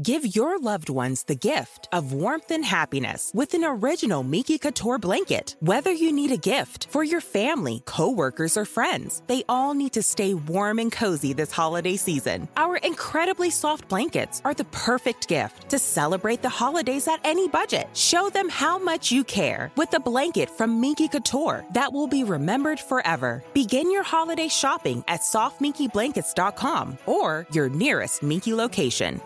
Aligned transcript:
Give 0.00 0.36
your 0.36 0.60
loved 0.60 0.90
ones 0.90 1.24
the 1.24 1.34
gift 1.34 1.88
of 1.92 2.12
warmth 2.12 2.52
and 2.52 2.64
happiness 2.64 3.32
with 3.34 3.52
an 3.54 3.64
original 3.64 4.22
Miki 4.22 4.56
Couture 4.56 4.96
blanket. 4.96 5.56
Whether 5.58 5.90
you 5.90 6.12
need 6.12 6.30
a 6.30 6.36
gift 6.36 6.86
for 6.90 7.02
your 7.02 7.20
family, 7.20 7.82
coworkers, 7.84 8.56
or 8.56 8.64
friends, 8.64 9.24
they 9.26 9.42
all 9.48 9.74
need 9.74 9.94
to 9.94 10.04
stay 10.04 10.34
warm 10.34 10.78
and 10.78 10.92
cozy 10.92 11.32
this 11.32 11.50
holiday 11.50 11.96
season. 11.96 12.46
Our 12.56 12.76
incredibly 12.76 13.50
soft 13.50 13.88
blankets 13.88 14.40
are 14.44 14.54
the 14.54 14.66
perfect 14.66 15.26
gift 15.26 15.70
to 15.70 15.80
celebrate 15.80 16.42
the 16.42 16.48
holidays 16.48 17.08
at 17.08 17.18
any 17.24 17.48
budget. 17.48 17.88
Show 17.92 18.30
them 18.30 18.48
how 18.48 18.78
much 18.78 19.10
you 19.10 19.24
care 19.24 19.72
with 19.76 19.92
a 19.94 20.00
blanket 20.00 20.48
from 20.48 20.80
Miki 20.80 21.08
Couture 21.08 21.64
that 21.72 21.92
will 21.92 22.06
be 22.06 22.22
remembered 22.22 22.78
forever. 22.78 23.42
Begin 23.52 23.90
your 23.90 24.04
holiday 24.04 24.46
shopping 24.46 25.02
at 25.08 25.22
softminkyblankets.com 25.22 26.98
or 27.06 27.48
your 27.50 27.68
nearest 27.68 28.22
Miki 28.22 28.54
location. 28.54 29.20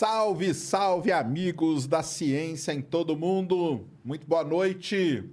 Salve, 0.00 0.54
salve, 0.54 1.12
amigos 1.12 1.86
da 1.86 2.02
ciência 2.02 2.72
em 2.72 2.80
todo 2.80 3.14
mundo. 3.14 3.86
Muito 4.02 4.26
boa 4.26 4.42
noite. 4.42 5.28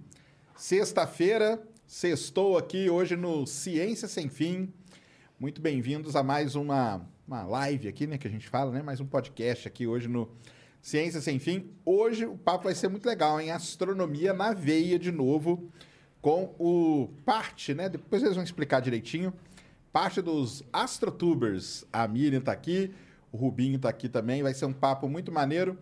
Sexta-feira, 0.57 1.65
sextou 1.87 2.57
aqui 2.57 2.89
hoje 2.89 3.15
no 3.15 3.47
Ciência 3.47 4.09
Sem 4.09 4.27
Fim. 4.27 4.73
Muito 5.39 5.61
bem-vindos 5.61 6.17
a 6.17 6.21
mais 6.21 6.53
uma, 6.53 7.01
uma 7.25 7.43
live 7.43 7.87
aqui, 7.87 8.05
né, 8.05 8.17
que 8.17 8.27
a 8.27 8.29
gente 8.29 8.49
fala, 8.49 8.69
né? 8.73 8.81
Mais 8.81 8.99
um 8.99 9.05
podcast 9.05 9.69
aqui 9.69 9.87
hoje 9.87 10.09
no 10.09 10.29
Ciência 10.81 11.21
Sem 11.21 11.39
Fim. 11.39 11.71
Hoje 11.85 12.25
o 12.25 12.37
papo 12.37 12.65
vai 12.65 12.75
ser 12.75 12.89
muito 12.89 13.05
legal, 13.05 13.39
em 13.39 13.51
Astronomia 13.51 14.33
na 14.33 14.51
veia 14.51 14.99
de 14.99 15.13
novo, 15.13 15.71
com 16.21 16.53
o 16.59 17.07
parte, 17.23 17.73
né? 17.73 17.87
Depois 17.87 18.21
eles 18.21 18.35
vão 18.35 18.43
explicar 18.43 18.81
direitinho. 18.81 19.33
Parte 19.93 20.21
dos 20.21 20.61
Astrotubers. 20.73 21.85
A 21.89 22.05
Miriam 22.05 22.41
tá 22.41 22.51
aqui, 22.51 22.91
o 23.37 23.39
Rubinho 23.39 23.77
tá 23.77 23.89
aqui 23.89 24.09
também. 24.09 24.41
Vai 24.41 24.53
ser 24.53 24.65
um 24.65 24.73
papo 24.73 25.07
muito 25.07 25.31
maneiro. 25.31 25.77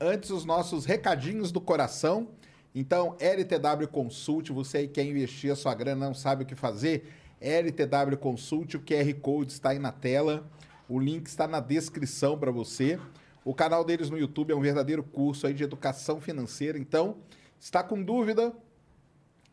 Antes, 0.00 0.30
os 0.30 0.44
nossos 0.44 0.84
recadinhos 0.84 1.50
do 1.50 1.60
coração. 1.60 2.28
Então, 2.74 3.16
LTW 3.18 3.88
Consult, 3.90 4.50
você 4.52 4.78
aí 4.78 4.88
quer 4.88 5.04
investir 5.04 5.52
a 5.52 5.56
sua 5.56 5.74
grana, 5.74 6.06
não 6.06 6.14
sabe 6.14 6.44
o 6.44 6.46
que 6.46 6.54
fazer? 6.54 7.12
LTW 7.40 8.16
Consult, 8.18 8.76
o 8.76 8.80
QR 8.80 9.12
Code 9.20 9.52
está 9.52 9.70
aí 9.70 9.78
na 9.78 9.90
tela. 9.92 10.48
O 10.88 10.98
link 10.98 11.26
está 11.26 11.48
na 11.48 11.58
descrição 11.58 12.38
para 12.38 12.50
você. 12.50 12.98
O 13.44 13.52
canal 13.52 13.84
deles 13.84 14.08
no 14.08 14.16
YouTube 14.16 14.52
é 14.52 14.56
um 14.56 14.60
verdadeiro 14.60 15.02
curso 15.02 15.46
aí 15.46 15.52
de 15.52 15.64
educação 15.64 16.20
financeira. 16.20 16.78
Então, 16.78 17.16
está 17.58 17.82
com 17.82 18.00
dúvida? 18.00 18.54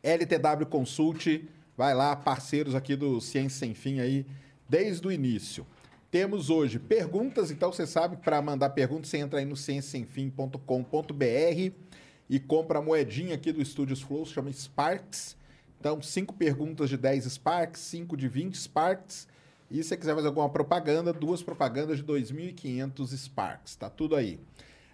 LTW 0.03 0.67
Consult, 0.69 1.45
vai 1.75 1.95
lá, 1.95 2.15
parceiros 2.15 2.75
aqui 2.75 2.95
do 2.95 3.19
Ciência 3.19 3.59
Sem 3.59 3.73
Fim 3.73 3.99
aí, 3.99 4.25
desde 4.69 5.05
o 5.07 5.11
início. 5.11 5.65
Temos 6.11 6.49
hoje 6.49 6.79
perguntas, 6.79 7.51
então 7.51 7.71
você 7.71 7.85
sabe 7.85 8.17
para 8.17 8.41
mandar 8.41 8.71
perguntas 8.71 9.09
você 9.09 9.19
entra 9.19 9.37
aí 9.37 9.45
no 9.45 9.55
cienciasemfim.com.br 9.55 11.73
e 12.27 12.39
compra 12.39 12.79
a 12.79 12.81
moedinha 12.81 13.35
aqui 13.35 13.51
do 13.51 13.61
Estúdios 13.61 14.01
Flow, 14.01 14.25
se 14.25 14.33
chama 14.33 14.51
Sparks. 14.51 15.37
Então, 15.79 16.01
cinco 16.01 16.33
perguntas 16.33 16.89
de 16.89 16.97
10 16.97 17.25
Sparks, 17.25 17.81
cinco 17.81 18.17
de 18.17 18.27
20 18.27 18.55
Sparks. 18.55 19.27
E 19.69 19.83
se 19.83 19.89
você 19.89 19.97
quiser 19.97 20.15
fazer 20.15 20.27
alguma 20.27 20.49
propaganda, 20.49 21.13
duas 21.13 21.43
propagandas 21.43 21.97
de 21.97 22.03
2.500 22.03 23.15
Sparks. 23.15 23.75
Tá 23.75 23.87
tudo 23.87 24.15
aí. 24.15 24.39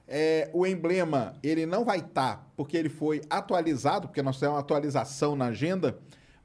É, 0.05 0.49
o 0.53 0.67
emblema, 0.67 1.33
ele 1.41 1.65
não 1.65 1.85
vai 1.85 1.99
estar, 1.99 2.35
tá, 2.35 2.45
porque 2.57 2.75
ele 2.75 2.89
foi 2.89 3.21
atualizado, 3.29 4.09
porque 4.09 4.21
nós 4.21 4.37
temos 4.37 4.53
uma 4.53 4.59
atualização 4.59 5.35
na 5.35 5.45
agenda, 5.45 5.97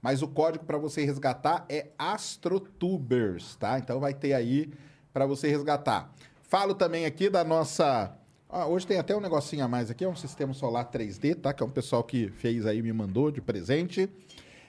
mas 0.03 0.23
o 0.23 0.29
código 0.29 0.65
para 0.65 0.79
você 0.79 1.05
resgatar 1.05 1.65
é 1.69 1.89
AstroTubers, 1.99 3.57
tá? 3.57 3.79
Então 3.79 4.01
vai 4.01 4.15
ter 4.15 4.33
aí 4.33 4.71
para 5.13 5.27
você 5.27 5.49
resgatar. 5.49 6.13
Falo 6.43 6.75
também 6.75 7.07
aqui 7.07 7.29
da 7.29 7.45
nossa. 7.45 8.17
Ah, 8.49 8.67
hoje 8.67 8.87
tem 8.87 8.99
até 8.99 9.15
um 9.15 9.21
negocinho 9.21 9.65
a 9.65 9.69
mais 9.69 9.91
aqui, 9.91 10.05
é 10.05 10.09
um 10.09 10.17
sistema 10.17 10.53
solar 10.53 10.91
3D, 10.91 11.37
tá? 11.37 11.53
Que 11.53 11.63
é 11.63 11.67
um 11.67 11.71
pessoal 11.71 12.03
que 12.03 12.29
fez 12.29 12.67
aí, 12.67 12.83
me 12.83 12.93
mandou 12.93 13.31
de 13.31 13.41
presente. 13.41 14.09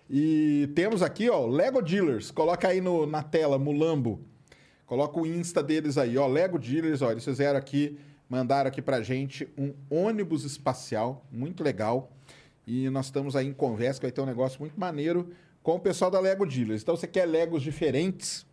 E 0.10 0.70
temos 0.76 1.02
aqui, 1.02 1.30
ó, 1.30 1.48
Lego 1.48 1.82
Dealers. 1.82 2.30
Coloca 2.30 2.68
aí 2.68 2.82
no, 2.82 3.06
na 3.06 3.24
tela, 3.24 3.58
Mulambo. 3.58 4.20
Coloca 4.86 5.18
o 5.20 5.26
Insta 5.26 5.64
deles 5.64 5.98
aí, 5.98 6.18
ó. 6.18 6.28
Lego 6.28 6.60
Dealers, 6.60 7.02
ó. 7.02 7.12
Eles 7.12 7.24
fizeram 7.24 7.58
aqui, 7.58 7.98
mandaram 8.30 8.68
aqui 8.68 8.82
pra 8.82 9.02
gente 9.02 9.48
um 9.58 9.74
ônibus 9.90 10.44
espacial, 10.44 11.26
muito 11.32 11.64
legal. 11.64 12.12
E 12.66 12.90
nós 12.90 13.06
estamos 13.06 13.36
aí 13.36 13.48
em 13.48 13.54
conversa, 13.54 14.00
que 14.00 14.06
vai 14.06 14.12
ter 14.12 14.22
um 14.22 14.26
negócio 14.26 14.60
muito 14.60 14.80
maneiro 14.80 15.30
com 15.64 15.76
o 15.76 15.80
pessoal 15.80 16.10
da 16.10 16.20
Lego 16.20 16.46
Dealers. 16.46 16.82
Então, 16.82 16.96
você 16.96 17.08
quer 17.08 17.26
Legos 17.26 17.62
diferentes? 17.64 18.46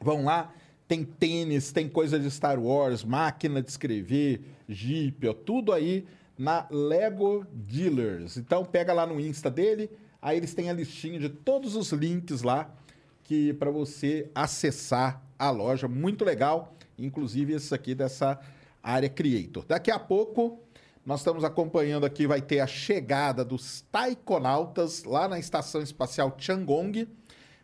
Vão 0.00 0.24
lá, 0.24 0.52
tem 0.86 1.04
tênis, 1.04 1.72
tem 1.72 1.88
coisa 1.88 2.18
de 2.18 2.30
Star 2.30 2.58
Wars, 2.58 3.04
máquina 3.04 3.62
de 3.62 3.68
escrever, 3.68 4.40
Jeep, 4.68 5.26
ó, 5.26 5.32
tudo 5.32 5.72
aí 5.72 6.06
na 6.36 6.66
Lego 6.70 7.44
Dealers. 7.52 8.36
Então, 8.36 8.64
pega 8.64 8.92
lá 8.92 9.06
no 9.06 9.20
Insta 9.20 9.50
dele, 9.50 9.90
aí 10.22 10.36
eles 10.36 10.54
têm 10.54 10.70
a 10.70 10.72
listinha 10.72 11.18
de 11.18 11.28
todos 11.28 11.74
os 11.74 11.92
links 11.92 12.42
lá 12.42 12.72
que 13.24 13.52
para 13.52 13.70
você 13.70 14.30
acessar 14.34 15.22
a 15.38 15.50
loja, 15.50 15.86
muito 15.86 16.24
legal, 16.24 16.74
inclusive 16.98 17.52
esse 17.52 17.74
aqui 17.74 17.94
dessa 17.94 18.40
área 18.82 19.08
Creator. 19.08 19.66
Daqui 19.66 19.90
a 19.90 19.98
pouco 19.98 20.58
nós 21.08 21.20
estamos 21.20 21.42
acompanhando 21.42 22.04
aqui, 22.04 22.26
vai 22.26 22.42
ter 22.42 22.60
a 22.60 22.66
chegada 22.66 23.42
dos 23.42 23.80
taikonautas 23.90 25.04
lá 25.04 25.26
na 25.26 25.38
Estação 25.38 25.80
Espacial 25.80 26.32
Tiangong. 26.32 27.08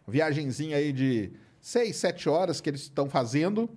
Viagenzinha 0.08 0.78
aí 0.78 0.94
de 0.94 1.30
6, 1.60 1.94
7 1.94 2.26
horas 2.30 2.62
que 2.62 2.70
eles 2.70 2.80
estão 2.80 3.06
fazendo. 3.06 3.68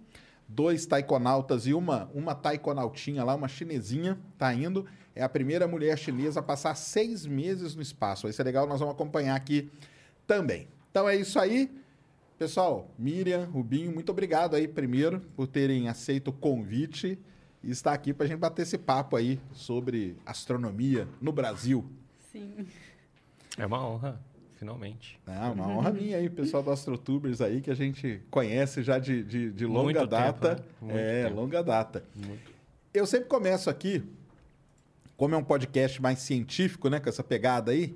Dois 0.47 0.85
taikonautas 0.85 1.67
e 1.67 1.73
uma, 1.73 2.09
uma 2.13 2.33
taikonautinha 2.33 3.25
lá, 3.25 3.35
uma 3.35 3.49
chinesinha, 3.49 4.17
tá 4.37 4.53
indo. 4.53 4.85
É 5.13 5.21
a 5.21 5.27
primeira 5.27 5.67
mulher 5.67 5.97
chinesa 5.97 6.39
a 6.39 6.43
passar 6.43 6.73
seis 6.73 7.25
meses 7.25 7.75
no 7.75 7.81
espaço. 7.81 8.23
Vai 8.23 8.31
ser 8.31 8.43
legal, 8.43 8.65
nós 8.67 8.79
vamos 8.79 8.95
acompanhar 8.95 9.35
aqui 9.35 9.69
também. 10.25 10.69
Então 10.89 11.09
é 11.09 11.17
isso 11.17 11.37
aí. 11.37 11.69
Pessoal, 12.39 12.89
Miriam, 12.97 13.43
Rubinho, 13.43 13.91
muito 13.91 14.13
obrigado 14.13 14.55
aí 14.55 14.65
primeiro 14.65 15.19
por 15.35 15.45
terem 15.45 15.89
aceito 15.89 16.29
o 16.29 16.33
convite 16.33 17.19
e 17.63 17.71
está 17.71 17.93
aqui 17.93 18.13
para 18.13 18.25
a 18.25 18.27
gente 18.27 18.39
bater 18.39 18.61
esse 18.61 18.77
papo 18.77 19.15
aí 19.15 19.39
sobre 19.53 20.17
astronomia 20.25 21.07
no 21.21 21.31
Brasil. 21.31 21.85
Sim. 22.31 22.67
É 23.57 23.65
uma 23.65 23.85
honra, 23.85 24.21
finalmente. 24.55 25.19
É 25.25 25.49
uma 25.49 25.67
honra 25.67 25.91
minha 25.91 26.17
aí, 26.17 26.29
pessoal 26.29 26.61
do 26.61 26.71
AstroTubers 26.71 27.41
aí, 27.41 27.61
que 27.61 27.71
a 27.71 27.75
gente 27.75 28.21
conhece 28.29 28.83
já 28.83 28.99
de, 28.99 29.23
de, 29.23 29.51
de 29.51 29.65
longa 29.65 29.83
Muito 29.83 30.07
data. 30.07 30.55
tempo, 30.55 30.61
né? 30.61 30.71
Muito 30.81 30.97
é, 30.97 31.23
tempo. 31.23 31.35
longa 31.35 31.63
data. 31.63 32.03
Muito. 32.15 32.51
Eu 32.93 33.05
sempre 33.05 33.27
começo 33.27 33.69
aqui, 33.69 34.03
como 35.15 35.35
é 35.35 35.37
um 35.37 35.43
podcast 35.43 36.01
mais 36.01 36.19
científico, 36.19 36.89
né, 36.89 36.99
com 36.99 37.09
essa 37.09 37.23
pegada 37.23 37.71
aí, 37.71 37.95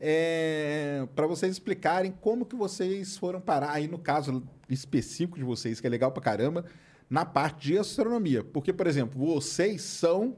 é, 0.00 1.06
para 1.14 1.26
vocês 1.26 1.52
explicarem 1.52 2.12
como 2.20 2.44
que 2.44 2.56
vocês 2.56 3.16
foram 3.16 3.40
parar, 3.40 3.70
aí 3.70 3.86
no 3.86 3.98
caso 3.98 4.42
específico 4.68 5.38
de 5.38 5.44
vocês, 5.44 5.80
que 5.80 5.86
é 5.86 5.90
legal 5.90 6.10
pra 6.10 6.20
caramba, 6.20 6.64
na 7.12 7.26
parte 7.26 7.68
de 7.68 7.76
astronomia. 7.78 8.42
Porque, 8.42 8.72
por 8.72 8.86
exemplo, 8.86 9.18
vocês 9.22 9.82
são 9.82 10.34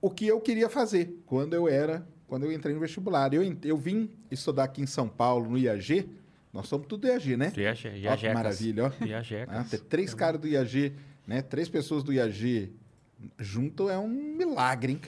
o 0.00 0.10
que 0.10 0.26
eu 0.26 0.40
queria 0.40 0.68
fazer 0.68 1.22
quando 1.24 1.54
eu 1.54 1.68
era, 1.68 2.04
quando 2.26 2.42
eu 2.42 2.52
entrei 2.52 2.74
no 2.74 2.80
vestibular. 2.80 3.32
Eu, 3.32 3.42
eu 3.62 3.76
vim 3.76 4.10
estudar 4.28 4.64
aqui 4.64 4.82
em 4.82 4.86
São 4.86 5.08
Paulo, 5.08 5.48
no 5.48 5.56
IAG. 5.56 6.10
Nós 6.52 6.66
somos 6.66 6.88
tudo 6.88 7.06
IAG, 7.06 7.36
né? 7.36 7.52
Viaje, 7.54 7.86
Ó, 7.86 7.92
que 7.92 7.98
viajecas. 8.00 8.34
maravilha, 8.34 8.86
ó. 8.86 9.04
Viajecas. 9.04 9.54
Ah, 9.56 9.62
ter 9.70 9.78
três 9.82 10.12
caras 10.14 10.40
do 10.40 10.48
IAG, 10.48 10.94
né? 11.28 11.42
Três 11.42 11.68
pessoas 11.68 12.02
do 12.02 12.12
IAG 12.12 12.72
junto 13.38 13.88
é 13.88 13.96
um 13.96 14.08
milagre, 14.08 14.94
hein? 14.94 15.00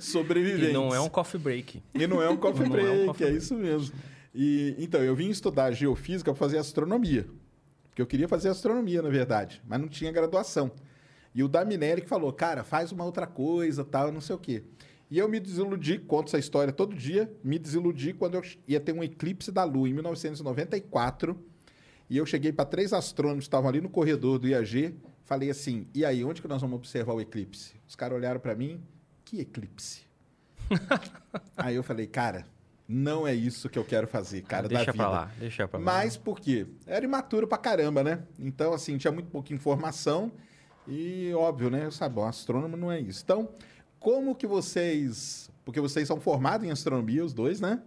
Sobreviventes. 0.00 0.70
E 0.70 0.72
não 0.72 0.94
é 0.94 1.00
um 1.00 1.10
coffee 1.10 1.38
break. 1.38 1.82
E 1.94 2.06
não 2.06 2.22
é 2.22 2.30
um 2.30 2.38
coffee 2.38 2.66
Não 2.66 2.76
é 2.76 2.80
um 2.80 2.82
break, 2.84 3.06
coffee 3.06 3.26
é 3.26 3.30
break. 3.30 3.44
isso 3.44 3.54
mesmo. 3.54 3.94
E, 4.34 4.74
então, 4.78 5.02
eu 5.02 5.14
vim 5.14 5.28
estudar 5.28 5.72
geofísica 5.72 6.32
para 6.32 6.38
fazer 6.38 6.56
astronomia. 6.56 7.26
Porque 7.90 8.00
eu 8.00 8.06
queria 8.06 8.28
fazer 8.28 8.48
astronomia, 8.48 9.02
na 9.02 9.10
verdade, 9.10 9.62
mas 9.66 9.80
não 9.80 9.88
tinha 9.88 10.10
graduação. 10.10 10.70
E 11.34 11.42
o 11.42 11.48
Daminelli 11.48 12.00
que 12.00 12.08
falou, 12.08 12.32
cara, 12.32 12.64
faz 12.64 12.90
uma 12.90 13.04
outra 13.04 13.26
coisa, 13.26 13.84
tal, 13.84 14.10
não 14.10 14.20
sei 14.20 14.34
o 14.34 14.38
quê. 14.38 14.64
E 15.10 15.18
eu 15.18 15.28
me 15.28 15.40
desiludi, 15.40 15.98
conto 15.98 16.28
essa 16.28 16.38
história 16.38 16.72
todo 16.72 16.94
dia, 16.94 17.32
me 17.42 17.58
desiludi 17.58 18.12
quando 18.12 18.36
eu 18.36 18.42
ia 18.66 18.78
ter 18.78 18.92
um 18.92 19.02
eclipse 19.02 19.50
da 19.50 19.64
Lua 19.64 19.88
em 19.88 19.92
1994. 19.92 21.36
E 22.08 22.16
eu 22.16 22.24
cheguei 22.24 22.52
para 22.52 22.64
três 22.64 22.92
astrônomos 22.92 23.44
que 23.44 23.48
estavam 23.48 23.68
ali 23.68 23.80
no 23.80 23.88
corredor 23.88 24.38
do 24.38 24.46
IAG, 24.46 24.94
falei 25.24 25.50
assim: 25.50 25.86
"E 25.92 26.04
aí, 26.04 26.24
onde 26.24 26.40
que 26.40 26.48
nós 26.48 26.60
vamos 26.60 26.76
observar 26.76 27.14
o 27.14 27.20
eclipse?" 27.20 27.74
Os 27.88 27.96
caras 27.96 28.16
olharam 28.16 28.38
para 28.38 28.54
mim: 28.54 28.80
"Que 29.24 29.40
eclipse?" 29.40 30.02
aí 31.56 31.74
eu 31.74 31.82
falei: 31.82 32.06
"Cara, 32.06 32.46
não 32.92 33.26
é 33.26 33.32
isso 33.34 33.68
que 33.68 33.78
eu 33.78 33.84
quero 33.84 34.08
fazer, 34.08 34.42
cara, 34.42 34.66
Ah, 34.66 34.68
da 34.68 34.76
deixa 34.76 34.92
vida. 34.92 35.04
pra 35.04 35.08
lá, 35.12 35.32
deixa 35.38 35.68
pra 35.68 35.78
lá. 35.78 35.84
Mas 35.84 36.16
por 36.16 36.40
quê? 36.40 36.66
Era 36.86 37.04
imaturo 37.04 37.46
pra 37.46 37.56
caramba, 37.56 38.02
né? 38.02 38.22
Então, 38.38 38.72
assim, 38.72 38.98
tinha 38.98 39.12
muito 39.12 39.30
pouca 39.30 39.54
informação 39.54 40.32
e, 40.88 41.32
óbvio, 41.34 41.70
né? 41.70 41.90
Sabe, 41.90 42.16
bom, 42.16 42.26
astrônomo 42.26 42.76
não 42.76 42.90
é 42.90 42.98
isso. 43.00 43.22
Então, 43.22 43.48
como 44.00 44.34
que 44.34 44.46
vocês... 44.46 45.48
Porque 45.64 45.80
vocês 45.80 46.08
são 46.08 46.20
formados 46.20 46.66
em 46.66 46.70
astronomia, 46.70 47.24
os 47.24 47.32
dois, 47.32 47.60
né? 47.60 47.80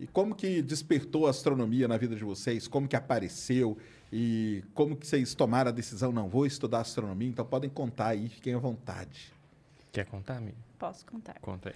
E 0.00 0.06
como 0.06 0.34
que 0.34 0.62
despertou 0.62 1.26
a 1.26 1.30
astronomia 1.30 1.86
na 1.86 1.96
vida 1.98 2.16
de 2.16 2.24
vocês? 2.24 2.66
Como 2.66 2.88
que 2.88 2.96
apareceu? 2.96 3.76
E 4.10 4.64
como 4.72 4.96
que 4.96 5.06
vocês 5.06 5.34
tomaram 5.34 5.68
a 5.68 5.72
decisão? 5.72 6.10
Não, 6.10 6.28
vou 6.28 6.46
estudar 6.46 6.80
astronomia. 6.80 7.28
Então, 7.28 7.44
podem 7.44 7.68
contar 7.68 8.08
aí, 8.08 8.28
fiquem 8.28 8.54
à 8.54 8.58
vontade. 8.58 9.32
Quer 9.92 10.06
contar, 10.06 10.38
amigo? 10.38 10.56
Posso 10.78 11.04
contar. 11.04 11.38
Conta 11.40 11.68
aí. 11.68 11.74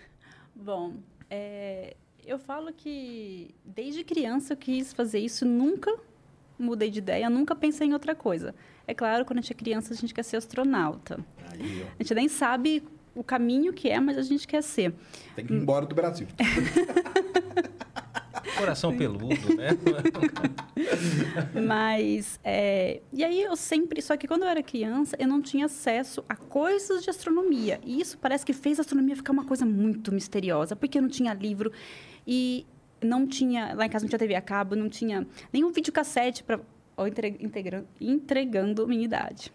Bom, 0.55 0.95
é, 1.29 1.97
eu 2.27 2.39
falo 2.39 2.73
que 2.73 3.55
desde 3.65 4.03
criança 4.03 4.55
eu 4.55 4.57
quis 4.57 4.93
fazer 4.93 5.21
isso, 5.21 5.47
nunca 5.47 5.95
mudei 6.59 6.91
de 6.91 6.99
ideia, 6.99 7.31
nunca 7.31 7.55
pensei 7.55 7.87
em 7.87 7.93
outra 7.93 8.15
coisa. 8.15 8.55
É 8.87 8.93
claro, 8.93 9.25
quando 9.25 9.39
a 9.39 9.43
gente 9.43 9.53
é 9.53 9.55
criança, 9.55 9.95
a 9.95 9.97
gente 9.97 10.13
quer 10.13 10.25
ser 10.25 10.37
astronauta. 10.37 11.25
Aí, 11.53 11.87
A 11.99 12.03
gente 12.03 12.15
nem 12.15 12.29
sabe 12.29 12.83
o 13.15 13.23
caminho 13.23 13.73
que 13.73 13.89
é, 13.89 14.01
mas 14.01 14.19
a 14.19 14.23
gente 14.23 14.47
quer 14.47 14.63
ser. 14.63 14.93
tem 15.37 15.47
que 15.47 15.53
ir 15.53 15.57
embora 15.57 15.87
do 15.87 15.95
Brasil. 15.95 16.27
Coração 18.59 18.97
peludo, 18.97 19.27
né? 19.55 19.69
Mas, 21.67 22.41
é, 22.43 23.03
e 23.13 23.23
aí 23.23 23.43
eu 23.43 23.55
sempre, 23.55 24.01
só 24.01 24.17
que 24.17 24.27
quando 24.27 24.45
eu 24.45 24.49
era 24.49 24.63
criança, 24.63 25.15
eu 25.19 25.29
não 25.29 25.43
tinha 25.43 25.67
acesso 25.67 26.25
a 26.29 26.35
coisas 26.35 27.05
de 27.05 27.11
astronomia. 27.11 27.79
E 27.85 28.01
isso 28.01 28.17
parece 28.17 28.47
que 28.47 28.55
fez 28.55 28.79
a 28.79 28.83
astronomia 28.83 29.15
ficar 29.15 29.33
uma 29.33 29.45
coisa 29.45 29.67
muito 29.67 30.13
misteriosa, 30.13 30.75
porque 30.75 31.01
não 31.01 31.09
tinha 31.09 31.35
livro 31.35 31.71
e 32.27 32.67
não 33.03 33.27
tinha, 33.27 33.75
lá 33.75 33.87
em 33.87 33.89
casa 33.89 34.05
não 34.05 34.09
tinha 34.09 34.19
TV 34.19 34.35
a 34.35 34.41
cabo, 34.41 34.75
não 34.75 34.89
tinha 34.89 35.27
nenhum 35.53 35.71
videocassete 35.71 36.43
para 36.43 36.59
entre, 37.07 37.37
integra- 37.41 37.85
entregando 38.01 38.87
minha 38.89 39.05
idade. 39.05 39.53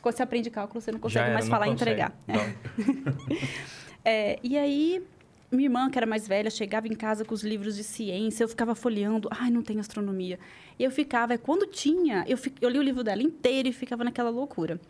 Quando 0.00 0.14
você 0.16 0.22
aprende 0.22 0.48
cálculo, 0.50 0.80
você 0.80 0.90
não 0.90 0.98
consegue 0.98 1.24
era, 1.26 1.34
mais 1.34 1.46
não 1.46 1.50
falar 1.50 1.66
e 1.66 1.70
consegue. 1.72 1.90
entregar. 1.92 2.16
Não. 2.26 3.36
É, 4.04 4.36
e 4.42 4.58
aí, 4.58 5.00
minha 5.48 5.66
irmã, 5.66 5.88
que 5.88 5.96
era 5.96 6.06
mais 6.06 6.26
velha, 6.26 6.50
chegava 6.50 6.88
em 6.88 6.92
casa 6.92 7.24
com 7.24 7.32
os 7.32 7.44
livros 7.44 7.76
de 7.76 7.84
ciência, 7.84 8.42
eu 8.42 8.48
ficava 8.48 8.74
folheando, 8.74 9.28
ai, 9.30 9.48
não 9.48 9.62
tem 9.62 9.78
astronomia. 9.78 10.40
E 10.76 10.82
eu 10.82 10.90
ficava, 10.90 11.38
quando 11.38 11.66
tinha, 11.68 12.24
eu, 12.26 12.36
eu 12.60 12.68
li 12.68 12.78
o 12.80 12.82
livro 12.82 13.04
dela 13.04 13.22
inteiro 13.22 13.68
e 13.68 13.72
ficava 13.72 14.02
naquela 14.02 14.28
loucura. 14.30 14.80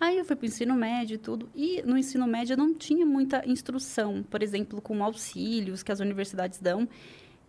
Aí 0.00 0.16
eu 0.16 0.24
fui 0.24 0.36
para 0.36 0.44
o 0.44 0.46
ensino 0.46 0.74
médio 0.74 1.14
e 1.14 1.18
tudo, 1.18 1.48
e 1.54 1.82
no 1.82 1.98
ensino 1.98 2.26
médio 2.26 2.54
eu 2.54 2.56
não 2.56 2.72
tinha 2.72 3.04
muita 3.04 3.42
instrução, 3.48 4.22
por 4.22 4.42
exemplo, 4.42 4.80
com 4.80 5.02
auxílios 5.02 5.82
que 5.82 5.90
as 5.90 5.98
universidades 5.98 6.60
dão, 6.60 6.88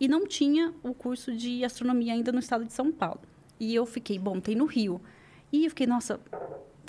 e 0.00 0.08
não 0.08 0.26
tinha 0.26 0.74
o 0.82 0.92
curso 0.92 1.32
de 1.32 1.64
astronomia 1.64 2.12
ainda 2.12 2.32
no 2.32 2.40
estado 2.40 2.64
de 2.64 2.72
São 2.72 2.90
Paulo. 2.90 3.20
E 3.60 3.74
eu 3.74 3.86
fiquei, 3.86 4.18
bom, 4.18 4.40
tem 4.40 4.56
no 4.56 4.64
Rio. 4.64 5.00
E 5.52 5.64
eu 5.64 5.70
fiquei, 5.70 5.86
nossa, 5.86 6.18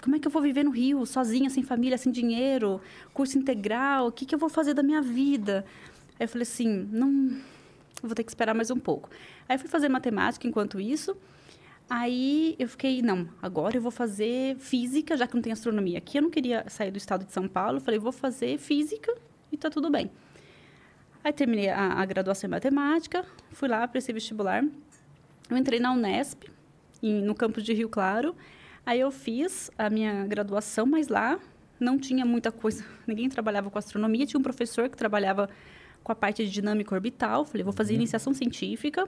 como 0.01 0.15
é 0.15 0.19
que 0.19 0.27
eu 0.27 0.31
vou 0.31 0.41
viver 0.41 0.63
no 0.63 0.71
Rio, 0.71 1.05
sozinha, 1.05 1.49
sem 1.49 1.61
família, 1.61 1.97
sem 1.97 2.11
dinheiro, 2.11 2.81
curso 3.13 3.37
integral, 3.37 4.07
o 4.07 4.11
que, 4.11 4.25
que 4.25 4.33
eu 4.33 4.39
vou 4.39 4.49
fazer 4.49 4.73
da 4.73 4.81
minha 4.81 5.01
vida? 5.01 5.63
Aí 6.19 6.25
eu 6.25 6.27
falei 6.27 6.43
assim, 6.43 6.87
não, 6.91 7.37
vou 8.01 8.15
ter 8.15 8.23
que 8.23 8.31
esperar 8.31 8.55
mais 8.55 8.71
um 8.71 8.79
pouco. 8.79 9.09
Aí 9.47 9.57
fui 9.57 9.69
fazer 9.69 9.89
matemática 9.89 10.47
enquanto 10.47 10.79
isso, 10.79 11.15
aí 11.93 12.55
eu 12.57 12.67
fiquei, 12.69 13.01
não, 13.01 13.27
agora 13.41 13.75
eu 13.75 13.81
vou 13.81 13.91
fazer 13.91 14.55
física, 14.57 15.17
já 15.17 15.27
que 15.27 15.35
não 15.35 15.41
tem 15.41 15.51
astronomia 15.51 15.97
aqui, 15.97 16.17
eu 16.17 16.21
não 16.21 16.29
queria 16.29 16.63
sair 16.69 16.89
do 16.89 16.97
estado 16.97 17.25
de 17.25 17.33
São 17.33 17.47
Paulo, 17.47 17.79
falei, 17.81 17.99
vou 17.99 18.11
fazer 18.13 18.57
física 18.57 19.13
e 19.51 19.57
tá 19.57 19.69
tudo 19.69 19.89
bem. 19.89 20.09
Aí 21.23 21.33
terminei 21.33 21.69
a, 21.69 21.93
a 21.93 22.05
graduação 22.05 22.47
em 22.47 22.51
matemática, 22.51 23.25
fui 23.51 23.67
lá 23.67 23.85
para 23.87 23.99
esse 23.99 24.11
vestibular, 24.13 24.63
eu 25.49 25.57
entrei 25.57 25.79
na 25.79 25.91
Unesp, 25.91 26.45
em- 27.03 27.21
no 27.21 27.35
campus 27.35 27.63
de 27.63 27.73
Rio 27.73 27.89
Claro, 27.89 28.35
Aí 28.83 28.99
eu 28.99 29.11
fiz 29.11 29.69
a 29.77 29.91
minha 29.91 30.25
graduação, 30.25 30.87
mas 30.87 31.07
lá 31.07 31.39
não 31.79 31.99
tinha 31.99 32.25
muita 32.25 32.51
coisa. 32.51 32.83
Ninguém 33.05 33.29
trabalhava 33.29 33.69
com 33.69 33.77
astronomia. 33.77 34.25
Tinha 34.25 34.39
um 34.39 34.43
professor 34.43 34.89
que 34.89 34.97
trabalhava 34.97 35.47
com 36.03 36.11
a 36.11 36.15
parte 36.15 36.43
de 36.43 36.51
dinâmica 36.51 36.95
orbital. 36.95 37.45
Falei, 37.45 37.63
vou 37.63 37.71
fazer 37.73 37.93
iniciação 37.93 38.33
científica 38.33 39.07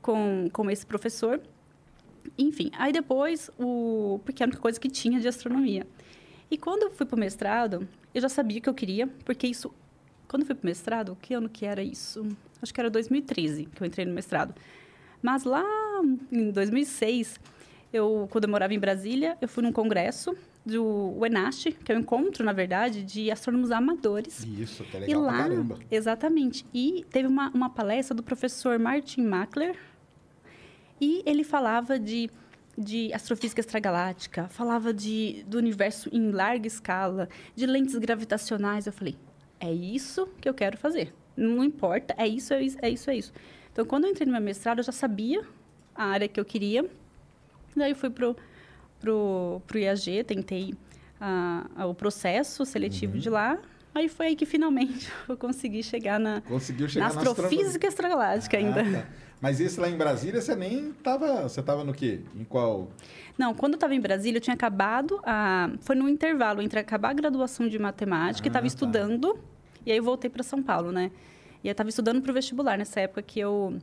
com, 0.00 0.48
com 0.52 0.68
esse 0.68 0.84
professor. 0.84 1.40
Enfim, 2.36 2.70
aí 2.74 2.92
depois, 2.92 3.50
o, 3.58 4.20
porque 4.24 4.42
era 4.42 4.48
a 4.48 4.50
única 4.50 4.62
coisa 4.62 4.78
que 4.78 4.88
tinha 4.88 5.20
de 5.20 5.28
astronomia. 5.28 5.86
E 6.50 6.56
quando 6.56 6.82
eu 6.82 6.90
fui 6.90 7.06
para 7.06 7.16
o 7.16 7.18
mestrado, 7.18 7.88
eu 8.14 8.20
já 8.20 8.28
sabia 8.28 8.58
o 8.58 8.62
que 8.62 8.68
eu 8.68 8.74
queria, 8.74 9.06
porque 9.24 9.46
isso... 9.46 9.72
Quando 10.28 10.42
eu 10.42 10.46
fui 10.46 10.54
para 10.54 10.64
o 10.64 10.66
mestrado, 10.66 11.18
que 11.20 11.34
ano 11.34 11.48
que 11.48 11.66
era 11.66 11.82
isso? 11.82 12.26
Acho 12.60 12.72
que 12.72 12.80
era 12.80 12.88
2013 12.88 13.66
que 13.66 13.82
eu 13.82 13.86
entrei 13.86 14.06
no 14.06 14.14
mestrado. 14.14 14.54
Mas 15.20 15.44
lá 15.44 15.64
em 16.30 16.50
2006, 16.50 17.38
eu, 17.92 18.26
quando 18.30 18.44
eu 18.44 18.50
morava 18.50 18.72
em 18.72 18.78
Brasília, 18.78 19.36
eu 19.40 19.48
fui 19.48 19.62
num 19.62 19.72
congresso 19.72 20.34
do 20.64 21.24
ENAST, 21.24 21.72
que 21.84 21.92
é 21.92 21.96
um 21.96 22.00
encontro, 22.00 22.44
na 22.44 22.52
verdade, 22.52 23.02
de 23.02 23.30
astrônomos 23.30 23.70
amadores. 23.70 24.44
Isso, 24.44 24.84
que 24.84 24.96
é 24.96 25.00
e 25.00 25.06
legal 25.06 25.22
pra 25.22 25.32
lá, 25.32 25.38
caramba. 25.38 25.78
exatamente. 25.90 26.64
E 26.72 27.04
teve 27.10 27.28
uma, 27.28 27.50
uma 27.50 27.68
palestra 27.68 28.14
do 28.14 28.22
professor 28.22 28.78
Martin 28.78 29.22
Mackler, 29.22 29.76
e 31.02 31.20
ele 31.26 31.42
falava 31.42 31.98
de, 31.98 32.30
de 32.78 33.12
astrofísica 33.12 33.60
extragaláctica, 33.60 34.46
falava 34.46 34.94
de, 34.94 35.44
do 35.48 35.58
universo 35.58 36.08
em 36.12 36.30
larga 36.30 36.68
escala, 36.68 37.28
de 37.56 37.66
lentes 37.66 37.96
gravitacionais. 37.96 38.86
Eu 38.86 38.92
falei, 38.92 39.16
é 39.58 39.72
isso 39.72 40.28
que 40.40 40.48
eu 40.48 40.54
quero 40.54 40.78
fazer. 40.78 41.12
Não 41.36 41.64
importa, 41.64 42.14
é 42.16 42.28
isso, 42.28 42.54
é 42.54 42.62
isso, 42.62 42.78
é 42.80 42.88
isso, 42.88 43.10
é 43.10 43.16
isso. 43.16 43.32
Então, 43.72 43.84
quando 43.84 44.04
eu 44.04 44.10
entrei 44.10 44.26
no 44.26 44.32
meu 44.32 44.40
mestrado, 44.40 44.78
eu 44.78 44.84
já 44.84 44.92
sabia 44.92 45.42
a 45.92 46.04
área 46.04 46.28
que 46.28 46.38
eu 46.38 46.44
queria. 46.44 46.88
Daí 47.74 47.90
eu 47.90 47.96
fui 47.96 48.10
pro, 48.10 48.36
pro, 49.00 49.60
pro 49.66 49.78
IAG, 49.80 50.22
tentei 50.22 50.72
ah, 51.20 51.66
o 51.84 51.94
processo 51.96 52.64
seletivo 52.64 53.18
de 53.18 53.28
lá. 53.28 53.58
Aí 53.92 54.08
foi 54.08 54.26
aí 54.26 54.36
que 54.36 54.46
finalmente 54.46 55.10
eu 55.28 55.36
consegui 55.36 55.82
chegar 55.82 56.20
na, 56.20 56.42
Conseguiu 56.42 56.86
na 56.86 56.92
chegar 56.92 57.12
na 57.12 57.20
astrofísica 57.20 57.88
extragaláctica 57.88 58.56
ainda. 58.56 58.82
Ah, 58.82 59.02
tá. 59.02 59.31
Mas 59.42 59.60
esse 59.60 59.80
lá 59.80 59.88
em 59.88 59.96
Brasília, 59.96 60.40
você 60.40 60.54
nem 60.54 60.92
tava... 60.92 61.42
Você 61.42 61.60
tava 61.60 61.82
no 61.82 61.92
quê? 61.92 62.20
Em 62.36 62.44
qual... 62.44 62.88
Não, 63.36 63.52
quando 63.52 63.72
eu 63.72 63.76
estava 63.76 63.92
em 63.92 64.00
Brasília, 64.00 64.36
eu 64.38 64.40
tinha 64.40 64.54
acabado 64.54 65.20
a... 65.24 65.68
Foi 65.80 65.96
no 65.96 66.08
intervalo 66.08 66.62
entre 66.62 66.78
acabar 66.78 67.10
a 67.10 67.12
graduação 67.12 67.66
de 67.68 67.76
matemática 67.76 68.46
e 68.46 68.48
Ah, 68.48 68.50
estava 68.50 68.62
tá. 68.62 68.68
estudando. 68.68 69.36
E 69.84 69.90
aí 69.90 69.98
eu 69.98 70.04
voltei 70.04 70.30
para 70.30 70.44
São 70.44 70.62
Paulo, 70.62 70.92
né? 70.92 71.10
E 71.64 71.66
eu 71.66 71.72
estava 71.72 71.88
estudando 71.88 72.22
para 72.22 72.30
o 72.30 72.34
vestibular 72.34 72.78
nessa 72.78 73.00
época 73.00 73.20
que 73.20 73.40
eu, 73.40 73.76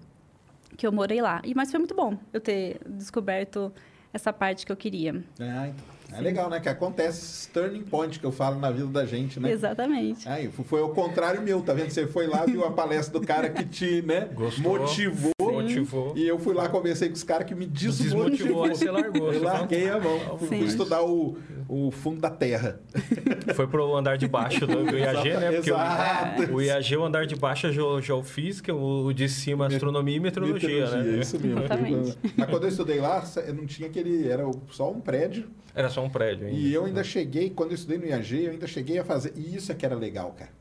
que 0.78 0.88
eu 0.88 0.94
morei 0.94 1.22
lá. 1.22 1.42
E, 1.44 1.54
mas 1.54 1.70
foi 1.70 1.78
muito 1.80 1.94
bom 1.94 2.18
eu 2.32 2.40
ter 2.40 2.80
descoberto 2.88 3.70
essa 4.14 4.32
parte 4.32 4.66
que 4.66 4.72
eu 4.72 4.78
queria. 4.78 5.22
Ah, 5.42 5.68
então. 5.68 5.99
É 6.12 6.22
legal, 6.22 6.50
né? 6.50 6.60
Que 6.60 6.70
acontece 6.70 7.20
esse 7.20 7.50
turning 7.50 7.84
point 7.84 8.20
que 8.20 8.26
eu 8.26 8.32
falo 8.32 8.60
na 8.60 8.72
vida 8.72 8.88
da 8.88 9.06
gente, 9.06 9.40
né? 9.40 9.52
Exatamente. 9.52 10.28
Aí, 10.28 10.50
foi 10.50 10.82
ao 10.82 10.90
contrário 10.90 11.42
meu, 11.42 11.62
tá 11.62 11.74
vendo? 11.74 11.90
Você 11.92 12.08
foi 12.08 12.28
lá, 12.28 12.46
viu 12.46 12.66
a 12.66 12.72
palestra 12.72 13.20
do 13.20 13.26
cara 13.26 13.50
que 13.50 13.66
te, 13.66 14.02
né? 14.02 14.30
Gostou. 14.34 14.80
Motivou. 14.80 15.34
Motivou. 15.40 16.14
E 16.16 16.28
eu 16.28 16.40
fui 16.40 16.54
lá, 16.54 16.70
conversei 16.70 17.10
com 17.10 17.16
os 17.16 17.24
caras 17.24 17.48
que 17.48 17.56
me 17.56 17.66
desmotivou. 17.66 18.30
Desmotivou, 18.30 18.64
aí 18.64 18.70
você 18.76 18.92
largou. 18.92 19.34
Eu 19.34 19.44
larguei 19.44 19.90
a 19.90 20.00
mão. 20.00 20.38
Fui, 20.38 20.60
estudar 20.60 21.04
o, 21.04 21.38
o 21.70 21.92
fundo 21.92 22.20
da 22.20 22.30
terra. 22.32 22.82
Foi 23.56 23.68
pro 23.68 23.96
andar 23.96 24.18
de 24.18 24.28
baixo 24.28 24.66
do, 24.66 24.84
do 24.84 24.98
IAG, 24.98 25.30
né? 25.36 25.52
Porque 25.52 25.70
Exato. 25.70 26.42
o, 26.52 26.56
o 26.56 26.62
IAG, 26.62 26.98
o 26.98 27.04
andar 27.06 27.28
de 27.28 27.36
baixo 27.36 27.68
é 27.68 27.72
geo- 27.72 28.02
geofísica, 28.02 28.74
o 28.74 29.14
de 29.14 29.30
cima 29.30 29.68
astrologia 29.68 30.16
e 30.18 30.20
meteorologia, 30.20 30.90
né? 30.90 31.18
é 31.18 31.20
isso 31.20 31.40
mesmo. 31.40 31.60
Exatamente. 31.60 32.18
Mas 32.36 32.50
quando 32.50 32.64
eu 32.64 32.70
estudei 32.70 33.00
lá, 33.00 33.24
eu 33.46 33.54
não 33.54 33.66
tinha 33.66 33.88
aquele. 33.88 34.28
Era 34.28 34.44
só 34.72 34.92
um 34.92 35.00
prédio. 35.00 35.48
Era 35.76 35.90
só 35.90 36.04
um 36.04 36.10
prédio 36.10 36.48
ainda. 36.48 36.60
E 36.60 36.74
eu 36.74 36.86
ainda 36.86 37.04
cheguei, 37.04 37.52
quando 37.52 37.70
eu 37.72 37.76
estudei 37.76 37.98
no 38.00 38.06
IAG, 38.08 38.44
eu 38.46 38.52
ainda 38.52 38.66
cheguei 38.68 38.98
a 38.98 39.04
fazer. 39.06 39.34
E 39.36 39.56
isso 39.56 39.72
é 39.72 39.76
que 39.76 39.86
era 39.86 39.96
legal, 39.96 40.36
cara. 40.38 40.59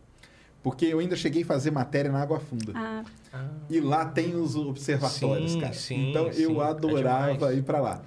Porque 0.62 0.86
eu 0.86 0.98
ainda 0.98 1.14
cheguei 1.16 1.42
a 1.42 1.46
fazer 1.46 1.70
matéria 1.70 2.10
na 2.10 2.20
água 2.20 2.40
funda. 2.40 2.72
Ah, 2.74 3.04
Ah, 3.32 3.46
E 3.70 3.78
lá 3.78 4.06
tem 4.06 4.34
os 4.34 4.56
observatórios, 4.56 5.52
Sim, 5.52 5.60
cara. 5.60 5.72
sim, 5.74 6.10
então 6.10 6.32
sim. 6.32 6.42
eu 6.42 6.62
É 6.62 6.66
adorava 6.70 7.34
demais. 7.34 7.58
ir 7.58 7.62
pra 7.62 7.80
lá. 7.80 8.02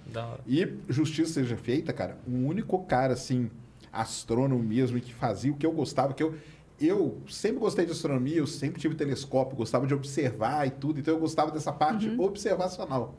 E 0.48 0.67
justiça 0.89 1.34
seja 1.34 1.55
feita, 1.55 1.93
cara, 1.93 2.17
o 2.27 2.31
único 2.48 2.79
cara 2.86 3.13
assim, 3.13 3.50
astrônomo 3.93 4.62
mesmo, 4.63 5.00
que 5.00 5.13
fazia 5.13 5.51
o 5.51 5.55
que 5.55 5.65
eu 5.65 5.72
gostava, 5.72 6.13
que 6.13 6.24
eu 6.24 6.36
eu 6.79 7.20
sempre 7.29 7.60
gostei 7.60 7.86
de 7.86 7.91
astronomia, 7.91 8.38
eu 8.38 8.48
sempre 8.48 8.81
tive 8.81 8.96
telescópio, 8.96 9.55
gostava 9.55 9.86
de 9.86 9.93
observar 9.93 10.65
e 10.65 10.72
tudo, 10.72 11.00
então 11.00 11.13
eu 11.13 11.20
gostava 11.20 11.51
dessa 11.51 11.72
parte 11.72 12.10
observacional. 12.17 13.13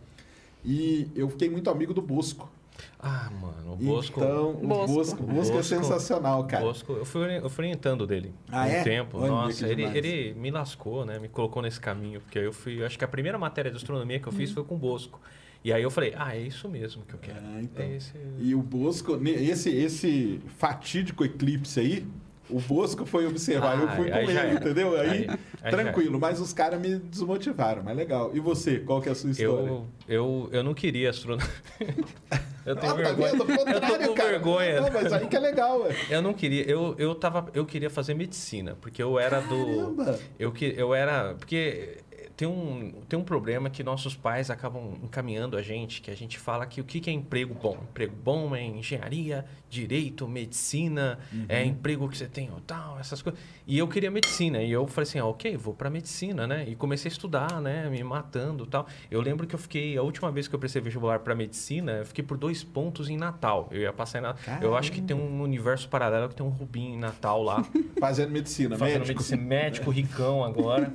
E 0.64 1.08
eu 1.14 1.28
fiquei 1.28 1.48
muito 1.48 1.70
amigo 1.70 1.94
do 1.94 2.02
Bosco. 2.02 2.50
Ah, 2.98 3.30
mano, 3.40 3.72
o 3.72 3.76
Bosco. 3.76 4.20
Então, 4.20 4.50
o 4.50 4.66
Bosco. 4.66 4.94
Bosco, 4.94 5.22
Bosco 5.22 5.58
é 5.58 5.62
sensacional, 5.62 6.44
cara. 6.46 6.64
Bosco, 6.64 6.92
eu 6.92 7.04
fui, 7.04 7.36
eu 7.38 7.50
fui 7.50 7.64
orientando 7.64 8.06
dele 8.06 8.32
Ah, 8.48 8.62
há 8.62 8.66
um 8.66 8.70
é? 8.70 8.82
tempo. 8.82 9.18
Olha 9.18 9.30
Nossa, 9.30 9.66
ele, 9.66 9.76
demais. 9.76 9.96
ele 9.96 10.34
me 10.34 10.50
lascou, 10.50 11.04
né? 11.04 11.18
Me 11.18 11.28
colocou 11.28 11.62
nesse 11.62 11.80
caminho. 11.80 12.20
Porque 12.20 12.38
eu 12.38 12.52
fui. 12.52 12.84
Acho 12.84 12.98
que 12.98 13.04
a 13.04 13.08
primeira 13.08 13.38
matéria 13.38 13.70
de 13.70 13.76
astronomia 13.76 14.20
que 14.20 14.26
eu 14.28 14.32
fiz 14.32 14.52
foi 14.52 14.64
com 14.64 14.74
o 14.74 14.78
Bosco. 14.78 15.20
E 15.64 15.72
aí 15.72 15.82
eu 15.82 15.90
falei, 15.90 16.12
ah, 16.16 16.36
é 16.36 16.40
isso 16.40 16.68
mesmo 16.68 17.04
que 17.04 17.14
eu 17.14 17.20
quero. 17.20 17.38
Ah, 17.38 17.60
então. 17.60 17.84
É 17.84 17.96
esse... 17.96 18.12
E 18.40 18.54
o 18.54 18.60
Bosco, 18.60 19.20
esse, 19.24 19.70
esse 19.70 20.40
fatídico 20.58 21.24
eclipse 21.24 21.78
aí, 21.78 22.06
O 22.50 22.61
Bosco 22.61 23.06
foi 23.06 23.26
observar, 23.26 23.78
eu 23.80 23.88
Ah, 23.88 23.96
fui 23.96 24.11
com 24.11 24.16
aí 24.16 24.25
ele, 24.28 24.54
entendeu? 24.54 25.00
Aí, 25.00 25.26
Aí- 25.62 25.70
tranquilo, 25.70 26.18
mas 26.20 26.40
os 26.40 26.52
caras 26.52 26.80
me 26.80 26.96
desmotivaram, 26.96 27.82
mas 27.82 27.96
legal. 27.96 28.30
E 28.34 28.40
você, 28.40 28.78
qual 28.80 29.00
que 29.00 29.08
é 29.08 29.12
a 29.12 29.14
sua 29.14 29.30
história? 29.30 29.68
Eu, 29.68 29.87
eu, 30.08 30.49
eu 30.52 30.62
não 30.64 30.75
queria 30.75 31.11
astronomia. 31.11 31.46
eu 32.66 32.76
tenho 32.76 32.92
Ah, 32.92 32.96
tá 32.96 33.02
vergonha. 33.02 33.30
Ao 33.30 33.37
eu 33.72 33.80
tô 33.80 34.08
com 34.08 34.14
cara. 34.14 34.28
vergonha. 34.30 34.80
Não, 34.80 34.90
mas 34.92 35.12
aí 35.12 35.26
que 35.26 35.37
é 35.37 35.40
legal, 35.40 35.80
ué. 35.82 35.96
Eu 36.11 36.20
não 36.20 36.34
queria, 36.34 36.68
eu, 36.68 36.94
eu 36.99 37.14
tava, 37.14 37.49
eu 37.54 37.64
queria 37.64 37.88
fazer 37.88 38.14
medicina, 38.14 38.76
porque 38.80 39.02
eu 39.02 39.18
era 39.18 39.40
do 39.40 39.56
Caramba! 39.66 40.18
eu 40.38 40.52
que 40.52 40.75
eu 40.76 40.94
era, 40.94 41.34
porque 41.34 41.99
tem 42.42 42.49
um, 42.49 42.90
tem 43.08 43.16
um 43.16 43.22
problema 43.22 43.70
que 43.70 43.84
nossos 43.84 44.16
pais 44.16 44.50
acabam 44.50 44.99
encaminhando 45.00 45.56
a 45.56 45.62
gente, 45.62 46.00
que 46.00 46.11
a 46.11 46.16
gente 46.16 46.40
fala 46.40 46.66
que 46.66 46.80
o 46.80 46.84
que 46.84 46.99
que 46.99 47.08
é 47.08 47.12
emprego 47.12 47.54
bom? 47.54 47.78
Emprego 47.88 48.16
bom 48.16 48.52
é 48.56 48.64
engenharia, 48.64 49.44
direito, 49.70 50.26
medicina, 50.26 51.20
é 51.49 51.64
emprego 51.64 52.08
que 52.08 52.18
você 52.18 52.26
tem 52.26 52.50
ou 52.50 52.61
tal, 52.61 52.99
essas 52.99 53.22
coisas. 53.22 53.40
E 53.64 53.78
eu 53.78 53.87
queria 53.87 54.11
medicina, 54.11 54.61
e 54.61 54.72
eu 54.72 54.88
falei 54.88 55.08
assim, 55.08 55.20
ah, 55.20 55.26
ok, 55.26 55.56
vou 55.56 55.72
para 55.72 55.88
medicina, 55.88 56.44
né? 56.44 56.64
E 56.66 56.75
comecei 56.75 57.08
a 57.08 57.12
estudar, 57.12 57.61
né? 57.61 57.88
Me 57.88 58.02
matando, 58.02 58.64
e 58.64 58.66
tal. 58.66 58.88
Eu 59.08 59.20
lembro 59.20 59.46
que 59.46 59.54
eu 59.54 59.58
fiquei 59.58 59.96
a 59.96 60.02
última 60.02 60.32
vez 60.32 60.49
que 60.49 60.54
eu 60.56 60.58
prestei 60.58 60.82
vestibular 60.82 61.20
para 61.20 61.37
medicina, 61.37 61.92
eu 61.92 62.06
fiquei 62.06 62.25
por 62.25 62.37
dois 62.37 62.64
pontos 62.64 63.08
em 63.08 63.16
Natal. 63.16 63.68
Eu 63.70 63.82
ia 63.82 63.92
passar 63.92 64.18
em 64.18 64.22
Natal. 64.22 64.58
Eu 64.61 64.76
acho 64.76 64.90
que 64.90 65.00
tem 65.00 65.16
um 65.16 65.40
universo 65.42 65.88
paralelo 65.88 66.28
que 66.28 66.34
tem 66.34 66.44
um 66.44 66.50
Rubinho 66.50 66.96
em 66.96 66.99
Natal 66.99 67.40
lá. 67.40 67.64
Fazendo 68.00 68.32
medicina, 68.32 68.76
Fazendo 68.76 68.99
médico. 68.99 69.18
medicina, 69.20 69.42
médico 69.42 69.90
ricão 69.94 70.42
agora. 70.42 70.92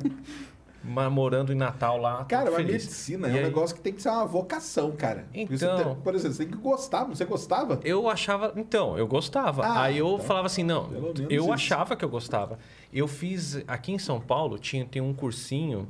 Mas 0.87 1.11
morando 1.11 1.51
em 1.51 1.55
Natal 1.55 1.97
lá. 1.97 2.23
Cara, 2.25 2.49
mas 2.49 2.65
medicina 2.65 3.27
E 3.27 3.31
é 3.31 3.33
um 3.33 3.37
aí, 3.37 3.43
negócio 3.43 3.75
que 3.75 3.81
tem 3.81 3.93
que 3.93 4.01
ser 4.01 4.09
uma 4.09 4.25
vocação, 4.25 4.91
cara. 4.91 5.27
Então- 5.33 5.77
tem- 5.77 5.95
por 6.03 6.15
exemplo, 6.15 6.33
você 6.35 6.45
tem 6.45 6.51
que 6.53 6.57
gostar. 6.61 7.03
Você 7.03 7.25
gostava? 7.25 7.79
Eu 7.83 8.09
achava. 8.09 8.53
Então, 8.55 8.97
eu 8.97 9.05
gostava. 9.07 9.63
Ah, 9.65 9.83
aí 9.83 9.97
eu 9.97 10.07
então, 10.13 10.19
falava 10.25 10.45
assim, 10.47 10.63
não. 10.63 10.89
Eu 11.29 11.43
isso. 11.43 11.51
achava 11.53 11.95
que 11.95 12.05
eu 12.05 12.09
gostava. 12.09 12.57
Eu 12.93 13.07
fiz. 13.07 13.63
Aqui 13.67 13.91
em 13.91 13.99
São 13.99 14.19
Paulo 14.19 14.57
tinha, 14.57 14.85
tem 14.85 15.01
um 15.01 15.13
cursinho. 15.13 15.87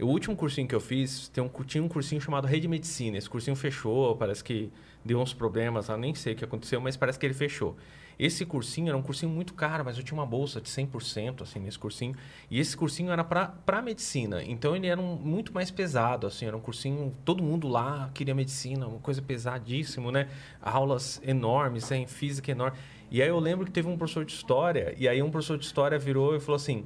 O 0.00 0.06
último 0.06 0.36
cursinho 0.36 0.66
que 0.68 0.74
eu 0.74 0.80
fiz, 0.80 1.28
tem 1.28 1.42
um, 1.42 1.48
tinha 1.64 1.82
um 1.82 1.88
cursinho 1.88 2.20
chamado 2.20 2.46
Rede 2.46 2.68
Medicina. 2.68 3.18
Esse 3.18 3.28
cursinho 3.28 3.56
fechou, 3.56 4.14
parece 4.16 4.44
que 4.44 4.70
deu 5.04 5.18
uns 5.20 5.34
problemas, 5.34 5.88
eu 5.88 5.96
nem 5.96 6.14
sei 6.14 6.34
o 6.34 6.36
que 6.36 6.44
aconteceu, 6.44 6.80
mas 6.80 6.96
parece 6.96 7.18
que 7.18 7.26
ele 7.26 7.34
fechou. 7.34 7.76
Esse 8.18 8.44
cursinho 8.44 8.88
era 8.88 8.96
um 8.96 9.02
cursinho 9.02 9.30
muito 9.30 9.54
caro, 9.54 9.84
mas 9.84 9.96
eu 9.96 10.02
tinha 10.02 10.18
uma 10.18 10.26
bolsa 10.26 10.60
de 10.60 10.68
100% 10.68 11.42
assim 11.42 11.60
nesse 11.60 11.78
cursinho. 11.78 12.14
E 12.50 12.58
esse 12.58 12.76
cursinho 12.76 13.12
era 13.12 13.22
para 13.22 13.80
medicina. 13.82 14.42
Então 14.42 14.74
ele 14.74 14.88
era 14.88 15.00
um, 15.00 15.14
muito 15.14 15.52
mais 15.52 15.70
pesado, 15.70 16.26
assim, 16.26 16.46
era 16.46 16.56
um 16.56 16.60
cursinho, 16.60 17.14
todo 17.24 17.42
mundo 17.42 17.68
lá 17.68 18.10
queria 18.12 18.34
medicina, 18.34 18.86
uma 18.88 18.98
coisa 18.98 19.22
pesadíssimo, 19.22 20.10
né? 20.10 20.28
Aulas 20.60 21.20
enormes, 21.24 21.90
em 21.92 22.06
física 22.06 22.50
enorme. 22.50 22.76
E 23.10 23.22
aí 23.22 23.28
eu 23.28 23.38
lembro 23.38 23.64
que 23.64 23.70
teve 23.70 23.88
um 23.88 23.96
professor 23.96 24.24
de 24.24 24.32
história, 24.32 24.94
e 24.98 25.08
aí 25.08 25.22
um 25.22 25.30
professor 25.30 25.56
de 25.56 25.64
história 25.64 25.98
virou 25.98 26.34
e 26.36 26.40
falou 26.40 26.56
assim: 26.56 26.84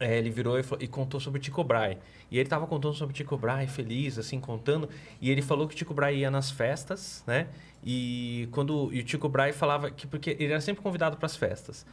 é, 0.00 0.16
ele 0.16 0.30
virou 0.30 0.58
e, 0.58 0.62
falou- 0.62 0.82
e 0.82 0.88
contou 0.88 1.20
sobre 1.20 1.38
Tycho 1.40 1.62
Brahe. 1.62 1.98
E 2.30 2.36
ele 2.38 2.46
estava 2.46 2.66
contando 2.66 2.94
sobre 2.94 3.14
Tycho 3.14 3.36
Brahe, 3.36 3.66
feliz, 3.66 4.18
assim, 4.18 4.40
contando. 4.40 4.88
E 5.20 5.30
ele 5.30 5.42
falou 5.42 5.68
que 5.68 5.76
Tycho 5.76 5.92
Brahe 5.92 6.16
ia 6.20 6.30
nas 6.30 6.50
festas, 6.50 7.22
né? 7.26 7.48
E 7.84 8.48
quando 8.52 8.90
e 8.92 9.00
o 9.00 9.04
Tycho 9.04 9.28
Brahe 9.28 9.52
falava 9.52 9.90
que 9.90 10.06
porque 10.06 10.36
ele 10.38 10.52
era 10.52 10.60
sempre 10.60 10.82
convidado 10.82 11.16
para 11.16 11.26
as 11.26 11.36
festas. 11.36 11.86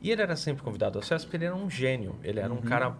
E 0.00 0.10
ele 0.10 0.22
era 0.22 0.36
sempre 0.36 0.62
convidado 0.62 0.98
às 0.98 1.08
festas 1.08 1.24
porque 1.24 1.36
ele 1.36 1.46
era 1.46 1.54
um 1.54 1.70
gênio. 1.70 2.16
Ele 2.22 2.40
era 2.40 2.52
um 2.52 2.60
cara 2.60 2.96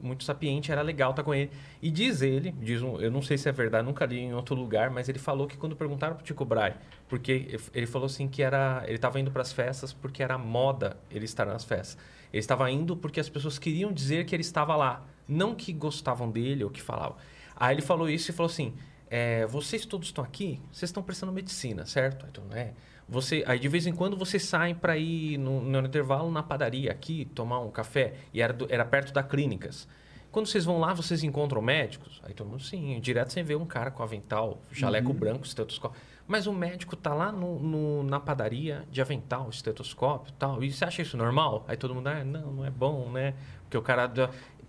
muito 0.00 0.22
sapiente, 0.22 0.70
era 0.70 0.82
legal 0.82 1.10
estar 1.10 1.22
com 1.22 1.34
ele. 1.34 1.50
E 1.82 1.90
diz 1.90 2.22
ele, 2.22 2.52
diz 2.52 2.82
um, 2.82 3.00
eu 3.00 3.10
não 3.10 3.22
sei 3.22 3.38
se 3.38 3.48
é 3.48 3.52
verdade, 3.52 3.84
nunca 3.86 4.04
li 4.04 4.18
em 4.18 4.34
outro 4.34 4.54
lugar, 4.54 4.90
mas 4.90 5.08
ele 5.08 5.18
falou 5.18 5.46
que 5.46 5.56
quando 5.56 5.74
perguntaram 5.74 6.14
pro 6.14 6.24
Tycho 6.24 6.44
Brahe, 6.44 6.74
porque 7.08 7.58
ele 7.72 7.86
falou 7.86 8.06
assim 8.06 8.28
que 8.28 8.42
era, 8.42 8.82
ele 8.86 8.96
estava 8.96 9.18
indo 9.18 9.30
para 9.30 9.42
as 9.42 9.52
festas 9.52 9.92
porque 9.92 10.22
era 10.22 10.36
moda 10.36 10.96
ele 11.10 11.24
estar 11.24 11.46
nas 11.46 11.64
festas. 11.64 11.98
Ele 12.32 12.40
estava 12.40 12.70
indo 12.70 12.96
porque 12.96 13.18
as 13.18 13.28
pessoas 13.28 13.58
queriam 13.58 13.92
dizer 13.92 14.26
que 14.26 14.34
ele 14.34 14.42
estava 14.42 14.76
lá, 14.76 15.02
não 15.26 15.54
que 15.54 15.72
gostavam 15.72 16.30
dele 16.30 16.64
ou 16.64 16.70
que 16.70 16.82
falavam. 16.82 17.16
Aí 17.56 17.74
ele 17.74 17.82
falou 17.82 18.08
isso 18.08 18.30
e 18.30 18.34
falou 18.34 18.50
assim: 18.50 18.74
é, 19.16 19.46
vocês 19.46 19.86
todos 19.86 20.08
estão 20.08 20.24
aqui, 20.24 20.60
vocês 20.72 20.88
estão 20.88 21.02
prestando 21.02 21.30
medicina, 21.32 21.86
certo? 21.86 22.26
Então, 22.28 22.44
é. 22.52 22.72
Você, 23.08 23.44
aí 23.46 23.58
de 23.58 23.68
vez 23.68 23.86
em 23.86 23.92
quando 23.94 24.16
vocês 24.16 24.42
saem 24.44 24.74
para 24.74 24.96
ir 24.96 25.36
no, 25.38 25.60
no 25.60 25.78
intervalo 25.86 26.30
na 26.32 26.42
padaria 26.42 26.90
aqui 26.90 27.26
tomar 27.34 27.60
um 27.60 27.70
café 27.70 28.14
e 28.32 28.40
era, 28.40 28.52
do- 28.52 28.66
era 28.70 28.84
perto 28.84 29.12
da 29.12 29.22
clínicas. 29.22 29.86
Quando 30.32 30.46
vocês 30.48 30.64
vão 30.64 30.80
lá, 30.80 30.92
vocês 30.94 31.22
encontram 31.22 31.62
médicos? 31.62 32.20
Aí 32.24 32.34
todo 32.34 32.48
mundo, 32.48 32.62
sim. 32.62 32.98
Direto 33.00 33.30
você 33.32 33.42
vê 33.42 33.54
um 33.54 33.66
cara 33.66 33.90
com 33.92 34.02
avental, 34.02 34.60
jaleco 34.72 35.12
branco, 35.12 35.44
estetoscópio. 35.46 36.00
Mas 36.26 36.46
o 36.48 36.52
médico 36.52 36.96
tá 36.96 37.12
lá 37.14 37.30
no, 37.30 37.60
no- 37.60 38.02
na 38.02 38.18
padaria 38.18 38.84
de 38.90 39.00
avental, 39.02 39.48
estetoscópio 39.50 40.30
e 40.30 40.36
tal. 40.38 40.64
E 40.64 40.72
você 40.72 40.84
acha 40.84 41.02
isso 41.02 41.16
normal? 41.16 41.64
Aí 41.68 41.76
todo 41.76 41.94
mundo, 41.94 42.08
ah, 42.08 42.24
não, 42.24 42.50
não 42.52 42.64
é 42.64 42.70
bom, 42.70 43.10
né? 43.12 43.34
Porque 43.64 43.76
o 43.76 43.82
cara... 43.82 44.10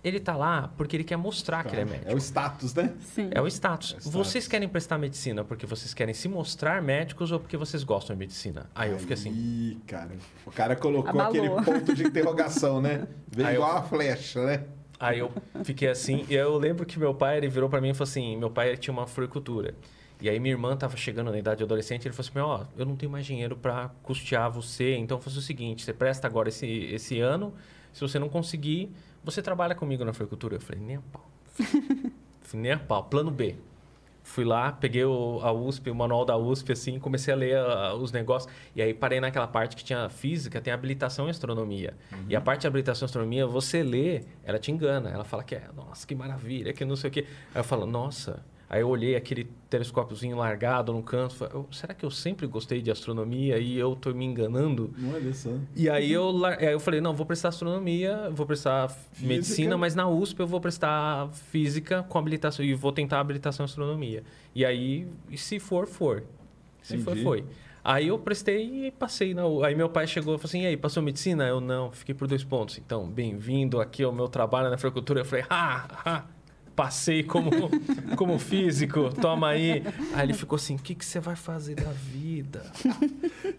Ele 0.07 0.19
tá 0.19 0.35
lá 0.35 0.71
porque 0.77 0.95
ele 0.95 1.03
quer 1.03 1.15
mostrar 1.17 1.63
que 1.63 1.74
ele 1.74 1.81
é 1.81 1.85
médico. 1.85 2.12
É 2.12 2.13
o 2.13 2.17
status, 2.19 2.75
né? 2.75 2.93
Sim. 3.01 3.27
É 3.31 3.41
o 3.41 3.47
status. 3.47 3.93
É 3.93 3.95
o 3.95 4.00
status. 4.01 4.13
Vocês 4.13 4.47
querem 4.47 4.69
prestar 4.69 5.00
medicina 5.00 5.43
porque 5.43 5.65
vocês 5.65 5.95
querem 5.95 6.13
se 6.13 6.27
mostrar 6.29 6.79
médicos 6.79 7.31
ou 7.31 7.39
porque 7.39 7.57
vocês 7.57 7.83
gostam 7.83 8.15
de 8.15 8.19
medicina? 8.19 8.69
Aí 8.75 8.91
eu 8.91 9.00
fiquei 9.00 9.15
assim... 9.15 9.31
Ih, 9.31 9.79
cara. 9.88 10.12
O 10.45 10.51
cara 10.51 10.75
colocou 10.75 11.09
Abalou. 11.09 11.57
aquele 11.57 11.79
ponto 11.79 11.95
de 11.95 12.03
interrogação, 12.03 12.79
né? 12.79 13.07
Veio 13.27 13.47
Aí 13.47 13.55
eu- 13.55 13.62
igual 13.62 13.71
uma 13.77 13.81
flecha, 13.81 14.45
né? 14.45 14.63
Aí 15.00 15.17
eu 15.19 15.31
fiquei 15.63 15.88
assim, 15.89 16.24
e 16.29 16.35
eu 16.35 16.55
lembro 16.57 16.85
que 16.85 16.97
meu 17.00 17.13
pai, 17.15 17.38
ele 17.38 17.50
virou 17.50 17.67
pra 17.67 17.81
mim 17.81 17.89
e 17.89 17.93
falou 17.95 18.07
assim, 18.09 18.38
meu 18.38 18.51
pai 18.51 18.77
tinha 18.77 18.93
uma 18.93 19.07
floricultura. 19.07 19.74
E 20.21 20.29
aí 20.29 20.39
minha 20.39 20.53
irmã 20.53 20.77
tava 20.77 20.95
chegando 20.95 21.31
na 21.31 21.38
idade 21.38 21.63
adolescente, 21.63 22.07
ele 22.07 22.13
falou 22.15 22.29
assim, 22.29 22.39
ó, 22.39 22.65
eu 22.79 22.85
não 22.85 22.95
tenho 22.95 23.12
mais 23.12 23.25
dinheiro 23.25 23.57
pra 23.57 23.89
custear 24.03 24.50
você, 24.51 24.95
então 24.95 25.19
faça 25.19 25.39
o 25.39 25.41
seguinte, 25.41 25.83
você 25.83 25.91
presta 25.93 26.27
agora 26.27 26.47
esse, 26.47 26.65
esse 26.67 27.19
ano, 27.19 27.53
se 27.91 28.00
você 28.01 28.17
não 28.17 28.29
conseguir, 28.29 28.89
você 29.25 29.41
trabalha 29.41 29.74
comigo 29.74 30.05
na 30.05 30.13
floricultura. 30.13 30.55
Eu 30.55 30.62
falei, 30.62 30.82
nem 30.82 30.98
a 30.98 31.01
pau. 31.12 31.29
Falei, 32.44 32.62
nem 32.62 32.72
a 32.74 32.77
pau, 32.79 33.03
plano 33.05 33.32
B. 33.32 33.55
Fui 34.22 34.44
lá, 34.44 34.72
peguei 34.72 35.03
o, 35.03 35.39
a 35.44 35.51
USP, 35.51 35.89
o 35.89 35.96
manual 35.96 36.25
da 36.25 36.36
USP, 36.36 36.72
assim, 36.72 37.00
comecei 37.00 37.34
a 37.34 37.38
ler 37.38 37.58
ah, 37.58 37.94
os 37.94 38.12
negócios. 38.12 38.51
E 38.75 38.82
aí 38.82 38.94
parei 38.94 39.20
naquela 39.20 39.48
parte 39.48 39.75
que 39.75 39.84
tinha 39.84 40.10
física, 40.10 40.60
tem 40.62 40.74
habilitação 40.74 41.27
em 41.27 41.29
astronomia. 41.29 41.94
E 42.27 42.36
a 42.36 42.41
parte 42.41 42.62
de 42.62 42.67
habilitação 42.67 43.05
em 43.05 43.08
astronomia, 43.08 43.46
você 43.46 43.84
lê, 43.84 44.24
ela 44.44 44.58
te 44.58 44.72
engana. 44.72 45.10
Ela 45.10 45.24
fala 45.24 45.44
que 45.44 45.55
é, 45.55 45.70
nossa, 45.75 46.05
que 46.08 46.15
maravilha, 46.15 46.74
que 46.74 46.84
não 46.86 46.96
sei 46.96 47.10
o 47.10 47.13
quê. 47.13 47.27
Aí 47.53 47.60
eu 47.60 47.63
falo, 47.63 47.86
nossa. 47.86 48.44
Aí 48.75 48.82
eu 48.82 48.89
olhei 48.89 49.15
aquele 49.15 49.46
telescópiozinho 49.70 50.36
largado 50.36 50.91
no 50.91 51.01
canto. 51.01 51.34
Falei, 51.34 51.55
"Eu- 51.55 51.65
será 51.72 51.94
que 51.94 52.05
eu 52.05 52.12
sempre 52.12 52.46
gostei 52.46 52.82
de 52.82 52.91
astronomia 52.91 53.58
e 53.58 53.77
eu 53.77 53.96
tô 53.96 54.13
me 54.13 54.25
enganando? 54.25 54.94
Olha 55.13 55.34
só. 55.34 55.51
E 55.74 55.89
aí 55.89 56.12
eu, 56.12 56.46
aí 56.46 56.74
eu 56.74 56.79
falei, 56.82 57.00
não, 57.00 57.13
vou 57.15 57.25
prestar 57.25 57.48
astronomia, 57.50 58.29
vou 58.32 58.46
prestar 58.46 58.94
medicina, 59.17 59.77
mas 59.77 59.96
na 59.96 60.10
USP 60.10 60.41
eu 60.41 60.48
vou 60.48 60.60
prestar 60.60 61.29
física 61.32 62.03
com 62.03 62.17
habilitação 62.20 62.65
e 62.65 62.74
vou 62.74 62.91
tentar 62.91 63.22
habilitação 63.22 63.63
em 63.63 63.67
astronomia. 63.67 64.24
E 64.53 64.65
aí, 64.65 65.08
se 65.38 65.58
for, 65.58 65.88
for. 65.88 66.22
Se 66.84 66.98
for, 66.98 67.12
Entendi. 67.12 67.24
foi. 67.24 67.46
Aí 67.82 68.10
eu 68.10 68.20
prestei 68.20 68.88
e 68.88 68.91
passei 68.91 69.34
na 69.34 69.44
Aí 69.65 69.74
meu 69.74 69.88
pai 69.88 70.05
chegou 70.05 70.36
e 70.36 70.38
falou 70.38 70.50
assim, 70.50 70.63
e 70.63 70.65
aí, 70.65 70.75
passou 70.75 71.01
medicina? 71.01 71.48
Eu 71.48 71.62
não, 71.62 71.94
fiquei 71.94 72.13
por 72.13 72.27
dois 72.27 72.44
pontos. 72.44 72.77
Então, 72.77 73.08
bem-vindo 73.08 73.79
aqui 73.79 74.03
ao 74.03 74.12
meu 74.12 74.27
trabalho 74.27 74.70
na 74.70 74.77
floricultura. 74.77 75.22
Eu 75.22 75.25
falei, 75.25 75.46
ah, 75.50 75.88
ah, 76.05 76.24
passei 76.75 77.24
como, 77.24 77.50
como 78.17 78.38
físico, 78.38 79.10
toma 79.13 79.50
aí. 79.50 79.84
Aí 80.13 80.25
ele 80.25 80.34
ficou 80.34 80.55
assim, 80.58 80.75
o 80.75 80.79
que, 80.79 80.94
que 80.96 81.05
você 81.05 81.20
vai 81.20 81.36
fazer 81.36 81.75
da 81.75 81.91
vida? 81.91 82.63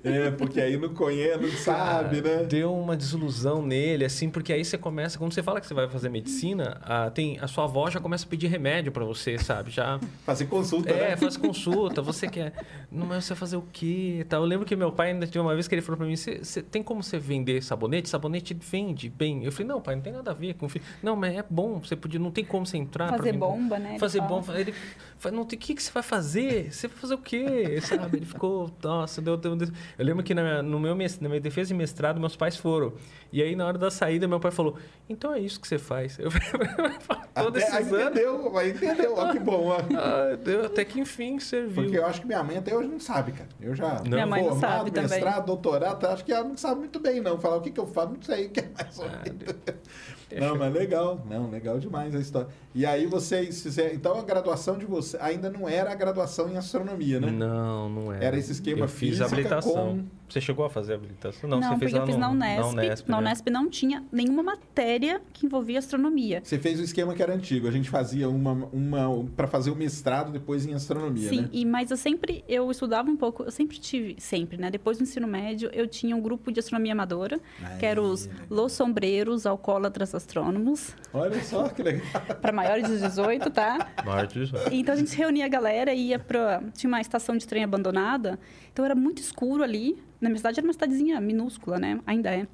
É, 0.04 0.30
porque 0.30 0.60
aí 0.60 0.76
não 0.76 0.90
conhece, 0.94 1.40
não 1.42 1.50
sabe, 1.50 2.20
né? 2.20 2.44
Deu 2.44 2.72
uma 2.72 2.96
desilusão 2.96 3.60
nele, 3.64 4.04
assim, 4.04 4.30
porque 4.30 4.52
aí 4.52 4.64
você 4.64 4.78
começa, 4.78 5.18
quando 5.18 5.32
você 5.32 5.42
fala 5.42 5.60
que 5.60 5.66
você 5.66 5.74
vai 5.74 5.88
fazer 5.88 6.08
medicina, 6.08 6.78
a, 6.82 7.10
tem, 7.10 7.38
a 7.40 7.48
sua 7.48 7.64
avó 7.64 7.90
já 7.90 7.98
começa 7.98 8.24
a 8.24 8.28
pedir 8.28 8.46
remédio 8.46 8.92
pra 8.92 9.04
você, 9.04 9.36
sabe? 9.38 9.70
Já. 9.72 9.98
Fazer 10.24 10.46
consulta, 10.46 10.90
É, 10.90 11.10
né? 11.10 11.16
faz 11.16 11.36
consulta, 11.36 12.00
você 12.02 12.28
quer. 12.28 12.52
Não, 12.90 13.04
mas 13.06 13.24
você 13.24 13.34
vai 13.34 13.38
fazer 13.40 13.56
o 13.56 13.64
quê? 13.72 14.24
Tá, 14.28 14.36
eu 14.36 14.44
lembro 14.44 14.64
que 14.64 14.76
meu 14.76 14.92
pai 14.92 15.10
ainda 15.10 15.26
tinha 15.26 15.42
uma 15.42 15.54
vez 15.54 15.66
que 15.66 15.74
ele 15.74 15.82
falou 15.82 15.96
pra 15.98 16.06
mim: 16.06 16.14
"Você- 16.14 16.62
tem 16.62 16.82
como 16.84 17.02
você 17.02 17.18
vender 17.18 17.60
sabonete? 17.62 18.08
Sabonete 18.08 18.54
vende 18.54 19.08
bem. 19.08 19.44
Eu 19.44 19.50
falei, 19.50 19.66
não, 19.66 19.80
pai, 19.80 19.96
não 19.96 20.02
tem 20.02 20.12
nada 20.12 20.30
a 20.30 20.34
ver 20.34 20.54
com. 20.54 20.68
fi-" 20.68 20.80
Não, 21.02 21.16
mas 21.16 21.34
é 21.36 21.44
bom, 21.48 21.80
você 21.80 21.96
podia, 21.96 22.20
não 22.20 22.30
tem 22.30 22.44
como 22.44 22.64
você 22.64 22.76
entrar. 22.76 23.05
Pra 23.08 23.16
Fazer 23.18 23.32
vender." 23.32 23.38
bomba, 23.38 23.78
né? 23.78 23.90
ele 23.90 23.98
Fazer 23.98 24.18
fala. 24.18 24.30
bomba. 24.30 24.60
Ele 24.60 24.74
falou, 25.18 25.38
não 25.38 25.44
tem 25.46 25.56
o 25.58 25.60
que, 25.62 25.74
que 25.74 25.82
você 25.82 25.90
vai 25.90 26.02
fazer? 26.02 26.72
Você 26.72 26.88
vai 26.88 26.96
fazer 26.98 27.14
o 27.14 27.18
quê? 27.18 27.78
Sabe? 27.82 28.18
Ele 28.18 28.26
ficou, 28.26 28.70
nossa, 28.82 29.20
deu, 29.22 29.36
deu, 29.36 29.56
deu. 29.56 29.68
Eu 29.98 30.04
lembro 30.04 30.22
que 30.22 30.34
na 30.34 30.42
minha, 30.42 30.62
no 30.62 30.78
meu, 30.78 30.94
na 30.94 31.28
minha 31.28 31.40
defesa 31.40 31.68
de 31.68 31.74
mestrado, 31.74 32.20
meus 32.20 32.36
pais 32.36 32.56
foram. 32.56 32.92
E 33.32 33.42
aí, 33.42 33.56
na 33.56 33.66
hora 33.66 33.76
da 33.78 33.90
saída, 33.90 34.28
meu 34.28 34.38
pai 34.40 34.50
falou: 34.50 34.76
então 35.08 35.32
é 35.34 35.40
isso 35.40 35.60
que 35.60 35.66
você 35.66 35.78
faz. 35.78 36.18
Eu 36.18 36.30
falei, 36.30 36.68
todos 37.34 37.62
Até, 37.62 37.72
aí 37.76 37.82
esses 37.82 37.92
anos. 37.92 38.06
entendeu, 38.10 38.58
aí 38.58 38.70
entendeu. 38.70 39.14
Ó, 39.16 39.32
que 39.32 39.38
bom, 39.38 39.66
ó. 39.68 39.76
Ah, 39.96 40.36
deu, 40.36 40.66
até 40.66 40.84
que 40.84 41.00
enfim 41.00 41.38
serviu. 41.38 41.82
Porque 41.84 41.98
eu 41.98 42.06
acho 42.06 42.20
que 42.20 42.26
minha 42.26 42.42
mãe 42.42 42.56
até 42.58 42.74
hoje 42.76 42.88
não 42.88 43.00
sabe, 43.00 43.32
cara. 43.32 43.48
Eu 43.60 43.74
já 43.74 43.94
Não. 44.02 44.04
Minha 44.10 44.26
mãe 44.26 44.42
não 44.42 44.50
formado, 44.50 44.70
sabe 44.78 44.90
também. 44.90 45.10
mestrado, 45.10 45.46
doutorado, 45.46 46.06
acho 46.06 46.24
que 46.24 46.32
ela 46.32 46.44
não 46.44 46.56
sabe 46.56 46.80
muito 46.80 47.00
bem, 47.00 47.20
não. 47.20 47.38
Falar 47.38 47.56
o 47.56 47.60
que, 47.60 47.70
que 47.70 47.80
eu 47.80 47.86
faço, 47.86 48.12
não 48.14 48.22
sei 48.22 48.46
o 48.46 48.50
que 48.50 48.60
é 48.60 48.68
mais 48.76 48.98
ou 48.98 49.06
Ah, 49.06 49.22
menos. 49.24 49.38
Deixa. 49.38 50.25
Não, 50.34 50.56
mas 50.56 50.72
legal. 50.74 51.24
Não, 51.28 51.48
legal 51.50 51.78
demais 51.78 52.14
a 52.14 52.18
história. 52.18 52.48
E 52.74 52.84
aí 52.84 53.06
vocês 53.06 53.62
fizeram. 53.62 53.94
Então 53.94 54.18
a 54.18 54.22
graduação 54.22 54.76
de 54.76 54.84
você 54.84 55.16
ainda 55.20 55.48
não 55.48 55.68
era 55.68 55.92
a 55.92 55.94
graduação 55.94 56.50
em 56.50 56.56
astronomia, 56.56 57.20
né? 57.20 57.30
Não, 57.30 57.88
não 57.88 58.12
era. 58.12 58.24
Era 58.24 58.38
esse 58.38 58.52
esquema 58.52 58.80
Eu 58.80 58.88
fiz 58.88 59.10
física 59.10 59.26
habilitação. 59.26 59.72
com- 59.72 60.04
Você 60.28 60.40
chegou 60.40 60.64
a 60.64 60.68
fazer 60.70 60.94
habilitação? 60.94 61.48
Não, 61.48 61.62
você 61.62 61.68
porque 61.70 61.84
fez 61.86 61.94
eu 61.94 62.06
fiz 62.06 62.16
na 62.16 62.30
Unesp. 62.30 62.58
Na 62.60 62.66
Unesp, 62.68 63.08
na 63.08 63.20
né? 63.20 63.28
Unesp 63.28 63.46
não 63.50 63.70
tinha 63.70 64.04
nenhuma 64.10 64.42
matéria 64.42 65.22
que 65.32 65.46
envolvia 65.46 65.78
astronomia. 65.78 66.40
Você 66.42 66.58
fez 66.58 66.80
o 66.80 66.82
esquema 66.82 67.14
que 67.14 67.22
era 67.22 67.32
antigo. 67.32 67.68
A 67.68 67.70
gente 67.70 67.88
fazia 67.88 68.28
uma, 68.28 68.68
uma 68.72 69.24
para 69.36 69.46
fazer 69.46 69.70
o 69.70 69.76
mestrado 69.76 70.32
depois 70.32 70.66
em 70.66 70.74
astronomia, 70.74 71.28
Sim, 71.28 71.42
né? 71.42 71.48
e, 71.52 71.64
mas 71.64 71.90
eu 71.92 71.96
sempre, 71.96 72.44
eu 72.48 72.68
estudava 72.70 73.08
um 73.08 73.16
pouco, 73.16 73.44
eu 73.44 73.50
sempre 73.52 73.78
tive, 73.78 74.16
sempre, 74.18 74.56
né? 74.58 74.68
Depois 74.70 74.98
do 74.98 75.04
ensino 75.04 75.28
médio, 75.28 75.70
eu 75.72 75.86
tinha 75.86 76.14
um 76.16 76.20
grupo 76.20 76.50
de 76.50 76.58
astronomia 76.58 76.92
amadora, 76.92 77.38
que 77.78 77.86
era 77.86 78.02
os 78.02 78.28
Los 78.50 78.72
Sombreros 78.72 79.46
Alcoólatras 79.46 80.15
Astrônomos, 80.16 80.94
Olha 81.12 81.42
só 81.42 81.68
que 81.68 81.82
legal. 81.82 82.06
para 82.40 82.52
maiores 82.52 82.88
de 82.88 82.98
18, 82.98 83.50
tá? 83.50 83.88
Maior 84.04 84.26
de 84.26 84.40
18. 84.40 84.74
Então 84.74 84.94
a 84.94 84.96
gente 84.96 85.10
se 85.10 85.16
reunia 85.16 85.44
a 85.44 85.48
galera 85.48 85.92
e 85.92 86.08
ia 86.08 86.18
pra. 86.18 86.62
Tinha 86.74 86.88
uma 86.88 87.00
estação 87.00 87.36
de 87.36 87.46
trem 87.46 87.64
abandonada, 87.64 88.38
então 88.72 88.84
era 88.84 88.94
muito 88.94 89.20
escuro 89.20 89.62
ali. 89.62 90.02
Na 90.20 90.28
minha 90.28 90.38
cidade 90.38 90.58
era 90.58 90.66
uma 90.66 90.72
cidadezinha 90.72 91.20
minúscula, 91.20 91.78
né? 91.78 92.00
Ainda 92.06 92.34
é. 92.34 92.46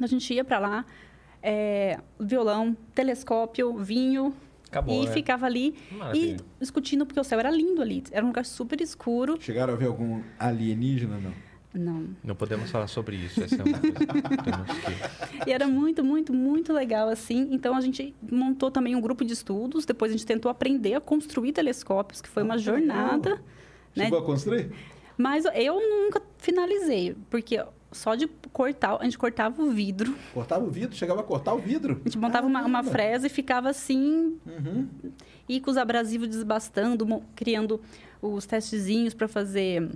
A 0.00 0.06
gente 0.06 0.32
ia 0.32 0.44
pra 0.44 0.58
lá, 0.58 0.84
é, 1.42 1.98
violão, 2.18 2.76
telescópio, 2.94 3.76
vinho. 3.76 4.34
Acabou, 4.70 5.02
e 5.02 5.06
né? 5.06 5.12
ficava 5.12 5.46
ali 5.46 5.74
Maravilha. 5.90 6.36
e 6.36 6.60
discutindo, 6.60 7.06
porque 7.06 7.18
o 7.18 7.24
céu 7.24 7.40
era 7.40 7.50
lindo 7.50 7.80
ali. 7.80 8.04
Era 8.10 8.22
um 8.22 8.28
lugar 8.28 8.44
super 8.44 8.78
escuro. 8.82 9.38
Chegaram 9.40 9.72
a 9.72 9.76
ver 9.76 9.86
algum 9.86 10.22
alienígena, 10.38 11.16
não? 11.18 11.32
Não. 11.78 12.08
Não 12.24 12.34
podemos 12.34 12.70
falar 12.70 12.86
sobre 12.88 13.16
isso. 13.16 13.42
Essa 13.42 13.56
é 13.56 13.64
uma 13.64 13.78
coisa 13.78 13.94
que. 13.98 15.48
E 15.48 15.52
era 15.52 15.66
muito, 15.68 16.02
muito, 16.04 16.32
muito 16.32 16.72
legal, 16.72 17.08
assim. 17.08 17.48
Então, 17.52 17.76
a 17.76 17.80
gente 17.80 18.14
montou 18.20 18.70
também 18.70 18.96
um 18.96 19.00
grupo 19.00 19.24
de 19.24 19.32
estudos. 19.32 19.84
Depois, 19.84 20.10
a 20.10 20.16
gente 20.16 20.26
tentou 20.26 20.50
aprender 20.50 20.94
a 20.94 21.00
construir 21.00 21.52
telescópios, 21.52 22.20
que 22.20 22.28
foi 22.28 22.42
uma 22.42 22.54
Ah, 22.54 22.56
legal. 22.56 22.74
jornada. 22.76 23.34
Né? 23.94 24.04
Chegou 24.04 24.18
a 24.18 24.22
construir? 24.24 24.70
Mas 25.16 25.44
eu 25.54 25.74
nunca 25.80 26.20
finalizei, 26.38 27.16
porque 27.30 27.64
só 27.90 28.14
de 28.14 28.28
cortar, 28.52 28.96
a 29.00 29.04
gente 29.04 29.16
cortava 29.18 29.62
o 29.62 29.70
vidro, 29.70 30.14
Cortava 30.34 30.64
o 30.64 30.70
vidro? 30.70 30.94
Chegava 30.94 31.20
a 31.20 31.24
cortar 31.24 31.54
o 31.54 31.58
vidro? 31.58 32.00
a 32.04 32.08
gente 32.08 32.18
montava 32.18 32.46
uma, 32.46 32.60
uma 32.60 32.78
Caramba. 32.82 32.90
fresa 32.90 33.26
e 33.26 33.30
ficava 33.30 33.68
assim, 33.70 34.36
Uhum. 34.46 34.86
e 35.48 35.58
com 35.60 35.70
os 35.70 35.76
abrasivos 35.76 36.28
desbastando, 36.28 37.22
criando 37.34 37.80
os 38.22 38.46
testezinhos 38.46 39.14
para 39.14 39.26
fazer, 39.26 39.88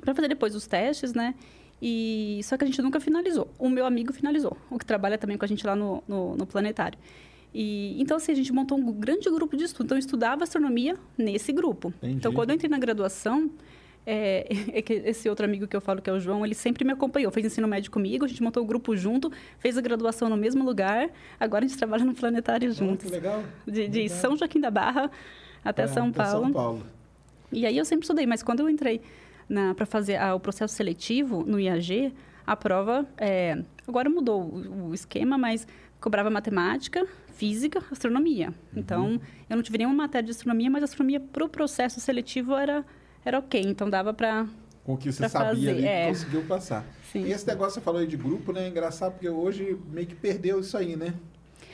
para 0.00 0.14
fazer 0.14 0.28
depois 0.28 0.54
os 0.54 0.66
testes, 0.66 1.12
né? 1.12 1.34
E 1.80 2.40
só 2.44 2.56
que 2.56 2.62
a 2.62 2.66
gente 2.66 2.80
nunca 2.80 3.00
finalizou. 3.00 3.48
O 3.58 3.68
meu 3.68 3.84
amigo 3.84 4.12
finalizou, 4.12 4.56
o 4.70 4.78
que 4.78 4.86
trabalha 4.86 5.18
também 5.18 5.36
com 5.36 5.44
a 5.44 5.48
gente 5.48 5.66
lá 5.66 5.74
no, 5.74 6.02
no, 6.06 6.36
no 6.36 6.46
planetário. 6.46 6.98
E, 7.54 8.00
então, 8.00 8.16
assim, 8.16 8.32
a 8.32 8.34
gente 8.34 8.52
montou 8.52 8.78
um 8.78 8.92
grande 8.92 9.28
grupo 9.28 9.56
de 9.56 9.64
estudo. 9.64 9.86
Então, 9.86 9.96
eu 9.96 10.00
estudava 10.00 10.44
astronomia 10.44 10.96
nesse 11.18 11.52
grupo. 11.52 11.88
Entendi. 11.98 12.14
Então, 12.14 12.32
quando 12.32 12.50
eu 12.50 12.54
entrei 12.54 12.70
na 12.70 12.78
graduação, 12.78 13.50
é, 14.06 14.46
é 14.72 14.80
que 14.80 14.92
esse 14.94 15.28
outro 15.28 15.44
amigo 15.44 15.66
que 15.66 15.76
eu 15.76 15.80
falo, 15.80 16.00
que 16.00 16.08
é 16.08 16.12
o 16.12 16.20
João, 16.20 16.44
ele 16.44 16.54
sempre 16.54 16.84
me 16.84 16.92
acompanhou. 16.92 17.30
Fez 17.30 17.46
ensino 17.46 17.68
médio 17.68 17.90
comigo, 17.90 18.24
a 18.24 18.28
gente 18.28 18.42
montou 18.42 18.62
o 18.62 18.66
grupo 18.66 18.96
junto, 18.96 19.30
fez 19.58 19.76
a 19.76 19.80
graduação 19.80 20.28
no 20.28 20.36
mesmo 20.36 20.64
lugar. 20.64 21.10
Agora 21.38 21.64
a 21.64 21.68
gente 21.68 21.76
trabalha 21.76 22.04
no 22.04 22.14
planetário 22.14 22.72
juntos. 22.72 23.06
que 23.06 23.12
legal. 23.12 23.42
De, 23.66 23.88
de 23.88 24.02
Legal. 24.02 24.18
São 24.18 24.36
Joaquim 24.36 24.60
da 24.60 24.70
Barra 24.70 25.10
até 25.64 25.82
É, 25.82 25.86
São 25.88 26.08
até 26.08 26.22
Paulo. 26.22 26.44
São 26.44 26.52
Paulo. 26.52 26.86
E 27.50 27.66
aí 27.66 27.76
eu 27.76 27.84
sempre 27.84 28.04
estudei, 28.04 28.24
mas 28.24 28.42
quando 28.42 28.60
eu 28.60 28.70
entrei 28.70 29.02
para 29.76 29.86
fazer 29.86 30.16
a- 30.16 30.34
o 30.34 30.40
processo 30.40 30.74
seletivo 30.74 31.44
no 31.44 31.58
IAG, 31.60 32.12
a 32.46 32.56
prova 32.56 33.06
é, 33.16 33.62
agora 33.86 34.08
mudou 34.10 34.42
o, 34.42 34.88
o 34.88 34.94
esquema, 34.94 35.36
mas 35.38 35.66
cobrava 36.00 36.28
matemática, 36.30 37.06
física, 37.34 37.82
astronomia. 37.90 38.48
Uhum. 38.48 38.54
Então 38.76 39.20
eu 39.48 39.56
não 39.56 39.62
tive 39.62 39.78
nenhuma 39.78 39.96
matéria 39.96 40.24
de 40.26 40.30
astronomia, 40.32 40.70
mas 40.70 40.82
astronomia 40.82 41.20
para 41.20 41.44
o 41.44 41.48
processo 41.48 42.00
seletivo 42.00 42.54
era 42.54 42.84
era 43.24 43.38
ok. 43.38 43.60
Então 43.60 43.88
dava 43.88 44.12
para 44.12 44.46
Com 44.84 44.94
o 44.94 44.96
que 44.96 45.12
você 45.12 45.28
sabia 45.28 45.48
fazer, 45.54 45.70
ali, 45.70 45.84
é. 45.86 46.08
conseguiu 46.08 46.42
passar. 46.44 46.84
Sim. 47.12 47.24
E 47.26 47.32
esse 47.32 47.46
negócio 47.46 47.74
que 47.74 47.80
você 47.80 47.84
falou 47.84 48.00
aí 48.00 48.06
de 48.06 48.16
grupo, 48.16 48.52
né? 48.52 48.64
É 48.64 48.68
engraçado 48.68 49.12
porque 49.12 49.28
hoje 49.28 49.76
meio 49.92 50.06
que 50.08 50.14
perdeu 50.16 50.58
isso 50.60 50.76
aí, 50.76 50.96
né? 50.96 51.14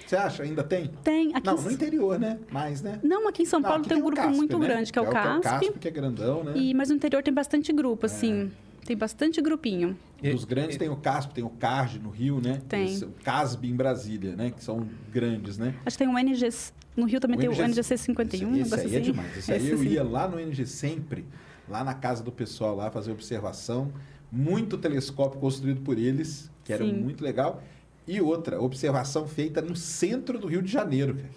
Você 0.09 0.17
acha? 0.17 0.43
Ainda 0.43 0.65
tem? 0.65 0.91
tem 1.05 1.35
aqui. 1.35 1.47
Não, 1.47 1.59
em- 1.59 1.63
no 1.65 1.71
interior, 1.71 2.19
né? 2.19 2.39
Mais, 2.51 2.81
né? 2.81 2.99
não, 3.03 3.29
aqui 3.29 3.43
em 3.43 3.45
São 3.47 3.61
Não, 3.61 3.69
Paulo 3.69 3.81
aqui 3.83 3.91
tem 3.91 3.99
um 3.99 4.01
o 4.01 4.05
grupo 4.07 4.23
CASP, 4.23 4.37
muito 4.37 4.59
né? 4.59 4.67
grande 4.67 4.91
que 4.93 4.99
é 4.99 5.03
o 5.03 5.05
que 5.11 5.15
é 5.17 5.21
o 5.21 5.23
CASP. 5.41 5.43
CASP, 5.67 5.79
que 5.79 5.89
é 5.89 5.91
grandão, 5.91 6.43
né? 6.45 6.53
E, 6.57 6.73
mas 6.73 6.89
no 6.89 6.95
interior 6.97 7.23
tem 7.23 7.35
bastante 7.35 7.71
grupo, 7.75 8.07
assim. 8.07 8.51
Tem 8.87 8.97
bastante 8.97 9.43
grupinho. 9.43 9.95
Dos 10.23 10.47
grandes 10.47 10.79
tem 10.79 10.89
o 10.89 10.97
CASP, 10.97 11.35
tem 11.35 11.45
o 11.45 11.51
CARD 11.51 11.99
no 11.99 12.09
Rio, 12.09 12.41
né? 12.41 12.63
Tem. 12.67 12.87
Esse- 12.95 13.05
O 13.05 13.11
CASB 13.23 13.69
em 13.69 13.75
Brasília, 13.77 14.35
né? 14.35 14.51
Que 14.51 14.65
são 14.65 14.89
grandes, 15.13 15.59
né? 15.59 15.75
Acho 15.85 15.99
que 15.99 16.05
tem 16.05 16.09
um 16.13 16.19
NG. 16.19 16.49
No 16.97 17.05
Rio 17.05 17.21
também 17.21 17.39
tem 17.39 17.49
o 17.51 17.53
NGC 17.53 17.99
51, 17.99 18.49
um 18.49 18.53
Esse, 18.57 18.63
negócio 18.65 18.87
aí 18.89 18.95
é 18.95 18.99
assim. 18.99 19.13
demais. 19.13 19.37
Esse 19.37 19.53
aí 19.53 19.59
Esse 19.63 19.71
eu 19.73 19.79
sim. 19.79 19.89
ia 19.89 20.03
lá 20.03 20.27
no 20.27 20.41
NG 20.41 20.65
sempre, 20.67 21.27
lá 21.69 21.85
na 21.85 21.93
casa 21.93 22.25
do 22.25 22.33
pessoal 22.33 22.75
lá, 22.75 22.91
fazer 22.91 23.13
observação. 23.13 23.93
Muito 24.33 24.79
telescópio 24.79 25.39
construído 25.39 25.83
por 25.83 25.99
eles, 25.99 26.51
que 26.65 26.73
era 26.73 26.83
Sim. 26.85 26.93
muito 26.95 27.23
legal. 27.23 27.63
E 28.09 28.21
outra, 28.21 28.61
observação 28.61 29.27
feita 29.29 29.61
no 29.63 29.77
centro 29.77 30.39
do 30.39 30.47
Rio 30.49 30.63
de 30.63 30.73
Janeiro, 30.73 31.15
cara. 31.15 31.29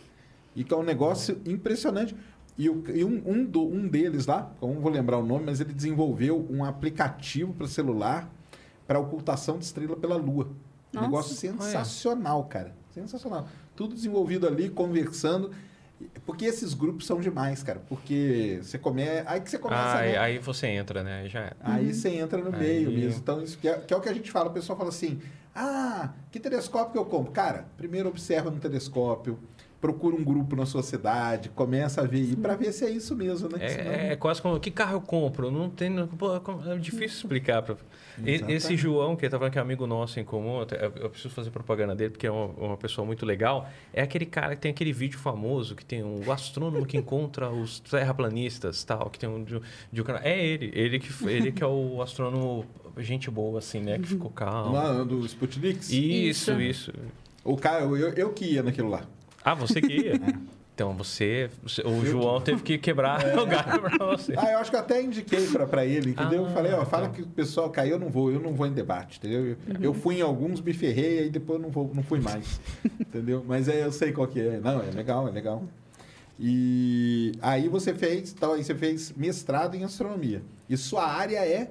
E 0.56 0.64
que 0.64 0.74
é 0.74 0.78
um 0.78 0.84
negócio 0.84 1.40
impressionante. 1.46 2.16
E, 2.58 2.70
o- 2.70 2.84
e 2.94 3.04
um, 3.04 3.22
um, 3.26 3.44
do- 3.46 3.68
um 3.68 3.88
deles 3.88 4.26
lá, 4.26 4.52
eu 4.62 4.68
não 4.70 4.82
vou 4.82 4.92
lembrar 4.92 5.18
o 5.18 5.26
nome, 5.26 5.46
mas 5.46 5.60
ele 5.60 5.74
desenvolveu 5.74 6.46
um 6.50 6.64
aplicativo 6.66 7.54
para 7.54 7.68
celular 7.68 8.30
para 8.88 9.00
ocultação 9.00 9.58
de 9.58 9.66
estrela 9.66 9.96
pela 9.96 10.16
Lua. 10.16 10.46
Um 10.46 10.96
Nossa, 10.96 11.08
negócio 11.08 11.36
sensacional, 11.36 12.44
cara. 12.46 12.74
Sensacional. 12.94 13.48
Tudo 13.76 13.96
desenvolvido 13.96 14.46
ali, 14.48 14.70
conversando. 14.70 15.52
Porque 16.26 16.46
esses 16.46 16.74
grupos 16.74 17.06
são 17.06 17.20
demais, 17.22 17.64
cara. 17.64 17.80
Porque 17.88 18.60
você 18.62 18.78
começa. 18.78 19.24
Aí 19.30 19.40
que 19.40 19.50
você 19.50 19.58
começa. 19.60 19.82
Ah, 19.82 20.00
aí, 20.00 20.12
né? 20.14 20.18
aí 20.18 20.38
você 20.40 20.68
entra, 20.68 21.04
né? 21.04 21.22
Aí 21.22 21.30
Já 21.30 21.40
é. 21.42 21.54
Aí 21.62 21.94
você 21.94 22.10
entra 22.10 22.40
no 22.44 22.54
Aí- 22.56 22.60
meio 22.60 22.92
mesmo. 22.92 23.20
Então, 23.20 23.42
isso 23.42 23.58
que 23.58 23.68
é, 23.70 23.78
que 23.80 23.94
é 23.94 23.98
o 23.98 24.02
que 24.02 24.10
a 24.10 24.14
gente 24.14 24.30
fala. 24.32 24.50
O 24.50 24.54
pessoal 24.54 24.76
fala 24.78 24.90
assim: 24.90 25.22
ah, 25.56 26.14
que 26.32 26.40
telescópio 26.40 26.92
que 26.92 26.98
eu 26.98 27.06
compro? 27.06 27.32
Cara, 27.32 27.66
primeiro 27.78 28.10
observa 28.10 28.50
no 28.50 28.60
telescópio, 28.60 29.40
procura 29.82 30.16
um 30.16 30.24
grupo 30.24 30.56
na 30.56 30.66
sua 30.66 30.84
cidade, 30.84 31.50
começa 31.50 32.02
a 32.02 32.06
ver 32.06 32.20
aí 32.20 32.36
pra 32.36 32.56
ver 32.56 32.72
se 32.72 32.86
é 32.86 32.90
isso 32.92 33.16
mesmo, 33.16 33.50
né? 33.50 33.68
Senão- 33.68 33.92
É, 33.92 34.12
é 34.12 34.16
quase 34.16 34.40
como, 34.40 34.60
que 34.60 34.70
carro 34.70 34.98
eu 34.98 35.02
compro? 35.02 35.50
Não 35.50 35.70
tem, 35.72 35.90
não- 35.90 36.08
pô, 36.08 36.36
é 36.36 36.78
difícil 36.78 37.18
explicar. 37.18 37.64
Pra... 37.64 37.76
E- 38.24 38.44
Esse. 38.48 38.78
João, 38.78 39.16
que 39.16 39.28
tá 39.28 39.38
falando 39.40 39.52
que 39.52 39.58
é 39.58 39.62
amigo 39.62 39.88
nosso 39.88 40.20
em 40.20 40.24
comum, 40.24 40.60
eu, 41.02 41.10
preciso 41.10 41.34
fazer 41.34 41.50
propaganda 41.50 41.96
dele, 41.96 42.12
porque 42.12 42.28
é 42.28 42.32
uma, 42.32 42.46
uma 42.68 42.78
pessoa 42.78 43.04
muito 43.06 43.26
legal, 43.26 43.68
é 43.92 44.04
aquele 44.04 44.26
cara 44.28 44.56
que 44.56 44.62
tem 44.62 44.70
aquele 44.72 44.94
vídeo 44.94 45.18
famoso, 45.18 45.76
que 45.76 45.84
tem 45.84 46.04
um 46.04 46.32
astrônomo 46.32 46.86
que 46.86 46.96
encontra 46.98 47.50
os 47.50 47.80
terraplanistas, 47.80 48.84
tal, 48.84 49.10
que 49.10 49.18
tem 49.18 49.28
um... 49.28 49.44
De, 49.44 49.60
de 49.92 50.02
um 50.02 50.04
canal. 50.04 50.22
é 50.24 50.40
ele, 50.46 50.72
ele 50.76 51.00
que, 51.00 51.12
ele 51.28 51.52
que 51.52 51.64
é 51.64 51.68
o 51.68 52.02
astrônomo 52.02 52.66
gente 52.98 53.32
boa, 53.32 53.58
assim, 53.60 53.80
né? 53.80 53.98
Que 53.98 54.08
ficou 54.08 54.30
calmo. 54.30 54.74
Lá 54.74 55.04
do 55.04 55.26
Sputnik? 55.26 55.80
Isso, 55.80 56.52
Isso. 56.52 56.62
isso. 56.62 56.94
O 57.44 57.58
cara, 57.58 57.84
eu, 57.86 57.96
eu 58.10 58.32
que 58.34 58.46
ia 58.46 58.62
naquilo 58.62 58.90
lá. 58.90 59.04
Ah, 59.44 59.54
você 59.54 59.82
que 59.82 59.94
ia? 59.94 60.20
Então, 60.74 60.94
você... 60.94 61.50
você- 61.62 61.82
O 61.86 62.06
João 62.06 62.40
teve 62.42 62.62
que 62.64 62.78
quebrar 62.78 63.20
o 63.38 63.46
galho 63.46 63.82
pra 63.82 64.06
você. 64.06 64.34
Ah, 64.38 64.52
eu 64.54 64.60
acho 64.60 64.70
que 64.72 64.76
eu 64.76 64.80
até 64.80 65.02
indiquei 65.02 65.46
pra, 65.48 65.68
pra 65.68 65.86
ele, 65.86 66.12
entendeu? 66.12 66.46
Ah, 66.46 66.50
eu 66.50 66.54
falei, 66.54 66.72
ó, 66.74 66.86
fala 66.86 67.08
tá. 67.10 67.14
que 67.16 67.22
o 67.22 67.28
pessoal 67.28 67.70
caiu, 67.70 67.94
eu 67.94 68.00
não 68.00 68.10
vou, 68.10 68.32
eu 68.32 68.40
não 68.40 68.54
vou 68.54 68.66
em 68.68 68.72
debate, 68.74 69.20
entendeu? 69.20 69.46
Eu, 69.46 69.58
eu 69.82 69.94
fui 69.94 70.18
em 70.20 70.22
alguns, 70.22 70.62
me 70.62 70.74
ferrei, 70.74 71.20
aí 71.20 71.30
depois 71.30 71.60
eu 71.60 71.64
não, 71.64 71.70
vou, 71.72 71.92
não 71.94 72.02
fui 72.02 72.20
mais, 72.20 72.60
entendeu? 73.00 73.44
Mas 73.48 73.68
é, 73.68 73.84
eu 73.84 73.92
sei 73.92 74.12
qual 74.12 74.28
que 74.28 74.40
é. 74.40 74.60
Não, 74.60 74.82
é 74.82 74.90
legal, 74.92 75.28
é 75.28 75.32
legal. 75.32 75.64
E 76.40 77.34
aí 77.42 77.68
você 77.68 77.94
fez, 77.94 78.32
então 78.36 78.54
aí 78.54 78.64
você 78.64 78.74
fez 78.74 79.14
mestrado 79.16 79.76
em 79.76 79.84
astronomia. 79.84 80.42
E 80.68 80.76
sua 80.78 81.06
área 81.06 81.46
é, 81.46 81.70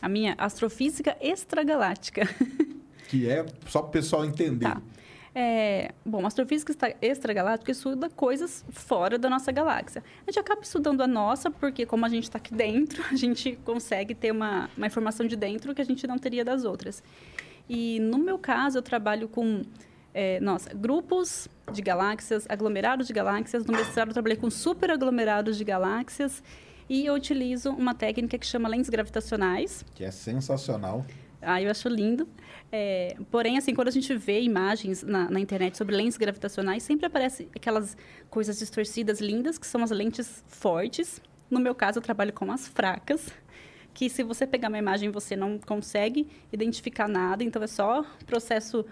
A 0.00 0.08
minha 0.08 0.34
astrofísica 0.38 1.16
extragaláctica. 1.20 2.28
que 3.08 3.28
é, 3.28 3.44
só 3.66 3.80
para 3.80 3.88
o 3.88 3.92
pessoal 3.92 4.24
entender. 4.24 4.66
Tá. 4.66 4.80
É, 5.38 5.92
bom, 6.02 6.24
astrofísica 6.26 6.72
extra- 6.72 6.96
extragaláctica 7.02 7.70
estuda 7.70 8.08
coisas 8.08 8.64
fora 8.70 9.18
da 9.18 9.28
nossa 9.28 9.52
galáxia. 9.52 10.02
A 10.26 10.30
gente 10.30 10.38
acaba 10.40 10.62
estudando 10.62 11.02
a 11.02 11.06
nossa, 11.06 11.50
porque 11.50 11.84
como 11.84 12.06
a 12.06 12.08
gente 12.08 12.24
está 12.24 12.38
aqui 12.38 12.54
dentro, 12.54 13.02
a 13.12 13.14
gente 13.14 13.54
consegue 13.62 14.14
ter 14.14 14.30
uma, 14.30 14.70
uma 14.74 14.86
informação 14.86 15.26
de 15.26 15.36
dentro 15.36 15.74
que 15.74 15.82
a 15.82 15.84
gente 15.84 16.06
não 16.06 16.16
teria 16.18 16.42
das 16.42 16.64
outras. 16.64 17.02
E 17.68 18.00
no 18.00 18.16
meu 18.16 18.38
caso, 18.38 18.78
eu 18.78 18.82
trabalho 18.82 19.28
com 19.28 19.60
é, 20.14 20.40
nossa, 20.40 20.72
grupos 20.72 21.48
de 21.70 21.82
galáxias, 21.82 22.46
aglomerados 22.48 23.06
de 23.06 23.12
galáxias. 23.12 23.66
No 23.66 23.74
mestrado, 23.74 24.08
eu 24.08 24.14
trabalhei 24.14 24.38
com 24.38 24.48
superaglomerados 24.48 25.58
de 25.58 25.64
galáxias. 25.64 26.42
E 26.88 27.04
eu 27.04 27.12
utilizo 27.12 27.72
uma 27.72 27.92
técnica 27.94 28.38
que 28.38 28.46
chama 28.46 28.68
lentes 28.70 28.88
gravitacionais, 28.88 29.84
Que 29.94 30.04
é 30.04 30.10
sensacional. 30.10 31.04
ah, 31.42 31.60
eu 31.60 31.70
acho 31.70 31.88
lindo. 31.90 32.26
É, 32.70 33.16
porém, 33.30 33.56
assim, 33.56 33.74
quando 33.74 33.88
a 33.88 33.92
gente 33.92 34.14
vê 34.16 34.40
imagens 34.40 35.02
na, 35.02 35.30
na 35.30 35.40
internet 35.40 35.76
sobre 35.76 35.94
lentes 35.94 36.16
gravitacionais, 36.16 36.82
sempre 36.82 37.06
aparecem 37.06 37.48
aquelas 37.54 37.96
coisas 38.28 38.58
distorcidas 38.58 39.20
lindas, 39.20 39.58
que 39.58 39.66
são 39.66 39.82
as 39.82 39.90
lentes 39.90 40.44
fortes. 40.48 41.20
No 41.50 41.60
meu 41.60 41.74
caso, 41.74 41.98
eu 41.98 42.02
trabalho 42.02 42.32
com 42.32 42.50
as 42.50 42.66
fracas, 42.66 43.28
que 43.94 44.10
se 44.10 44.22
você 44.22 44.46
pegar 44.46 44.68
uma 44.68 44.78
imagem, 44.78 45.10
você 45.10 45.36
não 45.36 45.58
consegue 45.58 46.26
identificar 46.52 47.08
nada. 47.08 47.44
Então, 47.44 47.62
é 47.62 47.66
só 47.66 48.04
processo 48.26 48.84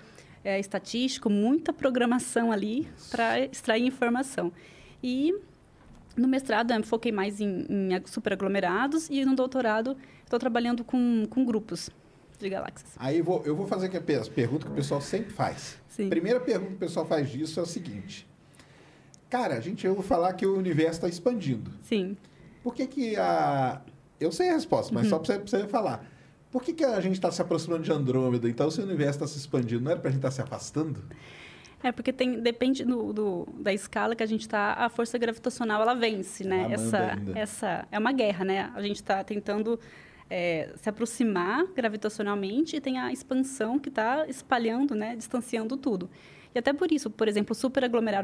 é, 0.44 0.60
estatístico, 0.60 1.28
muita 1.28 1.72
programação 1.72 2.52
ali 2.52 2.88
para 3.10 3.40
extrair 3.40 3.84
informação. 3.84 4.52
E 5.02 5.34
no 6.16 6.28
mestrado 6.28 6.72
eu 6.72 6.82
foquei 6.84 7.10
mais 7.10 7.40
em, 7.40 7.66
em 7.68 8.06
superaglomerados 8.06 9.08
e 9.10 9.24
no 9.24 9.34
doutorado 9.34 9.96
estou 10.22 10.38
trabalhando 10.38 10.84
com, 10.84 11.26
com 11.28 11.44
grupos 11.44 11.90
de 12.38 12.48
galáxias. 12.48 12.92
Aí 12.96 13.20
vou, 13.22 13.42
eu 13.44 13.54
vou 13.54 13.66
fazer 13.66 13.86
aqui 13.86 14.12
as 14.12 14.28
perguntas 14.28 14.64
que 14.64 14.72
o 14.72 14.74
pessoal 14.74 15.00
sempre 15.00 15.32
faz. 15.32 15.78
Sim. 15.88 16.08
Primeira 16.08 16.40
pergunta 16.40 16.70
que 16.70 16.76
o 16.76 16.78
pessoal 16.78 17.06
faz 17.06 17.30
disso 17.30 17.60
é 17.60 17.62
o 17.62 17.66
seguinte. 17.66 18.26
Cara, 19.30 19.56
a 19.56 19.60
gente 19.60 19.86
ouve 19.86 20.02
falar 20.02 20.32
que 20.34 20.46
o 20.46 20.56
universo 20.56 20.94
está 20.94 21.08
expandindo. 21.08 21.70
Sim. 21.82 22.16
Por 22.62 22.74
que 22.74 22.86
que 22.86 23.16
a... 23.16 23.80
Eu 24.20 24.30
sei 24.30 24.50
a 24.50 24.54
resposta, 24.54 24.94
mas 24.94 25.08
só 25.08 25.18
para 25.18 25.34
você, 25.34 25.38
você 25.38 25.68
falar. 25.68 26.06
Por 26.50 26.62
que, 26.62 26.72
que 26.72 26.84
a 26.84 27.00
gente 27.00 27.14
está 27.14 27.32
se 27.32 27.42
aproximando 27.42 27.82
de 27.82 27.90
Andrômeda? 27.90 28.48
Então, 28.48 28.70
se 28.70 28.80
o 28.80 28.84
universo 28.84 29.18
está 29.18 29.26
se 29.26 29.36
expandindo, 29.36 29.82
não 29.82 29.90
era 29.90 29.98
para 29.98 30.08
a 30.08 30.12
gente 30.12 30.20
estar 30.20 30.28
tá 30.28 30.34
se 30.34 30.40
afastando? 30.40 31.02
É, 31.82 31.90
porque 31.90 32.12
tem, 32.12 32.40
depende 32.40 32.84
do, 32.84 33.12
do, 33.12 33.48
da 33.58 33.72
escala 33.72 34.14
que 34.14 34.22
a 34.22 34.26
gente 34.26 34.42
está, 34.42 34.72
a 34.72 34.88
força 34.88 35.18
gravitacional, 35.18 35.82
ela 35.82 35.94
vence, 35.94 36.44
né? 36.44 36.62
Ela 36.62 36.74
essa, 36.74 36.98
ainda. 36.98 37.38
essa 37.38 37.88
é 37.90 37.98
uma 37.98 38.12
guerra, 38.12 38.44
né? 38.44 38.72
A 38.72 38.80
gente 38.80 38.96
está 38.96 39.24
tentando 39.24 39.78
é, 40.28 40.72
se 40.76 40.88
aproximar 40.88 41.64
gravitacionalmente 41.74 42.76
e 42.76 42.80
tem 42.80 42.98
a 42.98 43.12
expansão 43.12 43.78
que 43.78 43.88
está 43.88 44.26
espalhando, 44.26 44.94
né? 44.94 45.16
Distanciando 45.16 45.76
tudo. 45.76 46.08
E 46.54 46.58
até 46.58 46.72
por 46.72 46.92
isso, 46.92 47.10
por 47.10 47.26
exemplo, 47.26 47.52
o 47.52 47.54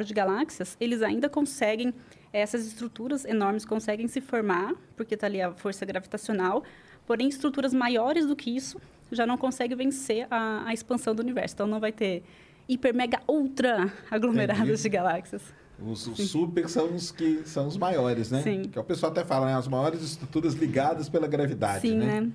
de 0.05 0.15
galáxias, 0.15 0.77
eles 0.81 1.03
ainda 1.03 1.29
conseguem, 1.29 1.93
essas 2.33 2.65
estruturas 2.65 3.25
enormes 3.25 3.65
conseguem 3.65 4.07
se 4.07 4.21
formar, 4.21 4.75
porque 4.97 5.15
está 5.15 5.27
ali 5.27 5.43
a 5.43 5.53
força 5.53 5.85
gravitacional, 5.85 6.63
porém 7.07 7.29
estruturas 7.29 7.75
maiores 7.75 8.27
do 8.27 8.37
que 8.37 8.55
isso 8.55 8.81
já 9.11 9.27
não 9.27 9.37
conseguem 9.37 9.77
vencer 9.77 10.29
a, 10.31 10.69
a 10.69 10.73
expansão 10.73 11.13
do 11.13 11.21
universo. 11.21 11.55
Então 11.55 11.67
não 11.67 11.81
vai 11.81 11.91
ter 11.91 12.23
hiper, 12.69 12.95
mega, 12.95 13.21
ultra 13.27 13.93
aglomerados 14.09 14.63
Entendi. 14.63 14.83
de 14.83 14.89
galáxias. 14.89 15.43
Os, 15.83 16.07
os 16.07 16.31
super 16.31 16.69
são 16.69 16.95
os 16.95 17.11
que 17.11 17.43
são 17.47 17.67
os 17.67 17.77
maiores, 17.77 18.31
né? 18.31 18.43
Sim. 18.43 18.63
Que 18.63 18.79
o 18.79 18.85
pessoal 18.85 19.11
até 19.13 19.25
fala, 19.25 19.47
né? 19.47 19.55
As 19.55 19.67
maiores 19.69 20.03
estruturas 20.03 20.55
ligadas 20.55 21.09
pela 21.09 21.27
gravidade, 21.27 21.89
Sim, 21.89 21.97
né? 21.97 22.21
né? 22.21 22.33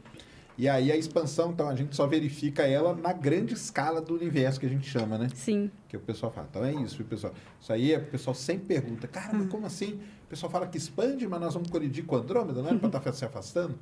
E 0.58 0.70
aí 0.70 0.90
a 0.90 0.96
expansão, 0.96 1.52
então, 1.52 1.68
a 1.68 1.76
gente 1.76 1.94
só 1.96 2.08
verifica 2.08 2.64
ela 2.64 2.96
na 2.96 3.12
grande 3.12 3.54
escala 3.54 4.00
do 4.00 4.16
universo 4.16 4.58
que 4.58 4.66
a 4.66 4.70
gente 4.70 4.90
chama, 4.90 5.18
né? 5.18 5.28
Sim. 5.36 5.70
Que 5.90 5.98
o 5.98 6.00
pessoal 6.00 6.32
fala. 6.32 6.48
Então 6.50 6.64
é 6.64 6.74
isso, 6.74 6.96
viu, 6.96 7.06
pessoal. 7.06 7.34
Isso 7.60 7.74
aí 7.74 7.94
é, 7.94 7.98
o 7.98 8.06
pessoal 8.06 8.34
sempre 8.34 8.66
pergunta, 8.66 9.06
cara, 9.08 9.34
mas 9.34 9.50
como 9.50 9.66
assim? 9.66 10.00
O 10.26 10.28
pessoal 10.30 10.50
fala 10.50 10.66
que 10.66 10.78
expande, 10.78 11.28
mas 11.28 11.42
nós 11.42 11.54
vamos 11.54 11.70
colidir 11.70 12.06
com 12.06 12.16
Andrômeda, 12.16 12.62
não 12.62 12.70
é 12.70 12.78
para 12.78 12.88
estar 12.88 13.12
se 13.12 13.26
afastando? 13.26 13.76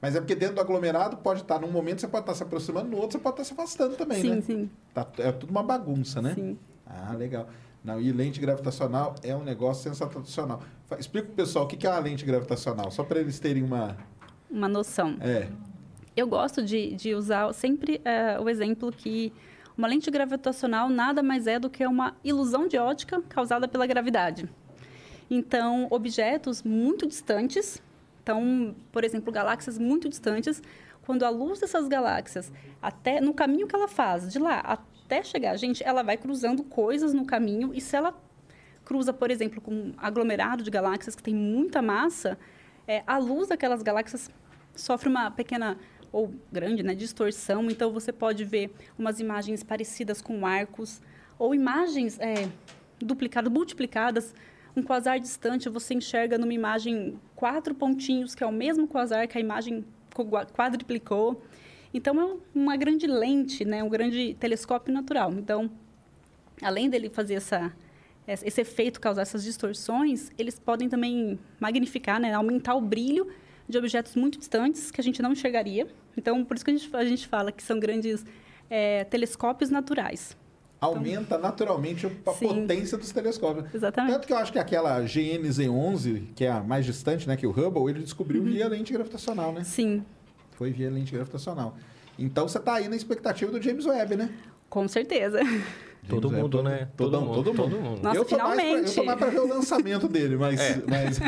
Mas 0.00 0.16
é 0.16 0.20
porque 0.20 0.34
dentro 0.34 0.54
do 0.56 0.60
aglomerado 0.60 1.18
pode 1.18 1.42
estar, 1.42 1.58
num 1.60 1.70
momento 1.70 2.00
você 2.00 2.08
pode 2.08 2.22
estar 2.22 2.34
se 2.34 2.42
aproximando, 2.42 2.88
no 2.88 2.96
outro 2.96 3.18
você 3.18 3.22
pode 3.22 3.34
estar 3.40 3.44
se 3.44 3.52
afastando 3.52 3.94
também, 3.96 4.20
sim, 4.20 4.30
né? 4.30 4.40
sim, 4.40 4.70
Tá, 4.94 5.06
é 5.18 5.32
tudo 5.32 5.50
uma 5.50 5.62
bagunça, 5.62 6.20
né? 6.22 6.34
sim. 6.34 6.58
Ah, 6.86 7.12
legal. 7.12 7.48
Não, 7.86 8.00
e 8.00 8.10
lente 8.10 8.40
gravitacional 8.40 9.14
é 9.22 9.32
um 9.36 9.44
negócio 9.44 9.94
sensacional. 9.94 10.60
Explica 10.98 11.28
pro 11.28 11.36
pessoal 11.36 11.66
o 11.66 11.68
que 11.68 11.86
é 11.86 11.90
uma 11.90 12.00
lente 12.00 12.24
gravitacional, 12.26 12.90
só 12.90 13.04
para 13.04 13.20
eles 13.20 13.38
terem 13.38 13.62
uma. 13.62 13.96
Uma 14.50 14.68
noção. 14.68 15.16
É. 15.20 15.48
Eu 16.16 16.26
gosto 16.26 16.64
de, 16.64 16.96
de 16.96 17.14
usar 17.14 17.52
sempre 17.52 18.00
eh, 18.04 18.40
o 18.40 18.48
exemplo 18.48 18.90
que 18.90 19.32
uma 19.78 19.86
lente 19.86 20.10
gravitacional 20.10 20.88
nada 20.88 21.22
mais 21.22 21.46
é 21.46 21.60
do 21.60 21.70
que 21.70 21.86
uma 21.86 22.16
ilusão 22.24 22.66
de 22.66 22.76
ótica 22.76 23.22
causada 23.28 23.68
pela 23.68 23.86
gravidade. 23.86 24.48
Então, 25.30 25.86
objetos 25.88 26.64
muito 26.64 27.06
distantes, 27.06 27.80
então, 28.20 28.74
por 28.90 29.04
exemplo, 29.04 29.32
galáxias 29.32 29.78
muito 29.78 30.08
distantes, 30.08 30.60
quando 31.04 31.22
a 31.22 31.30
luz 31.30 31.60
dessas 31.60 31.86
galáxias, 31.86 32.50
até 32.82 33.20
no 33.20 33.32
caminho 33.32 33.68
que 33.68 33.76
ela 33.76 33.86
faz, 33.86 34.32
de 34.32 34.40
lá 34.40 34.60
até 35.06 35.22
chegar 35.22 35.52
a 35.52 35.56
gente, 35.56 35.82
ela 35.84 36.02
vai 36.02 36.16
cruzando 36.16 36.64
coisas 36.64 37.14
no 37.14 37.24
caminho 37.24 37.72
e 37.72 37.80
se 37.80 37.96
ela 37.96 38.12
cruza, 38.84 39.12
por 39.12 39.30
exemplo, 39.30 39.60
com 39.60 39.72
um 39.72 39.94
aglomerado 39.96 40.62
de 40.64 40.70
galáxias 40.70 41.14
que 41.14 41.22
tem 41.22 41.34
muita 41.34 41.80
massa, 41.80 42.36
é, 42.86 43.02
a 43.06 43.16
luz 43.16 43.48
daquelas 43.48 43.82
galáxias 43.82 44.28
sofre 44.74 45.08
uma 45.08 45.30
pequena 45.30 45.78
ou 46.12 46.32
grande 46.52 46.82
né, 46.82 46.94
distorção, 46.94 47.70
então 47.70 47.92
você 47.92 48.12
pode 48.12 48.44
ver 48.44 48.72
umas 48.98 49.20
imagens 49.20 49.62
parecidas 49.62 50.20
com 50.20 50.44
arcos 50.46 51.00
ou 51.38 51.54
imagens 51.54 52.18
é, 52.18 52.48
duplicadas, 52.98 53.52
multiplicadas. 53.52 54.34
Um 54.74 54.82
quasar 54.82 55.18
distante, 55.18 55.68
você 55.68 55.94
enxerga 55.94 56.36
numa 56.36 56.52
imagem 56.52 57.18
quatro 57.34 57.74
pontinhos, 57.74 58.34
que 58.34 58.44
é 58.44 58.46
o 58.46 58.52
mesmo 58.52 58.86
quasar 58.86 59.26
que 59.26 59.36
a 59.38 59.40
imagem 59.40 59.84
co- 60.14 60.26
quadriplicou. 60.52 61.42
Então, 61.96 62.20
é 62.20 62.36
uma 62.54 62.76
grande 62.76 63.06
lente, 63.06 63.64
né, 63.64 63.82
um 63.82 63.88
grande 63.88 64.34
telescópio 64.38 64.92
natural. 64.92 65.32
Então, 65.32 65.70
além 66.60 66.90
dele 66.90 67.08
fazer 67.08 67.34
essa, 67.34 67.72
esse 68.28 68.60
efeito, 68.60 69.00
causar 69.00 69.22
essas 69.22 69.42
distorções, 69.42 70.30
eles 70.38 70.58
podem 70.58 70.90
também 70.90 71.38
magnificar, 71.58 72.20
né, 72.20 72.34
aumentar 72.34 72.74
o 72.74 72.82
brilho 72.82 73.28
de 73.66 73.78
objetos 73.78 74.14
muito 74.14 74.38
distantes 74.38 74.90
que 74.90 75.00
a 75.00 75.04
gente 75.04 75.22
não 75.22 75.32
enxergaria. 75.32 75.88
Então, 76.18 76.44
por 76.44 76.54
isso 76.56 76.64
que 76.66 76.70
a 76.70 76.76
gente, 76.76 76.94
a 76.94 77.04
gente 77.06 77.26
fala 77.26 77.50
que 77.50 77.62
são 77.62 77.80
grandes 77.80 78.26
é, 78.68 79.04
telescópios 79.04 79.70
naturais. 79.70 80.36
Aumenta 80.78 81.38
naturalmente 81.38 82.04
a 82.04 82.10
Então 82.10 82.34
Sim. 82.34 82.48
potência 82.48 82.98
dos 82.98 83.10
telescópios. 83.10 83.74
Exatamente. 83.74 84.12
Tanto 84.12 84.26
que 84.26 84.32
eu 84.34 84.36
acho 84.36 84.52
que 84.52 84.58
aquela 84.58 85.00
GNZ11, 85.02 86.34
que 86.34 86.44
é 86.44 86.50
a 86.50 86.62
mais 86.62 86.84
distante, 86.84 87.26
né, 87.26 87.36
que 87.38 87.46
o 87.46 87.50
Hubble, 87.50 87.88
ele 87.90 88.00
descobriu 88.02 88.42
Uhum. 88.42 88.48
via 88.50 88.68
lente 88.68 88.92
gravitacional, 88.92 89.50
né? 89.54 89.64
Sim, 89.64 90.04
Foi 90.56 90.70
via 90.72 90.90
lente 90.90 91.12
gravitacional. 91.12 91.76
Então 92.18 92.48
você 92.48 92.58
tá 92.58 92.74
aí 92.74 92.88
na 92.88 92.96
expectativa 92.96 93.50
do 93.52 93.60
James 93.62 93.84
Webb, 93.86 94.16
né? 94.16 94.30
com 94.68 94.88
certeza. 94.88 95.38
Todo 96.08 96.28
James 96.28 96.42
mundo, 96.42 96.56
Webb, 96.58 96.68
né? 96.70 96.88
Todo, 96.96 97.10
Todo 97.10 97.20
mundo, 97.20 97.34
mundo, 97.36 97.44
todo 97.44 97.56
mundo. 97.56 97.70
todo 97.76 97.82
mundo. 97.82 98.02
Nossa, 98.02 98.16
eu 98.18 98.24
tô 98.24 98.36
mais 98.36 98.54
pra- 98.54 98.62
finalmente. 98.64 98.88
eu 98.88 98.94
tô 98.94 99.04
mais 99.04 99.18
pra 99.18 99.28
ver 99.30 99.38
o 99.40 99.48
lançamento 99.48 100.08
dele, 100.08 100.36
mas, 100.36 100.60
É. 100.60 100.82
mas- 100.88 101.18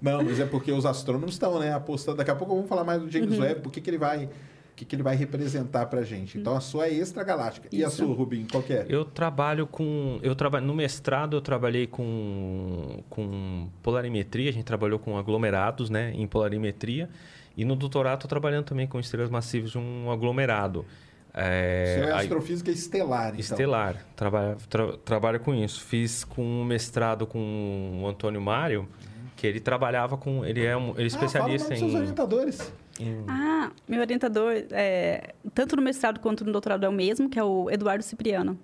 não, 0.00 0.22
mas 0.24 0.40
é 0.40 0.46
porque 0.46 0.70
os 0.72 0.86
astrônomos 0.86 1.32
estão, 1.34 1.58
né, 1.58 1.72
apostando. 1.72 2.18
Daqui 2.18 2.30
a 2.30 2.34
pouco 2.36 2.54
vamos 2.54 2.68
falar 2.68 2.84
mais 2.84 3.00
do 3.00 3.06
Uhum. 3.06 3.10
James 3.10 3.38
Webb, 3.38 3.60
por 3.60 3.72
que 3.72 3.80
que 3.80 3.90
ele 3.90 3.98
vai, 3.98 4.24
o 4.26 4.28
que 4.76 4.84
que 4.84 4.94
ele 4.96 5.02
vai 5.02 5.16
representar 5.16 5.86
pra 5.86 6.02
gente. 6.02 6.38
Então 6.38 6.56
a 6.56 6.60
sua 6.60 6.86
é 6.86 6.92
extragaláctica. 6.94 7.68
E 7.72 7.84
a 7.84 7.90
sua, 7.90 8.14
Rubinho, 8.14 8.46
qual 8.50 8.62
que 8.62 8.72
é? 8.72 8.86
Eu 8.88 9.04
trabalho 9.04 9.66
com. 9.66 10.18
Eu 10.22 10.34
trabalho, 10.34 10.64
no 10.66 10.74
mestrado 10.74 11.36
eu 11.36 11.40
trabalhei 11.40 11.86
com, 11.86 13.02
com 13.10 13.68
polarimetria, 13.82 14.50
a 14.50 14.52
gente 14.52 14.64
trabalhou 14.64 14.98
com 14.98 15.16
aglomerados, 15.18 15.90
né? 15.90 16.12
Em 16.14 16.26
polarimetria. 16.26 17.08
E 17.56 17.64
no 17.64 17.74
doutorado 17.74 18.16
estou 18.18 18.28
trabalhando 18.28 18.64
também 18.66 18.86
com 18.86 19.00
estrelas 19.00 19.30
massivas 19.30 19.70
de 19.70 19.78
um 19.78 20.10
aglomerado. 20.10 20.84
É, 21.32 21.96
Você 21.98 22.00
é 22.08 22.12
aí- 22.12 22.20
astrofísica 22.22 22.70
estelar, 22.70 23.28
então. 23.28 23.40
Estelar. 23.40 23.96
Trabalho, 24.14 24.56
tra- 24.68 24.96
trabalho 25.04 25.40
com 25.40 25.54
isso. 25.54 25.82
Fiz 25.82 26.24
com 26.24 26.42
um 26.42 26.64
mestrado 26.64 27.26
com 27.26 28.00
o 28.02 28.06
Antônio 28.06 28.40
Mário, 28.40 28.88
que 29.36 29.46
ele 29.46 29.60
trabalhava 29.60 30.16
com. 30.16 30.44
Ele 30.44 30.64
é, 30.64 30.76
um, 30.76 30.90
ele 30.92 31.04
é 31.04 31.06
especialista 31.06 31.68
ah, 31.74 31.76
nome 31.76 31.80
dos 31.80 31.90
seus 31.90 31.92
em. 31.92 31.96
orientadores. 31.96 32.72
em- 33.00 33.24
Ah, 33.28 33.70
meu 33.86 34.00
orientador, 34.00 34.52
é, 34.70 35.34
tanto 35.54 35.76
no 35.76 35.82
mestrado 35.82 36.20
quanto 36.20 36.42
no 36.44 36.52
doutorado 36.52 36.84
é 36.84 36.88
o 36.88 36.92
mesmo, 36.92 37.28
que 37.28 37.38
é 37.38 37.44
o 37.44 37.70
Eduardo 37.70 38.02
Cipriano. 38.02 38.58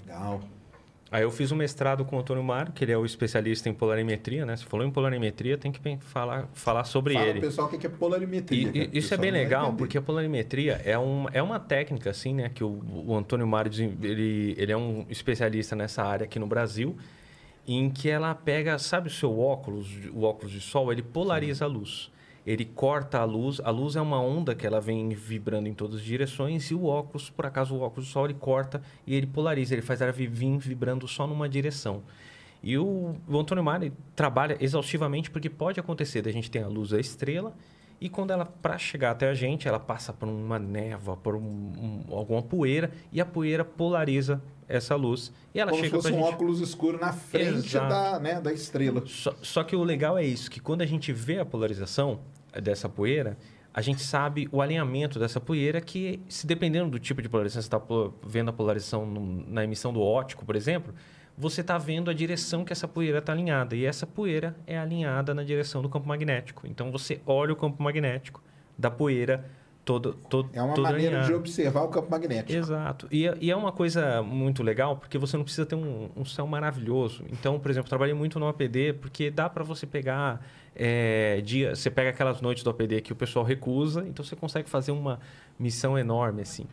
Legal. 0.00 0.40
Aí 1.10 1.22
eu 1.22 1.30
fiz 1.30 1.52
um 1.52 1.56
mestrado 1.56 2.04
com 2.04 2.16
o 2.16 2.18
Antônio 2.18 2.42
Mário, 2.42 2.72
que 2.72 2.82
ele 2.84 2.90
é 2.90 2.98
o 2.98 3.04
especialista 3.06 3.68
em 3.68 3.72
polarimetria, 3.72 4.44
né? 4.44 4.56
Se 4.56 4.64
falou 4.64 4.84
em 4.84 4.90
polarimetria, 4.90 5.56
tem 5.56 5.70
que 5.70 5.80
falar, 6.00 6.48
falar 6.52 6.82
sobre 6.82 7.14
Fala 7.14 7.26
ele. 7.26 7.38
pro 7.38 7.48
pessoal 7.48 7.68
o 7.68 7.78
que 7.78 7.86
é 7.86 7.90
polarimetria. 7.90 8.70
E- 8.74 8.90
e 8.92 8.98
isso 8.98 9.14
é 9.14 9.16
bem 9.16 9.30
legal, 9.30 9.72
porque 9.74 9.96
a 9.96 10.02
polarimetria 10.02 10.80
é, 10.84 10.98
um, 10.98 11.26
é 11.32 11.40
uma 11.40 11.60
técnica, 11.60 12.10
assim, 12.10 12.34
né? 12.34 12.50
Que 12.52 12.64
o, 12.64 12.82
o 13.06 13.14
Antônio 13.16 13.46
Mário, 13.46 13.70
ele, 14.02 14.54
ele 14.58 14.72
é 14.72 14.76
um 14.76 15.06
especialista 15.08 15.76
nessa 15.76 16.02
área 16.02 16.24
aqui 16.24 16.40
no 16.40 16.46
Brasil, 16.46 16.96
em 17.68 17.88
que 17.88 18.08
ela 18.10 18.34
pega, 18.34 18.76
sabe 18.76 19.06
o 19.06 19.10
seu 19.10 19.38
óculos, 19.38 19.88
o 20.12 20.22
óculos 20.24 20.50
de 20.50 20.60
sol, 20.60 20.90
ele 20.92 21.02
polariza 21.02 21.64
a 21.66 21.68
luz. 21.68 22.10
Ele 22.46 22.64
corta 22.64 23.18
a 23.18 23.24
luz, 23.24 23.60
a 23.64 23.70
luz 23.70 23.96
é 23.96 24.00
uma 24.00 24.20
onda 24.20 24.54
que 24.54 24.64
ela 24.64 24.80
vem 24.80 25.08
vibrando 25.08 25.68
em 25.68 25.74
todas 25.74 25.96
as 25.96 26.02
direções, 26.02 26.70
e 26.70 26.74
o 26.74 26.84
óculos, 26.84 27.28
por 27.28 27.44
acaso 27.44 27.74
o 27.74 27.80
óculos 27.80 28.06
de 28.06 28.12
sol, 28.12 28.26
ele 28.26 28.34
corta 28.34 28.80
e 29.04 29.14
ele 29.16 29.26
polariza, 29.26 29.74
ele 29.74 29.82
faz 29.82 30.00
ela 30.00 30.12
vi- 30.12 30.28
vir 30.28 30.56
vibrando 30.58 31.08
só 31.08 31.26
numa 31.26 31.48
direção. 31.48 32.02
E 32.62 32.78
o, 32.78 33.16
o 33.28 33.38
Antônio 33.38 33.64
Mário 33.64 33.92
trabalha 34.14 34.56
exaustivamente 34.60 35.28
porque 35.30 35.50
pode 35.50 35.80
acontecer 35.80 36.22
da 36.22 36.30
gente 36.30 36.48
ter 36.50 36.62
a 36.62 36.68
luz 36.68 36.90
da 36.90 37.00
estrela 37.00 37.52
e 38.00 38.08
quando 38.08 38.30
ela, 38.30 38.44
para 38.46 38.78
chegar 38.78 39.10
até 39.10 39.28
a 39.28 39.34
gente, 39.34 39.66
ela 39.66 39.78
passa 39.80 40.12
por 40.12 40.28
uma 40.28 40.58
névoa, 40.58 41.16
por 41.16 41.34
um- 41.34 41.40
um- 41.40 42.04
alguma 42.14 42.42
poeira 42.42 42.90
e 43.12 43.20
a 43.20 43.26
poeira 43.26 43.64
polariza 43.64 44.40
essa 44.68 44.94
luz 44.96 45.32
e 45.54 45.58
ela 45.60 45.70
Como 45.70 45.82
se 45.82 45.88
chega 45.90 45.96
fosse 46.00 46.12
pra 46.12 46.20
um 46.20 46.24
gente. 46.24 46.34
óculos 46.34 46.60
escuro 46.60 46.98
na 46.98 47.12
frente 47.12 47.66
Exato. 47.66 47.88
da, 47.88 48.18
né, 48.20 48.40
da 48.40 48.52
estrela. 48.52 49.02
Só, 49.06 49.34
só 49.42 49.62
que 49.64 49.74
o 49.76 49.82
legal 49.82 50.16
é 50.18 50.24
isso, 50.24 50.50
que 50.50 50.60
quando 50.60 50.82
a 50.82 50.86
gente 50.86 51.12
vê 51.12 51.38
a 51.38 51.44
polarização 51.44 52.20
dessa 52.60 52.88
poeira, 52.88 53.36
a 53.72 53.80
gente 53.82 54.00
sabe 54.02 54.48
o 54.50 54.62
alinhamento 54.62 55.18
dessa 55.18 55.38
poeira 55.40 55.80
que, 55.80 56.20
se 56.28 56.46
dependendo 56.46 56.90
do 56.90 56.98
tipo 56.98 57.20
de 57.20 57.28
polarização, 57.28 57.60
você 57.62 57.66
está 57.68 58.16
vendo 58.26 58.48
a 58.48 58.52
polarização 58.52 59.04
no- 59.04 59.44
na 59.48 59.64
emissão 59.64 59.92
do 59.92 60.00
óptico, 60.00 60.44
por 60.46 60.56
exemplo, 60.56 60.94
você 61.36 61.60
está 61.60 61.76
vendo 61.76 62.10
a 62.10 62.14
direção 62.14 62.64
que 62.64 62.72
essa 62.72 62.88
poeira 62.88 63.18
está 63.18 63.32
alinhada. 63.32 63.76
E 63.76 63.84
essa 63.84 64.06
poeira 64.06 64.56
é 64.66 64.78
alinhada 64.78 65.34
na 65.34 65.44
direção 65.44 65.82
do 65.82 65.88
campo 65.90 66.08
magnético. 66.08 66.66
Então, 66.66 66.90
você 66.90 67.20
olha 67.26 67.52
o 67.52 67.56
campo 67.56 67.82
magnético 67.82 68.42
da 68.78 68.90
poeira 68.90 69.44
todo, 69.84 70.14
todo, 70.30 70.48
É 70.54 70.62
uma 70.62 70.74
todo 70.74 70.84
maneira 70.84 71.10
de 71.10 71.16
alinhado. 71.18 71.36
observar 71.36 71.82
o 71.82 71.88
campo 71.88 72.10
magnético. 72.10 72.52
Exato. 72.58 73.06
E, 73.12 73.28
é- 73.28 73.36
e 73.40 73.50
é 73.50 73.54
uma 73.56 73.70
coisa 73.70 74.22
muito 74.22 74.62
legal, 74.62 74.96
porque 74.96 75.18
você 75.18 75.36
não 75.36 75.44
precisa 75.44 75.66
ter 75.66 75.74
um, 75.74 76.08
um 76.16 76.24
céu 76.24 76.46
maravilhoso. 76.46 77.22
Então, 77.30 77.60
por 77.60 77.70
exemplo, 77.70 77.88
trabalhei 77.90 78.14
muito 78.14 78.40
no 78.40 78.48
APD, 78.48 78.94
porque 78.94 79.30
dá 79.30 79.48
para 79.50 79.62
você 79.62 79.86
pegar 79.86 80.40
é, 80.76 81.40
dia, 81.42 81.74
você 81.74 81.90
pega 81.90 82.10
aquelas 82.10 82.40
noites 82.40 82.62
do 82.62 82.70
APD 82.70 83.00
que 83.00 83.12
o 83.12 83.16
pessoal 83.16 83.44
recusa, 83.44 84.04
então 84.06 84.24
você 84.24 84.36
consegue 84.36 84.68
fazer 84.68 84.92
uma 84.92 85.18
missão 85.58 85.98
enorme 85.98 86.42
assim. 86.42 86.66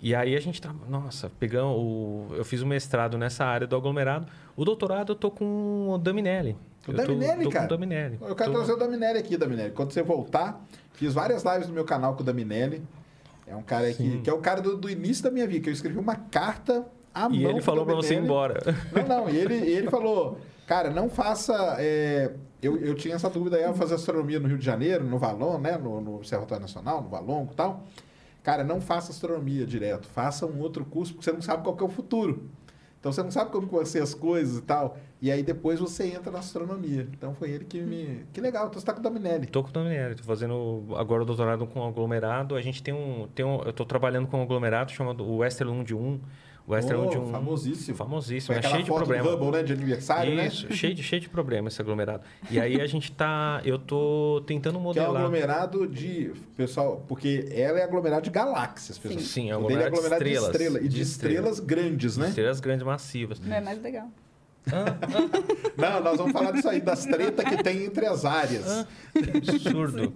E 0.00 0.14
aí 0.14 0.36
a 0.36 0.40
gente 0.40 0.62
tá, 0.62 0.72
nossa, 0.88 1.28
pegando 1.40 1.70
o, 1.72 2.28
eu 2.36 2.44
fiz 2.44 2.62
o 2.62 2.66
mestrado 2.66 3.18
nessa 3.18 3.44
área 3.44 3.66
do 3.66 3.74
aglomerado. 3.74 4.28
O 4.56 4.64
doutorado 4.64 5.12
eu 5.12 5.16
tô 5.16 5.28
com 5.28 5.88
o 5.90 5.98
Daminelli. 5.98 6.56
O 6.86 6.92
Eu 6.92 6.96
tô- 6.96 7.02
Daminelli, 7.02 7.42
tô 7.44 7.50
cara? 7.50 7.64
O 7.64 7.68
Daminelli. 7.68 8.18
Eu 8.22 8.36
quero 8.36 8.52
Tô- 8.52 8.58
trazer 8.58 8.72
o 8.74 8.76
Daminelli 8.76 9.18
aqui, 9.18 9.36
Daminelli. 9.36 9.72
Quando 9.72 9.90
você 9.92 10.00
voltar, 10.02 10.64
fiz 10.92 11.12
várias 11.12 11.42
lives 11.42 11.66
no 11.66 11.74
meu 11.74 11.84
canal 11.84 12.14
com 12.14 12.22
o 12.22 12.24
Daminelli. 12.24 12.80
É 13.44 13.56
um 13.56 13.62
cara 13.62 13.88
aqui, 13.88 14.20
que 14.22 14.30
é 14.30 14.32
o 14.32 14.38
cara 14.38 14.60
do, 14.62 14.76
do 14.76 14.88
início 14.88 15.24
da 15.24 15.30
minha 15.32 15.46
vida, 15.48 15.64
que 15.64 15.68
eu 15.68 15.72
escrevi 15.72 15.98
uma 15.98 16.14
carta 16.14 16.86
à 17.12 17.24
E 17.26 17.30
mão 17.30 17.50
ele 17.50 17.52
pro 17.54 17.62
falou 17.64 17.84
para 17.84 17.94
você 17.96 18.14
ir 18.14 18.20
Daminelli. 18.22 18.24
embora. 18.24 18.60
Não, 18.92 19.24
não, 19.24 19.30
e 19.30 19.36
ele, 19.36 19.54
e 19.54 19.70
ele 19.78 19.90
falou, 19.90 20.38
cara, 20.66 20.90
não 20.90 21.10
faça. 21.10 21.76
é, 21.80 22.30
eu, 22.62 22.76
eu 22.78 22.94
tinha 22.94 23.14
essa 23.14 23.30
dúvida 23.30 23.56
aí, 23.56 23.62
eu 23.62 23.74
fazer 23.74 23.94
astronomia 23.94 24.40
no 24.40 24.48
Rio 24.48 24.58
de 24.58 24.64
Janeiro, 24.64 25.04
no 25.04 25.18
Valon, 25.18 25.58
né? 25.58 25.76
No, 25.76 26.00
no 26.00 26.16
Observatório 26.16 26.62
Nacional, 26.62 27.02
no 27.02 27.08
Valongo 27.08 27.52
e 27.52 27.56
tal. 27.56 27.84
Cara, 28.42 28.64
não 28.64 28.80
faça 28.80 29.12
astronomia 29.12 29.66
direto, 29.66 30.08
faça 30.08 30.46
um 30.46 30.60
outro 30.60 30.84
curso, 30.84 31.12
porque 31.12 31.24
você 31.24 31.32
não 31.32 31.42
sabe 31.42 31.62
qual 31.62 31.76
é 31.78 31.84
o 31.84 31.88
futuro. 31.88 32.48
Então 32.98 33.12
você 33.12 33.22
não 33.22 33.30
sabe 33.30 33.52
como 33.52 33.66
vão 33.66 33.84
ser 33.84 34.02
as 34.02 34.12
coisas 34.12 34.58
e 34.58 34.62
tal. 34.62 34.98
E 35.20 35.30
aí 35.30 35.42
depois 35.42 35.78
você 35.78 36.06
entra 36.06 36.32
na 36.32 36.40
astronomia. 36.40 37.08
Então 37.12 37.34
foi 37.34 37.50
ele 37.50 37.64
que 37.64 37.80
me. 37.80 38.24
Que 38.32 38.40
legal, 38.40 38.66
então 38.66 38.80
você 38.80 38.86
tá 38.86 38.92
com 38.92 39.00
o 39.00 39.02
Daminelli. 39.02 39.46
Tô 39.46 39.62
com 39.62 39.70
o 39.70 39.72
Daminelli, 39.72 40.16
tô 40.16 40.24
fazendo 40.24 40.84
agora 40.96 41.22
o 41.22 41.26
doutorado 41.26 41.66
com 41.66 41.86
aglomerado. 41.86 42.56
A 42.56 42.62
gente 42.62 42.82
tem 42.82 42.92
um, 42.92 43.28
tem 43.34 43.44
um 43.44 43.62
eu 43.62 43.72
tô 43.72 43.84
trabalhando 43.84 44.26
com 44.26 44.38
um 44.38 44.42
aglomerado 44.42 44.90
chamado 44.90 45.24
o 45.24 45.38
Westerlund 45.38 45.94
1. 45.94 46.20
O 46.68 46.72
Westerlund 46.72 47.16
Oh, 47.16 47.20
1 47.22 47.30
famosíssimo. 47.32 47.96
famosíssimo, 47.96 48.46
Foi 48.48 48.56
é 48.56 48.58
aquela 48.58 48.74
cheio 48.74 48.84
de 48.84 48.90
problema. 48.92 49.24
do 49.24 49.30
Hubble, 49.34 49.50
né? 49.52 49.62
De 49.62 49.72
aniversário, 49.72 50.38
Isso, 50.44 50.70
cheio 50.74 50.94
de 50.94 51.02
cheio 51.02 51.22
de 51.22 51.28
problema 51.28 51.68
esse 51.68 51.80
aglomerado. 51.80 52.22
E 52.50 52.60
aí 52.60 52.78
a 52.78 52.86
gente 52.86 53.10
tá, 53.10 53.62
eu 53.64 53.78
tô 53.78 54.42
tentando 54.46 54.74
né? 54.78 54.92
Que 54.92 54.98
é 54.98 55.02
um 55.02 55.06
modelar. 55.06 55.16
aglomerado 55.22 55.86
de. 55.88 56.30
Pessoal, 56.56 57.02
porque 57.08 57.48
ela 57.50 57.78
é 57.78 57.84
aglomerado 57.84 58.22
de 58.22 58.30
galáxias, 58.30 58.98
pessoal. 58.98 59.20
Sim, 59.20 59.50
é 59.50 59.56
O 59.56 59.66
dele 59.66 59.82
é 59.82 59.86
aglomerado 59.86 59.90
de 59.90 59.96
aglomerado 59.96 60.24
de 60.24 60.30
estrelas. 60.30 60.50
estrela. 60.54 60.78
E 60.78 60.88
de, 60.88 60.94
De 60.96 61.00
estrelas, 61.00 61.60
grandes, 61.60 62.16
né? 62.18 62.28
Estrelas 62.28 62.60
grandes 62.60 62.84
massivas. 62.84 63.40
Não 63.40 63.56
é 63.56 63.60
mais 63.62 63.80
legal. 63.82 64.08
Não, 65.76 66.00
nós 66.02 66.18
vamos 66.18 66.32
falar 66.32 66.50
disso 66.52 66.68
aí, 66.68 66.80
das 66.82 67.06
tretas 67.06 67.44
que 67.46 67.62
tem 67.62 67.84
entre 67.84 68.04
as 68.04 68.26
áreas. 68.26 68.66
Ah, 68.68 68.86
que 69.14 69.54
absurdo. 69.54 70.12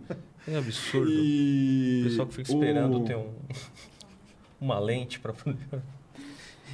É 0.47 0.57
absurdo. 0.59 1.11
E 1.11 2.01
O 2.03 2.09
pessoal 2.11 2.27
que 2.29 2.35
fica 2.35 2.53
esperando 2.53 2.99
o- 3.01 3.05
ter 3.05 3.17
um, 3.17 3.31
uma 4.61 4.79
lente 4.79 5.19
para 5.19 5.33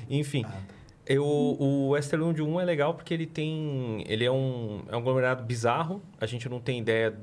Enfim, 0.08 0.44
Ah, 0.46 0.52
eu, 1.06 1.24
o 1.24 1.88
Westerlund 1.90 2.40
1 2.42 2.60
é 2.60 2.64
legal 2.64 2.94
porque 2.94 3.14
ele 3.14 3.26
tem. 3.26 4.04
Ele 4.06 4.24
é 4.24 4.30
um, 4.30 4.82
é 4.88 4.94
um 4.94 4.98
aglomerado 4.98 5.42
bizarro. 5.42 6.02
A 6.20 6.26
gente 6.26 6.48
não 6.48 6.60
tem 6.60 6.80
ideia 6.80 7.16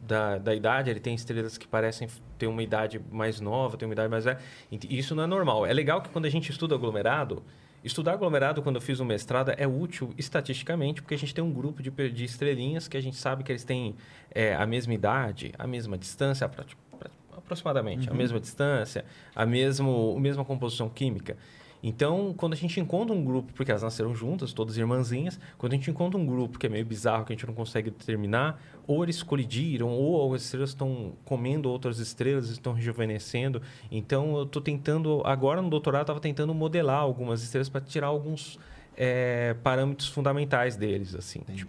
da, 0.00 0.38
da 0.38 0.54
idade. 0.54 0.88
Ele 0.90 1.00
tem 1.00 1.14
estrelas 1.14 1.58
que 1.58 1.66
parecem 1.68 2.08
ter 2.38 2.46
uma 2.46 2.62
idade 2.62 3.00
mais 3.10 3.40
nova, 3.40 3.76
tem 3.76 3.86
uma 3.86 3.92
idade 3.94 4.08
mais 4.08 4.24
velha. 4.24 4.38
E 4.72 4.98
Isso 4.98 5.14
não 5.14 5.24
é 5.24 5.26
normal. 5.26 5.66
É 5.66 5.72
legal 5.72 6.00
que 6.00 6.08
quando 6.08 6.24
a 6.26 6.30
gente 6.30 6.50
estuda 6.50 6.74
aglomerado. 6.74 7.42
Estudar 7.84 8.14
aglomerado, 8.14 8.62
quando 8.62 8.76
eu 8.76 8.80
fiz 8.82 8.98
o 8.98 9.04
mestrado, 9.04 9.52
é 9.56 9.64
útil 9.64 10.12
estatisticamente, 10.18 11.00
porque 11.02 11.14
a 11.14 11.18
gente 11.18 11.32
tem 11.32 11.44
um 11.44 11.52
grupo 11.52 11.80
de, 11.82 11.90
de 12.10 12.24
estrelinhas 12.24 12.88
que 12.88 12.96
a 12.96 13.00
gente 13.00 13.14
sabe 13.16 13.44
que 13.44 13.52
eles 13.52 13.62
têm 13.62 13.94
é, 14.34 14.56
a 14.56 14.66
mesma 14.66 14.92
idade, 14.92 15.52
a 15.56 15.68
mesma 15.68 15.96
distância, 15.96 16.44
apro- 16.46 16.62
apro- 16.94 17.10
aproximadamente, 17.36 18.10
a 18.10 18.14
mesma 18.14 18.40
distância, 18.40 19.04
a 19.36 19.46
mesmo, 19.46 20.14
a 20.16 20.20
mesma 20.20 20.44
composição 20.44 20.88
química. 20.88 21.36
Então, 21.82 22.34
quando 22.36 22.54
a 22.54 22.56
gente 22.56 22.80
encontra 22.80 23.14
um 23.14 23.24
grupo, 23.24 23.52
porque 23.52 23.70
elas 23.70 23.82
nasceram 23.82 24.14
juntas, 24.14 24.52
todas 24.52 24.76
irmãzinhas, 24.76 25.38
quando 25.58 25.72
a 25.72 25.76
gente 25.76 25.90
encontra 25.90 26.18
um 26.18 26.26
grupo 26.26 26.58
que 26.58 26.66
é 26.66 26.68
meio 26.68 26.84
bizarro, 26.84 27.24
que 27.24 27.32
a 27.32 27.36
gente 27.36 27.46
não 27.46 27.54
consegue 27.54 27.90
determinar, 27.90 28.60
ou 28.86 29.02
eles 29.02 29.22
colidiram, 29.22 29.88
ou 29.88 30.34
as 30.34 30.42
estrelas 30.42 30.70
estão 30.70 31.12
comendo 31.24 31.70
outras 31.70 31.98
estrelas, 31.98 32.48
estão 32.48 32.72
rejuvenescendo. 32.72 33.62
Então, 33.90 34.36
eu 34.36 34.44
estou 34.44 34.62
tentando, 34.62 35.22
agora 35.24 35.60
no 35.60 35.70
doutorado, 35.70 36.02
estava 36.02 36.20
tentando 36.20 36.52
modelar 36.54 37.00
algumas 37.00 37.42
estrelas 37.42 37.68
para 37.68 37.80
tirar 37.80 38.08
alguns 38.08 38.58
é, 38.96 39.54
parâmetros 39.62 40.08
fundamentais 40.08 40.76
deles, 40.76 41.14
assim, 41.14 41.40
Entendi. 41.40 41.64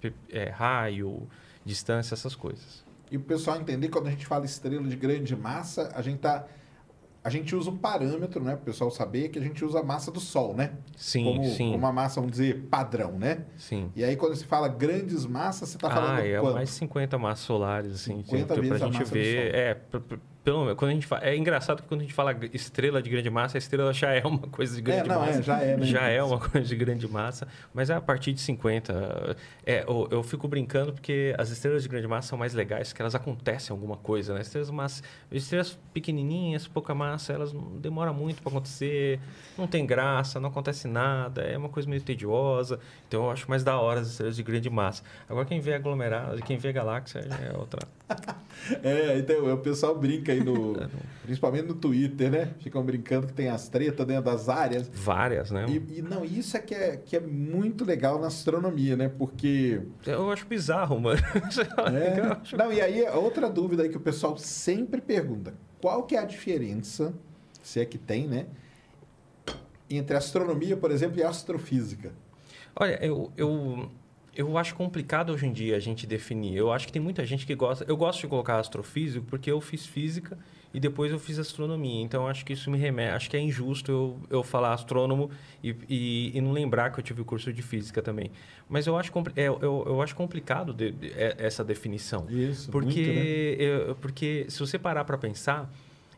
tipo 0.00 0.16
é, 0.30 0.48
raio, 0.48 1.28
distância, 1.64 2.14
essas 2.14 2.34
coisas. 2.36 2.84
E 3.10 3.16
o 3.16 3.20
pessoal 3.20 3.60
entender, 3.60 3.88
quando 3.88 4.06
a 4.06 4.10
gente 4.10 4.24
fala 4.24 4.46
estrela 4.46 4.88
de 4.88 4.96
grande 4.96 5.36
massa, 5.36 5.92
a 5.94 6.00
gente 6.00 6.20
tá. 6.20 6.46
A 7.24 7.30
gente 7.30 7.54
usa 7.54 7.70
um 7.70 7.76
parâmetro, 7.76 8.42
né? 8.42 8.52
Para 8.56 8.62
o 8.62 8.64
pessoal 8.64 8.90
saber 8.90 9.28
que 9.28 9.38
a 9.38 9.42
gente 9.42 9.64
usa 9.64 9.78
a 9.78 9.82
massa 9.82 10.10
do 10.10 10.18
Sol, 10.18 10.54
né? 10.56 10.72
Sim, 10.96 11.24
como, 11.24 11.44
sim, 11.44 11.66
como 11.66 11.78
uma 11.78 11.92
massa, 11.92 12.16
vamos 12.20 12.32
dizer, 12.32 12.62
padrão, 12.68 13.12
né? 13.12 13.44
sim. 13.56 13.92
E 13.94 14.02
aí, 14.02 14.16
quando 14.16 14.34
se 14.34 14.44
fala 14.44 14.66
grandes 14.66 15.24
massas, 15.24 15.68
você 15.68 15.76
está 15.76 15.88
falando 15.88 16.18
Ah, 16.18 16.26
é 16.26 16.40
quanto? 16.40 16.54
mais 16.54 16.70
50 16.70 17.18
massas 17.18 17.44
solares, 17.46 17.92
assim, 17.92 18.24
50 18.24 18.46
pra 18.46 18.56
vezes 18.60 18.72
a 18.72 18.84
gente 18.86 18.94
massa 18.94 19.04
do 19.04 19.14
ver. 19.14 19.50
Sol. 19.52 19.60
É, 19.60 19.74
pelo 20.44 20.64
menos, 20.64 20.78
quando 20.78 20.90
a 20.90 20.94
gente 20.94 21.06
fala, 21.06 21.24
é 21.24 21.36
engraçado 21.36 21.82
que 21.82 21.88
quando 21.88 22.00
a 22.00 22.04
gente 22.04 22.14
fala 22.14 22.36
estrela 22.52 23.00
de 23.00 23.08
grande 23.08 23.30
massa, 23.30 23.56
a 23.56 23.60
estrela 23.60 23.92
já 23.92 24.10
é 24.10 24.24
uma 24.26 24.46
coisa 24.48 24.74
de 24.74 24.82
grande 24.82 25.08
não, 25.08 25.20
massa. 25.20 25.38
é, 25.38 25.42
já 25.42 25.60
é, 25.60 25.76
né? 25.76 25.86
Já 25.86 26.08
é 26.08 26.22
uma 26.22 26.38
coisa 26.40 26.66
de 26.66 26.76
grande 26.76 27.08
massa, 27.08 27.46
mas 27.72 27.90
é 27.90 27.94
a 27.94 28.00
partir 28.00 28.32
de 28.32 28.40
50. 28.40 29.36
É, 29.64 29.84
eu, 29.86 30.08
eu 30.10 30.22
fico 30.22 30.48
brincando 30.48 30.92
porque 30.92 31.34
as 31.38 31.50
estrelas 31.50 31.84
de 31.84 31.88
grande 31.88 32.08
massa 32.08 32.28
são 32.28 32.38
mais 32.38 32.54
legais, 32.54 32.92
que 32.92 33.00
elas 33.00 33.14
acontecem 33.14 33.72
alguma 33.72 33.96
coisa, 33.96 34.34
né? 34.34 34.40
Estrelas, 34.40 34.70
massa, 34.70 35.02
estrelas 35.30 35.78
pequenininhas, 35.94 36.66
pouca 36.66 36.92
massa, 36.92 37.32
elas 37.32 37.52
não 37.52 37.78
demoram 37.78 38.12
muito 38.12 38.42
para 38.42 38.50
acontecer, 38.50 39.20
não 39.56 39.68
tem 39.68 39.86
graça, 39.86 40.40
não 40.40 40.48
acontece 40.48 40.88
nada, 40.88 41.42
é 41.42 41.56
uma 41.56 41.68
coisa 41.68 41.88
meio 41.88 42.02
tediosa. 42.02 42.80
Então 43.06 43.24
eu 43.26 43.30
acho 43.30 43.48
mais 43.48 43.62
da 43.62 43.78
hora 43.78 44.00
as 44.00 44.08
estrelas 44.08 44.34
de 44.34 44.42
grande 44.42 44.68
massa. 44.68 45.04
Agora 45.28 45.46
quem 45.46 45.60
vê 45.60 45.74
aglomerado, 45.74 46.42
quem 46.42 46.56
vê 46.56 46.72
galáxia 46.72 47.20
é 47.20 47.56
outra. 47.56 47.86
É, 48.84 49.18
então 49.18 49.52
o 49.52 49.58
pessoal 49.58 49.98
brinca 49.98 50.30
aí 50.30 50.38
É, 50.38 50.44
no. 50.44 50.76
principalmente 51.24 51.64
no 51.66 51.74
Twitter, 51.74 52.30
né? 52.30 52.54
Ficam 52.60 52.80
brincando 52.84 53.26
que 53.26 53.32
tem 53.32 53.48
as 53.48 53.68
tretas 53.68 54.06
dentro 54.06 54.22
das 54.22 54.48
áreas. 54.48 54.88
Várias, 54.94 55.50
né? 55.50 55.66
E, 55.68 55.98
e 55.98 56.02
não, 56.02 56.24
isso 56.24 56.56
é 56.56 56.60
que, 56.60 56.72
é 56.72 56.96
que 56.96 57.16
é 57.16 57.20
muito 57.20 57.84
legal 57.84 58.20
na 58.20 58.28
astronomia, 58.28 58.96
né? 58.96 59.08
Porque. 59.08 59.80
Eu 60.06 60.30
acho 60.30 60.46
bizarro, 60.46 61.00
mano. 61.00 61.20
É, 61.92 62.20
acho- 62.40 62.56
Não, 62.56 62.72
e 62.72 62.80
aí, 62.80 63.02
outra 63.10 63.50
dúvida 63.50 63.82
aí 63.82 63.88
que 63.88 63.96
o 63.96 64.00
pessoal 64.00 64.38
sempre 64.38 65.00
pergunta: 65.00 65.54
qual 65.80 66.04
que 66.04 66.14
é 66.14 66.20
a 66.20 66.24
diferença, 66.24 67.12
se 67.64 67.80
é 67.80 67.84
que 67.84 67.98
tem, 67.98 68.28
né? 68.28 68.46
Entre 69.90 70.16
astronomia, 70.16 70.76
por 70.76 70.90
exemplo, 70.92 71.18
e 71.18 71.22
astrofísica. 71.24 72.12
Olha, 72.76 73.04
eu, 73.04 73.30
eu, 73.36 73.90
eu 74.34 74.56
acho 74.56 74.74
complicado 74.74 75.30
hoje 75.32 75.46
em 75.46 75.52
dia 75.52 75.76
a 75.76 75.80
gente 75.80 76.06
definir. 76.06 76.56
Eu 76.56 76.72
acho 76.72 76.86
que 76.86 76.92
tem 76.92 77.02
muita 77.02 77.24
gente 77.26 77.46
que 77.46 77.54
gosta. 77.54 77.84
Eu 77.86 77.96
gosto 77.96 78.20
de 78.20 78.26
colocar 78.28 78.58
astrofísico 78.58 79.26
porque 79.28 79.50
eu 79.50 79.60
fiz 79.60 79.84
física 79.86 80.38
e 80.72 80.80
depois 80.80 81.12
eu 81.12 81.18
fiz 81.18 81.38
astronomia. 81.38 82.02
Então 82.02 82.26
acho 82.26 82.44
que 82.44 82.52
isso 82.54 82.70
me 82.70 82.78
remete. 82.78 83.10
Acho 83.14 83.30
que 83.30 83.36
é 83.36 83.40
injusto 83.40 83.90
eu, 83.92 84.18
eu 84.30 84.42
falar 84.42 84.72
astrônomo 84.72 85.30
e, 85.62 85.76
e, 85.88 86.32
e 86.34 86.40
não 86.40 86.52
lembrar 86.52 86.90
que 86.90 86.98
eu 86.98 87.02
tive 87.04 87.20
o 87.20 87.24
curso 87.24 87.52
de 87.52 87.60
física 87.60 88.00
também. 88.00 88.30
Mas 88.68 88.86
eu 88.86 88.96
acho, 88.96 89.12
é, 89.36 89.46
eu, 89.48 89.60
eu 89.86 90.00
acho 90.00 90.14
complicado 90.16 90.72
de- 90.72 90.92
de- 90.92 91.12
é- 91.12 91.36
essa 91.38 91.62
definição. 91.62 92.26
Isso, 92.30 92.70
Porque, 92.70 93.56
eu- 93.58 93.94
porque 93.96 94.46
se 94.48 94.58
você 94.60 94.78
parar 94.78 95.04
para 95.04 95.18
pensar, 95.18 95.70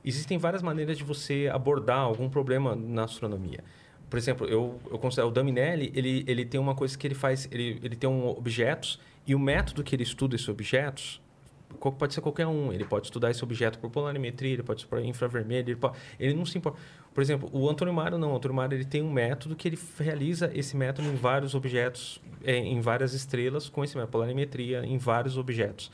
existem 0.05 0.39
várias 0.39 0.63
maneiras 0.63 0.97
de 0.97 1.03
você 1.03 1.51
abordar 1.53 1.99
algum 1.99 2.29
problema 2.29 2.77
na 2.77 3.05
astronomia. 3.05 3.65
Por 4.09 4.19
exemplo, 4.19 4.47
eu, 4.47 4.79
eu 4.91 4.99
considero 4.99 5.29
o 5.29 5.31
Daminelli, 5.31 5.93
ele, 5.95 6.25
ele 6.27 6.45
tem 6.45 6.61
uma 6.61 6.75
coisa 6.75 6.97
que 6.97 7.07
ele 7.07 7.15
faz, 7.15 7.49
ele, 7.51 7.81
ele 7.83 7.97
tem 7.97 8.09
um 8.09 8.29
objetos 8.29 9.01
e 9.27 9.35
o 9.35 9.39
método 9.39 9.83
que 9.83 9.95
ele 9.95 10.03
estuda 10.03 10.35
esses 10.37 10.49
objetos 10.49 11.21
pode 11.91 12.15
ser 12.15 12.21
qualquer 12.21 12.47
um. 12.47 12.73
Ele 12.73 12.85
pode 12.85 13.07
estudar 13.07 13.31
esse 13.31 13.43
objeto 13.43 13.79
por 13.79 13.91
polarimetria, 13.91 14.53
ele 14.53 14.63
pode 14.63 14.83
estudar 14.83 15.03
infravermelho, 15.03 15.71
ele, 15.71 15.77
pode, 15.77 15.97
ele 16.19 16.35
não 16.35 16.47
se 16.47 16.57
importa. 16.59 16.79
Por 17.13 17.23
exemplo, 17.23 17.49
o 17.53 17.69
Antônio 17.69 17.93
Mário 17.93 18.19
não. 18.19 18.33
O 18.33 18.37
Antônio 18.37 18.57
Mário 18.57 18.77
ele 18.77 18.85
tem 18.85 19.03
um 19.03 19.13
método 19.13 19.55
que 19.55 19.69
ele 19.69 19.79
realiza 19.99 20.51
esse 20.55 20.77
método 20.77 21.09
em 21.09 21.15
vários 21.15 21.55
objetos, 21.55 22.21
é, 22.43 22.57
em 22.57 22.81
várias 22.81 23.15
estrelas, 23.15 23.69
com 23.69 23.85
esse 23.85 23.97
método, 23.97 24.13
polarimetria, 24.13 24.85
em 24.85 24.99
vários 24.99 25.37
objetos. 25.37 25.91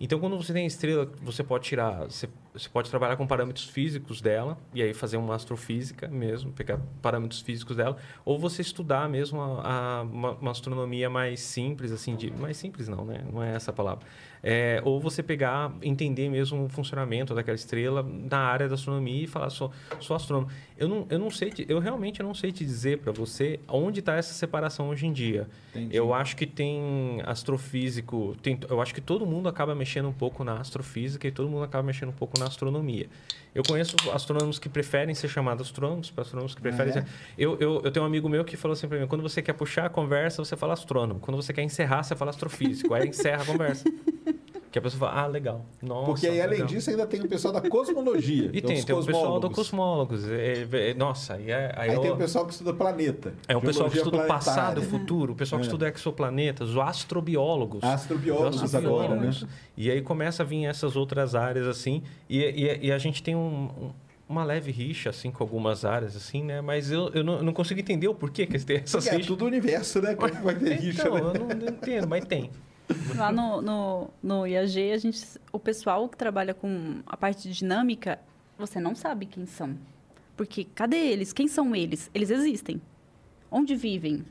Então, 0.00 0.18
quando 0.18 0.36
você 0.36 0.52
tem 0.52 0.66
estrela, 0.66 1.10
você 1.22 1.44
pode 1.44 1.64
tirar, 1.64 2.04
você, 2.04 2.28
você 2.54 2.68
pode 2.68 2.90
trabalhar 2.90 3.16
com 3.16 3.26
parâmetros 3.26 3.64
físicos 3.66 4.20
dela 4.20 4.58
e 4.74 4.82
aí 4.82 4.92
fazer 4.92 5.16
uma 5.16 5.34
astrofísica 5.34 6.06
mesmo, 6.08 6.52
pegar 6.52 6.78
parâmetros 7.00 7.40
físicos 7.40 7.76
dela, 7.76 7.96
ou 8.24 8.38
você 8.38 8.60
estudar 8.60 9.08
mesmo 9.08 9.40
a, 9.40 10.00
a- 10.00 10.02
uma, 10.02 10.32
uma 10.32 10.50
astronomia 10.50 11.08
mais 11.08 11.40
simples, 11.40 11.90
assim, 11.92 12.14
de 12.14 12.30
mais 12.30 12.56
simples 12.58 12.88
não, 12.88 13.04
né? 13.04 13.24
Não 13.32 13.42
é 13.42 13.54
essa 13.54 13.70
a 13.70 13.74
palavra. 13.74 14.04
É, 14.44 14.82
ou 14.84 15.00
você 15.00 15.22
pegar, 15.22 15.72
entender 15.82 16.28
mesmo 16.28 16.64
o 16.64 16.68
funcionamento 16.68 17.32
daquela 17.32 17.54
estrela 17.54 18.02
na 18.02 18.38
área 18.40 18.68
da 18.68 18.74
astronomia 18.74 19.22
e 19.22 19.26
falar 19.28 19.48
sou, 19.50 19.70
sou 20.00 20.16
astrônomo. 20.16 20.50
Eu 20.76 20.88
não, 20.88 21.06
eu 21.08 21.18
não 21.18 21.30
sei, 21.30 21.50
te- 21.50 21.64
eu 21.68 21.78
realmente 21.78 22.20
não 22.24 22.34
sei 22.34 22.50
te 22.50 22.64
dizer 22.64 22.98
para 22.98 23.12
você 23.12 23.60
onde 23.68 24.00
está 24.00 24.16
essa 24.16 24.34
separação 24.34 24.88
hoje 24.88 25.06
em 25.06 25.12
dia. 25.12 25.48
Entendi. 25.70 25.96
Eu 25.96 26.12
acho 26.12 26.36
que 26.36 26.44
tem 26.44 27.22
astrofísico, 27.24 28.34
tem, 28.42 28.58
eu 28.68 28.80
acho 28.80 28.92
que 28.94 29.00
todo 29.00 29.24
mundo 29.24 29.48
acaba 29.48 29.74
mexendo 29.74 30.08
um 30.08 30.12
pouco 30.12 30.42
na 30.42 30.58
astrofísica 30.58 31.26
e 31.28 31.30
todo 31.30 31.48
mundo 31.48 31.62
acaba 31.62 31.84
mexendo 31.84 32.08
um 32.08 32.12
pouco 32.14 32.38
na 32.38 32.41
astronomia. 32.46 33.08
Eu 33.54 33.62
conheço 33.62 33.96
astrônomos 34.12 34.58
que 34.58 34.68
preferem 34.68 35.14
ser 35.14 35.28
chamados 35.28 35.66
astrônomos, 35.66 36.10
para 36.10 36.22
astrônomos 36.22 36.54
que 36.54 36.60
preferem 36.62 36.90
é? 36.90 36.92
ser... 37.02 37.06
Eu, 37.36 37.58
eu, 37.60 37.82
eu 37.84 37.90
tenho 37.90 38.02
um 38.02 38.06
amigo 38.06 38.28
meu 38.28 38.44
que 38.44 38.56
falou 38.56 38.72
assim 38.72 38.88
para 38.88 38.98
mim, 38.98 39.06
quando 39.06 39.20
você 39.20 39.42
quer 39.42 39.52
puxar 39.52 39.86
a 39.86 39.88
conversa, 39.90 40.42
você 40.42 40.56
fala 40.56 40.72
astrônomo. 40.72 41.20
Quando 41.20 41.36
você 41.36 41.52
quer 41.52 41.62
encerrar, 41.62 42.02
você 42.02 42.16
fala 42.16 42.30
astrofísico. 42.30 42.94
Aí 42.94 43.08
encerra 43.08 43.42
a 43.42 43.46
conversa. 43.46 43.84
Que 44.72 44.78
a 44.78 44.82
pessoa 44.82 45.10
fala, 45.10 45.22
ah, 45.22 45.26
legal. 45.26 45.66
Nossa, 45.82 46.06
Porque 46.06 46.26
aí, 46.26 46.40
além 46.40 46.52
legal. 46.60 46.66
disso, 46.68 46.88
ainda 46.88 47.06
tem 47.06 47.20
o 47.20 47.28
pessoal 47.28 47.52
da 47.52 47.60
cosmologia. 47.60 48.50
E 48.54 48.58
é 48.58 48.60
tem, 48.62 48.82
tem 48.82 48.96
o 48.96 49.04
pessoal 49.04 49.38
do 49.38 49.50
cosmólogos. 49.50 49.54
cosmólogos. 50.24 50.28
É, 50.30 50.66
é, 50.90 50.94
nossa, 50.94 51.38
e 51.38 51.50
é, 51.50 51.74
aí, 51.76 51.90
Aí 51.90 51.94
eu- 51.96 52.00
tem 52.00 52.10
o 52.10 52.16
pessoal 52.16 52.46
que 52.46 52.52
estuda 52.52 52.72
planeta. 52.72 53.34
é 53.46 53.54
o 53.54 53.60
pessoal 53.60 53.90
que 53.90 53.98
estuda 53.98 54.24
o 54.24 54.26
passado 54.26 54.80
e 54.80 54.84
o 54.84 54.88
planetária. 54.88 54.88
futuro, 54.98 55.32
o 55.34 55.36
pessoal 55.36 55.60
que 55.60 55.66
É. 55.66 55.68
estuda 55.68 55.88
exoplanetas, 55.90 56.70
os 56.70 56.78
astrobiólogos. 56.78 57.84
Astrobiólogos 57.84 58.62
Os 58.62 58.74
agora, 58.74 59.14
né? 59.14 59.28
astrobiólogos. 59.28 59.46
E 59.76 59.90
aí 59.90 60.00
começa 60.00 60.42
a 60.42 60.46
vir 60.46 60.64
essas 60.64 60.96
outras 60.96 61.34
áreas, 61.34 61.66
assim, 61.66 62.02
e, 62.28 62.38
e- 62.40 62.86
e 62.86 62.92
a 62.92 62.96
gente 62.96 63.22
tem 63.22 63.36
um- 63.36 63.64
um- 63.78 63.90
uma 64.26 64.42
leve 64.42 64.72
rixa, 64.72 65.10
assim, 65.10 65.30
com 65.30 65.44
algumas 65.44 65.84
áreas, 65.84 66.16
assim, 66.16 66.42
né? 66.42 66.62
Mas 66.62 66.90
eu, 66.90 67.10
eu, 67.12 67.22
não, 67.22 67.34
eu 67.34 67.42
não 67.42 67.52
consigo 67.52 67.78
entender 67.78 68.08
o 68.08 68.14
porquê 68.14 68.46
que 68.46 68.58
tem 68.58 68.78
essas 68.78 69.04
Porque 69.04 69.08
é 69.10 69.12
rixas. 69.18 69.26
tudo 69.26 69.44
universo, 69.44 70.00
né? 70.00 70.14
Como 70.14 70.30
que 70.34 70.42
vai 70.42 70.54
ter 70.54 70.72
rixa, 70.80 71.02
Então, 71.02 71.14
né? 71.14 71.20
eu 71.20 71.40
não, 71.40 71.48
não 71.56 71.68
entendo, 71.68 72.08
mas 72.08 72.24
tem. 72.24 72.50
Lá 73.16 73.32
no, 73.32 73.62
no, 73.62 74.10
no 74.22 74.46
IAG, 74.46 74.92
a 74.92 74.98
gente, 74.98 75.22
o 75.52 75.58
pessoal 75.58 76.08
que 76.08 76.16
trabalha 76.16 76.52
com 76.54 77.00
a 77.06 77.16
parte 77.16 77.50
dinâmica, 77.50 78.18
você 78.58 78.78
não 78.80 78.94
sabe 78.94 79.26
quem 79.26 79.46
são. 79.46 79.76
Porque 80.36 80.64
cadê 80.74 80.96
eles? 80.96 81.32
Quem 81.32 81.46
são 81.48 81.74
eles? 81.74 82.10
Eles 82.14 82.30
existem. 82.30 82.80
Onde 83.50 83.74
vivem? 83.74 84.24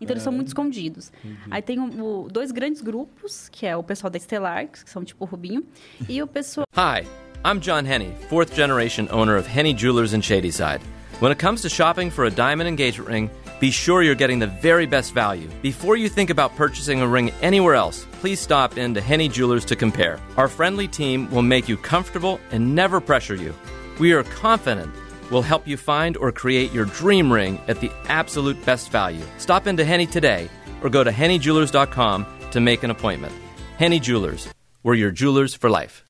Então, 0.00 0.12
eles 0.14 0.22
são 0.22 0.32
muito 0.32 0.48
escondidos. 0.48 1.10
Aí 1.50 1.62
tem 1.62 1.78
o- 1.80 2.24
o- 2.24 2.28
dois 2.28 2.52
grandes 2.52 2.82
grupos, 2.82 3.48
que 3.48 3.64
é 3.66 3.74
o 3.76 3.82
pessoal 3.82 4.10
da 4.10 4.18
Stellar, 4.18 4.68
que 4.68 4.88
são 4.90 5.02
tipo 5.04 5.24
o 5.24 5.26
Rubinho, 5.26 5.64
e 6.08 6.22
o 6.22 6.26
pessoal 6.26 6.66
Hi, 6.76 7.06
I'm 7.44 7.58
John 7.60 7.86
Henney, 7.86 8.12
fourth 8.28 8.54
generation 8.54 9.06
owner 9.10 9.38
of 9.38 9.48
Henney 9.48 9.74
Jewelers 9.76 10.12
in 10.12 10.20
Shadyside. 10.20 10.80
When 11.20 11.32
it 11.32 11.40
comes 11.42 11.62
to 11.62 11.70
shopping 11.70 12.10
for 12.10 12.26
a 12.26 12.30
diamond 12.30 12.68
engagement 12.68 13.08
ring, 13.10 13.30
be 13.60 13.70
sure 13.70 14.02
you're 14.02 14.14
getting 14.14 14.38
the 14.38 14.46
very 14.46 14.86
best 14.86 15.14
value. 15.14 15.48
Before 15.62 15.96
you 15.96 16.08
think 16.08 16.30
about 16.30 16.54
purchasing 16.56 17.00
a 17.00 17.08
ring 17.08 17.30
anywhere 17.42 17.74
else, 17.74 18.06
please 18.20 18.40
stop 18.40 18.76
in 18.76 18.94
to 18.94 19.00
Henney 19.00 19.28
Jewelers 19.28 19.64
to 19.66 19.76
compare. 19.76 20.20
Our 20.36 20.48
friendly 20.48 20.88
team 20.88 21.30
will 21.30 21.42
make 21.42 21.68
you 21.68 21.76
comfortable 21.76 22.40
and 22.50 22.74
never 22.74 23.00
pressure 23.00 23.34
you. 23.34 23.54
We 23.98 24.12
are 24.12 24.24
confident 24.24 24.94
we'll 25.30 25.42
help 25.42 25.66
you 25.66 25.76
find 25.76 26.16
or 26.16 26.32
create 26.32 26.72
your 26.72 26.84
dream 26.84 27.32
ring 27.32 27.60
at 27.68 27.80
the 27.80 27.90
absolute 28.08 28.64
best 28.64 28.90
value. 28.90 29.24
Stop 29.38 29.66
into 29.66 29.84
Henny 29.84 30.06
today 30.06 30.48
or 30.82 30.90
go 30.90 31.02
to 31.04 31.10
hennyjewelers.com 31.10 32.26
to 32.50 32.60
make 32.60 32.82
an 32.82 32.90
appointment. 32.90 33.34
Henny 33.78 34.00
Jewelers, 34.00 34.48
we're 34.82 34.94
your 34.94 35.10
jewelers 35.10 35.54
for 35.54 35.68
life. 35.68 36.05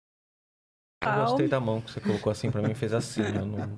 Eu 1.04 1.12
gostei 1.26 1.46
da 1.46 1.60
mão 1.60 1.80
que 1.80 1.90
você 1.90 2.00
colocou 2.00 2.30
assim 2.30 2.50
pra 2.50 2.62
mim, 2.62 2.74
fez 2.74 2.94
assim. 2.94 3.22
Eu 3.22 3.44
não... 3.44 3.68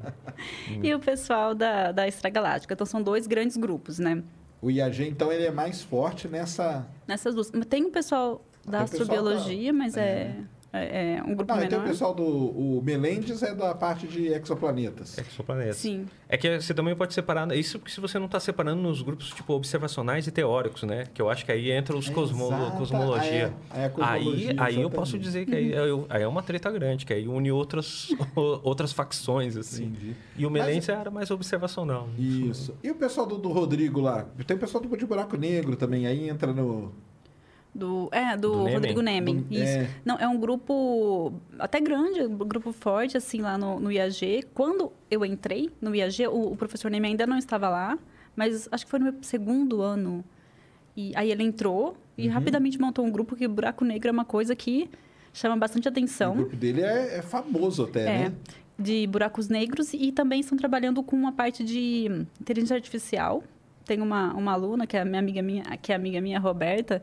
e 0.82 0.94
o 0.94 1.00
pessoal 1.00 1.54
da, 1.54 1.90
da 1.90 2.06
Extragaláctica. 2.06 2.74
Então, 2.74 2.86
são 2.86 3.02
dois 3.02 3.26
grandes 3.26 3.56
grupos, 3.56 3.98
né? 3.98 4.22
O 4.62 4.70
IAG, 4.70 5.08
então, 5.08 5.32
ele 5.32 5.44
é 5.44 5.50
mais 5.50 5.82
forte 5.82 6.28
nessa... 6.28 6.86
Nessas 7.06 7.34
duas. 7.34 7.50
Tem 7.68 7.84
o 7.84 7.90
pessoal 7.90 8.44
da 8.64 8.78
Tem 8.78 8.86
o 8.86 8.90
pessoal 8.90 9.02
astrobiologia, 9.02 9.72
mas 9.72 9.96
é. 9.96 10.00
é, 10.00 10.36
é, 10.72 11.16
é 11.16 11.22
um 11.22 11.34
grupo 11.34 11.52
Não, 11.52 11.58
e 11.58 11.60
tem 11.68 11.70
menor. 11.70 11.84
o 11.86 11.88
pessoal 11.88 12.14
do... 12.14 12.22
O 12.24 12.82
Melendes 12.84 13.42
é 13.42 13.54
da 13.54 13.74
parte 13.74 14.06
de 14.06 14.26
exoplanetas. 14.28 15.16
Exoplaneta. 15.18 15.72
Sim. 15.72 16.06
É 16.28 16.36
que 16.36 16.60
você 16.60 16.74
também 16.74 16.94
pode 16.94 17.14
separar. 17.14 17.50
Isso 17.52 17.78
porque 17.78 17.90
se 17.92 18.00
você 18.00 18.18
não 18.18 18.26
está 18.26 18.38
separando 18.38 18.82
nos 18.82 19.00
grupos 19.00 19.30
tipo 19.30 19.52
observacionais 19.54 20.26
e 20.26 20.30
teóricos, 20.30 20.82
né? 20.82 21.04
Que 21.14 21.22
eu 21.22 21.30
acho 21.30 21.44
que 21.44 21.52
aí 21.52 21.70
entra 21.70 21.96
os 21.96 22.08
cosmo, 22.10 22.46
Exata, 22.48 22.76
cosmologia. 22.76 23.52
é, 23.74 23.80
é 23.82 23.84
a 23.86 23.90
cosmologia, 23.90 24.50
aí, 24.50 24.56
aí 24.76 24.82
eu 24.82 24.90
posso 24.90 25.18
dizer 25.18 25.46
que 25.46 25.54
aí, 25.54 25.72
eu- 25.72 26.06
aí 26.10 26.22
é 26.22 26.28
uma 26.28 26.42
treta 26.42 26.70
grande, 26.70 27.06
que 27.06 27.12
aí 27.14 27.26
une 27.26 27.50
outras, 27.50 28.08
outras 28.62 28.92
facções, 28.92 29.56
assim. 29.56 29.84
Entendi. 29.86 30.14
E 30.36 30.44
o 30.44 30.50
Melense 30.50 30.90
é 30.90 30.94
a 30.94 30.98
área 30.98 31.10
mais 31.10 31.30
observacional. 31.30 32.06
né? 32.08 32.12
Isso. 32.18 32.74
E 32.82 32.90
o 32.90 32.94
pessoal 32.94 33.26
do, 33.26 33.38
do 33.38 33.48
Rodrigo 33.50 34.00
lá? 34.00 34.26
Tem 34.46 34.56
o 34.56 34.60
pessoal 34.60 34.82
do 34.84 34.96
de 34.98 35.06
Buraco 35.06 35.36
Negro 35.36 35.76
também. 35.76 36.06
Aí 36.06 36.28
entra 36.28 36.52
no... 36.52 36.92
Do, 37.74 38.08
é, 38.10 38.36
do, 38.36 38.50
Do? 38.50 38.68
Rodrigo 38.72 39.00
Nemen. 39.00 39.40
Do- 39.42 39.54
isso. 39.54 39.78
é. 39.78 39.88
Não, 40.04 40.16
é 40.16 40.26
um 40.26 40.38
grupo 40.38 41.32
até 41.58 41.78
grande, 41.80 42.22
um 42.22 42.36
grupo 42.36 42.72
forte, 42.72 43.16
assim, 43.16 43.40
lá 43.40 43.56
no, 43.56 43.78
no 43.78 43.92
IAG. 43.92 44.44
Quando 44.54 44.90
eu 45.10 45.24
entrei 45.24 45.70
no 45.80 45.94
IAG, 45.94 46.26
o, 46.26 46.52
o 46.52 46.56
professor 46.56 46.90
Nemen 46.90 47.12
ainda 47.12 47.26
não 47.26 47.38
estava 47.38 47.68
lá, 47.68 47.98
mas 48.34 48.68
acho 48.72 48.84
que 48.84 48.90
foi 48.90 48.98
no 48.98 49.04
meu 49.06 49.14
segundo 49.22 49.80
ano. 49.82 50.24
E 50.96 51.12
aí 51.14 51.30
ele 51.30 51.44
entrou 51.44 51.96
e 52.16 52.26
Uhum. 52.26 52.34
rapidamente 52.34 52.80
montou 52.80 53.04
um 53.04 53.10
grupo 53.12 53.36
que 53.36 53.46
buraco 53.46 53.84
negro 53.84 54.08
é 54.08 54.12
uma 54.12 54.24
coisa 54.24 54.56
que 54.56 54.90
chama 55.32 55.56
bastante 55.56 55.86
O 55.86 55.90
atenção. 55.90 56.34
grupo 56.34 56.56
dele 56.56 56.82
é, 56.82 57.18
é 57.18 57.22
famoso 57.22 57.84
até, 57.84 58.00
É, 58.02 58.18
né? 58.28 58.32
de 58.76 59.06
buracos 59.06 59.48
negros 59.48 59.92
e 59.94 60.10
também 60.10 60.40
estão 60.40 60.58
trabalhando 60.58 61.00
com 61.02 61.14
uma 61.14 61.30
parte 61.32 61.62
de 61.62 62.06
inteligência 62.40 62.74
artificial. 62.74 63.44
Tem 63.84 64.00
uma, 64.00 64.32
uma 64.34 64.52
aluna 64.52 64.84
que 64.86 64.96
é 64.96 65.00
a 65.00 65.04
minha 65.04 65.20
amiga 65.20 65.42
minha, 65.42 65.62
que 65.80 65.92
é 65.92 65.94
amiga 65.94 66.20
minha, 66.20 66.40
Roberta, 66.40 67.00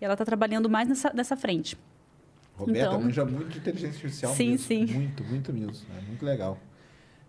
e 0.00 0.04
ela 0.04 0.14
está 0.14 0.24
trabalhando 0.24 0.68
mais 0.68 0.88
nessa, 0.88 1.12
nessa 1.12 1.36
frente. 1.36 1.76
Roberto 2.56 2.78
Então- 2.88 3.00
manja 3.00 3.24
muito 3.24 3.48
de 3.48 3.58
inteligência 3.58 3.96
artificial 3.96 4.32
Sim, 4.34 4.50
mesmo. 4.52 4.66
sim. 4.66 4.86
Muito, 4.86 5.24
muito 5.24 5.52
mesmo. 5.52 5.86
É 5.96 6.00
muito 6.02 6.24
legal. 6.24 6.58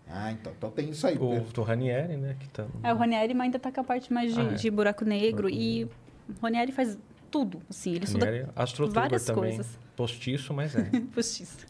Ah, 0.08 0.30
então, 0.30 0.52
então 0.56 0.70
tem 0.70 0.90
isso 0.90 1.04
aí. 1.06 1.16
O 1.18 1.40
do 1.52 1.62
Ranieri, 1.62 2.16
né? 2.16 2.36
Que 2.38 2.48
tá... 2.48 2.64
É, 2.84 2.92
o 2.92 2.96
Ranieri 2.96 3.32
ainda 3.40 3.56
está 3.56 3.72
com 3.72 3.80
a 3.80 3.84
parte 3.84 4.12
mais 4.12 4.32
de, 4.32 4.40
Ah, 4.40 4.44
é. 4.44 4.54
de 4.54 4.70
buraco 4.70 5.04
negro 5.04 5.48
e 5.50 5.84
o 5.84 5.90
Ranieri 6.40 6.70
faz 6.70 6.96
tudo, 7.28 7.60
assim, 7.68 7.94
ele 7.94 8.04
estuda 8.04 8.26
Ranieri, 8.26 8.48
astrotuber 8.54 9.02
várias 9.02 9.24
também. 9.24 9.56
coisas. 9.56 9.78
Postiço, 9.96 10.54
mas 10.54 10.76
é. 10.76 10.84
postiço. 11.12 11.66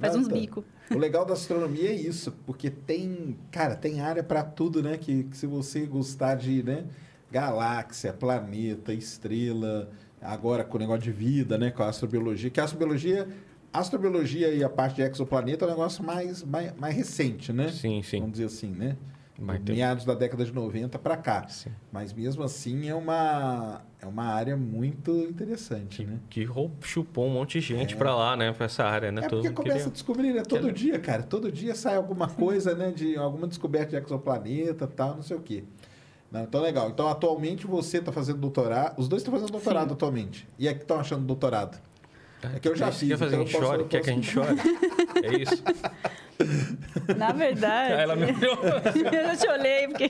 Faz 0.00 0.12
Não, 0.14 0.20
uns 0.22 0.28
tá. 0.28 0.34
bicos. 0.34 0.64
O 0.90 0.98
legal 0.98 1.24
da 1.24 1.34
astronomia 1.34 1.90
é 1.90 1.94
isso, 1.94 2.32
porque 2.46 2.68
tem, 2.70 3.36
cara, 3.50 3.76
tem 3.76 4.00
área 4.00 4.24
para 4.24 4.42
tudo, 4.42 4.82
né? 4.82 4.96
Que, 4.96 5.24
que 5.24 5.36
se 5.36 5.46
você 5.46 5.86
gostar 5.86 6.34
de, 6.34 6.62
né? 6.64 6.84
Galáxia, 7.30 8.12
planeta, 8.12 8.92
estrela, 8.92 9.90
agora 10.22 10.64
com 10.64 10.76
o 10.76 10.80
negócio 10.80 11.02
de 11.02 11.12
vida, 11.12 11.56
né? 11.58 11.70
Com 11.70 11.82
a 11.82 11.88
astrobiologia, 11.88 12.50
que 12.50 12.60
a 12.60 12.64
astrobiologia, 12.64 13.28
astrobiologia 13.72 14.48
e 14.52 14.62
a 14.64 14.68
parte 14.68 14.96
de 14.96 15.02
exoplaneta 15.02 15.64
é 15.64 15.68
um 15.68 15.70
negócio 15.70 16.02
mais, 16.04 16.42
mais, 16.42 16.74
mais 16.76 16.94
recente, 16.96 17.52
né? 17.52 17.68
Sim, 17.70 18.02
sim. 18.02 18.18
Vamos 18.20 18.32
dizer 18.32 18.46
assim, 18.46 18.70
né? 18.70 18.96
Meados 19.68 20.04
da 20.04 20.14
década 20.14 20.44
de 20.44 20.52
90 20.52 20.98
para 20.98 21.16
cá. 21.16 21.46
Sim. 21.46 21.70
Mas 21.92 22.12
mesmo 22.12 22.42
assim 22.42 22.88
é 22.88 22.94
uma, 22.94 23.82
é 24.02 24.06
uma 24.06 24.24
área 24.24 24.56
muito 24.56 25.12
interessante, 25.16 26.04
né? 26.04 26.18
Que 26.28 26.44
chupou 26.80 27.26
um 27.28 27.30
monte 27.34 27.60
de 27.60 27.66
gente 27.66 27.94
pra 27.94 28.16
lá, 28.16 28.36
né? 28.36 28.52
Pra 28.52 28.66
essa 28.66 28.82
área, 28.82 29.12
né? 29.12 29.20
É 29.24 29.28
Todo 29.28 29.42
porque 29.42 29.54
começa 29.54 29.76
queria- 29.76 29.88
a 29.90 29.92
descobrir, 29.92 30.32
né? 30.32 30.42
Todo 30.42 30.58
queria- 30.62 30.72
dia, 30.72 30.98
cara. 30.98 31.22
Todo 31.22 31.52
dia 31.52 31.76
sai 31.76 31.94
alguma 31.94 32.26
coisa, 32.26 32.74
né? 32.74 32.90
De 32.90 33.16
alguma 33.16 33.46
descoberta 33.46 33.90
de 33.96 34.04
exoplaneta 34.04 34.88
tal, 34.88 35.14
não 35.14 35.22
sei 35.22 35.36
o 35.36 35.40
quê. 35.40 35.62
Não, 36.30 36.42
então, 36.42 36.60
legal. 36.60 36.88
Então, 36.90 37.08
atualmente 37.08 37.66
você 37.66 37.98
está 37.98 38.12
fazendo 38.12 38.38
doutorado. 38.38 38.98
Os 38.98 39.08
dois 39.08 39.22
estão 39.22 39.32
fazendo 39.32 39.50
doutorado 39.50 39.94
atualmente. 39.94 40.46
E 40.58 40.68
é 40.68 40.74
que 40.74 40.82
estão 40.82 41.00
achando 41.00 41.24
doutorado? 41.24 41.78
É 42.54 42.60
que 42.60 42.68
eu 42.68 42.76
já 42.76 42.92
fiz, 42.92 43.08
Quer 43.08 43.16
fazer 43.18 43.36
então 43.36 43.44
que 43.46 43.50
a 43.56 43.58
gente 43.58 43.60
posso- 43.60 43.66
chore? 43.72 43.84
Quer 43.88 44.00
que 44.02 44.10
a 44.10 44.12
gente 44.12 44.30
chore? 44.30 44.56
É 45.20 45.34
isso. 45.42 45.64
Na 47.16 47.32
verdade, 47.32 47.92
Aí 47.94 48.00
ela 48.02 48.14
me 48.14 48.26
olhou. 48.26 48.56
eu 48.62 49.36
te 49.36 49.48
olhei, 49.48 49.88
porque... 49.88 50.08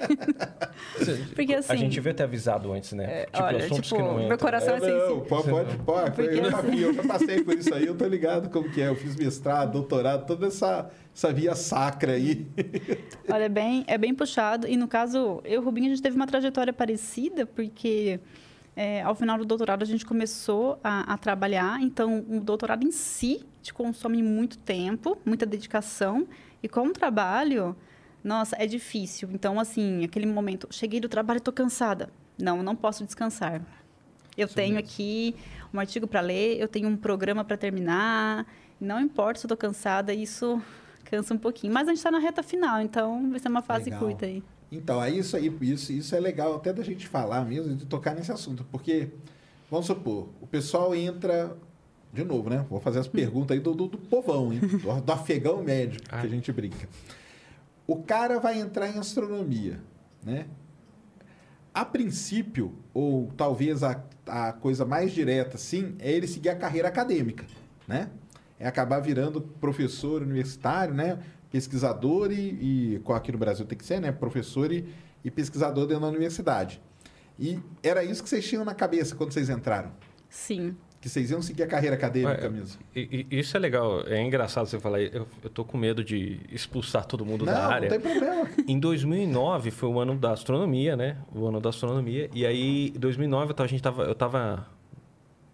Porque 1.35 1.54
assim... 1.54 1.72
A 1.72 1.76
gente 1.76 1.92
devia 1.94 2.12
ter 2.12 2.24
avisado 2.24 2.70
antes, 2.72 2.92
né? 2.92 3.22
É, 3.22 3.24
tipo, 3.26 3.42
olha, 3.42 3.64
assuntos 3.64 3.87
tipo, 3.88 3.96
que 3.96 4.02
não 4.02 4.14
meu 4.16 4.24
entram. 4.24 4.37
coração 4.38 4.74
É, 4.74 4.76
é 4.76 4.81
não, 4.81 4.87
sensível. 4.87 5.20
pode, 5.22 5.48
pode, 5.48 5.76
pode. 5.78 6.11
Porque 6.11 6.38
eu, 6.38 6.50
já 6.50 6.59
assim- 6.59 6.70
vi, 6.70 6.83
eu 6.83 6.92
já 6.92 7.02
passei 7.04 7.42
por 7.42 7.54
isso 7.57 7.74
aí, 7.74 7.87
eu 7.87 7.96
tô 7.96 8.04
ligado 8.07 8.50
como 8.50 8.68
que 8.70 8.83
é. 8.83 8.88
Eu 8.88 8.96
fiz 8.96 9.16
mestrado, 9.16 9.72
doutorado, 9.72 10.26
toda 10.26 10.48
essa, 10.48 10.90
essa 11.18 11.33
via 11.33 11.57
sacra 11.57 12.12
aí. 12.12 12.46
Olha, 13.28 13.44
é 13.44 13.48
bem, 13.48 13.85
é 13.88 13.98
bem 13.98 14.14
puxado. 14.14 14.68
E 14.68 14.76
no 14.76 14.87
caso, 14.87 15.40
eu 15.44 15.54
e 15.54 15.59
o 15.59 15.61
Rubinho, 15.61 15.87
a 15.87 15.88
gente 15.90 16.02
teve 16.02 16.14
uma 16.14 16.28
trajetória 16.28 16.72
parecida, 16.72 17.44
porque 17.44 18.20
é, 18.76 19.02
ao 19.02 19.16
final 19.16 19.37
do 19.37 19.44
doutorado 19.44 19.83
a 19.83 19.85
gente 19.85 20.07
começou 20.07 20.78
a, 20.83 21.12
a 21.12 21.18
trabalhar. 21.18 21.83
Então, 21.83 22.24
o 22.28 22.40
doutorado 22.40 22.87
em 22.87 22.92
si 22.92 23.44
te 23.61 23.74
consome 23.74 24.22
muito 24.22 24.59
tempo, 24.59 25.18
muita 25.24 25.44
dedicação. 25.44 26.24
E 26.62 26.68
com 26.68 26.87
o 26.87 26.92
trabalho, 26.92 27.74
nossa, 28.22 28.54
é 28.57 28.64
difícil. 28.64 29.28
Então, 29.33 29.59
assim, 29.59 30.04
aquele 30.04 30.26
momento, 30.26 30.68
cheguei 30.70 31.00
do 31.00 31.09
trabalho 31.09 31.38
e 31.38 31.40
estou 31.40 31.52
cansada. 31.52 32.11
Não, 32.40 32.62
não 32.62 32.76
posso 32.76 33.04
descansar. 33.04 33.61
Eu 34.37 34.46
Isso 34.46 34.54
tenho 34.54 34.76
mesmo. 34.76 34.88
aqui 34.88 35.35
um 35.74 35.81
artigo 35.81 36.07
para 36.07 36.20
ler, 36.20 36.61
eu 36.61 36.68
tenho 36.68 36.88
um 36.88 36.96
programa 36.96 37.44
para 37.44 37.57
terminar. 37.57 38.46
Não 38.81 39.00
importa 39.00 39.40
se 39.40 39.46
eu 39.46 39.48
estou 39.48 39.57
cansada, 39.57 40.14
isso 40.14 40.62
cansa 41.08 41.34
um 41.34 41.38
pouquinho. 41.38 41.72
Mas 41.72 41.88
a 41.88 41.90
gente 41.90 41.98
está 41.98 42.10
na 42.10 42.18
reta 42.18 42.42
final, 42.42 42.80
então 42.80 43.30
vai 43.30 43.38
ser 43.40 43.48
uma 43.48 43.62
fase 43.62 43.86
Legal. 43.86 44.00
curta 44.00 44.26
aí. 44.26 44.42
Então, 44.70 45.02
é 45.02 45.10
isso 45.10 45.36
aí, 45.36 45.52
isso, 45.62 45.92
isso 45.92 46.14
é 46.14 46.20
legal 46.20 46.56
até 46.56 46.72
da 46.72 46.82
gente 46.82 47.09
falar 47.09 47.44
mesmo, 47.44 47.74
de 47.74 47.86
tocar 47.86 48.14
nesse 48.14 48.30
assunto, 48.30 48.66
porque, 48.70 49.09
vamos 49.70 49.86
supor, 49.86 50.28
o 50.42 50.46
pessoal 50.46 50.94
entra, 50.94 51.56
de 52.12 52.22
novo, 52.22 52.50
né? 52.50 52.66
Vou 52.68 52.78
fazer 52.78 52.98
as 52.98 53.09
perguntas 53.09 53.56
aí 53.56 53.62
do, 53.62 53.74
do, 53.74 53.88
do 53.88 53.96
povão, 53.96 54.52
hein? 54.52 54.61
Do, 54.82 55.00
do 55.00 55.12
afegão 55.12 55.62
médio, 55.62 56.02
que 56.02 56.14
a 56.14 56.18
Ai. 56.18 56.28
gente 56.28 56.52
brinca. 56.52 56.86
O 57.86 57.96
cara 58.02 58.38
vai 58.38 58.61
entrar 58.61 58.88
em 58.88 58.98
astronomia, 58.98 59.80
né? 60.22 60.46
a 61.78 61.84
princípio, 61.84 62.74
ou 62.92 63.30
talvez 63.36 63.84
a, 63.84 64.02
a 64.26 64.52
coisa 64.52 64.84
mais 64.84 65.12
direta, 65.12 65.56
sim, 65.56 65.94
é 66.00 66.11
ele 66.11 66.26
seguir 66.26 66.48
a 66.48 66.56
carreira 66.56 66.88
acadêmica, 66.88 67.46
né? 67.86 68.11
É 68.61 68.66
acabar 68.66 68.98
virando 69.00 69.40
professor 69.40 70.22
universitário, 70.22 70.92
né? 70.94 71.18
Pesquisador 71.50 72.30
e, 72.32 72.36
e 72.61 73.02
aqui 73.14 73.32
no 73.32 73.38
Brasil 73.38 73.64
tem 73.66 73.76
que 73.78 73.84
ser, 73.84 74.00
né? 74.00 74.12
Professor 74.12 74.70
e, 74.72 74.84
e 75.24 75.30
pesquisador 75.30 75.86
dentro 75.86 76.02
da 76.02 76.09
universidade. 76.09 76.80
E 77.38 77.59
era 77.82 78.02
isso 78.04 78.22
que 78.22 78.28
vocês 78.28 78.46
tinham 78.46 78.64
na 78.64 78.74
cabeça 78.74 79.14
quando 79.14 79.32
vocês 79.32 79.48
entraram? 79.48 79.90
Sim. 80.28 80.76
Que 81.00 81.09
vocês 81.09 81.30
iam 81.30 81.40
seguir 81.40 81.62
a 81.62 81.66
carreira 81.68 81.94
acadêmica 81.94 82.46
É, 82.46 82.48
mesmo? 82.48 82.80
e- 82.94 83.24
e- 83.30 83.38
Isso 83.38 83.56
é 83.56 83.61
legal, 83.61 84.02
é 84.09 84.20
engraçado 84.20 84.66
você 84.66 84.80
falar. 84.80 85.00
Eu, 85.00 85.28
eu 85.44 85.48
tô 85.48 85.64
com 85.64 85.78
medo 85.78 86.02
de 86.02 86.40
expulsar 86.50 87.06
todo 87.06 87.24
mundo 87.24 87.44
Não, 87.46 87.52
da 87.52 87.62
não 87.62 87.70
área. 87.70 87.88
tem 87.88 88.00
problema. 88.00 88.48
Em 88.66 88.80
2009 88.80 89.70
foi 89.70 89.88
o 89.88 90.00
ano 90.00 90.16
da 90.16 90.32
astronomia, 90.32 90.96
né? 90.96 91.16
O 91.32 91.46
ano 91.46 91.61
da 91.61 91.68
astronomia. 91.70 92.28
E 92.34 92.44
aí, 92.44 92.88
em 92.88 92.98
2009, 92.98 93.52
eu 93.52 93.54
tava- 93.54 93.64
a 93.66 93.70
gente 93.70 93.82
tava, 93.82 94.02
eu 94.02 94.14
tava, 94.16 94.66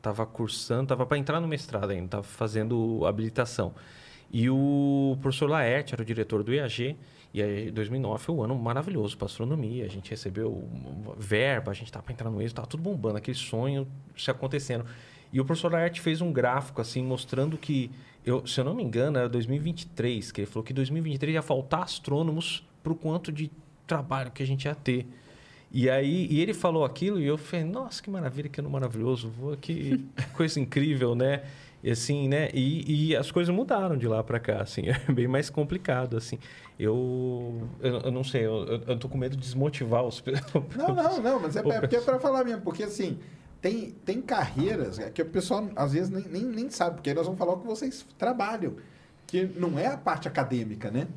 tava 0.05 0.26
cursando, 0.26 0.88
tava 0.88 1.07
para 1.07 1.16
entrar 1.16 1.40
no 1.40 1.48
mestrado 1.48 1.90
ainda, 1.90 2.09
tava 2.09 2.22
fazendo 2.22 3.07
habilitação. 3.07 3.74
E 4.30 4.50
o 4.50 5.16
professor 5.22 5.48
Laerte 5.48 5.94
era 5.94 6.02
o 6.02 6.05
diretor 6.05 6.42
do 6.42 6.52
IAG. 6.52 6.96
E 7.32 7.42
aí, 7.42 7.70
2009 7.70 8.22
foi 8.22 8.34
um 8.34 8.42
ano 8.42 8.55
maravilhoso 8.55 9.16
para 9.16 9.26
astronomia. 9.26 9.84
A 9.84 9.88
gente 9.88 10.11
recebeu 10.11 10.68
verba, 11.16 11.72
a 11.72 11.74
gente 11.74 11.90
tava 11.90 12.05
para 12.05 12.12
entrar 12.12 12.30
no 12.30 12.40
eixo, 12.40 12.55
tava 12.55 12.68
tudo 12.68 12.82
bombando, 12.82 13.16
aquele 13.16 13.36
sonho 13.36 13.86
se 14.16 14.30
acontecendo. 14.30 14.84
E 15.32 15.40
o 15.40 15.44
professor 15.44 15.72
Laerte 15.72 16.00
fez 16.00 16.20
um 16.20 16.32
gráfico 16.32 16.80
assim 16.80 17.02
mostrando 17.02 17.57
que, 17.57 17.90
eu, 18.24 18.46
se 18.46 18.61
eu 18.61 18.64
não 18.64 18.74
me 18.74 18.82
engano, 18.82 19.18
era 19.18 19.28
2023, 19.28 20.30
que 20.30 20.42
ele 20.42 20.46
falou 20.46 20.62
que 20.62 20.72
2023 20.72 21.34
ia 21.34 21.42
faltar 21.42 21.82
astrônomos 21.82 22.64
para 22.82 22.92
o 22.92 22.96
quanto 22.96 23.32
de 23.32 23.50
trabalho 23.86 24.30
que 24.30 24.42
a 24.42 24.46
gente 24.46 24.66
ia 24.66 24.74
ter. 24.74 25.07
E 25.77 25.91
aí, 25.91 26.29
e 26.31 26.41
ele 26.41 26.55
falou 26.55 26.85
aquilo 26.85 27.18
e 27.18 27.27
eu 27.27 27.37
falei, 27.37 27.64
nossa, 27.64 28.01
que 28.01 28.09
maravilha, 28.09 28.49
que 28.49 28.61
ano 28.61 28.70
maravilhoso, 28.70 29.29
vou 29.29 29.57
que 29.59 30.09
coisa 30.37 30.61
incrível, 30.61 31.16
né? 31.16 31.43
E 31.83 31.91
assim, 31.91 32.29
né? 32.29 32.49
E, 32.55 33.09
e 33.09 33.16
as 33.16 33.33
coisas 33.33 33.53
mudaram 33.53 33.97
de 33.97 34.07
lá 34.07 34.22
para 34.22 34.39
cá, 34.39 34.62
assim, 34.62 34.83
é 34.87 35.12
bem 35.12 35.27
mais 35.27 35.51
complicado, 35.51 36.16
assim. 36.16 36.39
Eu, 36.79 37.68
eu, 37.81 37.99
eu 38.03 38.12
não 38.12 38.22
sei, 38.22 38.47
eu, 38.47 38.83
eu, 38.87 38.97
tô 38.97 39.09
com 39.09 39.18
medo 39.18 39.37
de 39.37 39.43
desmotivar 39.43 40.05
os 40.05 40.22
Não, 40.77 40.95
não, 40.95 41.20
não, 41.20 41.41
mas 41.41 41.57
é, 41.57 41.59
é 41.59 41.81
porque 41.81 41.97
é 41.97 42.01
para 42.01 42.20
falar 42.20 42.45
mesmo, 42.45 42.62
porque 42.62 42.85
assim, 42.85 43.18
tem, 43.61 43.97
tem 44.05 44.22
carreiras 44.22 45.01
que 45.12 45.22
o 45.22 45.27
pessoal 45.27 45.68
às 45.75 45.93
vezes 45.93 46.09
nem, 46.09 46.22
nem, 46.29 46.45
nem 46.45 46.70
sabe, 46.70 46.97
porque 46.97 47.11
aí 47.11 47.16
nós 47.16 47.27
vamos 47.27 47.39
falar 47.39 47.55
o 47.55 47.59
que 47.59 47.66
vocês 47.66 48.07
trabalham, 48.16 48.77
que 49.27 49.45
não 49.57 49.77
é 49.77 49.89
a 49.89 49.97
parte 49.97 50.29
acadêmica, 50.29 50.89
né? 50.89 51.09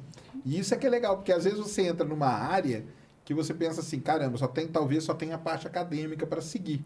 E 0.44 0.58
isso 0.58 0.74
é 0.74 0.78
que 0.78 0.88
é 0.88 0.90
legal, 0.90 1.18
porque 1.18 1.32
às 1.32 1.44
vezes 1.44 1.60
você 1.60 1.84
entra 1.84 2.04
numa 2.04 2.30
área 2.30 2.84
que 3.28 3.34
você 3.34 3.54
pensa 3.54 3.82
assim, 3.82 4.00
caramba, 4.00 4.38
só 4.38 4.48
tem, 4.48 4.70
talvez 4.70 5.04
só 5.04 5.14
tem 5.14 5.34
a 5.34 5.38
parte 5.38 5.68
acadêmica 5.68 6.26
para 6.26 6.40
seguir. 6.40 6.82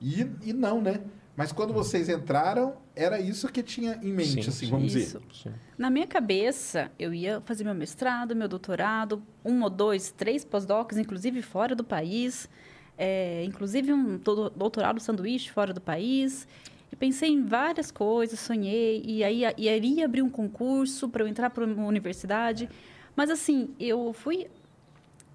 E, 0.00 0.24
e 0.44 0.52
não, 0.52 0.80
né? 0.80 1.00
Mas 1.36 1.50
quando 1.50 1.72
vocês 1.74 2.08
entraram, 2.08 2.76
era 2.94 3.18
isso 3.18 3.48
que 3.48 3.64
tinha 3.64 3.98
em 4.00 4.12
mente, 4.12 4.44
Sim, 4.44 4.48
assim, 4.50 4.66
sim. 4.66 4.70
vamos 4.70 4.94
Isso. 4.94 5.18
dizer. 5.18 5.50
Sim. 5.50 5.50
Na 5.76 5.90
minha 5.90 6.06
cabeça, 6.06 6.92
eu 6.96 7.12
ia 7.12 7.40
fazer 7.40 7.64
meu 7.64 7.74
mestrado, 7.74 8.36
meu 8.36 8.46
doutorado, 8.46 9.20
um 9.44 9.60
ou 9.60 9.68
dois, 9.68 10.12
três 10.12 10.44
pós-docs, 10.44 10.98
inclusive 10.98 11.42
fora 11.42 11.74
do 11.74 11.82
país, 11.82 12.48
é, 12.96 13.42
inclusive 13.44 13.92
um 13.92 14.18
do- 14.18 14.50
doutorado 14.50 15.00
sanduíche 15.00 15.50
fora 15.50 15.72
do 15.74 15.80
país. 15.80 16.46
E 16.92 16.94
pensei 16.94 17.30
em 17.30 17.44
várias 17.44 17.90
coisas, 17.90 18.38
sonhei, 18.38 19.02
e 19.04 19.24
aí 19.24 19.42
e 19.58 19.68
iria 19.68 20.04
abrir 20.04 20.22
um 20.22 20.30
concurso 20.30 21.08
para 21.08 21.24
eu 21.24 21.26
entrar 21.26 21.50
para 21.50 21.64
uma 21.64 21.86
universidade. 21.86 22.68
Mas 23.16 23.30
assim, 23.30 23.70
eu 23.80 24.12
fui. 24.12 24.46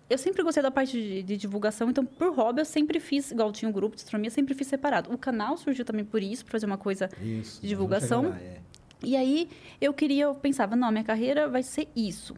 Eu 0.10 0.18
sempre 0.18 0.42
gostei 0.42 0.64
da 0.64 0.72
parte 0.72 0.94
de, 0.94 1.22
de 1.22 1.36
divulgação, 1.36 1.90
então, 1.90 2.06
por 2.06 2.34
hobby, 2.34 2.62
eu 2.62 2.66
sempre 2.66 3.00
fiz, 3.00 3.30
igual 3.32 3.52
tinha 3.52 3.68
um 3.68 3.72
grupo 3.74 3.96
de 3.96 4.04
astronomia, 4.04 4.32
sempre 4.32 4.54
fiz 4.54 4.68
separado. 4.68 5.14
O 5.14 5.18
canal 5.18 5.58
surgiu 5.58 5.84
também 5.84 6.06
por 6.06 6.24
isso, 6.24 6.46
para 6.46 6.54
fazer 6.54 6.66
uma 6.66 6.78
coisa 6.78 7.10
Isso. 7.22 7.62
De 7.62 7.68
divulgação. 7.68 8.30
lá, 8.30 8.38
é. 8.40 8.60
e 9.04 9.18
aí 9.18 9.50
eu 9.82 9.94
queria, 9.94 10.24
eu 10.26 10.36
pensava, 10.36 10.76
não, 10.78 10.92
minha 10.92 11.04
carreira 11.04 11.50
vai 11.50 11.62
ser 11.62 11.90
isso. 11.94 12.36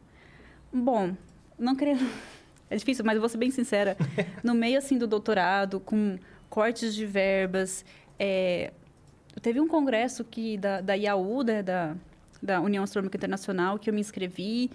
Bom, 0.73 1.15
não 1.57 1.75
querendo. 1.75 2.05
É 2.71 2.75
difícil, 2.75 3.03
mas 3.03 3.15
eu 3.15 3.19
vou 3.19 3.27
ser 3.27 3.39
bem 3.39 3.49
sincera. 3.49 3.97
No 4.43 4.53
meio 4.53 4.77
assim 4.77 4.95
do 4.95 5.07
doutorado, 5.07 5.79
com 5.79 6.19
cortes 6.51 6.93
de 6.93 7.03
verbas, 7.03 7.83
é, 8.19 8.71
teve 9.41 9.59
um 9.59 9.67
congresso 9.67 10.23
que 10.23 10.55
da, 10.55 10.79
da 10.79 10.93
IAU, 10.93 11.41
né, 11.41 11.63
da, 11.63 11.95
da 12.43 12.61
União 12.61 12.83
Astronômica 12.83 13.17
Internacional, 13.17 13.79
que 13.79 13.89
eu 13.89 13.93
me 13.93 13.99
inscrevi 13.99 14.69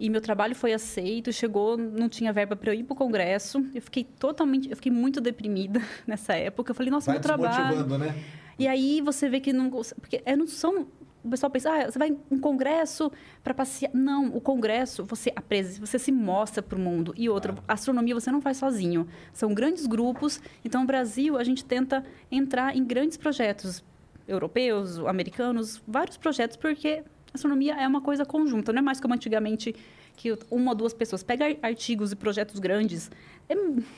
e 0.00 0.08
meu 0.10 0.20
trabalho 0.20 0.54
foi 0.56 0.72
aceito. 0.72 1.30
Chegou, 1.32 1.76
não 1.76 2.08
tinha 2.08 2.32
verba 2.32 2.56
para 2.56 2.70
eu 2.72 2.74
ir 2.80 2.82
para 2.82 2.94
o 2.94 2.96
congresso. 2.96 3.64
Eu 3.74 3.82
fiquei 3.82 4.02
totalmente, 4.02 4.70
eu 4.70 4.74
fiquei 4.76 4.90
muito 4.90 5.20
deprimida 5.20 5.80
nessa 6.06 6.32
época. 6.34 6.70
Eu 6.70 6.74
falei, 6.74 6.90
nossa, 6.90 7.06
Vai 7.12 7.16
meu 7.16 7.22
trabalho. 7.22 7.98
né? 7.98 8.14
E 8.58 8.66
aí 8.66 9.00
você 9.02 9.28
vê 9.28 9.38
que 9.40 9.52
não. 9.52 9.70
Porque 9.70 10.22
é, 10.24 10.34
não 10.34 10.46
são. 10.46 10.88
O 11.22 11.28
pessoal 11.28 11.50
pensa, 11.50 11.70
ah, 11.70 11.90
você 11.90 11.98
vai 11.98 12.08
em 12.08 12.18
um 12.30 12.38
congresso 12.38 13.12
para 13.44 13.52
passear. 13.52 13.90
Não, 13.94 14.28
o 14.34 14.40
congresso, 14.40 15.04
você 15.04 15.30
apres- 15.36 15.78
você 15.78 15.98
se 15.98 16.10
mostra 16.10 16.62
para 16.62 16.78
o 16.78 16.80
mundo. 16.80 17.12
E 17.14 17.28
outra, 17.28 17.54
a 17.68 17.74
astronomia 17.74 18.14
você 18.14 18.30
não 18.32 18.40
faz 18.40 18.56
sozinho. 18.56 19.06
São 19.34 19.52
grandes 19.52 19.86
grupos. 19.86 20.40
Então, 20.64 20.80
no 20.80 20.86
Brasil, 20.86 21.36
a 21.36 21.44
gente 21.44 21.62
tenta 21.62 22.02
entrar 22.32 22.74
em 22.74 22.82
grandes 22.82 23.18
projetos 23.18 23.84
europeus, 24.26 24.98
americanos, 25.00 25.82
vários 25.86 26.16
projetos, 26.16 26.56
porque 26.56 27.02
astronomia 27.34 27.74
é 27.74 27.86
uma 27.86 28.00
coisa 28.00 28.24
conjunta. 28.24 28.72
Não 28.72 28.80
é 28.80 28.82
mais 28.82 29.00
como 29.00 29.14
antigamente 29.14 29.74
que 30.16 30.36
uma 30.50 30.72
ou 30.72 30.74
duas 30.76 30.92
pessoas 30.92 31.22
pegam 31.22 31.46
ar- 31.46 31.56
artigos 31.62 32.12
e 32.12 32.16
projetos 32.16 32.58
grandes. 32.58 33.10
É 33.48 33.54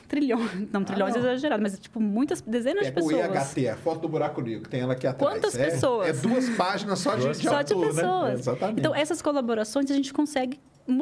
trilhões, 0.07 0.67
não, 0.71 0.83
trilhões 0.83 1.13
não. 1.15 1.21
é 1.21 1.25
exagerado, 1.33 1.61
mas 1.61 1.73
é 1.75 1.77
tipo 1.77 1.99
muitas, 1.99 2.41
dezenas 2.41 2.85
Pega 2.85 3.01
de 3.01 3.05
o 3.05 3.09
pessoas. 3.09 3.51
IHT, 3.57 3.67
a 3.69 3.75
foto 3.75 4.01
do 4.01 4.07
buraco 4.09 4.41
negro, 4.41 4.63
que 4.63 4.69
tem 4.69 4.81
ela 4.81 4.93
aqui 4.93 5.05
atrás. 5.05 5.33
Quantas 5.33 5.55
É- 5.55 5.65
pessoas? 5.69 6.07
É 6.07 6.13
duas 6.13 6.49
páginas 6.51 6.99
só 6.99 7.15
de, 7.15 7.27
de 7.29 7.35
só 7.43 7.61
de 7.61 7.73
autor, 7.73 7.93
né? 7.93 8.01
pessoas. 8.01 8.39
Exatamente. 8.39 8.79
Então, 8.79 8.95
essas 8.95 9.21
colaborações 9.21 9.91
a 9.91 9.93
gente 9.93 10.11
consegue 10.13 10.59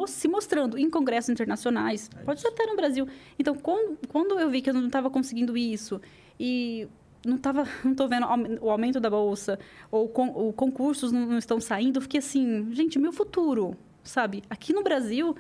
se 0.07 0.27
mostrando 0.27 0.77
em 0.77 0.89
congressos 0.89 1.29
internacionais, 1.29 2.09
É 2.15 2.23
pode 2.23 2.39
ser 2.41 2.49
até 2.49 2.65
no 2.65 2.75
Brasil. 2.75 3.07
Então, 3.39 3.55
quando, 3.55 3.97
quando 4.09 4.39
eu 4.39 4.49
vi 4.49 4.61
que 4.61 4.69
eu 4.69 4.73
não 4.73 4.85
estava 4.85 5.09
conseguindo 5.09 5.55
isso 5.57 5.99
e 6.39 6.87
não 7.25 7.35
estava, 7.35 7.65
não 7.83 7.91
estou 7.91 8.07
vendo 8.07 8.25
o 8.61 8.69
aumento 8.69 8.99
da 8.99 9.09
bolsa 9.09 9.59
ou 9.89 10.07
con, 10.09 10.29
o 10.29 10.53
concursos 10.53 11.11
não, 11.11 11.25
não 11.25 11.37
estão 11.37 11.59
saindo, 11.59 11.97
eu 11.97 12.01
fiquei 12.01 12.19
assim, 12.19 12.73
gente, 12.73 12.97
meu 12.99 13.11
futuro, 13.11 13.75
sabe? 14.03 14.43
Aqui 14.49 14.73
no 14.73 14.83
Brasil 14.83 15.35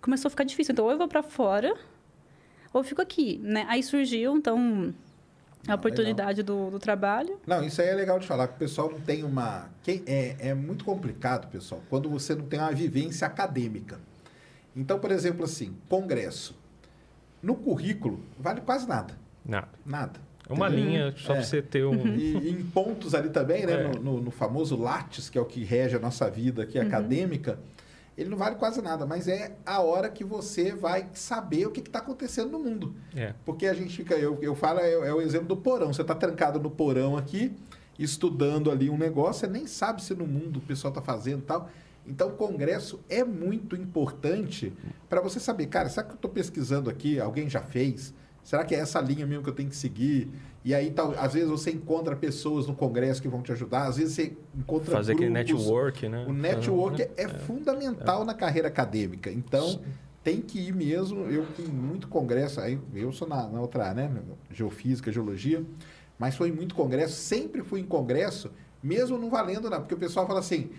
começou 0.00 0.28
a 0.28 0.30
ficar 0.30 0.44
difícil. 0.44 0.72
Então, 0.72 0.84
ou 0.84 0.90
eu 0.90 0.98
vou 0.98 1.08
para 1.08 1.22
fora 1.22 1.76
ou 2.72 2.80
eu 2.80 2.84
fico 2.84 3.00
aqui, 3.00 3.38
né? 3.42 3.64
Aí 3.68 3.82
surgiu, 3.82 4.36
então, 4.36 4.94
a 5.66 5.72
Ah, 5.72 5.74
oportunidade 5.74 6.42
do, 6.42 6.70
do 6.70 6.78
trabalho. 6.78 7.40
Não, 7.46 7.64
isso 7.64 7.80
aí 7.80 7.88
é 7.88 7.94
legal 7.94 8.18
de 8.18 8.26
falar, 8.26 8.48
que 8.48 8.54
o 8.54 8.58
pessoal 8.58 8.90
não 8.90 9.00
tem 9.00 9.24
uma. 9.24 9.68
Quem, 9.82 10.02
é, 10.06 10.36
é 10.50 10.54
muito 10.54 10.84
complicado, 10.84 11.48
pessoal, 11.50 11.82
quando 11.88 12.08
você 12.08 12.34
não 12.34 12.46
tem 12.46 12.60
uma 12.60 12.72
vivência 12.72 13.26
acadêmica. 13.26 13.98
Então, 14.74 14.98
por 14.98 15.10
exemplo, 15.10 15.44
assim, 15.44 15.74
congresso. 15.88 16.54
No 17.42 17.54
currículo, 17.54 18.20
vale 18.38 18.60
quase 18.60 18.86
nada. 18.86 19.18
Nada. 19.44 19.68
Nada. 19.84 20.20
É 20.48 20.52
uma 20.52 20.68
Entendeu? 20.68 20.84
linha 20.84 21.14
só 21.16 21.32
É. 21.32 21.36
para 21.36 21.44
você 21.44 21.60
ter 21.62 21.84
um. 21.84 22.06
E 22.16 22.50
em 22.50 22.62
pontos 22.62 23.14
ali 23.14 23.30
também, 23.30 23.66
né? 23.66 23.72
É. 23.72 23.88
No, 23.88 24.00
no- 24.00 24.20
no 24.20 24.30
famoso 24.30 24.76
Lattes, 24.76 25.28
que 25.28 25.36
é 25.36 25.40
o 25.40 25.44
que 25.44 25.64
rege 25.64 25.96
a 25.96 25.98
nossa 25.98 26.30
vida 26.30 26.62
aqui 26.62 26.78
acadêmica, 26.78 27.58
ele 28.16 28.30
não 28.30 28.36
vale 28.38 28.54
quase 28.54 28.80
nada, 28.80 29.04
mas 29.04 29.28
é 29.28 29.56
a 29.66 29.80
hora 29.82 30.08
que 30.08 30.24
você 30.24 30.72
vai 30.74 31.08
saber 31.12 31.66
o 31.66 31.70
que 31.70 31.80
está 31.80 31.98
acontecendo 31.98 32.50
no 32.50 32.58
mundo. 32.60 32.94
É. 33.14 33.34
Porque 33.44 33.66
a 33.66 33.74
gente 33.74 33.94
fica, 33.96 34.14
eu, 34.14 34.38
eu 34.40 34.54
falo, 34.54 34.78
é, 34.80 34.92
é 34.92 35.12
o 35.12 35.20
exemplo 35.20 35.48
do 35.48 35.56
porão. 35.56 35.92
Você 35.92 36.02
está 36.02 36.14
trancado 36.14 36.58
no 36.60 36.70
porão 36.70 37.16
aqui, 37.16 37.52
estudando 37.98 38.70
ali 38.70 38.88
um 38.88 38.96
negócio, 38.96 39.40
você 39.40 39.46
nem 39.52 39.66
sabe 39.66 40.02
se 40.02 40.14
no 40.14 40.26
mundo 40.26 40.58
o 40.58 40.62
pessoal 40.62 40.90
está 40.92 41.02
fazendo 41.02 41.40
e 41.40 41.42
tal. 41.46 41.68
Então, 42.06 42.28
o 42.28 42.32
congresso 42.32 43.00
é 43.10 43.24
muito 43.24 43.74
importante 43.74 44.72
para 45.08 45.20
você 45.20 45.40
saber, 45.40 45.66
cara, 45.66 45.88
será 45.88 46.04
que 46.06 46.12
eu 46.12 46.16
estou 46.16 46.30
pesquisando 46.30 46.88
aqui? 46.88 47.18
Alguém 47.18 47.50
já 47.50 47.60
fez? 47.60 48.14
Será 48.46 48.64
que 48.64 48.76
é 48.76 48.78
essa 48.78 49.00
linha 49.00 49.26
mesmo 49.26 49.42
que 49.42 49.50
eu 49.50 49.54
tenho 49.54 49.68
que 49.68 49.74
seguir? 49.74 50.30
E 50.64 50.72
aí, 50.72 50.92
tal, 50.92 51.12
às 51.18 51.34
vezes, 51.34 51.48
você 51.48 51.72
encontra 51.72 52.14
pessoas 52.14 52.68
no 52.68 52.76
congresso 52.76 53.20
que 53.20 53.26
vão 53.26 53.42
te 53.42 53.50
ajudar, 53.50 53.88
às 53.88 53.96
vezes 53.96 54.14
você 54.14 54.36
encontra 54.56 54.92
Fazer 54.92 55.14
aquele 55.14 55.32
grupos. 55.32 55.52
network, 55.64 56.08
né? 56.08 56.24
O 56.28 56.32
network 56.32 57.02
é, 57.16 57.26
fundamental 57.26 58.24
na 58.24 58.34
carreira 58.34 58.68
acadêmica. 58.68 59.32
Então, 59.32 59.80
tem 60.22 60.40
que 60.40 60.60
ir 60.60 60.72
mesmo. 60.72 61.22
Eu 61.24 61.44
fui 61.44 61.64
em 61.64 61.68
muito 61.72 62.06
congresso, 62.06 62.60
aí 62.60 62.78
eu 62.94 63.10
sou 63.10 63.26
na, 63.26 63.48
na 63.48 63.60
outra, 63.60 63.92
né? 63.92 64.08
Geofísica, 64.52 65.10
geologia, 65.10 65.64
mas 66.16 66.36
fui 66.36 66.48
em 66.48 66.52
muito 66.52 66.72
congresso, 66.72 67.14
sempre 67.16 67.64
fui 67.64 67.80
em 67.80 67.84
congresso, 67.84 68.52
mesmo 68.80 69.18
não 69.18 69.28
valendo 69.28 69.68
nada, 69.68 69.82
porque 69.82 69.94
o 69.94 69.98
pessoal 69.98 70.24
fala 70.24 70.38
assim. 70.38 70.70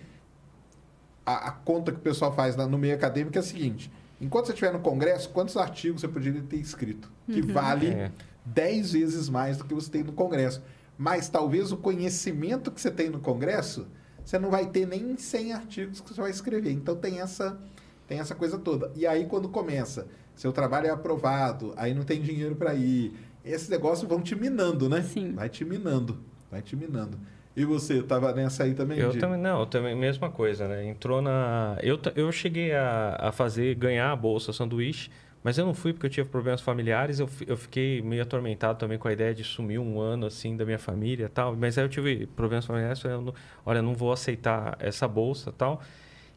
A, 1.25 1.49
a 1.49 1.51
conta 1.51 1.91
que 1.91 1.97
o 1.97 2.01
pessoal 2.01 2.31
faz 2.33 2.55
na- 2.55 2.65
no 2.65 2.77
meio 2.77 2.95
acadêmico 2.95 3.37
é 3.37 3.41
a 3.41 3.43
seguinte: 3.43 3.91
enquanto 4.19 4.47
você 4.47 4.53
estiver 4.53 4.73
no 4.73 4.79
congresso, 4.79 5.29
quantos 5.29 5.57
artigos 5.57 6.01
você 6.01 6.07
poderia 6.07 6.41
ter 6.41 6.57
escrito? 6.57 7.11
Que 7.25 7.41
vale 7.41 7.87
É. 7.87 8.11
10 8.45 8.93
vezes 8.93 9.29
mais 9.29 9.57
do 9.57 9.65
que 9.65 9.73
você 9.73 9.89
tem 9.89 10.03
no 10.03 10.13
congresso. 10.13 10.61
Mas 10.97 11.29
talvez 11.29 11.71
o 11.71 11.77
conhecimento 11.77 12.71
que 12.71 12.81
você 12.81 12.89
tem 12.89 13.09
no 13.09 13.19
congresso, 13.19 13.87
você 14.23 14.39
não 14.39 14.49
vai 14.49 14.65
ter 14.67 14.87
nem 14.87 15.15
100 15.17 15.53
artigos 15.53 16.01
que 16.01 16.13
você 16.13 16.21
vai 16.21 16.31
escrever. 16.31 16.71
Então 16.71 16.95
tem 16.95 17.19
essa, 17.19 17.59
tem 18.07 18.19
essa 18.19 18.33
coisa 18.33 18.57
toda. 18.57 18.91
E 18.95 19.05
aí, 19.05 19.25
quando 19.25 19.47
começa, 19.49 20.07
seu 20.35 20.51
trabalho 20.51 20.87
é 20.87 20.89
aprovado, 20.89 21.73
aí 21.77 21.93
não 21.93 22.03
tem 22.03 22.21
dinheiro 22.21 22.55
para 22.55 22.73
ir. 22.73 23.13
Esses 23.45 23.69
negócios 23.69 24.07
vão 24.09 24.21
te 24.21 24.35
minando, 24.35 24.89
né? 24.89 25.01
Sim. 25.03 25.33
Vai 25.33 25.49
te 25.49 25.63
minando, 25.63 26.19
vai 26.49 26.61
te 26.61 26.75
minando. 26.75 27.19
E 27.57 27.65
você, 27.65 28.03
tava 28.03 28.31
nessa 28.33 28.63
aí 28.63 28.73
também? 28.75 28.99
Eu 28.99 29.11
de- 29.11 29.19
também, 29.19 29.39
não, 29.39 29.61
eu 29.61 29.65
também, 29.65 29.95
mesma 29.95 30.29
coisa, 30.29 30.67
né? 30.67 30.85
Entrou 30.87 31.21
na... 31.21 31.75
Eu, 31.81 31.99
eu 32.15 32.31
cheguei 32.31 32.71
a, 32.73 33.17
a 33.19 33.31
fazer, 33.31 33.73
ganhar 33.75 34.11
a 34.11 34.15
bolsa 34.15 34.53
sanduíche, 34.53 35.09
mas 35.43 35.57
eu 35.57 35.65
não 35.65 35.73
fui 35.73 35.91
porque 35.91 36.05
eu 36.05 36.09
tive 36.09 36.29
problemas 36.29 36.61
familiares, 36.61 37.19
eu, 37.19 37.27
eu 37.47 37.57
fiquei 37.57 38.01
meio 38.01 38.21
atormentado 38.21 38.77
também 38.77 38.97
com 38.99 39.07
a 39.07 39.13
ideia 39.13 39.33
de 39.33 39.43
sumir 39.43 39.79
um 39.79 39.99
ano, 39.99 40.27
assim, 40.27 40.55
da 40.55 40.65
minha 40.65 40.77
família 40.79 41.29
tal, 41.29 41.55
mas 41.55 41.77
aí 41.79 41.83
eu 41.85 41.89
tive 41.89 42.27
problemas 42.27 42.65
familiares, 42.65 42.99
falei, 43.01 43.17
olha, 43.65 43.81
não 43.81 43.95
vou 43.95 44.11
aceitar 44.11 44.77
essa 44.79 45.07
bolsa 45.07 45.51
tal. 45.51 45.81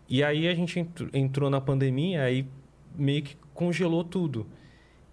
E 0.09 0.23
aí 0.25 0.49
a 0.49 0.55
gente 0.55 0.79
entr- 0.81 1.09
entrou 1.13 1.51
na 1.51 1.61
pandemia, 1.61 2.23
aí 2.25 2.47
meio 2.97 3.23
que 3.23 3.37
congelou 3.55 4.03
tudo. 4.05 4.47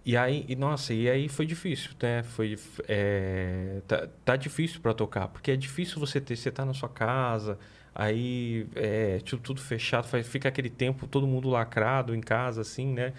E 0.04 0.16
aí, 0.16 0.44
e, 0.48 0.56
nossa, 0.56 0.94
e 0.94 1.08
aí 1.08 1.28
foi 1.28 1.44
difícil, 1.44 1.90
né? 2.02 2.22
Foi, 2.22 2.56
é, 2.88 3.82
tá, 3.86 4.08
tá 4.24 4.36
difícil 4.36 4.80
para 4.80 4.94
tocar, 4.94 5.28
porque 5.28 5.50
é 5.50 5.56
difícil 5.56 5.98
você 6.00 6.20
ter, 6.20 6.36
você 6.36 6.50
tá 6.50 6.64
na 6.64 6.72
sua 6.72 6.88
casa, 6.88 7.58
aí 7.94 8.66
é 8.74 9.18
tudo, 9.24 9.42
tudo 9.42 9.60
fechado, 9.60 10.06
fica 10.24 10.48
aquele 10.48 10.70
tempo 10.70 11.06
todo 11.06 11.26
mundo 11.26 11.48
lacrado 11.50 12.14
em 12.14 12.20
casa, 12.20 12.62
assim, 12.62 12.92
né? 12.92 13.12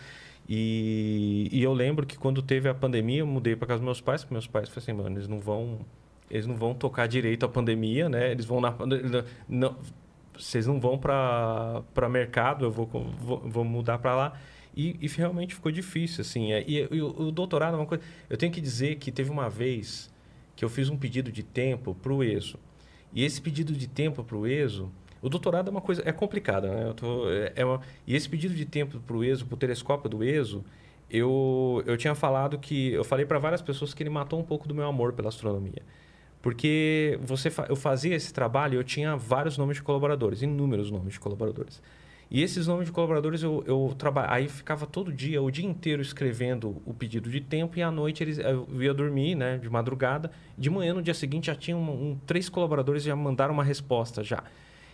E, 0.48 1.48
e 1.52 1.62
eu 1.62 1.74
lembro 1.74 2.08
que 2.08 2.18
quando 2.18 2.42
teve 2.42 2.68
a 2.68 2.74
pandemia, 2.74 3.20
eu 3.20 3.28
mudei 3.28 3.56
para 3.56 3.68
casa 3.68 3.80
dos 3.80 3.86
meus 3.86 4.02
pais, 4.02 4.24
porque 4.24 4.34
meus 4.34 4.48
pais 4.48 4.68
falaram 4.68 4.84
assim, 4.84 4.94
mano, 4.94 5.16
eles 5.16 5.28
não 5.28 5.40
vão, 5.40 5.86
eles 6.30 6.48
não 6.48 6.56
vão 6.56 6.74
tocar 6.74 7.08
direito 7.08 7.46
a 7.46 7.50
pandemia, 7.50 8.10
né? 8.10 8.32
Eles 8.32 8.46
vão 8.46 8.60
na, 8.60 8.74
não, 9.48 9.78
vocês 10.36 10.66
não 10.66 10.80
vão 10.80 10.98
para 10.98 12.10
mercado, 12.10 12.66
eu 12.66 12.72
vou, 12.72 12.88
vou, 13.20 13.40
vou 13.46 13.64
mudar 13.64 14.00
para 14.00 14.16
lá. 14.16 14.34
E, 14.80 14.96
e 15.02 15.08
realmente 15.08 15.54
ficou 15.54 15.70
difícil, 15.74 16.22
assim. 16.22 16.54
É, 16.54 16.64
E, 16.66 16.88
e 16.90 17.02
o, 17.02 17.28
o 17.28 17.32
doutorado 17.32 17.74
é 17.74 17.78
uma 17.78 17.86
coisa... 17.86 18.02
Eu 18.30 18.38
tenho 18.38 18.50
que 18.50 18.62
dizer 18.62 18.96
que 18.96 19.12
teve 19.12 19.30
uma 19.30 19.50
vez 19.50 20.10
que 20.56 20.64
eu 20.64 20.70
fiz 20.70 20.88
um 20.90 20.96
pedido 20.96 21.34
de 21.34 21.44
tempo 21.44 21.94
para 21.94 22.14
o 22.14 22.24
ESO. 22.24 22.58
E 23.14 23.26
esse 23.26 23.42
pedido 23.42 23.74
de 23.74 23.88
tempo 23.88 24.24
para 24.24 24.38
o 24.38 24.48
ESO... 24.48 24.90
O 25.22 25.28
doutorado 25.28 25.68
é 25.68 25.72
uma 25.72 25.82
coisa... 25.82 26.02
É 26.06 26.14
complicada, 26.14 26.74
né? 26.74 26.94
Tô, 26.96 27.30
é, 27.30 27.52
é 27.58 27.66
uma, 27.66 27.82
e 28.08 28.16
esse 28.16 28.30
pedido 28.30 28.56
de 28.56 28.64
tempo 28.64 29.02
para 29.02 29.18
o 29.18 29.22
ESO, 29.22 29.46
para 29.46 29.56
o 29.56 29.58
telescópio 29.58 30.10
do 30.10 30.24
ESO, 30.24 30.64
eu, 31.10 31.84
eu 31.86 31.98
tinha 31.98 32.16
falado 32.16 32.58
que... 32.58 32.94
Eu 32.94 33.04
falei 33.04 33.26
para 33.26 33.38
várias 33.38 33.62
pessoas 33.62 33.94
que 33.94 34.02
ele 34.02 34.10
matou 34.10 34.40
um 34.40 34.44
pouco 34.44 34.66
do 34.66 34.74
meu 34.74 34.88
amor 34.88 35.12
pela 35.12 35.28
astronomia. 35.28 35.84
Porque 36.42 37.20
você, 37.22 37.52
eu 37.68 37.76
fazia 37.76 38.16
esse 38.16 38.34
trabalho 38.34 38.76
eu 38.76 38.84
tinha 38.84 39.18
vários 39.18 39.58
nomes 39.58 39.76
de 39.76 39.84
colaboradores, 39.84 40.42
inúmeros 40.42 40.90
nomes 40.90 41.14
de 41.16 41.20
colaboradores. 41.20 41.82
E 42.32 42.44
esses 42.44 42.68
nomes 42.68 42.86
de 42.86 42.92
colaboradores 42.92 43.42
eu, 43.42 43.64
eu 43.66 43.96
trabalhava. 43.98 44.36
Aí 44.36 44.48
ficava 44.48 44.86
todo 44.86 45.12
dia, 45.12 45.42
o 45.42 45.50
dia 45.50 45.66
inteiro 45.66 46.02
escrevendo 46.02 46.80
o 46.86 46.94
pedido 46.94 47.30
de 47.30 47.42
tempo 47.42 47.80
e 47.80 47.82
à 47.82 47.90
noite 47.90 48.24
eles, 48.24 48.38
eu 48.38 48.68
ia 48.82 48.94
dormir, 48.94 49.34
né, 49.34 49.58
de 49.58 49.68
madrugada. 49.70 50.30
De 50.58 50.70
manhã, 50.70 50.94
no 50.94 51.02
dia 51.02 51.14
seguinte, 51.16 51.48
já 51.48 51.56
tinham 51.56 51.80
um, 51.80 52.12
um- 52.12 52.18
três 52.28 52.48
colaboradores 52.48 53.02
já 53.02 53.16
mandaram 53.16 53.54
uma 53.54 53.64
resposta 53.64 54.24
já. 54.24 54.44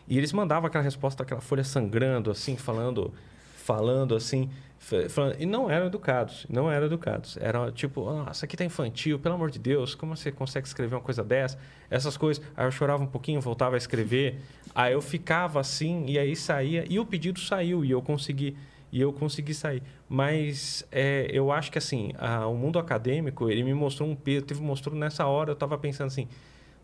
E 0.07 0.17
eles 0.17 0.31
mandavam 0.31 0.67
aquela 0.67 0.83
resposta, 0.83 1.23
aquela 1.23 1.41
folha 1.41 1.63
sangrando, 1.63 2.31
assim, 2.31 2.55
falando, 2.55 3.13
falando 3.57 4.15
assim. 4.15 4.49
Fa- 4.79 5.09
falando- 5.09 5.35
e 5.39 5.45
não 5.45 5.69
eram 5.69 5.87
educados, 5.87 6.45
não 6.49 6.69
eram 6.71 6.85
educados. 6.87 7.37
Era 7.37 7.71
tipo, 7.71 8.07
ah, 8.09 8.29
isso 8.31 8.43
aqui 8.45 8.55
tá 8.57 8.63
infantil, 8.65 9.17
pelo 9.19 9.35
amor 9.35 9.51
de 9.51 9.59
Deus, 9.59 9.95
como 9.95 10.15
você 10.15 10.31
consegue 10.31 10.67
escrever 10.67 10.95
uma 10.95 11.01
coisa 11.01 11.23
dessa? 11.23 11.57
Essas 11.89 12.17
coisas. 12.17 12.43
Aí 12.55 12.65
eu 12.65 12.71
chorava 12.71 13.03
um 13.03 13.07
pouquinho, 13.07 13.39
voltava 13.41 13.75
a 13.75 13.77
escrever. 13.77 14.39
Aí 14.73 14.93
eu 14.93 15.01
ficava 15.01 15.59
assim, 15.59 16.05
e 16.07 16.19
aí 16.19 16.35
saía, 16.35 16.85
e 16.89 16.99
o 16.99 17.05
pedido 17.05 17.39
saiu, 17.39 17.83
e 17.85 17.91
eu 17.91 18.01
consegui. 18.01 18.55
E 18.91 19.01
eu 19.01 19.11
consegui 19.11 19.53
sair. 19.53 19.83
Mas 20.07 20.85
é, 20.91 21.27
eu 21.31 21.51
acho 21.51 21.69
que 21.71 21.77
assim, 21.77 22.11
a- 22.17 22.47
o 22.47 22.55
mundo 22.55 22.79
acadêmico, 22.79 23.49
ele 23.49 23.63
me 23.63 23.73
mostrou 23.73 24.07
um 24.09 24.15
peso. 24.15 24.45
Teve, 24.45 24.61
mostrou 24.61 24.95
nessa 24.95 25.25
hora, 25.25 25.49
eu 25.49 25.53
estava 25.53 25.77
pensando 25.77 26.07
assim, 26.07 26.27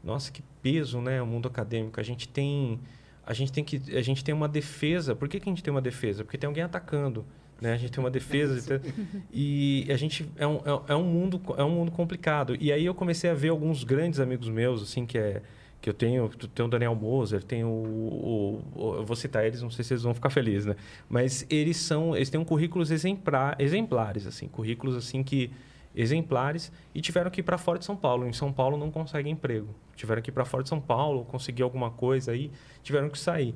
nossa, 0.03 0.31
que 0.31 0.41
peso, 0.61 0.99
né, 0.99 1.21
o 1.21 1.25
mundo 1.27 1.47
acadêmico. 1.47 1.99
A 1.99 2.03
gente 2.03 2.27
tem 2.27 2.79
a 3.25 3.33
gente 3.33 3.51
tem 3.51 3.63
que 3.63 3.79
a 3.95 4.01
gente 4.01 4.23
tem 4.23 4.33
uma 4.33 4.47
defesa. 4.47 5.15
Por 5.15 5.29
que, 5.29 5.39
que 5.39 5.47
a 5.47 5.51
gente 5.51 5.63
tem 5.63 5.71
uma 5.71 5.79
defesa? 5.81 6.23
Porque 6.25 6.37
tem 6.37 6.47
alguém 6.47 6.63
atacando, 6.63 7.23
né? 7.61 7.73
A 7.73 7.77
gente 7.77 7.91
tem 7.91 8.03
uma 8.03 8.09
defesa 8.09 8.55
de 8.59 8.67
ter- 8.67 8.81
e 9.31 9.87
a 9.89 9.95
gente 9.95 10.27
é 10.35 10.45
um, 10.47 10.55
é, 10.57 10.93
é 10.93 10.95
um 10.95 11.03
mundo 11.03 11.39
é 11.57 11.63
um 11.63 11.69
mundo 11.69 11.91
complicado. 11.91 12.57
E 12.59 12.71
aí 12.71 12.83
eu 12.85 12.93
comecei 12.95 13.29
a 13.29 13.33
ver 13.33 13.49
alguns 13.49 13.83
grandes 13.83 14.19
amigos 14.19 14.49
meus 14.49 14.81
assim 14.83 15.05
que 15.05 15.17
é 15.17 15.41
que 15.79 15.89
eu 15.89 15.93
tenho, 15.95 16.29
tem 16.53 16.63
o 16.63 16.69
Daniel 16.69 16.93
Moser, 16.93 17.41
tem 17.41 17.63
o, 17.63 17.67
o- 17.67 18.61
o- 18.75 18.95
eu 18.97 19.03
vou 19.05 19.15
citar 19.15 19.43
eles, 19.45 19.63
não 19.63 19.71
sei 19.71 19.83
se 19.83 19.93
eles 19.93 20.03
vão 20.03 20.13
ficar 20.13 20.29
felizes, 20.29 20.67
né? 20.67 20.75
Mas 21.09 21.43
eles 21.49 21.75
são, 21.77 22.15
eles 22.15 22.29
têm 22.29 22.39
um 22.39 22.45
currículos 22.45 22.91
exemplar, 22.91 23.55
exemplares 23.59 24.27
assim, 24.27 24.47
currículos 24.47 24.95
assim 24.95 25.23
que 25.23 25.49
exemplares 25.95 26.71
e 26.95 27.01
tiveram 27.01 27.29
que 27.29 27.41
ir 27.41 27.43
para 27.43 27.57
fora 27.57 27.77
de 27.79 27.85
São 27.85 27.95
Paulo. 27.95 28.27
Em 28.27 28.33
São 28.33 28.51
Paulo 28.53 28.77
não 28.77 28.89
conseguem 28.91 29.33
emprego. 29.33 29.73
Tiveram 29.95 30.21
que 30.21 30.29
ir 30.29 30.33
para 30.33 30.45
fora 30.45 30.63
de 30.63 30.69
São 30.69 30.79
Paulo, 30.79 31.25
conseguir 31.25 31.63
alguma 31.63 31.89
coisa 31.91 32.31
aí, 32.31 32.51
tiveram 32.83 33.09
que 33.09 33.19
sair. 33.19 33.53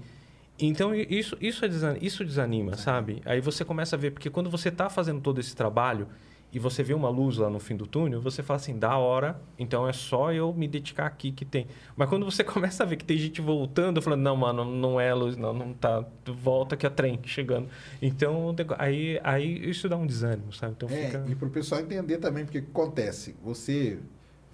Então 0.60 0.96
isso 0.96 1.38
isso 1.42 1.66
é 1.66 1.68
desan- 1.68 1.98
isso 2.02 2.24
desanima, 2.24 2.78
sabe? 2.78 3.22
Aí 3.26 3.42
você 3.42 3.66
começa 3.66 3.96
a 3.96 4.00
ver 4.00 4.12
porque 4.12 4.30
quando 4.30 4.50
você 4.50 4.70
está 4.70 4.90
fazendo 4.90 5.20
todo 5.22 5.40
esse 5.40 5.56
trabalho 5.56 6.08
e 6.54 6.60
você 6.60 6.82
vê 6.82 6.94
uma 6.94 7.10
luz 7.10 7.36
lá 7.36 7.50
no 7.50 7.60
fim 7.60 7.76
do 7.76 7.86
túnel, 7.86 8.22
você 8.22 8.42
fala 8.42 8.56
assim, 8.56 8.80
da 8.80 8.98
hora, 8.98 9.38
então 9.60 9.86
é 9.86 9.92
só 9.92 10.32
eu 10.32 10.54
me 10.54 10.70
dedicar 10.70 11.06
aqui 11.08 11.30
que 11.34 11.44
tem. 11.44 11.68
Mas 11.98 12.08
quando 12.08 12.24
você 12.24 12.42
começa 12.46 12.84
a 12.84 12.86
ver 12.86 12.96
que 12.96 13.04
tem 13.04 13.18
gente 13.18 13.42
voltando, 13.42 14.02
falando, 14.02 14.22
não, 14.22 14.38
mano, 14.38 14.64
não 14.64 14.98
é 14.98 15.14
luz, 15.14 15.36
não, 15.36 15.52
não 15.54 15.74
tá, 15.74 16.06
volta 16.26 16.78
que 16.78 16.86
é 16.86 16.90
trem 16.90 17.20
chegando. 17.26 17.68
Então, 18.02 18.56
aí, 18.78 19.20
aí 19.26 19.70
isso 19.70 19.90
dá 19.90 19.98
um 19.98 20.06
desânimo, 20.08 20.54
sabe? 20.54 20.76
Então 20.78 20.88
É, 20.88 21.08
fica... 21.08 21.26
e 21.28 21.36
para 21.36 21.48
o 21.50 21.52
pessoal 21.52 21.82
entender 21.82 22.20
também, 22.20 22.46
porque 22.46 22.60
o 22.60 22.64
que 22.64 22.70
acontece? 22.72 23.36
Você 23.44 24.00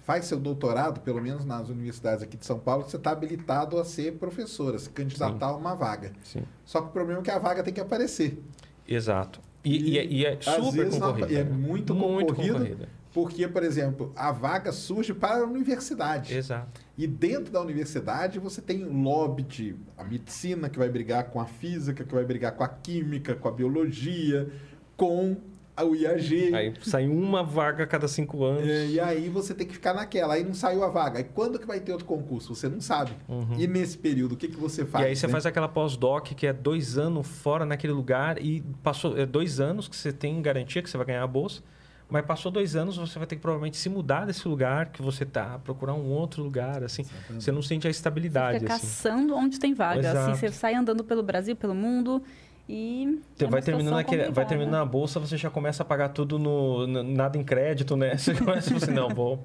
faz 0.02 0.24
seu 0.26 0.38
doutorado, 0.38 1.00
pelo 1.00 1.20
menos 1.22 1.44
nas 1.44 1.68
universidades 1.68 2.22
aqui 2.22 2.36
de 2.36 2.44
São 2.44 2.58
Paulo, 2.58 2.84
você 2.84 2.96
está 2.96 3.10
habilitado 3.12 3.78
a 3.78 3.84
ser 3.84 4.12
professor, 4.18 4.74
a 4.74 4.78
se 4.78 4.90
candidatar 4.90 5.46
a 5.46 5.56
uma 5.56 5.74
vaga. 5.74 6.12
Sim, 6.24 6.42
Só 6.64 6.80
que 6.80 6.88
o 6.88 6.90
problema 6.90 7.20
é 7.20 7.22
que 7.22 7.30
a 7.30 7.38
vaga 7.38 7.62
tem 7.62 7.72
que 7.72 7.80
aparecer. 7.80 8.42
exato. 8.86 9.40
E, 9.64 9.92
e 9.92 9.98
é- 9.98 10.04
e 10.06 10.26
é 10.26 10.38
super 10.40 10.90
não- 10.90 10.98
concorrida. 11.12 11.32
é 11.40 11.44
né? 11.44 11.50
muito 11.50 11.94
concorrido. 11.94 12.88
Porque, 13.14 13.46
por 13.46 13.62
exemplo, 13.62 14.10
a 14.16 14.32
vaga 14.32 14.72
surge 14.72 15.14
para 15.14 15.42
a 15.42 15.44
universidade. 15.44 16.34
Exato. 16.34 16.80
E 16.98 17.06
dentro 17.06 17.52
da 17.52 17.60
universidade 17.60 18.38
você 18.40 18.60
tem 18.60 18.84
um 18.84 19.02
lobby 19.02 19.42
de 19.42 19.76
a 19.96 20.02
medicina 20.02 20.68
que 20.68 20.78
vai 20.78 20.88
brigar 20.88 21.24
com 21.30 21.38
a 21.40 21.44
física, 21.46 22.02
que 22.04 22.12
vai 22.14 22.24
brigar 22.24 22.52
com 22.56 22.64
a 22.64 22.68
química, 22.68 23.34
com 23.36 23.46
a 23.48 23.52
biologia, 23.52 24.50
com 24.96 25.36
o 25.80 25.94
IAG. 25.96 26.54
Aí 26.54 26.74
sai 26.82 27.08
uma 27.08 27.42
vaga 27.42 27.84
a 27.84 27.86
cada 27.86 28.06
cinco 28.06 28.44
anos. 28.44 28.68
É, 28.68 28.86
e 28.86 29.00
aí 29.00 29.28
você 29.28 29.54
tem 29.54 29.66
que 29.66 29.72
ficar 29.72 29.94
naquela. 29.94 30.34
Aí 30.34 30.44
não 30.44 30.54
saiu 30.54 30.84
a 30.84 30.88
vaga. 30.88 31.18
Aí 31.18 31.24
quando 31.24 31.58
que 31.58 31.66
vai 31.66 31.80
ter 31.80 31.92
outro 31.92 32.06
concurso? 32.06 32.54
Você 32.54 32.68
não 32.68 32.80
sabe. 32.80 33.12
E 33.58 33.66
nesse 33.66 33.96
período, 33.96 34.32
o 34.32 34.36
que, 34.36 34.48
que 34.48 34.56
você 34.56 34.84
faz? 34.84 35.02
Uhum. 35.02 35.08
e 35.08 35.10
aí 35.10 35.16
você 35.16 35.26
né? 35.26 35.32
faz 35.32 35.46
aquela 35.46 35.68
pós-doc 35.68 36.28
que 36.34 36.46
é 36.46 36.52
dois 36.52 36.98
anos 36.98 37.26
fora 37.26 37.64
naquele 37.64 37.92
lugar 37.92 38.40
e 38.42 38.62
passou 38.82 39.16
é 39.18 39.24
dois 39.24 39.60
anos 39.60 39.88
que 39.88 39.96
você 39.96 40.12
tem 40.12 40.40
garantia 40.42 40.82
que 40.82 40.90
você 40.90 40.96
vai 40.96 41.06
ganhar 41.06 41.22
a 41.22 41.26
bolsa, 41.26 41.62
mas 42.08 42.26
passou 42.26 42.52
dois 42.52 42.76
anos 42.76 42.98
você 42.98 43.18
vai 43.18 43.26
ter 43.26 43.36
que 43.36 43.42
provavelmente 43.42 43.76
se 43.76 43.88
mudar 43.88 44.26
desse 44.26 44.46
lugar 44.46 44.90
que 44.90 45.00
você 45.00 45.24
tá, 45.24 45.58
procurar 45.64 45.94
um 45.94 46.10
outro 46.10 46.42
lugar, 46.42 46.82
assim. 46.82 47.06
Você 47.30 47.50
não 47.50 47.62
sente 47.62 47.86
a 47.86 47.90
estabilidade, 47.90 48.60
Fica 48.60 48.74
assim. 48.74 48.86
caçando 48.86 49.34
onde 49.34 49.58
tem 49.58 49.72
vaga. 49.72 50.00
Exato. 50.00 50.30
Assim, 50.30 50.40
você 50.40 50.52
sai 50.52 50.74
andando 50.74 51.02
pelo 51.02 51.22
Brasil, 51.22 51.56
pelo 51.56 51.74
mundo 51.74 52.22
e. 52.68 53.20
Você 53.36 53.44
é 53.44 53.48
vai 53.48 53.62
terminando, 53.62 53.98
aquele, 53.98 54.30
vai 54.30 54.46
terminando 54.46 54.74
a 54.76 54.84
bolsa, 54.84 55.18
você 55.20 55.36
já 55.36 55.50
começa 55.50 55.82
a 55.82 55.86
pagar 55.86 56.10
tudo 56.10 56.38
no, 56.38 56.86
no- 56.86 57.02
nada 57.02 57.36
em 57.36 57.44
crédito, 57.44 57.96
né? 57.96 58.16
Você 58.18 58.34
começa 58.34 58.76
assim, 58.76 58.92
não, 58.92 59.08
vou. 59.08 59.44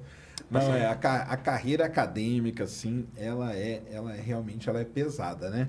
Não, 0.50 0.74
é, 0.74 0.86
a, 0.86 0.92
a 0.92 1.36
carreira 1.36 1.84
acadêmica, 1.84 2.64
assim, 2.64 3.06
ela 3.16 3.54
é, 3.54 3.82
ela 3.90 4.14
é 4.14 4.20
realmente 4.20 4.68
ela 4.68 4.80
é 4.80 4.84
pesada, 4.84 5.50
né? 5.50 5.68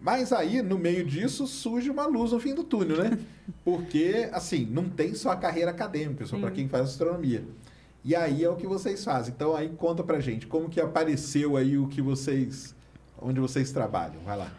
Mas 0.00 0.32
aí, 0.32 0.60
no 0.60 0.78
meio 0.78 1.04
disso, 1.04 1.46
surge 1.46 1.88
uma 1.90 2.06
luz 2.06 2.32
no 2.32 2.40
fim 2.40 2.54
do 2.54 2.64
túnel, 2.64 3.02
né? 3.02 3.18
Porque, 3.64 4.28
assim, 4.32 4.66
não 4.66 4.88
tem 4.88 5.14
só 5.14 5.30
a 5.30 5.36
carreira 5.36 5.70
acadêmica, 5.70 6.26
só 6.26 6.38
para 6.38 6.50
quem 6.50 6.68
faz 6.68 6.90
astronomia. 6.90 7.44
E 8.04 8.14
aí 8.14 8.44
é 8.44 8.50
o 8.50 8.56
que 8.56 8.66
vocês 8.66 9.02
fazem. 9.02 9.32
Então, 9.34 9.54
aí 9.56 9.70
conta 9.70 10.02
pra 10.02 10.20
gente, 10.20 10.46
como 10.46 10.68
que 10.68 10.80
apareceu 10.80 11.56
aí 11.56 11.78
o 11.78 11.88
que 11.88 12.02
vocês... 12.02 12.74
Onde 13.18 13.40
vocês 13.40 13.72
trabalham? 13.72 14.20
Vai 14.24 14.36
lá. 14.36 14.52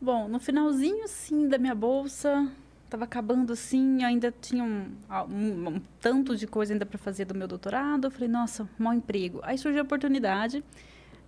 Bom, 0.00 0.28
no 0.28 0.38
finalzinho, 0.38 1.04
assim, 1.04 1.48
da 1.48 1.58
minha 1.58 1.74
bolsa, 1.74 2.50
tava 2.90 3.04
acabando 3.04 3.52
assim, 3.52 4.04
ainda 4.04 4.32
tinha 4.40 4.62
um, 4.62 4.92
um- 5.30 5.68
um 5.68 5.80
tanto 6.00 6.36
de 6.36 6.46
coisa 6.46 6.72
ainda 6.74 6.84
para 6.86 6.98
fazer 6.98 7.24
do 7.24 7.34
meu 7.34 7.48
doutorado. 7.48 8.06
Eu 8.06 8.10
falei, 8.10 8.28
nossa, 8.28 8.68
mau 8.78 8.92
emprego. 8.92 9.40
Aí 9.42 9.56
surgiu 9.58 9.80
a 9.80 9.84
oportunidade 9.84 10.62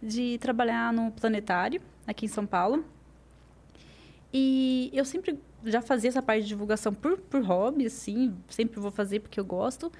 de 0.02 0.38
trabalhar 0.38 0.92
no 0.92 1.10
planetário, 1.10 1.80
aqui 2.06 2.26
em 2.26 2.28
São 2.28 2.46
Paulo. 2.46 2.84
E 4.32 4.90
eu 4.92 5.04
sempre 5.04 5.38
já 5.64 5.80
fazia 5.80 6.08
essa 6.08 6.22
parte 6.22 6.42
de 6.42 6.48
divulgação 6.48 6.92
por, 6.92 7.18
por 7.18 7.42
hobby, 7.42 7.86
assim, 7.86 8.34
sempre 8.48 8.78
vou 8.80 8.90
fazer 8.90 9.20
porque 9.20 9.40
eu 9.40 9.44
gosto. 9.44 9.90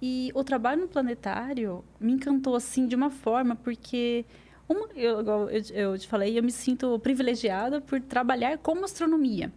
E 0.00 0.30
o 0.34 0.42
trabalho 0.44 0.82
no 0.82 0.88
planetário 0.88 1.84
me 2.00 2.12
encantou, 2.12 2.54
assim, 2.54 2.86
de 2.86 2.94
uma 2.96 3.10
forma, 3.10 3.56
porque 3.56 4.24
uma, 4.68 4.86
eu, 4.94 5.20
igual 5.20 5.50
eu, 5.50 5.62
eu 5.74 5.98
te 5.98 6.06
falei, 6.06 6.38
eu 6.38 6.42
me 6.42 6.52
sinto 6.52 6.98
privilegiada 6.98 7.80
por 7.80 8.00
trabalhar 8.00 8.58
com 8.58 8.84
astronomia. 8.84 9.50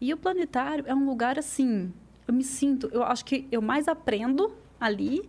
E 0.00 0.12
o 0.12 0.16
planetário 0.16 0.84
é 0.86 0.94
um 0.94 1.04
lugar, 1.04 1.38
assim, 1.38 1.92
eu 2.26 2.34
me 2.34 2.44
sinto, 2.44 2.88
eu 2.92 3.02
acho 3.02 3.24
que 3.24 3.46
eu 3.50 3.60
mais 3.60 3.88
aprendo 3.88 4.52
ali 4.80 5.28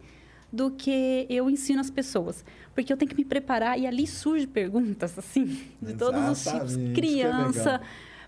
do 0.51 0.69
que 0.69 1.25
eu 1.29 1.49
ensino 1.49 1.81
as 1.81 1.89
pessoas. 1.89 2.45
Porque 2.75 2.93
eu 2.93 2.97
tenho 2.97 3.09
que 3.09 3.17
me 3.17 3.25
preparar 3.25 3.79
e 3.79 3.87
ali 3.87 4.05
surgem 4.05 4.47
perguntas, 4.47 5.17
assim, 5.17 5.45
de 5.81 5.93
todos 5.95 6.21
os 6.29 6.45
Exatamente, 6.45 6.73
tipos. 6.73 6.93
Criança, 6.93 7.81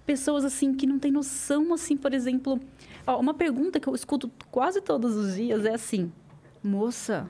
pessoas, 0.06 0.44
assim, 0.44 0.74
que 0.74 0.88
não 0.88 0.98
têm 0.98 1.12
noção, 1.12 1.74
assim, 1.74 1.96
por 1.96 2.14
exemplo... 2.14 2.60
ó, 3.06 3.20
uma 3.20 3.34
pergunta 3.34 3.80
que 3.80 3.88
eu 3.88 3.94
escuto 3.94 4.32
quase 4.52 4.82
todos 4.82 5.16
os 5.16 5.36
dias 5.36 5.66
é 5.66 5.74
assim, 5.74 6.12
moça... 6.64 7.30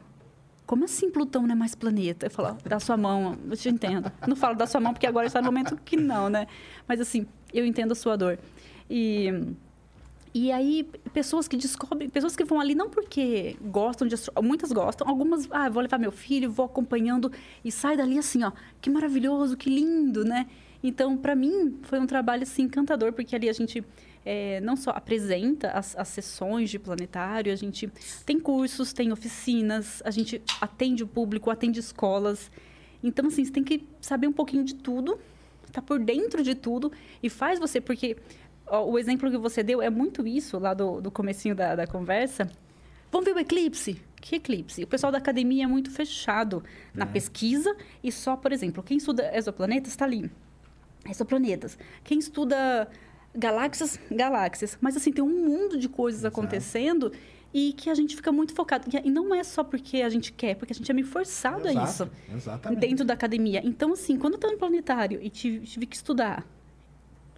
Como 0.66 0.86
assim 0.86 1.11
Plutão 1.11 1.43
não 1.43 1.51
é 1.51 1.55
mais 1.55 1.76
planeta? 1.76 2.26
Eu 2.26 2.32
falo, 2.32 2.57
dá 2.66 2.80
sua 2.80 2.97
mão, 2.97 3.38
eu 3.49 3.55
te 3.55 3.70
entendo. 3.70 4.11
Não 4.28 4.36
falo 4.36 4.55
da 4.55 4.66
sua 4.66 4.82
mão 4.82 4.93
porque 4.93 5.05
agora 5.05 5.28
está 5.28 5.39
no 5.41 5.47
momento 5.47 5.78
que 5.86 5.95
não, 5.95 6.30
né? 6.30 6.47
Mas 6.88 6.99
assim, 6.99 7.28
eu 7.53 7.66
entendo 7.66 7.91
a 7.91 7.95
sua 7.95 8.16
dor. 8.16 8.39
E 8.89 9.32
e 10.38 10.51
aí, 10.51 10.86
pessoas 11.13 11.47
que 11.47 11.55
descobrem, 11.55 12.09
pessoas 12.09 12.36
que 12.36 12.43
vão 12.43 12.59
ali 12.59 12.76
não 12.76 12.89
porque 12.89 13.55
gostam 13.61 14.05
de 14.05 14.16
astro... 14.16 14.34
muitas 14.43 14.70
gostam, 14.70 15.07
algumas, 15.07 15.47
ah, 15.49 15.70
vou 15.70 15.82
levar 15.82 15.97
meu 15.97 16.11
filho, 16.11 16.51
vou 16.51 16.66
acompanhando 16.66 17.32
e 17.63 17.72
sai 17.72 17.95
dali 17.95 18.20
assim, 18.20 18.43
ó, 18.43 18.51
que 18.82 18.89
maravilhoso, 18.89 19.55
que 19.55 19.70
lindo, 19.70 20.26
né? 20.26 20.45
Então, 20.84 21.16
para 21.16 21.36
mim, 21.36 21.80
foi 21.84 22.01
um 22.01 22.05
trabalho 22.05 22.43
assim 22.43 22.63
encantador, 22.63 23.13
porque 23.13 23.34
ali 23.34 23.47
a 23.47 23.53
gente 23.53 23.82
eh, 24.26 24.59
não 24.61 24.76
só 24.76 24.89
apresenta 24.89 25.69
as, 25.69 25.95
as 25.95 26.07
sessões 26.07 26.69
de 26.71 26.80
planetário, 26.80 27.53
a 27.53 27.55
gente 27.55 27.89
tem 28.26 28.39
cursos, 28.39 28.91
tem 28.91 29.11
oficinas, 29.11 30.01
a 30.03 30.09
gente 30.09 30.41
atende 30.59 31.03
o 31.03 31.07
público, 31.07 31.51
atende 31.51 31.80
escolas. 31.80 32.51
Então, 33.03 33.28
assim, 33.28 33.45
você 33.45 33.51
tem 33.51 33.63
que 33.63 33.88
saber 34.01 34.28
um 34.28 34.34
pouquinho 34.34 34.63
de 34.63 34.73
tudo, 34.73 35.19
tá 35.71 35.82
por 35.82 35.99
dentro 35.99 36.41
de 36.41 36.55
tudo 36.55 36.91
e 37.21 37.30
faz 37.30 37.59
você, 37.59 37.80
porque 37.80 38.17
ó, 38.65 38.84
o 38.84 38.97
exemplo 38.97 39.30
que 39.30 39.38
você 39.38 39.61
deu 39.61 39.82
é 39.82 39.89
muito 39.89 40.26
isso 40.26 40.57
lá 40.57 40.73
do, 40.73 40.99
do 40.99 41.11
comecinho 41.11 41.53
da, 41.53 41.76
da 41.76 41.86
conversa. 41.86 42.49
Vamos 43.11 43.26
ver 43.26 43.36
o 43.36 43.39
eclipse? 43.39 44.01
Que 44.19 44.38
eclipse? 44.38 44.84
O 44.84 44.88
pessoal 44.88 45.11
da 45.11 45.19
academia 45.19 45.65
é 45.65 45.67
muito 45.67 45.91
fechado 45.91 46.63
na 46.93 47.05
pesquisa 47.05 47.76
e 48.03 48.11
só, 48.11 48.36
por 48.36 48.51
exemplo, 48.51 48.82
quem 48.82 48.97
estuda 48.97 49.32
exoplanetas 49.38 49.91
está 49.91 50.03
ali. 50.03 50.30
Exoplanetas. 51.07 51.78
Quem 52.03 52.17
estuda 52.17 52.89
galáxias, 53.36 53.99
galáxias. 54.11 54.77
Mas, 54.81 54.95
assim, 54.97 55.11
tem 55.11 55.23
um 55.23 55.45
mundo 55.45 55.77
de 55.77 55.88
coisas 55.89 56.23
acontecendo 56.25 57.11
e 57.53 57.73
que 57.73 57.89
a 57.89 57.93
gente 57.95 58.15
fica 58.15 58.31
muito 58.31 58.53
focado. 58.53 58.88
E- 59.03 59.09
não 59.09 59.33
é 59.33 59.43
só 59.43 59.63
porque 59.63 60.01
a 60.01 60.09
gente 60.09 60.31
quer, 60.33 60.55
porque 60.55 60.73
a 60.73 60.75
gente 60.75 60.89
é 60.89 60.93
meio 60.93 61.07
forçado 61.07 61.67
a 61.67 61.71
Exato, 61.71 61.89
isso 61.89 62.09
Exatamente. 62.36 62.79
dentro 62.79 63.05
da 63.05 63.13
academia. 63.13 63.61
Então, 63.63 63.93
assim, 63.93 64.17
quando 64.17 64.33
eu 64.33 64.38
estava 64.38 64.53
no 64.53 64.59
planetário 64.59 65.19
e 65.21 65.29
tive, 65.29 65.65
tive 65.65 65.86
que 65.86 65.95
estudar 65.95 66.45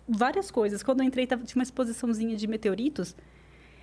várias 0.07 0.49
coisas, 0.49 0.81
quando 0.81 1.01
eu 1.01 1.05
entrei, 1.05 1.27
tava, 1.27 1.43
tinha 1.43 1.59
uma 1.59 1.63
exposiçãozinha 1.63 2.35
de 2.35 2.47
meteoritos. 2.47 3.15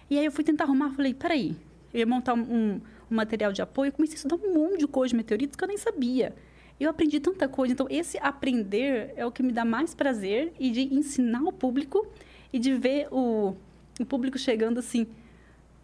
E 0.08 0.18
aí 0.18 0.24
eu 0.24 0.32
fui 0.32 0.42
tentar 0.44 0.64
arrumar, 0.64 0.90
falei, 0.92 1.14
peraí, 1.14 1.56
eu 1.92 2.00
ia 2.00 2.06
montar 2.06 2.34
um, 2.34 2.40
um- 2.40 2.80
um 3.10 3.14
material 3.14 3.52
de 3.52 3.60
apoio, 3.62 3.88
eu 3.88 3.92
comecei 3.92 4.14
a 4.14 4.16
estudar 4.16 4.36
um 4.36 4.54
monte 4.54 4.78
de 4.80 4.86
coisa 4.86 5.10
de 5.10 5.16
meteoritos 5.16 5.54
que 5.56 5.62
eu 5.62 5.68
nem 5.68 5.76
sabia. 5.78 6.34
Eu 6.78 6.90
aprendi 6.90 7.20
tanta 7.20 7.48
coisa. 7.48 7.72
Então, 7.72 7.86
esse 7.88 8.18
aprender 8.18 9.12
é 9.16 9.24
o 9.24 9.30
que 9.30 9.42
me 9.42 9.52
dá 9.52 9.64
mais 9.64 9.94
prazer 9.94 10.52
e 10.58 10.70
de 10.70 10.94
ensinar 10.94 11.42
o 11.42 11.52
público 11.52 12.06
e 12.52 12.58
de 12.58 12.74
ver 12.74 13.08
o, 13.10 13.54
o 14.00 14.04
público 14.04 14.38
chegando 14.38 14.78
assim. 14.78 15.06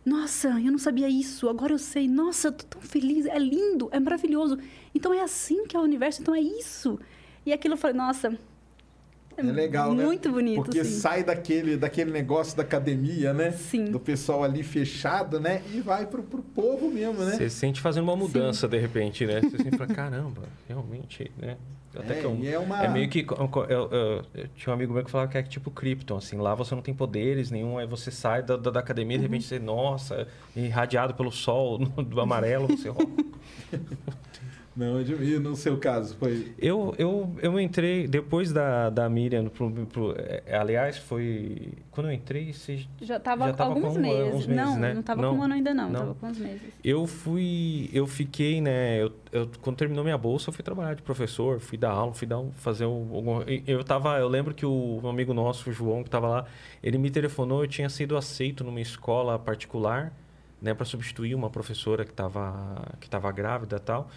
Nossa, 0.04 0.48
eu 0.60 0.72
não 0.72 0.78
sabia 0.78 1.08
isso, 1.08 1.48
agora 1.48 1.72
eu 1.72 1.78
sei. 1.78 2.08
Nossa, 2.08 2.48
eu 2.48 2.52
tô 2.52 2.64
tão 2.64 2.80
feliz, 2.80 3.26
é 3.26 3.38
lindo, 3.38 3.88
é 3.92 4.00
maravilhoso. 4.00 4.58
Então 4.94 5.12
é 5.12 5.20
assim 5.20 5.66
que 5.66 5.76
é 5.76 5.80
o 5.80 5.82
universo, 5.82 6.22
então 6.22 6.34
é 6.34 6.40
isso. 6.40 6.98
E 7.44 7.52
aquilo 7.52 7.74
eu 7.74 7.78
falei, 7.78 7.96
nossa, 7.96 8.38
É 9.48 9.52
legal, 9.52 9.94
né? 9.94 10.04
muito 10.04 10.30
bonito, 10.30 10.56
Porque 10.62 10.84
sim. 10.84 10.98
sai 11.00 11.24
daquele, 11.24 11.76
daquele 11.76 12.10
negócio 12.10 12.56
da 12.56 12.62
academia, 12.62 13.32
né? 13.32 13.50
Sim. 13.52 13.86
Do 13.86 13.98
pessoal 13.98 14.44
ali 14.44 14.62
fechado, 14.62 15.40
né? 15.40 15.62
E 15.72 15.80
vai 15.80 16.06
pro, 16.06 16.22
pro 16.22 16.42
povo 16.42 16.90
mesmo, 16.90 17.24
né? 17.24 17.32
Você 17.36 17.48
se 17.48 17.56
sente 17.56 17.80
fazendo 17.80 18.04
uma 18.04 18.16
mudança 18.16 18.68
de 18.68 18.78
repente, 18.78 19.24
né? 19.26 19.40
Você 19.40 19.56
sempre 19.58 19.78
fala, 19.78 19.94
caramba, 19.94 20.42
realmente, 20.68 21.30
né? 21.38 21.56
Até 21.92 22.18
É, 22.18 22.20
que 22.20 22.24
eu- 22.24 22.36
e 22.40 22.46
é 22.48 22.56
uma- 22.56 22.86
meio 22.88 23.08
que. 23.10 23.26
Eu, 23.28 23.50
eu- 23.68 23.88
eu- 23.90 24.22
eu 24.32 24.48
tinha 24.54 24.70
um 24.70 24.74
amigo 24.74 24.92
meu 24.94 25.04
que 25.04 25.10
falava 25.10 25.28
que 25.28 25.36
é 25.36 25.42
tipo 25.42 25.72
Krypton, 25.72 26.18
assim, 26.18 26.36
lá 26.36 26.54
você 26.54 26.72
não 26.72 26.82
tem 26.82 26.94
poderes 26.94 27.50
nenhum, 27.50 27.78
aí 27.78 27.86
você 27.86 28.12
sai 28.12 28.44
da, 28.44 28.56
da, 28.56 28.70
da 28.70 28.78
academia 28.78 29.16
e 29.16 29.18
de 29.18 29.24
repente 29.26 29.44
você, 29.44 29.58
nossa, 29.58 30.28
irradiado 30.54 31.14
pelo 31.14 31.32
sol 31.32 31.78
do 32.06 32.20
amarelo, 32.20 32.68
você. 32.68 32.90
Não, 34.76 35.00
e 35.00 35.38
no 35.40 35.56
seu 35.56 35.76
caso, 35.78 36.16
foi. 36.16 36.52
Eu, 36.56 36.94
eu, 36.96 37.34
eu 37.42 37.58
entrei, 37.58 38.06
depois 38.06 38.52
da, 38.52 38.88
da 38.88 39.08
Miriam, 39.10 39.46
pro, 39.48 39.68
pro- 39.86 40.14
é, 40.16 40.56
aliás, 40.56 40.96
foi. 40.96 41.72
Quando 41.90 42.06
eu 42.06 42.12
entrei, 42.12 42.52
você 42.52 42.86
Já 43.02 43.16
estava 43.16 43.48
Já 43.48 43.52
tava 43.54 43.70
alguns 43.74 43.94
com 43.94 44.00
meses. 44.00 44.34
uns 44.34 44.46
meses, 44.46 44.64
Não, 44.64 44.78
né? 44.78 44.92
não 44.94 45.00
estava 45.00 45.22
com 45.28 45.34
um 45.34 45.42
ano 45.42 45.54
ainda 45.54 45.74
não, 45.74 45.84
Não. 45.90 45.92
estava 45.92 46.14
com 46.14 46.26
uns 46.28 46.38
meses. 46.38 46.62
Eu 46.84 47.04
fui, 47.06 47.90
eu 47.92 48.06
fiquei, 48.06 48.60
né? 48.60 49.02
Eu, 49.02 49.12
eu- 49.32 49.50
quando 49.60 49.76
terminou 49.76 50.04
minha 50.04 50.16
bolsa, 50.16 50.50
eu 50.50 50.54
fui 50.54 50.62
trabalhar 50.62 50.94
de 50.94 51.02
professor, 51.02 51.58
fui 51.58 51.76
dar 51.76 51.90
aula, 51.90 52.14
fui 52.14 52.26
dar 52.28 52.38
um, 52.38 52.52
fazer 52.52 52.86
um, 52.86 53.12
algum- 53.12 53.42
e 53.48 53.64
Eu 53.66 53.82
tava, 53.82 54.18
eu 54.18 54.28
lembro 54.28 54.54
que 54.54 54.64
o 54.64 55.00
um 55.02 55.08
amigo 55.08 55.34
nosso, 55.34 55.68
o 55.68 55.72
João, 55.72 56.02
que 56.02 56.08
estava 56.08 56.28
lá, 56.28 56.44
ele 56.80 56.96
me 56.96 57.10
telefonou, 57.10 57.64
eu 57.64 57.68
tinha 57.68 57.88
sido 57.90 58.16
aceito 58.16 58.62
numa 58.62 58.80
escola 58.80 59.36
particular, 59.36 60.12
né, 60.62 60.74
para 60.74 60.84
substituir 60.84 61.34
uma 61.34 61.50
professora 61.50 62.04
que 62.04 62.10
estava 62.12 62.84
que 63.00 63.10
tava 63.10 63.32
grávida 63.32 63.76
e 63.76 63.80
tal. 63.80 64.08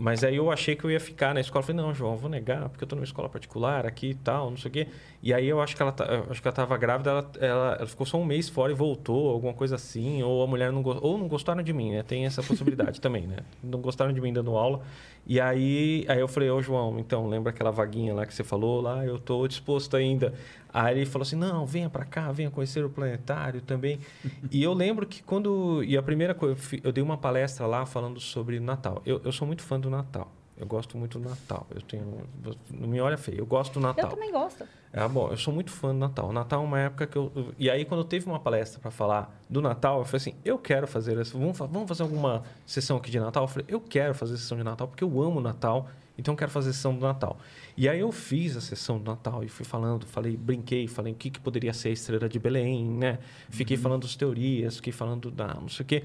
Mas 0.00 0.22
aí 0.22 0.36
eu 0.36 0.48
achei 0.48 0.76
que 0.76 0.84
eu 0.84 0.90
ia 0.92 1.00
ficar 1.00 1.34
na 1.34 1.40
escola. 1.40 1.60
Falei, 1.64 1.82
não, 1.82 1.92
João, 1.92 2.16
vou 2.16 2.30
negar, 2.30 2.68
porque 2.68 2.84
eu 2.84 2.86
estou 2.86 2.96
numa 2.96 3.04
escola 3.04 3.28
particular 3.28 3.84
aqui 3.84 4.10
e 4.10 4.14
tal, 4.14 4.48
não 4.48 4.56
sei 4.56 4.68
o 4.68 4.72
quê. 4.72 4.86
E 5.20 5.34
aí 5.34 5.48
eu 5.48 5.60
acho 5.60 5.74
que 5.74 5.82
ela, 5.82 5.90
tá- 5.90 6.04
acho 6.30 6.40
que 6.40 6.46
ela 6.46 6.52
estava 6.52 6.76
grávida, 6.76 7.10
ela, 7.10 7.30
ela, 7.40 7.76
ela 7.80 7.86
ficou 7.86 8.06
só 8.06 8.16
um 8.16 8.24
mês 8.24 8.48
fora 8.48 8.70
e 8.70 8.74
voltou, 8.76 9.28
alguma 9.30 9.52
coisa 9.52 9.74
assim. 9.74 10.22
Ou 10.22 10.40
a 10.44 10.46
mulher 10.46 10.70
não 10.70 10.82
gostou, 10.82 11.10
ou 11.10 11.18
não 11.18 11.26
gostaram 11.26 11.64
de 11.64 11.72
mim, 11.72 11.90
né? 11.90 12.04
Tem 12.04 12.24
essa 12.26 12.44
possibilidade 12.44 13.00
também, 13.02 13.26
né? 13.26 13.38
Não 13.60 13.80
gostaram 13.80 14.12
de 14.12 14.20
mim 14.20 14.32
dando 14.32 14.56
aula. 14.56 14.82
E 15.26 15.40
aí, 15.40 16.06
aí 16.08 16.20
eu 16.20 16.28
falei, 16.28 16.48
ô 16.48 16.62
João, 16.62 16.98
então, 16.98 17.28
lembra 17.28 17.50
aquela 17.50 17.70
vaguinha 17.72 18.14
lá 18.14 18.24
que 18.24 18.32
você 18.32 18.44
falou 18.44 18.80
lá? 18.80 19.04
Eu 19.04 19.16
estou 19.16 19.46
disposto 19.48 19.96
ainda. 19.96 20.32
Aí 20.72 20.96
ele 20.98 21.06
falou 21.06 21.22
assim, 21.24 21.36
não, 21.36 21.64
venha 21.64 21.88
para 21.88 22.04
cá, 22.04 22.30
venha 22.30 22.50
conhecer 22.50 22.84
o 22.84 22.90
planetário 22.90 23.60
também. 23.60 23.98
e 24.50 24.62
eu 24.62 24.72
lembro 24.74 25.06
que 25.06 25.22
quando... 25.22 25.82
E 25.84 25.96
a 25.96 26.02
primeira 26.02 26.34
coisa, 26.34 26.56
eu 26.82 26.92
dei 26.92 27.02
uma 27.02 27.16
palestra 27.16 27.66
lá 27.66 27.86
falando 27.86 28.20
sobre 28.20 28.60
Natal. 28.60 29.02
Eu, 29.06 29.20
eu 29.24 29.32
sou 29.32 29.46
muito 29.46 29.62
fã 29.62 29.80
do 29.80 29.88
Natal. 29.88 30.30
Eu 30.56 30.66
gosto 30.66 30.98
muito 30.98 31.18
do 31.20 31.28
Natal. 31.28 31.66
Eu 31.70 31.80
tenho... 31.80 32.20
Não 32.72 32.88
me 32.88 33.00
olha 33.00 33.16
feio, 33.16 33.38
eu 33.38 33.46
gosto 33.46 33.74
do 33.74 33.80
Natal. 33.80 34.06
Eu 34.06 34.10
também 34.10 34.32
gosto. 34.32 34.64
Ah, 34.92 35.06
bom, 35.06 35.28
eu 35.30 35.36
sou 35.36 35.54
muito 35.54 35.70
fã 35.70 35.88
do 35.88 35.98
Natal. 35.98 36.28
O 36.28 36.32
Natal 36.32 36.62
é 36.62 36.64
uma 36.64 36.80
época 36.80 37.06
que 37.06 37.16
eu. 37.16 37.30
E 37.58 37.70
aí, 37.70 37.84
quando 37.84 38.00
eu 38.00 38.04
teve 38.04 38.26
uma 38.26 38.40
palestra 38.40 38.80
para 38.80 38.90
falar 38.90 39.38
do 39.48 39.60
Natal, 39.62 39.98
eu 40.00 40.04
falei 40.04 40.16
assim: 40.16 40.34
eu 40.44 40.58
quero 40.58 40.88
fazer 40.88 41.16
isso. 41.20 41.38
Vamos, 41.38 41.56
fa- 41.56 41.66
vamos 41.66 41.86
fazer 41.86 42.02
alguma 42.02 42.42
sessão 42.66 42.96
aqui 42.96 43.10
de 43.10 43.20
Natal? 43.20 43.44
Eu 43.44 43.48
falei: 43.48 43.66
eu 43.68 43.80
quero 43.80 44.14
fazer 44.14 44.36
sessão 44.38 44.56
de 44.58 44.64
Natal 44.64 44.88
porque 44.88 45.04
eu 45.04 45.22
amo 45.22 45.38
o 45.38 45.42
Natal, 45.42 45.88
então 46.18 46.34
eu 46.34 46.38
quero 46.38 46.50
fazer 46.50 46.72
sessão 46.72 46.94
do 46.94 47.00
Natal. 47.00 47.38
E 47.76 47.88
aí, 47.88 48.00
eu 48.00 48.10
fiz 48.10 48.56
a 48.56 48.60
sessão 48.60 48.98
do 48.98 49.04
Natal 49.04 49.44
e 49.44 49.48
fui 49.48 49.64
falando, 49.64 50.04
falei, 50.04 50.36
brinquei, 50.36 50.88
falei 50.88 51.12
o 51.12 51.16
que, 51.16 51.30
que 51.30 51.38
poderia 51.38 51.72
ser 51.72 51.90
a 51.90 51.92
estrela 51.92 52.28
de 52.28 52.38
Belém, 52.38 52.84
né? 52.84 53.18
Fiquei 53.48 53.76
falando 53.76 54.02
das 54.02 54.16
teorias, 54.16 54.76
fiquei 54.76 54.92
falando 54.92 55.30
da 55.30 55.54
não 55.54 55.68
sei 55.68 55.84
o 55.84 55.86
quê. 55.86 56.02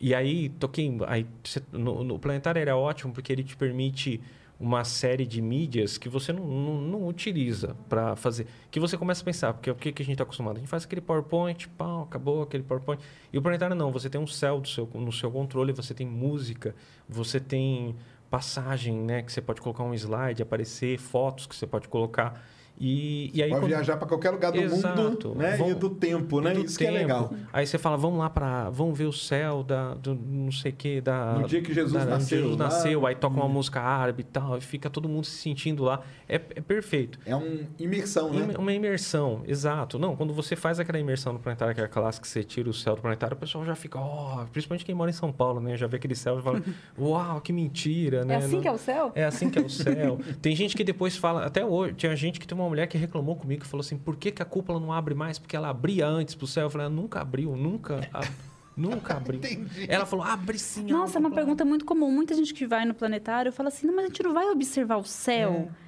E 0.00 0.14
aí, 0.14 0.48
toquei. 0.48 0.92
Aí, 1.06 1.26
no, 1.70 2.02
no 2.02 2.18
Planetário 2.18 2.60
era 2.60 2.76
ótimo 2.76 3.12
porque 3.12 3.32
ele 3.32 3.44
te 3.44 3.56
permite 3.56 4.20
uma 4.58 4.84
série 4.84 5.26
de 5.26 5.42
mídias 5.42 5.98
que 5.98 6.08
você 6.08 6.32
não, 6.32 6.44
não, 6.46 6.80
não 6.80 7.08
utiliza 7.08 7.76
para 7.88 8.14
fazer. 8.14 8.46
Que 8.70 8.78
você 8.78 8.96
começa 8.96 9.20
a 9.20 9.24
pensar, 9.24 9.52
porque 9.54 9.70
o 9.70 9.74
que, 9.74 9.92
que 9.92 10.02
a 10.02 10.04
gente 10.04 10.14
está 10.14 10.22
acostumado? 10.22 10.56
A 10.56 10.60
gente 10.60 10.68
faz 10.68 10.84
aquele 10.84 11.00
PowerPoint, 11.00 11.68
pau, 11.70 12.02
acabou 12.02 12.42
aquele 12.42 12.62
PowerPoint. 12.62 13.02
E 13.32 13.38
o 13.38 13.42
planetário 13.42 13.74
não, 13.74 13.90
você 13.90 14.08
tem 14.08 14.20
um 14.20 14.26
céu 14.26 14.60
do 14.60 14.68
seu, 14.68 14.88
no 14.94 15.10
seu 15.10 15.32
controle, 15.32 15.72
você 15.72 15.92
tem 15.92 16.06
música, 16.06 16.76
você 17.08 17.40
tem 17.40 17.96
passagem, 18.32 18.96
né? 18.96 19.22
Que 19.22 19.30
você 19.30 19.42
pode 19.42 19.60
colocar 19.60 19.84
um 19.84 19.92
slide, 19.92 20.42
aparecer, 20.42 20.96
fotos 20.96 21.46
que 21.46 21.54
você 21.54 21.66
pode 21.66 21.86
colocar. 21.86 22.42
E, 22.84 23.30
e 23.32 23.40
aí 23.40 23.48
Pode 23.50 23.60
quando- 23.60 23.68
viajar 23.70 23.96
para 23.96 24.08
qualquer 24.08 24.30
lugar 24.30 24.50
do 24.50 24.58
Exato. 24.58 25.00
mundo, 25.00 25.34
né? 25.36 25.56
Vão- 25.56 25.70
E 25.70 25.74
do 25.74 25.88
tempo, 25.88 26.40
né? 26.40 26.52
do 26.52 26.64
Isso 26.64 26.76
que 26.76 26.84
é 26.84 26.90
legal. 26.90 27.32
Aí 27.52 27.64
você 27.64 27.78
fala, 27.78 27.96
vamos 27.96 28.18
lá 28.18 28.28
para, 28.28 28.70
vamos 28.70 28.98
ver 28.98 29.04
o 29.04 29.12
céu 29.12 29.62
da, 29.62 29.94
do 29.94 30.16
não 30.16 30.50
sei 30.50 30.72
o 30.72 30.74
que 30.74 31.00
da. 31.00 31.34
No 31.34 31.46
dia 31.46 31.62
que 31.62 31.72
Jesus 31.72 31.92
da- 32.04 32.10
nasceu, 32.10 32.38
Jesus 32.38 32.56
lá. 32.58 32.64
nasceu, 32.64 33.06
aí 33.06 33.14
toca 33.14 33.36
uma 33.36 33.48
música 33.48 33.80
árabe 33.80 34.22
e 34.22 34.24
tal, 34.24 34.58
e 34.58 34.60
fica 34.60 34.90
todo 34.90 35.08
mundo 35.08 35.24
se 35.26 35.36
sentindo 35.36 35.84
lá. 35.84 36.00
É, 36.28 36.34
é 36.34 36.38
perfeito. 36.60 37.20
É 37.24 37.36
uma 37.36 37.46
imersão, 37.78 38.32
né? 38.32 38.48
Im- 38.52 38.60
Uma 38.60 38.72
imersão, 38.72 39.42
exato. 39.46 39.96
Não, 39.96 40.16
quando 40.16 40.32
você 40.32 40.56
faz 40.56 40.80
aquela 40.80 40.98
imersão 40.98 41.32
no 41.32 41.38
planetário, 41.38 41.74
que 41.76 41.80
é 41.80 41.84
a 41.84 41.88
clássica 41.88 42.22
que 42.26 42.28
você 42.32 42.42
tira 42.42 42.68
o 42.68 42.74
céu 42.74 42.96
do 42.96 43.00
planetário, 43.02 43.36
o 43.36 43.38
pessoal 43.38 43.64
já 43.64 43.76
fica, 43.76 44.00
ó, 44.00 44.44
principalmente 44.52 44.84
quem 44.84 44.94
mora 44.94 45.08
em 45.10 45.14
São 45.14 45.30
Paulo, 45.30 45.60
né? 45.60 45.76
Já 45.76 45.86
vê 45.86 45.98
aquele 45.98 46.16
céu 46.16 46.40
e 46.40 46.42
fala, 46.42 46.60
uau, 46.98 47.40
que 47.40 47.52
mentira, 47.52 48.24
né? 48.24 48.34
É 48.34 48.36
assim 48.38 48.54
Não- 48.56 48.60
que 48.62 48.66
é 48.68 48.72
o 48.72 48.78
céu? 48.78 49.12
é 49.14 49.24
assim 49.24 49.48
que 49.48 49.58
é 49.58 49.62
o 49.62 49.70
céu. 49.70 50.18
Tem 50.42 50.56
gente 50.56 50.74
que 50.76 50.82
depois 50.82 51.16
fala, 51.16 51.44
até 51.46 51.64
hoje, 51.64 51.94
tinha 51.94 52.16
gente 52.16 52.40
que 52.40 52.46
tem 52.48 52.58
uma 52.58 52.64
mulher 52.72 52.86
que 52.86 52.96
reclamou 52.98 53.36
comigo 53.36 53.62
que 53.62 53.66
falou 53.68 53.82
assim: 53.82 53.96
por 53.98 54.16
que, 54.16 54.30
que 54.30 54.42
a 54.42 54.44
cúpula 54.44 54.80
não 54.80 54.92
abre 54.92 55.14
mais? 55.14 55.38
Porque 55.38 55.54
ela 55.54 55.68
abria 55.68 56.06
antes 56.06 56.34
pro 56.34 56.46
céu. 56.46 56.64
Eu 56.64 56.70
falei, 56.70 56.86
"Ah, 56.86 56.90
nunca 56.90 57.20
abriu, 57.20 57.54
nunca. 57.56 58.08
a- 58.12 58.20
Nunca 58.74 59.18
abriu. 59.18 59.38
Ela 59.86 60.06
falou, 60.06 60.24
abre 60.24 60.58
sim. 60.58 60.84
Nossa, 60.86 61.18
é 61.18 61.20
uma 61.20 61.28
cúpula." 61.28 61.34
pergunta 61.44 61.62
muito 61.62 61.84
comum. 61.84 62.10
Muita 62.10 62.34
gente 62.34 62.54
que 62.54 62.66
vai 62.66 62.86
no 62.86 62.94
planetário 62.94 63.52
fala 63.52 63.68
assim, 63.68 63.86
não, 63.86 63.94
mas 63.94 64.06
a 64.06 64.08
gente 64.08 64.22
não 64.22 64.32
vai 64.32 64.46
observar 64.50 64.96
o 64.96 65.04
céu. 65.04 65.68
é, 65.70 65.81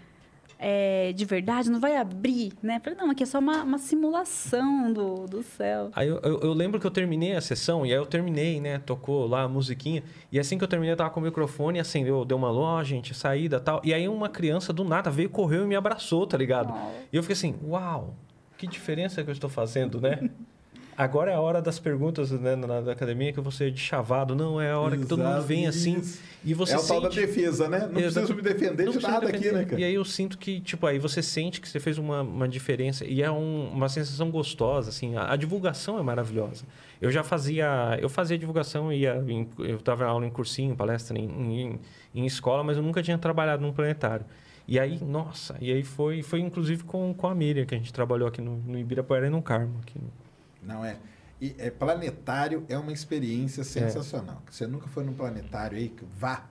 de 1.15 1.25
verdade, 1.25 1.71
não 1.71 1.81
vai 1.81 1.97
abrir, 1.97 2.53
né? 2.63 2.81
Falei, 2.81 2.99
não, 2.99 3.11
aqui 3.11 3.23
é 3.23 3.27
só 3.27 3.39
uma, 3.39 3.63
uma 3.63 3.79
simulação 3.79 4.93
do, 4.93 5.27
do 5.27 5.43
céu. 5.43 5.91
Aí 5.95 6.09
eu, 6.09 6.19
eu, 6.21 6.41
eu 6.41 6.53
lembro 6.53 6.81
que 6.81 6.87
eu 6.87 6.91
terminei 6.91 7.35
a 7.35 7.41
sessão, 7.41 7.85
e 7.85 7.93
aí 7.93 7.99
eu 7.99 8.07
terminei, 8.07 8.61
né? 8.61 8.79
Tocou 8.79 9.27
lá 9.27 9.43
a 9.43 9.49
musiquinha. 9.49 10.03
E 10.31 10.39
assim 10.39 10.57
que 10.57 10.65
eu 10.65 10.69
terminei, 10.69 10.93
eu 10.93 10.97
tava 10.97 11.11
com 11.11 11.21
o 11.21 11.23
microfone, 11.23 11.79
acendeu, 11.79 12.25
deu 12.25 12.37
uma 12.37 12.51
luz, 12.51 12.87
gente, 12.87 13.15
saída 13.15 13.61
tal. 13.61 13.81
E 13.85 13.93
aí 13.93 14.09
uma 14.09 14.29
criança 14.29 14.73
do 14.73 14.85
nada 14.85 15.11
veio, 15.11 15.29
correu 15.31 15.65
e 15.65 15.67
me 15.67 15.77
abraçou, 15.77 16.27
tá 16.27 16.37
ligado? 16.37 16.73
Oh. 16.75 16.91
E 17.13 17.17
eu 17.17 17.23
fiquei 17.23 17.35
assim, 17.35 17.55
uau, 17.65 18.15
que 18.57 18.67
diferença 18.67 19.23
que 19.23 19.31
eu 19.31 19.33
estou 19.33 19.51
fazendo, 19.51 20.01
né? 20.01 20.31
Agora 20.97 21.31
é 21.31 21.35
a 21.35 21.41
hora 21.41 21.61
das 21.61 21.79
perguntas 21.79 22.31
né, 22.31 22.55
na, 22.55 22.81
na 22.81 22.93
academia 22.93 23.33
que 23.33 23.39
eu 23.39 23.43
vou 23.43 23.51
ser 23.53 23.71
de 23.73 23.81
chavado. 23.81 24.35
Não, 24.35 24.61
é 24.61 24.71
a 24.71 24.79
hora 24.79 24.97
que 24.97 25.05
todo 25.07 25.19
mundo 25.19 25.31
Exato, 25.33 25.47
vem 25.47 25.67
assim 25.67 25.99
isso. 25.99 26.21
e 26.45 26.55
você 26.55 26.75
é 26.75 26.79
o 26.79 26.87
tal 26.87 27.01
da 27.01 27.11
sente... 27.11 27.27
defesa, 27.27 27.69
né? 27.69 27.81
Não 27.91 27.99
Exato. 28.01 28.27
preciso 28.27 28.35
me 28.37 28.43
defender 28.43 28.85
Não 28.85 28.93
de 28.93 29.01
nada 29.03 29.27
defender. 29.27 29.49
aqui, 29.49 29.57
né, 29.57 29.65
cara? 29.65 29.81
E 29.81 29.85
aí 29.85 29.95
eu 29.95 30.05
sinto 30.05 30.39
que, 30.39 30.61
tipo, 30.61 30.87
aí 30.87 30.99
você 30.99 31.21
sente 31.23 31.61
que 31.61 31.69
você 31.69 31.81
fez 31.81 31.99
uma, 31.99 32.23
uma 32.23 32.49
diferença 32.49 33.05
e 33.05 33.23
é 33.23 33.31
um- 33.31 33.71
uma 33.73 33.89
sensação 33.89 34.31
gostosa, 34.31 34.91
assim. 34.91 35.17
A, 35.17 35.33
a 35.33 35.37
divulgação 35.37 35.99
é 35.99 36.03
maravilhosa. 36.03 36.65
Eu 37.03 37.11
já 37.11 37.25
fazia... 37.25 37.99
Eu 38.01 38.09
fazia 38.09 38.39
divulgação, 38.39 38.93
ia 38.93 39.17
em, 39.29 39.49
eu 39.59 39.79
dava 39.79 40.05
aula 40.07 40.25
em 40.25 40.31
cursinho, 40.31 40.77
palestra 40.77 41.19
em, 41.19 41.25
em, 41.25 41.81
em 42.15 42.25
escola, 42.27 42.63
mas 42.63 42.77
eu 42.77 42.83
nunca 42.83 43.03
tinha 43.03 43.19
trabalhado 43.19 43.63
num 43.63 43.73
planetário. 43.73 44.25
E 44.67 44.79
aí, 44.79 44.99
nossa, 45.05 45.57
e 45.61 45.71
aí 45.73 45.83
foi, 45.83 46.23
foi 46.23 46.41
inclusive 46.41 46.85
com, 46.85 47.13
com 47.13 47.27
a 47.27 47.35
Miriam, 47.35 47.67
que 47.67 47.75
a 47.75 47.79
gente 47.79 47.93
trabalhou 47.93 48.27
aqui 48.29 48.41
no, 48.41 48.57
no 48.59 48.79
Ibirapuera 48.79 49.27
e 49.27 49.31
no 49.31 49.43
Carmo. 49.43 49.79
Aqui 49.83 49.99
no- 49.99 50.24
Não 50.67 50.85
é. 50.85 50.97
E 51.41 51.55
é 51.59 51.71
planetário 51.71 52.65
é 52.69 52.79
uma 52.79 52.93
experiência 52.93 53.65
sensacional. 53.65 54.43
Você 54.51 54.67
nunca 54.67 54.87
foi 54.89 55.05
num 55.05 55.13
planetário 55.15 55.77
aí, 55.77 55.89
que 55.89 56.05
vá, 56.17 56.47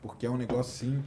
porque 0.00 0.26
é 0.26 0.30
um 0.30 0.36
negócio 0.36 0.88
assim 0.88 1.02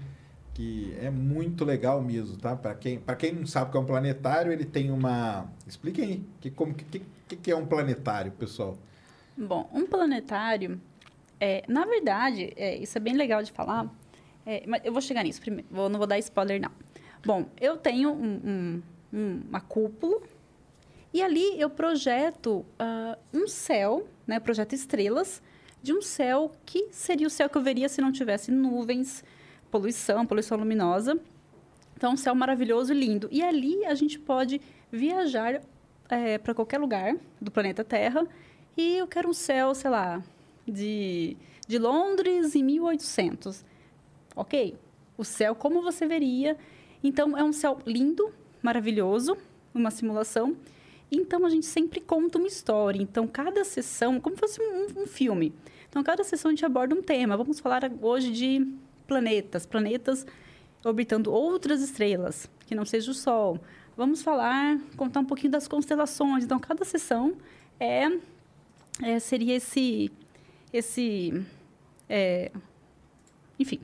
que 0.53 0.95
é 1.01 1.09
muito 1.09 1.65
legal 1.65 2.01
mesmo, 2.01 2.37
tá? 2.37 2.55
Para 2.55 2.73
quem, 2.75 2.97
para 2.97 3.15
quem 3.17 3.33
não 3.33 3.45
sabe 3.45 3.67
o 3.67 3.71
que 3.71 3.77
é 3.77 3.79
um 3.81 3.85
planetário, 3.85 4.53
ele 4.53 4.63
tem 4.63 4.89
uma, 4.89 5.49
expliquem 5.67 6.05
aí, 6.05 6.23
que 6.39 6.49
como 6.49 6.73
que, 6.73 7.01
que, 7.27 7.35
que 7.35 7.51
é 7.51 7.55
um 7.57 7.65
planetário, 7.65 8.31
pessoal? 8.31 8.77
Bom, 9.37 9.69
um 9.73 9.85
planetário, 9.85 10.79
é, 11.41 11.61
na 11.67 11.83
verdade, 11.85 12.53
é, 12.55 12.77
isso 12.77 12.97
é 12.97 13.01
bem 13.01 13.15
legal 13.15 13.43
de 13.43 13.51
falar, 13.51 13.93
é, 14.45 14.63
mas 14.65 14.81
eu 14.85 14.93
vou 14.93 15.01
chegar 15.01 15.23
nisso 15.23 15.41
primeiro, 15.41 15.67
vou- 15.69 15.89
não 15.89 15.97
vou 15.97 16.07
dar 16.07 16.17
spoiler 16.19 16.61
não. 16.61 16.71
Bom, 17.25 17.47
eu 17.59 17.75
tenho 17.75 18.13
um- 18.13 18.39
um- 18.45 18.83
um- 19.11 19.41
uma 19.49 19.59
cúpula 19.59 20.21
e 21.15 21.23
ali 21.23 21.57
eu 21.57 21.69
projeto 21.69 22.65
ah, 22.77 23.17
um 23.33 23.47
céu, 23.47 24.05
né, 24.27 24.37
projeto 24.37 24.73
estrelas 24.73 25.41
de 25.81 25.93
um 25.93 26.01
céu 26.01 26.51
que 26.65 26.89
seria 26.91 27.25
o 27.25 27.29
céu 27.29 27.47
que 27.47 27.57
eu 27.57 27.61
veria 27.61 27.87
se 27.87 28.01
não 28.01 28.11
tivesse 28.11 28.51
nuvens, 28.51 29.23
poluição, 29.71 30.25
poluição 30.25 30.57
luminosa. 30.57 31.17
Então, 31.95 32.11
um 32.11 32.17
céu 32.17 32.35
maravilhoso 32.35 32.91
e 32.91 32.99
lindo. 32.99 33.29
E 33.31 33.41
ali 33.41 33.85
a 33.85 33.95
gente 33.95 34.19
pode 34.19 34.59
viajar 34.91 35.61
para 36.43 36.53
qualquer 36.53 36.79
lugar 36.79 37.15
do 37.39 37.49
planeta 37.49 37.81
Terra 37.81 38.27
e 38.75 38.97
eu 38.97 39.07
quero 39.07 39.29
um 39.29 39.33
céu, 39.33 39.73
sei 39.73 39.91
lá, 39.91 40.21
de, 40.67 41.37
de 41.65 41.77
Londres 41.77 42.55
em 42.55 42.63
1800. 42.63 43.63
Ok? 44.35 44.75
O 45.17 45.23
céu 45.23 45.55
como 45.55 45.81
você 45.81 46.05
veria. 46.05 46.57
Então, 47.01 47.37
é 47.37 47.43
um 47.43 47.53
céu 47.53 47.79
lindo, 47.85 48.33
maravilhoso, 48.61 49.37
uma 49.73 49.89
simulação. 49.89 50.57
Então, 51.15 51.45
a 51.45 51.49
gente 51.49 51.65
sempre 51.65 51.99
conta 51.99 52.37
uma 52.37 52.47
história. 52.47 53.01
Então, 53.01 53.27
cada 53.27 53.63
sessão, 53.63 54.19
como 54.19 54.35
se 54.35 54.39
fosse 54.41 54.61
um, 54.61 55.03
um 55.03 55.07
filme. 55.07 55.53
Então, 55.89 56.03
cada 56.03 56.23
sessão 56.23 56.49
a 56.49 56.53
gente 56.53 56.65
aborda 56.65 56.93
um 56.93 57.01
tema. 57.01 57.37
Vamos 57.37 57.59
falar 57.59 57.89
hoje 58.01 58.31
de 58.31 58.67
planetas. 59.07 59.65
Planetas 59.65 60.25
orbitando 60.83 61.31
outras 61.31 61.81
estrelas, 61.81 62.49
que 62.67 62.75
não 62.75 62.85
seja 62.85 63.11
o 63.11 63.13
Sol. 63.13 63.59
Vamos 63.97 64.21
falar, 64.21 64.77
contar 64.97 65.21
um 65.21 65.25
pouquinho 65.25 65.51
das 65.51 65.67
constelações. 65.67 66.43
Então, 66.43 66.59
cada 66.59 66.83
sessão 66.85 67.35
é, 67.79 68.07
é 69.01 69.19
seria 69.19 69.55
esse, 69.55 70.11
esse, 70.71 71.43
é, 72.09 72.51
enfim. 73.57 73.79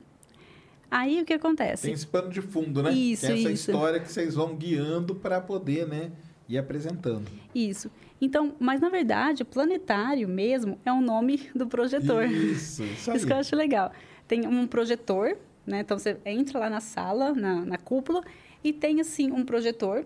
Aí 0.90 1.22
o 1.22 1.24
que 1.24 1.32
acontece? 1.32 1.84
Tem 1.84 1.94
esse 1.94 2.06
pano 2.06 2.28
de 2.28 2.42
fundo, 2.42 2.82
né? 2.82 2.92
Isso, 2.92 3.26
Tem 3.26 3.40
essa 3.40 3.50
isso. 3.50 3.70
história 3.70 3.98
que 3.98 4.12
vocês 4.12 4.34
vão 4.34 4.54
guiando 4.54 5.14
para 5.14 5.40
poder, 5.40 5.88
né, 5.88 6.12
ir 6.52 6.58
apresentando. 6.58 7.30
Isso. 7.54 7.90
Então, 8.20 8.54
mas 8.60 8.80
na 8.80 8.88
verdade, 8.88 9.42
o 9.42 9.46
planetário 9.46 10.28
mesmo 10.28 10.78
é 10.84 10.92
o 10.92 11.00
nome 11.00 11.50
do 11.54 11.66
projetor. 11.66 12.24
Isso, 12.26 12.82
isso 12.84 13.10
aí. 13.10 13.16
Isso 13.18 13.26
que 13.26 13.32
eu 13.32 13.36
acho 13.36 13.56
legal. 13.56 13.92
Tem 14.28 14.46
um 14.46 14.66
projetor, 14.66 15.36
né? 15.66 15.80
Então 15.80 15.98
você 15.98 16.16
entra 16.24 16.58
lá 16.58 16.70
na 16.70 16.80
sala, 16.80 17.34
na, 17.34 17.64
na 17.64 17.78
cúpula, 17.78 18.22
e 18.62 18.72
tem 18.72 19.00
assim 19.00 19.32
um 19.32 19.44
projetor, 19.44 20.04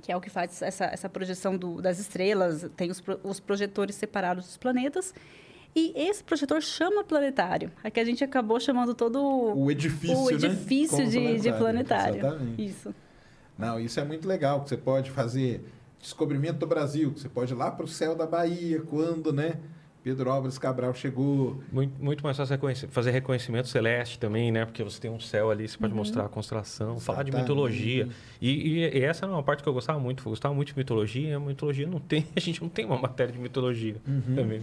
que 0.00 0.10
é 0.10 0.16
o 0.16 0.20
que 0.20 0.30
faz 0.30 0.62
essa, 0.62 0.86
essa 0.86 1.08
projeção 1.08 1.56
do, 1.56 1.82
das 1.82 1.98
estrelas, 1.98 2.68
tem 2.76 2.90
os, 2.90 3.02
os 3.22 3.40
projetores 3.40 3.94
separados 3.96 4.46
dos 4.46 4.56
planetas. 4.56 5.14
E 5.76 5.92
esse 5.94 6.24
projetor 6.24 6.62
chama 6.62 7.04
planetário. 7.04 7.70
Aqui 7.84 8.00
a 8.00 8.04
gente 8.04 8.24
acabou 8.24 8.58
chamando 8.58 8.94
todo 8.94 9.20
O 9.22 9.70
edifício, 9.70 10.16
o 10.16 10.30
né? 10.30 10.32
edifício 10.32 10.96
Como 10.96 11.10
de, 11.10 11.40
de 11.40 11.52
planetário. 11.52 12.16
Exatamente. 12.16 12.64
Isso. 12.64 12.94
Não, 13.58 13.78
isso 13.80 13.98
é 13.98 14.04
muito 14.04 14.26
legal, 14.28 14.62
que 14.62 14.68
você 14.68 14.76
pode 14.76 15.10
fazer 15.10 15.68
descobrimento 16.00 16.58
do 16.60 16.66
Brasil, 16.66 17.12
que 17.12 17.20
você 17.20 17.28
pode 17.28 17.52
ir 17.52 17.56
lá 17.56 17.70
para 17.70 17.84
o 17.84 17.88
céu 17.88 18.14
da 18.14 18.24
Bahia, 18.24 18.80
quando, 18.82 19.32
né, 19.32 19.54
Pedro 20.04 20.30
Álvares 20.30 20.56
Cabral 20.58 20.94
chegou. 20.94 21.60
Muito, 21.72 22.00
muito 22.02 22.22
mais 22.22 22.36
fácil 22.36 22.52
reconhecer- 22.54 22.86
fazer 22.86 23.10
reconhecimento 23.10 23.66
celeste 23.66 24.16
também, 24.18 24.52
né? 24.52 24.64
Porque 24.64 24.82
você 24.82 24.98
tem 25.00 25.10
um 25.10 25.18
céu 25.18 25.50
ali, 25.50 25.66
você 25.68 25.76
pode 25.76 25.92
Uhum. 25.92 25.98
mostrar 25.98 26.24
a 26.24 26.28
constelação, 26.28 27.00
falar 27.00 27.24
de 27.24 27.30
Exatamente. 27.30 27.50
mitologia. 27.50 28.08
E, 28.40 28.48
e- 28.48 28.98
e 28.98 29.04
essa 29.04 29.26
é 29.26 29.28
uma 29.28 29.42
parte 29.42 29.62
que 29.62 29.68
eu 29.68 29.72
gostava 29.74 29.98
muito. 29.98 30.20
Eu 30.24 30.30
gostava 30.30 30.54
muito 30.54 30.68
de 30.68 30.78
mitologia. 30.78 31.30
e 31.30 31.32
A 31.34 31.40
mitologia 31.40 31.86
não 31.86 31.98
tem... 31.98 32.26
A 32.36 32.40
gente 32.40 32.62
não 32.62 32.68
tem 32.68 32.84
uma 32.86 32.96
matéria 32.96 33.32
de 33.32 33.38
mitologia 33.40 33.96
Uhum. 34.06 34.34
também. 34.36 34.62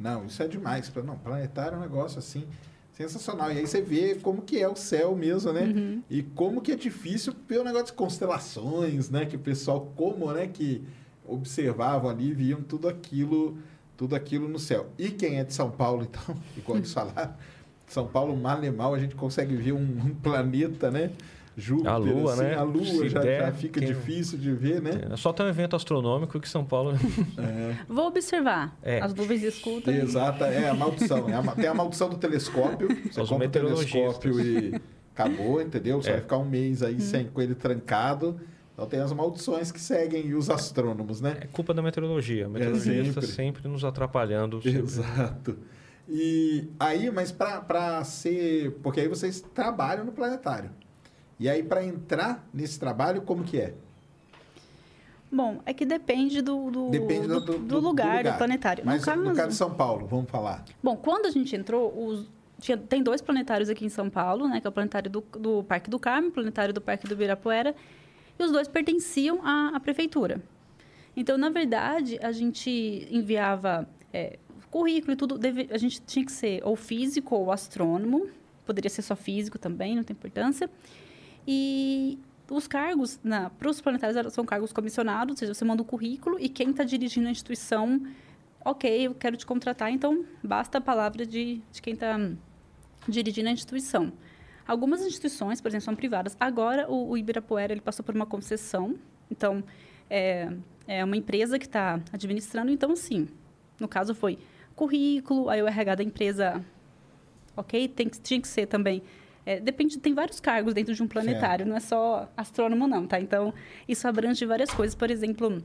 Não, 0.00 0.24
isso 0.24 0.42
é 0.42 0.48
demais. 0.48 0.90
Não, 1.04 1.18
planetário 1.18 1.74
é 1.74 1.78
um 1.78 1.82
negócio 1.82 2.18
assim 2.18 2.44
sensacional. 3.08 3.52
E 3.52 3.58
aí 3.58 3.66
você 3.66 3.80
vê 3.80 4.14
como 4.16 4.42
que 4.42 4.58
é 4.60 4.68
o 4.68 4.76
céu 4.76 5.14
mesmo, 5.14 5.52
né? 5.52 5.62
Uhum. 5.62 6.02
E 6.10 6.22
como 6.22 6.60
que 6.60 6.72
é 6.72 6.76
difícil 6.76 7.32
ver 7.48 7.60
o 7.60 7.64
negócio 7.64 7.86
de 7.86 7.92
constelações, 7.94 9.10
né? 9.10 9.26
Que 9.26 9.36
o 9.36 9.38
pessoal, 9.38 9.92
como, 9.96 10.32
né, 10.32 10.46
que 10.46 10.84
observavam 11.26 12.10
ali, 12.10 12.32
viam 12.32 12.60
tudo 12.62 12.88
aquilo, 12.88 13.56
tudo 13.96 14.14
aquilo 14.14 14.48
no 14.48 14.58
céu. 14.58 14.88
E 14.98 15.10
quem 15.10 15.38
é 15.38 15.44
de 15.44 15.54
São 15.54 15.70
Paulo, 15.70 16.02
então, 16.08 16.36
igual 16.56 16.78
eles 16.78 16.92
falaram, 16.92 17.34
São 17.86 18.06
Paulo, 18.06 18.36
mal 18.36 18.62
e 18.62 18.70
mal, 18.70 18.94
a 18.94 18.98
gente 18.98 19.14
consegue 19.14 19.54
ver 19.56 19.72
um, 19.72 19.82
um 19.82 20.14
planeta, 20.14 20.90
né? 20.90 21.10
Júpiter, 21.60 21.92
A 21.92 21.96
Lua, 21.96 22.32
assim, 22.32 22.42
né? 22.42 22.54
A 22.56 22.62
Lua 22.62 23.08
já, 23.08 23.20
der, 23.20 23.40
já 23.46 23.52
fica 23.52 23.78
quem- 23.78 23.88
difícil 23.88 24.38
de 24.38 24.52
ver, 24.52 24.80
né? 24.82 24.90
É 25.12 25.16
só 25.16 25.32
tem 25.32 25.46
um 25.46 25.48
evento 25.48 25.76
astronômico 25.76 26.40
que 26.40 26.48
São 26.48 26.64
Paulo... 26.64 26.92
É. 27.38 27.76
Vou 27.88 28.06
observar. 28.08 28.76
É. 28.82 29.00
As 29.00 29.14
nuvens 29.14 29.42
escutam. 29.42 29.92
Exata, 29.94 30.46
é 30.46 30.68
a 30.68 30.74
maldição. 30.74 31.28
É 31.28 31.34
a 31.34 31.42
tem 31.52 31.66
a 31.68 31.74
maldição 31.74 32.08
do 32.08 32.16
telescópio. 32.16 32.88
Você 33.10 33.20
Os 33.20 33.28
compra 33.28 33.46
o 33.46 33.50
telescópio 33.50 34.40
e 34.40 34.80
acabou, 35.14 35.60
entendeu? 35.60 36.00
Você 36.02 36.08
É. 36.08 36.12
vai 36.14 36.20
ficar 36.22 36.38
um 36.38 36.44
mês 36.48 36.82
aí 36.82 37.00
sem, 37.00 37.26
com 37.26 37.40
ele 37.40 37.54
trancado. 37.54 38.40
Então 38.74 38.86
tem 38.88 39.00
as 39.00 39.12
maldições 39.12 39.70
que 39.70 39.78
seguem 39.80 40.26
e 40.26 40.34
os 40.34 40.48
astrônomos, 40.48 41.20
né? 41.20 41.36
É 41.42 41.46
culpa 41.46 41.74
da 41.74 41.82
meteorologia. 41.82 42.46
A 42.46 42.48
meteorologia 42.48 43.02
está 43.02 43.20
sempre. 43.20 43.34
sempre 43.36 43.68
nos 43.68 43.84
atrapalhando. 43.84 44.60
Exato. 44.64 45.58
E 46.08 46.68
aí, 46.78 47.10
mas 47.10 47.30
para 47.30 48.02
ser. 48.04 48.72
Porque 48.82 49.00
aí 49.00 49.08
vocês 49.08 49.40
trabalham 49.54 50.04
no 50.04 50.12
planetário. 50.12 50.70
E 51.40 51.48
aí, 51.48 51.62
para 51.62 51.82
entrar 51.82 52.46
nesse 52.52 52.78
trabalho, 52.78 53.22
como 53.22 53.42
que 53.42 53.58
é? 53.58 53.74
Bom, 55.32 55.60
é 55.64 55.72
que 55.72 55.86
depende 55.86 56.42
do, 56.42 56.70
do, 56.70 56.90
Depende 56.90 57.28
do, 57.28 57.40
do, 57.40 57.58
do 57.58 57.78
lugar, 57.80 58.24
do 58.24 58.36
planetário. 58.36 58.84
Mas 58.84 59.06
no 59.06 59.16
no 59.16 59.22
caso, 59.24 59.36
caso 59.36 59.48
de 59.48 59.54
São 59.54 59.72
Paulo, 59.74 60.06
vamos 60.06 60.28
falar. 60.30 60.64
Bom, 60.82 60.96
quando 60.96 61.26
a 61.26 61.30
gente 61.30 61.54
entrou, 61.56 61.92
os- 61.96 62.28
tinha- 62.60 62.76
tem 62.76 63.02
dois 63.02 63.22
planetários 63.22 63.70
aqui 63.70 63.84
em 63.84 63.88
São 63.88 64.10
Paulo, 64.10 64.46
né? 64.48 64.60
Que 64.60 64.66
é 64.66 64.70
o 64.70 64.72
planetário 64.72 65.08
do, 65.10 65.20
do 65.38 65.62
Parque 65.64 65.88
do 65.88 65.98
Carmo, 65.98 66.28
o 66.28 66.32
planetário 66.32 66.74
do 66.74 66.80
Parque 66.80 67.06
do 67.06 67.14
Ibirapuera. 67.14 67.74
E 68.38 68.42
os 68.42 68.50
dois 68.52 68.68
pertenciam 68.68 69.40
à, 69.42 69.76
à 69.76 69.80
prefeitura. 69.80 70.42
Então, 71.16 71.38
na 71.38 71.48
verdade, 71.48 72.18
a 72.22 72.32
gente 72.32 73.06
enviava 73.10 73.88
é, 74.12 74.36
currículo 74.70 75.12
e 75.12 75.16
tudo. 75.16 75.38
deve- 75.38 75.68
a 75.70 75.78
gente 75.78 76.02
tinha 76.02 76.24
que 76.26 76.32
ser 76.32 76.60
ou 76.64 76.74
físico 76.76 77.34
ou 77.36 77.52
astrônomo. 77.52 78.26
Poderia 78.66 78.90
ser 78.90 79.02
só 79.02 79.14
físico 79.14 79.58
também, 79.58 79.94
não 79.96 80.02
tem 80.02 80.14
importância. 80.14 80.68
E 81.52 82.16
os 82.48 82.68
cargos 82.68 83.18
para 83.58 83.68
os 83.68 83.80
planetários 83.80 84.32
são 84.32 84.44
cargos 84.44 84.72
comissionados, 84.72 85.32
ou 85.32 85.36
seja, 85.36 85.52
você 85.52 85.64
manda 85.64 85.82
o 85.82 85.84
currículo 85.84 86.38
e 86.38 86.48
quem 86.48 86.70
está 86.70 86.84
dirigindo 86.84 87.26
a 87.26 87.30
instituição, 87.32 88.00
ok, 88.64 89.08
eu 89.08 89.14
quero 89.16 89.36
te 89.36 89.44
contratar, 89.44 89.90
então 89.90 90.24
basta 90.44 90.78
a 90.78 90.80
palavra 90.80 91.26
de, 91.26 91.60
de 91.72 91.82
quem 91.82 91.94
está 91.94 92.16
dirigindo 93.08 93.48
a 93.48 93.52
instituição. 93.52 94.12
Algumas 94.64 95.04
instituições, 95.04 95.60
por 95.60 95.66
exemplo, 95.66 95.86
são 95.86 95.96
privadas. 95.96 96.36
Agora, 96.38 96.88
o, 96.88 97.10
o 97.10 97.18
Ibirapuera 97.18 97.72
ele 97.72 97.80
passou 97.80 98.04
por 98.04 98.14
uma 98.14 98.26
concessão, 98.26 98.94
então 99.28 99.64
é, 100.08 100.52
é 100.86 101.04
uma 101.04 101.16
empresa 101.16 101.58
que 101.58 101.66
está 101.66 102.00
administrando, 102.12 102.70
então, 102.70 102.94
sim, 102.94 103.26
no 103.80 103.88
caso 103.88 104.14
foi 104.14 104.38
currículo, 104.76 105.48
aí 105.48 105.60
o 105.60 105.66
RH 105.66 105.96
da 105.96 106.04
empresa, 106.04 106.64
ok, 107.56 107.88
tem 107.88 108.06
tinha 108.06 108.40
que 108.40 108.46
ser 108.46 108.66
também 108.66 109.02
É, 109.50 109.58
depende, 109.58 109.98
tem 109.98 110.14
vários 110.14 110.38
cargos 110.38 110.72
dentro 110.72 110.94
de 110.94 111.02
um 111.02 111.08
planetário, 111.08 111.66
não 111.66 111.74
é 111.74 111.80
só 111.80 112.30
astrônomo, 112.36 112.86
não, 112.86 113.04
tá? 113.04 113.20
Então, 113.20 113.52
isso 113.88 114.06
abrange 114.06 114.46
várias 114.46 114.70
coisas. 114.70 114.94
Por 114.94 115.10
exemplo, 115.10 115.60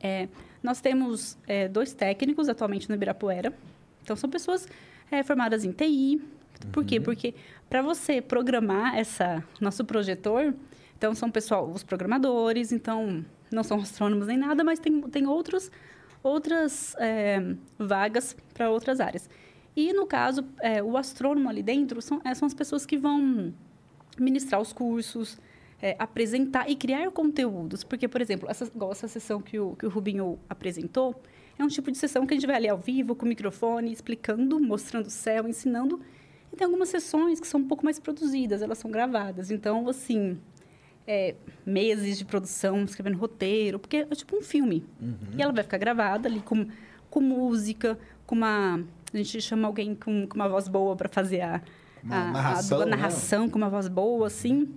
é, 0.00 0.28
nós 0.62 0.80
temos 0.80 1.36
é, 1.46 1.68
dois 1.68 1.92
técnicos 1.92 2.48
atualmente 2.48 2.88
no 2.88 2.94
Ibirapuera. 2.94 3.52
Então, 4.02 4.16
são 4.16 4.30
pessoas 4.30 4.66
é, 5.10 5.22
formadas 5.22 5.62
em 5.62 5.72
TI. 5.72 6.22
Por 6.72 6.86
quê? 6.86 6.98
Porque 6.98 7.34
para 7.68 7.82
você 7.82 8.22
programar 8.22 8.96
essa 8.96 9.44
nosso 9.60 9.84
projetor, 9.84 10.54
então 10.96 11.14
são 11.14 11.30
pessoal, 11.30 11.68
os 11.68 11.82
programadores, 11.82 12.72
então 12.72 13.22
não 13.50 13.62
são 13.62 13.78
astrônomos 13.78 14.26
nem 14.26 14.38
nada, 14.38 14.64
mas 14.64 14.78
tem, 14.78 15.02
tem 15.02 15.26
outros, 15.26 15.70
outras 16.22 16.96
é, 16.98 17.56
vagas 17.78 18.34
para 18.54 18.70
outras 18.70 19.00
áreas. 19.00 19.28
E, 19.74 19.92
no 19.92 20.06
caso, 20.06 20.44
é, 20.60 20.82
o 20.82 20.96
astrônomo 20.96 21.48
ali 21.48 21.62
dentro 21.62 22.02
são, 22.02 22.20
é, 22.24 22.34
são 22.34 22.46
as 22.46 22.54
pessoas 22.54 22.84
que 22.84 22.96
vão 22.96 23.52
ministrar 24.18 24.60
os 24.60 24.72
cursos, 24.72 25.38
é, 25.80 25.96
apresentar 25.98 26.70
e 26.70 26.76
criar 26.76 27.10
conteúdos. 27.10 27.82
Porque, 27.82 28.06
por 28.06 28.20
exemplo, 28.20 28.48
essa, 28.50 28.64
igual 28.64 28.92
essa 28.92 29.08
sessão 29.08 29.40
que 29.40 29.58
o, 29.58 29.74
que 29.74 29.86
o 29.86 29.88
Rubinho 29.88 30.38
apresentou, 30.48 31.20
é 31.58 31.64
um 31.64 31.68
tipo 31.68 31.90
de 31.90 31.98
sessão 31.98 32.26
que 32.26 32.34
a 32.34 32.36
gente 32.36 32.46
vai 32.46 32.56
ali 32.56 32.68
ao 32.68 32.78
vivo, 32.78 33.14
com 33.14 33.24
o 33.24 33.28
microfone, 33.28 33.92
explicando, 33.92 34.60
mostrando 34.60 35.06
o 35.06 35.10
céu, 35.10 35.48
ensinando. 35.48 36.00
E 36.52 36.56
tem 36.56 36.64
algumas 36.66 36.88
sessões 36.88 37.40
que 37.40 37.46
são 37.46 37.60
um 37.60 37.66
pouco 37.66 37.84
mais 37.84 37.98
produzidas, 37.98 38.62
elas 38.62 38.78
são 38.78 38.90
gravadas. 38.90 39.50
Então, 39.50 39.88
assim, 39.88 40.38
é, 41.06 41.34
meses 41.64 42.18
de 42.18 42.24
produção, 42.24 42.84
escrevendo 42.84 43.18
roteiro, 43.18 43.78
porque 43.78 43.98
é 43.98 44.14
tipo 44.14 44.36
um 44.36 44.42
filme. 44.42 44.84
E 45.36 45.42
ela 45.42 45.52
vai 45.52 45.62
ficar 45.62 45.78
gravada 45.78 46.28
ali 46.28 46.40
com, 46.40 46.66
com 47.10 47.20
música, 47.20 47.98
com 48.26 48.34
uma... 48.34 48.84
A 49.12 49.16
gente 49.16 49.40
chama 49.40 49.68
alguém 49.68 49.94
com, 49.94 50.26
com 50.26 50.34
uma 50.34 50.48
voz 50.48 50.68
boa 50.68 50.96
para 50.96 51.08
fazer 51.08 51.42
a, 51.42 51.60
Uma 52.02 52.16
a, 52.16 52.32
narração, 52.32 52.80
a, 52.80 52.84
né? 52.84 52.90
narração 52.92 53.48
com 53.48 53.58
uma 53.58 53.68
voz 53.68 53.88
boa, 53.88 54.26
assim. 54.26 54.74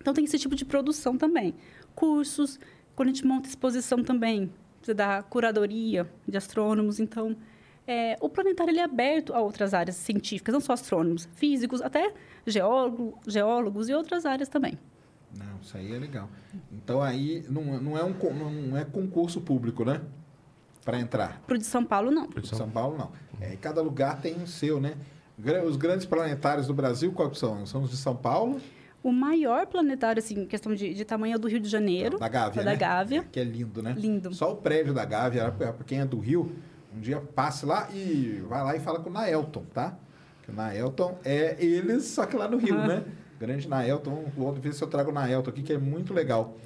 Então, 0.00 0.14
tem 0.14 0.24
esse 0.24 0.38
tipo 0.38 0.54
de 0.54 0.64
produção 0.64 1.16
também. 1.16 1.54
Cursos, 1.94 2.60
quando 2.94 3.08
a 3.08 3.12
gente 3.12 3.26
monta 3.26 3.48
exposição 3.48 4.04
também, 4.04 4.52
precisa 4.78 4.94
da 4.94 5.22
curadoria 5.22 6.08
de 6.28 6.36
astrônomos. 6.36 7.00
Então, 7.00 7.36
é, 7.86 8.16
o 8.20 8.28
planetário 8.28 8.70
ele 8.70 8.80
é 8.80 8.84
aberto 8.84 9.32
a 9.34 9.40
outras 9.40 9.72
áreas 9.72 9.96
científicas, 9.96 10.52
não 10.52 10.60
só 10.60 10.72
astrônomos, 10.72 11.28
físicos, 11.34 11.80
até 11.80 12.12
geólogo, 12.46 13.18
geólogos 13.26 13.88
e 13.88 13.94
outras 13.94 14.26
áreas 14.26 14.48
também. 14.48 14.78
Não, 15.36 15.60
isso 15.60 15.76
aí 15.76 15.92
é 15.92 15.98
legal. 15.98 16.28
Então 16.72 17.02
aí 17.02 17.44
não, 17.48 17.80
não, 17.80 17.96
é, 17.96 18.04
um, 18.04 18.14
não 18.68 18.76
é 18.76 18.84
concurso 18.84 19.40
público, 19.40 19.84
né? 19.84 20.00
Para 20.86 20.98
entrar. 21.00 21.42
Para 21.46 21.56
o 21.56 21.58
de 21.58 21.66
São 21.66 21.84
Paulo, 21.84 22.10
não. 22.12 22.28
Em 22.34 22.46
São 22.46 22.70
Paulo, 22.70 22.96
não. 22.96 23.10
É, 23.40 23.52
e 23.52 23.56
cada 23.56 23.82
lugar 23.82 24.20
tem 24.22 24.36
o 24.36 24.46
seu, 24.46 24.80
né? 24.80 24.94
Os 25.66 25.76
grandes 25.76 26.06
planetários 26.06 26.68
do 26.68 26.72
Brasil, 26.72 27.12
quais 27.12 27.36
são? 27.36 27.66
São 27.66 27.82
os 27.82 27.90
de 27.90 27.96
São 27.96 28.16
Paulo, 28.16 28.58
O 29.02 29.12
maior 29.12 29.66
planetário, 29.66 30.20
assim, 30.20 30.40
em 30.40 30.46
questão 30.46 30.74
de, 30.74 30.94
de 30.94 31.04
tamanho, 31.04 31.34
é 31.34 31.36
o 31.36 31.38
do 31.38 31.48
Rio 31.48 31.60
de 31.60 31.68
Janeiro. 31.68 32.18
da 32.18 32.28
Gávea, 32.28 32.60
é 32.60 32.64
né? 32.64 32.70
da 32.72 32.76
Gávea. 32.78 33.24
Que 33.30 33.40
é 33.40 33.44
lindo, 33.44 33.82
né? 33.82 33.94
Lindo. 33.96 34.32
Só 34.32 34.52
o 34.52 34.56
prédio 34.56 34.94
da 34.94 35.04
Gávea, 35.04 35.50
para 35.50 35.72
quem 35.84 36.00
é 36.00 36.04
do 36.04 36.18
Rio, 36.18 36.50
um 36.96 37.00
dia 37.00 37.20
passe 37.34 37.66
lá 37.66 37.88
e 37.92 38.42
vai 38.48 38.62
lá 38.62 38.74
e 38.74 38.80
fala 38.80 39.00
com 39.00 39.10
o 39.10 39.12
Naelton, 39.12 39.64
tá? 39.74 39.96
Que 40.44 40.50
o 40.50 40.54
Naelton 40.54 41.18
é 41.24 41.56
eles, 41.58 42.04
só 42.04 42.24
que 42.26 42.36
lá 42.36 42.48
no 42.48 42.56
Rio, 42.56 42.78
né? 42.78 43.04
Grande 43.38 43.68
Naelton, 43.68 44.24
vamos 44.36 44.58
ver 44.60 44.72
se 44.72 44.82
eu 44.82 44.88
trago 44.88 45.10
o 45.10 45.14
Naelton 45.14 45.50
aqui, 45.50 45.62
que 45.62 45.72
é 45.72 45.78
muito 45.78 46.14
legal. 46.14 46.56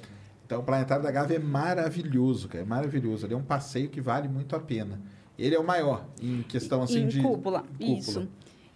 Então, 0.51 0.59
o 0.59 0.65
Planetário 0.65 1.01
da 1.01 1.09
Gávea 1.09 1.37
é 1.37 1.39
maravilhoso, 1.39 2.49
cara, 2.49 2.61
é 2.65 2.67
maravilhoso. 2.67 3.25
Ele 3.25 3.33
é 3.33 3.37
um 3.37 3.41
passeio 3.43 3.87
que 3.87 4.01
vale 4.01 4.27
muito 4.27 4.53
a 4.53 4.59
pena. 4.59 4.99
Ele 5.39 5.55
é 5.55 5.59
o 5.59 5.63
maior 5.65 6.05
em 6.21 6.41
questão 6.43 6.83
assim 6.83 7.03
em 7.03 7.07
de 7.07 7.21
cúpula, 7.21 7.61
cúpula. 7.61 7.97
isso. 7.97 8.27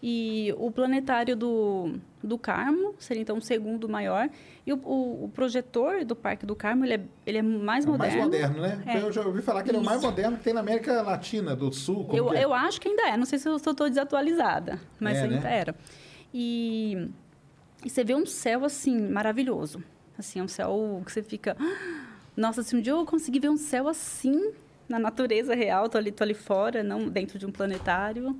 E 0.02 0.56
o 0.58 0.72
planetário 0.72 1.36
do, 1.36 1.96
do 2.24 2.38
Carmo 2.38 2.96
seria, 2.98 3.22
então, 3.22 3.38
o 3.38 3.42
segundo 3.42 3.90
maior. 3.90 4.30
E 4.66 4.72
o, 4.72 4.78
o, 4.78 5.26
o 5.26 5.30
projetor 5.34 6.06
do 6.06 6.16
Parque 6.16 6.46
do 6.46 6.56
Carmo, 6.56 6.86
ele 6.86 6.94
é, 6.94 7.02
ele 7.26 7.38
é 7.40 7.42
mais 7.42 7.84
É 7.84 7.90
moderno. 7.90 8.18
mais 8.20 8.26
moderno, 8.26 8.62
né? 8.62 8.84
É. 8.86 9.02
Eu 9.02 9.12
já 9.12 9.22
ouvi 9.26 9.42
falar 9.42 9.62
que 9.62 9.70
ele 9.70 9.78
é 9.78 9.82
o 9.82 9.84
mais 9.84 9.98
Isso. 9.98 10.08
moderno 10.08 10.38
que 10.38 10.44
tem 10.46 10.54
na 10.54 10.62
América 10.62 11.02
Latina, 11.02 11.58
do 11.58 11.74
Sul. 11.74 12.06
como 12.06 12.16
Eu, 12.18 12.34
é? 12.34 12.42
eu 12.46 12.54
acho 12.54 12.80
que 12.80 12.88
ainda 12.88 13.10
é. 13.10 13.18
Não 13.18 13.26
sei 13.26 13.38
se 13.38 13.50
eu 13.50 13.58
estou 13.58 13.90
desatualizada, 13.90 14.80
mas 14.98 15.18
É, 15.18 15.24
ainda 15.24 15.40
né? 15.42 15.58
era. 15.60 15.76
E, 16.34 17.10
e 17.84 17.90
você 17.90 18.02
vê 18.06 18.16
um 18.16 18.26
céu, 18.26 18.64
assim, 18.64 19.10
maravilhoso. 19.10 19.84
Assim, 20.18 20.40
é 20.40 20.44
um 20.44 20.48
céu 20.48 21.02
que 21.06 21.12
você 21.12 21.22
fica... 21.24 21.56
"Ah, 21.60 22.06
Nossa, 22.36 22.64
se 22.64 22.76
um 22.76 22.82
dia 22.82 22.94
eu 22.94 23.06
conseguir 23.06 23.40
ver 23.40 23.50
um 23.50 23.58
céu 23.58 23.88
assim, 23.88 24.52
na 24.90 25.00
natureza 25.00 25.56
real, 25.56 25.88
tô 25.90 25.98
ali, 25.98 26.12
tô 26.12 26.24
ali 26.24 26.34
fora, 26.34 26.84
não 26.84 27.08
dentro 27.10 27.40
de 27.40 27.46
um 27.46 27.52
planetário, 27.52 28.36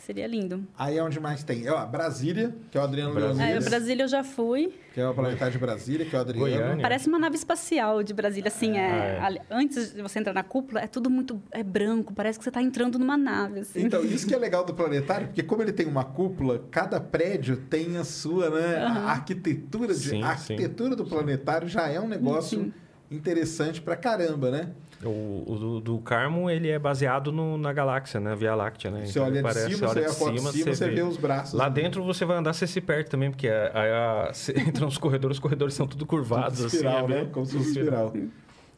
seria 0.00 0.26
lindo. 0.26 0.66
Aí 0.78 0.96
é 0.98 1.02
onde 1.02 1.20
mais 1.20 1.42
tem. 1.44 1.68
Ó, 1.68 1.86
Brasília, 1.86 2.54
que 2.70 2.76
é 2.78 2.80
o 2.80 2.84
Adriano 2.84 3.12
Brasília. 3.14 3.42
É, 3.42 3.46
Leonidas, 3.46 3.68
Brasília 3.68 4.02
eu 4.04 4.08
já 4.08 4.24
fui. 4.24 4.74
que 4.94 5.00
é 5.00 5.08
o 5.08 5.14
planetário 5.14 5.52
de 5.52 5.58
Brasília, 5.58 6.04
que 6.06 6.14
é 6.14 6.18
o 6.18 6.22
Adriano. 6.22 6.40
Goiânia. 6.46 6.82
Parece 6.82 7.08
uma 7.08 7.18
nave 7.18 7.36
espacial 7.36 8.02
de 8.02 8.12
Brasília, 8.12 8.48
assim, 8.48 8.76
é, 8.76 9.18
Ah, 9.20 9.32
é. 9.32 9.40
antes 9.50 9.94
de 9.94 10.02
você 10.02 10.18
entrar 10.18 10.32
na 10.32 10.42
cúpula, 10.42 10.80
é 10.80 10.86
tudo 10.86 11.08
muito 11.10 11.40
é 11.52 11.62
branco, 11.62 12.12
parece 12.12 12.38
que 12.38 12.44
você 12.44 12.50
está 12.50 12.62
entrando 12.62 12.98
numa 12.98 13.16
nave, 13.16 13.60
assim. 13.60 13.82
Então, 13.82 14.02
isso 14.04 14.26
que 14.26 14.34
é 14.34 14.38
legal 14.38 14.64
do 14.64 14.74
planetário, 14.74 15.28
porque 15.28 15.42
como 15.42 15.62
ele 15.62 15.72
tem 15.72 15.86
uma 15.86 16.04
cúpula, 16.04 16.64
cada 16.70 17.00
prédio 17.00 17.56
tem 17.56 17.96
a 17.96 18.04
sua, 18.04 18.50
né? 18.50 18.76
A 18.78 19.10
arquitetura, 19.10 19.94
de, 19.94 20.00
Sim, 20.10 20.22
a 20.22 20.36
sim. 20.36 20.54
arquitetura 20.54 20.96
do 20.96 21.04
planetário 21.04 21.68
já 21.68 21.88
é 21.88 22.00
um 22.00 22.08
negócio 22.08 22.72
interessante 23.10 23.80
pra 23.80 23.96
caramba, 23.96 24.50
né? 24.50 24.70
O, 25.02 25.44
o 25.46 25.56
do, 25.58 25.80
do 25.80 25.98
Carmo, 26.00 26.50
ele 26.50 26.68
é 26.68 26.78
baseado 26.78 27.32
no- 27.32 27.56
na 27.56 27.72
galáxia, 27.72 28.20
né? 28.20 28.34
Via 28.36 28.54
Láctea, 28.54 28.90
né? 28.90 29.06
Você 29.06 29.12
Então, 29.12 29.22
olha 29.22 29.30
ele 29.30 29.36
de 29.38 29.42
parece- 29.42 29.64
cima, 29.74 29.78
você 29.78 29.84
olha 29.86 30.00
olha 30.00 30.10
a 30.10 30.12
foto 30.12 30.32
de 30.32 30.40
cima, 30.52 30.74
você 30.74 30.90
vê 30.90 31.02
os 31.02 31.16
braços. 31.16 31.54
Lá 31.54 31.68
né? 31.68 31.74
dentro 31.74 32.04
você 32.04 32.24
vai 32.26 32.36
andar, 32.36 32.52
você 32.52 32.66
se 32.66 32.80
perde 32.82 33.08
também, 33.08 33.30
porque 33.30 33.48
a, 33.48 34.28
a- 34.28 34.32
você 34.34 34.52
entra 34.58 34.84
nos 34.84 34.98
corredores, 34.98 35.36
os 35.38 35.40
corredores 35.40 35.72
são 35.74 35.86
tudo 35.86 36.04
curvados. 36.04 36.58
Tudo 36.58 36.66
assim, 36.66 36.76
espiral, 36.76 37.04
é 37.04 37.08
né? 37.08 37.20
bem- 37.22 37.30
Como 37.32 37.46
se 37.46 37.56
fosse 37.56 37.68
espiral. 37.70 38.12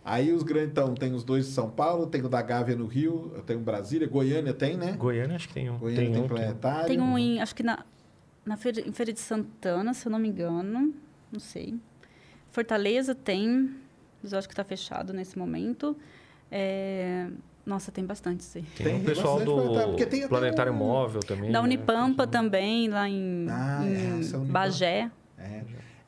Aí 0.05 0.33
os 0.33 0.43
grandes, 0.45 0.70
então, 0.70 0.95
tem 0.95 1.12
os 1.12 1.25
dois 1.25 1.47
de 1.47 1.53
São 1.53 1.68
Paulo, 1.70 2.07
tem 2.07 2.20
o 2.25 2.29
da 2.29 2.41
Gávea 2.43 2.77
no 2.77 2.87
Rio, 2.87 3.33
tem 3.47 3.57
o 3.57 3.61
Brasília, 3.61 4.07
Goiânia 4.09 4.53
tem, 4.55 4.77
né? 4.77 4.93
Goiânia 4.97 5.35
acho 5.37 5.49
que 5.49 5.55
tem 5.55 5.70
um. 5.70 5.79
Goiânia 5.79 6.11
tem, 6.12 6.23
um, 6.23 6.29
planetário. 6.29 6.87
Tem 6.87 7.01
um 7.01 7.18
em, 7.18 7.41
acho 7.41 7.55
que 7.55 7.62
na, 7.64 7.81
na 8.47 8.57
feira, 8.57 8.81
em 8.81 8.93
Feira 8.93 9.12
de 9.12 9.18
Santana, 9.20 9.93
se 9.95 10.07
eu 10.07 10.12
não 10.12 10.18
me 10.20 10.29
engano, 10.29 10.93
não 11.33 11.41
sei. 11.41 11.75
Fortaleza 12.51 13.14
tem, 13.14 13.70
mas 14.23 14.33
eu 14.33 14.39
acho 14.39 14.49
que 14.49 14.53
está 14.53 14.64
fechado 14.64 15.12
nesse 15.12 15.39
momento. 15.39 15.97
É, 16.51 17.29
nossa, 17.64 17.91
tem 17.91 18.05
bastante, 18.05 18.45
sei. 18.45 18.62
Tem, 18.77 18.87
Tem 18.87 19.01
o 19.01 19.05
pessoal 19.05 19.37
tem 19.39 19.47
do 19.47 19.79
até 19.79 20.29
Planetário 20.29 20.73
um- 20.73 20.77
Móvel 20.77 21.20
também. 21.20 21.51
Da 21.51 21.61
né? 21.61 21.64
Unipampa 21.64 22.27
também, 22.27 22.89
lá 22.89 23.09
em, 23.09 23.47
Ah, 23.49 23.81
em 23.85 24.20
essa 24.20 24.37
Unipampa. 24.37 24.53
Bagé. 24.53 25.11
É. 25.39 25.62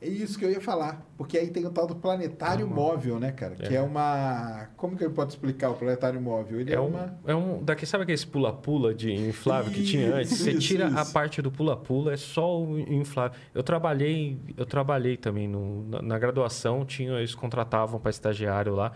É 0.05 0.07
isso 0.07 0.37
que 0.37 0.45
eu 0.45 0.51
ia 0.51 0.61
falar. 0.61 1.03
Porque 1.17 1.35
aí 1.37 1.49
tem 1.49 1.65
o 1.65 1.71
tal 1.71 1.87
do 1.87 1.95
planetário 1.95 2.67
móvel, 2.67 3.19
né, 3.19 3.31
cara? 3.31 3.55
Que 3.55 3.73
é. 3.73 3.77
É. 3.77 3.81
uma. 3.81 4.67
Como 4.77 4.95
que 4.95 5.03
eu 5.03 5.09
posso 5.11 5.29
explicar 5.29 5.71
o 5.71 5.73
planetário 5.73 6.21
móvel? 6.21 6.59
Ele 6.59 6.71
é, 6.71 6.75
É 6.75 6.79
um, 6.79 6.87
uma. 6.87 7.17
é 7.25 7.33
um. 7.35 7.63
Daqui, 7.63 7.85
sabe 7.85 8.03
aquele 8.03 8.25
pula-pula 8.25 8.93
de 8.93 9.11
inflável 9.11 9.71
que 9.71 9.83
tinha 9.83 10.15
antes? 10.15 10.33
Isso, 10.33 10.43
Você 10.43 10.51
isso, 10.51 10.59
tira 10.59 10.87
a 10.87 11.01
isso. 11.01 11.13
parte 11.13 11.41
do 11.41 11.51
pula-pula, 11.51 12.13
é 12.13 12.17
só 12.17 12.61
o 12.61 12.77
inflável. 12.79 13.37
Eu 13.53 13.63
trabalhei, 13.63 14.37
eu 14.55 14.65
trabalhei 14.65 15.17
também 15.17 15.47
no, 15.47 15.87
na, 15.87 16.01
na 16.01 16.19
graduação, 16.19 16.85
tinha, 16.85 17.13
eles 17.13 17.33
contratavam 17.33 17.99
para 17.99 18.11
estagiário 18.11 18.75
lá. 18.75 18.91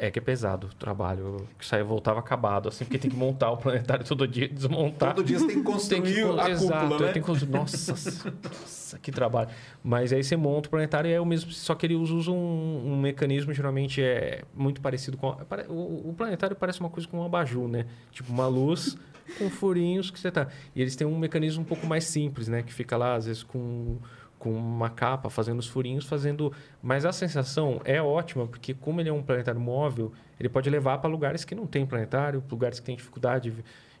É 0.00 0.10
que 0.10 0.18
é 0.18 0.22
pesado 0.22 0.68
o 0.68 0.74
trabalho. 0.74 1.46
Que 1.58 1.66
saia 1.66 1.84
voltava 1.84 2.18
acabado, 2.20 2.68
assim, 2.68 2.84
porque 2.84 2.98
tem 2.98 3.10
que 3.10 3.16
montar 3.16 3.50
o 3.50 3.56
planetário 3.58 4.04
todo 4.04 4.26
dia, 4.26 4.48
desmontar. 4.48 5.14
Todo 5.14 5.26
dia 5.26 5.38
você 5.38 5.46
tem 5.46 5.56
que 5.58 5.62
construir 5.62 6.02
Tem 6.02 6.12
que, 6.14 6.40
a 6.40 6.50
exato, 6.50 6.82
cúpula, 6.88 7.06
né? 7.06 7.12
tem 7.12 7.22
que 7.22 7.26
construir- 7.28 7.52
nossa, 7.52 7.92
nossa, 7.92 8.98
que 8.98 9.12
trabalho. 9.12 9.50
Mas 9.84 10.12
aí 10.12 10.24
você 10.24 10.36
monta 10.36 10.68
o 10.68 10.70
planetário 10.70 11.10
e 11.10 11.12
é 11.12 11.20
o 11.20 11.26
mesmo, 11.26 11.50
só 11.52 11.74
que 11.74 11.84
eles 11.84 12.08
usam 12.08 12.34
um, 12.34 12.92
um 12.92 13.00
mecanismo 13.00 13.52
geralmente 13.52 14.00
é 14.02 14.42
muito 14.54 14.80
parecido 14.80 15.16
com 15.18 15.36
o, 15.68 16.08
o 16.10 16.14
planetário 16.16 16.56
parece 16.56 16.80
uma 16.80 16.88
coisa 16.88 17.06
com 17.06 17.18
um 17.18 17.24
abajur, 17.24 17.68
né? 17.68 17.84
Tipo 18.10 18.32
uma 18.32 18.46
luz 18.46 18.96
com 19.36 19.50
furinhos 19.50 20.10
que 20.10 20.18
você 20.18 20.30
tá. 20.30 20.48
E 20.74 20.80
eles 20.80 20.96
têm 20.96 21.06
um 21.06 21.18
mecanismo 21.18 21.60
um 21.62 21.66
pouco 21.66 21.86
mais 21.86 22.04
simples, 22.04 22.48
né, 22.48 22.62
que 22.62 22.72
fica 22.72 22.96
lá 22.96 23.14
às 23.16 23.26
vezes 23.26 23.42
com 23.42 23.98
com 24.38 24.52
uma 24.52 24.88
capa 24.88 25.28
fazendo 25.28 25.58
os 25.58 25.66
furinhos, 25.66 26.04
fazendo, 26.04 26.52
mas 26.82 27.04
a 27.04 27.12
sensação 27.12 27.80
é 27.84 28.00
ótima 28.00 28.46
porque 28.46 28.72
como 28.72 29.00
ele 29.00 29.08
é 29.08 29.12
um 29.12 29.22
planetário 29.22 29.60
móvel, 29.60 30.12
ele 30.38 30.48
pode 30.48 30.70
levar 30.70 30.98
para 30.98 31.10
lugares 31.10 31.44
que 31.44 31.54
não 31.54 31.66
tem 31.66 31.84
planetário, 31.84 32.42
lugares 32.50 32.78
que 32.78 32.86
tem 32.86 32.96
dificuldade 32.96 33.52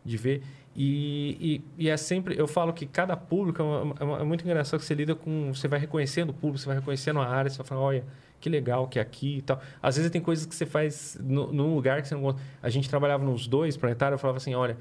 de, 0.04 0.16
ver 0.16 0.42
e, 0.76 1.60
e, 1.76 1.84
e 1.86 1.88
é 1.88 1.96
sempre, 1.96 2.38
eu 2.38 2.46
falo 2.46 2.72
que 2.72 2.86
cada 2.86 3.16
público 3.16 3.60
é, 3.60 3.64
é 4.00 4.04
uma- 4.04 4.18
é 4.20 4.24
muito 4.24 4.44
engraçado 4.44 4.78
que 4.78 4.86
você 4.86 4.94
lida 4.94 5.14
com, 5.14 5.52
você 5.52 5.66
vai 5.66 5.78
reconhecendo 5.80 6.30
o 6.30 6.32
público, 6.34 6.58
você 6.58 6.66
vai 6.66 6.76
reconhecendo 6.76 7.18
a 7.20 7.26
área, 7.26 7.50
você 7.50 7.58
vai 7.58 7.66
falar, 7.66 7.80
olha, 7.80 8.04
que 8.40 8.48
legal 8.48 8.86
que 8.86 9.00
é 9.00 9.02
aqui 9.02 9.38
e 9.38 9.42
tal. 9.42 9.60
Às 9.82 9.96
vezes 9.96 10.08
tem 10.12 10.20
coisas 10.20 10.46
que 10.46 10.54
você 10.54 10.64
faz 10.64 11.18
no, 11.20 11.52
num 11.52 11.74
lugar 11.74 12.00
que 12.00 12.06
você 12.06 12.14
não 12.14 12.22
gosta. 12.22 12.40
A 12.62 12.70
gente 12.70 12.88
trabalhava 12.88 13.24
nos 13.24 13.48
dois 13.48 13.76
planetários, 13.76 14.12
eu 14.18 14.20
falava 14.20 14.36
assim, 14.36 14.54
olha, 14.54 14.76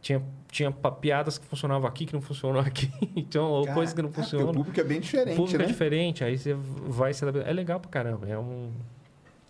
tinha, 0.00 0.22
tinha 0.50 0.70
piadas 0.72 1.38
que 1.38 1.46
funcionavam 1.46 1.86
aqui 1.88 2.06
que 2.06 2.12
não 2.14 2.20
funcionam 2.20 2.60
aqui, 2.60 2.90
então, 3.14 3.44
ou 3.50 3.64
Cara, 3.64 3.74
coisas 3.74 3.94
que 3.94 4.02
não 4.02 4.08
é, 4.08 4.12
funcionam. 4.12 4.50
O 4.50 4.54
público 4.54 4.80
é 4.80 4.84
bem 4.84 4.98
O 4.98 5.00
diferente, 5.00 5.36
público 5.36 5.58
né? 5.58 5.64
é 5.64 5.66
diferente, 5.66 6.24
aí 6.24 6.38
você 6.38 6.54
vai 6.54 7.12
se. 7.12 7.24
É 7.24 7.52
legal 7.52 7.78
pra 7.80 7.90
caramba, 7.90 8.28
é 8.28 8.38
um... 8.38 8.70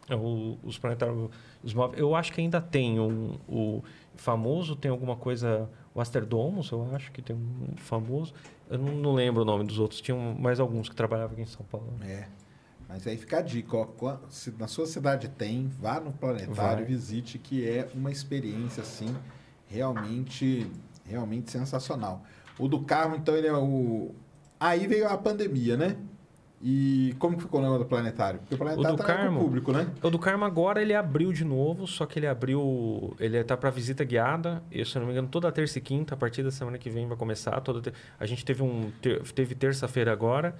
É 0.08 0.16
o- 0.16 0.58
os 0.64 0.76
planetários, 0.76 1.30
os 1.62 1.72
móveis. 1.72 2.00
Eu 2.00 2.16
acho 2.16 2.32
que 2.32 2.40
ainda 2.40 2.60
tem 2.60 2.98
um, 2.98 3.38
o 3.48 3.80
famoso, 4.16 4.74
tem 4.74 4.90
alguma 4.90 5.14
coisa, 5.14 5.70
o 5.94 6.00
Asterdomos, 6.00 6.70
eu 6.72 6.88
acho 6.96 7.12
que 7.12 7.22
tem 7.22 7.36
um 7.36 7.76
famoso. 7.76 8.34
Eu 8.68 8.76
não, 8.76 8.92
não 8.92 9.12
lembro 9.14 9.42
o 9.42 9.44
nome 9.44 9.62
dos 9.64 9.78
outros, 9.78 10.00
tinham 10.00 10.34
mais 10.36 10.58
alguns 10.58 10.88
que 10.88 10.96
trabalhavam 10.96 11.34
aqui 11.34 11.42
em 11.42 11.46
São 11.46 11.64
Paulo. 11.70 11.92
É. 12.02 12.26
Mas 12.88 13.06
aí 13.06 13.16
fica 13.16 13.38
a 13.38 13.40
dica, 13.40 13.76
ó. 13.76 14.16
Se 14.28 14.50
na 14.58 14.66
sua 14.66 14.84
cidade 14.84 15.28
tem, 15.28 15.68
vá 15.80 16.00
no 16.00 16.10
planetário, 16.12 16.54
Vai. 16.54 16.84
visite, 16.84 17.38
que 17.38 17.64
é 17.68 17.88
uma 17.94 18.10
experiência, 18.10 18.82
assim, 18.82 19.14
realmente, 19.70 20.66
realmente 21.06 21.50
sensacional. 21.50 22.22
O 22.58 22.68
do 22.68 22.80
Carmo, 22.80 23.16
então, 23.16 23.34
ele 23.36 23.46
é 23.46 23.52
o. 23.54 24.10
Aí 24.58 24.86
veio 24.86 25.08
a 25.08 25.16
pandemia, 25.16 25.76
né? 25.76 25.96
E 26.62 27.14
como 27.18 27.36
que 27.38 27.42
ficou 27.44 27.58
o 27.58 27.62
negócio 27.62 27.84
do 27.84 27.88
planetário? 27.88 28.40
Porque 28.40 28.54
o 28.54 28.58
planetário 28.58 28.90
do 28.90 28.96
tá 28.98 29.04
o 29.04 29.06
Carmo? 29.06 29.40
público, 29.40 29.72
né? 29.72 29.88
O 30.02 30.10
do 30.10 30.18
Carmo 30.18 30.44
agora 30.44 30.82
ele 30.82 30.92
abriu 30.94 31.32
de 31.32 31.42
novo, 31.42 31.86
só 31.86 32.04
que 32.04 32.18
ele 32.18 32.26
abriu. 32.26 33.16
Ele 33.18 33.42
tá 33.42 33.56
para 33.56 33.70
visita 33.70 34.04
guiada. 34.04 34.62
Eu, 34.70 34.84
se 34.84 34.98
não 34.98 35.06
me 35.06 35.12
engano, 35.12 35.28
toda 35.28 35.50
terça 35.50 35.78
e 35.78 35.80
quinta, 35.80 36.12
a 36.12 36.16
partir 36.18 36.42
da 36.42 36.50
semana 36.50 36.76
que 36.76 36.90
vem 36.90 37.06
vai 37.08 37.16
começar. 37.16 37.58
Toda 37.62 37.80
ter- 37.80 37.94
A 38.18 38.26
gente 38.26 38.44
teve 38.44 38.62
um. 38.62 38.90
Teve 39.34 39.54
terça-feira 39.54 40.12
agora. 40.12 40.54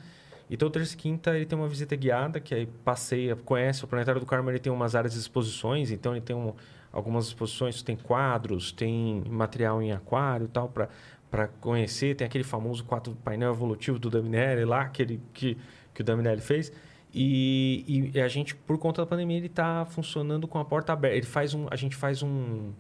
E 0.49 0.57
toda 0.57 0.73
terça 0.73 0.95
e 0.95 0.97
quinta 0.97 1.37
ele 1.37 1.45
tem 1.45 1.57
uma 1.57 1.69
visita 1.69 1.95
guiada, 1.95 2.41
que 2.41 2.55
aí 2.55 2.67
passeia, 2.83 3.37
conhece. 3.37 3.85
O 3.85 3.87
Planetário 3.87 4.21
do 4.21 4.27
Carmo 4.27 4.51
ele 4.51 4.59
tem 4.59 4.73
umas 4.73 4.95
áreas 4.97 5.13
de 5.13 5.19
exposições, 5.21 5.91
então 5.93 6.13
ele 6.13 6.23
tem 6.23 6.35
um- 6.35 6.55
algumas 6.93 7.27
exposições, 7.27 7.83
tem 7.83 7.97
quadros, 7.97 8.73
tem 8.73 9.23
material 9.29 9.81
em 9.83 9.93
aquário 9.93 10.47
e 10.47 10.49
tal, 10.49 10.69
para 11.31 11.49
conhecer. 11.61 12.17
Tem 12.17 12.27
aquele 12.27 12.45
famoso 12.45 12.85
quadro 12.85 13.17
painel 13.25 13.53
evolutivo 13.53 13.99
do 13.99 14.11
Daminelli 14.11 14.65
lá, 14.65 14.83
aquele 14.83 15.21
que, 15.33 15.57
que 15.95 16.03
o 16.03 16.05
Daminelli 16.05 16.41
fez. 16.41 16.73
E, 17.13 18.11
e 18.15 18.21
a 18.21 18.29
gente, 18.29 18.55
por 18.55 18.79
conta 18.79 19.03
da 19.03 19.07
pandemia, 19.07 19.37
ele 19.37 19.47
está 19.47 19.85
funcionando 19.85 20.47
com 20.47 20.59
a 20.59 20.65
porta 20.65 20.93
aberta. 20.93 21.17
Ele 21.17 21.27
faz 21.27 21.55
um, 21.55 21.67
a 21.71 21.77
gente 21.77 21.97
faz 21.97 22.23
um, 22.23 22.73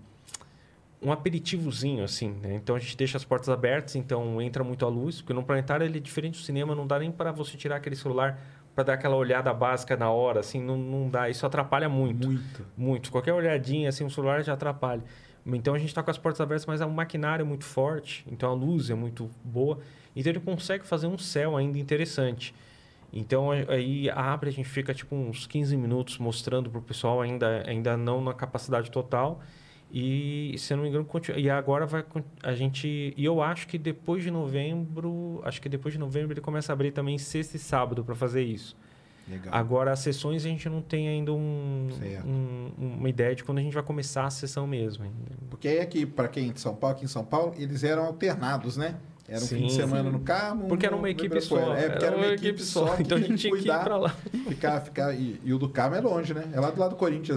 um 1.02 1.10
aperitivozinho, 1.10 2.04
assim, 2.04 2.30
né? 2.42 2.54
Então 2.54 2.76
a 2.76 2.78
gente 2.78 2.96
deixa 2.96 3.16
as 3.16 3.24
portas 3.24 3.48
abertas, 3.48 3.96
então 3.96 4.40
entra 4.40 4.62
muito 4.62 4.84
a 4.84 4.88
luz, 4.88 5.20
porque 5.20 5.32
no 5.32 5.42
planetário 5.42 5.84
ele 5.84 5.98
é 5.98 6.00
diferente 6.00 6.38
do 6.38 6.44
cinema, 6.44 6.74
não 6.74 6.86
dá 6.86 6.98
nem 6.98 7.10
para 7.10 7.32
você 7.32 7.56
tirar 7.56 7.76
aquele 7.76 7.96
celular 7.96 8.38
para 8.80 8.84
dar 8.84 8.92
aquela 8.94 9.16
olhada 9.16 9.52
básica 9.52 9.96
na 9.96 10.10
hora, 10.10 10.40
assim, 10.40 10.62
não, 10.62 10.76
não 10.76 11.08
dá. 11.08 11.28
Isso 11.28 11.44
atrapalha 11.44 11.88
muito. 11.88 12.26
Muito. 12.26 12.66
Muito. 12.76 13.10
Qualquer 13.10 13.34
olhadinha, 13.34 13.88
assim, 13.88 14.04
o 14.04 14.10
celular 14.10 14.42
já 14.42 14.54
atrapalha. 14.54 15.02
Então 15.46 15.74
a 15.74 15.78
gente 15.78 15.88
está 15.88 16.02
com 16.02 16.10
as 16.10 16.18
portas 16.18 16.40
abertas, 16.40 16.66
mas 16.66 16.80
o 16.80 16.88
maquinário 16.88 17.42
é 17.42 17.46
muito 17.46 17.64
forte, 17.64 18.24
então 18.30 18.50
a 18.50 18.54
luz 18.54 18.90
é 18.90 18.94
muito 18.94 19.30
boa. 19.42 19.78
Então 20.14 20.30
ele 20.30 20.40
consegue 20.40 20.86
fazer 20.86 21.06
um 21.06 21.18
céu 21.18 21.56
ainda 21.56 21.78
interessante. 21.78 22.54
Então 23.12 23.50
aí 23.50 24.08
abre, 24.10 24.50
a 24.50 24.52
gente 24.52 24.68
fica 24.68 24.94
tipo 24.94 25.16
uns 25.16 25.46
15 25.46 25.76
minutos 25.76 26.18
mostrando 26.18 26.70
para 26.70 26.78
o 26.78 26.82
pessoal, 26.82 27.20
ainda, 27.20 27.64
ainda 27.66 27.96
não 27.96 28.20
na 28.20 28.32
capacidade 28.34 28.90
total. 28.90 29.40
E 29.92 30.54
se 30.58 30.72
eu 30.72 30.76
não 30.76 30.84
me 30.84 30.90
engano, 30.90 31.04
continua. 31.04 31.38
E 31.40 31.50
agora 31.50 31.84
vai 31.86 32.04
a 32.42 32.52
gente. 32.54 33.12
E 33.16 33.24
eu 33.24 33.42
acho 33.42 33.66
que 33.66 33.76
depois 33.76 34.22
de 34.22 34.30
novembro. 34.30 35.40
Acho 35.44 35.60
que 35.60 35.68
depois 35.68 35.92
de 35.92 35.98
novembro 35.98 36.32
ele 36.32 36.40
começa 36.40 36.72
a 36.72 36.74
abrir 36.74 36.92
também 36.92 37.18
sexta 37.18 37.56
e 37.56 37.60
sábado 37.60 38.04
para 38.04 38.14
fazer 38.14 38.42
isso. 38.42 38.76
Legal. 39.28 39.52
Agora, 39.54 39.92
as 39.92 40.00
sessões 40.00 40.44
a 40.44 40.48
gente 40.48 40.68
não 40.68 40.80
tem 40.82 41.08
ainda 41.08 41.32
um, 41.32 41.88
um- 42.26 42.72
uma 42.98 43.08
ideia 43.08 43.34
de 43.34 43.44
quando 43.44 43.58
a 43.58 43.60
gente 43.62 43.72
vai 43.74 43.82
começar 43.82 44.24
a 44.26 44.30
sessão 44.30 44.66
mesmo. 44.66 45.04
ainda. 45.04 45.16
Porque 45.48 45.68
aí 45.68 45.80
aqui, 45.80 46.04
para 46.06 46.26
quem 46.28 46.50
é 46.50 46.52
de 46.52 46.60
São 46.60 46.74
Paulo, 46.74 46.96
aqui 46.96 47.04
em 47.04 47.08
São 47.08 47.24
Paulo, 47.24 47.54
eles 47.56 47.84
eram 47.84 48.04
alternados, 48.06 48.76
né? 48.76 48.96
Era 49.28 49.44
um 49.44 49.46
fim 49.46 49.66
de 49.66 49.72
Sim. 49.72 49.76
semana 49.82 50.10
no 50.10 50.20
Carmo. 50.20 50.66
Porque 50.66 50.84
era 50.84 50.96
uma 50.96 51.08
equipe 51.08 51.40
só. 51.40 51.74
É, 51.76 51.88
porque 51.90 52.04
era 52.04 52.16
uma 52.16 52.26
equipe 52.26 52.60
só. 52.60 52.96
Então 52.98 53.16
a 53.16 53.20
gente 53.20 53.36
tinha 53.36 53.52
que 53.56 53.60
ir 53.68 53.84
pra 53.84 53.96
lá. 53.96 54.08
Ficar, 54.48 54.80
ficar, 54.80 55.14
e, 55.14 55.40
e 55.44 55.54
o 55.54 55.58
do 55.58 55.68
Carmo 55.68 55.94
é 55.94 56.00
longe, 56.00 56.34
né? 56.34 56.48
É 56.52 56.58
lá 56.58 56.70
do 56.70 56.80
lado 56.80 56.90
do 56.90 56.96
Corinthians. 56.96 57.36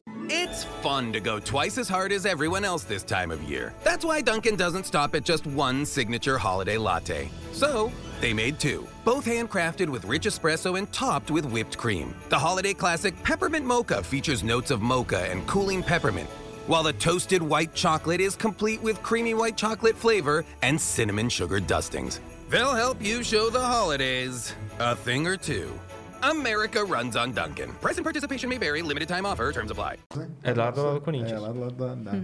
Fun 0.84 1.14
to 1.14 1.22
go 1.22 1.40
twice 1.40 1.78
as 1.78 1.88
hard 1.88 2.12
as 2.12 2.26
everyone 2.26 2.66
else 2.66 2.84
this 2.84 3.04
time 3.04 3.32
of 3.32 3.42
year. 3.44 3.74
That's 3.86 4.04
why 4.04 4.20
Dunkin' 4.20 4.58
doesn't 4.58 4.86
stop 4.86 5.16
at 5.16 5.24
just 5.24 5.48
one 5.48 5.86
signature 5.86 6.38
holiday 6.38 6.78
latte. 6.78 7.30
So, 7.54 7.90
they 8.20 8.34
made 8.34 8.60
two, 8.60 8.86
both 9.06 9.26
handcrafted 9.26 9.88
with 9.88 10.04
rich 10.04 10.24
espresso 10.24 10.78
and 10.78 10.92
topped 10.92 11.32
with 11.32 11.46
whipped 11.46 11.78
cream. 11.78 12.14
The 12.28 12.38
holiday 12.38 12.74
classic 12.74 13.16
Peppermint 13.24 13.66
Mocha 13.66 14.04
features 14.04 14.44
notes 14.44 14.72
of 14.72 14.82
mocha 14.82 15.20
and 15.32 15.48
cooling 15.48 15.84
peppermint, 15.84 16.28
while 16.68 16.84
the 16.84 16.92
toasted 16.92 17.42
white 17.42 17.74
chocolate 17.74 18.20
is 18.20 18.36
complete 18.36 18.84
with 18.84 19.02
creamy 19.02 19.36
white 19.36 19.56
chocolate 19.56 19.96
flavor 19.96 20.44
and 20.64 20.80
cinnamon 20.80 21.30
sugar 21.30 21.62
dustings. 21.62 22.20
They'll 22.50 22.76
help 22.76 23.02
you 23.02 23.24
show 23.24 23.50
the 23.50 23.62
holidays 23.62 24.54
a 24.80 24.98
thing 24.98 25.28
or 25.28 25.38
two. 25.38 25.80
America 26.24 26.84
runs 26.84 27.16
on 27.16 27.32
Dunkin'. 27.34 27.72
Price 27.82 28.00
and 28.00 28.04
participation 28.04 28.48
may 28.50 28.58
vary. 28.58 28.82
Limited 28.82 29.08
time 29.08 29.26
offer. 29.28 29.52
Terms 29.52 29.72
apply. 29.72 29.98
É 30.44 30.54
lá 30.54 30.72
do 30.72 30.82
lado 30.84 30.94
do 30.96 31.02
Corinthians. 31.02 31.32
É, 31.34 31.40
lá 31.40 31.52
do 31.52 31.60
lado 31.60 31.76
da, 31.76 31.96
da- 31.96 32.22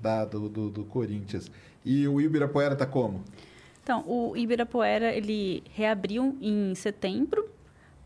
da- 0.00 0.24
do, 0.24 0.48
do, 0.48 0.70
do 0.70 0.84
Corinthians. 0.84 1.50
E 1.84 2.06
o 2.06 2.20
Ibirapuera 2.20 2.76
tá 2.76 2.86
como? 2.86 3.24
Então, 3.82 4.04
o 4.06 4.36
Ibirapuera, 4.36 5.12
ele 5.12 5.62
reabriu 5.74 6.36
em 6.40 6.74
setembro 6.74 7.48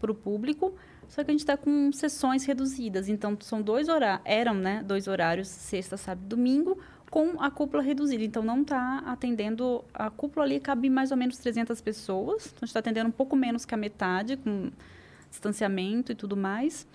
para 0.00 0.10
o 0.10 0.14
público, 0.14 0.74
só 1.08 1.22
que 1.22 1.30
a 1.30 1.32
gente 1.34 1.40
está 1.40 1.56
com 1.56 1.92
sessões 1.92 2.44
reduzidas. 2.46 3.08
Então, 3.08 3.36
são 3.40 3.60
dois 3.60 3.88
horários, 3.88 4.22
eram, 4.24 4.54
né, 4.54 4.82
dois 4.86 5.08
horários, 5.08 5.48
sexta, 5.48 5.96
sábado 5.96 6.24
e 6.24 6.28
domingo, 6.28 6.78
com 7.10 7.40
a 7.42 7.50
cúpula 7.50 7.82
reduzida. 7.82 8.22
Então, 8.24 8.42
não 8.42 8.62
está 8.62 9.02
atendendo... 9.06 9.84
A 9.92 10.08
cúpula 10.08 10.46
ali 10.46 10.58
cabe 10.60 10.88
mais 10.88 11.10
ou 11.10 11.16
menos 11.16 11.36
300 11.38 11.80
pessoas. 11.80 12.46
Então, 12.46 12.58
a 12.62 12.66
gente 12.66 12.68
está 12.70 12.78
atendendo 12.80 13.08
um 13.08 13.12
pouco 13.12 13.36
menos 13.36 13.64
que 13.66 13.74
a 13.74 13.76
metade, 13.76 14.36
com 14.36 14.70
distanciamento 15.34 16.12
e 16.12 16.14
tudo 16.14 16.36
mais. 16.36 16.86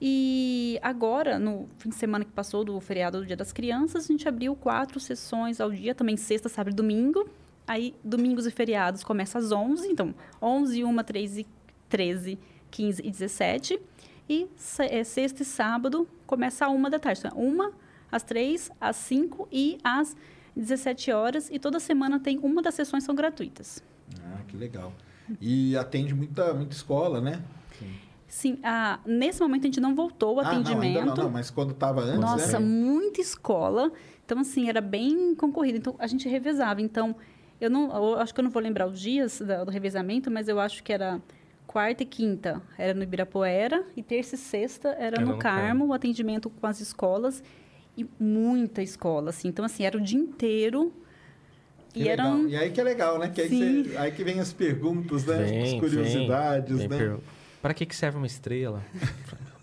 E 0.00 0.78
agora, 0.82 1.38
no 1.38 1.68
fim 1.78 1.88
de 1.88 1.94
semana 1.94 2.24
que 2.24 2.32
passou 2.32 2.64
do 2.64 2.78
feriado 2.80 3.20
do 3.20 3.26
Dia 3.26 3.36
das 3.36 3.52
Crianças, 3.52 4.04
a 4.04 4.06
gente 4.08 4.28
abriu 4.28 4.54
quatro 4.54 5.00
sessões 5.00 5.60
ao 5.60 5.70
dia, 5.70 5.94
também 5.94 6.16
sexta, 6.16 6.48
sábado 6.48 6.74
e 6.74 6.76
domingo. 6.76 7.28
Aí, 7.66 7.94
domingos 8.04 8.46
e 8.46 8.50
feriados 8.50 9.02
começa 9.02 9.38
às 9.38 9.50
11, 9.50 9.88
então 9.88 10.14
11, 10.42 10.84
1, 10.84 10.96
13, 11.02 11.46
13, 11.88 12.38
15 12.70 13.02
e 13.02 13.10
17. 13.10 13.80
E 14.28 14.48
é, 14.90 15.04
sexta 15.04 15.42
e 15.42 15.44
sábado 15.44 16.08
começa 16.26 16.66
a 16.66 16.68
1 16.68 16.82
da 16.90 16.98
tarde. 16.98 17.20
Então, 17.24 17.38
1, 17.38 17.72
às 18.10 18.22
3, 18.22 18.70
às 18.80 18.96
5 18.96 19.48
e 19.50 19.78
às 19.82 20.14
17 20.56 21.12
horas. 21.12 21.48
E 21.50 21.58
toda 21.58 21.80
semana 21.80 22.20
tem 22.20 22.38
uma 22.38 22.60
das 22.60 22.74
sessões 22.74 23.04
são 23.04 23.14
gratuitas. 23.14 23.82
Ah, 24.20 24.40
que 24.48 24.56
legal. 24.56 24.92
E 25.40 25.76
atende 25.76 26.14
muita, 26.14 26.52
muita 26.54 26.74
escola, 26.74 27.20
né? 27.20 27.42
Sim, 28.26 28.58
ah, 28.64 28.98
nesse 29.06 29.40
momento 29.40 29.62
a 29.62 29.66
gente 29.66 29.80
não 29.80 29.94
voltou 29.94 30.36
o 30.36 30.40
Ah, 30.40 30.44
não, 30.44 30.50
ainda 30.50 30.70
atendimento. 30.70 31.06
não, 31.06 31.14
não, 31.14 31.30
mas 31.30 31.50
quando 31.50 31.72
tava 31.72 32.00
antes, 32.02 32.18
Nossa, 32.18 32.58
né? 32.58 32.66
muita 32.66 33.20
escola. 33.20 33.92
Então, 34.24 34.40
assim, 34.40 34.68
era 34.68 34.80
bem 34.80 35.34
concorrido. 35.36 35.78
Então, 35.78 35.94
a 36.00 36.06
gente 36.08 36.28
revezava. 36.28 36.82
Então, 36.82 37.14
eu 37.60 37.70
não... 37.70 37.94
Eu 37.94 38.18
acho 38.18 38.34
que 38.34 38.40
eu 38.40 38.44
não 38.44 38.50
vou 38.50 38.60
lembrar 38.60 38.88
os 38.88 38.98
dias 38.98 39.40
do 39.64 39.70
revezamento, 39.70 40.30
mas 40.32 40.48
eu 40.48 40.58
acho 40.58 40.82
que 40.82 40.92
era 40.92 41.20
quarta 41.66 42.02
e 42.02 42.06
quinta 42.06 42.60
era 42.76 42.92
no 42.92 43.02
Ibirapuera 43.04 43.84
e 43.96 44.02
terça 44.02 44.34
e 44.34 44.38
sexta 44.38 44.88
era, 44.90 45.16
Era 45.16 45.20
no, 45.20 45.32
no 45.32 45.38
Carmo, 45.38 45.60
Carmo. 45.60 45.86
o 45.86 45.92
atendimento 45.92 46.50
com 46.50 46.66
as 46.66 46.80
escolas. 46.80 47.40
E 47.96 48.04
muita 48.18 48.82
escola, 48.82 49.30
assim. 49.30 49.46
Então, 49.46 49.64
assim, 49.64 49.84
era 49.84 49.96
o 49.96 50.00
dia 50.00 50.18
inteiro. 50.18 50.92
Que 51.94 52.00
E 52.00 52.04
legal. 52.04 52.26
eram... 52.26 52.48
E 52.48 52.56
aí 52.56 52.70
que 52.72 52.80
é 52.80 52.84
legal, 52.84 53.18
né? 53.18 53.28
Que 53.28 53.40
aí, 53.40 53.48
Sim. 53.48 53.84
você- 53.84 53.96
aí 53.96 54.10
que 54.12 54.22
vem 54.24 54.40
as 54.40 54.52
perguntas, 54.52 55.24
né? 55.24 55.44
Vem, 55.44 55.62
as 55.74 55.80
curiosidades, 55.80 56.76
vem, 56.78 56.88
né? 56.88 56.96
vem 56.98 57.08
per- 57.08 57.18
Para 57.62 57.72
que, 57.72 57.86
que 57.86 57.94
serve 57.96 58.18
uma 58.18 58.26
estrela? 58.26 58.82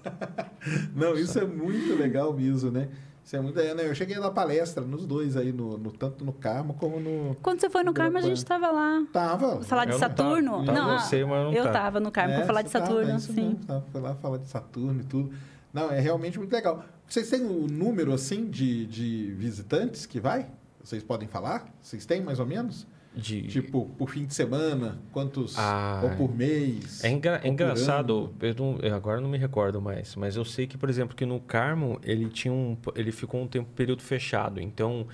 Não, 0.95 1.15
isso 1.15 1.37
é 1.39 1.45
muito 1.45 1.95
legal 1.95 2.33
mesmo, 2.33 2.71
né? 2.71 2.87
Isso 3.23 3.35
é 3.35 3.41
muito... 3.41 3.55
né? 3.55 3.73
Eu 3.87 3.93
cheguei 3.93 4.15
a 4.17 4.19
dar 4.19 4.31
palestra 4.31 4.83
nos 4.83 5.05
dois 5.05 5.37
aí, 5.37 5.51
no, 5.51 5.77
no- 5.77 5.91
tanto 5.91 6.25
no 6.25 6.33
Carmo 6.33 6.73
como 6.73 6.99
no... 6.99 7.35
Quando 7.41 7.59
você 7.59 7.69
foi 7.69 7.83
no 7.83 7.93
Carmo, 7.93 8.17
a 8.17 8.21
gente 8.21 8.37
estava 8.37 8.71
lá. 8.71 9.05
Tava. 9.13 9.61
Falar 9.63 9.85
de 9.85 9.91
Eu 9.91 9.99
não 9.99 10.07
tava. 10.09 10.17
Saturno? 10.17 10.65
Tava 10.65 10.97
você, 10.99 11.25
mas 11.25 11.37
eu 11.37 11.43
não 11.43 11.49
eu 11.53 11.63
tava. 11.63 11.67
estava 11.77 11.99
no 11.99 12.11
Carmo 12.11 12.33
É, 12.33 12.37
para 12.37 12.45
falar 12.47 12.61
de 12.63 12.69
você 12.69 12.79
tava, 12.79 12.87
Saturno, 12.91 13.11
é 13.11 13.19
sim. 13.19 13.33
mesmo, 13.33 13.55
tava, 13.67 13.85
foi 13.91 14.01
lá 14.01 14.15
falar 14.15 14.37
de 14.37 14.47
Saturno 14.47 15.01
e 15.01 15.03
tudo. 15.03 15.31
Não, 15.73 15.91
é 15.91 15.99
realmente 15.99 16.37
muito 16.39 16.51
legal. 16.51 16.83
Vocês 17.07 17.29
têm 17.29 17.45
um 17.45 17.67
número, 17.67 18.11
assim, 18.13 18.49
de, 18.49 18.85
de 18.85 19.31
visitantes 19.33 20.05
que 20.05 20.19
vai? 20.19 20.47
Vocês 20.83 21.03
podem 21.03 21.27
falar? 21.27 21.73
Vocês 21.81 22.05
têm, 22.05 22.21
mais 22.21 22.39
ou 22.39 22.45
menos? 22.45 22.87
De... 23.13 23.41
Tipo, 23.43 23.85
por 23.97 24.09
fim 24.09 24.25
de 24.25 24.33
semana, 24.33 24.97
quantos... 25.11 25.55
Ah, 25.57 25.99
ou 26.03 26.09
por 26.11 26.33
mês? 26.33 27.03
É, 27.03 27.09
engra- 27.09 27.39
por 27.39 27.47
engraçado, 27.47 28.33
eu 28.41 28.55
não- 28.55 28.77
eu 28.81 28.95
agora 28.95 29.19
não 29.19 29.27
me 29.29 29.37
recordo 29.37 29.81
mais, 29.81 30.15
mas 30.15 30.37
eu 30.37 30.45
sei 30.45 30.65
que, 30.65 30.77
por 30.77 30.89
exemplo, 30.89 31.13
que 31.15 31.25
no 31.25 31.39
Carmo 31.41 31.99
ele 32.03 32.29
tinha 32.29 32.53
um, 32.53 32.77
ele 32.95 33.11
ficou 33.11 33.41
um 33.41 33.47
tempo 33.47 33.69
período 33.75 34.01
fechado. 34.01 34.61
Então 34.61 35.05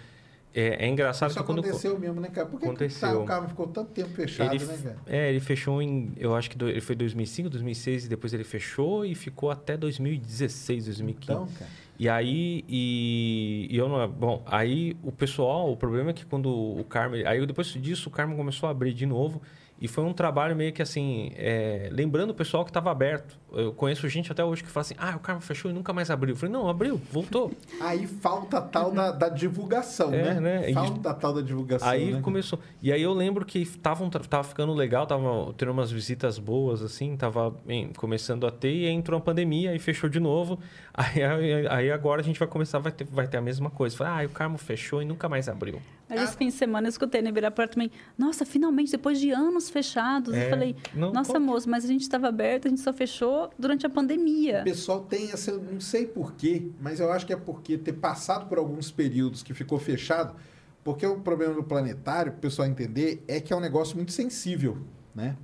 é, 0.60 0.86
é 0.86 0.88
engraçado 0.90 1.30
Isso 1.30 1.40
que 1.40 1.46
quando 1.46 1.60
aconteceu 1.60 2.00
mesmo, 2.00 2.20
né, 2.20 2.30
cara? 2.30 2.48
Por 2.48 2.60
que, 2.60 2.66
que 2.66 2.70
Aconteceu. 2.72 3.22
o 3.22 3.26
carro 3.26 3.48
ficou 3.48 3.68
tanto 3.68 3.92
tempo 3.92 4.10
fechado, 4.10 4.56
ele, 4.56 4.66
né, 4.66 4.78
cara? 4.84 4.98
é, 5.06 5.30
ele 5.30 5.40
fechou 5.40 5.82
em, 5.82 6.12
eu 6.18 6.36
acho 6.36 6.50
que 6.50 6.58
do- 6.58 6.68
ele 6.68 6.82
foi 6.82 6.96
2005, 6.96 7.50
2006 7.50 8.06
e 8.06 8.10
depois 8.10 8.34
ele 8.34 8.44
fechou 8.44 9.06
e 9.06 9.14
ficou 9.14 9.52
até 9.52 9.78
2016, 9.78 10.86
2015. 10.86 11.32
Então, 11.32 11.48
cara... 11.60 11.70
E 12.00 12.08
aí, 12.08 12.64
e, 12.68 13.68
e 13.72 13.78
eu 13.78 13.90
não. 13.90 14.08
Bom, 14.08 14.44
aí 14.46 14.96
o 15.02 15.12
pessoal, 15.12 15.72
o 15.72 15.76
problema 15.76 16.12
é 16.12 16.14
que 16.14 16.26
quando 16.26 16.48
o 16.50 16.84
Carmo. 16.84 17.16
Aí 17.16 17.44
depois 17.46 17.68
disso 17.70 18.10
o 18.10 18.12
Carmo 18.12 18.36
começou 18.36 18.68
a 18.68 18.72
abrir 18.72 18.94
de 18.94 19.06
novo. 19.06 19.42
E 19.80 19.88
foi 19.88 20.04
um 20.04 20.14
trabalho 20.14 20.56
meio 20.56 20.74
que 20.74 20.82
assim, 20.82 21.32
é, 21.36 21.88
lembrando 21.92 22.32
o 22.32 22.34
pessoal 22.34 22.64
que 22.66 22.72
estava 22.72 22.90
aberto. 22.92 23.38
Eu 23.52 23.72
conheço 23.72 24.08
gente 24.10 24.32
até 24.32 24.44
hoje 24.44 24.64
que 24.64 24.70
fala 24.70 24.82
assim: 24.82 24.96
ah, 24.98 25.16
o 25.16 25.20
Carmo 25.20 25.40
fechou 25.42 25.70
e 25.70 25.74
nunca 25.74 25.94
mais 25.94 26.10
abriu. 26.10 26.34
Eu 26.34 26.38
falei: 26.38 26.52
não, 26.54 26.68
abriu, 26.68 27.00
voltou. 27.12 27.52
Aí 27.80 28.08
falta 28.08 28.60
tal 28.60 28.92
da, 28.92 29.12
da 29.12 29.30
divulgação, 29.30 30.14
É, 30.14 30.34
né? 30.34 30.40
né? 30.40 30.72
E- 30.72 30.74
Falta 30.74 31.10
a 31.12 31.14
tal 31.14 31.34
da 31.34 31.42
divulgação. 31.42 31.88
Aí 31.88 32.12
né? 32.14 32.22
começou. 32.22 32.60
E 32.82 32.92
aí 32.92 33.02
eu 33.02 33.14
lembro 33.14 33.46
que 33.46 33.66
tava, 33.78 34.10
tava 34.10 34.44
ficando 34.44 34.74
legal, 34.74 35.06
tava 35.06 35.54
tendo 35.56 35.72
umas 35.72 35.92
visitas 35.92 36.40
boas, 36.40 36.82
assim, 36.82 37.16
tava 37.16 37.56
começando 37.96 38.46
a 38.48 38.52
ter, 38.52 38.74
e 38.74 38.86
aí 38.88 38.92
entrou 38.94 39.18
a 39.18 39.22
pandemia 39.22 39.76
e 39.76 39.80
fechou 39.80 40.10
de 40.10 40.20
novo. 40.20 40.60
Aí, 41.00 41.22
aí, 41.24 41.68
aí 41.68 41.92
agora 41.92 42.22
a 42.22 42.24
gente 42.24 42.40
vai 42.40 42.48
começar, 42.48 42.80
vai 42.80 42.92
ter, 42.92 43.06
vai 43.06 43.28
ter 43.28 43.38
a 43.38 43.42
mesma 43.42 43.70
coisa. 43.70 43.96
Falei, 43.96 44.26
ah, 44.26 44.28
o 44.28 44.30
Carmo 44.34 44.58
fechou 44.58 45.00
e 45.00 45.06
nunca 45.06 45.30
mais 45.30 45.48
abriu. 45.48 45.80
Mas 46.10 46.24
esse 46.24 46.38
fim 46.38 46.48
de 46.48 46.54
semana 46.54 46.88
eu 46.88 46.90
escutei 46.90 47.22
no 47.22 47.28
Ibirapuera 47.28 47.70
também. 47.70 47.92
Nossa, 48.18 48.46
finalmente, 48.46 48.92
depois 48.92 49.20
de 49.20 49.32
anos 49.32 49.70
fechados. 49.70 50.34
É, 50.34 50.46
Eu 50.46 50.50
falei, 50.50 50.76
não, 50.94 51.12
nossa, 51.12 51.34
pô. 51.34 51.40
moço, 51.40 51.70
mas 51.70 51.84
a 51.84 51.88
gente 51.88 52.02
estava 52.02 52.28
aberto, 52.28 52.68
a 52.68 52.70
gente 52.70 52.82
só 52.82 52.94
fechou 52.94 53.50
durante 53.60 53.86
a 53.86 53.90
pandemia. 53.90 54.62
O 54.62 54.64
pessoal 54.64 55.02
tem 55.02 55.32
essa, 55.32 55.52
eu 55.52 55.62
não 55.62 55.80
sei 55.82 56.06
porquê, 56.06 56.70
mas 56.82 57.00
eu 57.00 57.12
acho 57.12 57.26
que 57.26 57.34
é 57.34 57.38
porque 57.38 57.78
ter 57.78 57.94
passado 57.94 58.48
por 58.48 58.58
alguns 58.58 58.90
períodos 58.90 59.44
que 59.44 59.54
ficou 59.54 59.78
fechado, 59.80 60.36
porque 60.84 61.06
o 61.06 61.20
problema 61.20 61.54
do 61.54 61.64
planetário, 61.64 62.32
para 62.32 62.38
o 62.40 62.42
pessoal 62.42 62.68
entender, 62.68 63.24
é 63.28 63.42
que 63.42 63.52
é 63.52 63.56
um 63.56 63.60
negócio 63.60 63.98
muito 63.98 64.14
sensível, 64.14 64.78
né? 65.14 65.36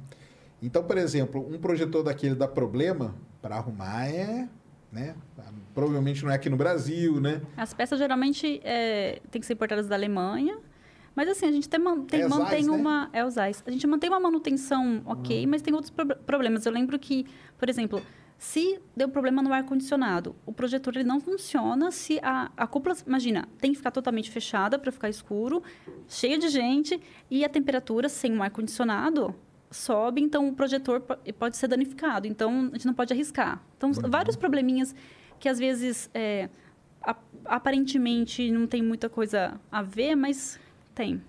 Então, 0.61 0.82
por 0.84 0.97
exemplo, 0.97 1.45
um 1.45 1.59
projetor 1.59 2.03
daquele 2.03 2.36
dá 2.36 2.47
problema, 2.47 3.14
para 3.41 3.57
arrumar 3.57 4.07
é, 4.07 4.47
né? 4.94 5.16
Provavelmente 5.74 6.24
não 6.24 6.32
é 6.32 6.36
aqui 6.36 6.50
no 6.50 6.56
Brasil, 6.56 7.20
né? 7.20 7.41
As 7.58 7.74
peças 7.74 7.98
geralmente 7.98 8.62
é, 8.64 9.20
têm 9.32 9.39
que 9.41 9.46
ser 9.48 9.54
importadas 9.54 9.88
da 9.88 9.96
Alemanha. 9.96 10.58
Mas 11.16 11.30
assim, 11.30 11.46
a 11.48 11.52
gente 11.52 11.68
tem, 11.68 11.80
tem- 12.06 12.22
É 12.22 12.28
Zeiss, 12.28 12.36
mantém 12.44 12.64
né? 12.66 12.72
uma. 12.72 13.10
É 13.12 13.26
o 13.26 13.30
Zeiss. 13.30 13.64
A 13.66 13.72
gente 13.72 13.86
mantém 13.88 14.10
uma 14.10 14.20
manutenção 14.20 15.02
ok, 15.06 15.46
mas 15.48 15.62
tem 15.62 15.74
outros 15.74 15.91
pro- 15.91 16.16
problemas. 16.18 16.66
Eu 16.66 16.72
lembro 16.72 16.98
que, 16.98 17.26
por 17.58 17.70
exemplo, 17.70 18.02
se 18.38 18.80
deu 18.96 19.08
problema 19.10 19.41
no 19.41 19.54
ar-condicionado, 19.54 20.36
o 20.46 20.52
projetor 20.52 20.96
ele 20.96 21.04
não 21.04 21.20
funciona 21.20 21.91
se 21.91 22.20
a, 22.24 22.52
a 22.58 22.66
cúpula. 22.68 22.96
Imagina, 23.06 23.48
tem 23.60 23.72
que 23.72 23.78
ficar 23.78 23.91
totalmente 23.91 24.30
fechada 24.32 24.78
para 24.80 24.91
ficar 24.91 25.08
escuro, 25.10 25.62
cheio 26.08 26.39
de 26.39 26.50
gente, 26.50 27.00
e 27.30 27.46
a 27.46 27.50
temperatura 27.50 28.10
sem 28.10 28.36
um 28.36 28.41
ar-condicionado 28.41 29.36
sobe, 29.74 30.21
então 30.21 30.47
o 30.47 30.53
projetor 30.53 31.01
po- 31.01 31.17
pode 31.38 31.57
ser 31.57 31.67
danificado. 31.67 32.28
Então 32.28 32.69
a 32.71 32.76
gente 32.76 32.86
não 32.86 32.93
pode 32.93 33.11
arriscar. 33.11 33.61
Então, 33.78 33.91
vários 33.91 34.36
probleminhas 34.36 34.95
que 35.39 35.49
às 35.49 35.59
vezes. 35.59 36.09
é, 36.13 36.49
aparentemente 37.45 38.49
não 38.51 38.65
tem 38.67 38.82
muita 38.82 39.09
coisa 39.09 39.59
a 39.71 39.82
ver, 39.82 40.15
mas 40.15 40.59
tem. 40.95 41.21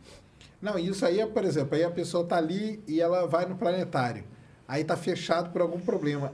Não, 0.60 0.78
isso 0.78 1.04
aí 1.04 1.20
é, 1.20 1.26
por 1.26 1.44
exemplo, 1.44 1.74
aí 1.74 1.84
a 1.84 1.90
pessoa 1.90 2.24
tá 2.24 2.36
ali 2.36 2.82
e 2.86 3.00
ela 3.00 3.26
vai 3.26 3.46
no 3.46 3.56
planetário. 3.56 4.24
Aí 4.66 4.82
tá 4.82 4.96
fechado 4.96 5.50
por 5.50 5.60
algum 5.60 5.78
problema. 5.78 6.32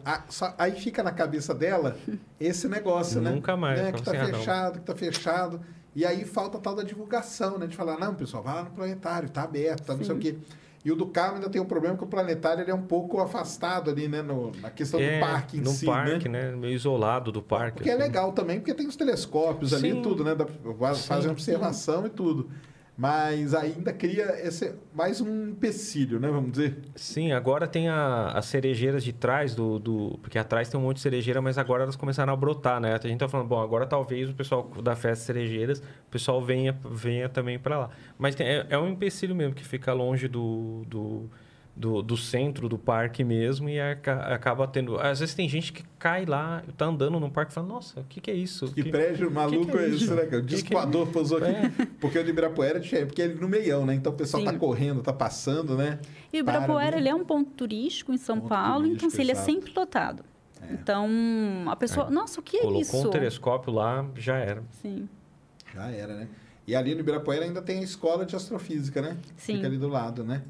Aí 0.56 0.72
fica 0.72 1.02
na 1.02 1.10
cabeça 1.10 1.52
dela 1.52 1.96
esse 2.38 2.68
negócio, 2.68 3.20
né? 3.20 3.30
Nunca 3.30 3.56
mais. 3.56 3.80
Né? 3.80 3.92
Que 3.92 4.02
tá 4.02 4.12
assim, 4.12 4.20
ah, 4.20 4.28
não. 4.28 4.38
fechado, 4.38 4.78
que 4.80 4.84
tá 4.86 4.94
fechado. 4.94 5.60
E 5.96 6.06
aí 6.06 6.24
falta 6.24 6.58
tal 6.58 6.76
da 6.76 6.84
divulgação, 6.84 7.58
né? 7.58 7.66
De 7.66 7.74
falar, 7.74 7.98
não, 7.98 8.14
pessoal, 8.14 8.42
vai 8.42 8.54
lá 8.54 8.62
no 8.62 8.70
planetário, 8.70 9.28
tá 9.28 9.42
aberto, 9.42 9.84
tá 9.86 9.96
não 9.96 10.04
sei 10.04 10.14
o 10.14 10.18
quê. 10.18 10.36
E 10.82 10.90
o 10.90 10.96
do 10.96 11.06
Carmo 11.06 11.34
ainda 11.36 11.50
tem 11.50 11.60
um 11.60 11.66
problema 11.66 11.96
que 11.96 12.04
o 12.04 12.06
planetário 12.06 12.62
ele 12.62 12.70
é 12.70 12.74
um 12.74 12.82
pouco 12.82 13.20
afastado 13.20 13.90
ali, 13.90 14.08
né? 14.08 14.22
No, 14.22 14.50
na 14.62 14.70
questão 14.70 14.98
do 14.98 15.20
parque 15.20 15.58
em 15.58 15.60
É, 15.60 15.62
no 15.64 15.70
si, 15.70 15.84
parque, 15.84 16.28
né? 16.28 16.50
né? 16.50 16.56
Meio 16.56 16.74
isolado 16.74 17.30
do 17.30 17.42
parque. 17.42 17.78
Porque 17.78 17.90
é 17.90 17.92
assim. 17.92 18.02
legal 18.02 18.32
também, 18.32 18.58
porque 18.60 18.72
tem 18.72 18.86
os 18.86 18.96
telescópios 18.96 19.74
ali 19.74 19.90
e 19.90 19.92
Sim. 19.92 20.02
tudo, 20.02 20.24
né? 20.24 20.34
Pra 20.34 20.46
fazer 20.94 21.24
Sim. 21.24 21.30
observação 21.30 22.06
e 22.06 22.10
tudo. 22.10 22.50
Mas 23.00 23.54
ainda 23.54 23.94
cria 23.94 24.46
esse, 24.46 24.74
mais 24.92 25.22
um 25.22 25.48
empecilho, 25.48 26.20
né? 26.20 26.28
Vamos 26.28 26.50
dizer. 26.52 26.80
Sim, 26.94 27.32
agora 27.32 27.66
tem 27.66 27.88
a- 27.88 28.32
as 28.32 28.44
cerejeiras 28.44 29.02
de 29.02 29.10
trás 29.10 29.54
do, 29.54 29.78
do. 29.78 30.18
Porque 30.20 30.38
atrás 30.38 30.68
tem 30.68 30.78
um 30.78 30.82
monte 30.82 30.96
de 30.96 31.02
cerejeira, 31.02 31.40
mas 31.40 31.56
agora 31.56 31.84
elas 31.84 31.96
começaram 31.96 32.30
a 32.30 32.36
brotar, 32.36 32.78
né? 32.78 32.94
A 33.02 33.06
gente 33.08 33.18
tá 33.18 33.26
falando, 33.26 33.48
bom, 33.48 33.58
agora 33.58 33.86
talvez 33.86 34.28
o 34.28 34.34
pessoal 34.34 34.70
da 34.82 34.94
festa 34.94 35.24
cerejeiras, 35.24 35.78
o 35.78 36.10
pessoal 36.10 36.44
venha, 36.44 36.78
venha 36.90 37.26
também 37.26 37.58
para 37.58 37.78
lá. 37.78 37.90
Mas 38.18 38.34
tem- 38.34 38.46
é, 38.46 38.66
é 38.68 38.76
um 38.78 38.90
empecilho 38.90 39.34
mesmo, 39.34 39.54
que 39.54 39.64
fica 39.64 39.94
longe 39.94 40.28
do, 40.28 40.84
do, 40.86 41.30
do, 41.80 42.02
do 42.02 42.14
centro 42.14 42.68
do 42.68 42.76
parque 42.76 43.24
mesmo 43.24 43.66
e 43.66 43.80
aca- 43.80 44.34
acaba 44.34 44.68
tendo. 44.68 45.00
Às 45.00 45.20
vezes 45.20 45.34
tem 45.34 45.48
gente 45.48 45.72
que 45.72 45.82
cai 45.98 46.26
lá, 46.26 46.62
tá 46.76 46.84
andando 46.84 47.18
no 47.18 47.30
parque 47.30 47.52
e 47.52 47.54
fala, 47.54 47.66
nossa, 47.66 48.00
o 48.00 48.04
que, 48.04 48.20
que 48.20 48.30
é 48.30 48.34
isso? 48.34 48.70
Que, 48.72 48.84
prédio 48.84 49.30
maluco 49.30 49.72
que 49.72 49.78
é 49.78 49.82
é 49.84 49.88
esse, 49.88 50.04
isso? 50.04 50.14
né? 50.14 50.26
cara? 50.26 50.42
O 50.42 50.44
Que 50.44 50.62
que 50.62 50.76
é 50.76 51.06
pousou 51.06 51.38
aqui. 51.38 51.46
É. 51.48 51.86
Porque 51.98 52.18
o 52.18 52.22
de 52.22 52.28
Ibirapuera 52.30 52.76
é 52.76 52.80
diferente, 52.80 53.06
porque 53.06 53.22
ele 53.22 53.34
no 53.40 53.48
meião, 53.48 53.86
né? 53.86 53.94
Então 53.94 54.12
o 54.12 54.14
pessoal 54.14 54.44
tá 54.44 54.52
Sim. 54.52 54.58
correndo, 54.58 55.02
tá 55.02 55.12
passando, 55.12 55.74
né? 55.74 55.98
E 56.30 56.36
o 56.36 56.40
Ibirapuera, 56.40 56.98
ele 56.98 57.08
é 57.08 57.14
um 57.14 57.24
ponto 57.24 57.50
turístico 57.52 58.12
em 58.12 58.18
São 58.18 58.36
Ponto 58.36 58.48
Paulo, 58.50 58.84
então 58.86 59.08
turístico, 59.08 59.12
assim, 59.14 59.22
ele 59.22 59.32
é 59.32 59.34
sempre 59.34 59.72
lotado. 59.74 60.22
Então, 60.70 61.08
a 61.66 61.74
pessoa... 61.76 62.10
Nossa, 62.10 62.38
o 62.40 62.42
que 62.42 62.58
é 62.58 62.60
Colocou 62.60 62.80
isso? 62.82 63.08
um 63.08 63.10
telescópio 63.10 63.72
lá, 63.72 64.06
já 64.16 64.36
era. 64.36 64.62
Sim. 64.82 65.08
Já 65.74 65.90
era, 65.90 66.14
né? 66.14 66.28
E 66.66 66.76
ali 66.76 66.94
no 66.94 67.00
Ibirapuera 67.00 67.44
ainda 67.44 67.62
tem 67.62 67.78
a 67.78 67.82
escola 67.82 68.26
de 68.26 68.36
astrofísica, 68.36 69.00
né? 69.00 69.16
Sim. 69.36 69.54
Fica 69.56 69.66
ali 69.66 69.78
do 69.78 69.88
lado, 69.88 70.22
né? 70.22 70.42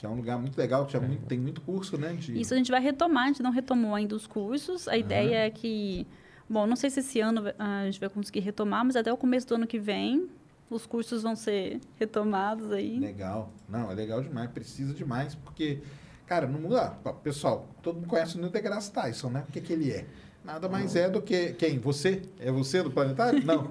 Que 0.00 0.06
é 0.06 0.08
um 0.08 0.14
lugar 0.14 0.38
muito 0.38 0.56
legal, 0.56 0.86
que 0.86 0.94
já 0.94 1.00
muito- 1.00 1.26
tem 1.26 1.38
muito 1.38 1.60
curso, 1.60 1.98
né? 1.98 2.14
De... 2.14 2.40
Isso 2.40 2.54
a 2.54 2.56
gente 2.56 2.70
vai 2.70 2.80
retomar, 2.80 3.24
a 3.24 3.26
gente 3.26 3.42
não 3.42 3.50
retomou 3.50 3.94
ainda 3.94 4.16
os 4.16 4.26
cursos. 4.26 4.88
A 4.88 4.96
ideia 4.96 5.46
é 5.46 5.50
que... 5.50 6.06
Bom, 6.48 6.66
não 6.66 6.74
sei 6.74 6.88
se 6.88 7.00
esse 7.00 7.20
ano 7.20 7.42
a 7.58 7.84
gente 7.84 8.00
vai 8.00 8.08
conseguir 8.08 8.40
retomar, 8.40 8.82
mas 8.82 8.96
até 8.96 9.12
o 9.12 9.16
começo 9.18 9.46
do 9.46 9.56
ano 9.56 9.66
que 9.66 9.78
vem, 9.78 10.26
os 10.70 10.86
cursos 10.86 11.22
vão 11.22 11.36
ser 11.36 11.80
retomados 11.98 12.72
aí. 12.72 12.98
Legal. 12.98 13.52
Não, 13.68 13.90
é 13.90 13.94
legal 13.94 14.22
demais. 14.22 14.50
Precisa 14.50 14.94
demais, 14.94 15.34
porque, 15.34 15.80
cara, 16.26 16.46
no 16.46 16.58
mundo. 16.58 16.78
Ah, 16.78 16.96
pessoal, 17.22 17.68
todo 17.82 17.96
mundo 17.96 18.08
conhece 18.08 18.36
o 18.36 18.40
Neil 18.40 18.50
deGrasse 18.50 18.90
Tyson, 18.90 19.28
né? 19.28 19.44
O 19.46 19.52
que, 19.52 19.60
que 19.60 19.70
ele 19.70 19.92
é? 19.92 20.06
Nada 20.52 20.68
mais 20.68 20.96
é 20.96 21.08
do 21.08 21.22
que. 21.22 21.52
Quem? 21.52 21.78
Você? 21.78 22.22
É 22.40 22.50
você 22.50 22.82
do 22.82 22.90
planetário? 22.90 23.40
Não. 23.46 23.70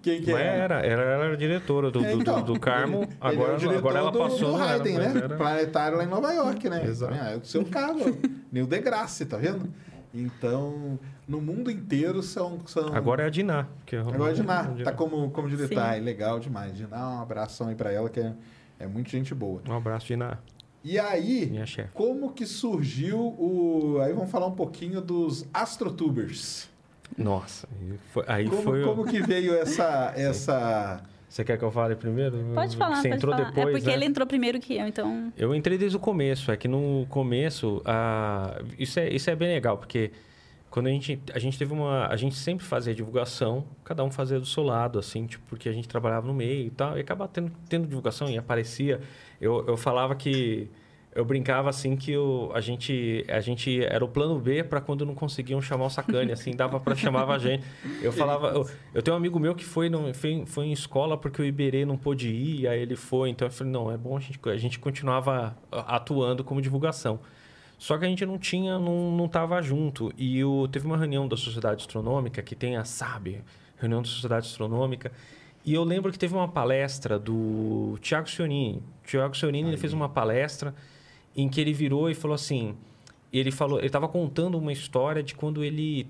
Quem 0.00 0.22
que 0.22 0.32
Mas 0.32 0.40
é? 0.42 0.58
era, 0.58 0.74
era, 0.80 1.02
ela 1.02 1.24
era 1.24 1.36
diretora 1.36 1.90
do, 1.90 2.04
É, 2.04 2.12
do, 2.12 2.20
então, 2.20 2.40
do, 2.42 2.54
do 2.54 2.60
Carmo, 2.60 2.98
ele- 2.98 3.06
ele 3.06 3.16
agora, 3.20 3.52
é 3.52 3.56
o 3.56 3.58
diretor 3.58 3.78
agora 3.78 3.98
ela 3.98 4.10
do, 4.12 4.18
passou. 4.20 4.52
do 4.52 4.62
Hayden, 4.62 4.94
mas 4.98 5.14
né? 5.14 5.20
era- 5.24 5.36
Planetário 5.36 5.98
lá 5.98 6.04
em 6.04 6.06
Nova 6.06 6.32
York, 6.32 6.68
né? 6.68 6.84
Exato. 6.84 7.14
É 7.14 7.36
o 7.36 7.44
seu 7.44 7.64
cargo. 7.64 8.16
Neil 8.52 8.66
deGrasse, 8.66 9.26
tá 9.26 9.36
vendo? 9.38 9.68
Então, 10.14 10.98
no 11.26 11.40
mundo 11.40 11.68
inteiro 11.70 12.22
são. 12.22 12.60
são... 12.66 12.94
Agora 12.94 13.24
é 13.24 13.26
a 13.26 13.30
Diná. 13.30 13.66
Que 13.84 13.96
eu- 13.96 14.08
Agora 14.08 14.30
a 14.30 14.34
Diná, 14.34 14.64
tá 14.84 14.92
como, 14.92 15.30
como 15.30 15.48
diretor. 15.48 15.74
Sim. 15.74 15.80
Ah, 15.80 15.96
é 15.96 16.00
legal 16.00 16.38
demais. 16.38 16.76
Diná, 16.76 17.16
um 17.18 17.22
abração 17.22 17.68
aí 17.68 17.74
pra 17.74 17.90
ela, 17.92 18.08
que 18.08 18.20
é, 18.20 18.32
é 18.78 18.86
muito 18.86 19.10
gente 19.10 19.34
boa. 19.34 19.60
Um 19.68 19.74
abraço, 19.74 20.06
Diná, 20.06 20.38
E 20.82 20.98
aí, 20.98 21.52
como 21.92 22.32
que 22.32 22.46
surgiu 22.46 23.18
o. 23.18 23.98
Aí 24.02 24.12
vamos 24.12 24.30
falar 24.30 24.46
um 24.46 24.54
pouquinho 24.54 25.00
dos 25.00 25.46
astrotubers. 25.52 26.68
Nossa, 27.18 27.68
foi- 28.12 28.24
aí 28.26 28.48
Como, 28.48 28.62
foi. 28.62 28.82
como 28.82 29.04
que 29.04 29.20
veio 29.20 29.54
essa. 29.54 30.12
essa... 30.16 31.02
Você 31.28 31.44
quer 31.44 31.58
que 31.58 31.64
eu 31.64 31.70
fale 31.70 31.94
primeiro? 31.94 32.38
Pode 32.54 32.76
falar, 32.76 32.96
Você 32.96 33.08
pode 33.08 33.16
entrou 33.18 33.34
falar. 33.34 33.48
depois, 33.50 33.68
é 33.68 33.70
porque 33.72 33.86
né? 33.86 33.92
ele 33.94 34.04
entrou 34.04 34.26
primeiro 34.26 34.58
que 34.58 34.76
eu, 34.76 34.86
então... 34.88 35.32
Eu 35.36 35.54
entrei 35.54 35.78
desde 35.78 35.96
o 35.96 36.00
começo. 36.00 36.50
É 36.50 36.56
que 36.56 36.66
no 36.66 37.06
começo, 37.08 37.80
a... 37.84 38.60
isso, 38.76 38.98
é, 38.98 39.08
isso 39.10 39.30
é 39.30 39.36
bem 39.36 39.48
legal, 39.48 39.78
porque 39.78 40.10
quando 40.70 40.86
a 40.86 40.90
gente, 40.90 41.20
a 41.34 41.38
gente 41.38 41.58
teve 41.58 41.72
uma... 41.72 42.06
A 42.06 42.16
gente 42.16 42.36
sempre 42.36 42.64
fazia 42.64 42.94
divulgação, 42.94 43.64
cada 43.84 44.04
um 44.04 44.10
fazia 44.10 44.38
do 44.38 44.46
seu 44.46 44.62
lado, 44.62 44.98
assim, 44.98 45.26
tipo, 45.26 45.44
porque 45.48 45.68
a 45.68 45.72
gente 45.72 45.88
trabalhava 45.88 46.26
no 46.28 46.32
meio 46.32 46.66
e 46.66 46.70
tal, 46.70 46.96
e 46.96 47.00
acabava 47.00 47.30
tendo, 47.32 47.52
tendo 47.68 47.88
divulgação 47.88 48.30
e 48.30 48.38
aparecia. 48.38 49.00
Eu, 49.40 49.66
eu 49.66 49.76
falava 49.76 50.14
que... 50.14 50.70
Eu 51.12 51.24
brincava 51.24 51.68
assim 51.68 51.96
que 51.96 52.16
o, 52.16 52.52
a, 52.54 52.60
gente, 52.60 53.24
a 53.28 53.40
gente 53.40 53.84
era 53.84 54.04
o 54.04 54.06
plano 54.06 54.38
B 54.38 54.62
para 54.62 54.80
quando 54.80 55.04
não 55.04 55.12
conseguiam 55.12 55.60
chamar 55.60 55.86
o 55.86 55.90
sacane, 55.90 56.30
assim, 56.30 56.54
dava 56.54 56.78
para 56.78 56.94
chamava 56.94 57.34
a 57.34 57.38
gente. 57.38 57.64
Eu 58.00 58.12
falava, 58.12 58.50
eu, 58.50 58.70
eu 58.94 59.02
tenho 59.02 59.16
um 59.16 59.18
amigo 59.18 59.36
meu 59.40 59.52
que 59.52 59.64
foi, 59.64 59.88
no, 59.88 60.14
foi, 60.14 60.44
foi 60.46 60.66
em 60.66 60.72
escola 60.72 61.18
porque 61.18 61.42
o 61.42 61.44
Iberê 61.44 61.84
não 61.84 61.96
pôde 61.96 62.28
ir, 62.28 62.68
aí 62.68 62.80
ele 62.80 62.94
foi, 62.94 63.28
então 63.28 63.48
eu 63.48 63.50
falei, 63.50 63.72
não, 63.72 63.90
é 63.90 63.96
bom 63.96 64.16
a 64.16 64.20
gente, 64.20 64.38
a 64.48 64.56
gente 64.56 64.78
continuava 64.78 65.56
atuando 65.72 66.44
como 66.44 66.62
divulgação. 66.62 67.18
Só 67.80 67.96
que 67.96 68.04
a 68.04 68.08
gente 68.08 68.26
não 68.26 68.36
tinha, 68.36 68.78
não, 68.78 69.10
não 69.10 69.26
tava 69.26 69.60
junto. 69.62 70.12
E 70.18 70.44
o, 70.44 70.68
teve 70.68 70.86
uma 70.86 70.98
reunião 70.98 71.26
da 71.26 71.34
Sociedade 71.34 71.80
Astronômica, 71.80 72.42
que 72.42 72.54
tem 72.54 72.76
a 72.76 72.84
SAB, 72.84 73.42
reunião 73.78 74.02
da 74.02 74.08
Sociedade 74.08 74.46
Astronômica, 74.46 75.10
e 75.64 75.72
eu 75.72 75.82
lembro 75.82 76.12
que 76.12 76.18
teve 76.18 76.34
uma 76.34 76.46
palestra 76.46 77.18
do 77.18 77.96
Tiago 78.02 78.28
Sionini. 78.28 78.82
Tiago 79.02 79.34
Sionini 79.34 79.70
ele 79.70 79.78
fez 79.78 79.94
uma 79.94 80.10
palestra 80.10 80.74
em 81.34 81.48
que 81.48 81.58
ele 81.58 81.72
virou 81.72 82.10
e 82.10 82.14
falou 82.14 82.34
assim, 82.34 82.74
ele 83.32 83.50
falou, 83.50 83.78
ele 83.78 83.86
estava 83.86 84.06
contando 84.06 84.58
uma 84.58 84.72
história 84.72 85.22
de 85.22 85.34
quando 85.34 85.64
ele, 85.64 86.06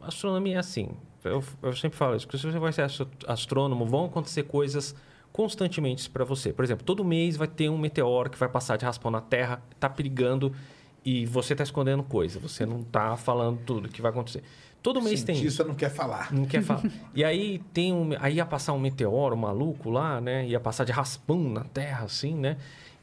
astronomia 0.00 0.56
é 0.56 0.58
assim. 0.60 0.88
Eu, 1.22 1.44
eu 1.62 1.74
sempre 1.74 1.98
falo 1.98 2.16
isso, 2.16 2.26
que 2.26 2.38
se 2.38 2.46
você 2.46 2.58
vai 2.58 2.72
ser 2.72 2.86
astrônomo, 3.28 3.84
vão 3.84 4.06
acontecer 4.06 4.44
coisas 4.44 4.96
constantemente 5.30 6.08
para 6.08 6.24
você. 6.24 6.54
Por 6.54 6.64
exemplo, 6.64 6.86
todo 6.86 7.04
mês 7.04 7.36
vai 7.36 7.48
ter 7.48 7.68
um 7.68 7.76
meteoro 7.76 8.30
que 8.30 8.38
vai 8.38 8.48
passar 8.48 8.78
de 8.78 8.86
raspão 8.86 9.10
na 9.10 9.20
Terra, 9.20 9.62
está 9.74 9.90
perigando 9.90 10.54
e 11.04 11.26
você 11.26 11.54
está 11.54 11.64
escondendo 11.64 12.02
coisa. 12.02 12.38
Você 12.40 12.64
não 12.64 12.80
está 12.80 13.16
falando 13.16 13.58
tudo 13.64 13.88
que 13.88 14.00
vai 14.00 14.10
acontecer. 14.10 14.42
Todo 14.82 15.00
mês 15.00 15.22
tem 15.22 15.34
isso. 15.34 15.42
cientista 15.42 15.64
não 15.64 15.74
quer 15.74 15.90
falar. 15.90 16.32
Não 16.32 16.44
quer 16.44 16.62
falar. 16.62 16.82
e 17.14 17.22
aí 17.22 17.60
tem 17.72 17.92
um, 17.92 18.10
aí 18.18 18.36
ia 18.36 18.46
passar 18.46 18.72
um 18.72 18.80
meteoro 18.80 19.36
maluco 19.36 19.90
lá, 19.90 20.20
né? 20.20 20.46
Ia 20.46 20.58
passar 20.58 20.84
de 20.84 20.90
raspão 20.90 21.38
na 21.50 21.62
Terra, 21.62 22.04
assim, 22.04 22.34
né? 22.34 22.56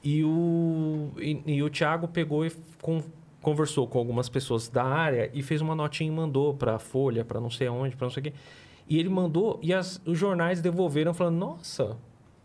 E 0.03 0.23
o, 0.23 1.11
e, 1.17 1.41
e 1.45 1.63
o 1.63 1.69
Thiago 1.69 2.07
pegou 2.07 2.45
e 2.45 2.51
com, 2.81 3.01
conversou 3.41 3.87
com 3.87 3.97
algumas 3.97 4.27
pessoas 4.27 4.67
da 4.67 4.83
área 4.83 5.29
e 5.33 5.41
fez 5.41 5.61
uma 5.61 5.73
notinha 5.73 6.09
e 6.09 6.13
mandou 6.13 6.53
para 6.53 6.75
a 6.75 6.79
Folha, 6.79 7.23
para 7.23 7.39
não 7.39 7.49
sei 7.49 7.67
aonde, 7.67 7.95
para 7.95 8.05
não 8.05 8.11
sei 8.11 8.21
o 8.21 8.23
quê. 8.25 8.33
E 8.87 8.97
ele 8.99 9.09
mandou 9.09 9.59
e 9.61 9.73
as, 9.73 10.01
os 10.05 10.17
jornais 10.17 10.61
devolveram 10.61 11.13
falando: 11.13 11.37
Nossa, 11.37 11.97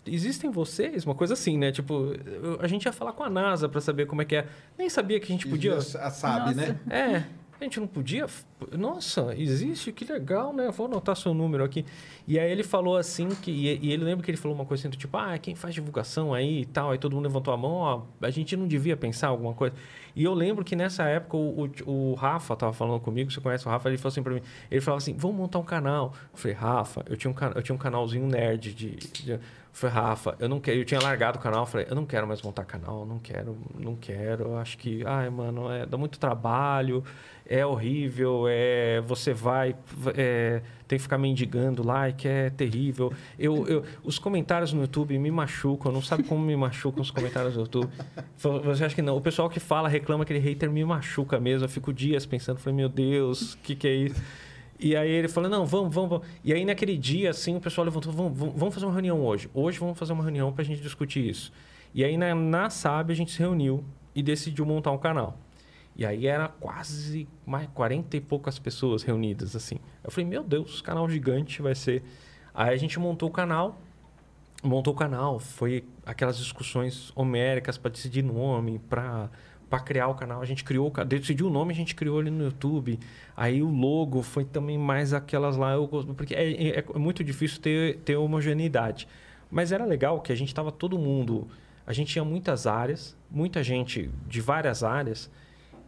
existem 0.06 0.50
vocês? 0.50 1.04
Uma 1.04 1.14
coisa 1.14 1.34
assim, 1.34 1.56
né? 1.58 1.72
Tipo, 1.72 2.12
a 2.60 2.66
gente 2.66 2.84
ia 2.84 2.92
falar 2.92 3.12
com 3.12 3.22
a 3.22 3.30
NASA 3.30 3.68
para 3.68 3.80
saber 3.80 4.06
como 4.06 4.22
é 4.22 4.24
que 4.24 4.36
é. 4.36 4.46
Nem 4.78 4.88
sabia 4.88 5.18
que 5.18 5.26
a 5.26 5.34
gente 5.34 5.48
podia. 5.48 5.80
Já 5.80 6.10
sabe, 6.10 6.54
Nossa. 6.54 6.72
né? 6.72 6.80
É, 6.90 7.24
a 7.60 7.64
gente 7.64 7.80
não 7.80 7.86
podia. 7.86 8.26
Nossa, 8.72 9.34
existe, 9.36 9.92
que 9.92 10.04
legal, 10.04 10.52
né? 10.52 10.70
Vou 10.70 10.86
anotar 10.86 11.16
seu 11.16 11.32
número 11.32 11.62
aqui. 11.62 11.84
E 12.26 12.38
aí 12.38 12.50
ele 12.50 12.62
falou 12.62 12.96
assim 12.96 13.28
que. 13.28 13.50
E, 13.50 13.92
ele 13.92 14.04
lembra 14.04 14.24
que 14.24 14.30
ele 14.30 14.38
falou 14.38 14.56
uma 14.56 14.66
coisa 14.66 14.88
assim 14.88 14.98
tipo, 14.98 15.16
ah, 15.16 15.38
quem 15.38 15.54
faz 15.54 15.74
divulgação 15.74 16.34
aí 16.34 16.62
e 16.62 16.66
tal. 16.66 16.90
Aí 16.90 16.98
todo 16.98 17.14
mundo 17.14 17.24
levantou 17.26 17.54
a 17.54 17.56
mão, 17.56 17.72
ó, 17.72 18.02
a 18.20 18.30
gente 18.30 18.56
não 18.56 18.66
devia 18.66 18.96
pensar 18.96 19.28
alguma 19.28 19.54
coisa. 19.54 19.74
E 20.16 20.24
eu 20.24 20.34
lembro 20.34 20.64
que 20.64 20.76
nessa 20.76 21.04
época 21.04 21.36
o, 21.36 21.70
o, 21.86 22.10
o 22.10 22.14
Rafa 22.14 22.54
tava 22.54 22.72
falando 22.72 23.00
comigo, 23.00 23.30
você 23.30 23.40
conhece 23.40 23.66
o 23.66 23.70
Rafa, 23.70 23.88
ele 23.88 23.98
falou 23.98 24.12
assim 24.12 24.22
pra 24.22 24.34
mim, 24.34 24.42
ele 24.70 24.80
falava 24.80 24.98
assim, 24.98 25.14
vamos 25.16 25.36
montar 25.36 25.58
um 25.58 25.64
canal. 25.64 26.12
Eu 26.32 26.38
falei, 26.38 26.56
Rafa, 26.56 27.04
eu 27.08 27.16
tinha 27.16 27.30
um, 27.30 27.34
eu 27.54 27.62
tinha 27.62 27.74
um 27.74 27.78
canalzinho 27.78 28.26
nerd 28.26 28.74
de. 28.74 28.90
de 28.90 29.40
falei, 29.74 29.94
Rafa, 29.94 30.36
eu 30.38 30.48
não 30.48 30.60
quero. 30.60 30.78
Eu 30.78 30.84
tinha 30.84 31.00
largado 31.00 31.38
o 31.38 31.42
canal, 31.42 31.66
falei, 31.66 31.86
eu 31.90 31.96
não 31.96 32.06
quero 32.06 32.26
mais 32.26 32.40
montar 32.40 32.64
canal, 32.64 33.04
não 33.04 33.18
quero, 33.18 33.58
não 33.74 33.96
quero. 33.96 34.44
Eu 34.44 34.56
acho 34.56 34.78
que, 34.78 35.04
ai, 35.04 35.28
mano, 35.28 35.70
é, 35.70 35.84
dá 35.84 35.98
muito 35.98 36.18
trabalho, 36.18 37.02
é 37.44 37.66
horrível, 37.66 38.46
é, 38.48 39.00
você 39.00 39.34
vai, 39.34 39.74
é, 40.16 40.62
tem 40.86 40.96
que 40.96 41.02
ficar 41.02 41.18
mendigando 41.18 41.84
like, 41.84 42.26
é 42.26 42.50
terrível. 42.50 43.12
Eu, 43.36 43.66
eu, 43.66 43.84
os 44.04 44.16
comentários 44.18 44.72
no 44.72 44.82
YouTube 44.82 45.18
me 45.18 45.30
machucam, 45.30 45.90
não 45.90 46.00
sabe 46.00 46.22
como 46.22 46.44
me 46.44 46.56
machucam 46.56 47.02
os 47.02 47.10
comentários 47.10 47.56
no 47.56 47.62
YouTube. 47.62 47.90
Você 48.38 48.84
acha 48.84 48.94
que 48.94 49.02
não? 49.02 49.16
O 49.16 49.20
pessoal 49.20 49.50
que 49.50 49.58
fala, 49.58 49.88
reclama, 49.88 50.22
aquele 50.22 50.38
hater 50.38 50.70
me 50.70 50.84
machuca 50.84 51.40
mesmo. 51.40 51.64
Eu 51.64 51.68
fico 51.68 51.92
dias 51.92 52.24
pensando, 52.24 52.58
falei, 52.58 52.76
meu 52.76 52.88
Deus, 52.88 53.54
o 53.54 53.58
que, 53.58 53.74
que 53.74 53.88
é 53.88 53.94
isso? 53.94 54.22
E 54.84 54.94
aí 54.94 55.10
ele 55.10 55.28
falou, 55.28 55.48
não, 55.48 55.64
vamos, 55.64 55.94
vamos, 55.94 56.10
vamos. 56.10 56.26
E 56.44 56.52
aí 56.52 56.62
naquele 56.62 56.98
dia, 56.98 57.30
assim, 57.30 57.56
o 57.56 57.60
pessoal 57.60 57.86
levantou, 57.86 58.12
vamos, 58.12 58.38
vamos 58.38 58.74
fazer 58.74 58.84
uma 58.84 58.92
reunião 58.92 59.24
hoje. 59.24 59.48
Hoje 59.54 59.78
vamos 59.78 59.98
fazer 59.98 60.12
uma 60.12 60.22
reunião 60.22 60.52
para 60.52 60.60
a 60.60 60.64
gente 60.66 60.82
discutir 60.82 61.26
isso. 61.26 61.50
E 61.94 62.04
aí 62.04 62.18
na, 62.18 62.34
na 62.34 62.68
SAB 62.68 63.10
a 63.10 63.14
gente 63.14 63.32
se 63.32 63.38
reuniu 63.38 63.82
e 64.14 64.22
decidiu 64.22 64.66
montar 64.66 64.90
um 64.90 64.98
canal. 64.98 65.38
E 65.96 66.04
aí 66.04 66.26
era 66.26 66.48
quase 66.48 67.26
mais 67.46 67.66
40 67.72 68.14
e 68.14 68.20
poucas 68.20 68.58
pessoas 68.58 69.02
reunidas, 69.02 69.56
assim. 69.56 69.76
Eu 70.02 70.10
falei, 70.10 70.28
meu 70.28 70.44
Deus, 70.44 70.82
canal 70.82 71.08
gigante 71.08 71.62
vai 71.62 71.74
ser. 71.74 72.04
Aí 72.52 72.74
a 72.74 72.76
gente 72.76 72.98
montou 72.98 73.30
o 73.30 73.32
canal, 73.32 73.80
montou 74.62 74.92
o 74.92 74.96
canal, 74.96 75.38
foi 75.38 75.82
aquelas 76.04 76.36
discussões 76.36 77.10
homéricas 77.16 77.78
para 77.78 77.90
decidir 77.90 78.22
nome, 78.22 78.78
para 78.80 79.30
para 79.74 79.84
criar 79.84 80.08
o 80.08 80.14
canal. 80.14 80.40
A 80.40 80.44
gente 80.44 80.62
criou, 80.62 80.92
decidiu 81.06 81.46
o 81.48 81.50
nome, 81.50 81.72
a 81.72 81.76
gente 81.76 81.94
criou 81.94 82.20
ele 82.20 82.30
no 82.30 82.44
YouTube. 82.44 82.98
Aí 83.36 83.62
o 83.62 83.68
logo 83.68 84.22
foi 84.22 84.44
também 84.44 84.78
mais 84.78 85.12
aquelas 85.12 85.56
lá, 85.56 85.72
eu, 85.72 85.88
porque 86.16 86.34
é, 86.34 86.78
é- 86.78 86.84
é 86.94 86.98
muito 86.98 87.24
difícil 87.24 87.60
ter, 87.60 87.98
ter 87.98 88.16
homogeneidade. 88.16 89.08
Mas 89.50 89.72
era 89.72 89.84
legal 89.84 90.20
que 90.20 90.32
a 90.32 90.36
gente 90.36 90.48
estava 90.48 90.70
todo 90.70 90.98
mundo, 90.98 91.48
a 91.86 91.92
gente 91.92 92.12
tinha 92.12 92.24
muitas 92.24 92.66
áreas, 92.66 93.16
muita 93.30 93.62
gente 93.62 94.10
de 94.26 94.40
várias 94.40 94.82
áreas, 94.82 95.30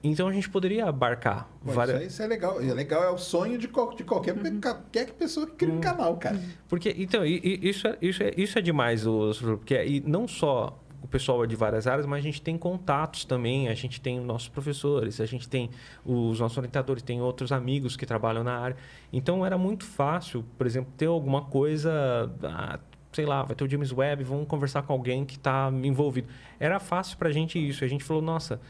então 0.05 0.29
a 0.29 0.33
gente 0.33 0.49
poderia 0.49 0.87
abarcar 0.87 1.49
várias... 1.63 2.03
isso, 2.13 2.23
é 2.23 2.27
legal. 2.27 2.61
É 2.61 2.73
legal, 2.73 3.03
é 3.03 3.11
o 3.11 3.19
sonho 3.19 3.53
de, 3.59 3.67
de 3.67 3.69
qualquer, 3.69 4.35
qualquer 4.61 5.13
pessoa 5.13 5.47
que 5.47 5.53
cria 5.55 5.75
um 5.75 5.81
canal, 5.81 6.17
cara. 6.17 6.41
Porque, 6.69 6.95
então, 6.99 7.25
isso 7.25 7.89
é, 7.89 7.97
isso 8.01 8.23
é, 8.23 8.31
isso 8.37 8.59
é 8.59 8.63
demais, 8.63 9.05
porque 9.05 9.83
e 9.85 10.01
não 10.01 10.29
só 10.29 10.79
o 11.07 11.09
pessoal 11.09 11.43
é 11.45 11.47
de 11.47 11.57
várias 11.57 11.87
áreas, 11.87 12.05
mas 12.05 12.19
a 12.19 12.23
gente 12.23 12.43
tem 12.43 12.59
contatos 12.59 13.25
também, 13.25 13.69
a 13.69 13.75
gente 13.75 14.01
tem 14.01 14.19
os 14.19 14.27
nossos 14.27 14.49
professores, 14.49 15.21
a 15.21 15.27
gente 15.27 15.49
tem 15.49 15.71
os 16.05 16.41
nossos 16.41 16.59
orientadores, 16.59 17.03
tem 17.03 17.23
outros 17.23 17.53
amigos 17.53 17.97
que 17.97 18.05
trabalham 18.05 18.45
na 18.45 18.59
área. 18.59 18.77
Então, 19.13 19.47
era 19.47 19.57
muito 19.57 19.85
fácil, 19.85 20.45
por 20.59 20.67
exemplo, 20.67 20.93
ter 20.97 21.07
alguma 21.07 21.43
coisa, 21.43 22.31
ah, 22.43 22.79
sei 23.13 23.25
lá, 23.25 23.43
vai 23.43 23.55
ter 23.55 23.65
o 23.65 23.69
James 23.69 23.93
Webb, 23.93 24.25
vamos 24.25 24.47
conversar 24.47 24.83
com 24.83 24.93
alguém 24.93 25.25
que 25.25 25.37
está 25.37 25.71
envolvido. 25.83 26.29
Era 26.59 26.79
fácil 26.81 27.17
para 27.17 27.29
a 27.29 27.33
gente 27.33 27.57
isso, 27.57 27.85
a 27.85 27.89
gente 27.89 28.05
falou, 28.05 28.23
nossa... 28.23 28.61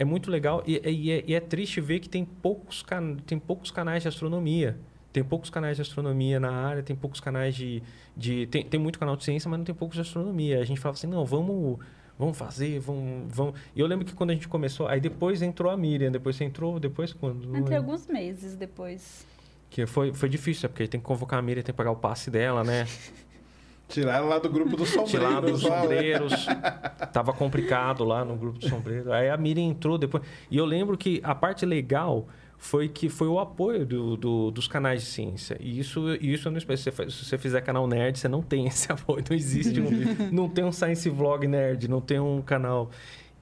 É 0.00 0.04
muito 0.04 0.30
legal 0.30 0.62
e, 0.64 0.80
e 0.88 1.10
é, 1.10 1.24
e 1.26 1.34
é 1.34 1.40
triste 1.40 1.80
ver 1.80 1.98
que 1.98 2.08
tem 2.08 2.24
poucos, 2.24 2.84
tem 3.26 3.36
poucos 3.36 3.72
canais 3.72 4.02
de 4.02 4.08
astronomia. 4.08 4.78
Tem 5.18 5.24
poucos 5.24 5.50
canais 5.50 5.74
de 5.74 5.82
astronomia 5.82 6.38
na 6.38 6.52
área, 6.52 6.80
tem 6.80 6.94
poucos 6.94 7.18
canais 7.18 7.52
de. 7.52 7.82
de 8.16 8.46
tem, 8.46 8.64
tem 8.64 8.78
muito 8.78 9.00
canal 9.00 9.16
de 9.16 9.24
ciência, 9.24 9.50
mas 9.50 9.58
não 9.58 9.64
tem 9.64 9.74
poucos 9.74 9.96
de 9.96 10.00
astronomia. 10.00 10.60
A 10.60 10.64
gente 10.64 10.78
falava 10.78 10.96
assim, 10.96 11.08
não, 11.08 11.24
vamos, 11.24 11.80
vamos 12.16 12.38
fazer, 12.38 12.78
vamos, 12.78 13.24
vamos. 13.34 13.58
E 13.74 13.80
eu 13.80 13.86
lembro 13.88 14.04
que 14.06 14.14
quando 14.14 14.30
a 14.30 14.34
gente 14.34 14.46
começou, 14.46 14.86
aí 14.86 15.00
depois 15.00 15.42
entrou 15.42 15.72
a 15.72 15.76
Miriam, 15.76 16.12
depois 16.12 16.36
você 16.36 16.44
entrou, 16.44 16.78
depois 16.78 17.12
quando? 17.12 17.56
Entre 17.56 17.74
alguns 17.74 18.06
meses 18.06 18.54
depois. 18.54 19.26
Que 19.68 19.86
foi, 19.86 20.14
foi 20.14 20.28
difícil, 20.28 20.66
é 20.66 20.68
porque 20.68 20.86
tem 20.86 21.00
que 21.00 21.06
convocar 21.06 21.40
a 21.40 21.42
Miriam, 21.42 21.64
tem 21.64 21.72
que 21.72 21.76
pagar 21.76 21.90
o 21.90 21.96
passe 21.96 22.30
dela, 22.30 22.62
né? 22.62 22.86
Tiraram 23.88 24.28
lá 24.28 24.38
do 24.38 24.48
grupo 24.48 24.76
dos 24.76 24.88
Tirar 25.06 25.32
sombreiros. 25.32 25.62
dos 25.62 25.62
lá, 25.68 25.76
né? 25.76 25.82
sombreiros. 25.82 26.46
Tava 27.12 27.32
complicado 27.32 28.04
lá 28.04 28.24
no 28.24 28.36
grupo 28.36 28.60
dos 28.60 28.68
sombreiros. 28.68 29.08
Aí 29.08 29.28
a 29.28 29.36
Miriam 29.36 29.64
entrou 29.64 29.98
depois. 29.98 30.22
E 30.48 30.56
eu 30.56 30.64
lembro 30.64 30.96
que 30.96 31.20
a 31.24 31.34
parte 31.34 31.66
legal 31.66 32.28
foi 32.60 32.88
que 32.88 33.08
foi 33.08 33.28
o 33.28 33.38
apoio 33.38 33.86
do, 33.86 34.16
do- 34.16 34.50
dos 34.50 34.66
canais 34.66 35.02
de 35.02 35.06
ciência. 35.08 35.56
E 35.60 35.78
isso, 35.78 36.12
isso 36.20 36.48
eu 36.48 36.52
não 36.52 36.58
espero. 36.58 36.76
Se 36.76 36.82
você, 36.84 36.90
faz- 36.90 37.14
se 37.14 37.24
você 37.24 37.38
fizer 37.38 37.60
canal 37.60 37.86
nerd, 37.86 38.18
você 38.18 38.28
não 38.28 38.42
tem 38.42 38.66
esse 38.66 38.90
apoio. 38.92 39.24
Não 39.30 39.36
existe 39.36 39.80
um. 39.80 39.88
não 40.32 40.48
tem 40.48 40.64
um 40.64 40.72
Science 40.72 41.08
Vlog 41.08 41.46
nerd, 41.46 41.88
não 41.88 42.00
tem 42.00 42.18
um 42.18 42.42
canal. 42.42 42.90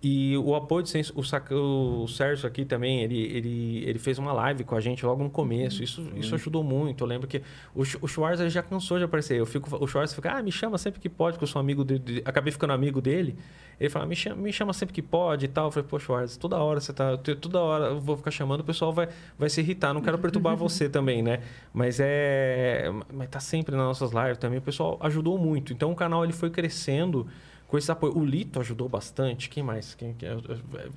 E 0.08 0.36
o 0.38 0.54
apoio 0.54 0.84
de 0.84 0.90
ciência, 0.90 1.12
o, 1.16 1.24
Sac- 1.24 1.50
o 1.52 2.06
Sérgio 2.06 2.46
aqui 2.46 2.64
também, 2.64 3.00
ele, 3.02 3.18
ele, 3.18 3.84
ele 3.84 3.98
fez 3.98 4.18
uma 4.20 4.32
live 4.32 4.62
com 4.62 4.76
a 4.76 4.80
gente 4.80 5.04
logo 5.04 5.24
no 5.24 5.28
começo. 5.30 5.82
Isso, 5.82 6.00
isso 6.14 6.32
ajudou 6.36 6.62
muito. 6.62 7.02
Eu 7.02 7.08
lembro 7.08 7.26
que 7.26 7.42
o, 7.74 7.80
o 8.00 8.06
Schwarz 8.06 8.38
já 8.52 8.62
cansou 8.62 8.98
de 8.98 9.04
aparecer. 9.04 9.36
Eu 9.40 9.46
fico, 9.46 9.68
o 9.82 9.86
Schwarz 9.88 10.14
fica, 10.14 10.30
ah, 10.32 10.42
me 10.42 10.52
chama 10.52 10.78
sempre 10.78 11.00
que 11.00 11.08
pode, 11.08 11.38
que 11.38 11.42
eu 11.42 11.48
sou 11.48 11.58
amigo 11.58 11.82
dele. 11.82 12.22
Acabei 12.24 12.52
ficando 12.52 12.72
amigo 12.72 13.00
dele. 13.00 13.36
Ele 13.80 13.90
fala, 13.90 14.06
me 14.06 14.14
chama, 14.14 14.36
me 14.40 14.52
chama 14.52 14.72
sempre 14.72 14.94
que 14.94 15.02
pode 15.02 15.46
e 15.46 15.48
tal. 15.48 15.66
Eu 15.66 15.70
falei, 15.72 15.88
pô, 15.88 15.98
Schwarz, 15.98 16.36
toda 16.36 16.56
hora 16.56 16.78
você 16.78 16.92
tá. 16.92 17.16
Toda 17.16 17.58
hora 17.60 17.84
eu 17.86 18.00
vou 18.00 18.16
ficar 18.16 18.30
chamando, 18.30 18.60
o 18.60 18.64
pessoal 18.64 18.92
vai, 18.92 19.08
vai 19.36 19.50
se 19.50 19.60
irritar. 19.60 19.92
Não 19.92 20.00
quero 20.00 20.18
perturbar 20.18 20.54
você 20.58 20.88
também, 20.88 21.20
né? 21.20 21.40
Mas 21.74 21.98
é. 22.00 22.92
Mas 23.12 23.28
tá 23.28 23.40
sempre 23.40 23.74
nas 23.74 23.84
nossas 23.84 24.12
lives 24.12 24.38
também. 24.38 24.58
O 24.58 24.62
pessoal 24.62 24.98
ajudou 25.00 25.36
muito. 25.36 25.72
Então 25.72 25.90
o 25.90 25.96
canal 25.96 26.22
ele 26.22 26.32
foi 26.32 26.48
crescendo 26.50 27.26
com 27.68 27.76
esse 27.76 27.90
apoio. 27.90 28.16
O 28.16 28.24
Lito 28.24 28.60
ajudou 28.60 28.88
bastante. 28.88 29.48
Quem 29.48 29.62
mais? 29.62 29.94
Quem, 29.94 30.14
quem- 30.14 30.28
eu, 30.28 30.40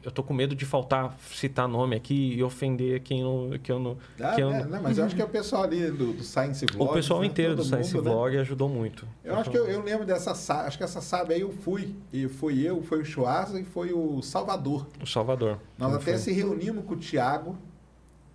eu, 0.04 0.12
tô 0.12 0.22
com 0.24 0.34
medo 0.34 0.56
de 0.56 0.66
faltar 0.66 1.18
citar 1.32 1.68
nome 1.68 1.96
aqui 1.96 2.34
e 2.36 2.44
ofender 2.44 3.02
quem 3.02 3.24
não, 3.24 3.58
que 3.58 3.72
eu 3.72 3.80
não. 3.80 3.98
Ah, 4.20 4.36
que 4.36 4.42
eu 4.42 4.50
né? 4.52 4.62
não- 4.64 4.70
Não, 4.70 4.82
mas 4.84 4.98
eu 4.98 5.06
acho 5.06 5.16
que 5.16 5.22
é 5.22 5.26
o 5.26 5.30
pessoal 5.30 5.64
ali 5.64 5.90
do, 5.92 6.14
do 6.14 6.24
Science 6.24 6.64
o 6.66 6.74
Vlog. 6.74 6.94
pessoal 6.94 7.24
inteiro 7.26 7.56
do 7.56 7.64
Science 7.64 7.94
mundo, 7.96 8.06
né? 8.06 8.12
Vlog 8.12 8.38
ajudou 8.38 8.70
muito. 8.70 9.08
Eu 9.24 9.36
acho 9.36 9.50
que 9.50 9.58
eu, 9.58 9.66
eu 9.68 9.82
lembro 9.84 10.06
dessa 10.06 10.36
sa- 10.36 10.66
acho 10.66 10.78
que 10.78 10.84
essa 10.84 11.02
sabe 11.02 11.34
aí 11.34 11.42
eu 11.42 11.52
fui. 11.52 11.96
E 12.14 12.28
foi 12.28 12.60
eu, 12.60 12.82
foi 12.84 13.02
o 13.02 13.06
Schwarza 13.06 13.60
e 13.60 13.64
foi 13.64 13.92
o 13.94 14.22
Salvador. 14.22 14.88
O 15.02 15.06
Salvador. 15.08 15.60
Nós 15.78 15.94
até 15.94 16.04
foi? 16.12 16.18
se 16.18 16.32
reunimos 16.32 16.86
com 16.86 16.94
o 16.94 16.98
Thiago, 16.98 17.58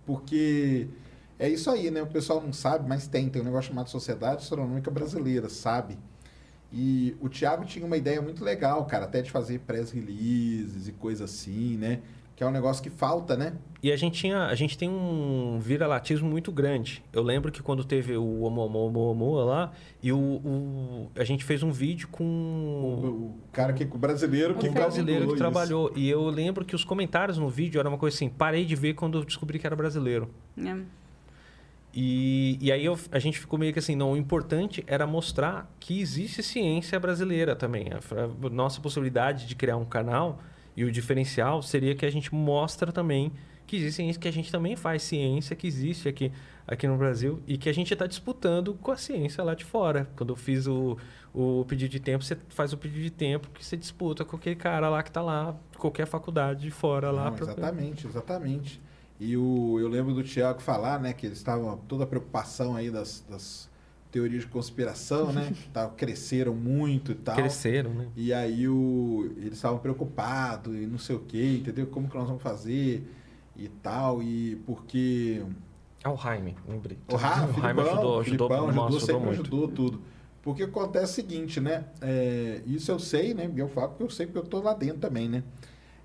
porque 0.05 0.87
é 1.39 1.49
isso 1.49 1.69
aí, 1.69 1.89
né? 1.91 2.01
O 2.01 2.07
pessoal 2.07 2.41
não 2.41 2.53
sabe, 2.53 2.87
mas 2.87 3.07
tem. 3.07 3.29
Tem 3.29 3.41
um 3.41 3.45
negócio 3.45 3.69
chamado 3.69 3.89
Sociedade 3.89 4.37
Astronômica 4.43 4.91
Brasileira, 4.91 5.49
sabe? 5.49 5.97
E 6.77 7.15
o 7.21 7.29
Thiago 7.29 7.63
tinha 7.63 7.85
uma 7.85 7.95
ideia 7.95 8.21
muito 8.21 8.43
legal, 8.43 8.83
cara, 8.85 9.05
até 9.05 9.21
de 9.21 9.31
fazer 9.31 9.59
press 9.59 9.91
releases 9.91 10.87
e 10.89 10.91
coisa 10.91 11.23
assim, 11.23 11.77
né? 11.77 12.01
Que 12.35 12.43
é 12.43 12.47
um 12.47 12.51
negócio 12.51 12.83
que 12.83 12.89
falta, 12.89 13.37
né? 13.37 13.53
E 13.81 13.89
a 13.93 13.95
gente, 13.95 14.19
tinha, 14.19 14.47
a 14.47 14.55
gente 14.55 14.77
tem 14.77 14.89
um 14.89 15.57
viralatismo 15.61 16.27
muito 16.29 16.51
grande. 16.51 17.01
Eu 17.13 17.23
lembro 17.23 17.49
que 17.49 17.63
quando 17.63 17.85
teve 17.85 18.17
o 18.17 18.41
Omomomomoa 18.41 19.45
lá, 19.45 19.71
e 20.03 20.11
o, 20.11 20.17
o- 20.17 21.11
a 21.15 21.23
gente 21.23 21.45
fez 21.45 21.63
um 21.63 21.71
vídeo 21.71 22.09
com 22.09 22.25
O, 22.25 23.07
o 23.07 23.35
cara 23.53 23.71
que 23.71 23.85
o 23.85 23.97
brasileiro 23.97 24.53
com 24.55 24.59
que 24.59 24.69
brasileiro 24.69 25.21
que 25.21 25.27
isso. 25.27 25.37
trabalhou. 25.37 25.93
E 25.95 26.09
eu 26.09 26.27
lembro 26.29 26.65
que 26.65 26.75
os 26.75 26.83
comentários 26.83 27.37
no 27.37 27.47
vídeo 27.47 27.79
era 27.79 27.87
uma 27.87 27.97
coisa 27.97 28.13
assim, 28.17 28.27
parei 28.27 28.65
de 28.65 28.75
ver 28.75 28.95
quando 28.95 29.19
eu 29.19 29.23
descobri 29.23 29.57
que 29.57 29.65
era 29.65 29.75
brasileiro. 29.77 30.29
né? 30.57 30.83
E, 31.95 32.57
e 32.59 32.71
aí 32.73 32.83
eu- 32.83 32.99
a 33.09 33.19
gente 33.19 33.39
ficou 33.39 33.57
meio 33.57 33.71
que 33.71 33.79
assim, 33.79 33.95
não, 33.95 34.11
o 34.11 34.17
importante 34.17 34.83
era 34.85 35.07
mostrar 35.07 35.73
que 35.79 36.01
existe 36.01 36.43
ciência 36.43 36.99
brasileira 36.99 37.55
também. 37.55 37.87
A, 37.93 38.01
fra- 38.01 38.27
nossa 38.51 38.81
possibilidade 38.81 39.47
de 39.47 39.55
criar 39.55 39.77
um 39.77 39.85
canal 39.85 40.39
e 40.75 40.83
o 40.83 40.91
diferencial 40.91 41.61
seria 41.61 41.95
que 41.95 42.05
a 42.05 42.11
gente 42.11 42.35
mostra 42.35 42.91
também 42.91 43.31
que 43.65 43.77
existe 43.77 43.95
ciência, 43.95 44.21
que 44.21 44.27
a 44.27 44.31
gente 44.33 44.51
também 44.51 44.75
faz 44.75 45.01
ciência, 45.03 45.55
que 45.55 45.65
existe 45.65 46.07
aqui, 46.09 46.31
aqui 46.67 46.85
no 46.87 46.97
Brasil 46.97 47.41
e 47.47 47.57
que 47.57 47.69
a 47.69 47.73
gente 47.73 47.93
está 47.93 48.05
disputando 48.05 48.73
com 48.75 48.91
a 48.91 48.97
ciência 48.97 49.41
lá 49.43 49.55
de 49.55 49.63
fora. 49.63 50.07
Quando 50.17 50.31
eu 50.33 50.35
fiz 50.35 50.67
o, 50.67 50.97
o 51.33 51.65
pedido 51.67 51.89
de 51.91 51.99
tempo, 52.01 52.23
você 52.23 52.37
faz 52.49 52.73
o 52.73 52.77
pedido 52.77 53.01
de 53.01 53.09
tempo 53.09 53.49
que 53.51 53.63
você 53.65 53.75
disputa 53.77 54.23
com 54.25 54.35
aquele 54.35 54.55
cara 54.57 54.87
lá 54.89 55.01
que 55.01 55.09
está 55.09 55.21
lá, 55.21 55.55
qualquer 55.77 56.05
faculdade 56.05 56.61
de 56.61 56.69
fora 56.71 57.09
lá. 57.09 57.31
Não, 57.31 57.37
pra- 57.37 57.45
exatamente, 57.47 58.05
exatamente. 58.05 58.81
E 59.19 59.37
o, 59.37 59.79
eu 59.79 59.87
lembro 59.87 60.13
do 60.13 60.23
Thiago 60.23 60.61
falar, 60.61 60.99
né, 60.99 61.13
que 61.13 61.25
eles 61.25 61.37
estavam 61.37 61.77
toda 61.87 62.03
a 62.03 62.07
preocupação 62.07 62.75
aí 62.75 62.91
das, 62.91 63.23
das 63.29 63.69
teoria 64.15 64.39
de 64.39 64.47
conspiração, 64.47 65.33
né? 65.33 65.53
tá, 65.73 65.89
cresceram 65.89 66.53
muito 66.53 67.11
e 67.11 67.15
tal. 67.15 67.35
Cresceram, 67.35 67.93
né? 67.93 68.07
E 68.15 68.33
aí 68.33 68.65
o, 68.67 69.29
eles 69.37 69.55
estavam 69.55 69.77
preocupados 69.77 70.73
e 70.73 70.85
não 70.85 70.97
sei 70.97 71.17
o 71.17 71.19
quê, 71.19 71.57
entendeu? 71.57 71.87
Como 71.87 72.09
que 72.09 72.15
nós 72.15 72.27
vamos 72.27 72.41
fazer 72.41 73.05
e 73.57 73.67
tal. 73.67 74.23
E 74.23 74.55
porque. 74.65 75.43
Ah, 76.01 76.11
o 76.11 76.17
Jaime, 76.17 76.55
lembrei. 76.65 76.97
O 77.09 77.15
o 77.15 77.19
Jaime 77.19 77.81
ajudou, 77.81 78.21
ajudou, 78.21 78.23
Filipão 78.23 78.67
ajudou, 78.67 78.73
nossa, 78.73 78.87
ajudou 78.87 78.99
sempre 78.99 79.25
muito. 79.25 79.41
ajudou 79.41 79.67
tudo. 79.67 80.01
Porque 80.41 80.63
acontece 80.63 81.11
o 81.11 81.15
seguinte, 81.15 81.59
né? 81.59 81.85
É, 82.01 82.61
isso 82.65 82.91
eu 82.91 82.99
sei, 82.99 83.33
né? 83.33 83.51
Eu 83.53 83.67
falo 83.67 83.89
porque 83.89 84.03
eu 84.03 84.09
sei 84.09 84.27
porque 84.27 84.39
eu 84.39 84.45
tô 84.45 84.61
lá 84.61 84.73
dentro 84.73 84.99
também, 84.99 85.27
né? 85.27 85.43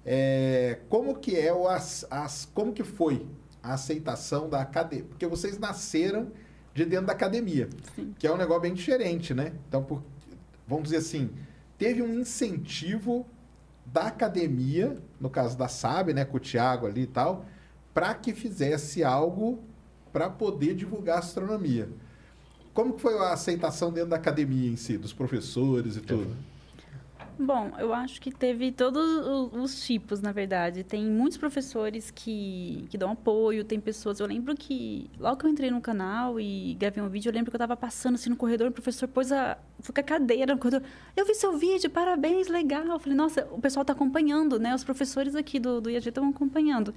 É, 0.05 0.79
como 0.89 1.15
que 1.19 1.37
é 1.37 1.53
o 1.53 1.69
as, 1.69 2.07
as 2.11 2.49
como 2.55 2.73
que 2.73 2.83
foi 2.83 3.27
a 3.63 3.75
aceitação 3.75 4.49
da 4.49 4.61
academia? 4.61 5.05
Porque 5.05 5.27
vocês 5.27 5.59
nasceram 5.59 6.33
de 6.75 6.85
dentro 6.85 7.07
da 7.07 7.13
academia, 7.13 7.69
Sim. 7.95 8.15
que 8.19 8.27
é 8.27 8.33
um 8.33 8.37
negócio 8.37 8.63
bem 8.63 8.75
diferente, 8.75 9.35
né? 9.35 9.53
Então, 9.69 9.83
por, 9.83 10.03
vamos 10.67 10.85
dizer 10.85 10.99
assim, 10.99 11.31
teve 11.77 12.01
um 12.01 12.21
incentivo 12.21 13.27
da 13.85 14.03
academia, 14.03 14.97
no 15.21 15.29
caso 15.29 15.59
da 15.59 15.69
SAB, 15.69 16.13
né, 16.13 16.25
com 16.25 16.37
o 16.37 16.41
Thiago 16.41 16.87
ali 16.87 17.03
e 17.03 17.07
tal, 17.07 17.45
para 17.93 18.15
que 18.15 18.33
fizesse 18.33 19.03
algo 19.03 19.59
para 20.13 20.31
poder 20.31 20.75
divulgar 20.75 21.17
a 21.17 21.19
astronomia. 21.19 21.89
Como 22.73 22.95
que 22.95 23.01
foi 23.01 23.19
a 23.19 23.33
aceitação 23.33 23.93
dentro 23.93 24.11
da 24.11 24.17
academia 24.17 24.71
em 24.71 24.77
si, 24.77 24.97
dos 24.97 25.13
professores 25.13 25.97
e 25.97 26.01
tudo? 26.01 26.37
Bom, 27.43 27.73
eu 27.79 27.95
acho 27.95 28.21
que 28.21 28.31
teve 28.31 28.71
todos 28.71 29.03
os 29.55 29.83
tipos, 29.87 30.21
na 30.21 30.31
verdade. 30.31 30.85
Tem 30.85 31.07
muitos 31.07 31.39
professores 31.39 32.11
que, 32.11 32.85
que 32.91 32.99
dão 32.99 33.13
apoio, 33.13 33.65
tem 33.65 33.81
pessoas... 33.81 34.21
Eu 34.21 34.27
lembro 34.27 34.55
que, 34.55 35.11
logo 35.19 35.39
que 35.39 35.47
eu 35.47 35.51
entrei 35.51 35.71
no 35.71 35.81
canal 35.81 36.39
e 36.39 36.75
gravei 36.75 37.03
um 37.03 37.09
vídeo, 37.09 37.31
eu 37.31 37.33
lembro 37.33 37.51
que 37.51 37.55
eu 37.55 37.59
estava 37.59 37.75
passando 37.75 38.17
assim 38.17 38.29
no 38.29 38.37
corredor, 38.37 38.69
o 38.69 38.71
professor 38.71 39.09
pôs 39.09 39.33
a, 39.33 39.57
com 39.83 40.01
a 40.01 40.03
cadeira 40.03 40.53
no 40.53 40.61
corredor. 40.61 40.87
Eu 41.17 41.25
vi 41.25 41.35
seu 41.35 41.57
vídeo, 41.57 41.89
parabéns, 41.89 42.49
legal. 42.49 42.85
Eu 42.85 42.99
falei, 42.99 43.17
nossa, 43.17 43.49
o 43.51 43.59
pessoal 43.59 43.85
está 43.85 43.95
acompanhando, 43.95 44.59
né? 44.59 44.75
Os 44.75 44.85
professores 44.85 45.35
aqui 45.35 45.59
do, 45.59 45.81
do 45.81 45.89
IAG 45.89 46.11
estão 46.11 46.29
acompanhando. 46.29 46.95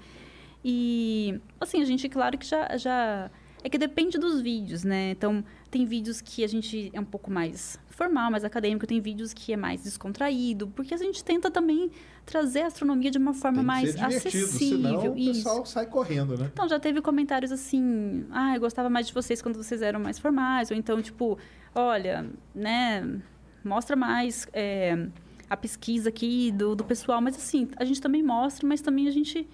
E, 0.62 1.40
assim, 1.58 1.82
a 1.82 1.86
gente, 1.86 2.10
claro 2.10 2.38
que 2.38 2.46
já, 2.46 2.76
já... 2.76 3.32
É 3.64 3.70
que 3.70 3.78
depende 3.78 4.18
dos 4.18 4.42
vídeos, 4.42 4.84
né? 4.84 5.12
Então, 5.12 5.42
tem 5.72 5.86
vídeos 5.86 6.20
que 6.20 6.44
a 6.44 6.48
gente 6.50 6.92
é 6.94 7.00
um 7.00 7.06
pouco 7.06 7.32
mais 7.32 7.80
formal, 7.94 8.32
mais 8.32 8.44
acadêmico, 8.44 8.86
tem 8.88 9.00
vídeos 9.00 9.34
que 9.34 9.54
é 9.54 9.58
mais 9.58 9.84
descontraído, 9.84 10.68
porque 10.68 10.94
a 10.94 10.98
gente 10.98 11.24
tenta 11.24 11.50
também 11.52 11.92
trazer 12.26 12.62
a 12.62 12.68
astronomia 12.68 13.12
de 13.12 13.18
uma 13.18 13.34
forma 13.34 13.62
mais 13.62 13.96
acessível. 14.02 14.48
senão 14.48 15.14
o 15.14 15.18
Isso. 15.18 15.44
pessoal 15.44 15.66
sai 15.66 15.86
correndo, 15.86 16.38
né? 16.38 16.50
Então, 16.52 16.68
já 16.68 16.80
teve 16.80 17.02
comentários 17.02 17.52
assim, 17.52 18.26
ah, 18.32 18.56
eu 18.56 18.60
gostava 18.60 18.90
mais 18.90 19.08
de 19.08 19.14
vocês 19.14 19.42
quando 19.42 19.56
vocês 19.56 19.82
eram 19.82 20.00
mais 20.00 20.18
formais, 20.18 20.72
ou 20.72 20.78
então, 20.78 21.02
tipo, 21.02 21.38
olha, 21.76 22.26
né, 22.54 23.20
mostra 23.64 23.96
mais 23.96 24.48
é, 24.54 25.08
a 25.50 25.56
pesquisa 25.56 26.10
aqui 26.10 26.52
do, 26.52 26.76
do 26.76 26.84
pessoal, 26.84 27.22
mas 27.22 27.36
assim, 27.36 27.70
a 27.78 27.86
gente 27.86 28.02
também 28.02 28.24
mostra, 28.24 28.68
mas 28.68 28.82
também 28.82 29.08
a 29.08 29.12
gente 29.12 29.48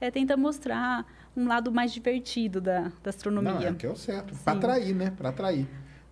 é, 0.00 0.10
tenta 0.10 0.36
mostrar 0.36 1.06
um 1.36 1.46
lado 1.46 1.70
mais 1.72 1.92
divertido 1.92 2.60
da, 2.60 2.80
da 2.80 2.88
Não, 2.88 2.90
astronomia. 3.06 3.68
é 3.68 3.72
que 3.72 3.86
é 3.86 3.90
o 3.90 3.96
certo. 3.96 4.34
Para 4.44 4.54
atrair, 4.58 4.94
né? 4.94 5.12
Para 5.16 5.28
atrair. 5.30 5.66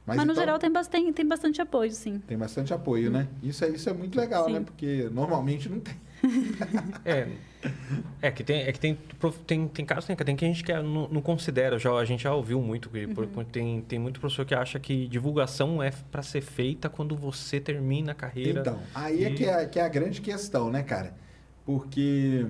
Mas, 0.06 0.16
no 0.16 0.24
então, 0.24 0.34
geral 0.34 0.58
tem 0.58 0.70
bastante, 0.70 1.12
tem 1.12 1.26
bastante 1.26 1.60
apoio, 1.62 1.92
sim. 1.92 2.18
tem 2.26 2.36
bastante 2.36 2.74
apoio, 2.74 3.10
né? 3.10 3.28
Isso 3.42 3.64
é, 3.64 3.68
isso 3.68 3.88
é 3.88 3.92
muito 3.92 4.18
legal, 4.18 4.46
Sim. 4.46 4.54
né? 4.54 4.60
Porque 4.60 5.08
normalmente 5.12 5.68
não 5.68 5.78
tem. 5.80 5.94
É, 7.04 7.28
é 8.20 8.30
que 8.32 8.42
tem, 8.42 8.62
é 8.62 8.72
que 8.72 8.80
tem, 8.80 8.98
tem, 9.46 9.68
tem 9.68 9.84
casos 9.84 10.04
tem, 10.06 10.16
tem 10.16 10.34
que 10.36 10.44
a 10.44 10.48
gente 10.48 10.64
que 10.64 10.72
não, 10.72 11.08
não 11.08 11.20
considera, 11.22 11.78
já, 11.78 11.92
a 11.92 12.04
gente 12.04 12.24
já 12.24 12.34
ouviu 12.34 12.60
muito, 12.60 12.88
que 12.90 13.06
por- 13.06 13.26
tem, 13.44 13.80
tem 13.82 13.98
muito 14.00 14.18
professor 14.18 14.44
que 14.44 14.54
acha 14.54 14.80
que 14.80 15.06
divulgação 15.06 15.80
é 15.82 15.92
para 16.10 16.22
ser 16.22 16.40
feita 16.40 16.88
quando 16.88 17.14
você 17.16 17.60
termina 17.60 18.10
a 18.12 18.14
carreira. 18.14 18.60
Então, 18.60 18.80
aí 18.94 19.24
é 19.24 19.30
E- 19.30 19.34
que 19.34 19.44
é, 19.44 19.66
que 19.66 19.78
é 19.78 19.84
a 19.84 19.88
grande 19.88 20.20
questão, 20.20 20.70
né, 20.70 20.82
cara? 20.82 21.14
Porque 21.64 22.44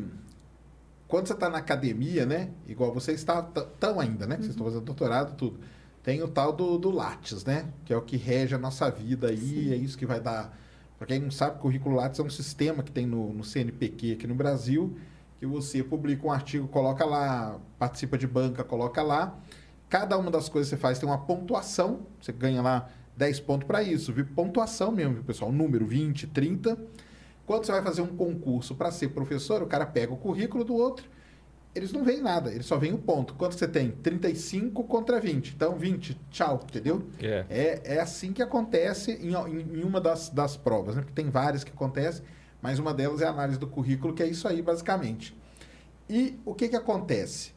quando 1.06 1.26
você 1.26 1.34
está 1.34 1.50
na 1.50 1.58
academia, 1.58 2.24
né? 2.24 2.48
Igual 2.66 2.92
vocês 2.94 3.18
estão 3.20 4.00
ainda, 4.00 4.26
né? 4.26 4.36
que 4.36 4.42
Vocês 4.42 4.54
estão 4.54 4.66
fazendo 4.66 4.82
doutorado 4.84 5.36
tudo. 5.36 5.60
Tem 6.02 6.22
o 6.22 6.28
tal 6.28 6.52
do, 6.52 6.78
do 6.78 6.90
Lattes, 6.90 7.44
né? 7.44 7.66
Que 7.84 7.92
é 7.92 7.96
o 7.96 8.02
que 8.02 8.16
rege 8.16 8.54
a 8.54 8.58
nossa 8.58 8.90
vida 8.90 9.28
aí, 9.28 9.72
é 9.72 9.76
isso 9.76 9.96
que 9.96 10.04
vai 10.04 10.20
dar. 10.20 10.56
Para 10.98 11.06
quem 11.06 11.20
não 11.20 11.30
sabe, 11.30 11.56
o 11.56 11.60
currículo 11.60 11.96
Lattes 11.96 12.18
é 12.18 12.22
um 12.22 12.30
sistema 12.30 12.82
que 12.82 12.90
tem 12.90 13.06
no, 13.06 13.32
no 13.32 13.44
CNPq 13.44 14.12
aqui 14.12 14.26
no 14.26 14.34
Brasil, 14.34 14.96
que 15.38 15.46
você 15.46 15.82
publica 15.82 16.26
um 16.26 16.32
artigo, 16.32 16.66
coloca 16.68 17.04
lá, 17.04 17.58
participa 17.78 18.18
de 18.18 18.26
banca, 18.26 18.64
coloca 18.64 19.02
lá. 19.02 19.36
Cada 19.88 20.16
uma 20.16 20.30
das 20.30 20.48
coisas 20.48 20.70
que 20.70 20.76
você 20.76 20.80
faz 20.80 20.98
tem 20.98 21.08
uma 21.08 21.18
pontuação, 21.18 22.06
você 22.20 22.32
ganha 22.32 22.62
lá 22.62 22.88
10 23.16 23.40
pontos 23.40 23.66
para 23.66 23.82
isso, 23.82 24.12
viu? 24.12 24.26
Pontuação 24.26 24.90
mesmo, 24.90 25.14
viu, 25.14 25.24
pessoal? 25.24 25.52
Número 25.52 25.86
20, 25.86 26.26
30. 26.28 26.78
Quando 27.46 27.66
você 27.66 27.72
vai 27.72 27.82
fazer 27.82 28.02
um 28.02 28.16
concurso 28.16 28.74
para 28.74 28.90
ser 28.90 29.08
professor, 29.08 29.62
o 29.62 29.66
cara 29.66 29.84
pega 29.84 30.12
o 30.12 30.16
currículo 30.16 30.64
do 30.64 30.74
outro, 30.74 31.08
eles 31.74 31.92
não 31.92 32.04
veem 32.04 32.20
nada, 32.20 32.50
eles 32.52 32.66
só 32.66 32.76
veem 32.76 32.92
o 32.92 32.98
ponto. 32.98 33.34
Quanto 33.34 33.54
você 33.58 33.66
tem? 33.66 33.90
35 33.90 34.84
contra 34.84 35.18
20. 35.20 35.54
Então, 35.54 35.76
20, 35.76 36.18
tchau, 36.30 36.60
entendeu? 36.68 37.02
É. 37.20 37.44
É, 37.48 37.80
é 37.96 38.00
assim 38.00 38.32
que 38.32 38.42
acontece 38.42 39.12
em, 39.12 39.32
em- 39.34 39.82
uma 39.82 40.00
das, 40.00 40.28
das 40.28 40.56
provas, 40.56 40.96
né? 40.96 41.02
Porque 41.02 41.14
tem 41.14 41.30
várias 41.30 41.64
que 41.64 41.70
acontecem, 41.70 42.22
mas 42.60 42.78
uma 42.78 42.92
delas 42.92 43.20
é 43.22 43.26
a 43.26 43.30
análise 43.30 43.58
do 43.58 43.66
currículo, 43.66 44.12
que 44.14 44.22
é 44.22 44.26
isso 44.26 44.46
aí, 44.46 44.60
basicamente. 44.60 45.36
E 46.08 46.38
o 46.44 46.54
que 46.54 46.68
que 46.68 46.76
acontece? 46.76 47.52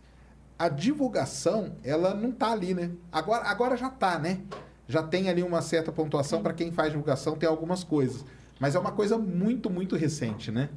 A 0.58 0.70
divulgação, 0.70 1.76
ela 1.84 2.14
não 2.14 2.32
tá 2.32 2.52
ali, 2.52 2.74
né? 2.74 2.92
Agora, 3.12 3.44
agora 3.46 3.76
já 3.76 3.90
tá, 3.90 4.18
né? 4.18 4.40
Já 4.88 5.04
tem 5.04 5.30
ali 5.30 5.44
uma 5.44 5.62
certa 5.62 5.92
pontuação 5.92 6.42
para 6.42 6.54
quem 6.54 6.72
faz 6.72 6.92
divulgação, 6.92 7.36
tem 7.36 7.50
algumas 7.50 7.84
coisas. 7.84 8.24
Mas 8.60 8.74
é 8.76 8.80
uma 8.80 8.92
coisa 8.94 9.18
muito, 9.18 9.70
muito 9.70 9.96
recente, 9.98 10.52
né? 10.52 10.70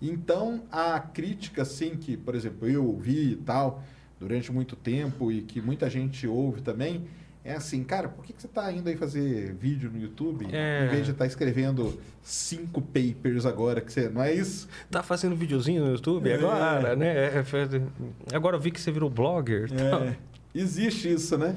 Então, 0.00 0.62
a 0.70 0.98
crítica, 1.00 1.62
assim, 1.62 1.96
que, 1.96 2.16
por 2.16 2.34
exemplo, 2.34 2.68
eu 2.68 2.84
ouvi 2.86 3.32
e 3.32 3.36
tal, 3.36 3.82
durante 4.20 4.52
muito 4.52 4.76
tempo, 4.76 5.30
e 5.32 5.42
que 5.42 5.60
muita 5.60 5.90
gente 5.90 6.26
ouve 6.26 6.60
também, 6.60 7.04
é 7.44 7.54
assim, 7.54 7.82
cara, 7.82 8.08
por 8.08 8.24
que, 8.24 8.32
que 8.32 8.40
você 8.42 8.46
está 8.46 8.70
indo 8.70 8.88
aí 8.88 8.96
fazer 8.96 9.54
vídeo 9.54 9.90
no 9.90 9.98
YouTube, 10.00 10.46
É. 10.52 10.84
em 10.86 10.88
vez 10.88 11.04
de 11.06 11.12
estar 11.12 11.26
escrevendo 11.26 11.98
cinco 12.22 12.80
papers 12.82 13.46
agora, 13.46 13.80
que 13.80 13.92
você, 13.92 14.08
não 14.08 14.22
é 14.22 14.32
isso? 14.34 14.68
Tá 14.90 15.02
fazendo 15.02 15.34
videozinho 15.34 15.84
no 15.84 15.92
YouTube 15.92 16.28
É. 16.30 16.34
agora, 16.34 16.94
né? 16.94 17.38
É, 17.38 17.44
foi- 17.44 17.66
Agora 18.32 18.56
eu 18.56 18.60
vi 18.60 18.70
que 18.70 18.80
você 18.80 18.92
virou 18.92 19.08
blogger. 19.08 19.68
É, 19.72 20.14
existe 20.54 21.10
isso, 21.12 21.36
né? 21.38 21.56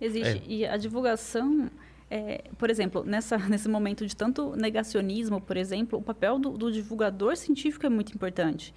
Existe. 0.00 0.42
É. 0.46 0.52
E 0.52 0.66
a 0.66 0.76
divulgação, 0.76 1.68
é, 2.14 2.44
por 2.58 2.68
exemplo, 2.68 3.02
nessa, 3.04 3.38
nesse 3.48 3.66
momento 3.70 4.06
de 4.06 4.14
tanto 4.14 4.54
negacionismo, 4.54 5.40
por 5.40 5.56
exemplo, 5.56 5.98
o 5.98 6.02
papel 6.02 6.38
do, 6.38 6.50
do 6.58 6.70
divulgador 6.70 7.34
científico 7.36 7.86
é 7.86 7.88
muito 7.88 8.14
importante. 8.14 8.74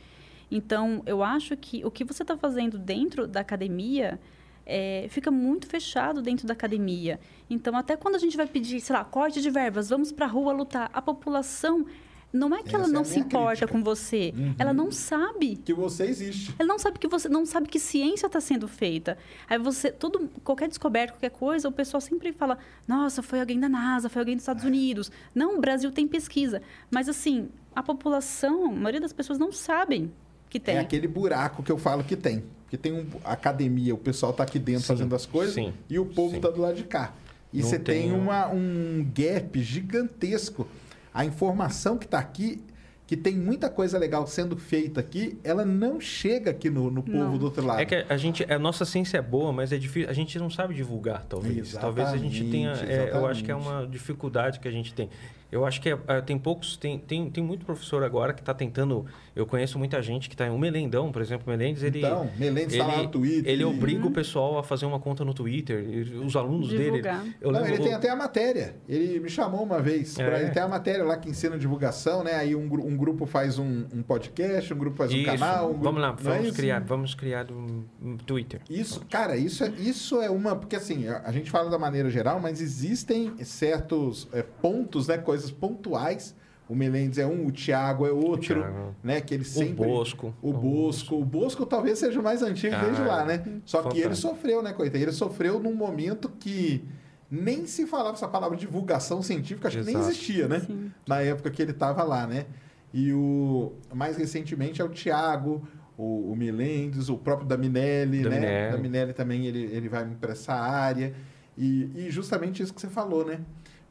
Então, 0.49 1.03
eu 1.05 1.21
acho 1.21 1.57
que 1.57 1.83
o 1.83 1.91
que 1.91 2.05
você 2.05 2.23
está 2.23 2.37
fazendo 2.37 2.77
dentro 2.77 3.27
da 3.27 3.41
academia 3.41 4.17
é, 4.65 5.07
fica 5.09 5.29
muito 5.29 5.67
fechado 5.67 6.21
dentro 6.21 6.47
da 6.47 6.53
academia. 6.53 7.19
Então, 7.49 7.75
até 7.75 7.97
quando 7.97 8.15
a 8.15 8.19
gente 8.19 8.37
vai 8.37 8.47
pedir, 8.47 8.79
sei 8.79 8.95
lá, 8.95 9.03
corte 9.03 9.41
de 9.41 9.49
verbas, 9.49 9.89
vamos 9.89 10.13
para 10.13 10.25
a 10.25 10.29
rua 10.29 10.53
lutar, 10.53 10.89
a 10.93 11.01
população 11.01 11.85
não 12.33 12.53
é 12.53 12.61
que 12.63 12.75
ela 12.75 12.83
Essa 12.83 12.91
é 12.91 12.93
não 12.93 13.01
a 13.01 13.05
se 13.05 13.19
importa 13.19 13.47
crítica. 13.65 13.67
com 13.67 13.83
você, 13.83 14.33
ela 14.59 14.73
não 14.73 14.91
sabe 14.91 15.55
Que 15.57 15.73
você 15.73 16.03
existe. 16.05 16.53
ela 16.59 16.67
não 16.67 16.77
sabe 16.77 16.99
que 16.99 17.07
você 17.07 17.29
não 17.29 17.45
sabe 17.45 17.67
que 17.69 17.79
ciência 17.79 18.27
está 18.27 18.41
sendo 18.41 18.67
feita. 18.67 19.17
Aí 19.49 19.57
você, 19.57 19.91
tudo, 19.91 20.29
qualquer 20.43 20.67
descoberta, 20.67 21.13
qualquer 21.13 21.31
coisa, 21.31 21.67
o 21.69 21.71
pessoal 21.71 22.01
sempre 22.01 22.33
fala: 22.33 22.57
"Nossa, 22.87 23.21
foi 23.23 23.39
alguém 23.39 23.59
da 23.59 23.69
NASA, 23.69 24.09
foi 24.09 24.21
alguém 24.21 24.35
dos 24.35 24.43
Estados 24.43 24.63
Unidos". 24.65 25.11
Não, 25.33 25.57
o 25.57 25.61
Brasil 25.61 25.91
tem 25.91 26.07
pesquisa, 26.07 26.61
mas 26.91 27.07
assim, 27.07 27.47
a 27.75 27.81
população, 27.81 28.65
a 28.65 28.71
maioria 28.71 29.01
das 29.01 29.13
pessoas 29.13 29.39
não 29.39 29.51
sabem 29.51 30.11
que 30.49 30.59
tem. 30.59 30.75
É 30.75 30.79
aquele 30.79 31.07
buraco 31.07 31.63
que 31.63 31.71
eu 31.71 31.77
falo 31.77 32.03
que 32.03 32.15
tem. 32.15 32.43
Porque 32.63 32.77
tem 32.77 32.91
um 32.93 33.05
academia, 33.23 33.93
o 33.93 33.97
pessoal 33.97 34.33
tá 34.33 34.43
aqui 34.43 34.57
dentro 34.59 34.81
Sim, 34.81 34.87
fazendo 34.87 35.15
as 35.15 35.25
coisas 35.25 35.53
sim, 35.53 35.71
e 35.89 35.99
o 35.99 36.05
povo 36.05 36.35
sim. 36.35 36.41
tá 36.41 36.49
do 36.49 36.59
lado 36.59 36.75
de 36.75 36.83
cá. 36.83 37.13
E 37.53 37.61
Não 37.61 37.69
você 37.69 37.77
tem, 37.79 38.09
tem 38.09 38.11
um- 38.11 38.23
uma, 38.23 38.47
um 38.47 39.07
gap 39.15 39.61
gigantesco. 39.61 40.67
A 41.15 41.23
informação 41.23 41.97
que 41.97 42.05
tá 42.05 42.19
aqui, 42.19 42.61
que 43.07 43.15
tem 43.15 43.37
muita 43.37 43.69
coisa 43.69 43.97
legal 43.97 44.27
sendo 44.27 44.57
feita 44.57 44.99
aqui, 44.99 45.39
ela 45.45 45.63
não 45.63 45.97
chega 46.01 46.51
aqui 46.51 46.69
no, 46.69 46.91
no 46.91 47.01
povo 47.01 47.17
Não. 47.17 47.37
do 47.37 47.45
outro 47.45 47.65
lado. 47.65 47.79
É 47.79 47.85
que 47.85 48.05
a 48.09 48.17
gente, 48.17 48.43
a 48.51 48.59
nossa 48.59 48.83
ciência 48.83 49.17
é 49.17 49.21
boa, 49.21 49.53
mas 49.53 49.71
é 49.71 49.77
difícil. 49.77 50.09
A 50.09 50.13
gente 50.13 50.37
não 50.37 50.49
sabe 50.49 50.73
divulgar, 50.73 51.23
talvez. 51.23 51.71
Talvez 51.71 52.09
a 52.09 52.17
gente 52.17 52.43
tenha. 52.51 52.71
Exatamente, 52.71 52.99
é, 52.99 53.11
eu 53.13 53.25
acho 53.25 53.43
que 53.45 53.51
é 53.51 53.55
exatamente. 53.55 53.81
uma 53.83 53.87
dificuldade 53.87 54.59
que 54.59 54.67
a 54.67 54.71
gente 54.71 54.93
tem. 54.93 55.09
Eu 55.49 55.65
acho 55.65 55.79
que 55.79 55.89
é, 55.89 55.97
é, 56.07 56.19
tem 56.19 56.37
poucos, 56.37 56.75
tem, 56.75 56.99
tem, 56.99 57.29
tem 57.29 57.41
muito 57.41 57.65
professor 57.65 58.03
agora 58.03 58.33
que 58.33 58.41
está 58.41 58.53
tentando. 58.53 59.05
Eu 59.35 59.45
conheço 59.45 59.77
muita 59.77 60.01
gente 60.01 60.29
que 60.29 60.35
está. 60.35 60.49
O 60.49 60.57
Melendão, 60.57 61.11
por 61.11 61.21
exemplo, 61.21 61.45
o 61.45 61.49
Melendes, 61.49 61.83
ele. 61.83 61.99
Então, 61.99 62.29
Melendes 62.37 62.73
está 62.73 62.87
lá 62.87 63.03
no 63.03 63.09
Twitter. 63.09 63.51
Ele 63.51 63.65
obriga 63.65 64.07
o 64.07 64.11
pessoal 64.11 64.57
a 64.57 64.63
fazer 64.63 64.85
uma 64.85 64.99
conta 64.99 65.25
no 65.25 65.33
Twitter. 65.33 65.85
Os 66.25 66.37
alunos 66.37 66.69
Divulgar. 66.69 67.21
dele. 67.21 67.35
Eu 67.41 67.51
Não, 67.51 67.67
ele 67.67 67.79
tem 67.79 67.93
até 67.93 68.09
a 68.09 68.15
matéria. 68.15 68.77
Ele 68.87 69.19
me 69.19 69.29
chamou 69.29 69.61
uma 69.61 69.81
vez. 69.81 70.17
É. 70.17 70.25
Pra, 70.25 70.41
ele 70.41 70.51
tem 70.51 70.63
a 70.63 70.67
matéria 70.67 71.03
lá 71.03 71.17
que 71.17 71.29
ensina 71.29 71.57
divulgação, 71.57 72.23
né? 72.23 72.35
Aí 72.35 72.55
um, 72.55 72.63
um 72.63 72.95
grupo 72.95 73.25
faz 73.25 73.59
um, 73.59 73.85
um, 73.93 74.01
podcast, 74.01 74.73
um 74.73 74.77
grupo 74.77 74.95
faz 74.95 75.13
um 75.13 75.23
canal. 75.23 75.65
Um 75.65 75.69
grupo... 75.69 75.83
Vamos 75.83 76.01
lá, 76.01 76.11
vamos, 76.11 76.47
é 76.47 76.51
criar, 76.51 76.79
vamos 76.79 77.13
criar 77.13 77.51
um, 77.51 77.83
um, 78.01 78.17
Twitter. 78.17 78.61
Isso, 78.69 79.01
cara, 79.09 79.35
isso 79.35 79.65
é, 79.65 79.69
isso 79.77 80.21
é 80.21 80.29
uma. 80.29 80.55
Porque 80.55 80.77
assim, 80.77 81.09
a, 81.09 81.23
a 81.25 81.31
gente 81.33 81.51
fala 81.51 81.69
da 81.69 81.77
maneira 81.77 82.09
geral, 82.09 82.39
mas 82.39 82.61
existem 82.61 83.33
certos 83.43 84.29
é, 84.31 84.41
pontos, 84.41 85.09
né? 85.09 85.17
Coisas 85.17 85.51
pontuais. 85.51 86.33
O 86.67 86.75
Melendes 86.75 87.19
é 87.19 87.27
um, 87.27 87.45
o 87.45 87.51
Thiago 87.51 88.07
é 88.07 88.11
outro, 88.11 88.55
Thiago. 88.61 88.95
né? 89.03 89.21
Que 89.21 89.35
ele 89.35 89.43
sempre... 89.43 89.85
O 89.85 89.87
Bosco. 89.87 90.33
O 90.41 90.51
Bosco. 90.51 91.15
O 91.15 91.23
Bosco 91.25 91.65
talvez 91.65 91.99
seja 91.99 92.19
o 92.19 92.23
mais 92.23 92.41
antigo 92.41 92.75
ah, 92.75 92.83
desde 92.83 93.01
lá, 93.03 93.23
né? 93.23 93.37
Só 93.65 93.77
fantástico. 93.77 93.89
que 93.93 94.01
ele 94.01 94.15
sofreu, 94.15 94.63
né, 94.63 94.73
coitado? 94.73 95.03
Ele 95.03 95.11
sofreu 95.11 95.59
num 95.59 95.75
momento 95.75 96.29
que 96.39 96.83
nem 97.29 97.67
se 97.67 97.85
falava 97.85 98.15
essa 98.15 98.27
palavra 98.27 98.57
divulgação 98.57 99.21
científica, 99.21 99.67
acho 99.67 99.77
Exato. 99.77 99.91
que 99.91 99.97
nem 99.97 100.07
existia, 100.09 100.47
né? 100.47 100.59
Sim. 100.61 100.91
Na 101.07 101.21
época 101.21 101.51
que 101.51 101.61
ele 101.61 101.71
estava 101.71 102.03
lá, 102.03 102.25
né? 102.25 102.45
E 102.93 103.11
o 103.13 103.73
mais 103.93 104.17
recentemente 104.17 104.81
é 104.81 104.85
o 104.85 104.89
Thiago, 104.89 105.67
o, 105.97 106.31
o 106.31 106.35
Melendes, 106.35 107.09
o 107.09 107.17
próprio 107.17 107.47
Daminelli, 107.47 108.23
Daminelli. 108.23 108.45
né? 108.45 108.71
Daminelli 108.71 109.13
também 109.13 109.45
ele, 109.45 109.63
ele 109.65 109.89
vai 109.89 110.05
para 110.19 110.31
essa 110.31 110.53
área. 110.53 111.13
E, 111.57 111.89
e 111.95 112.09
justamente 112.11 112.61
isso 112.61 112.73
que 112.73 112.81
você 112.81 112.87
falou, 112.87 113.25
né? 113.25 113.39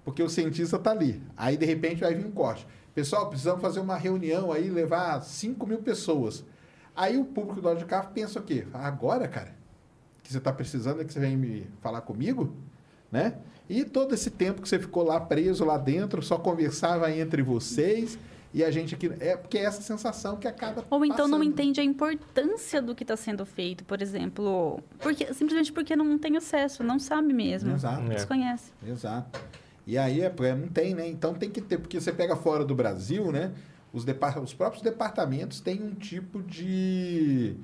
Porque 0.04 0.22
o 0.22 0.28
cientista 0.28 0.76
está 0.76 0.90
ali. 0.90 1.22
Aí, 1.36 1.56
de 1.56 1.64
repente, 1.64 2.00
vai 2.00 2.14
vir 2.14 2.26
um 2.26 2.30
corte. 2.30 2.66
Pessoal, 2.94 3.28
precisamos 3.28 3.60
fazer 3.60 3.80
uma 3.80 3.96
reunião 3.96 4.52
aí, 4.52 4.70
levar 4.70 5.20
5 5.20 5.66
mil 5.66 5.78
pessoas. 5.78 6.44
Aí 6.94 7.16
o 7.18 7.24
público 7.24 7.60
do 7.60 7.74
de 7.74 7.84
carro 7.84 8.10
pensa 8.14 8.38
o 8.38 8.42
quê? 8.42 8.66
Agora, 8.72 9.26
cara, 9.26 9.54
que 10.22 10.30
você 10.30 10.38
está 10.38 10.52
precisando 10.52 11.00
é 11.00 11.04
que 11.04 11.12
você 11.12 11.18
vem 11.18 11.36
me 11.36 11.66
falar 11.80 12.02
comigo? 12.02 12.54
Né? 13.10 13.34
E 13.68 13.84
todo 13.84 14.14
esse 14.14 14.30
tempo 14.30 14.62
que 14.62 14.68
você 14.68 14.78
ficou 14.78 15.02
lá 15.02 15.18
preso 15.18 15.64
lá 15.64 15.76
dentro, 15.76 16.22
só 16.22 16.38
conversava 16.38 17.10
entre 17.10 17.42
vocês 17.42 18.18
e 18.52 18.62
a 18.62 18.70
gente 18.70 18.94
aqui. 18.94 19.10
É 19.18 19.36
porque 19.36 19.58
é 19.58 19.64
essa 19.64 19.82
sensação 19.82 20.36
que 20.36 20.46
acaba. 20.46 20.84
Ou 20.88 21.04
então 21.04 21.16
passando. 21.16 21.32
não 21.32 21.42
entende 21.42 21.80
a 21.80 21.84
importância 21.84 22.80
do 22.80 22.94
que 22.94 23.02
está 23.02 23.16
sendo 23.16 23.44
feito, 23.44 23.84
por 23.84 24.00
exemplo. 24.00 24.80
Porque, 25.00 25.34
simplesmente 25.34 25.72
porque 25.72 25.96
não 25.96 26.16
tem 26.16 26.36
acesso, 26.36 26.84
não 26.84 27.00
sabe 27.00 27.32
mesmo. 27.32 27.72
Exato. 27.72 28.08
Desconhece. 28.08 28.70
É. 28.86 28.90
Exato. 28.90 29.40
E 29.86 29.98
aí 29.98 30.20
é, 30.22 30.34
é, 30.40 30.54
não 30.54 30.68
tem, 30.68 30.94
né? 30.94 31.06
Então 31.08 31.34
tem 31.34 31.50
que 31.50 31.60
ter, 31.60 31.78
porque 31.78 32.00
você 32.00 32.12
pega 32.12 32.36
fora 32.36 32.64
do 32.64 32.74
Brasil, 32.74 33.30
né? 33.30 33.52
Os, 33.92 34.04
depart 34.04 34.36
os 34.38 34.54
próprios 34.54 34.82
departamentos 34.82 35.60
têm 35.60 35.82
um 35.82 35.94
tipo 35.94 36.42
de. 36.42 37.56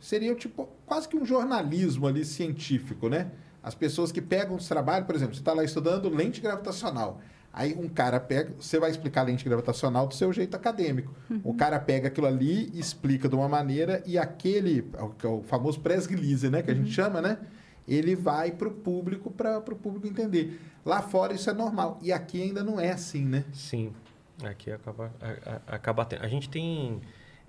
Seria 0.00 0.34
tipo 0.34 0.68
quase 0.86 1.08
que 1.08 1.16
um 1.16 1.24
jornalismo 1.24 2.06
ali 2.06 2.24
científico, 2.24 3.08
né? 3.08 3.30
As 3.62 3.74
pessoas 3.74 4.10
que 4.10 4.22
pegam 4.22 4.56
os 4.56 4.66
trabalhos, 4.66 5.06
por 5.06 5.14
exemplo, 5.14 5.34
você 5.34 5.40
está 5.40 5.52
lá 5.52 5.62
estudando 5.62 6.08
lente 6.08 6.40
gravitacional. 6.40 7.20
Aí 7.52 7.74
um 7.74 7.88
cara 7.88 8.20
pega, 8.20 8.52
você 8.58 8.78
vai 8.78 8.90
explicar 8.90 9.22
lente 9.22 9.44
gravitacional 9.44 10.06
do 10.06 10.14
seu 10.14 10.32
jeito 10.32 10.54
acadêmico. 10.54 11.14
Uhum. 11.28 11.40
O 11.42 11.54
cara 11.54 11.78
pega 11.80 12.08
aquilo 12.08 12.26
ali, 12.26 12.70
explica 12.78 13.28
de 13.28 13.34
uma 13.34 13.48
maneira 13.48 14.02
e 14.06 14.16
aquele, 14.16 14.88
é 14.96 15.26
o 15.26 15.42
famoso 15.42 15.80
press 15.80 16.06
release, 16.06 16.48
né, 16.48 16.62
que 16.62 16.70
a 16.70 16.74
gente 16.74 16.86
uhum. 16.86 16.92
chama, 16.92 17.20
né? 17.20 17.38
Ele 17.88 18.14
vai 18.14 18.52
para 18.52 18.68
o 18.68 18.70
público, 18.70 19.30
para 19.30 19.58
o 19.58 19.76
público 19.76 20.06
entender. 20.06 20.60
Lá 20.84 21.00
fora 21.00 21.32
isso 21.32 21.48
é 21.48 21.54
normal. 21.54 21.98
E 22.02 22.12
aqui 22.12 22.42
ainda 22.42 22.62
não 22.62 22.78
é 22.78 22.92
assim, 22.92 23.24
né? 23.24 23.44
Sim. 23.52 23.92
Aqui 24.44 24.70
acaba, 24.70 25.12
acaba 25.66 26.04
tendo. 26.04 26.24
A 26.24 26.28
gente 26.28 26.48
tem. 26.48 27.00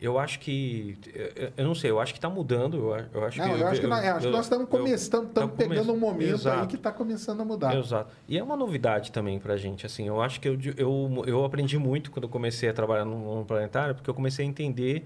Eu 0.01 0.17
acho 0.17 0.39
que. 0.39 0.97
Eu, 1.13 1.51
eu 1.57 1.65
não 1.65 1.75
sei, 1.75 1.91
eu 1.91 1.99
acho 1.99 2.13
que 2.13 2.17
está 2.17 2.29
mudando. 2.29 2.77
Eu, 2.77 3.05
eu 3.13 3.25
acho 3.25 3.37
não, 3.37 3.45
que, 3.45 3.61
eu, 3.61 3.67
acho 3.67 3.81
que, 3.81 3.85
eu, 3.85 3.93
acho 3.93 4.25
que 4.25 4.31
nós 4.31 4.45
estamos 4.45 4.69
começando, 4.69 5.27
estamos 5.27 5.55
pegando 5.55 5.93
um 5.93 5.99
momento 5.99 6.35
Exato. 6.35 6.61
aí 6.61 6.67
que 6.67 6.77
está 6.77 6.91
começando 6.91 7.41
a 7.41 7.45
mudar. 7.45 7.75
Exato. 7.75 8.11
E 8.27 8.37
é 8.37 8.43
uma 8.43 8.55
novidade 8.55 9.11
também 9.11 9.37
para 9.39 9.53
a 9.53 9.57
gente. 9.57 9.85
Assim, 9.85 10.07
eu 10.07 10.21
acho 10.21 10.39
que 10.39 10.47
eu, 10.47 10.57
eu, 10.77 11.23
eu 11.27 11.45
aprendi 11.45 11.77
muito 11.77 12.09
quando 12.11 12.23
eu 12.23 12.29
comecei 12.29 12.69
a 12.69 12.73
trabalhar 12.73 13.05
no, 13.05 13.39
no 13.39 13.45
planetário, 13.45 13.93
porque 13.93 14.09
eu 14.09 14.13
comecei 14.13 14.45
a 14.45 14.47
entender 14.49 15.05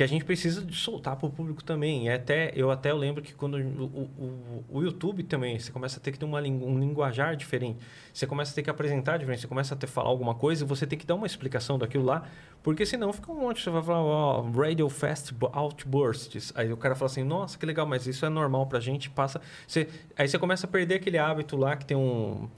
que 0.00 0.04
a 0.04 0.06
gente 0.06 0.24
precisa 0.24 0.66
soltar 0.72 1.14
para 1.14 1.26
o 1.26 1.30
público 1.30 1.62
também. 1.62 2.06
E 2.06 2.08
até, 2.08 2.52
eu 2.56 2.70
até 2.70 2.90
lembro 2.90 3.22
que 3.22 3.34
quando 3.34 3.58
o, 3.58 3.84
o, 3.84 4.64
o, 4.70 4.82
YouTube 4.82 5.22
também, 5.24 5.58
você 5.58 5.70
começa 5.70 6.00
a 6.00 6.02
ter 6.02 6.10
que 6.10 6.18
ter 6.18 6.24
uma, 6.24 6.40
um 6.40 6.78
linguajar 6.78 7.36
diferente. 7.36 7.78
Você 8.10 8.26
começa 8.26 8.50
a 8.50 8.54
ter 8.54 8.62
que 8.62 8.70
apresentar 8.70 9.18
diferente. 9.18 9.42
Você 9.42 9.46
começa 9.46 9.74
a 9.74 9.76
ter 9.76 9.86
falar 9.86 10.08
alguma 10.08 10.34
coisa 10.34 10.64
e 10.64 10.66
você 10.66 10.86
tem 10.86 10.98
que 10.98 11.04
dar 11.04 11.16
uma 11.16 11.26
explicação 11.26 11.78
daquilo 11.78 12.02
lá. 12.02 12.26
Porque 12.62 12.86
senão 12.86 13.12
fica 13.12 13.30
um 13.30 13.40
monte. 13.40 13.62
Você 13.62 13.68
vai 13.68 13.82
falar, 13.82 14.00
ó, 14.00 14.40
oh, 14.40 14.50
Radio 14.58 14.88
Fast 14.88 15.34
Outbursts. 15.52 16.50
Aí 16.56 16.72
o 16.72 16.78
cara 16.78 16.94
fala 16.94 17.10
assim, 17.10 17.22
nossa, 17.22 17.58
que 17.58 17.66
legal, 17.66 17.84
mas 17.84 18.06
isso 18.06 18.24
é 18.24 18.30
normal 18.30 18.66
para 18.68 18.78
a 18.78 18.80
gente. 18.80 19.10
Passa... 19.10 19.38
Você, 19.68 19.86
aí 20.16 20.26
você 20.26 20.38
começa 20.38 20.66
a 20.66 20.70
perder 20.70 20.94
aquele 20.94 21.18
hábito 21.18 21.58
lá 21.58 21.76
que 21.76 21.84
tem 21.84 21.94
um... 21.94 22.48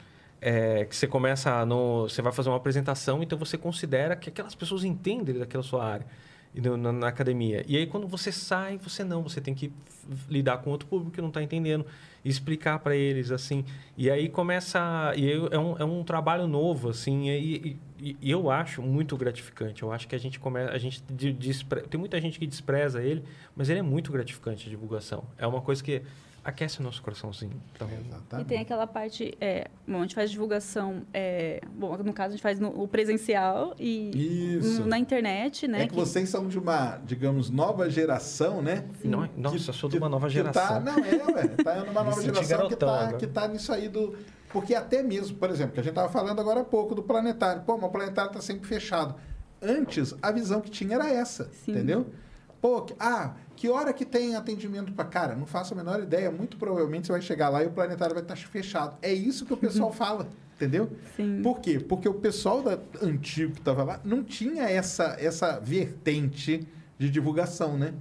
É, 0.41 0.85
que 0.85 0.95
você 0.95 1.09
começa 1.09 1.67
no, 1.67 2.03
você 2.03 2.23
vai 2.23 2.33
fazer 2.33 2.51
uma 2.51 2.57
apresentação, 2.57 3.21
então 3.23 3.39
você 3.39 3.57
considera 3.57 4.15
que 4.17 4.29
aquelas 4.29 4.57
pessoas 4.57 4.83
entendem 4.85 5.39
daquela 5.39 5.63
sua 5.63 5.85
área 5.85 6.07
na, 6.55 6.93
na, 6.93 7.09
academia. 7.09 7.65
E 7.67 7.77
aí, 7.77 7.87
quando 7.87 8.07
você 8.07 8.31
sai, 8.31 8.77
você 8.77 9.03
não, 9.03 9.23
você 9.23 9.41
tem 9.41 9.55
que 9.55 9.73
lidar 10.29 10.59
com 10.59 10.71
outro 10.71 10.87
público 10.87 11.13
que 11.13 11.21
não 11.21 11.29
está 11.29 11.43
entendendo, 11.43 11.87
explicar 12.25 12.79
para 12.79 12.95
eles, 12.95 13.31
assim. 13.31 13.65
E 13.97 14.11
aí 14.11 14.29
começa. 14.29 15.13
E 15.17 15.31
aí 15.31 15.49
é, 15.51 15.59
um, 15.59 15.77
é 15.79 15.85
um 15.85 16.05
trabalho 16.05 16.47
novo, 16.47 16.91
assim, 16.91 17.31
e, 17.31 17.79
e, 17.99 18.17
e, 18.21 18.31
eu 18.31 18.51
acho 18.51 18.83
muito 18.83 19.17
gratificante. 19.17 19.83
Eu 19.83 19.93
acho 19.93 20.07
que 20.07 20.15
a 20.15 20.19
gente 20.19 20.39
começa. 20.39 20.73
A 20.73 20.79
gente 20.79 21.03
despre, 21.11 21.83
tem 21.83 21.99
muita 21.99 22.21
gente 22.21 22.39
que 22.39 22.47
despreza 22.47 23.03
ele, 23.03 23.25
mas 23.57 23.71
ele 23.71 23.81
é 23.81 23.83
muito 23.83 24.13
gratificante 24.13 24.67
a 24.67 24.71
divulgação. 24.71 25.25
É 25.39 25.47
uma 25.47 25.63
coisa 25.63 25.83
que 25.83 26.03
aquece 26.45 26.81
o 26.81 26.83
nosso 26.83 27.03
coraçãozinho. 27.03 27.61
Então, 27.75 27.89
e 28.41 28.45
tem 28.45 28.59
aquela 28.59 28.87
parte, 28.87 29.37
é, 29.41 29.69
bom, 29.87 29.99
a 29.99 30.03
gente 30.03 30.15
faz 30.15 30.31
divulgação, 30.31 31.03
é, 31.15 31.61
bom, 31.73 31.97
no 31.99 32.13
caso 32.13 32.31
a 32.31 32.33
gente 32.33 32.43
faz 32.43 32.59
no, 32.59 32.69
o 32.83 32.89
presencial 32.89 33.75
e 33.79 34.57
Isso. 34.59 34.85
na 34.87 34.99
internet, 34.99 35.69
né? 35.69 35.83
É 35.83 35.83
que, 35.83 35.91
que, 35.91 35.95
vocês 35.95 36.29
são 36.29 36.49
de 36.49 36.59
uma, 36.59 36.99
digamos, 37.05 37.49
nova 37.49 37.89
geração, 37.89 38.61
né? 38.61 38.85
Não, 39.05 39.29
nossa, 39.37 39.57
que, 39.57 39.79
sou 39.79 39.89
de 39.89 39.99
uma 39.99 40.09
nova 40.09 40.29
geração. 40.29 40.63
Tá, 40.63 40.81
não, 40.81 40.99
é, 41.05 41.33
ué, 41.33 41.49
tá 41.49 41.85
numa 41.85 42.03
nova 42.05 42.21
geração 42.21 42.69
que 42.69 42.77
tá, 42.77 43.13
que 43.15 43.27
tá 43.27 43.49
nisso 43.49 43.73
aí 43.73 43.89
do... 43.89 44.17
Porque 44.51 44.75
até 44.75 45.03
mesmo, 45.03 45.39
por 45.39 45.49
exemplo, 45.49 45.73
que 45.73 45.81
a 45.81 45.83
gente 45.83 45.95
tava 45.95 46.11
falando 46.11 46.39
agora 46.39 46.61
há 46.61 46.65
pouco 46.65 46.95
do 46.95 47.03
planetário. 47.03 47.63
Pô, 47.63 47.79
mas 47.79 47.89
o 47.89 47.89
planetário 47.89 48.31
tá 48.31 48.41
sempre 48.43 48.67
fechado. 48.69 49.15
Antes, 49.63 50.15
a 50.21 50.31
visão 50.31 50.61
que 50.61 50.71
tinha 50.71 50.97
era 50.97 51.09
essa, 51.09 51.45
Sim. 51.65 51.73
entendeu? 51.73 52.07
Pô, 52.61 52.85
ah, 53.01 53.35
que 53.63 53.69
hora 53.69 53.93
que 53.93 54.05
tem 54.05 54.35
atendimento 54.35 54.93
para 54.93 55.05
cara? 55.05 55.37
Não 55.37 55.47
faço 55.47 55.73
a 55.73 55.77
menor 55.77 56.03
ideia. 56.03 56.33
Muito 56.33 56.57
provavelmente 56.57 57.07
você 57.07 57.13
vai 57.13 57.23
chegar 57.23 57.49
lá 57.49 57.63
e 57.63 57.69
o 57.69 57.71
planetário 57.71 58.13
vai 58.13 58.25
estar 58.25 58.35
fechado. 58.35 58.99
É 59.01 59.13
isso 59.13 59.47
que 59.47 59.53
o 59.53 59.57
pessoal 59.57 59.93
fala, 59.95 60.27
entendeu? 60.57 60.91
Sim. 61.15 61.41
Por 61.45 61.61
quê? 61.61 61.79
Porque 61.79 62.09
o 62.09 62.15
pessoal 62.15 62.61
da, 62.61 62.77
antigo 63.01 63.53
que 63.53 63.61
estava 63.61 63.85
lá 63.85 64.01
não 64.03 64.25
tinha 64.25 64.65
essa, 64.65 65.17
essa 65.17 65.61
vertente 65.61 66.67
de 66.99 67.09
divulgação, 67.09 67.79
né? 67.79 67.95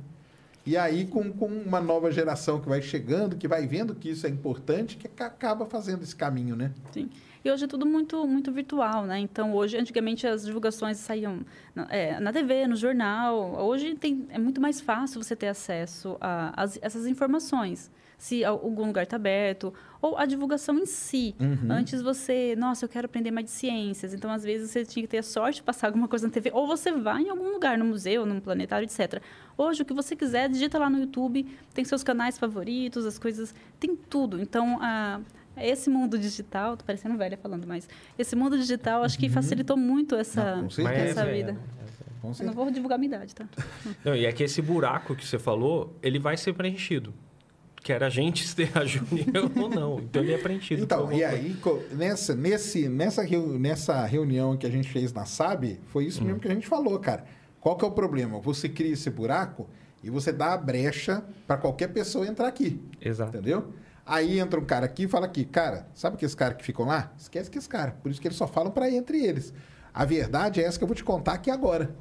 E 0.65 0.75
aí, 0.75 1.05
com, 1.05 1.31
com 1.31 1.45
uma 1.45 1.79
nova 1.79 2.11
geração 2.11 2.59
que 2.59 2.67
vai 2.67 2.81
chegando, 2.81 3.35
que 3.35 3.47
vai 3.47 3.67
vendo 3.67 3.93
que 3.93 4.09
isso 4.09 4.25
é 4.25 4.29
importante, 4.31 4.97
que 4.97 5.07
acaba 5.21 5.67
fazendo 5.67 6.01
esse 6.01 6.15
caminho, 6.15 6.55
né? 6.55 6.71
Sim. 6.91 7.07
E 7.43 7.51
hoje 7.51 7.65
é 7.65 7.67
tudo 7.67 7.85
muito, 7.85 8.27
muito 8.27 8.51
virtual, 8.51 9.05
né? 9.05 9.19
Então, 9.19 9.53
hoje, 9.53 9.77
antigamente, 9.77 10.27
as 10.27 10.45
divulgações 10.45 10.97
saíam 10.97 11.39
na, 11.73 11.87
é, 11.89 12.19
na 12.19 12.31
TV, 12.31 12.67
no 12.67 12.75
jornal. 12.75 13.59
Hoje 13.59 13.95
tem, 13.95 14.27
é 14.29 14.37
muito 14.37 14.61
mais 14.61 14.79
fácil 14.79 15.21
você 15.21 15.35
ter 15.35 15.47
acesso 15.47 16.17
a, 16.21 16.53
a 16.55 16.65
essas 16.81 17.07
informações. 17.07 17.89
Se 18.17 18.45
algum 18.45 18.85
lugar 18.85 19.01
está 19.03 19.15
aberto, 19.15 19.73
ou 19.99 20.15
a 20.15 20.27
divulgação 20.27 20.77
em 20.77 20.85
si. 20.85 21.35
Uhum. 21.39 21.71
Antes 21.71 22.03
você, 22.03 22.55
nossa, 22.55 22.85
eu 22.85 22.89
quero 22.89 23.07
aprender 23.07 23.31
mais 23.31 23.47
de 23.47 23.51
ciências. 23.51 24.13
Então, 24.13 24.29
às 24.29 24.43
vezes, 24.43 24.69
você 24.69 24.85
tinha 24.85 25.01
que 25.01 25.09
ter 25.09 25.17
a 25.17 25.23
sorte 25.23 25.55
de 25.55 25.63
passar 25.63 25.87
alguma 25.89 26.07
coisa 26.07 26.27
na 26.27 26.31
TV. 26.31 26.51
Ou 26.53 26.67
você 26.67 26.91
vai 26.91 27.23
em 27.23 27.29
algum 27.29 27.51
lugar, 27.51 27.75
no 27.79 27.85
museu, 27.85 28.23
num 28.23 28.39
planetário, 28.39 28.85
etc. 28.85 29.19
Hoje, 29.57 29.81
o 29.81 29.85
que 29.85 29.93
você 29.93 30.15
quiser, 30.15 30.47
digita 30.47 30.77
lá 30.77 30.91
no 30.91 30.99
YouTube, 30.99 31.47
tem 31.73 31.83
seus 31.83 32.03
canais 32.03 32.37
favoritos, 32.37 33.07
as 33.07 33.17
coisas, 33.17 33.55
tem 33.79 33.95
tudo. 33.95 34.39
Então, 34.39 34.77
a 34.79 35.19
esse 35.57 35.89
mundo 35.89 36.17
digital, 36.17 36.77
tô 36.77 36.85
parecendo 36.85 37.17
velha 37.17 37.37
falando, 37.37 37.67
mas 37.67 37.87
esse 38.17 38.35
mundo 38.35 38.57
digital 38.57 39.03
acho 39.03 39.17
que 39.17 39.27
uhum. 39.27 39.33
facilitou 39.33 39.77
muito 39.77 40.15
essa, 40.15 40.57
não, 40.57 40.67
essa 40.67 41.25
vida. 41.25 41.57
É, 42.23 42.27
é, 42.27 42.41
é. 42.41 42.43
não 42.45 42.53
vou 42.53 42.71
divulgar 42.71 42.97
minha 42.97 43.15
idade, 43.15 43.35
tá? 43.35 43.45
Não, 44.05 44.15
e 44.15 44.25
é 44.25 44.31
que 44.31 44.43
esse 44.43 44.61
buraco 44.61 45.15
que 45.15 45.25
você 45.25 45.39
falou, 45.39 45.95
ele 46.01 46.19
vai 46.19 46.37
ser 46.37 46.53
preenchido. 46.53 47.13
Quer 47.83 48.03
a 48.03 48.09
gente 48.09 48.43
esteja 48.45 49.01
ou 49.59 49.67
não. 49.67 49.99
Então 49.99 50.21
ele 50.21 50.33
é 50.33 50.37
preenchido. 50.37 50.83
Então, 50.83 51.11
e 51.11 51.23
aí, 51.23 51.57
nessa, 51.91 52.35
nesse, 52.35 52.87
nessa, 52.87 53.23
nessa 53.23 54.05
reunião 54.05 54.55
que 54.55 54.67
a 54.67 54.69
gente 54.69 54.87
fez 54.87 55.11
na 55.11 55.25
SAB, 55.25 55.79
foi 55.87 56.05
isso 56.05 56.21
hum. 56.21 56.27
mesmo 56.27 56.39
que 56.39 56.47
a 56.47 56.53
gente 56.53 56.67
falou, 56.67 56.97
cara. 56.99 57.25
Qual 57.59 57.75
que 57.75 57.85
é 57.85 57.87
o 57.87 57.91
problema? 57.91 58.39
Você 58.39 58.67
cria 58.67 58.93
esse 58.93 59.09
buraco 59.09 59.69
e 60.03 60.09
você 60.09 60.31
dá 60.31 60.53
a 60.53 60.57
brecha 60.57 61.23
para 61.45 61.57
qualquer 61.57 61.89
pessoa 61.89 62.25
entrar 62.27 62.47
aqui. 62.47 62.81
Exato. 62.99 63.37
Entendeu? 63.37 63.71
Aí 64.11 64.41
entra 64.41 64.59
um 64.59 64.65
cara 64.65 64.85
aqui 64.85 65.03
e 65.03 65.07
fala 65.07 65.25
aqui, 65.25 65.45
cara, 65.45 65.87
sabe 65.93 66.17
aqueles 66.17 66.35
caras 66.35 66.57
que 66.57 66.65
ficam 66.65 66.85
lá? 66.85 67.13
Esquece 67.17 67.49
que 67.49 67.57
esse 67.57 67.69
cara. 67.69 67.91
Por 68.03 68.11
isso 68.11 68.19
que 68.19 68.27
eles 68.27 68.37
só 68.37 68.45
falam 68.45 68.69
para 68.69 68.91
entre 68.91 69.25
eles. 69.25 69.53
A 69.93 70.03
verdade 70.03 70.59
é 70.59 70.65
essa 70.65 70.77
que 70.77 70.83
eu 70.83 70.87
vou 70.87 70.93
te 70.93 71.01
contar 71.01 71.31
aqui 71.31 71.49
agora. 71.49 71.95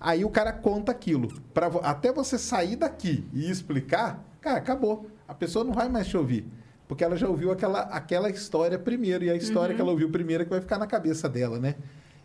Aí 0.00 0.24
o 0.24 0.30
cara 0.30 0.50
conta 0.50 0.90
aquilo. 0.90 1.28
Pra, 1.52 1.66
até 1.82 2.10
você 2.10 2.38
sair 2.38 2.76
daqui 2.76 3.28
e 3.34 3.50
explicar, 3.50 4.24
cara, 4.40 4.56
acabou. 4.56 5.10
A 5.28 5.34
pessoa 5.34 5.62
não 5.62 5.74
vai 5.74 5.90
mais 5.90 6.06
te 6.06 6.16
ouvir. 6.16 6.46
Porque 6.88 7.04
ela 7.04 7.18
já 7.18 7.28
ouviu 7.28 7.52
aquela, 7.52 7.80
aquela 7.80 8.30
história 8.30 8.78
primeiro. 8.78 9.22
E 9.22 9.28
a 9.28 9.36
história 9.36 9.72
uhum. 9.72 9.76
que 9.76 9.82
ela 9.82 9.90
ouviu 9.90 10.10
primeiro 10.10 10.44
é 10.44 10.46
que 10.46 10.50
vai 10.50 10.60
ficar 10.62 10.78
na 10.78 10.86
cabeça 10.86 11.28
dela, 11.28 11.58
né? 11.58 11.74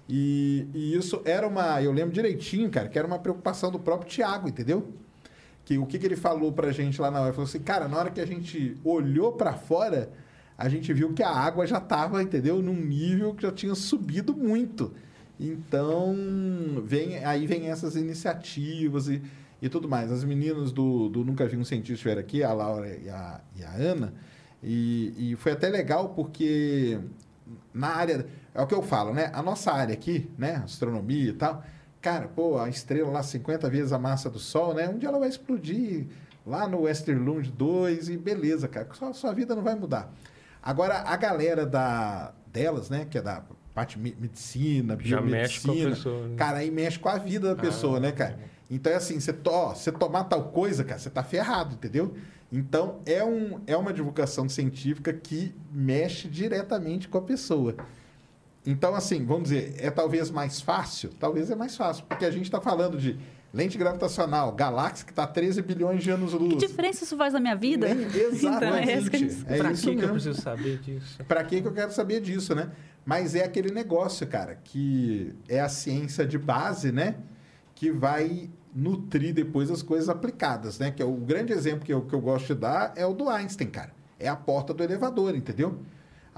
E, 0.08 0.70
e, 0.74 0.96
isso 0.96 1.22
era 1.26 1.46
uma. 1.46 1.82
Eu 1.82 1.92
lembro 1.92 2.14
direitinho, 2.14 2.70
cara, 2.70 2.88
que 2.88 2.98
era 2.98 3.06
uma 3.06 3.20
preocupação 3.20 3.70
do 3.70 3.78
próprio 3.78 4.10
Tiago, 4.10 4.48
entendeu? 4.48 4.88
Que 5.68 5.78
o 5.78 5.86
que, 5.86 6.00
que 6.00 6.06
ele 6.06 6.16
falou 6.16 6.54
pra 6.54 6.72
gente 6.72 7.02
lá 7.02 7.12
na 7.12 7.20
hora? 7.20 7.28
Ele 7.28 7.36
falou 7.36 7.50
assim, 7.50 7.60
cara, 7.60 7.90
na 7.90 7.98
hora 7.98 8.10
que 8.10 8.22
a 8.22 8.26
gente 8.26 8.78
olhou 8.86 9.34
para 9.34 9.52
fora, 9.52 10.10
a 10.58 10.70
gente 10.70 10.94
viu 10.94 11.12
que 11.12 11.22
a 11.22 11.30
água 11.30 11.68
já 11.68 11.78
tava, 11.78 12.24
entendeu? 12.24 12.62
Num 12.62 12.74
nível 12.74 13.36
que 13.36 13.42
já 13.42 13.52
tinha 13.52 13.76
subido 13.76 14.34
muito. 14.34 14.94
Então, 15.38 16.16
vem, 16.86 17.22
aí 17.26 17.46
vem 17.46 17.68
essas 17.68 17.98
iniciativas 17.98 19.10
e, 19.10 19.22
e 19.62 19.68
tudo 19.68 19.90
mais. 19.90 20.10
As 20.10 20.24
meninas 20.24 20.72
do, 20.72 21.10
do 21.10 21.26
Nunca 21.26 21.46
Vi 21.46 21.58
um 21.58 21.66
Cientista 21.66 21.96
estiveram 21.96 22.22
aqui, 22.22 22.46
a 22.46 22.54
Laura 22.54 22.88
e 22.88 23.10
a, 23.10 23.42
e 23.54 23.64
a 23.66 23.74
Ana, 23.74 24.14
e, 24.64 25.32
e 25.34 25.36
foi 25.36 25.52
até 25.52 25.68
legal 25.68 26.14
porque 26.16 26.98
na 27.74 27.90
área. 27.90 28.26
É 28.56 28.62
o 28.62 28.68
que 28.68 28.74
eu 28.74 28.82
falo, 28.82 29.14
né? 29.14 29.32
A 29.34 29.44
nossa 29.44 29.74
área 29.74 29.94
aqui, 29.94 30.32
né? 30.38 30.62
Astronomia 30.64 31.30
e 31.30 31.34
tal. 31.34 31.62
Cara, 32.02 32.28
pô, 32.28 32.60
a 32.60 32.70
estrela 32.70 33.10
lá 33.10 33.24
50 33.24 33.70
vezes 33.70 33.92
a 33.92 34.00
massa 34.00 34.30
do 34.30 34.40
Sol, 34.40 34.74
né? 34.74 34.88
Um 34.88 34.98
dia 34.98 35.10
ela 35.10 35.20
vai 35.20 35.30
explodir 35.30 36.08
lá 36.46 36.68
no 36.68 36.82
Westerlund 36.82 37.52
2 37.52 38.10
e 38.10 38.18
beleza, 38.18 38.68
cara. 38.68 38.88
Sua, 38.94 39.14
sua 39.14 39.34
vida 39.34 39.56
não 39.56 39.64
vai 39.64 39.76
mudar. 39.76 40.14
Agora, 40.62 41.00
a 41.00 41.16
galera 41.18 41.66
da, 41.66 42.34
delas, 42.52 42.90
né? 42.90 43.06
Que 43.10 43.18
é 43.18 43.22
da 43.22 43.44
parte 43.74 44.00
medicina, 44.00 44.98
Já 45.00 45.22
mexe 45.22 45.62
com 45.62 45.72
a 45.72 45.76
pessoa. 45.76 46.28
Né? 46.28 46.36
Cara, 46.36 46.58
aí 46.58 46.72
mexe 46.72 46.98
com 46.98 47.10
a 47.10 47.18
vida 47.18 47.54
da 47.54 47.62
pessoa, 47.62 47.98
ah, 47.98 48.00
né, 48.00 48.12
cara? 48.12 48.40
Então 48.72 48.92
é 48.92 48.96
assim, 48.96 49.20
você, 49.20 49.32
to, 49.32 49.70
você 49.70 49.92
tomar 49.92 50.24
tal 50.24 50.46
coisa, 50.46 50.84
cara, 50.84 51.00
você 51.00 51.12
tá 51.12 51.24
ferrado, 51.24 51.76
entendeu? 51.76 52.16
Então, 52.52 53.02
é, 53.06 53.24
um, 53.24 53.60
é 53.68 53.78
uma 53.78 53.94
divulgação 53.94 54.48
científica 54.50 55.14
que 55.14 55.54
mexe 55.72 56.28
diretamente 56.28 57.08
com 57.08 57.18
a 57.18 57.22
pessoa. 57.22 57.76
Então, 58.70 58.94
assim, 58.94 59.26
vamos 59.26 59.44
dizer, 59.44 59.76
é 59.78 59.90
talvez 59.90 60.30
mais 60.30 60.60
fácil? 60.60 61.10
Talvez 61.18 61.50
é 61.50 61.56
mais 61.56 61.78
fácil, 61.78 62.04
porque 62.04 62.26
a 62.26 62.30
gente 62.30 62.44
está 62.44 62.60
falando 62.60 62.98
de 62.98 63.18
lente 63.54 63.78
gravitacional, 63.78 64.52
galáxia 64.52 65.06
que 65.06 65.14
está 65.14 65.24
a 65.24 65.28
13 65.28 65.62
bilhões 65.62 66.04
de 66.04 66.12
anos-luz. 66.12 66.56
Que 66.56 66.68
diferença 66.68 67.06
isso 67.06 67.16
faz 67.16 67.32
na 67.32 67.40
minha 67.40 67.56
vida? 67.56 67.88
Nem, 67.96 68.06
exatamente. 68.14 68.92
Então, 68.92 69.08
é, 69.08 69.10
que... 69.10 69.46
é 69.48 69.58
Para 69.58 69.72
que, 69.72 69.96
que 69.96 70.04
eu 70.04 70.10
preciso 70.10 70.42
saber 70.42 70.80
disso? 70.80 71.24
Para 71.26 71.44
que, 71.46 71.62
que 71.62 71.68
eu 71.70 71.72
quero 71.72 71.94
saber 71.94 72.20
disso, 72.20 72.54
né? 72.54 72.70
Mas 73.06 73.36
é 73.36 73.46
aquele 73.46 73.72
negócio, 73.72 74.28
cara, 74.28 74.60
que 74.62 75.34
é 75.48 75.62
a 75.62 75.70
ciência 75.70 76.28
de 76.28 76.38
base, 76.38 76.92
né? 76.92 77.16
Que 77.74 77.90
vai 77.90 78.50
nutrir 78.76 79.34
depois 79.34 79.72
as 79.72 79.82
coisas 79.82 80.10
aplicadas, 80.10 80.78
né? 80.78 80.92
Que 80.92 81.02
é 81.02 81.06
o 81.06 81.14
grande 81.14 81.54
exemplo 81.54 81.86
que 81.86 81.94
eu, 81.94 82.02
que 82.02 82.14
eu 82.14 82.20
gosto 82.20 82.48
de 82.48 82.60
dar 82.60 82.92
é 82.98 83.06
o 83.06 83.14
do 83.14 83.30
Einstein, 83.30 83.70
cara. 83.70 83.92
É 84.20 84.28
a 84.28 84.36
porta 84.36 84.74
do 84.74 84.84
elevador, 84.84 85.38
entendeu? 85.38 85.80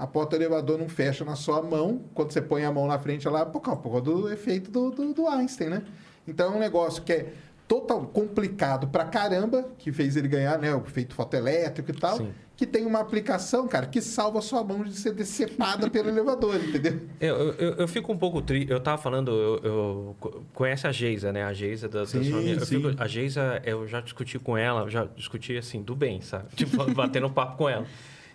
A 0.00 0.06
porta 0.06 0.36
do 0.36 0.42
elevador 0.42 0.78
não 0.78 0.88
fecha 0.88 1.24
na 1.24 1.36
sua 1.36 1.62
mão. 1.62 2.00
Quando 2.14 2.32
você 2.32 2.40
põe 2.40 2.64
a 2.64 2.72
mão 2.72 2.86
na 2.86 2.98
frente, 2.98 3.26
ela 3.26 3.44
por 3.44 3.60
causa 3.60 4.00
do 4.00 4.32
efeito 4.32 4.70
do, 4.70 4.90
do, 4.90 5.12
do 5.12 5.28
Einstein, 5.28 5.68
né? 5.68 5.82
Então 6.26 6.52
é 6.52 6.56
um 6.56 6.58
negócio 6.58 7.02
que 7.02 7.12
é 7.12 7.32
total 7.68 8.06
complicado 8.06 8.88
pra 8.88 9.04
caramba, 9.04 9.68
que 9.78 9.92
fez 9.92 10.16
ele 10.16 10.26
ganhar, 10.26 10.58
né? 10.58 10.74
O 10.74 10.80
efeito 10.80 11.14
fotoelétrico 11.14 11.90
e 11.90 11.94
tal. 11.94 12.16
Sim 12.16 12.32
que 12.60 12.66
tem 12.66 12.84
uma 12.84 13.00
aplicação, 13.00 13.66
cara, 13.66 13.86
que 13.86 14.02
salva 14.02 14.38
a 14.38 14.42
sua 14.42 14.62
mão 14.62 14.84
de 14.84 14.92
ser 14.92 15.14
decepada 15.14 15.88
pelo 15.88 16.10
elevador, 16.12 16.56
entendeu? 16.56 17.00
Eu, 17.18 17.54
eu, 17.54 17.72
eu, 17.76 17.88
fico 17.88 18.12
um 18.12 18.18
pouco 18.18 18.42
triste. 18.42 18.70
Eu 18.70 18.78
tava 18.78 19.00
falando, 19.00 19.30
eu, 19.30 19.60
eu, 19.64 20.16
conhece 20.52 20.86
a 20.86 20.92
Geisa, 20.92 21.32
né? 21.32 21.42
A 21.42 21.54
Geisa 21.54 21.88
da, 21.88 22.04
sim, 22.04 22.18
da 22.18 22.24
sua 22.26 22.38
amiga. 22.38 22.66
Fico, 22.66 22.94
a 22.98 23.06
Geisa, 23.06 23.62
eu 23.64 23.88
já 23.88 24.02
discuti 24.02 24.38
com 24.38 24.58
ela, 24.58 24.90
já 24.90 25.06
discuti 25.06 25.56
assim, 25.56 25.80
do 25.80 25.96
bem, 25.96 26.20
sabe? 26.20 26.48
Tipo, 26.54 26.84
batendo 26.92 27.30
papo 27.30 27.56
com 27.56 27.66
ela. 27.66 27.86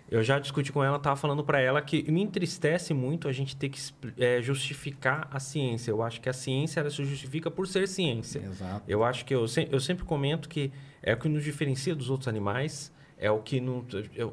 Eu 0.09 0.21
já 0.23 0.37
discuti 0.37 0.71
com 0.71 0.83
ela, 0.83 0.99
tava 0.99 1.15
falando 1.15 1.43
para 1.43 1.59
ela 1.59 1.81
que 1.81 2.09
me 2.11 2.21
entristece 2.21 2.93
muito 2.93 3.27
a 3.27 3.31
gente 3.31 3.55
ter 3.55 3.69
que 3.69 3.79
é, 4.17 4.41
justificar 4.41 5.27
a 5.31 5.39
ciência. 5.39 5.89
Eu 5.89 6.03
acho 6.03 6.21
que 6.21 6.29
a 6.29 6.33
ciência 6.33 6.79
ela 6.79 6.89
se 6.89 7.03
justifica 7.03 7.49
por 7.49 7.67
ser 7.67 7.87
ciência. 7.87 8.39
Exato. 8.39 8.83
Eu 8.87 9.03
acho 9.03 9.25
que 9.25 9.33
eu, 9.33 9.45
eu 9.71 9.79
sempre 9.79 10.05
comento 10.05 10.47
que 10.47 10.71
é 11.01 11.13
o 11.13 11.17
que 11.17 11.27
nos 11.27 11.43
diferencia 11.43 11.95
dos 11.95 12.09
outros 12.09 12.27
animais 12.27 12.93
é 13.17 13.31
o 13.31 13.39
que 13.39 13.61
não, 13.61 13.85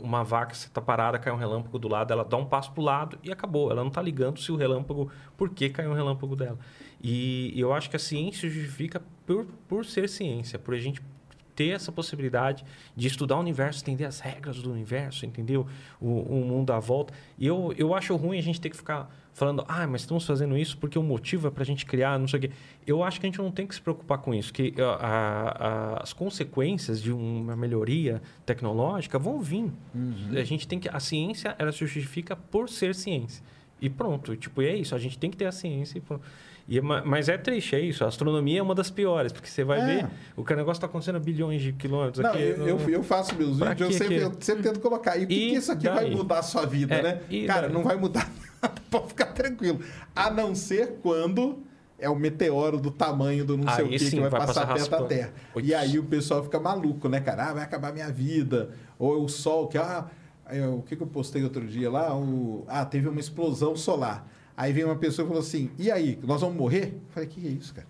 uma 0.03 0.25
vaca 0.25 0.53
está 0.53 0.81
parada, 0.81 1.19
cai 1.19 1.33
um 1.33 1.37
relâmpago 1.37 1.79
do 1.79 1.89
lado, 1.89 2.13
ela 2.13 2.25
dá 2.25 2.37
um 2.37 2.45
passo 2.45 2.73
para 2.73 2.81
o 2.81 2.85
lado 2.85 3.19
e 3.23 3.31
acabou. 3.31 3.71
Ela 3.71 3.81
não 3.81 3.89
está 3.89 4.03
ligando 4.03 4.41
se 4.41 4.51
o 4.51 4.57
relâmpago, 4.57 5.11
por 5.37 5.51
que 5.51 5.71
caiu 5.71 5.91
um 5.91 5.95
relâmpago 5.95 6.35
dela. 6.35 6.59
E, 7.01 7.53
e 7.55 7.61
eu 7.61 7.73
acho 7.73 7.89
que 7.89 7.97
a 7.97 7.99
ciência 7.99 8.49
justifica 8.49 9.01
por, 9.25 9.47
por 9.69 9.85
ser 9.85 10.09
ciência, 10.09 10.59
por 10.59 10.75
a 10.75 10.79
gente 10.79 11.01
ter 11.55 11.69
essa 11.69 11.93
possibilidade 11.93 12.65
de 12.97 13.07
estudar 13.07 13.37
o 13.37 13.41
universo, 13.41 13.83
entender 13.83 14.05
as 14.05 14.21
regras 14.21 14.61
do 14.63 14.71
universo, 14.71 15.27
entendeu? 15.27 15.67
O, 16.01 16.21
o 16.21 16.45
mundo 16.45 16.73
à 16.73 16.79
volta. 16.79 17.13
E 17.39 17.47
eu, 17.47 17.75
eu 17.77 17.95
acho 17.95 18.15
ruim 18.17 18.39
a 18.39 18.43
gente 18.43 18.61
ter 18.61 18.71
que 18.71 18.77
ficar 18.77 19.11
falando, 19.33 19.65
ah, 19.67 19.87
mas 19.87 20.03
estamos 20.03 20.27
fazendo 20.27 20.57
isso 20.57 20.77
porque 20.77 20.99
o 20.99 21.03
motivo 21.03 21.49
é 21.49 21.51
para 21.51 21.63
a 21.63 21.67
gente 21.67 21.87
criar, 21.87 22.19
não 22.19 22.29
sei 22.29 22.39
o 22.39 22.43
quê. 22.43 22.51
Eu 22.87 23.03
acho 23.03 23.19
que 23.19 23.27
a 23.27 23.29
gente 23.29 23.39
não 23.39 23.51
tem 23.51 23.67
que 23.67 23.75
se 23.75 23.81
preocupar 23.81 24.19
com 24.19 24.35
isso, 24.35 24.53
que 24.53 24.75
a, 24.79 24.85
a, 24.85 26.03
as 26.03 26.13
consequências 26.13 27.01
de 27.01 27.13
uma 27.13 27.57
melhoria 27.57 28.21
tecnológica 28.45 29.19
vão 29.19 29.41
vir. 29.41 29.73
Uhum. 29.95 30.31
A 30.33 30.45
gente 30.45 30.69
tem 30.69 30.79
que, 30.79 30.89
a 30.89 31.01
ciência, 31.01 31.55
ela 31.59 31.73
se 31.73 31.79
justifica 31.79 32.37
por 32.37 32.69
ser 32.69 32.95
ciência. 32.95 33.43
E 33.81 33.89
pronto, 33.91 34.37
tipo, 34.37 34.63
é 34.63 34.77
isso, 34.77 34.95
a 34.95 34.99
gente 34.99 35.19
tem 35.19 35.31
que 35.31 35.37
ter 35.37 35.47
a 35.47 35.53
ciência 35.53 35.99
e 35.99 36.01
pronto. 36.01 36.25
E, 36.69 36.81
mas 36.81 37.29
é 37.29 37.37
triste, 37.37 37.75
é 37.75 37.81
isso. 37.81 38.05
A 38.05 38.09
astronomia 38.09 38.61
é 38.61 38.63
uma 38.63 38.75
das 38.75 38.91
piores, 38.91 39.33
porque 39.33 39.49
você 39.49 39.65
vai 39.65 39.81
é. 39.81 39.87
ver 39.87 40.09
o 40.37 40.43
negócio 40.55 40.73
está 40.73 40.87
acontecendo 40.87 41.17
a 41.17 41.21
bilhões 41.21 41.61
de 41.61 41.73
quilômetros 41.73 42.23
não, 42.23 42.31
aqui. 42.31 42.43
Eu, 42.43 42.79
eu 42.89 43.03
faço 43.03 43.35
meus 43.35 43.59
vídeos, 43.59 43.81
eu 43.81 43.93
sempre, 43.93 44.17
eu 44.17 44.33
sempre, 44.41 44.63
tento 44.63 44.81
colocar. 44.81 45.17
E 45.17 45.25
o 45.25 45.29
que, 45.29 45.35
que, 45.51 45.57
isso 45.57 45.73
aqui 45.73 45.85
daí? 45.85 45.95
vai 45.95 46.11
mudar 46.11 46.39
a 46.39 46.43
sua 46.43 46.65
vida, 46.65 46.95
é, 46.95 47.03
né? 47.03 47.47
Cara, 47.47 47.63
daí? 47.63 47.73
não 47.73 47.83
vai 47.83 47.97
mudar 47.97 48.31
nada, 48.63 48.75
pode 48.91 49.09
ficar 49.09 49.27
tranquilo. 49.27 49.81
A 50.15 50.31
não 50.31 50.55
ser 50.55 50.99
quando 51.03 51.63
é 51.99 52.09
o 52.09 52.17
meteoro 52.17 52.81
do 52.81 52.91
tamanho 52.91 53.45
do 53.45 53.57
não 53.57 53.73
sei 53.75 53.85
aí 53.85 53.97
o 53.97 53.99
que 53.99 54.11
que 54.11 54.21
vai, 54.21 54.31
vai 54.31 54.41
passar, 54.41 54.67
passar 54.67 54.75
perto 54.75 54.91
da 54.91 55.09
Terra. 55.09 55.33
E 55.63 55.73
aí 55.75 55.99
o 55.99 56.05
pessoal 56.05 56.43
fica 56.43 56.59
maluco, 56.59 57.09
né, 57.09 57.21
cara? 57.21 57.51
Ah, 57.51 57.55
vai 57.55 57.63
acabar 57.63 57.93
minha 57.93 58.11
vida. 58.11 58.71
Ou 58.99 59.25
o 59.25 59.29
Sol, 59.29 59.69
que... 59.69 59.79
Ah, 59.79 60.07
eu, 60.51 60.79
o 60.79 60.83
que, 60.83 60.97
que 60.97 61.03
eu 61.03 61.07
postei 61.07 61.45
outro 61.45 61.67
dia 61.67 61.91
lá? 61.91 62.15
O, 62.15 62.65
ah, 62.67 62.85
teve 62.85 63.09
uma 63.09 63.21
explosão 63.21 63.77
solar. 63.77 64.29
Aí 64.57 64.73
vem 64.73 64.85
uma 64.85 64.97
pessoa 64.97 65.25
e 65.25 65.29
falou 65.29 65.43
assim: 65.43 65.71
e 65.79 65.91
aí, 65.91 66.19
nós 66.23 66.41
vamos 66.41 66.57
morrer? 66.57 66.95
Eu 66.95 67.01
falei: 67.11 67.29
que 67.29 67.47
é 67.47 67.51
isso, 67.51 67.75
cara? 67.75 67.87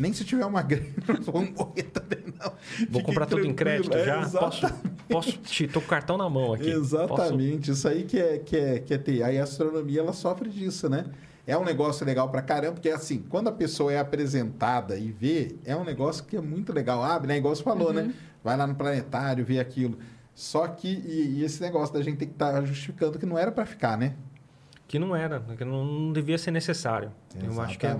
Nem 0.00 0.14
se 0.14 0.24
tiver 0.24 0.46
uma 0.46 0.62
grana, 0.64 0.86
nós 1.06 1.26
vamos 1.26 1.50
morrer 1.50 1.82
também, 1.82 2.24
não. 2.42 2.52
Vou 2.88 3.02
comprar 3.02 3.26
tudo 3.26 3.44
em 3.44 3.52
crédito 3.52 3.94
é, 3.94 4.04
já? 4.06 4.26
Posso, 4.26 4.66
posso 5.06 5.32
te. 5.32 5.68
Tô 5.68 5.78
com 5.78 5.86
o 5.86 5.90
cartão 5.90 6.16
na 6.16 6.28
mão 6.28 6.54
aqui. 6.54 6.70
Exatamente. 6.70 7.68
Posso... 7.68 7.72
Isso 7.72 7.86
aí 7.86 8.04
que 8.04 8.18
é, 8.18 8.38
que, 8.38 8.56
é, 8.56 8.78
que 8.78 8.94
é 8.94 8.98
ter. 8.98 9.22
Aí 9.22 9.38
a 9.38 9.42
astronomia 9.42 10.00
ela 10.00 10.14
sofre 10.14 10.48
disso, 10.48 10.88
né? 10.88 11.04
É 11.46 11.56
um 11.56 11.64
negócio 11.64 12.06
legal 12.06 12.30
pra 12.30 12.40
caramba, 12.40 12.74
porque 12.74 12.88
assim, 12.88 13.24
quando 13.28 13.48
a 13.48 13.52
pessoa 13.52 13.92
é 13.92 13.98
apresentada 13.98 14.96
e 14.96 15.10
vê, 15.10 15.56
é 15.66 15.76
um 15.76 15.84
negócio 15.84 16.24
que 16.24 16.34
é 16.34 16.40
muito 16.40 16.72
legal. 16.72 17.02
Abre, 17.02 17.28
né? 17.28 17.36
Igual 17.36 17.54
você 17.54 17.62
falou, 17.62 17.92
né? 17.92 18.02
uhum. 18.02 18.08
né? 18.08 18.14
Vai 18.42 18.56
lá 18.56 18.66
no 18.66 18.74
planetário, 18.74 19.44
vê 19.44 19.60
aquilo. 19.60 19.98
Só 20.34 20.66
que, 20.66 20.88
e, 20.88 21.40
e 21.40 21.44
esse 21.44 21.60
negócio 21.60 21.92
da 21.92 22.00
gente 22.00 22.16
ter 22.16 22.26
que 22.26 22.32
estar 22.32 22.52
tá 22.52 22.64
justificando 22.64 23.18
que 23.18 23.26
não 23.26 23.36
era 23.36 23.52
para 23.52 23.66
ficar, 23.66 23.98
né? 23.98 24.14
Que 24.90 24.98
não 24.98 25.14
era, 25.14 25.38
que 25.56 25.64
não, 25.64 25.84
não 25.84 26.12
devia 26.12 26.36
ser 26.36 26.50
necessário. 26.50 27.12
Exatamente. 27.28 27.56
Eu 27.56 27.62
acho 27.62 27.78
que 27.78 27.86
é, 27.86 27.94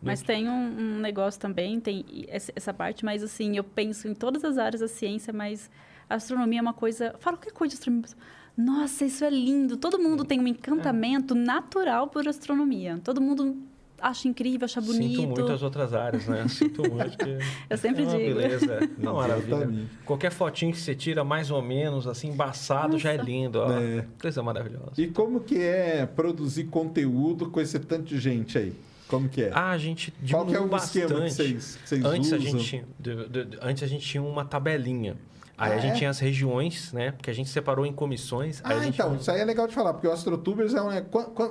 mas 0.00 0.22
tem 0.22 0.48
um, 0.48 0.52
um, 0.52 0.98
negócio 1.00 1.40
também, 1.40 1.80
tem 1.80 2.04
essa 2.28 2.72
parte, 2.72 3.04
mas 3.04 3.24
assim, 3.24 3.56
eu 3.56 3.64
penso 3.64 4.06
em 4.06 4.14
todas 4.14 4.44
as 4.44 4.56
áreas 4.56 4.80
da 4.80 4.86
ciência, 4.86 5.32
mas 5.32 5.68
a 6.08 6.14
astronomia 6.14 6.60
é 6.60 6.62
uma 6.62 6.72
coisa. 6.72 7.12
Fala 7.18 7.36
qualquer 7.36 7.52
coisa 7.52 7.74
de 7.74 7.80
astronomia. 7.80 8.08
Nossa, 8.56 9.04
isso 9.04 9.24
é 9.24 9.30
lindo. 9.30 9.76
Todo 9.76 9.98
mundo 9.98 10.24
tem 10.24 10.38
um 10.38 10.46
encantamento 10.46 11.34
é. 11.34 11.36
natural 11.36 12.06
por 12.06 12.28
astronomia. 12.28 13.00
Todo 13.02 13.20
mundo 13.20 13.56
acha 14.00 14.28
incrível, 14.28 14.64
acha 14.64 14.80
bonito. 14.80 15.20
Sinto 15.20 15.28
muito 15.28 15.52
as 15.52 15.62
outras 15.62 15.94
áreas, 15.94 16.26
né? 16.26 16.46
Sinto 16.48 16.82
muito. 16.90 17.16
Que 17.16 17.38
eu 17.70 17.78
sempre 17.78 18.02
é 18.02 18.06
digo. 18.06 18.38
Beleza, 18.40 18.90
não, 18.98 19.14
maravilha. 19.16 19.88
Qualquer 20.04 20.30
fotinho 20.30 20.72
que 20.72 20.78
você 20.78 20.94
tira 20.94 21.24
mais 21.24 21.50
ou 21.50 21.62
menos, 21.62 22.06
assim, 22.06 22.28
embaçado, 22.28 22.92
Nossa. 22.92 22.98
já 22.98 23.12
é 23.12 23.16
lindo. 23.16 23.58
Ó. 23.58 23.70
É. 23.70 24.06
Coisa 24.20 24.42
maravilhosa. 24.42 24.92
E 24.98 25.08
como 25.08 25.40
que 25.40 25.58
é 25.58 26.06
produzir 26.06 26.64
conteúdo 26.64 27.50
com 27.50 27.60
esse 27.60 27.78
tanto 27.78 28.04
de 28.04 28.18
gente 28.18 28.58
aí? 28.58 28.72
Como 29.08 29.28
que 29.28 29.42
é? 29.42 29.50
Ah, 29.54 29.70
a 29.70 29.78
gente 29.78 30.12
Qual 30.28 30.44
que 30.44 30.54
é 30.54 30.60
o 30.60 30.66
bastante. 30.66 31.04
esquema 31.04 31.24
que 31.24 31.30
vocês, 31.30 31.76
que 31.76 31.88
vocês 31.88 32.04
antes 32.04 32.32
usam? 32.32 32.38
A 32.38 32.40
gente, 32.40 32.84
de, 32.98 33.28
de, 33.28 33.58
antes 33.62 33.82
a 33.82 33.86
gente 33.86 34.06
tinha 34.06 34.22
uma 34.22 34.44
tabelinha. 34.44 35.16
Aí 35.58 35.72
Ah, 35.72 35.76
a 35.76 35.78
gente 35.78 35.92
é? 35.92 35.96
tinha 35.96 36.10
as 36.10 36.18
regiões, 36.18 36.92
né? 36.92 37.12
Porque 37.12 37.30
a 37.30 37.32
gente 37.32 37.48
separou 37.48 37.86
em 37.86 37.92
comissões. 37.92 38.60
aí 38.62 38.74
Ah, 38.74 38.78
a 38.80 38.84
gente 38.84 38.94
então, 38.94 39.16
isso 39.16 39.30
aí 39.30 39.40
é 39.40 39.44
legal 39.44 39.66
de 39.66 39.74
falar, 39.74 39.94
porque 39.94 40.06
o 40.06 40.12
AstroTubers 40.12 40.74
é 40.74 40.82
um, 40.82 40.90
é, 40.90 41.04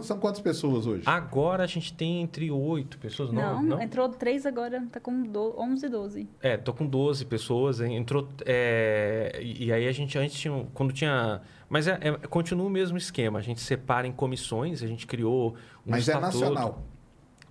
são 0.03 0.19
quantas 0.19 0.39
pessoas 0.41 0.85
hoje? 0.85 1.03
Agora 1.05 1.63
a 1.63 1.67
gente 1.67 1.91
tem 1.93 2.21
entre 2.21 2.51
oito 2.51 2.97
pessoas, 2.99 3.31
não? 3.31 3.41
Não, 3.55 3.63
não? 3.63 3.81
entrou 3.81 4.07
três 4.09 4.45
agora, 4.45 4.85
tá 4.91 4.99
com 4.99 5.23
do, 5.23 5.55
11, 5.59 5.89
12. 5.89 6.29
É, 6.41 6.55
tô 6.55 6.71
com 6.73 6.85
12 6.85 7.25
pessoas, 7.25 7.81
hein, 7.81 7.95
entrou. 7.97 8.29
é, 8.45 9.39
e, 9.41 9.71
aí 9.71 9.87
a 9.87 9.91
gente 9.91 10.17
antes 10.17 10.37
tinha. 10.37 10.65
Quando 10.73 10.93
tinha. 10.93 11.41
Mas 11.67 11.87
é, 11.87 11.97
é- 12.01 12.11
continua 12.27 12.67
o 12.67 12.69
mesmo 12.69 12.97
esquema. 12.97 13.39
A 13.39 13.41
gente 13.41 13.59
separa 13.59 14.05
em 14.05 14.11
comissões, 14.11 14.83
a 14.83 14.87
gente 14.87 15.07
criou 15.07 15.55
um 15.85 15.91
Mas 15.91 16.07
é 16.07 16.19
nacional. 16.19 16.83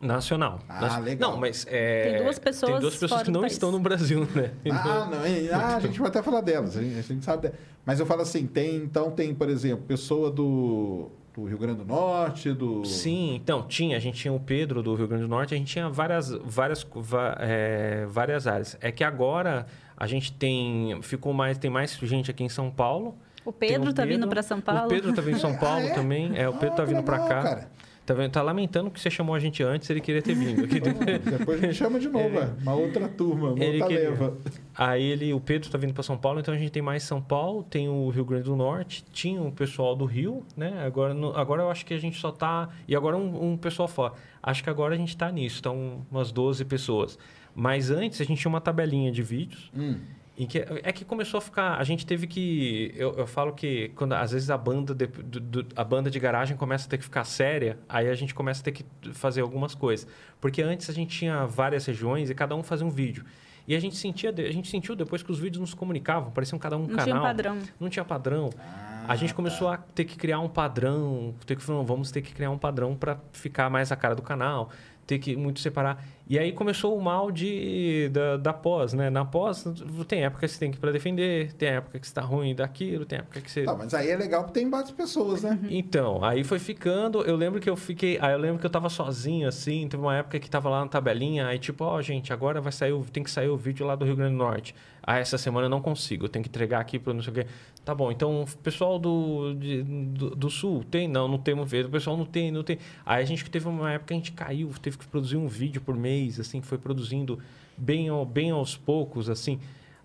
Nacional. 0.00 0.58
Ah, 0.68 0.98
legal. 0.98 1.30
Não, 1.32 1.38
mas 1.40 1.66
é, 1.70 2.10
Tem 2.12 2.22
duas 2.22 2.38
pessoas 2.38 2.72
Tem 2.72 2.80
duas 2.80 2.92
pessoas 2.94 3.10
fora 3.10 3.24
que 3.24 3.30
do 3.30 3.34
não 3.34 3.40
país. 3.42 3.52
estão 3.54 3.70
no 3.72 3.78
Brasil, 3.78 4.28
né? 4.34 4.50
Ah, 4.70 5.08
não, 5.10 5.18
ah, 5.58 5.76
a 5.76 5.80
gente 5.80 5.98
vai 5.98 6.08
até 6.08 6.22
falar 6.22 6.40
delas, 6.42 6.76
a 6.76 6.82
gente, 6.82 6.98
a 6.98 7.02
gente 7.02 7.24
sabe. 7.24 7.48
de- 7.48 7.54
Mas 7.86 8.00
eu 8.00 8.06
falo 8.06 8.20
assim, 8.22 8.46
tem, 8.46 8.76
então 8.76 9.10
tem, 9.10 9.34
por 9.34 9.48
exemplo, 9.48 9.84
pessoa 9.86 10.30
do, 10.30 11.08
do 11.34 11.44
Rio 11.44 11.56
Grande 11.56 11.78
do 11.78 11.84
Norte, 11.86 12.52
do... 12.52 12.84
Sim, 12.84 13.34
então, 13.34 13.62
tinha. 13.62 13.96
A 13.96 14.00
gente 14.00 14.18
tinha 14.18 14.32
o 14.32 14.40
Pedro 14.40 14.82
do 14.82 14.94
Rio 14.94 15.08
Grande 15.08 15.24
do 15.24 15.28
Norte, 15.28 15.54
a 15.54 15.56
gente 15.56 15.72
tinha 15.72 15.88
várias, 15.88 16.30
várias, 16.30 16.86
va- 16.94 17.36
é, 17.40 18.04
várias 18.06 18.46
áreas. 18.46 18.76
É 18.82 18.92
que 18.92 19.02
agora 19.04 19.66
a 19.96 20.06
gente 20.06 20.32
tem. 20.32 21.00
Ficou 21.02 21.32
mais. 21.32 21.56
Tem 21.56 21.70
mais 21.70 21.92
gente 22.02 22.30
aqui 22.30 22.44
em 22.44 22.48
São 22.50 22.70
Paulo. 22.70 23.16
O 23.44 23.52
Pedro 23.52 23.90
o 23.90 23.94
tá 23.94 24.02
vindo 24.04 24.14
Pedro. 24.14 24.28
para 24.30 24.42
São 24.42 24.60
Paulo. 24.60 24.84
O 24.86 24.88
Pedro 24.88 25.12
tá 25.14 25.20
vindo 25.22 25.36
em 25.36 25.40
São 25.40 25.52
Ah, 25.54 25.58
Paulo 25.58 25.86
é? 25.86 25.90
também. 25.94 26.30
É, 26.34 26.48
o 26.48 26.52
Pedro 26.54 26.72
Ah, 26.72 26.76
tá 26.76 26.84
vindo 26.84 26.98
legal, 27.00 27.28
cá. 27.28 27.42
cara. 27.42 27.70
Tá, 28.06 28.12
vendo? 28.12 28.30
tá 28.32 28.42
lamentando 28.42 28.90
que 28.90 29.00
você 29.00 29.10
chamou 29.10 29.34
a 29.34 29.38
gente 29.38 29.62
antes, 29.62 29.88
ele 29.88 30.00
queria 30.00 30.20
ter 30.20 30.34
vindo. 30.34 30.64
aqui. 30.66 30.78
Depois 30.78 31.58
a 31.62 31.66
gente 31.66 31.74
chama 31.74 31.98
de 31.98 32.08
novo, 32.08 32.38
é, 32.38 32.52
uma 32.60 32.74
outra 32.74 33.08
turma, 33.08 33.52
uma 33.52 33.64
Ele 33.64 33.80
outra 33.80 33.96
queria. 33.96 34.10
leva. 34.10 34.36
Aí 34.76 35.02
ele, 35.02 35.32
o 35.32 35.40
Pedro 35.40 35.70
tá 35.70 35.78
vindo 35.78 35.94
para 35.94 36.02
São 36.02 36.18
Paulo, 36.18 36.38
então 36.40 36.52
a 36.52 36.58
gente 36.58 36.70
tem 36.70 36.82
mais 36.82 37.02
São 37.02 37.22
Paulo, 37.22 37.62
tem 37.62 37.88
o 37.88 38.08
Rio 38.10 38.24
Grande 38.26 38.44
do 38.44 38.56
Norte, 38.56 39.02
tinha 39.10 39.40
o 39.40 39.50
pessoal 39.50 39.96
do 39.96 40.04
Rio, 40.04 40.44
né? 40.54 40.84
Agora, 40.84 41.14
no- 41.14 41.34
agora 41.34 41.62
eu 41.62 41.70
acho 41.70 41.86
que 41.86 41.94
a 41.94 41.98
gente 41.98 42.18
só 42.20 42.30
tá. 42.30 42.68
E 42.86 42.94
agora 42.94 43.16
um, 43.16 43.52
um 43.52 43.56
pessoal 43.56 43.88
fora. 43.88 44.12
Acho 44.42 44.62
que 44.62 44.68
agora 44.68 44.94
a 44.94 44.98
gente 44.98 45.16
tá 45.16 45.32
nisso, 45.32 45.56
estão 45.56 46.04
umas 46.10 46.30
12 46.30 46.62
pessoas. 46.66 47.18
Mas 47.54 47.90
antes 47.90 48.20
a 48.20 48.24
gente 48.24 48.38
tinha 48.40 48.50
uma 48.50 48.60
tabelinha 48.60 49.10
de 49.10 49.22
vídeos. 49.22 49.70
Hum. 49.74 49.96
Em 50.36 50.46
que, 50.46 50.58
é 50.82 50.90
que 50.92 51.04
começou 51.04 51.38
a 51.38 51.40
ficar. 51.40 51.74
A 51.78 51.84
gente 51.84 52.04
teve 52.04 52.26
que. 52.26 52.92
Eu, 52.96 53.12
eu 53.18 53.26
falo 53.26 53.52
que 53.52 53.90
quando 53.94 54.14
às 54.14 54.32
vezes 54.32 54.50
a 54.50 54.58
banda, 54.58 54.92
de, 54.92 55.06
do- 55.06 55.40
do- 55.62 55.66
a 55.76 55.84
banda 55.84 56.10
de 56.10 56.18
garagem 56.18 56.56
começa 56.56 56.86
a 56.86 56.90
ter 56.90 56.98
que 56.98 57.04
ficar 57.04 57.22
séria, 57.24 57.78
aí 57.88 58.08
a 58.08 58.14
gente 58.16 58.34
começa 58.34 58.60
a 58.60 58.64
ter 58.64 58.72
que 58.72 58.84
fazer 59.12 59.42
algumas 59.42 59.76
coisas. 59.76 60.08
Porque 60.40 60.60
antes 60.60 60.90
a 60.90 60.92
gente 60.92 61.16
tinha 61.16 61.46
várias 61.46 61.86
regiões 61.86 62.30
e 62.30 62.34
cada 62.34 62.56
um 62.56 62.64
fazia 62.64 62.84
um 62.84 62.90
vídeo. 62.90 63.24
E 63.66 63.76
a 63.76 63.80
gente 63.80 63.94
sentia, 63.96 64.30
a 64.30 64.50
gente 64.52 64.68
sentiu 64.68 64.96
depois 64.96 65.22
que 65.22 65.30
os 65.30 65.38
vídeos 65.38 65.60
nos 65.60 65.72
comunicavam, 65.72 66.30
pareciam 66.32 66.58
cada 66.58 66.76
um 66.76 66.80
Não 66.80 66.88
canal. 66.88 67.04
tinha 67.04 67.16
um 67.16 67.22
padrão. 67.22 67.58
Não 67.80 67.88
tinha 67.88 68.04
padrão. 68.04 68.50
Ah, 68.58 69.04
a 69.08 69.16
gente 69.16 69.32
começou 69.32 69.68
a 69.68 69.76
ter 69.78 70.04
que 70.04 70.16
criar 70.16 70.40
um 70.40 70.48
padrão, 70.48 71.32
ter 71.46 71.56
que 71.56 71.70
"Não, 71.70 71.84
vamos 71.86 72.10
ter 72.10 72.20
que 72.22 72.34
criar 72.34 72.50
um 72.50 72.58
padrão 72.58 72.96
para 72.96 73.18
ficar 73.32 73.70
mais 73.70 73.92
a 73.92 73.96
cara 73.96 74.14
do 74.16 74.20
canal, 74.22 74.68
ter 75.06 75.18
que 75.18 75.36
muito 75.36 75.60
separar. 75.60 76.02
E 76.26 76.38
aí 76.38 76.52
começou 76.52 76.96
o 76.96 77.02
mal 77.02 77.30
de 77.30 78.08
da, 78.10 78.38
da 78.38 78.52
pós, 78.54 78.94
né? 78.94 79.10
Na 79.10 79.26
pós 79.26 79.62
tem 80.08 80.24
época 80.24 80.46
que 80.46 80.48
você 80.52 80.58
tem 80.58 80.70
que 80.70 80.78
ir 80.78 80.80
para 80.80 80.90
defender, 80.90 81.52
tem 81.52 81.68
época 81.68 81.98
que 81.98 82.06
está 82.06 82.22
ruim 82.22 82.54
daquilo, 82.54 83.04
tem 83.04 83.18
época 83.18 83.42
que 83.42 83.50
você 83.50 83.64
Tá, 83.64 83.74
mas 83.74 83.92
aí 83.92 84.08
é 84.08 84.16
legal 84.16 84.42
porque 84.44 84.58
tem 84.60 84.70
várias 84.70 84.90
pessoas, 84.90 85.42
né? 85.42 85.58
então, 85.68 86.24
aí 86.24 86.42
foi 86.42 86.58
ficando. 86.58 87.20
Eu 87.22 87.36
lembro 87.36 87.60
que 87.60 87.68
eu 87.68 87.76
fiquei. 87.76 88.18
Aí 88.22 88.32
eu 88.32 88.38
lembro 88.38 88.58
que 88.58 88.64
eu 88.64 88.70
tava 88.70 88.88
sozinho, 88.88 89.46
assim. 89.46 89.86
Teve 89.86 90.02
uma 90.02 90.16
época 90.16 90.38
que 90.40 90.48
tava 90.48 90.70
lá 90.70 90.80
na 90.80 90.88
tabelinha. 90.88 91.46
Aí, 91.46 91.58
tipo, 91.58 91.84
ó, 91.84 92.00
gente, 92.00 92.32
agora 92.32 92.58
vai 92.60 92.72
sair. 92.72 92.92
o- 92.92 93.04
Tem 93.04 93.22
que 93.22 93.30
sair 93.30 93.48
o 93.48 93.56
vídeo 93.56 93.86
lá 93.86 93.94
do 93.94 94.06
Rio 94.06 94.16
Grande 94.16 94.32
do 94.32 94.38
Norte. 94.38 94.74
Ah, 95.06 95.18
essa 95.18 95.36
semana 95.36 95.66
eu 95.66 95.70
não 95.70 95.80
consigo. 95.82 96.24
Eu 96.24 96.28
tenho 96.30 96.42
que 96.42 96.48
entregar 96.48 96.80
aqui 96.80 96.98
pro 96.98 97.12
não 97.12 97.22
sei 97.22 97.30
o 97.30 97.34
quê. 97.34 97.46
Tá 97.84 97.94
bom, 97.94 98.10
então, 98.10 98.42
o 98.42 98.46
pessoal 98.62 98.98
do, 98.98 99.54
de- 99.54 99.82
do, 99.82 100.30
do 100.34 100.48
Sul 100.50 100.82
tem? 100.90 101.06
Não, 101.06 101.28
não 101.28 101.36
temos 101.36 101.70
vídeo. 101.70 101.88
O 101.88 101.90
pessoal 101.90 102.16
não 102.16 102.24
tem, 102.24 102.50
não 102.50 102.62
tem. 102.62 102.78
Aí 103.04 103.22
a 103.22 103.26
gente 103.26 103.44
teve 103.50 103.68
uma 103.68 103.92
época 103.92 104.08
que 104.08 104.14
a 104.14 104.16
gente 104.16 104.32
caiu, 104.32 104.70
teve 104.80 104.96
que 104.96 105.06
produzir 105.06 105.36
um 105.36 105.46
vídeo 105.46 105.82
por 105.82 105.94
mês, 105.94 106.40
assim, 106.40 106.62
foi 106.62 106.78
produzindo 106.78 107.38
bem, 107.76 108.08
bem 108.26 108.50
aos 108.50 108.76
poucos, 108.78 109.28
assim. 109.28 109.60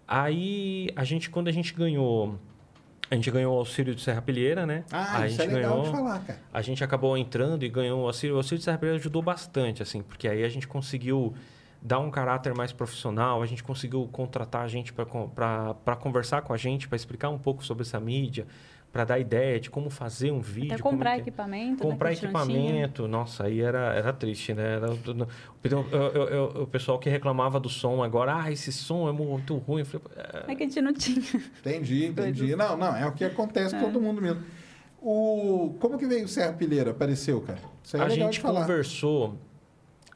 Aí 0.08 0.90
a 0.96 1.04
gente, 1.04 1.30
quando 1.30 1.48
a 1.48 1.52
gente 1.52 1.74
ganhou. 1.74 2.36
A 3.12 3.16
gente 3.16 3.32
ganhou 3.32 3.56
o 3.56 3.60
auxílio 3.60 3.96
de 3.96 4.02
Serra 4.02 4.22
Pilheira, 4.22 4.68
né? 4.68 4.84
Ah, 4.92 5.22
a 5.22 5.28
isso 5.28 5.42
é 5.42 5.46
gente 5.46 5.56
legal 5.56 5.72
ganhou, 5.78 5.86
de 5.86 5.92
falar, 5.92 6.20
cara. 6.20 6.40
a 6.54 6.62
gente 6.62 6.84
acabou 6.84 7.18
entrando 7.18 7.64
e 7.64 7.70
ganhou 7.70 8.04
o 8.04 8.06
auxílio. 8.06 8.36
O 8.36 8.38
auxílio 8.38 8.60
de 8.60 8.66
Serra 8.66 8.78
Pilheira 8.78 9.00
ajudou 9.00 9.22
bastante, 9.24 9.82
assim, 9.82 10.04
porque 10.04 10.28
aí 10.28 10.44
a 10.44 10.50
gente 10.50 10.68
conseguiu 10.68 11.34
dar 11.82 12.00
um 12.00 12.12
caráter 12.12 12.54
mais 12.56 12.72
profissional, 12.74 13.42
a 13.42 13.46
gente 13.46 13.64
conseguiu 13.64 14.08
contratar 14.12 14.64
a 14.64 14.68
gente 14.68 14.92
para 14.94 15.96
conversar 15.96 16.42
com 16.42 16.54
a 16.54 16.58
gente, 16.58 16.88
para 16.88 16.96
explicar 16.96 17.30
um 17.30 17.38
pouco 17.38 17.64
sobre 17.64 17.84
essa 17.84 18.00
mídia, 18.00 18.46
para 18.92 19.04
dar 19.06 19.20
ideia 19.20 19.60
de 19.60 19.70
como 19.70 19.90
fazer 19.92 20.32
um 20.32 20.42
vídeo. 20.42 20.74
Até 20.74 20.82
como 20.82 20.98
comprar 20.98 21.14
que- 21.16 21.22
equipamento. 21.22 21.84
Comprar 21.84 22.10
né, 22.10 22.16
tinha. 22.16 22.30
equipamento, 22.32 23.08
nossa, 23.08 23.44
aí 23.46 23.62
era, 23.62 23.94
era 23.94 24.12
triste, 24.12 24.52
né? 24.54 24.78
Era, 24.78 24.92
o- 24.92 24.96
o, 24.96 25.28
eu- 25.64 26.12
eu- 26.12 26.28
eu- 26.28 26.64
o 26.64 26.68
pessoal 26.68 26.98
que 26.98 27.08
reclamava 27.08 27.60
do 27.60 27.70
som 27.70 28.02
agora, 28.04 28.36
ah, 28.44 28.52
esse 28.52 28.72
som 28.74 29.08
é 29.08 29.12
muito 29.12 29.56
ruim. 29.58 29.86
Falei, 29.86 30.08
"É, 30.48 30.52
É 30.52 30.56
que 30.56 30.64
a 30.64 30.66
gente 30.66 30.82
não 30.82 30.92
tinha. 30.94 31.22
Entendi, 31.60 32.06
entendi. 32.08 32.56
Não, 32.56 32.76
não, 32.76 32.96
é 32.96 33.06
o 33.06 33.12
que 33.14 33.24
acontece 33.24 33.76
com 33.76 33.82
todo 33.92 34.02
mundo 34.02 34.22
mesmo. 34.22 34.42
O... 35.02 35.76
Como 35.80 35.98
que 35.98 36.06
veio 36.08 36.26
o 36.26 36.28
Serra 36.28 36.52
Pilheira? 36.54 36.92
Apareceu, 36.92 37.40
cara? 37.42 37.60
Isso 37.84 37.96
aí 37.96 38.02
é 38.02 38.06
a 38.06 38.08
legal 38.08 38.26
gente 38.28 38.34
de 38.34 38.40
falar. 38.42 38.62
conversou. 38.62 39.38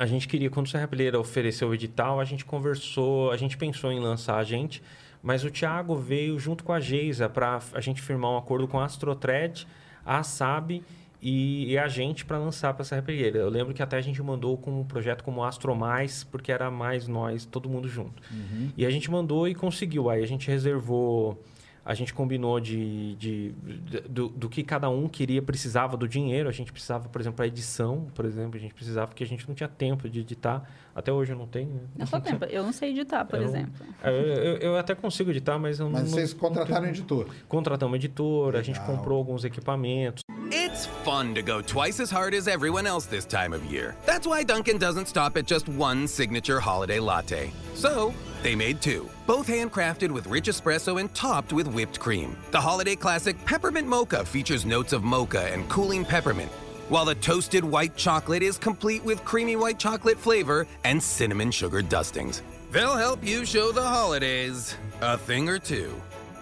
A 0.03 0.05
gente 0.05 0.27
queria, 0.27 0.49
quando 0.49 0.65
o 0.65 0.69
Serra 0.69 0.85
Pilheira 0.85 1.17
ofereceu 1.17 1.69
o 1.69 1.73
edital, 1.73 2.19
a 2.19 2.25
gente 2.25 2.43
conversou, 2.43 3.31
a 3.31 3.37
gente 3.37 3.55
pensou 3.55 3.89
em 3.89 4.01
lançar 4.01 4.35
a 4.35 4.43
gente, 4.43 4.83
mas 5.21 5.45
o 5.45 5.49
Thiago 5.49 5.95
veio 5.95 6.37
junto 6.37 6.61
com 6.61 6.73
a 6.73 6.79
Geisa 6.81 7.29
para 7.29 7.61
a 7.71 7.79
gente 7.79 8.01
firmar 8.01 8.31
um 8.31 8.37
acordo 8.37 8.67
com 8.67 8.77
a 8.77 8.83
Astrotred, 8.83 9.65
a 10.05 10.21
SAB 10.21 10.83
e, 11.21 11.71
e 11.71 11.77
a 11.77 11.87
gente 11.87 12.25
para 12.25 12.37
lançar 12.37 12.73
para 12.73 12.83
Serra 12.83 13.01
Pilheira. 13.01 13.39
Eu 13.39 13.47
lembro 13.47 13.73
que 13.73 13.81
até 13.81 13.95
a 13.95 14.01
gente 14.01 14.21
mandou 14.21 14.57
com 14.57 14.81
um 14.81 14.83
projeto 14.83 15.23
como 15.23 15.41
Astro 15.41 15.73
Mais, 15.73 16.25
porque 16.25 16.51
era 16.51 16.69
mais 16.69 17.07
nós, 17.07 17.45
todo 17.45 17.69
mundo 17.69 17.87
junto. 17.87 18.21
Uhum. 18.29 18.73
E 18.75 18.85
a 18.85 18.89
gente 18.89 19.09
mandou 19.09 19.47
e 19.47 19.55
conseguiu. 19.55 20.09
Aí 20.09 20.21
a 20.21 20.27
gente 20.27 20.49
reservou, 20.49 21.41
a 21.85 21.93
gente 21.93 22.13
combinou 22.13 22.59
de, 22.59 23.15
de, 23.15 23.51
de- 23.51 23.99
do, 24.01 24.29
do 24.29 24.47
que 24.49 24.63
cada 24.63 24.89
um 24.89 25.07
queria, 25.09 25.41
precisava 25.41 25.97
do 25.97 26.07
dinheiro. 26.07 26.47
A 26.47 26.51
gente 26.51 26.71
precisava, 26.71 27.09
por 27.09 27.19
exemplo, 27.19 27.43
a 27.43 27.47
edição, 27.47 28.07
por 28.15 28.23
exemplo, 28.25 28.55
a 28.57 28.59
gente 28.59 28.73
precisava 28.73 29.07
porque 29.07 29.23
a 29.23 29.27
gente 29.27 29.45
não 29.47 29.53
tinha 29.53 29.67
tempo 29.67 30.07
de 30.09 30.21
editar. 30.21 30.63
Até 30.95 31.11
hoje 31.11 31.33
eu 31.33 31.37
não 31.37 31.47
tenho. 31.47 31.73
né? 31.73 31.81
Eu 31.99 32.05
só 32.07 32.19
tempo. 32.19 32.45
Eu 32.45 32.63
não 32.63 32.71
sei 32.71 32.91
editar, 32.91 33.25
por 33.25 33.39
Eu- 33.39 33.45
exemplo. 33.45 33.85
É, 34.01 34.09
Eu, 34.09 34.15
eu- 34.23 34.57
eu 34.57 34.77
até 34.77 34.93
consigo 34.95 35.31
editar, 35.31 35.57
mas 35.59 35.79
eu 35.79 35.89
Mas 35.89 36.03
não. 36.03 36.09
vocês 36.11 36.31
não 36.33 36.39
contrataram 36.39 36.85
um 36.85 36.89
editor. 36.89 37.27
Contratamos 37.49 37.95
editor, 37.95 38.55
a 38.55 38.61
gente 38.61 38.79
Legal. 38.79 38.95
comprou 38.97 39.17
alguns 39.17 39.43
equipamentos. 39.43 40.21
It's 40.51 40.85
fun 41.03 41.33
to 41.33 41.41
go 41.41 41.61
twice 41.63 41.99
as 42.01 42.11
hard 42.11 42.33
as 42.35 42.47
everyone 42.47 42.87
else 42.87 43.07
this 43.09 43.25
time 43.25 43.55
of 43.55 43.65
year. 43.73 43.95
That's 44.05 44.25
why 44.27 44.45
Dunkin' 44.45 44.77
doesn't 44.77 45.07
stop 45.09 45.37
at 45.37 45.51
just 45.51 45.67
one 45.67 46.07
signature 46.07 46.59
holiday 46.59 46.99
latte. 46.99 47.51
So, 47.75 48.13
they 48.43 48.55
made 48.55 48.81
two, 48.81 49.09
both 49.25 49.47
handcrafted 49.47 50.11
with 50.11 50.27
rich 50.27 50.45
espresso 50.45 50.99
and 50.99 51.13
topped 51.15 51.53
with 51.53 51.67
whipped 51.67 51.99
cream. 51.99 52.37
The 52.51 52.61
holiday 52.61 52.95
classic 52.95 53.43
Peppermint 53.45 53.87
Mocha 53.87 54.25
features 54.25 54.65
notes 54.65 54.93
of 54.93 55.03
mocha 55.03 55.51
and 55.51 55.67
cooling 55.69 56.05
peppermint, 56.05 56.51
while 56.89 57.05
the 57.05 57.15
toasted 57.15 57.63
white 57.63 57.95
chocolate 57.95 58.43
is 58.43 58.57
complete 58.57 59.03
with 59.03 59.23
creamy 59.25 59.55
white 59.55 59.79
chocolate 59.79 60.19
flavor 60.19 60.67
and 60.83 61.01
cinnamon 61.01 61.49
sugar 61.51 61.81
dustings. 61.81 62.43
They'll 62.71 62.97
help 62.97 63.23
you 63.23 63.45
show 63.45 63.71
the 63.71 63.83
holidays 63.83 64.75
a 65.01 65.17
thing 65.17 65.47
or 65.49 65.59
two. 65.59 65.93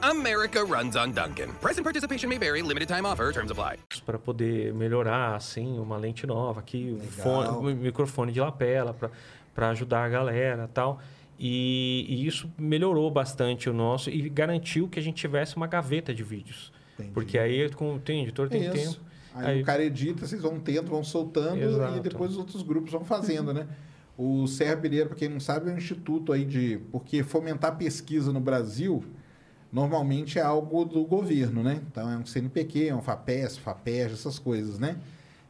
America 0.03 0.63
runs 0.63 0.95
on 0.95 1.11
Dunkin'. 1.13 1.51
Price 1.61 1.77
and 1.77 1.85
participation 1.85 2.27
may 2.27 2.39
vary, 2.39 2.63
limited 2.63 2.87
time 2.87 3.05
offer, 3.05 3.31
terms 3.31 3.51
apply. 3.51 3.77
para 4.03 4.17
poder 4.17 4.73
melhorar, 4.73 5.35
assim, 5.35 5.77
uma 5.77 5.95
lente 5.97 6.25
nova 6.25 6.59
aqui, 6.59 6.91
um 6.91 6.99
Legal. 6.99 7.11
fone, 7.23 7.49
um 7.49 7.75
microfone 7.75 8.31
de 8.31 8.39
lapela 8.39 8.95
para 9.53 9.69
ajudar 9.69 10.05
a 10.05 10.09
galera 10.09 10.67
tal. 10.73 10.99
E, 11.43 12.05
e 12.07 12.27
isso 12.27 12.53
melhorou 12.55 13.09
bastante 13.09 13.68
o 13.68 13.73
nosso 13.73 14.11
e 14.11 14.30
garantiu 14.30 14.88
que 14.88 14.99
a 14.99 15.01
gente 15.01 15.15
tivesse 15.15 15.57
uma 15.57 15.65
gaveta 15.65 16.13
de 16.13 16.23
vídeos. 16.23 16.72
Entendi. 16.93 17.11
Porque 17.15 17.35
aí, 17.39 17.68
com, 17.72 17.97
tem 17.97 18.22
editor, 18.22 18.47
tem 18.47 18.61
Isso. 18.61 18.72
tempo. 18.72 18.97
Aí, 19.34 19.45
Aí- 19.47 19.61
o 19.63 19.65
cara 19.65 19.84
edita, 19.84 20.27
vocês 20.27 20.39
vão 20.39 20.59
tendo, 20.59 20.91
vão 20.91 21.03
soltando 21.03 21.57
Exato. 21.59 21.97
e 21.97 21.99
depois 21.99 22.34
os 22.34 22.38
outros 22.38 22.61
grupos 22.61 22.91
vão 22.91 23.03
fazendo, 23.03 23.51
né? 23.55 23.68
O 24.15 24.45
Serra 24.45 24.77
Pilheira, 24.77 25.07
para 25.07 25.18
quem 25.18 25.30
não 25.30 25.39
sabe, 25.39 25.72
é 25.72 25.73
um 25.73 25.77
instituto 25.77 26.31
aí 26.31 26.45
de... 26.45 26.80
Porque 26.91 27.23
fomentar 27.23 27.76
pesquisa 27.76 28.31
no 28.31 28.39
Brasil 28.39 29.03
normalmente 29.72 30.38
é 30.38 30.43
algo 30.43 30.85
do 30.85 31.03
governo, 31.05 31.63
né? 31.63 31.81
Então 31.89 32.07
é 32.07 32.18
um 32.18 32.26
CNPq, 32.26 32.89
é 32.89 32.95
um 32.95 33.01
FAPES, 33.01 33.57
FAPES, 33.57 34.13
essas 34.13 34.38
coisas, 34.38 34.77
né? 34.77 34.97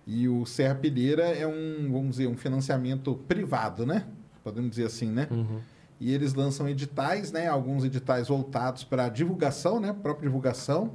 E 0.07 0.29
o 0.29 0.45
Serra 0.45 0.75
Pilheira 0.75 1.23
é 1.23 1.45
um, 1.45 1.91
vamos 1.91 2.11
dizer, 2.11 2.27
um 2.27 2.37
financiamento 2.37 3.15
privado, 3.27 3.85
né? 3.85 4.05
Podemos 4.41 4.69
dizer 4.69 4.85
assim, 4.85 5.07
né? 5.11 5.27
Uhum. 5.29 5.59
E 6.01 6.11
eles 6.11 6.33
lançam 6.33 6.67
editais, 6.67 7.31
né? 7.31 7.47
Alguns 7.47 7.85
editais 7.85 8.27
voltados 8.27 8.83
para 8.83 9.07
divulgação, 9.07 9.79
né? 9.79 9.93
Própria 9.93 10.27
divulgação. 10.27 10.93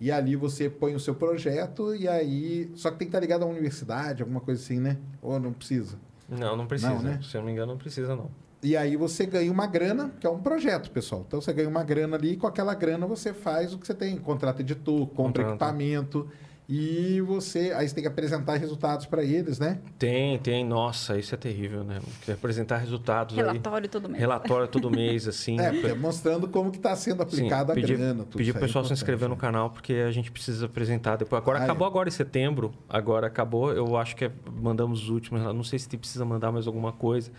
E 0.00 0.10
ali 0.10 0.34
você 0.34 0.68
põe 0.68 0.92
o 0.92 0.98
seu 0.98 1.14
projeto 1.14 1.94
e 1.94 2.08
aí... 2.08 2.68
Só 2.74 2.90
que 2.90 2.98
tem 2.98 3.06
que 3.06 3.10
estar 3.10 3.20
ligado 3.20 3.44
à 3.44 3.46
universidade, 3.46 4.22
alguma 4.22 4.40
coisa 4.40 4.60
assim, 4.60 4.80
né? 4.80 4.96
Ou 5.22 5.38
não 5.38 5.52
precisa? 5.52 5.96
Não, 6.28 6.56
não 6.56 6.66
precisa. 6.66 6.92
Não, 6.92 7.00
né? 7.00 7.20
Se 7.22 7.36
eu 7.36 7.42
não 7.42 7.46
me 7.46 7.52
engano, 7.52 7.70
não 7.70 7.78
precisa, 7.78 8.16
não. 8.16 8.28
E 8.60 8.76
aí 8.76 8.96
você 8.96 9.24
ganha 9.24 9.52
uma 9.52 9.68
grana, 9.68 10.10
que 10.18 10.26
é 10.26 10.30
um 10.30 10.40
projeto, 10.40 10.90
pessoal. 10.90 11.24
Então 11.24 11.40
você 11.40 11.52
ganha 11.52 11.68
uma 11.68 11.84
grana 11.84 12.16
ali 12.16 12.32
e 12.32 12.36
com 12.36 12.48
aquela 12.48 12.74
grana 12.74 13.06
você 13.06 13.32
faz 13.32 13.72
o 13.72 13.78
que 13.78 13.86
você 13.86 13.94
tem. 13.94 14.18
Contrata 14.18 14.62
editor, 14.62 15.06
compra 15.06 15.44
Contrata. 15.44 15.52
equipamento. 15.52 16.28
E 16.72 17.20
você. 17.22 17.72
Aí 17.74 17.88
você 17.88 17.94
tem 17.96 18.02
que 18.02 18.08
apresentar 18.08 18.54
resultados 18.56 19.04
para 19.04 19.24
eles, 19.24 19.58
né? 19.58 19.80
Tem, 19.98 20.38
tem. 20.38 20.64
Nossa, 20.64 21.18
isso 21.18 21.34
é 21.34 21.38
terrível, 21.38 21.82
né? 21.82 21.98
Quer 22.24 22.34
apresentar 22.34 22.76
resultados 22.76 23.36
aí. 23.36 23.44
Relatório 23.44 23.88
todo 23.88 24.08
mês. 24.08 24.20
Relatório 24.20 24.68
todo 24.68 24.88
mês, 24.92 25.26
assim. 25.26 25.58
É, 25.58 25.72
porque 25.72 25.92
mostrando 25.94 26.46
como 26.46 26.70
que 26.70 26.76
está 26.76 26.94
sendo 26.94 27.24
aplicada 27.24 27.72
a 27.72 27.74
grana. 27.76 28.22
Tudo 28.24 28.38
pedir 28.38 28.50
isso 28.50 28.52
pro 28.52 28.60
aí 28.60 28.64
é 28.64 28.66
pessoal 28.68 28.84
se 28.84 28.88
importante, 28.88 28.92
inscrever 28.92 29.28
no 29.28 29.34
né? 29.34 29.40
canal, 29.40 29.70
porque 29.70 29.94
a 29.94 30.12
gente 30.12 30.30
precisa 30.30 30.66
apresentar 30.66 31.16
depois. 31.16 31.42
Agora 31.42 31.58
Ah, 31.58 31.64
acabou 31.64 31.88
é. 31.88 31.90
agora 31.90 32.08
em 32.08 32.12
setembro. 32.12 32.72
Agora 32.88 33.26
acabou. 33.26 33.72
Eu 33.72 33.96
acho 33.96 34.14
que 34.14 34.26
é- 34.26 34.32
mandamos 34.62 35.02
os 35.02 35.08
últimos. 35.08 35.42
Não 35.42 35.64
sei 35.64 35.76
se 35.76 35.88
precisa 35.98 36.24
mandar 36.24 36.52
mais 36.52 36.68
alguma 36.68 36.92
coisa. 36.92 37.32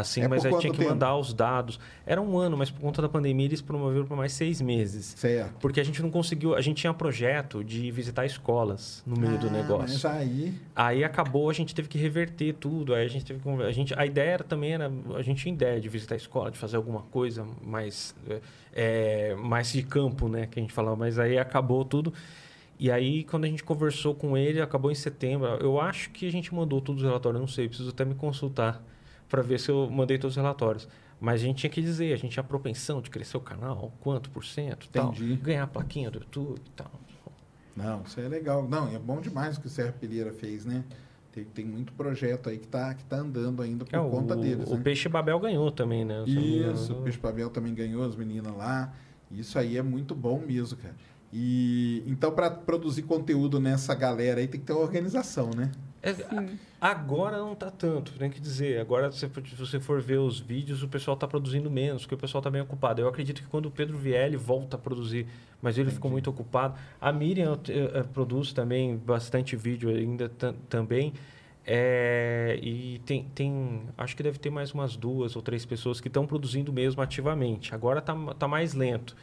Assim, 0.00 0.20
É 0.22 0.28
mas 0.28 0.44
aí 0.44 0.50
tinha 0.58 0.72
que 0.72 0.78
tempo? 0.78 0.90
mandar 0.90 1.16
os 1.16 1.32
dados. 1.32 1.78
Era 2.04 2.20
um 2.20 2.36
ano, 2.38 2.56
mas 2.56 2.70
por 2.70 2.80
conta 2.80 3.00
da 3.00 3.08
pandemia 3.08 3.46
eles 3.46 3.62
promoveram 3.62 4.04
por 4.06 4.16
mais 4.16 4.32
seis 4.32 4.60
meses. 4.60 5.14
Certo. 5.16 5.54
Porque 5.60 5.80
a 5.80 5.84
gente 5.84 6.02
não 6.02 6.10
conseguiu. 6.10 6.54
A 6.54 6.60
gente 6.60 6.78
tinha 6.78 6.92
projeto 6.92 7.64
de 7.64 7.90
visitar 7.90 8.26
escolas 8.26 9.02
no 9.06 9.16
meio 9.16 9.38
do 9.38 9.46
Ah, 9.48 9.50
negócio. 9.50 9.94
Mas 9.94 10.04
aí. 10.04 10.54
Aí 10.74 11.02
acabou, 11.04 11.48
a 11.48 11.52
gente 11.52 11.74
teve 11.74 11.88
que 11.88 11.98
reverter 11.98 12.54
tudo. 12.54 12.94
Aí 12.94 13.04
a 13.04 13.08
gente 13.08 13.24
teve 13.24 13.40
a 13.62 13.72
gente 13.72 13.94
A 13.98 14.04
ideia 14.04 14.30
era, 14.30 14.44
também 14.44 14.72
era. 14.74 14.92
A 15.14 15.22
gente 15.22 15.42
tinha 15.42 15.54
ideia 15.54 15.80
de 15.80 15.88
visitar 15.88 16.14
a 16.14 16.18
escola, 16.18 16.50
de 16.50 16.58
fazer 16.58 16.76
alguma 16.76 17.00
coisa 17.02 17.46
mais, 17.64 18.14
é, 18.74 19.34
mais 19.36 19.72
de 19.72 19.82
campo, 19.82 20.28
né? 20.28 20.46
Que 20.46 20.58
a 20.58 20.62
gente 20.62 20.72
falava. 20.72 20.96
Mas 20.96 21.18
aí 21.18 21.38
acabou 21.38 21.84
tudo. 21.84 22.12
E 22.78 22.90
aí, 22.90 23.24
quando 23.24 23.44
a 23.44 23.48
gente 23.48 23.64
conversou 23.64 24.14
com 24.14 24.36
ele, 24.36 24.60
acabou 24.60 24.90
em 24.90 24.94
setembro. 24.94 25.46
Eu 25.60 25.80
acho 25.80 26.10
que 26.10 26.26
a 26.28 26.30
gente 26.30 26.54
mandou 26.54 26.78
todos 26.80 27.00
os 27.02 27.06
relatórios, 27.08 27.40
não 27.40 27.48
sei, 27.48 27.68
preciso 27.68 27.88
até 27.88 28.04
me 28.04 28.14
consultar 28.14 28.84
para 29.28 29.42
ver 29.42 29.58
se 29.60 29.70
eu 29.70 29.88
mandei 29.90 30.18
todos 30.18 30.36
os 30.36 30.40
relatórios. 30.42 30.88
Mas 31.20 31.40
a 31.40 31.44
gente 31.44 31.58
tinha 31.58 31.70
que 31.70 31.80
dizer, 31.80 32.12
a 32.12 32.16
gente 32.16 32.32
tinha 32.32 32.44
propensão 32.44 33.00
de 33.00 33.08
crescer 33.08 33.36
o 33.36 33.40
canal, 33.40 33.92
quanto 34.00 34.28
por 34.30 34.44
cento, 34.44 34.88
tal, 34.90 35.12
Entendi. 35.12 35.36
ganhar 35.36 35.64
a 35.64 35.66
plaquinha 35.66 36.10
do 36.10 36.18
YouTube 36.18 36.60
e 36.64 36.70
tal. 36.70 36.90
Não, 37.74 38.02
isso 38.06 38.20
é 38.20 38.28
legal. 38.28 38.66
Não, 38.68 38.94
é 38.94 38.98
bom 38.98 39.20
demais 39.20 39.56
o 39.56 39.60
que 39.60 39.66
o 39.66 39.70
Serra 39.70 39.92
Pereira 39.92 40.32
fez, 40.32 40.64
né? 40.64 40.84
Tem, 41.32 41.44
tem 41.44 41.64
muito 41.66 41.92
projeto 41.92 42.48
aí 42.48 42.58
que 42.58 42.66
tá, 42.66 42.94
que 42.94 43.04
tá 43.04 43.16
andando 43.16 43.60
ainda 43.62 43.84
por 43.84 43.94
É, 43.94 44.00
o, 44.00 44.08
conta 44.08 44.34
deles. 44.34 44.68
o 44.70 44.76
né? 44.76 44.80
Peixe 44.82 45.08
Babel 45.08 45.38
ganhou 45.38 45.70
também, 45.70 46.02
né? 46.04 46.24
Engano. 46.26 46.74
Isso, 46.74 46.92
o 46.94 47.02
Peixe 47.02 47.18
Pavel 47.18 47.50
também 47.50 47.74
ganhou, 47.74 48.02
as 48.04 48.16
meninas 48.16 48.54
lá. 48.56 48.94
Isso 49.30 49.58
aí 49.58 49.76
é 49.76 49.82
muito 49.82 50.14
bom 50.14 50.38
mesmo, 50.46 50.78
cara. 50.78 50.94
E 51.32 52.02
então, 52.06 52.32
para 52.32 52.50
produzir 52.50 53.02
conteúdo 53.02 53.60
nessa 53.60 53.94
galera 53.94 54.40
aí, 54.40 54.48
tem 54.48 54.58
que 54.60 54.66
ter 54.66 54.72
uma 54.72 54.80
organização, 54.82 55.50
né? 55.54 55.70
É, 56.02 56.14
agora 56.90 57.38
não 57.38 57.54
tá 57.54 57.70
tanto, 57.70 58.12
tem 58.18 58.30
que 58.30 58.40
dizer. 58.40 58.80
Agora, 58.80 59.10
se 59.12 59.26
você 59.26 59.80
for 59.80 60.00
ver 60.00 60.18
os 60.18 60.40
vídeos, 60.40 60.82
o 60.82 60.88
pessoal 60.88 61.16
tá 61.16 61.26
produzindo 61.26 61.70
menos, 61.70 62.02
porque 62.02 62.14
o 62.14 62.18
pessoal 62.18 62.42
tá 62.42 62.50
bem 62.50 62.60
ocupado. 62.60 63.00
Eu 63.00 63.08
acredito 63.08 63.42
que 63.42 63.48
quando 63.48 63.66
o 63.66 63.70
Pedro 63.70 63.96
vier, 63.96 64.26
ele 64.26 64.36
volta 64.36 64.76
a 64.76 64.78
produzir, 64.78 65.26
mas 65.62 65.78
ele 65.78 65.90
ficou 65.90 66.10
muito 66.10 66.28
ocupado. 66.30 66.74
A 67.00 67.12
Miriam 67.12 67.58
eh, 67.68 68.02
produz 68.12 68.52
também 68.52 68.96
bastante 68.96 69.56
vídeo 69.56 69.88
ainda 69.90 70.28
tam- 70.28 70.54
também. 70.68 71.12
É, 71.68 72.58
e 72.62 73.00
tem, 73.04 73.24
tem, 73.34 73.82
acho 73.98 74.14
que 74.16 74.22
deve 74.22 74.38
ter 74.38 74.50
mais 74.50 74.72
umas 74.72 74.96
duas 74.96 75.34
ou 75.34 75.42
três 75.42 75.64
pessoas 75.64 76.00
que 76.00 76.06
estão 76.08 76.26
produzindo 76.26 76.72
mesmo 76.72 77.02
ativamente. 77.02 77.74
Agora 77.74 78.00
tá, 78.00 78.14
tá 78.38 78.46
mais 78.46 78.72
lento. 78.74 79.16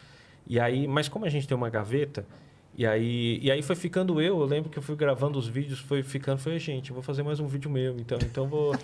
E 0.46 0.60
aí, 0.60 0.88
mas 0.88 1.08
como 1.08 1.26
a 1.26 1.30
gente 1.30 1.48
tem 1.48 1.56
uma 1.56 1.70
gaveta, 1.70 2.26
e 2.76 2.86
aí, 2.86 3.40
e 3.42 3.52
aí 3.52 3.62
foi 3.62 3.76
ficando 3.76 4.20
eu, 4.22 4.40
eu 4.40 4.46
lembro 4.46 4.70
que 4.70 4.78
eu 4.78 4.84
fui 4.84 4.96
gravando 4.96 5.38
os 5.38 5.48
vídeos, 5.48 5.80
foi 5.80 6.02
ficando, 6.04 6.40
foi, 6.40 6.58
gente, 6.60 6.90
eu 6.90 6.94
vou 6.94 7.04
fazer 7.04 7.22
mais 7.24 7.40
um 7.40 7.48
vídeo 7.48 7.70
meu, 7.70 7.96
então, 7.98 8.18
então 8.22 8.48
vou. 8.48 8.74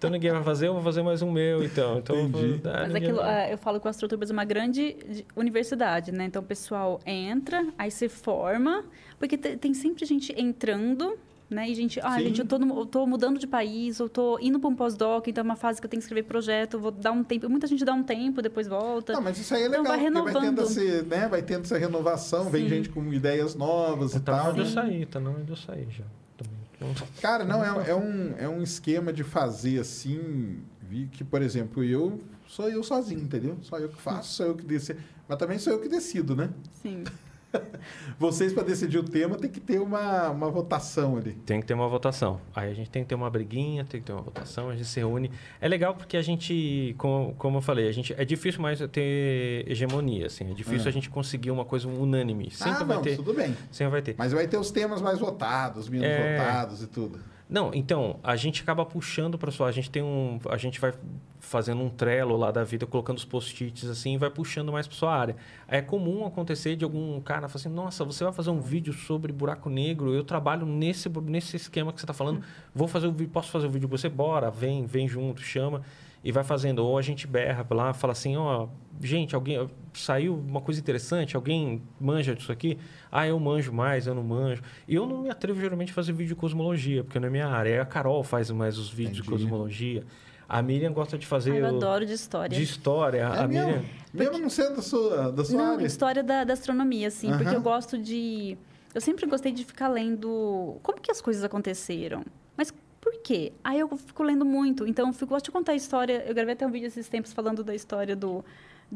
Então 0.00 0.08
ninguém 0.08 0.30
vai 0.30 0.42
fazer, 0.42 0.68
eu 0.68 0.72
vou 0.72 0.82
fazer 0.82 1.02
mais 1.02 1.20
um 1.20 1.30
meu, 1.30 1.62
então. 1.62 1.98
então 1.98 2.16
eu 2.16 2.26
vou- 2.26 2.40
Entendi. 2.42 2.62
ah, 2.64 2.78
Mas 2.86 2.94
aquilo, 2.94 3.16
vai- 3.16 3.44
ah, 3.44 3.50
eu 3.50 3.58
falo 3.58 3.78
que 3.78 3.86
o 3.86 3.90
Astroturbas 3.90 4.30
é 4.30 4.32
uma 4.32 4.46
grande 4.46 4.94
de- 4.94 5.26
universidade, 5.36 6.10
né? 6.10 6.24
Então 6.24 6.40
o 6.40 6.44
pessoal 6.44 6.98
entra, 7.04 7.66
aí 7.76 7.90
se 7.90 8.08
forma, 8.08 8.82
porque 9.18 9.36
te- 9.36 9.58
tem 9.58 9.74
sempre 9.74 10.06
gente 10.06 10.32
entrando, 10.40 11.18
né? 11.50 11.68
E 11.68 11.74
gente, 11.74 11.98
ah, 12.00 12.16
Sim. 12.16 12.26
gente, 12.26 12.40
eu 12.40 12.46
tô, 12.46 12.58
no- 12.58 12.78
eu 12.80 12.86
tô 12.86 13.04
mudando 13.06 13.38
de 13.38 13.46
país, 13.46 13.98
eu 13.98 14.08
tô 14.08 14.38
indo 14.40 14.60
para 14.60 14.70
um 14.70 14.74
pós-doc, 14.76 15.26
então 15.26 15.42
é 15.42 15.44
uma 15.44 15.56
fase 15.56 15.80
que 15.80 15.86
eu 15.86 15.90
tenho 15.90 16.00
que 16.00 16.04
escrever 16.04 16.22
projeto, 16.26 16.74
eu 16.74 16.80
vou 16.80 16.90
dar 16.92 17.10
um 17.12 17.24
tempo. 17.24 17.48
Muita 17.50 17.66
gente 17.66 17.84
dá 17.84 17.92
um 17.92 18.02
tempo, 18.04 18.40
depois 18.40 18.68
volta. 18.68 19.12
Não, 19.12 19.20
mas 19.20 19.36
isso 19.38 19.52
aí 19.54 19.62
é 19.62 19.66
Então 19.66 19.82
legal, 19.82 19.96
vai 19.96 20.04
porque 20.06 20.22
vai 20.22 20.32
tendo, 20.32 20.44
renovando. 20.62 20.70
esse, 20.78 21.02
né, 21.02 21.28
vai 21.28 21.42
tendo 21.42 21.62
essa 21.64 21.76
renovação, 21.76 22.48
vem 22.50 22.62
Sim. 22.62 22.68
gente 22.68 22.88
com 22.88 23.12
ideias 23.12 23.54
novas 23.56 24.14
e 24.14 24.20
Tá 24.20 24.32
na 24.32 24.38
tal. 24.38 24.46
hora 24.46 24.54
de 24.54 24.60
eu 24.60 24.66
Sim. 24.66 24.72
sair, 24.74 25.06
tá 25.06 25.18
na 25.20 25.30
hora 25.30 25.42
de 25.42 25.50
eu 25.50 25.56
sair 25.56 25.88
já. 25.90 26.04
Também. 26.36 26.54
Então, 26.76 26.94
Cara, 27.20 27.44
não, 27.44 27.62
é, 27.62 27.90
é 27.90 27.94
um, 27.94 28.34
é 28.38 28.48
um 28.48 28.62
esquema 28.62 29.12
de 29.12 29.24
fazer 29.24 29.80
assim, 29.80 30.60
vi 30.80 31.08
que, 31.10 31.24
por 31.24 31.42
exemplo, 31.42 31.82
eu 31.84 32.20
sou 32.46 32.68
eu 32.68 32.82
sozinho, 32.82 33.20
entendeu? 33.22 33.58
Só 33.62 33.76
eu 33.78 33.88
que 33.88 34.00
faço, 34.00 34.34
sou 34.34 34.46
eu 34.46 34.54
que 34.54 34.64
decido. 34.64 35.00
Mas 35.28 35.38
também 35.38 35.58
sou 35.58 35.72
eu 35.72 35.80
que 35.80 35.88
decido, 35.88 36.34
né? 36.36 36.48
Sim. 36.80 37.04
Vocês, 38.18 38.52
para 38.52 38.62
decidir 38.62 38.98
o 38.98 39.02
tema, 39.02 39.36
tem 39.36 39.50
que 39.50 39.60
ter 39.60 39.80
uma, 39.80 40.30
uma 40.30 40.50
votação 40.50 41.16
ali. 41.16 41.32
Tem 41.46 41.60
que 41.60 41.66
ter 41.66 41.74
uma 41.74 41.88
votação. 41.88 42.40
Aí 42.54 42.70
a 42.70 42.74
gente 42.74 42.90
tem 42.90 43.02
que 43.02 43.08
ter 43.08 43.14
uma 43.14 43.30
briguinha, 43.30 43.84
tem 43.84 44.00
que 44.00 44.06
ter 44.06 44.12
uma 44.12 44.22
votação, 44.22 44.68
a 44.70 44.76
gente 44.76 44.86
se 44.86 45.00
reúne. 45.00 45.30
É 45.60 45.68
legal 45.68 45.94
porque 45.94 46.16
a 46.16 46.22
gente, 46.22 46.94
como, 46.98 47.34
como 47.34 47.58
eu 47.58 47.62
falei, 47.62 47.88
a 47.88 47.92
gente, 47.92 48.14
é 48.16 48.24
difícil 48.24 48.60
mais 48.60 48.78
ter 48.92 49.64
hegemonia, 49.68 50.26
assim. 50.26 50.50
É 50.50 50.54
difícil 50.54 50.86
É. 50.86 50.88
a 50.88 50.92
gente 50.92 51.08
conseguir 51.10 51.50
uma 51.50 51.64
coisa 51.64 51.88
unânime. 51.88 52.50
Sempre 52.50 52.82
ah, 52.82 52.84
vai 52.84 52.96
não, 52.96 53.02
ter. 53.02 53.16
tudo 53.16 53.34
bem. 53.34 53.56
Sempre 53.70 53.92
vai 53.92 54.02
ter. 54.02 54.14
Mas 54.18 54.32
vai 54.32 54.46
ter 54.46 54.58
os 54.58 54.70
temas 54.70 55.00
mais 55.02 55.18
votados, 55.18 55.88
menos 55.88 56.06
É. 56.06 56.36
votados 56.38 56.82
e 56.82 56.86
tudo. 56.86 57.18
Não, 57.50 57.72
então, 57.74 58.20
a 58.22 58.36
gente 58.36 58.62
acaba 58.62 58.86
puxando 58.86 59.36
para 59.36 59.50
sua. 59.50 59.66
A 59.66 59.72
gente 59.72 59.90
tem 59.90 60.00
um. 60.00 60.38
A 60.48 60.56
gente 60.56 60.80
vai 60.80 60.94
fazendo 61.40 61.82
um 61.82 61.90
trelo 61.90 62.36
lá 62.36 62.52
da 62.52 62.62
vida, 62.62 62.86
colocando 62.86 63.18
os 63.18 63.24
post-its 63.24 63.88
assim, 63.88 64.14
e 64.14 64.16
vai 64.16 64.30
puxando 64.30 64.70
mais 64.70 64.86
para 64.86 64.96
sua 64.96 65.12
área. 65.12 65.36
É 65.66 65.82
comum 65.82 66.24
acontecer 66.24 66.76
de 66.76 66.84
algum 66.84 67.20
cara 67.20 67.48
falar 67.48 67.58
assim: 67.58 67.68
nossa, 67.68 68.04
você 68.04 68.22
vai 68.22 68.32
fazer 68.32 68.50
um 68.50 68.60
vídeo 68.60 68.92
sobre 68.92 69.32
buraco 69.32 69.68
negro, 69.68 70.14
eu 70.14 70.22
trabalho 70.22 70.64
nesse, 70.64 71.08
nesse 71.24 71.56
esquema 71.56 71.92
que 71.92 71.98
você 71.98 72.04
está 72.04 72.14
falando, 72.14 72.40
vou 72.72 72.86
fazer 72.86 73.08
o 73.08 73.12
vídeo, 73.12 73.32
posso 73.32 73.50
fazer 73.50 73.66
o 73.66 73.70
vídeo 73.70 73.88
com 73.88 73.96
você? 73.96 74.08
Bora, 74.08 74.48
vem, 74.48 74.86
vem 74.86 75.08
junto, 75.08 75.42
chama. 75.42 75.82
E 76.22 76.30
vai 76.32 76.44
fazendo. 76.44 76.80
Ou 76.84 76.98
a 76.98 77.02
gente 77.02 77.26
berra 77.26 77.66
lá, 77.70 77.92
fala 77.94 78.12
assim: 78.12 78.36
ó, 78.36 78.68
gente, 79.00 79.34
alguém. 79.34 79.68
Saiu 79.94 80.34
uma 80.36 80.60
coisa 80.60 80.78
interessante, 80.80 81.34
alguém 81.34 81.82
manja 82.00 82.34
disso 82.34 82.52
aqui? 82.52 82.78
Ah, 83.10 83.26
eu 83.26 83.40
manjo 83.40 83.72
mais, 83.72 84.06
eu 84.06 84.14
não 84.14 84.22
manjo. 84.22 84.62
E 84.86 84.94
eu 84.94 85.06
não 85.06 85.22
me 85.22 85.30
atrevo 85.30 85.60
geralmente 85.60 85.90
a 85.90 85.94
fazer 85.94 86.12
vídeo 86.12 86.28
de 86.28 86.34
cosmologia, 86.36 87.02
porque 87.02 87.18
não 87.18 87.26
é 87.26 87.30
minha 87.30 87.48
área. 87.48 87.82
A 87.82 87.86
Carol 87.86 88.22
faz 88.22 88.50
mais 88.50 88.78
os 88.78 88.88
vídeos 88.90 89.16
de 89.16 89.22
Entendi. 89.22 89.42
cosmologia. 89.42 90.04
A 90.48 90.60
Miriam 90.62 90.92
gosta 90.92 91.16
de 91.16 91.26
fazer. 91.26 91.56
Eu 91.56 91.64
o- 91.64 91.76
adoro 91.76 92.04
de 92.04 92.12
história. 92.12 92.56
De 92.56 92.62
história. 92.62 93.18
É 93.20 93.24
a 93.24 93.48
mesmo? 93.48 93.66
Miriam. 93.68 93.84
Mesmo 94.12 94.38
não 94.38 94.50
sendo 94.50 94.76
da 94.76 94.82
sua, 94.82 95.32
da 95.32 95.44
sua 95.44 95.56
Não, 95.56 95.72
área. 95.74 95.86
história 95.86 96.22
da, 96.22 96.44
da 96.44 96.52
astronomia, 96.52 97.08
assim, 97.08 97.30
porque 97.36 97.54
eu 97.54 97.62
gosto 97.62 97.96
de. 97.96 98.58
Eu 98.94 99.00
sempre 99.00 99.24
gostei 99.26 99.52
de 99.52 99.64
ficar 99.64 99.88
lendo 99.88 100.76
como 100.82 101.00
que 101.00 101.10
as 101.10 101.20
coisas 101.20 101.42
aconteceram. 101.44 102.24
Mas 102.56 102.74
por 103.10 103.22
quê? 103.22 103.52
Aí 103.64 103.80
eu 103.80 103.88
fico 103.96 104.22
lendo 104.22 104.44
muito. 104.44 104.86
Então, 104.86 105.08
eu 105.08 105.12
fico, 105.12 105.26
gosto 105.26 105.46
de 105.46 105.50
contar 105.50 105.72
a 105.72 105.74
história. 105.74 106.24
Eu 106.26 106.34
gravei 106.34 106.54
até 106.54 106.64
um 106.64 106.70
vídeo 106.70 106.86
esses 106.86 107.08
tempos 107.08 107.32
falando 107.32 107.64
da 107.64 107.74
história 107.74 108.14
do 108.14 108.44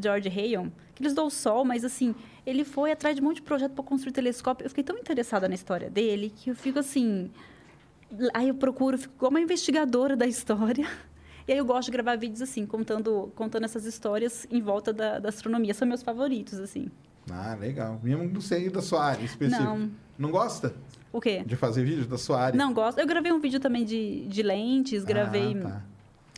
George 0.00 0.28
Hale, 0.28 0.72
que 0.94 1.02
eles 1.02 1.14
dão 1.14 1.26
o 1.26 1.30
sol, 1.30 1.64
mas 1.64 1.84
assim, 1.84 2.14
ele 2.46 2.64
foi 2.64 2.92
atrás 2.92 3.16
de 3.16 3.22
um 3.22 3.24
monte 3.24 3.36
de 3.36 3.42
projeto 3.42 3.72
para 3.72 3.82
construir 3.82 4.12
telescópio. 4.12 4.64
Eu 4.64 4.68
fiquei 4.68 4.84
tão 4.84 4.96
interessada 4.96 5.48
na 5.48 5.54
história 5.54 5.90
dele 5.90 6.32
que 6.36 6.50
eu 6.50 6.54
fico 6.54 6.78
assim. 6.78 7.28
Aí 8.32 8.48
eu 8.48 8.54
procuro, 8.54 8.96
fico 8.96 9.14
igual 9.16 9.30
uma 9.30 9.40
investigadora 9.40 10.16
da 10.16 10.26
história. 10.26 10.88
E 11.46 11.52
aí 11.52 11.58
eu 11.58 11.64
gosto 11.66 11.90
de 11.90 11.92
gravar 11.92 12.16
vídeos 12.16 12.40
assim, 12.40 12.64
contando, 12.64 13.30
contando 13.34 13.64
essas 13.64 13.84
histórias 13.84 14.46
em 14.50 14.62
volta 14.62 14.94
da, 14.94 15.18
da 15.18 15.28
astronomia. 15.28 15.74
São 15.74 15.86
meus 15.86 16.02
favoritos, 16.02 16.58
assim. 16.58 16.90
Ah, 17.30 17.54
legal. 17.54 18.00
Mesmo 18.02 18.24
não 18.24 18.40
sei 18.40 18.70
da 18.70 18.80
sua 18.80 19.04
área 19.04 19.22
específica. 19.22 19.62
Não. 19.62 19.90
Não 20.18 20.30
gosta 20.30 20.74
O 21.14 21.20
quê? 21.20 21.42
de 21.46 21.54
fazer 21.56 21.84
vídeo 21.84 22.06
da 22.06 22.18
sua 22.18 22.40
área? 22.40 22.58
Não, 22.58 22.74
gosto. 22.74 22.98
Eu 22.98 23.06
gravei 23.06 23.30
um 23.32 23.38
vídeo 23.38 23.60
também 23.60 23.84
de, 23.84 24.26
de 24.26 24.42
lentes, 24.42 25.04
gravei, 25.04 25.56
Ah, 25.60 25.68
tá. 25.68 25.82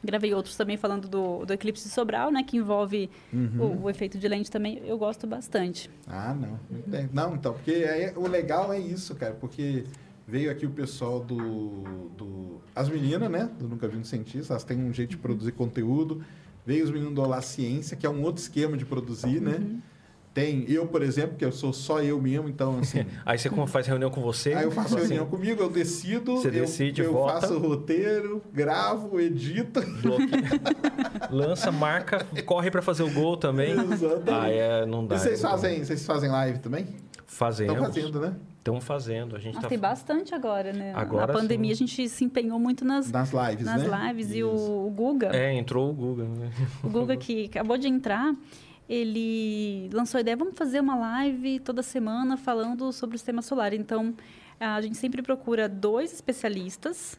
gravei 0.05 0.35
outros 0.35 0.55
também 0.57 0.77
falando 0.77 1.09
do, 1.09 1.47
do 1.47 1.53
eclipse 1.55 1.89
Sobral, 1.89 2.31
né? 2.31 2.43
Que 2.43 2.57
envolve 2.59 3.09
Uhum. 3.32 3.59
o, 3.59 3.82
o 3.85 3.90
efeito 3.90 4.19
de 4.19 4.28
lente 4.28 4.51
também. 4.51 4.82
Eu 4.85 4.98
gosto 4.98 5.27
bastante. 5.27 5.89
Ah, 6.07 6.35
não. 6.39 6.61
Muito 6.70 6.89
bem. 6.90 7.09
Não, 7.12 7.35
então, 7.35 7.55
porque 7.55 7.73
aí, 7.73 8.12
o 8.15 8.28
legal 8.28 8.70
é 8.73 8.78
isso, 8.78 9.15
cara, 9.15 9.32
porque 9.35 9.85
veio 10.28 10.51
aqui 10.51 10.66
o 10.66 10.70
pessoal 10.70 11.20
do. 11.20 11.82
do 12.16 12.61
as 12.74 12.89
meninas, 12.90 13.31
né? 13.31 13.48
Do 13.59 13.66
Nunca 13.69 13.89
Vi 13.89 13.97
um 13.97 14.05
Cientista, 14.05 14.53
elas 14.53 14.62
têm 14.65 14.77
um 14.78 14.93
jeito 14.93 15.11
de 15.11 15.16
produzir 15.16 15.53
conteúdo. 15.53 16.23
Veio 16.66 16.85
os 16.85 16.90
meninos 16.90 17.15
do 17.15 17.23
Olá 17.23 17.40
Ciência, 17.40 17.97
que 17.97 18.05
é 18.05 18.11
um 18.11 18.23
outro 18.23 18.43
esquema 18.43 18.77
de 18.77 18.85
produzir, 18.85 19.40
né? 19.40 19.59
Tem 20.36 20.66
eu, 20.68 20.86
por 20.86 21.00
exemplo, 21.02 21.34
que 21.34 21.44
eu 21.46 21.50
sou 21.50 21.72
só 21.72 22.02
eu 22.02 22.20
mesmo, 22.20 22.46
então, 22.46 22.78
assim. 22.78 23.06
Aí 23.24 23.38
você 23.38 23.48
como 23.48 23.66
faz 23.66 23.86
reunião 23.86 24.10
com 24.10 24.20
você. 24.20 24.52
Aí 24.52 24.64
eu 24.64 24.70
faço 24.70 24.94
assim, 24.98 25.06
reunião 25.06 25.24
comigo, 25.24 25.62
eu 25.62 25.70
decido, 25.70 26.36
Você 26.36 26.48
eu, 26.48 26.52
decide, 26.52 27.00
eu 27.00 27.10
vota. 27.14 27.40
faço 27.40 27.54
o 27.54 27.58
roteiro, 27.58 28.42
gravo, 28.52 29.18
edito. 29.18 29.80
lança, 31.32 31.72
marca, 31.72 32.26
corre 32.44 32.70
para 32.70 32.82
fazer 32.82 33.02
o 33.02 33.10
gol 33.10 33.38
também. 33.38 33.70
Exatamente. 33.72 34.30
Ah, 34.30 34.50
é, 34.50 34.84
não 34.84 35.06
dá. 35.06 35.16
E 35.16 35.20
vocês 35.20 35.42
é 35.42 35.48
fazem, 35.48 35.82
vocês 35.82 36.04
fazem 36.04 36.30
live 36.30 36.58
também? 36.58 36.86
Fazemos. 37.26 37.72
Estão 37.72 37.86
fazendo, 37.86 38.20
né? 38.20 38.34
Estão 38.58 38.80
fazendo. 38.80 39.36
A 39.36 39.38
gente 39.38 39.54
Nossa, 39.54 39.62
tá 39.62 39.68
tem 39.70 39.78
bastante 39.78 40.34
agora, 40.34 40.72
né? 40.72 40.92
Agora 40.94 41.28
Na 41.28 41.32
pandemia 41.32 41.74
sim. 41.74 41.84
a 41.84 41.86
gente 41.86 42.08
se 42.08 42.24
empenhou 42.24 42.58
muito 42.58 42.84
nas, 42.84 43.10
Nas 43.10 43.30
lives, 43.32 43.64
nas 43.64 43.82
né? 43.84 44.08
lives. 44.08 44.32
E 44.32 44.40
Isso. 44.40 44.48
o, 44.48 44.86
o 44.86 44.90
Guga, 44.90 45.34
É, 45.34 45.54
entrou 45.54 45.90
o 45.90 45.94
Google, 45.94 46.26
né? 46.26 46.50
o 46.82 46.90
Guga 46.90 47.16
que 47.16 47.46
acabou 47.46 47.78
de 47.78 47.88
entrar, 47.88 48.34
ele 48.88 49.88
lançou 49.92 50.18
a 50.18 50.20
ideia, 50.20 50.36
vamos 50.36 50.56
fazer 50.56 50.80
uma 50.80 50.96
live 50.96 51.60
toda 51.60 51.82
semana 51.82 52.36
falando 52.36 52.92
sobre 52.92 53.16
o 53.16 53.18
sistema 53.18 53.42
solar. 53.42 53.72
Então, 53.72 54.14
a 54.60 54.80
gente 54.80 54.96
sempre 54.96 55.22
procura 55.22 55.68
dois 55.68 56.12
especialistas, 56.12 57.18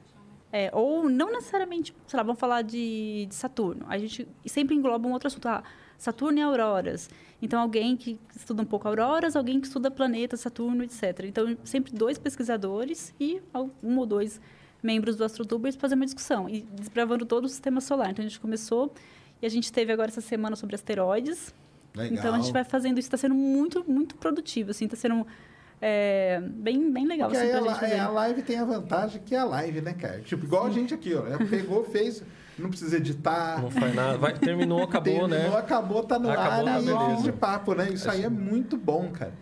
é, 0.51 0.69
ou 0.73 1.09
não 1.09 1.31
necessariamente, 1.31 1.93
sei 2.07 2.17
lá, 2.17 2.23
vamos 2.23 2.39
falar 2.39 2.61
de, 2.61 3.25
de 3.27 3.35
Saturno. 3.35 3.85
A 3.89 3.97
gente 3.97 4.27
sempre 4.45 4.75
engloba 4.75 5.07
um 5.07 5.11
outro 5.11 5.27
assunto. 5.27 5.47
Ah, 5.47 5.63
Saturno 5.97 6.37
e 6.37 6.41
auroras. 6.41 7.09
Então, 7.41 7.59
alguém 7.59 7.97
que 7.97 8.19
estuda 8.35 8.61
um 8.61 8.65
pouco 8.65 8.87
auroras, 8.87 9.35
alguém 9.35 9.59
que 9.59 9.67
estuda 9.67 9.89
planetas, 9.89 10.39
Saturno, 10.39 10.83
etc. 10.83 11.25
Então, 11.25 11.57
sempre 11.63 11.91
dois 11.91 12.17
pesquisadores 12.17 13.13
e 13.19 13.41
um 13.83 13.97
ou 13.97 14.05
dois 14.05 14.39
membros 14.81 15.15
do 15.15 15.23
AstroTubers 15.23 15.75
fazer 15.75 15.95
uma 15.95 16.05
discussão 16.05 16.47
e 16.47 16.61
desbravando 16.61 17.25
todo 17.25 17.45
o 17.45 17.49
sistema 17.49 17.81
solar. 17.81 18.11
Então, 18.11 18.23
a 18.23 18.27
gente 18.27 18.39
começou 18.39 18.93
e 19.41 19.45
a 19.45 19.49
gente 19.49 19.71
teve 19.71 19.91
agora 19.91 20.09
essa 20.09 20.21
semana 20.21 20.55
sobre 20.55 20.75
asteroides. 20.75 21.53
Legal. 21.95 22.17
Então, 22.17 22.35
a 22.35 22.39
gente 22.39 22.53
vai 22.53 22.63
fazendo 22.63 22.99
isso. 22.99 23.07
Está 23.07 23.17
sendo 23.17 23.35
muito, 23.35 23.83
muito 23.89 24.15
produtivo. 24.15 24.71
Assim, 24.71 24.85
está 24.85 24.95
sendo 24.97 25.25
é, 25.81 26.41
bem, 26.41 26.91
bem 26.91 27.05
legal 27.05 27.29
Porque 27.29 27.43
assim, 27.43 27.53
aí 27.53 27.61
pra 27.61 27.71
a, 27.71 27.73
gente 27.73 27.79
fazer. 27.79 27.99
a 27.99 28.09
live 28.09 28.41
tem 28.41 28.57
a 28.57 28.65
vantagem 28.65 29.21
que 29.23 29.35
é 29.35 29.39
a 29.39 29.45
live, 29.45 29.81
né, 29.81 29.93
cara? 29.93 30.19
Tipo, 30.21 30.45
igual 30.45 30.65
a 30.65 30.69
gente 30.71 30.93
aqui, 30.93 31.13
ó. 31.13 31.25
É, 31.27 31.37
Pegou, 31.45 31.83
fez, 31.85 32.23
não 32.57 32.69
precisa 32.69 32.97
editar. 32.97 33.61
Não 33.61 33.69
faz 33.69 33.93
nada. 33.93 34.17
Vai, 34.17 34.33
terminou, 34.33 34.83
acabou, 34.83 35.03
terminou, 35.03 35.27
né? 35.27 35.55
acabou, 35.57 36.03
tá 36.03 36.17
no 36.17 36.29
Acabou, 36.31 36.51
ar 36.51 36.63
tá 36.65 36.81
e 36.81 36.85
beleza. 36.85 37.23
de 37.23 37.31
papo, 37.31 37.75
né? 37.75 37.89
Isso 37.91 38.09
aí 38.09 38.23
é 38.23 38.29
muito 38.29 38.75
bom, 38.75 39.11
cara. 39.11 39.33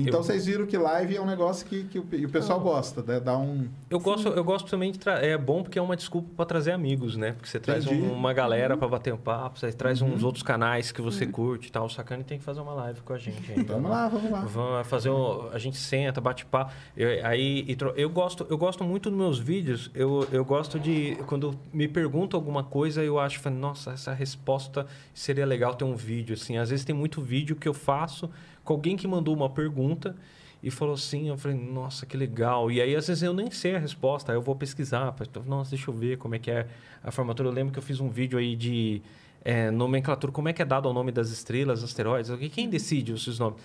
Então 0.00 0.20
Eu- 0.20 0.22
vocês 0.24 0.46
viram 0.46 0.66
que 0.66 0.76
live 0.76 1.16
é 1.16 1.20
um 1.20 1.26
negócio 1.26 1.66
que, 1.66 1.84
que 1.84 1.98
o, 1.98 2.02
o 2.02 2.28
pessoal 2.30 2.58
gosta, 2.60 3.02
né? 3.02 3.20
Dá 3.20 3.36
um. 3.36 3.68
Eu 3.90 4.00
gosto, 4.00 4.28
eu 4.28 4.42
gosto 4.44 4.70
também 4.70 4.90
de 4.92 4.98
tra... 4.98 5.14
é 5.24 5.36
bom 5.36 5.62
porque 5.62 5.78
é 5.78 5.82
uma 5.82 5.96
desculpa 5.96 6.28
para 6.36 6.44
trazer 6.46 6.72
amigos, 6.72 7.16
né? 7.16 7.32
Porque 7.32 7.48
você 7.48 7.60
traz 7.60 7.86
um- 7.86 8.12
uma 8.12 8.32
galera 8.32 8.76
para 8.76 8.88
bater 8.88 9.12
um 9.12 9.16
papo, 9.18 9.58
você 9.58 9.70
traz 9.72 10.00
Uhum. 10.00 10.14
uns 10.14 10.24
outros 10.24 10.42
canais 10.42 10.90
que 10.92 11.02
você 11.02 11.26
curte 11.26 11.68
e 11.68 11.72
tal. 11.72 11.86
O 11.86 11.90
Sacane 11.90 12.24
tem 12.24 12.38
que 12.38 12.44
fazer 12.44 12.60
uma 12.60 12.74
live 12.74 13.00
com 13.02 13.12
a 13.12 13.18
gente. 13.18 13.52
ainda. 13.52 13.72
Vamos 13.74 13.90
lá, 13.90 14.08
vamos 14.08 14.30
lá. 14.30 14.40
Vamos 14.40 14.86
fazer 14.88 15.10
um, 15.10 15.48
a 15.52 15.58
gente 15.58 15.76
senta, 15.76 16.20
bate 16.20 16.44
papo. 16.46 16.72
Eu, 16.96 17.24
aí 17.26 17.64
e 17.68 17.76
tro- 17.76 17.92
eu 17.96 18.08
gosto, 18.08 18.46
eu 18.48 18.56
gosto 18.58 18.82
muito 18.84 19.10
dos 19.10 19.18
meus 19.18 19.38
vídeos. 19.38 19.90
Eu, 19.94 20.26
eu 20.32 20.44
gosto 20.44 20.78
de 20.80 21.16
quando 21.26 21.58
me 21.72 21.86
perguntam 21.88 22.38
alguma 22.38 22.64
coisa, 22.64 23.02
eu 23.02 23.18
acho, 23.18 23.50
nossa, 23.50 23.92
essa 23.92 24.12
resposta 24.12 24.86
seria 25.12 25.44
legal 25.44 25.74
ter 25.74 25.84
um 25.84 25.94
vídeo 25.94 26.34
assim. 26.34 26.56
Às 26.56 26.70
vezes 26.70 26.84
tem 26.84 26.94
muito 26.94 27.20
vídeo 27.20 27.54
que 27.56 27.68
eu 27.68 27.74
faço 27.74 28.30
com 28.64 28.72
alguém 28.72 28.96
que 28.96 29.06
mandou 29.06 29.34
uma 29.34 29.50
pergunta 29.50 30.16
e 30.62 30.70
falou 30.70 30.94
assim, 30.94 31.28
eu 31.28 31.36
falei, 31.36 31.56
nossa, 31.56 32.06
que 32.06 32.16
legal. 32.16 32.70
E 32.70 32.80
aí 32.80 32.94
às 32.94 33.08
vezes 33.08 33.22
eu 33.22 33.34
nem 33.34 33.50
sei 33.50 33.74
a 33.74 33.78
resposta, 33.78 34.32
aí 34.32 34.38
eu 34.38 34.42
vou 34.42 34.54
pesquisar, 34.54 35.14
nossa, 35.44 35.70
deixa 35.70 35.90
eu 35.90 35.94
ver 35.94 36.18
como 36.18 36.34
é 36.34 36.38
que 36.38 36.50
é 36.50 36.66
a 37.02 37.10
formatura. 37.10 37.48
Eu 37.48 37.52
lembro 37.52 37.72
que 37.72 37.78
eu 37.78 37.82
fiz 37.82 37.98
um 38.00 38.08
vídeo 38.08 38.38
aí 38.38 38.54
de 38.54 39.02
é, 39.44 39.70
nomenclatura, 39.70 40.32
como 40.32 40.48
é 40.48 40.52
que 40.52 40.62
é 40.62 40.64
dado 40.64 40.88
o 40.88 40.92
nome 40.92 41.10
das 41.10 41.30
estrelas, 41.30 41.82
asteroides, 41.82 42.30
quem 42.52 42.68
decide 42.68 43.12
esses 43.12 43.38
nomes? 43.38 43.60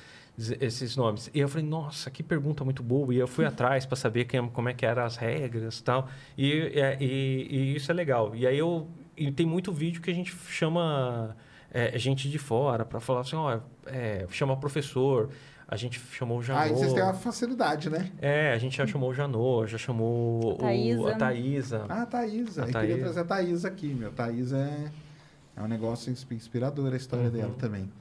esses 0.62 0.96
nomes. 0.96 1.32
E 1.34 1.40
eu 1.40 1.50
falei, 1.50 1.66
nossa, 1.66 2.12
que 2.12 2.22
pergunta 2.22 2.64
muito 2.64 2.84
boa. 2.84 3.14
E 3.14 3.18
eu 3.18 3.28
fui 3.28 3.44
atrás 3.44 3.86
para 3.86 3.96
saber 3.96 4.26
quem, 4.26 4.48
como 4.50 4.70
é 4.70 4.74
que 4.74 4.86
eram 4.86 5.04
as 5.04 5.16
regras 5.16 5.82
tal. 5.82 6.08
E, 6.38 6.52
é, 6.76 6.96
e, 7.02 7.48
e 7.50 7.76
isso 7.76 7.92
é 7.92 7.94
legal. 7.94 8.36
E 8.36 8.46
aí 8.46 8.58
eu... 8.58 8.88
E 9.16 9.32
tem 9.32 9.48
muito 9.48 9.74
vídeo 9.74 10.00
que 10.00 10.12
a 10.12 10.14
gente 10.14 10.36
chama 10.48 11.36
é, 11.72 11.98
gente 11.98 12.30
de 12.30 12.38
fora 12.38 12.84
para 12.86 13.00
falar 13.00 13.22
assim, 13.22 13.36
ó, 13.36 13.60
é, 13.86 14.26
chama 14.30 14.56
professor. 14.58 15.30
A 15.70 15.76
gente 15.76 16.00
chamou 16.14 16.38
o 16.40 16.44
Janô. 16.44 16.60
Aí 16.62 16.70
vocês 16.72 16.94
têm 16.94 17.04
uma 17.04 17.14
facilidade, 17.14 17.90
né? 17.90 18.10
É, 18.22 18.54
a 18.54 18.58
gente 18.58 18.78
já 18.78 18.88
chamou 18.88 19.10
o 19.10 19.14
Janô, 19.14 19.68
já 19.68 19.78
chamou 19.78 20.54
o, 20.54 20.56
Thaísa. 20.56 21.10
a 21.12 21.16
Thaísa. 21.18 21.86
Ah, 21.90 22.02
a 22.04 22.06
Thaísa. 22.06 22.62
A 22.64 22.68
Eu 22.68 22.72
queria 22.72 22.82
Thaísa. 22.88 23.00
trazer 23.04 23.20
a 23.20 23.24
Thaísa 23.26 23.68
aqui, 23.68 23.88
meu. 23.94 24.12
Thaísa 24.14 24.58
é, 24.58 24.92
é 25.58 25.62
um 25.62 25.68
negócio 25.68 26.10
insp- 26.10 26.32
inspirador 26.32 26.94
a 26.94 26.96
história 26.96 27.26
Uhum. 27.26 27.32
dela 27.32 27.54
também. 27.60 27.92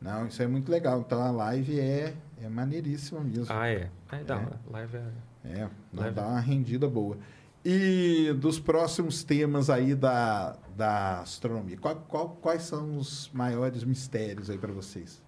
Não, 0.00 0.26
isso 0.28 0.42
é 0.42 0.46
muito 0.46 0.72
legal. 0.72 1.00
Então 1.00 1.20
a 1.22 1.30
live 1.30 1.78
é, 1.78 2.14
é 2.42 2.48
maneiríssima 2.48 3.20
mesmo. 3.20 3.46
Ah, 3.54 3.68
é. 3.68 3.90
É, 4.12 4.24
dá, 4.24 4.36
É. 4.36 4.72
live 4.72 4.96
é... 4.96 5.02
É, 5.44 5.58
dá, 5.92 6.02
Live. 6.02 6.14
dá 6.16 6.26
uma 6.26 6.40
rendida 6.40 6.88
boa. 6.88 7.18
E 7.64 8.32
dos 8.38 8.58
próximos 8.58 9.22
temas 9.22 9.68
aí 9.68 9.94
da, 9.94 10.56
da 10.76 11.20
astronomia, 11.20 11.76
qual- 11.76 11.96
qual- 12.08 12.38
quais 12.40 12.62
são 12.62 12.96
os 12.96 13.30
maiores 13.34 13.84
mistérios 13.84 14.48
aí 14.48 14.56
para 14.56 14.72
vocês? 14.72 15.20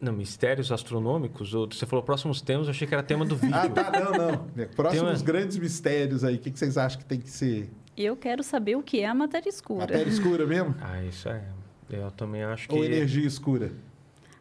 Não, 0.00 0.12
mistérios 0.12 0.70
astronômicos? 0.70 1.54
Ou, 1.54 1.66
você 1.66 1.86
falou 1.86 2.04
próximos 2.04 2.40
temas, 2.40 2.66
eu 2.68 2.70
achei 2.70 2.86
que 2.86 2.94
era 2.94 3.02
tema 3.02 3.24
do 3.24 3.34
vídeo. 3.36 3.56
Ah, 3.56 3.68
tá, 3.68 3.90
não, 3.90 4.12
não. 4.12 4.46
É, 4.56 4.66
Próximos 4.66 5.20
Tema- 5.20 5.24
grandes 5.24 5.56
mistérios 5.58 6.22
aí, 6.22 6.36
o 6.36 6.38
que, 6.38 6.50
que 6.50 6.58
vocês 6.58 6.78
acham 6.78 6.98
que 7.00 7.04
tem 7.06 7.18
que 7.18 7.30
ser? 7.30 7.68
Eu 7.96 8.14
quero 8.14 8.42
saber 8.44 8.76
o 8.76 8.82
que 8.82 9.00
é 9.00 9.06
a 9.06 9.14
matéria 9.14 9.48
escura. 9.48 9.80
Matéria 9.80 10.08
escura 10.10 10.46
mesmo? 10.46 10.74
Ah, 10.82 11.02
isso 11.02 11.28
é. 11.28 11.42
Eu 11.90 12.10
também 12.10 12.42
acho 12.44 12.68
que. 12.68 12.74
Ou 12.74 12.84
energia 12.84 13.26
escura? 13.26 13.72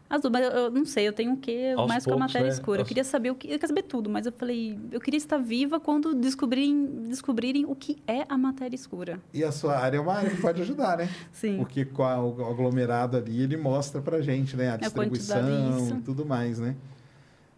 As 0.07 0.22
duas, 0.22 0.32
mas 0.32 0.44
eu, 0.45 0.52
eu 0.52 0.72
não 0.72 0.86
sei, 0.86 1.07
eu 1.07 1.14
tenho 1.14 1.34
o 1.34 1.38
quê 1.38 1.73
Aos 1.76 1.88
mais 1.88 2.03
com 2.06 2.11
a 2.11 2.14
poucos, 2.14 2.27
matéria 2.27 2.48
né? 2.48 2.53
escura. 2.53 2.77
Eu 2.77 2.82
Aos- 2.82 2.88
queria 2.88 3.03
saber 3.03 3.32
o 3.32 3.36
que. 3.36 3.48
Eu 3.48 3.52
queria 3.53 3.68
saber 3.68 3.82
tudo, 3.84 4.10
mas 4.10 4.26
eu 4.27 4.32
falei, 4.32 4.77
eu 4.91 4.99
queria 5.02 5.18
estar 5.18 5.38
viva 5.40 5.80
quando 5.80 6.14
descobrirem, 6.14 7.06
descobrirem 7.10 7.65
o 7.65 7.76
que 7.76 7.98
é 8.07 8.23
a 8.30 8.38
matéria 8.38 8.76
escura. 8.76 9.19
E 9.34 9.44
a 9.44 9.52
sua 9.52 9.76
área 9.77 9.98
é 9.98 9.99
uma 9.99 10.14
área 10.14 10.30
que 10.30 10.40
pode 10.41 10.61
ajudar, 10.61 10.98
né? 10.99 11.10
Sim. 11.32 11.57
Porque 11.57 11.86
com 11.86 12.03
a- 12.03 12.23
o 12.23 12.45
aglomerado 12.52 13.18
ali, 13.18 13.41
ele 13.41 13.57
mostra 13.57 13.99
pra 14.02 14.22
gente, 14.22 14.56
né? 14.56 14.72
A 14.72 14.77
distribuição 14.77 15.41
quantidade, 15.41 15.82
isso. 15.84 15.95
e 15.95 16.02
tudo 16.02 16.23
mais, 16.26 16.60
né? 16.60 16.76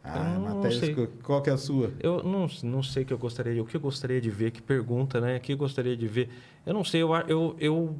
Ah, 0.04 0.32
Eu 0.36 0.40
não 0.40 0.56
matéria 0.56 0.80
sei. 0.80 0.90
escura. 0.92 1.10
Qual 1.22 1.42
que 1.42 1.50
é 1.50 1.54
a 1.54 1.58
sua? 1.58 1.92
Eu 2.00 2.24
não, 2.24 2.48
não 2.64 2.82
sei 2.82 3.04
o 3.04 3.06
que 3.06 3.12
eu 3.12 3.18
gostaria 3.18 3.54
de, 3.54 3.60
o 3.60 3.66
que 3.66 3.76
eu 3.76 3.82
gostaria 3.82 4.22
de 4.22 4.30
ver, 4.30 4.52
que 4.52 4.62
pergunta, 4.62 5.20
né? 5.20 5.36
O 5.36 5.42
que 5.42 5.52
eu 5.52 5.58
gostaria 5.58 5.98
de 5.98 6.08
ver. 6.08 6.30
Eu 6.66 6.74
não 6.74 6.86
sei, 6.86 7.02
eu, 7.04 7.14
eu, 7.28 7.56
eu, 7.60 7.96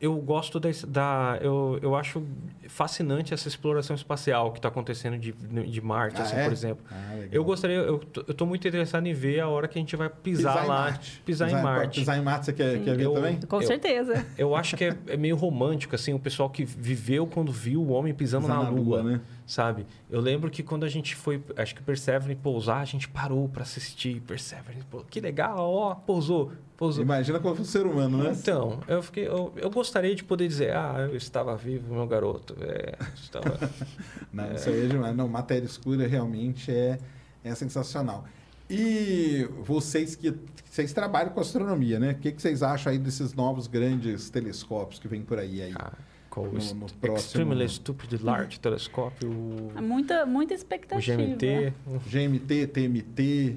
eu 0.00 0.16
gosto 0.16 0.58
da, 0.58 0.70
da 0.88 1.38
eu, 1.42 1.78
eu 1.82 1.94
acho 1.94 2.22
fascinante 2.68 3.34
essa 3.34 3.48
exploração 3.48 3.94
espacial 3.94 4.50
que 4.52 4.58
está 4.58 4.68
acontecendo 4.68 5.18
de, 5.18 5.32
de 5.32 5.80
Marte, 5.80 6.20
Ah, 6.20 6.24
assim, 6.24 6.36
é? 6.36 6.44
por 6.44 6.52
exemplo. 6.52 6.84
Ah, 6.90 7.12
legal. 7.14 7.28
Eu 7.32 7.44
gostaria, 7.44 7.76
eu, 7.76 8.00
eu 8.26 8.34
tô 8.34 8.46
muito 8.46 8.66
interessado 8.66 9.06
em 9.06 9.12
ver 9.12 9.40
a 9.40 9.48
hora 9.48 9.68
que 9.68 9.78
a 9.78 9.80
gente 9.82 9.94
vai 9.96 10.08
pisar, 10.08 10.64
em 10.64 10.68
lá, 10.68 10.74
Marte. 10.84 11.20
pisar, 11.24 11.50
em 11.50 11.62
Marte. 11.62 12.00
Pisar 12.00 12.18
em 12.18 12.22
Marte, 12.22 12.46
você 12.46 12.52
quer, 12.52 12.78
Sim. 12.78 12.84
quer 12.84 12.96
ver 12.96 13.04
Eu- 13.04 13.12
também? 13.14 13.40
Com 13.40 13.60
Eu- 13.60 13.66
certeza. 13.66 14.26
Eu 14.38 14.54
acho 14.56 14.76
que 14.76 14.84
é, 14.84 14.96
é 15.08 15.16
meio 15.16 15.36
romântico, 15.36 15.94
assim, 15.94 16.14
o 16.14 16.18
pessoal 16.18 16.48
que 16.48 16.64
viveu 16.64 17.26
quando 17.26 17.52
viu 17.52 17.82
o 17.82 17.90
homem 17.90 18.14
pisando 18.14 18.46
Pisar 18.46 18.62
na, 18.62 18.70
lua, 18.70 19.02
né? 19.02 19.20
Sabe? 19.50 19.84
Eu 20.08 20.20
lembro 20.20 20.48
que 20.48 20.62
quando 20.62 20.84
a 20.84 20.88
gente 20.88 21.16
foi, 21.16 21.42
acho 21.56 21.74
que 21.74 21.82
Perseverance 21.82 22.40
pousar, 22.40 22.80
a 22.80 22.84
gente 22.84 23.08
parou 23.08 23.48
para 23.48 23.62
assistir 23.62 24.20
Perseverance. 24.20 24.84
Pô, 24.88 25.02
que 25.02 25.20
legal, 25.20 25.58
ó, 25.58 25.94
pousou, 25.94 26.52
pousou. 26.76 27.02
Imagina 27.02 27.40
como 27.40 27.64
ser 27.64 27.84
humano, 27.84 28.18
né? 28.18 28.32
Então, 28.38 28.78
eu 28.86 29.02
fiquei, 29.02 29.26
eu, 29.26 29.52
eu 29.56 29.68
gostaria 29.68 30.14
de 30.14 30.22
poder 30.22 30.46
dizer, 30.46 30.74
ah, 30.76 31.08
eu 31.10 31.16
estava 31.16 31.56
vivo, 31.56 31.92
meu 31.92 32.06
garoto. 32.06 32.56
É, 32.60 32.94
estava... 33.14 33.58
Não, 34.32 34.52
isso 34.52 34.68
aí 34.68 34.84
é 34.84 34.86
demais. 34.86 35.16
Não, 35.16 35.26
matéria 35.26 35.66
escura 35.66 36.06
realmente 36.06 36.70
é, 36.70 36.98
é 37.42 37.54
sensacional. 37.54 38.24
E 38.70 39.48
vocês 39.64 40.14
que 40.14 40.32
vocês 40.70 40.92
trabalham 40.92 41.32
com 41.32 41.40
astronomia, 41.40 41.98
né? 41.98 42.12
O 42.12 42.14
que, 42.14 42.30
que 42.30 42.40
vocês 42.40 42.62
acham 42.62 42.92
aí 42.92 42.98
desses 42.98 43.34
novos 43.34 43.66
grandes 43.66 44.30
telescópios 44.30 45.00
que 45.00 45.08
vem 45.08 45.22
por 45.22 45.40
aí? 45.40 45.60
aí? 45.60 45.74
Ah, 45.74 45.92
com 46.30 46.42
o 46.42 46.44
No- 46.44 46.52
no 46.52 46.60
próximo- 46.86 47.16
Extremely 47.16 47.68
Stupid 47.68 48.22
Large 48.22 48.60
Telescope, 48.60 49.26
o, 49.26 49.72
Há 49.74 49.82
Muita, 49.82 50.24
muita 50.24 50.54
o 50.54 50.56
expectativa. 50.56 51.16
GMT. 51.16 51.72
GMT, 52.08 52.66
TMT, 52.68 53.56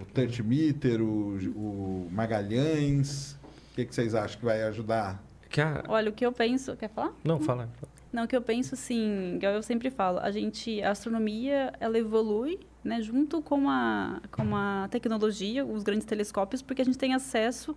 o 0.00 0.04
Turtmeter, 0.06 1.00
o, 1.02 1.36
o 1.54 2.08
Magalhães. 2.10 3.32
O 3.72 3.74
que, 3.76 3.84
que 3.84 3.94
vocês 3.94 4.14
acham 4.14 4.38
que 4.38 4.44
vai 4.44 4.62
ajudar? 4.62 5.22
Que 5.50 5.60
a... 5.60 5.84
Olha, 5.88 6.08
o 6.10 6.12
que 6.12 6.24
eu 6.24 6.32
penso. 6.32 6.74
Quer 6.76 6.88
falar? 6.88 7.12
Não, 7.22 7.38
fala. 7.38 7.68
Não, 8.12 8.24
o 8.24 8.26
que 8.28 8.34
eu 8.34 8.40
penso, 8.40 8.74
assim, 8.74 9.34
igual 9.36 9.52
eu 9.52 9.62
sempre 9.62 9.90
falo, 9.90 10.18
a 10.20 10.30
gente, 10.30 10.80
a 10.82 10.90
astronomia, 10.92 11.72
ela 11.78 11.98
evolui, 11.98 12.58
né, 12.82 13.02
junto 13.02 13.42
com 13.42 13.68
a, 13.68 14.22
com 14.32 14.56
a 14.56 14.88
tecnologia, 14.90 15.66
os 15.66 15.82
grandes 15.82 16.06
telescópios, 16.06 16.62
porque 16.62 16.80
a 16.80 16.84
gente 16.84 16.96
tem 16.96 17.12
acesso 17.12 17.76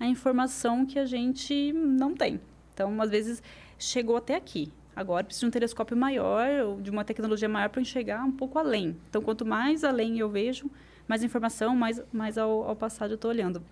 à 0.00 0.06
informação 0.06 0.84
que 0.84 0.98
a 0.98 1.06
gente 1.06 1.72
não 1.72 2.14
tem. 2.14 2.40
Então, 2.76 3.00
às 3.00 3.08
vezes, 3.08 3.42
chegou 3.78 4.18
até 4.18 4.34
aqui. 4.34 4.70
Agora, 4.94 5.24
precisa 5.24 5.46
de 5.46 5.48
um 5.48 5.50
telescópio 5.50 5.96
maior, 5.96 6.46
ou 6.60 6.80
de 6.80 6.90
uma 6.90 7.04
tecnologia 7.04 7.48
maior 7.48 7.70
para 7.70 7.80
enxergar 7.80 8.22
um 8.22 8.30
pouco 8.32 8.58
além. 8.58 8.94
Então, 9.08 9.22
quanto 9.22 9.46
mais 9.46 9.82
além 9.82 10.18
eu 10.18 10.28
vejo, 10.28 10.70
mais 11.08 11.22
informação, 11.22 11.74
mais, 11.74 12.02
mais 12.12 12.36
ao, 12.36 12.68
ao 12.68 12.76
passado 12.76 13.12
eu 13.12 13.14
estou 13.14 13.30
olhando. 13.30 13.62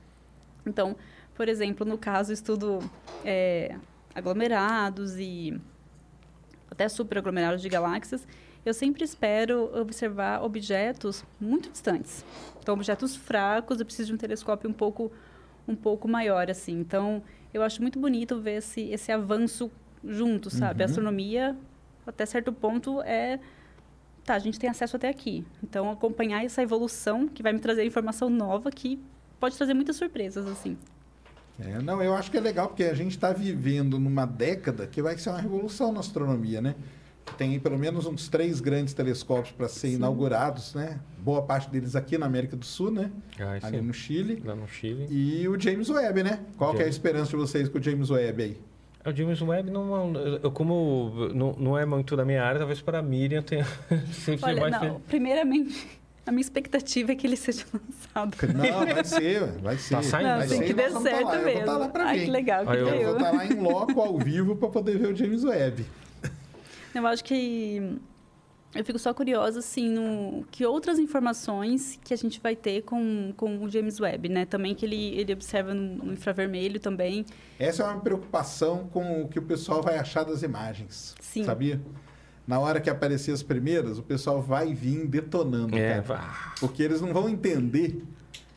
Então, 0.64 0.96
por 1.34 1.50
exemplo, 1.50 1.84
no 1.86 1.98
caso, 1.98 2.32
estudo 2.32 2.78
é, 3.22 3.76
aglomerados 4.14 5.16
e 5.18 5.60
até 6.70 6.88
superaglomerados 6.88 7.60
de 7.60 7.68
galáxias, 7.68 8.26
eu 8.64 8.72
sempre 8.72 9.04
espero 9.04 9.70
observar 9.78 10.42
objetos 10.42 11.22
muito 11.38 11.68
distantes. 11.68 12.24
Então, 12.58 12.74
objetos 12.74 13.14
fracos, 13.14 13.80
eu 13.80 13.84
preciso 13.84 14.08
de 14.08 14.14
um 14.14 14.16
telescópio 14.16 14.70
um 14.70 14.72
pouco, 14.72 15.12
um 15.68 15.76
pouco 15.76 16.08
maior, 16.08 16.50
assim. 16.50 16.80
Então, 16.80 17.22
eu 17.54 17.62
acho 17.62 17.80
muito 17.80 17.98
bonito 17.98 18.38
ver 18.40 18.56
esse, 18.58 18.82
esse 18.90 19.10
avanço 19.12 19.70
junto, 20.04 20.50
sabe? 20.50 20.82
A 20.82 20.86
Uhum. 20.86 20.90
astronomia, 20.90 21.56
até 22.06 22.26
certo 22.26 22.52
ponto, 22.52 23.00
é 23.02 23.38
tá, 24.24 24.34
a 24.34 24.38
gente 24.38 24.58
tem 24.58 24.68
acesso 24.68 24.96
até 24.96 25.08
aqui. 25.08 25.44
Então, 25.62 25.90
acompanhar 25.90 26.44
essa 26.44 26.62
evolução 26.62 27.28
que 27.28 27.42
vai 27.42 27.52
me 27.52 27.60
trazer 27.60 27.84
informação 27.84 28.28
nova 28.28 28.70
que 28.70 28.98
pode 29.38 29.56
trazer 29.56 29.74
muitas 29.74 29.96
surpresas, 29.96 30.46
assim. 30.46 30.76
É, 31.60 31.78
não, 31.80 32.02
eu 32.02 32.14
acho 32.14 32.30
que 32.30 32.36
é 32.36 32.40
legal 32.40 32.66
porque 32.68 32.84
a 32.84 32.94
gente 32.94 33.12
está 33.12 33.32
vivendo 33.32 33.98
numa 33.98 34.26
década 34.26 34.86
que 34.86 35.00
vai 35.00 35.16
ser 35.16 35.30
uma 35.30 35.40
revolução 35.40 35.92
na 35.92 36.00
astronomia, 36.00 36.60
né? 36.60 36.74
Tem 37.38 37.58
pelo 37.58 37.78
menos 37.78 38.06
uns 38.06 38.28
três 38.28 38.60
grandes 38.60 38.94
telescópios 38.94 39.50
para 39.52 39.66
ser 39.68 39.88
Sim. 39.88 39.94
inaugurados, 39.94 40.74
né? 40.74 41.00
Boa 41.18 41.42
parte 41.42 41.68
deles 41.70 41.96
aqui 41.96 42.16
na 42.16 42.26
América 42.26 42.56
do 42.56 42.64
Sul, 42.64 42.90
né? 42.90 43.10
Ah, 43.40 43.58
Ali 43.66 43.78
sim. 43.78 43.82
no 43.82 43.92
Chile. 43.94 44.42
Lá 44.44 44.54
no 44.54 44.68
Chile. 44.68 45.06
E 45.10 45.48
o 45.48 45.58
James 45.58 45.88
Webb, 45.90 46.22
né? 46.22 46.40
Qual 46.56 46.70
que 46.72 46.76
é 46.78 46.80
a 46.80 46.84
James. 46.84 46.94
esperança 46.96 47.30
de 47.30 47.36
vocês 47.36 47.68
com 47.68 47.78
o 47.78 47.82
James 47.82 48.10
Webb 48.10 48.42
aí? 48.42 48.56
O 49.06 49.14
James 49.14 49.40
Webb, 49.42 49.70
não, 49.70 50.14
eu, 50.42 50.50
como 50.52 51.28
não, 51.34 51.52
não 51.58 51.78
é 51.78 51.84
muito 51.84 52.16
da 52.16 52.24
minha 52.24 52.42
área, 52.42 52.58
talvez 52.58 52.80
para 52.80 53.00
a 53.00 53.02
Miriam 53.02 53.42
tenha 53.42 53.66
sempre 54.12 54.44
Olha, 54.46 54.60
mais... 54.60 54.80
não, 54.82 55.00
primeiramente, 55.00 55.86
a 56.24 56.30
minha 56.32 56.40
expectativa 56.40 57.12
é 57.12 57.14
que 57.14 57.26
ele 57.26 57.36
seja 57.36 57.64
lançado. 57.74 58.36
Não, 58.54 58.86
vai 58.94 59.04
ser, 59.04 59.40
vai 59.60 59.76
ser. 59.76 59.96
Tá 59.96 60.02
saindo? 60.02 60.28
Não, 60.28 60.38
Vai 60.38 60.48
tem 60.48 60.58
ser 60.58 60.64
que 60.66 60.72
dê 60.74 60.88
vamos 60.88 61.02
tá 61.02 61.10
certo 61.10 61.24
lá. 61.26 61.34
Eu 61.34 61.38
vou 61.42 61.44
mesmo. 61.46 61.60
estar 61.60 61.76
lá 61.76 61.88
para 61.88 62.04
Ai, 62.06 62.20
que 62.20 62.30
legal, 62.30 62.64
Eu 62.64 62.88
eu. 62.88 63.04
vou 63.08 63.16
estar 63.16 63.32
lá 63.32 63.46
em 63.46 63.60
loco, 63.60 64.00
ao 64.00 64.18
vivo, 64.18 64.56
para 64.56 64.68
poder 64.68 64.98
ver 64.98 65.12
o 65.12 65.16
James 65.16 65.42
Webb. 65.44 65.84
Eu 66.94 67.06
acho 67.06 67.24
que 67.24 67.98
eu 68.74 68.84
fico 68.84 68.98
só 68.98 69.14
curiosa, 69.14 69.60
assim, 69.60 69.88
no 69.88 70.44
que 70.50 70.64
outras 70.66 70.98
informações 70.98 71.98
que 72.02 72.12
a 72.12 72.16
gente 72.16 72.40
vai 72.40 72.56
ter 72.56 72.82
com, 72.82 73.32
com 73.36 73.58
o 73.64 73.70
James 73.70 74.00
Webb, 74.00 74.28
né? 74.28 74.44
Também 74.44 74.74
que 74.74 74.84
ele, 74.84 75.14
ele 75.18 75.32
observa 75.32 75.72
no, 75.74 76.04
no 76.04 76.12
infravermelho 76.12 76.80
também. 76.80 77.24
Essa 77.58 77.82
é 77.82 77.86
uma 77.86 78.00
preocupação 78.00 78.88
com 78.92 79.22
o 79.22 79.28
que 79.28 79.38
o 79.38 79.42
pessoal 79.42 79.80
vai 79.82 79.98
achar 79.98 80.24
das 80.24 80.42
imagens. 80.42 81.14
Sim. 81.20 81.44
Sabia? 81.44 81.80
Na 82.46 82.58
hora 82.58 82.80
que 82.80 82.90
aparecer 82.90 83.32
as 83.32 83.42
primeiras, 83.42 83.96
o 83.98 84.02
pessoal 84.02 84.42
vai 84.42 84.74
vir 84.74 85.06
detonando, 85.06 85.76
É, 85.76 85.90
cara. 85.90 86.02
vá. 86.02 86.54
Porque 86.60 86.82
eles 86.82 87.00
não 87.00 87.12
vão 87.12 87.28
entender 87.28 88.02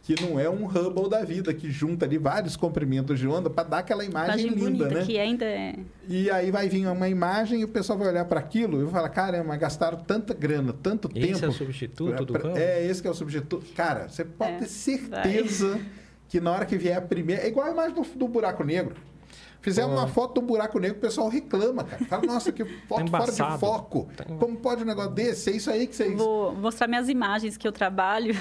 que 0.08 0.16
não 0.26 0.40
é 0.40 0.50
um 0.50 0.66
Hubble 0.66 1.10
da 1.10 1.26
vida, 1.26 1.54
que 1.54 1.70
junta 1.70 2.06
ali 2.06 2.18
vários 2.18 2.56
comprimentos 2.56 3.20
de 3.20 3.28
onda 3.28 3.50
para 3.50 3.68
dar 3.68 3.78
aquela 3.80 4.06
imagem, 4.06 4.48
Imagem 4.48 4.50
linda, 4.66 4.86
bonita, 4.86 5.00
né? 5.02 5.06
que 5.06 5.20
ainda 5.20 5.44
é... 5.44 5.76
E 6.08 6.32
aí 6.32 6.50
vai 6.50 6.70
vir 6.70 6.88
uma 6.88 7.10
imagem 7.10 7.60
e 7.60 7.66
o 7.66 7.68
pessoal 7.68 8.00
vai 8.00 8.08
olhar 8.08 8.24
para 8.24 8.40
aquilo 8.40 8.80
e 8.80 8.84
vai 8.86 8.94
falar, 8.94 9.10
caramba, 9.10 9.58
gastaram 9.58 9.98
tanta 9.98 10.34
grana, 10.34 10.72
tanto 10.72 11.10
Esse 11.14 11.34
tempo. 11.34 11.46
é 11.46 11.50
o 11.50 11.52
substituto 11.52 12.24
do 12.24 12.32
pra- 12.32 12.42
campo? 12.42 12.58
É, 12.58 12.86
esse 12.86 13.02
que 13.02 13.08
é 13.10 13.12
o 13.12 13.14
substituto. 13.14 13.66
Cara, 13.76 14.08
você 14.08 14.24
pode 14.24 14.52
É, 14.54 14.58
ter 14.60 14.68
certeza 14.68 15.78
que 16.30 16.40
na 16.40 16.54
hora 16.54 16.66
que 16.66 16.78
vier 16.78 16.98
a 16.98 17.02
primeira... 17.02 17.42
É 17.44 17.50
igual 17.50 17.68
a 17.68 17.72
imagem 17.72 17.94
do, 17.94 18.04
do 18.18 18.30
buraco 18.30 18.64
negro. 18.64 18.96
Fizeram 19.60 19.92
uma 19.92 20.08
foto 20.08 20.40
do 20.40 20.48
buraco 20.48 20.80
negro, 20.80 21.00
o 21.00 21.02
pessoal 21.02 21.28
reclama, 21.28 21.84
cara. 21.84 22.06
Fala, 22.06 22.24
nossa, 22.26 22.50
que 22.54 22.64
foto 22.88 23.12
fora 23.12 23.30
de 23.30 23.60
foco. 23.60 24.08
Tá 24.16 24.24
Como 24.24 24.56
pode 24.56 24.84
um 24.84 24.86
negócio 24.86 25.12
desse? 25.12 25.50
É 25.50 25.54
isso 25.58 25.70
aí 25.70 25.86
que 25.86 25.94
vocês... 25.98 26.18
Vou 26.18 26.56
mostrar 26.56 26.88
minhas 26.88 27.10
imagens 27.10 27.58
que 27.58 27.68
eu 27.68 27.74
trabalho. 27.74 28.34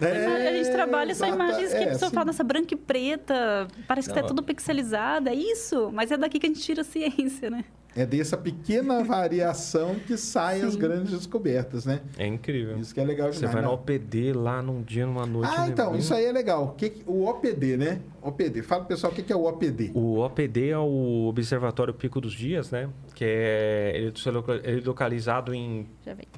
É, 0.00 0.48
a 0.48 0.52
gente 0.52 0.70
trabalha 0.70 1.14
só 1.14 1.26
exata- 1.26 1.44
imagens 1.44 1.70
que 1.70 1.76
é, 1.76 1.84
a 1.84 1.88
pessoa 1.88 2.06
assim. 2.06 2.14
fala, 2.14 2.26
nossa, 2.26 2.44
branca 2.44 2.74
e 2.74 2.76
preta, 2.76 3.66
parece 3.86 4.08
que 4.08 4.14
Não. 4.14 4.22
tá 4.22 4.28
tudo 4.28 4.42
pixelizado, 4.42 5.28
é 5.28 5.34
isso, 5.34 5.90
mas 5.92 6.10
é 6.10 6.16
daqui 6.16 6.38
que 6.38 6.46
a 6.46 6.50
gente 6.50 6.60
tira 6.60 6.82
a 6.82 6.84
ciência, 6.84 7.50
né? 7.50 7.64
É 7.96 8.06
dessa 8.06 8.36
pequena 8.36 9.02
variação 9.02 9.96
que 10.06 10.16
saem 10.16 10.62
as 10.62 10.76
grandes 10.76 11.10
descobertas, 11.10 11.84
né? 11.84 12.00
É 12.16 12.26
incrível. 12.26 12.78
Isso 12.78 12.94
que 12.94 13.00
é 13.00 13.04
legal 13.04 13.32
Você 13.32 13.38
demais. 13.40 13.54
vai 13.54 13.62
no 13.62 13.68
não. 13.68 13.74
OPD 13.74 14.32
lá 14.34 14.62
num 14.62 14.82
dia, 14.82 15.04
numa 15.06 15.26
noite. 15.26 15.50
Ah, 15.56 15.62
né? 15.62 15.68
então, 15.70 15.96
isso 15.96 16.14
aí 16.14 16.26
é 16.26 16.30
legal. 16.30 16.64
O, 16.64 16.68
que 16.74 17.02
o 17.06 17.24
OPD, 17.26 17.76
né? 17.76 18.00
OPD. 18.22 18.62
Fala 18.62 18.82
pro 18.82 18.88
pessoal 18.94 19.12
o 19.12 19.16
que 19.16 19.22
que 19.22 19.32
é 19.32 19.36
o 19.36 19.44
OPD. 19.46 19.90
O 19.94 20.18
OPD 20.18 20.68
é 20.68 20.78
o 20.78 21.26
Observatório 21.28 21.92
Pico 21.94 22.20
dos 22.20 22.34
Dias, 22.34 22.70
né? 22.70 22.88
Que 23.14 23.24
é 23.24 23.92
ele 23.96 24.12
é 24.12 24.68
ele 24.70 24.80
é 24.82 24.84
localizado 24.84 25.52
em. 25.52 25.88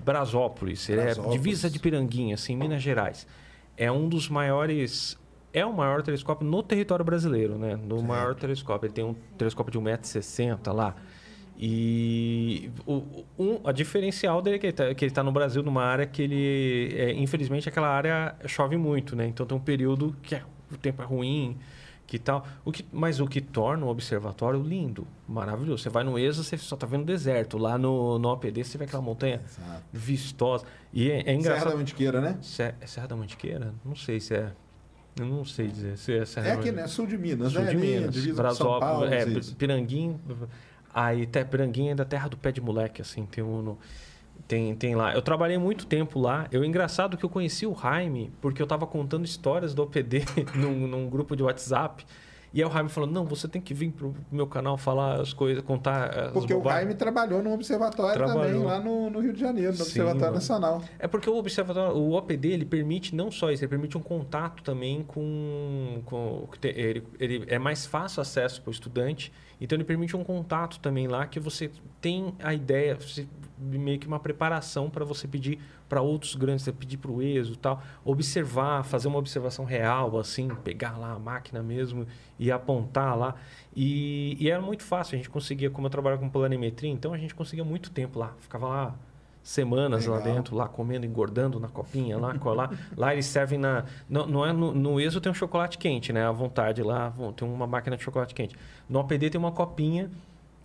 Brasópolis. 0.05 0.89
Ele 0.89 1.01
é 1.01 1.05
Brasópolis. 1.07 1.33
divisa 1.43 1.69
de 1.69 1.79
Piranguinha, 1.79 2.37
assim, 2.37 2.55
em 2.55 2.57
Minas 2.57 2.81
Gerais. 2.81 3.27
É 3.81 3.91
um 3.91 4.09
dos 4.09 4.29
maiores... 4.29 5.19
É 5.53 5.65
o 5.65 5.73
maior 5.73 6.03
telescópio 6.03 6.47
no 6.47 6.63
território 6.63 7.05
brasileiro, 7.05 7.57
né? 7.59 7.75
No 7.75 8.01
maior 8.03 8.35
telescópio. 8.35 8.87
Ele 8.87 8.93
tem 8.93 9.05
um 9.05 9.15
telescópio 9.39 9.73
de 9.73 9.79
1,60m 9.79 10.73
lá. 10.73 10.95
E 11.59 12.71
o, 12.87 13.03
um, 13.39 13.61
a 13.65 13.73
diferencial 13.73 14.41
dele 14.41 14.57
é 14.57 14.59
que 14.59 14.67
ele, 14.67 14.73
tá, 14.73 14.85
ele 14.89 15.11
tá 15.11 15.23
no 15.23 15.33
Brasil 15.33 15.63
numa 15.63 15.83
área 15.83 16.07
que 16.07 16.23
ele... 16.23 16.95
é, 16.97 17.13
infelizmente, 17.15 17.69
aquela 17.69 17.89
área 17.89 18.37
chove 18.47 18.77
muito, 18.77 19.17
né? 19.17 19.27
Então 19.27 19.45
tem 19.45 19.57
um 19.57 19.61
período 19.61 20.15
que 20.23 20.35
é- 20.35 20.43
o 20.73 20.77
tempo 20.77 21.03
é 21.03 21.05
ruim, 21.05 21.59
que 22.11 22.19
tal. 22.19 22.45
O 22.65 22.73
que, 22.73 22.85
mas 22.93 23.21
o 23.21 23.27
que 23.27 23.41
torna 23.41 23.87
o 23.87 23.89
observatório 23.89 24.61
lindo, 24.61 25.07
maravilhoso. 25.29 25.85
Você 25.85 25.89
vai 25.89 26.03
no 26.03 26.19
ESA, 26.19 26.43
você 26.43 26.59
só 26.59 26.75
tá 26.77 26.85
vendo 26.85 27.05
deserto. 27.05 27.57
Lá 27.57 27.79
no, 27.79 28.19
no 28.19 28.29
OPD, 28.33 28.65
você 28.65 28.77
vê 28.77 28.83
aquela 28.85 29.01
montanha 29.01 29.41
Exato. 29.47 29.85
vistosa. 29.93 30.65
E 30.93 31.09
é, 31.09 31.21
é 31.21 31.23
Serra 31.23 31.33
engraçado... 31.37 31.71
da 31.71 31.77
Mantiqueira, 31.77 32.21
né? 32.21 32.37
É 32.81 32.87
Serra 32.87 33.07
da 33.07 33.15
Mantiqueira? 33.17 33.73
Não 33.85 33.95
sei 33.95 34.19
se 34.19 34.35
é. 34.35 34.51
Eu 35.21 35.27
não 35.27 35.45
sei 35.45 35.69
dizer 35.69 35.97
se 35.97 36.13
é 36.19 36.25
Serra 36.25 36.49
É 36.49 36.53
aqui, 36.55 36.73
né? 36.73 36.89
Sul 36.89 37.07
de 37.07 37.17
Minas, 37.17 37.53
Sul 37.53 37.63
né? 37.63 37.71
de 37.71 37.77
Ali, 37.77 37.87
Minas, 37.87 38.13
divisa 38.15 38.55
São 38.55 38.81
Paulo. 38.81 39.09
Brasópolis, 39.09 39.53
é, 39.53 39.55
Piranguinho. 39.55 40.21
Aí 40.93 41.23
até 41.23 41.45
Piranguinho 41.45 41.93
é 41.93 41.95
da 41.95 42.05
terra 42.05 42.27
do 42.29 42.37
pé 42.37 42.51
de 42.51 42.61
moleque, 42.61 43.01
assim, 43.01 43.25
tem 43.25 43.45
um. 43.45 43.63
no- 43.63 43.79
tem, 44.47 44.75
tem 44.75 44.95
lá. 44.95 45.15
Eu 45.15 45.23
trabalhei 45.23 45.59
muito 45.59 45.87
tempo 45.87 46.19
lá. 46.19 46.47
Eu 46.51 46.65
engraçado 46.65 47.17
que 47.17 47.25
eu 47.25 47.31
conheci 47.31 47.67
o 47.67 47.75
Jaime 47.75 48.33
porque 48.41 48.61
eu 48.61 48.67
tava 48.67 48.87
contando 48.87 49.25
histórias 49.25 49.75
do 49.75 49.83
OPD 49.83 50.25
num, 50.55 50.87
num 50.87 51.09
grupo 51.09 51.35
de 51.37 51.43
WhatsApp. 51.43 52.05
E 52.53 52.61
aí 52.61 52.69
o 52.69 52.73
Jaime 52.73 52.89
falou: 52.89 53.09
Não, 53.09 53.25
você 53.25 53.47
tem 53.47 53.63
que 53.63 53.73
vir 53.73 53.93
pro 53.93 54.13
meu 54.31 54.47
canal 54.47 54.77
falar 54.77 55.21
as 55.21 55.33
coisas, 55.33 55.63
contar. 55.63 56.07
as 56.11 56.33
Porque 56.33 56.53
o 56.53 56.57
bobagens." 56.57 56.83
Jaime 56.83 56.95
trabalhou 56.97 57.43
no 57.43 57.53
observatório 57.53 58.15
Trabalhou. 58.15 58.43
também, 58.45 58.65
lá 58.65 58.81
no, 58.81 59.09
no 59.09 59.21
Rio 59.21 59.33
de 59.33 59.39
Janeiro, 59.39 59.71
no 59.71 59.77
Sim, 59.77 59.83
Observatório 59.83 60.21
mano. 60.25 60.35
Nacional. 60.35 60.83
É 60.99 61.07
porque 61.07 61.31
o 61.31 61.37
observatório, 61.37 61.97
o 61.97 62.13
OPD, 62.15 62.49
ele 62.49 62.65
permite 62.65 63.15
não 63.15 63.31
só 63.31 63.53
isso, 63.53 63.63
ele 63.63 63.69
permite 63.69 63.97
um 63.97 64.03
contato 64.03 64.65
também 64.65 65.05
com, 65.05 66.03
com 66.05 66.49
ele, 66.65 67.05
ele 67.21 67.45
é 67.47 67.59
mais 67.59 67.87
fácil 67.87 68.21
acesso 68.21 68.61
para 68.63 68.71
o 68.71 68.73
estudante, 68.73 69.33
então 69.61 69.77
ele 69.77 69.85
permite 69.85 70.17
um 70.17 70.25
contato 70.25 70.81
também 70.81 71.07
lá 71.07 71.27
que 71.29 71.39
você 71.39 71.71
tem 72.01 72.35
a 72.43 72.53
ideia, 72.53 72.97
você, 72.97 73.29
meio 73.61 73.99
que 73.99 74.07
uma 74.07 74.19
preparação 74.19 74.89
para 74.89 75.05
você 75.05 75.29
pedir 75.29 75.59
para 75.89 76.01
outros 76.01 76.35
grandes, 76.35 76.65
você 76.65 76.73
pedir 76.73 76.97
para 76.97 77.11
o 77.11 77.23
ESO 77.23 77.57
tal, 77.57 77.83
observar, 78.05 78.85
fazer 78.85 79.09
uma 79.09 79.19
observação 79.19 79.65
real, 79.65 80.19
assim, 80.19 80.49
pegar 80.65 80.97
lá 80.97 81.13
a 81.13 81.19
máquina 81.19 81.63
mesmo 81.63 82.07
e 82.39 82.51
apontar 82.51 83.17
lá. 83.17 83.35
E, 83.75 84.37
e 84.41 84.51
era 84.51 84.61
muito 84.61 84.83
fácil, 84.83 85.15
a 85.15 85.19
gente 85.19 85.31
conseguia, 85.31 85.71
como 85.71 85.87
eu 85.87 85.91
trabalhava 85.91 86.23
com 86.23 86.29
planimetria, 86.29 86.91
então 86.91 87.13
a 87.13 87.19
gente 87.19 87.35
conseguia 87.35 87.65
muito 87.65 87.91
tempo 87.91 88.19
lá, 88.19 88.35
ficava 88.41 88.69
lá 88.69 88.95
semanas 89.43 90.07
lá 90.07 90.19
Legal. 90.19 90.35
dentro, 90.35 90.57
lá 90.57 90.69
comendo, 90.69 91.07
engordando 91.07 91.59
na 91.59 91.69
copinha, 91.69 92.19
lá, 92.19 92.35
lá, 92.55 92.71
lá 92.97 93.13
eles 93.15 93.27
servem 93.27 93.59
na. 93.59 93.85
Não, 94.09 94.27
não 94.27 94.47
é 94.47 94.53
no, 94.53 94.73
no 94.73 95.01
ESO 95.01 95.21
tem 95.21 95.33
um 95.33 95.35
chocolate 95.35 95.79
quente, 95.79 96.13
né? 96.13 96.27
À 96.27 96.33
vontade 96.33 96.83
lá, 96.83 97.13
tem 97.37 97.49
uma 97.49 97.67
máquina 97.67 97.97
de 97.97 98.03
chocolate 98.03 98.35
quente. 98.35 98.55
No 98.89 98.99
OPD 99.01 99.31
tem 99.31 99.39
uma 99.39 99.53
copinha 99.53 100.11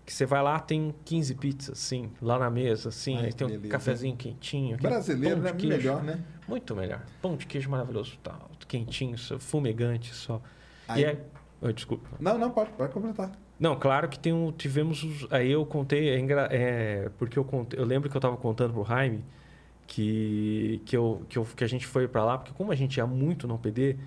que 0.06 0.14
você 0.14 0.26
vai 0.26 0.42
lá, 0.44 0.60
tem 0.60 0.94
15 1.04 1.34
pizzas, 1.36 1.70
assim, 1.72 2.12
lá 2.22 2.38
na 2.38 2.50
mesa, 2.50 2.90
assim, 2.90 3.18
Ai, 3.18 3.26
aí 3.26 3.34
tem 3.34 3.48
um 3.48 3.50
beleza. 3.50 3.70
cafezinho 3.70 4.16
quentinho. 4.16 4.78
Brasileiro, 4.78 5.42
pão 5.42 5.54
né? 5.54 5.54
Melhor, 5.78 6.04
né? 6.04 6.20
Muito 6.48 6.76
melhor. 6.76 7.04
Pão 7.22 7.36
de 7.36 7.46
queijo 7.48 7.70
maravilhoso, 7.70 8.18
tal, 8.22 8.52
quentinho, 8.68 9.18
só- 9.18 9.40
fumegante 9.40 10.14
só. 10.14 10.40
Aí- 10.88 11.02
E 11.02 11.06
é. 11.06 11.26
Oi, 11.62 11.74
desculpa. 11.74 12.08
Não, 12.20 12.38
não, 12.38 12.52
pode, 12.52 12.70
pode 12.74 12.94
completar. 12.94 13.32
Não, 13.60 13.76
claro 13.80 14.08
que 14.10 14.20
tem 14.20 14.32
um, 14.34 14.52
tivemos 14.52 15.02
os, 15.04 15.32
aí 15.34 15.50
eu 15.52 15.66
contei 15.66 16.10
é, 16.10 16.20
engra- 16.20 16.50
é, 16.52 17.10
porque 17.18 17.40
eu 17.40 17.44
contei, 17.46 17.80
eu 17.80 17.86
lembro 17.86 18.10
que 18.10 18.16
eu 18.16 18.20
estava 18.20 18.36
contando 18.38 18.74
pro 18.74 18.84
Jaime 18.84 19.24
que 19.88 20.82
que 20.86 20.96
eu, 20.98 21.22
que, 21.30 21.38
eu, 21.38 21.46
que 21.46 21.64
a 21.64 21.68
gente 21.68 21.86
foi 21.86 22.08
para 22.08 22.24
lá 22.24 22.38
porque 22.38 22.54
como 22.54 22.72
a 22.72 22.76
gente 22.76 22.98
ia 22.98 23.06
muito 23.08 23.48
no 23.48 23.56
OPD 23.56 23.98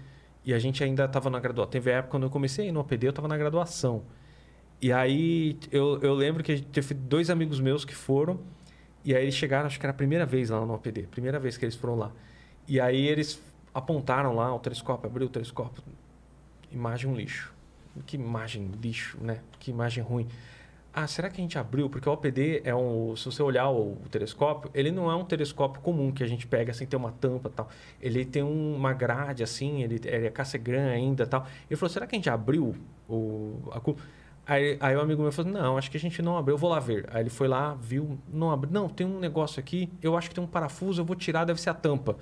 e 0.45 0.53
a 0.53 0.59
gente 0.59 0.83
ainda 0.83 1.05
estava 1.05 1.31
na 1.31 1.39
graduação 1.41 1.70
teve 1.70 1.91
época 1.91 2.11
quando 2.11 2.25
eu 2.25 2.31
comecei 2.31 2.66
a 2.66 2.69
ir 2.69 2.73
no 2.73 2.81
OPD 2.81 3.07
eu 3.07 3.11
estava 3.11 3.29
na 3.29 3.37
graduação 3.37 4.03
e 4.81 4.93
aí 4.93 5.59
eu, 5.73 6.01
eu 6.03 6.15
lembro 6.15 6.43
que 6.43 6.61
teve 6.61 6.95
dois 6.95 7.31
amigos 7.31 7.61
meus 7.61 7.85
que 7.85 7.95
foram 7.95 8.39
e 9.05 9.15
aí 9.15 9.23
eles 9.25 9.35
chegaram 9.35 9.67
acho 9.67 9.79
que 9.79 9.87
era 9.87 9.93
a 9.93 9.97
primeira 9.97 10.25
vez 10.27 10.51
lá 10.51 10.65
no 10.65 10.75
OPD 10.75 11.03
primeira 11.11 11.39
vez 11.39 11.57
que 11.57 11.65
eles 11.65 11.75
foram 11.75 11.97
lá 11.97 12.13
e 12.67 12.81
aí 12.81 13.07
eles 13.07 13.41
apontaram 13.75 14.35
lá 14.35 14.55
o 14.55 14.59
telescópio 14.59 15.09
abriu 15.11 15.27
o 15.27 15.31
telescópio 15.31 15.83
imagem 16.71 17.11
um 17.11 17.15
lixo 17.15 17.53
que 18.07 18.17
imagem 18.17 18.71
lixo, 18.81 19.19
né? 19.21 19.41
Que 19.59 19.73
imagem 19.73 20.05
ruim. 20.05 20.29
Ah, 20.95 21.07
será 21.09 21.29
que 21.29 21.41
a 21.41 21.43
gente 21.43 21.59
abriu? 21.59 21.91
Porque 21.91 22.09
o 22.09 22.13
OPD 22.13 22.63
é 22.65 22.73
um. 22.75 23.17
Se 23.17 23.25
você 23.27 23.43
olhar 23.43 23.69
o, 23.71 23.93
o 23.95 24.09
telescópio, 24.09 24.71
ele 24.73 24.93
não 24.93 25.11
é 25.11 25.17
um 25.17 25.25
telescópio 25.25 25.81
comum 25.83 26.13
que 26.13 26.23
a 26.23 26.27
gente 26.27 26.47
pega 26.47 26.73
sem 26.73 26.87
ter 26.87 26.95
uma 26.97 27.11
tampa 27.11 27.51
tal. 27.51 27.69
Ele 28.01 28.25
tem 28.25 28.43
um- 28.43 28.77
uma 28.77 28.93
grade 28.93 29.43
assim, 29.43 29.83
ele, 29.83 30.01
ele 30.05 30.27
é 30.27 30.31
Cassegrain 30.31 30.91
ainda 30.91 31.27
tal. 31.27 31.45
Ele 31.69 31.77
falou: 31.77 31.93
será 31.93 32.07
que 32.07 32.15
a 32.15 32.19
gente 32.19 32.31
abriu 32.31 32.75
o. 33.09 33.59
A, 33.73 33.81
cu-?" 33.81 33.97
Aí, 34.49 34.77
aí 34.81 34.97
o 34.97 35.01
amigo 35.01 35.23
meu 35.23 35.31
falou: 35.31 35.53
não, 35.53 35.79
acho 35.79 35.91
que 35.91 35.97
a 35.97 36.01
gente 36.01 36.20
não 36.23 36.37
abriu, 36.37 36.55
eu 36.55 36.59
vou 36.59 36.70
lá 36.70 36.81
ver. 36.81 37.07
Aí 37.12 37.23
ele 37.23 37.31
foi 37.31 37.47
lá, 37.47 37.75
viu, 37.75 38.19
não 38.33 38.51
abriu. 38.51 38.73
Não, 38.73 38.89
tem 38.89 39.07
um 39.07 39.20
negócio 39.20 39.61
aqui, 39.61 39.89
eu 40.03 40.16
acho 40.16 40.29
que 40.29 40.35
tem 40.35 40.43
um 40.43 40.47
parafuso, 40.47 41.01
eu 41.01 41.05
vou 41.05 41.15
tirar, 41.15 41.45
deve 41.45 41.61
ser 41.61 41.70
a 41.70 41.75
tampa. 41.75 42.16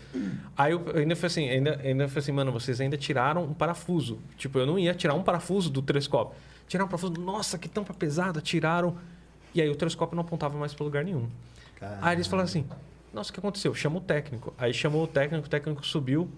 Aí 0.56 0.72
eu 0.72 0.84
ainda 0.94 1.16
falei 1.16 1.26
assim, 1.26 1.48
ainda, 1.48 1.80
ainda 1.82 2.08
falei 2.08 2.22
assim, 2.22 2.32
mano, 2.32 2.52
vocês 2.52 2.80
ainda 2.80 2.96
tiraram 2.96 3.44
um 3.44 3.54
parafuso. 3.54 4.18
Tipo, 4.36 4.58
eu 4.58 4.66
não 4.66 4.78
ia 4.78 4.92
tirar 4.92 5.14
um 5.14 5.22
parafuso 5.22 5.70
do 5.70 5.80
telescópio. 5.80 6.36
Tiraram 6.68 6.86
um 6.86 6.88
parafuso, 6.90 7.14
nossa, 7.14 7.56
que 7.56 7.68
tampa 7.68 7.94
pesada, 7.94 8.40
tiraram. 8.40 8.96
E 9.54 9.62
aí 9.62 9.68
o 9.70 9.74
telescópio 9.76 10.16
não 10.16 10.22
apontava 10.22 10.58
mais 10.58 10.74
para 10.74 10.84
lugar 10.84 11.04
nenhum. 11.04 11.28
Aí 12.02 12.16
eles 12.16 12.26
falaram 12.26 12.48
assim, 12.48 12.66
Nossa, 13.12 13.30
o 13.30 13.32
que 13.32 13.40
aconteceu? 13.40 13.74
Chama 13.74 13.98
o 13.98 14.00
técnico. 14.00 14.52
Aí 14.58 14.74
chamou 14.74 15.04
o 15.04 15.06
técnico, 15.06 15.46
o 15.46 15.50
técnico 15.50 15.86
subiu, 15.86 16.28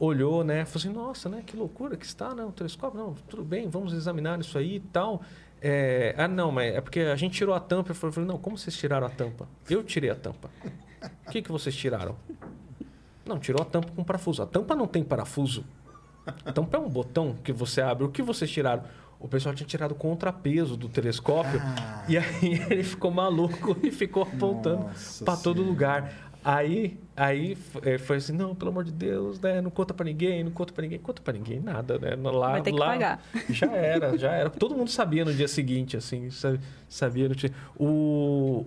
olhou, 0.00 0.42
né? 0.42 0.64
Falou 0.64 0.78
assim, 0.78 0.88
nossa, 0.88 1.28
né? 1.28 1.42
Que 1.44 1.56
loucura 1.56 1.96
que 1.96 2.06
está, 2.06 2.34
né? 2.34 2.42
O 2.42 2.50
telescópio, 2.50 2.98
não, 2.98 3.14
tudo 3.28 3.44
bem, 3.44 3.68
vamos 3.68 3.92
examinar 3.92 4.40
isso 4.40 4.56
aí 4.56 4.76
e 4.76 4.80
tal. 4.80 5.22
É, 5.60 6.14
ah, 6.16 6.26
não, 6.26 6.50
mas 6.50 6.74
é 6.74 6.80
porque 6.80 7.00
a 7.00 7.16
gente 7.16 7.36
tirou 7.36 7.54
a 7.54 7.60
tampa. 7.60 7.90
Eu 7.90 7.94
falei, 7.94 8.26
não, 8.26 8.38
como 8.38 8.56
vocês 8.56 8.74
tiraram 8.76 9.06
a 9.06 9.10
tampa? 9.10 9.46
Eu 9.68 9.84
tirei 9.84 10.08
a 10.08 10.14
tampa. 10.14 10.50
O 11.26 11.30
que, 11.30 11.42
que 11.42 11.52
vocês 11.52 11.76
tiraram? 11.76 12.16
Não, 13.26 13.38
tirou 13.38 13.60
a 13.60 13.64
tampa 13.64 13.90
com 13.94 14.02
parafuso. 14.02 14.42
A 14.42 14.46
tampa 14.46 14.74
não 14.74 14.86
tem 14.86 15.04
parafuso. 15.04 15.64
A 16.44 16.52
tampa 16.52 16.78
é 16.78 16.80
um 16.80 16.88
botão 16.88 17.36
que 17.44 17.52
você 17.52 17.82
abre. 17.82 18.04
O 18.04 18.08
que 18.08 18.22
vocês 18.22 18.50
tiraram? 18.50 18.84
O 19.18 19.28
pessoal 19.28 19.54
tinha 19.54 19.66
tirado 19.66 19.92
o 19.92 19.94
contrapeso 19.94 20.78
do 20.78 20.88
telescópio. 20.88 21.60
Ah. 21.62 22.04
E 22.08 22.16
aí 22.16 22.64
ele 22.70 22.82
ficou 22.82 23.10
maluco 23.10 23.76
e 23.82 23.90
ficou 23.90 24.22
apontando 24.22 24.88
para 25.24 25.36
todo 25.36 25.62
lugar. 25.62 26.30
Aí, 26.42 26.98
aí 27.22 27.56
eh, 27.82 27.98
foi 27.98 28.16
assim, 28.16 28.32
não, 28.32 28.54
pelo 28.54 28.70
amor 28.70 28.84
de 28.84 28.92
Deus, 28.92 29.38
né? 29.40 29.60
Não 29.60 29.70
conta 29.70 29.92
para 29.92 30.04
ninguém, 30.04 30.42
não 30.42 30.50
conta 30.50 30.72
para 30.72 30.82
ninguém, 30.82 30.98
conta 30.98 31.20
para 31.22 31.32
ninguém, 31.34 31.60
nada, 31.60 31.98
né? 31.98 32.16
Lá, 32.30 32.52
Vai 32.52 32.62
ter 32.62 32.72
que 32.72 32.78
lá, 32.78 32.86
pagar. 32.86 33.22
Já 33.50 33.70
era, 33.72 34.16
já 34.16 34.32
era. 34.32 34.48
Todo 34.50 34.74
mundo 34.74 34.88
sabia 34.90 35.24
no 35.24 35.32
dia 35.34 35.46
seguinte, 35.48 35.96
assim, 35.96 36.30
sa- 36.30 36.58
sabia. 36.88 37.28
no 37.28 37.34
dia- 37.34 37.52
O, 37.78 37.86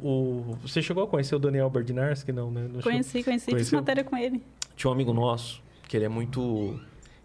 o, 0.02 0.58
você 0.62 0.82
chegou 0.82 1.04
a 1.04 1.08
conhecer 1.08 1.36
o 1.36 1.40
Daniel 1.40 1.70
Berdinarski, 1.70 2.32
não, 2.32 2.52
né? 2.52 2.62
Não 2.62 2.68
chegou? 2.82 2.84
Conheci, 2.92 3.24
conheci, 3.24 3.52
fiz 3.52 3.72
matéria 3.72 4.04
com 4.04 4.16
ele. 4.18 4.44
Tinha 4.76 4.90
um 4.90 4.94
amigo 4.94 5.14
nosso 5.14 5.62
que 5.88 5.98
ele 5.98 6.06
é 6.06 6.10
muito. 6.10 6.80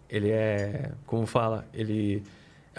Ele 0.09 0.29
é. 0.31 0.91
Como 1.05 1.25
fala? 1.25 1.65
Ele. 1.73 2.23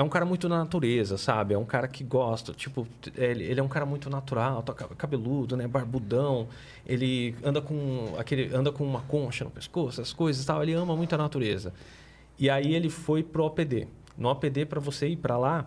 É 0.00 0.02
um 0.02 0.08
cara 0.08 0.24
muito 0.24 0.48
na 0.48 0.56
natureza, 0.60 1.18
sabe? 1.18 1.52
É 1.52 1.58
um 1.58 1.64
cara 1.66 1.86
que 1.86 2.02
gosta, 2.02 2.54
tipo, 2.54 2.88
ele, 3.14 3.44
ele 3.44 3.60
é 3.60 3.62
um 3.62 3.68
cara 3.68 3.84
muito 3.84 4.08
natural, 4.08 4.62
tá 4.62 4.72
ca- 4.72 4.88
cabeludo, 4.96 5.58
né? 5.58 5.68
Barbudão. 5.68 6.48
Ele 6.86 7.34
anda 7.44 7.60
com 7.60 8.14
aquele 8.16 8.50
anda 8.54 8.72
com 8.72 8.82
uma 8.82 9.02
concha 9.02 9.44
no 9.44 9.50
pescoço, 9.50 10.00
essas 10.00 10.14
coisas 10.14 10.42
tal. 10.42 10.62
Ele 10.62 10.72
ama 10.72 10.96
muito 10.96 11.14
a 11.14 11.18
natureza. 11.18 11.74
E 12.38 12.48
aí 12.48 12.74
ele 12.74 12.88
foi 12.88 13.22
pro 13.22 13.44
OPD. 13.44 13.88
No 14.16 14.30
OPD, 14.30 14.64
para 14.64 14.80
você 14.80 15.06
ir 15.06 15.16
para 15.16 15.36
lá, 15.36 15.66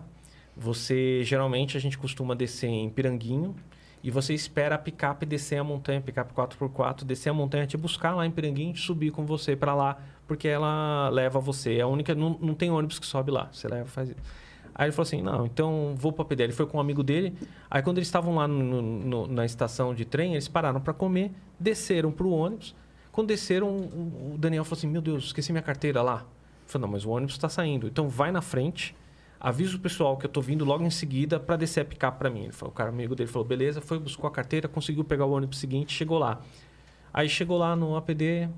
você 0.56 1.22
geralmente 1.22 1.76
a 1.76 1.80
gente 1.80 1.96
costuma 1.96 2.34
descer 2.34 2.66
em 2.66 2.90
Piranguinho 2.90 3.54
e 4.02 4.10
você 4.10 4.34
espera 4.34 4.74
a 4.74 4.78
picape 4.78 5.24
descer 5.24 5.58
a 5.58 5.64
montanha, 5.64 6.00
picape 6.00 6.34
4x4, 6.34 7.04
descer 7.04 7.30
a 7.30 7.32
montanha, 7.32 7.68
te 7.68 7.76
buscar 7.76 8.16
lá 8.16 8.26
em 8.26 8.32
Piranguinho 8.32 8.76
subir 8.76 9.12
com 9.12 9.24
você 9.24 9.54
para 9.54 9.76
lá, 9.76 9.96
porque 10.26 10.48
ela 10.48 11.08
leva 11.10 11.38
você. 11.40 11.74
É 11.76 11.80
a 11.82 11.86
única, 11.86 12.14
não, 12.14 12.38
não 12.40 12.54
tem 12.54 12.70
ônibus 12.70 12.98
que 12.98 13.06
sobe 13.06 13.30
lá. 13.30 13.48
Você 13.52 13.68
leva, 13.68 13.86
faz. 13.88 14.14
Aí 14.74 14.86
ele 14.86 14.92
falou 14.92 15.06
assim: 15.06 15.22
não, 15.22 15.46
então 15.46 15.94
vou 15.96 16.12
para 16.12 16.22
OPD. 16.22 16.42
Ele 16.44 16.52
foi 16.52 16.66
com 16.66 16.78
um 16.78 16.80
amigo 16.80 17.02
dele. 17.02 17.36
Aí 17.70 17.82
quando 17.82 17.98
eles 17.98 18.08
estavam 18.08 18.34
lá 18.36 18.48
no- 18.48 18.82
no- 18.82 19.26
na 19.28 19.44
estação 19.44 19.94
de 19.94 20.04
trem, 20.04 20.32
eles 20.32 20.48
pararam 20.48 20.80
para 20.80 20.92
comer, 20.92 21.30
desceram 21.60 22.10
para 22.10 22.26
o 22.26 22.30
ônibus. 22.32 22.74
Quando 23.12 23.28
desceram, 23.28 23.68
o 23.68 24.34
Daniel 24.38 24.64
falou 24.64 24.78
assim: 24.78 24.88
Meu 24.88 25.00
Deus, 25.00 25.26
esqueci 25.26 25.52
minha 25.52 25.62
carteira 25.62 26.02
lá. 26.02 26.20
Eu 26.22 26.68
falei: 26.68 26.86
Não, 26.86 26.92
mas 26.92 27.04
o 27.04 27.10
ônibus 27.10 27.34
está 27.34 27.48
saindo. 27.48 27.86
Então 27.86 28.08
vai 28.08 28.32
na 28.32 28.42
frente, 28.42 28.96
avisa 29.38 29.76
o 29.76 29.78
pessoal 29.78 30.16
que 30.16 30.26
eu 30.26 30.30
tô 30.30 30.40
vindo 30.40 30.64
logo 30.64 30.82
em 30.82 30.90
seguida 30.90 31.38
para 31.38 31.54
descer 31.56 31.82
a 31.82 31.84
picape 31.84 32.18
para 32.18 32.28
mim. 32.30 32.44
Ele 32.44 32.52
falou, 32.52 32.72
o 32.72 32.74
cara 32.74 32.88
amigo 32.90 33.14
dele 33.14 33.30
falou: 33.30 33.46
Beleza, 33.46 33.80
foi, 33.80 33.98
buscou 34.00 34.26
a 34.26 34.30
carteira, 34.32 34.66
conseguiu 34.66 35.04
pegar 35.04 35.26
o 35.26 35.30
ônibus 35.32 35.58
seguinte, 35.58 35.92
chegou 35.92 36.18
lá. 36.18 36.40
Aí 37.12 37.28
chegou 37.28 37.56
lá 37.58 37.76
no 37.76 37.96
APD, 37.96 38.48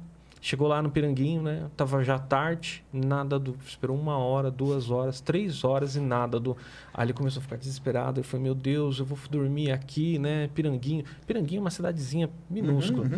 chegou 0.46 0.68
lá 0.68 0.80
no 0.80 0.90
Piranguinho, 0.90 1.42
né? 1.42 1.68
Tava 1.76 2.04
já 2.04 2.18
tarde, 2.20 2.84
nada 2.92 3.36
do. 3.36 3.56
Esperou 3.66 3.98
uma 3.98 4.16
hora, 4.16 4.48
duas 4.48 4.90
horas, 4.90 5.20
três 5.20 5.64
horas 5.64 5.96
e 5.96 6.00
nada 6.00 6.38
do. 6.38 6.56
Aí 6.94 7.06
ele 7.06 7.12
começou 7.12 7.40
a 7.40 7.42
ficar 7.42 7.56
desesperado. 7.56 8.20
Ele 8.20 8.26
falou: 8.26 8.44
Meu 8.44 8.54
Deus, 8.54 9.00
eu 9.00 9.04
vou 9.04 9.18
dormir 9.28 9.72
aqui, 9.72 10.20
né? 10.20 10.48
Piranguinho. 10.54 11.04
Piranguinho 11.26 11.58
é 11.58 11.62
uma 11.62 11.70
cidadezinha 11.70 12.30
minúscula. 12.48 13.10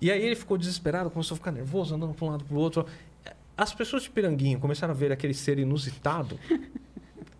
E 0.00 0.10
aí 0.10 0.20
ele 0.20 0.34
ficou 0.34 0.58
desesperado, 0.58 1.10
começou 1.10 1.36
a 1.36 1.38
ficar 1.38 1.52
nervoso, 1.52 1.94
andando 1.94 2.12
para 2.12 2.26
um 2.26 2.30
lado 2.30 2.44
para 2.44 2.56
o 2.56 2.58
outro. 2.58 2.84
As 3.56 3.72
pessoas 3.72 4.02
de 4.02 4.10
Piranguinho 4.10 4.58
começaram 4.58 4.92
a 4.92 4.96
ver 4.96 5.12
aquele 5.12 5.34
ser 5.34 5.60
inusitado. 5.60 6.38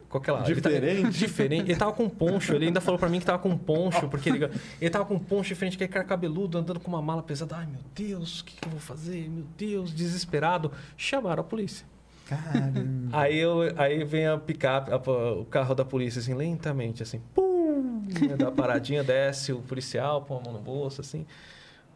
Com 0.09 0.17
aquela, 0.19 0.49
ele 0.51 0.61
tá- 0.61 0.71
Diferente. 0.71 1.19
diferente. 1.19 1.71
Ele 1.71 1.79
tava 1.79 1.93
com 1.93 2.09
poncho. 2.09 2.55
Ele 2.55 2.67
ainda 2.67 2.81
falou 2.81 2.99
para 2.99 3.09
mim 3.11 3.19
que 3.21 3.27
tava 3.27 3.39
com 3.39 3.57
poncho, 3.59 4.09
porque 4.09 4.31
ele, 4.31 4.49
ele 4.81 4.91
tava 4.91 5.05
com 5.05 5.19
poncho 5.19 5.49
diferente, 5.51 5.75
aquele 5.75 5.91
cara 5.93 6.05
cabeludo, 6.05 6.57
andando 6.57 6.81
com 6.81 6.89
uma 6.91 7.03
mala 7.03 7.23
pesada. 7.23 7.57
Ai, 7.57 7.67
meu 7.67 7.81
Deus, 7.95 8.41
o 8.41 8.45
que, 8.47 8.57
que 8.57 8.67
eu 8.67 8.71
vou 8.71 8.81
fazer? 8.81 9.29
Meu 9.29 9.45
Deus, 9.59 9.93
desesperado. 9.95 10.73
Chamaram 10.97 11.43
a 11.43 11.45
polícia. 11.45 11.87
Caramba. 12.27 13.09
Aí, 13.13 13.39
eu, 13.39 13.61
aí 13.77 14.03
vem 14.05 14.27
a 14.27 14.39
picape, 14.39 14.91
a- 14.93 14.97
o 15.33 15.45
carro 15.45 15.75
da 15.75 15.85
polícia, 15.85 16.21
assim, 16.21 16.33
lentamente, 16.35 17.03
assim, 17.03 17.21
pum! 17.35 18.03
né, 18.27 18.37
Dá 18.37 18.47
uma 18.47 18.53
paradinha, 18.53 19.05
desce 19.05 19.53
o 19.53 19.61
policial, 19.61 20.23
põe 20.23 20.39
a 20.39 20.41
mão 20.43 20.53
no 20.55 20.59
bolso, 20.59 21.01
assim. 21.03 21.27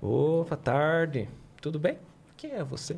Opa, 0.00 0.56
tarde. 0.56 1.28
Tudo 1.60 1.78
bem? 1.78 1.98
Quem 2.36 2.52
é 2.52 2.64
você? 2.64 2.96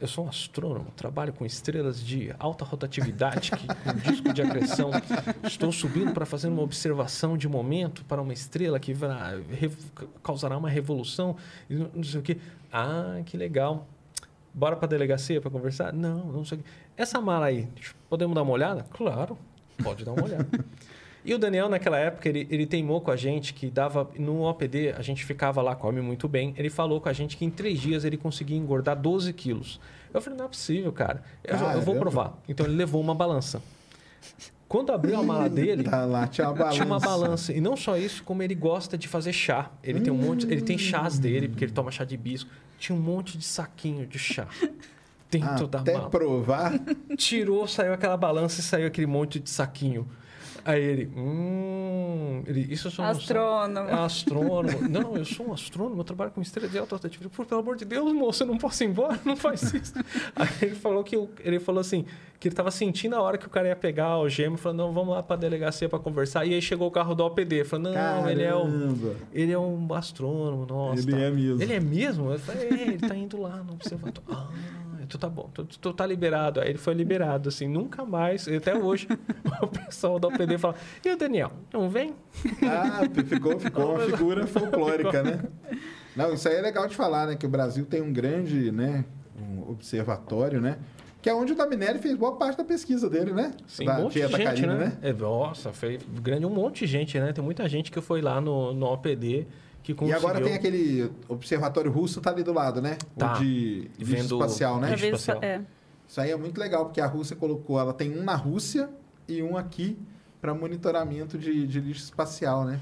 Eu 0.00 0.08
sou 0.08 0.24
um 0.24 0.28
astrônomo, 0.28 0.90
trabalho 0.96 1.32
com 1.32 1.44
estrelas 1.46 2.04
de 2.04 2.34
alta 2.38 2.64
rotatividade, 2.64 3.50
que, 3.52 3.66
disco 4.10 4.32
de 4.32 4.42
acreção. 4.42 4.90
Estou 5.44 5.70
subindo 5.72 6.12
para 6.12 6.24
fazer 6.26 6.48
uma 6.48 6.62
observação 6.62 7.36
de 7.36 7.48
momento 7.48 8.04
para 8.04 8.20
uma 8.20 8.32
estrela 8.32 8.78
que 8.80 8.92
vai- 8.94 9.42
causará 10.22 10.56
uma 10.58 10.68
revolução. 10.70 11.36
não 11.68 12.02
sei 12.04 12.20
o 12.20 12.22
quê. 12.22 12.38
Ah, 12.72 13.20
que 13.26 13.36
legal. 13.36 13.86
Bora 14.54 14.76
para 14.76 14.86
a 14.86 14.88
delegacia 14.88 15.40
para 15.40 15.50
conversar? 15.50 15.92
Não, 15.92 16.26
não 16.26 16.44
sei 16.44 16.58
o 16.58 16.62
quê. 16.62 16.68
Essa 16.96 17.20
mala 17.20 17.46
aí, 17.46 17.66
podemos 18.08 18.34
dar 18.34 18.42
uma 18.42 18.52
olhada? 18.52 18.84
Claro, 18.92 19.38
pode 19.82 20.04
dar 20.04 20.12
uma 20.12 20.24
olhada. 20.24 20.46
E 21.24 21.32
o 21.32 21.38
Daniel, 21.38 21.68
naquela 21.68 21.98
época, 21.98 22.28
ele, 22.28 22.48
ele 22.50 22.66
teimou 22.66 23.00
com 23.00 23.10
a 23.10 23.16
gente 23.16 23.54
que 23.54 23.70
dava. 23.70 24.10
No 24.18 24.42
OPD, 24.42 24.90
a 24.92 25.02
gente 25.02 25.24
ficava 25.24 25.62
lá, 25.62 25.74
come 25.76 26.00
muito 26.00 26.26
bem. 26.28 26.52
Ele 26.56 26.68
falou 26.68 27.00
com 27.00 27.08
a 27.08 27.12
gente 27.12 27.36
que 27.36 27.44
em 27.44 27.50
três 27.50 27.80
dias 27.80 28.04
ele 28.04 28.16
conseguia 28.16 28.56
engordar 28.56 28.96
12 29.00 29.32
quilos. 29.32 29.78
Eu 30.12 30.20
falei, 30.20 30.38
não 30.38 30.46
é 30.46 30.48
possível, 30.48 30.92
cara. 30.92 31.22
Eu, 31.44 31.56
eu 31.56 31.80
vou 31.80 31.94
provar. 31.96 32.36
Então 32.48 32.66
ele 32.66 32.74
levou 32.74 33.00
uma 33.00 33.14
balança. 33.14 33.62
Quando 34.68 34.90
abriu 34.90 35.18
a 35.18 35.22
mala 35.22 35.48
dele, 35.50 35.84
Tá 35.84 36.04
lá, 36.04 36.26
tinha 36.26 36.48
uma 36.48 36.54
balança. 36.54 36.74
tinha 36.74 36.86
uma 36.86 36.98
balança. 36.98 37.52
E 37.52 37.60
não 37.60 37.76
só 37.76 37.96
isso, 37.96 38.24
como 38.24 38.42
ele 38.42 38.54
gosta 38.54 38.98
de 38.98 39.06
fazer 39.06 39.32
chá. 39.32 39.70
Ele 39.82 40.00
tem 40.00 40.12
um 40.12 40.16
monte. 40.16 40.44
Ele 40.46 40.62
tem 40.62 40.76
chás 40.76 41.18
dele, 41.18 41.48
porque 41.48 41.64
ele 41.64 41.72
toma 41.72 41.90
chá 41.92 42.04
de 42.04 42.14
hibisco. 42.14 42.50
Tinha 42.78 42.98
um 42.98 43.00
monte 43.00 43.38
de 43.38 43.44
saquinho 43.44 44.06
de 44.06 44.18
chá 44.18 44.48
dentro 45.30 45.66
da 45.68 45.80
Até 45.80 45.94
mala 45.94 46.10
provar. 46.10 46.72
tirou, 47.16 47.66
saiu 47.68 47.92
aquela 47.94 48.16
balança 48.16 48.60
e 48.60 48.62
saiu 48.62 48.86
aquele 48.88 49.06
monte 49.06 49.38
de 49.38 49.48
saquinho. 49.48 50.06
Aí 50.64 50.80
ele, 50.82 51.10
hum, 51.16 52.42
ele, 52.46 52.72
isso 52.72 52.86
eu 52.86 52.90
sou 52.92 53.04
um 53.04 53.08
Astrônomo. 53.08 53.88
É 53.88 53.92
astrônomo. 53.94 54.80
Não, 54.88 55.16
eu 55.16 55.24
sou 55.24 55.48
um 55.48 55.52
astrônomo, 55.52 56.00
eu 56.00 56.04
trabalho 56.04 56.30
com 56.30 56.40
estrela 56.40 56.68
de 56.68 56.78
alta 56.78 56.94
rotatividade. 56.96 57.34
Pô, 57.34 57.44
pelo 57.44 57.60
amor 57.60 57.76
de 57.76 57.84
Deus, 57.84 58.12
moço, 58.12 58.42
eu 58.42 58.46
não 58.46 58.56
posso 58.58 58.84
ir 58.84 58.88
embora, 58.88 59.18
não 59.24 59.36
faz 59.36 59.62
isso. 59.74 59.94
Aí 60.36 60.48
ele 60.62 60.74
falou 60.74 61.02
que 61.02 61.16
o- 61.16 61.28
ele 61.40 61.58
falou 61.58 61.80
assim, 61.80 62.04
que 62.38 62.48
ele 62.48 62.54
tava 62.54 62.70
sentindo 62.70 63.14
a 63.16 63.20
hora 63.22 63.38
que 63.38 63.46
o 63.46 63.50
cara 63.50 63.68
ia 63.68 63.76
pegar 63.76 64.06
a 64.06 64.10
algema, 64.10 64.56
falou: 64.56 64.76
"Não, 64.78 64.92
vamos 64.92 65.14
lá 65.14 65.22
para 65.22 65.36
delegacia 65.36 65.88
para 65.88 65.98
conversar". 65.98 66.44
E 66.44 66.54
aí 66.54 66.62
chegou 66.62 66.88
o 66.88 66.90
carro 66.90 67.14
do 67.14 67.24
OPD, 67.24 67.64
falou: 67.64 67.92
"Não, 67.92 68.28
ele 68.28 68.42
é 68.42 68.54
o 68.54 68.62
Caramba. 68.64 69.14
ele 69.32 69.52
é 69.52 69.58
um 69.58 69.94
astrônomo, 69.94 70.66
nossa. 70.66 71.02
Ele 71.02 71.12
tá. 71.12 71.18
é 71.18 71.30
mesmo. 71.30 71.62
Ele 71.62 71.72
é 71.72 71.80
mesmo? 71.80 72.32
Eu 72.32 72.38
falei, 72.38 72.68
é, 72.68 72.82
ele 72.88 72.98
tá 73.08 73.14
indo 73.16 73.40
lá 73.40 73.56
no 73.62 73.72
observatório. 73.74 74.22
Ah, 74.32 74.48
tu 75.12 75.18
tá 75.18 75.28
bom, 75.28 75.50
tu, 75.52 75.64
tu 75.64 75.92
tá 75.92 76.06
liberado. 76.06 76.60
Aí 76.60 76.70
ele 76.70 76.78
foi 76.78 76.94
liberado, 76.94 77.50
assim, 77.50 77.68
nunca 77.68 78.04
mais, 78.04 78.48
até 78.48 78.74
hoje, 78.74 79.06
o 79.60 79.66
pessoal 79.66 80.18
da 80.18 80.28
OPD 80.28 80.56
fala, 80.56 80.74
e 81.04 81.10
o 81.10 81.16
Daniel, 81.16 81.52
não 81.72 81.90
vem? 81.90 82.14
Ah, 82.62 83.02
ficou, 83.24 83.60
ficou 83.60 83.94
uma 83.94 84.00
figura 84.06 84.46
folclórica, 84.46 85.22
né? 85.22 85.42
Não, 86.16 86.32
isso 86.32 86.48
aí 86.48 86.56
é 86.56 86.62
legal 86.62 86.86
de 86.88 86.96
falar, 86.96 87.26
né? 87.26 87.36
Que 87.36 87.44
o 87.44 87.48
Brasil 87.48 87.84
tem 87.84 88.00
um 88.00 88.12
grande, 88.12 88.72
né? 88.72 89.04
Um 89.38 89.70
observatório, 89.70 90.60
né? 90.60 90.78
Que 91.20 91.28
é 91.30 91.34
onde 91.34 91.52
o 91.52 91.54
Daminelli 91.54 91.98
fez 91.98 92.16
boa 92.16 92.36
parte 92.36 92.56
da 92.56 92.64
pesquisa 92.64 93.08
dele, 93.08 93.32
né? 93.32 93.52
Sim, 93.66 93.84
da 93.84 93.98
um 93.98 94.02
monte 94.04 94.14
de 94.14 94.26
gente, 94.26 94.42
Karina, 94.42 94.74
né? 94.74 94.98
É, 95.02 95.12
nossa, 95.12 95.72
foi 95.72 95.98
grande 96.20 96.46
um 96.46 96.50
monte 96.50 96.80
de 96.80 96.86
gente, 96.86 97.20
né? 97.20 97.32
Tem 97.32 97.44
muita 97.44 97.68
gente 97.68 97.90
que 97.90 98.00
foi 98.00 98.20
lá 98.20 98.40
no, 98.40 98.72
no 98.72 98.86
OPD 98.86 99.46
que 99.82 99.92
E 99.92 99.94
conseguiu... 99.94 100.18
agora 100.18 100.40
tem 100.40 100.54
aquele 100.54 101.10
observatório 101.28 101.90
russo, 101.90 102.20
tá 102.20 102.30
ali 102.30 102.42
do 102.42 102.52
lado, 102.52 102.80
né? 102.80 102.96
Tá. 103.16 103.34
O 103.34 103.38
de 103.40 103.90
vídeo 103.98 104.16
Vendo- 104.22 104.34
espacial, 104.36 104.80
né? 104.80 104.90
Vídeo 104.94 105.16
espacial. 105.16 105.38
é. 105.42 105.60
Isso 106.08 106.20
aí 106.20 106.30
é 106.30 106.36
muito 106.36 106.58
legal, 106.60 106.84
porque 106.84 107.00
a 107.00 107.06
Rússia 107.06 107.34
colocou, 107.34 107.80
ela 107.80 107.92
tem 107.94 108.16
um 108.18 108.22
na 108.22 108.34
Rússia 108.36 108.90
e 109.26 109.42
um 109.42 109.56
aqui 109.56 109.98
para 110.40 110.52
monitoramento 110.54 111.38
de, 111.38 111.66
de 111.66 111.80
lixo 111.80 112.04
espacial, 112.04 112.64
né? 112.64 112.78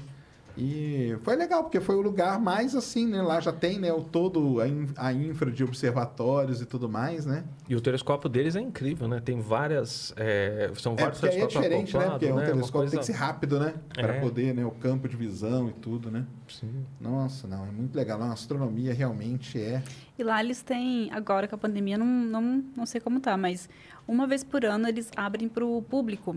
E 0.57 1.15
foi 1.23 1.35
legal, 1.35 1.63
porque 1.63 1.79
foi 1.79 1.95
o 1.95 2.01
lugar 2.01 2.39
mais 2.39 2.75
assim, 2.75 3.07
né? 3.07 3.21
Lá 3.21 3.39
já 3.39 3.51
tem, 3.53 3.79
né, 3.79 3.91
o 3.93 4.01
todo 4.01 4.59
a, 4.59 4.67
in- 4.67 4.89
a 4.97 5.13
infra 5.13 5.49
de 5.51 5.63
observatórios 5.63 6.61
e 6.61 6.65
tudo 6.65 6.89
mais, 6.89 7.25
né? 7.25 7.43
E 7.69 7.75
o 7.75 7.81
telescópio 7.81 8.29
deles 8.29 8.55
é 8.55 8.59
incrível, 8.59 9.07
né? 9.07 9.19
Tem 9.19 9.39
várias... 9.39 10.13
é, 10.17 10.69
são 10.75 10.93
É, 10.93 10.95
vários 10.97 11.23
é 11.23 11.29
telescópios 11.29 11.63
diferente, 11.63 11.97
né? 11.97 12.09
Porque 12.09 12.25
é 12.25 12.33
um 12.33 12.35
né? 12.35 12.41
Uma 12.43 12.51
telescópio 12.51 12.89
tem 12.89 12.97
coisa- 12.99 13.11
que 13.13 13.17
ser 13.17 13.23
rápido, 13.23 13.59
né? 13.59 13.73
Para 13.93 14.15
É. 14.15 14.19
poder, 14.19 14.53
né? 14.53 14.65
O 14.65 14.71
campo 14.71 15.07
de 15.07 15.15
visão 15.15 15.69
e 15.69 15.73
tudo, 15.73 16.11
né? 16.11 16.25
Sim. 16.49 16.85
Nossa, 16.99 17.47
não, 17.47 17.65
é 17.65 17.71
muito 17.71 17.95
legal. 17.95 18.21
A 18.21 18.33
astronomia 18.33 18.93
realmente 18.93 19.57
é. 19.59 19.81
E 20.19 20.23
lá 20.23 20.43
eles 20.43 20.61
têm, 20.61 21.09
agora 21.13 21.47
com 21.47 21.55
a 21.55 21.57
pandemia, 21.57 21.97
não, 21.97 22.05
não, 22.05 22.63
não 22.75 22.85
sei 22.85 22.99
como 22.99 23.19
tá, 23.19 23.37
mas 23.37 23.69
uma 24.11 24.27
vez 24.27 24.43
por 24.43 24.65
ano 24.65 24.87
eles 24.87 25.09
abrem 25.15 25.47
para 25.47 25.65
o 25.65 25.81
público. 25.81 26.35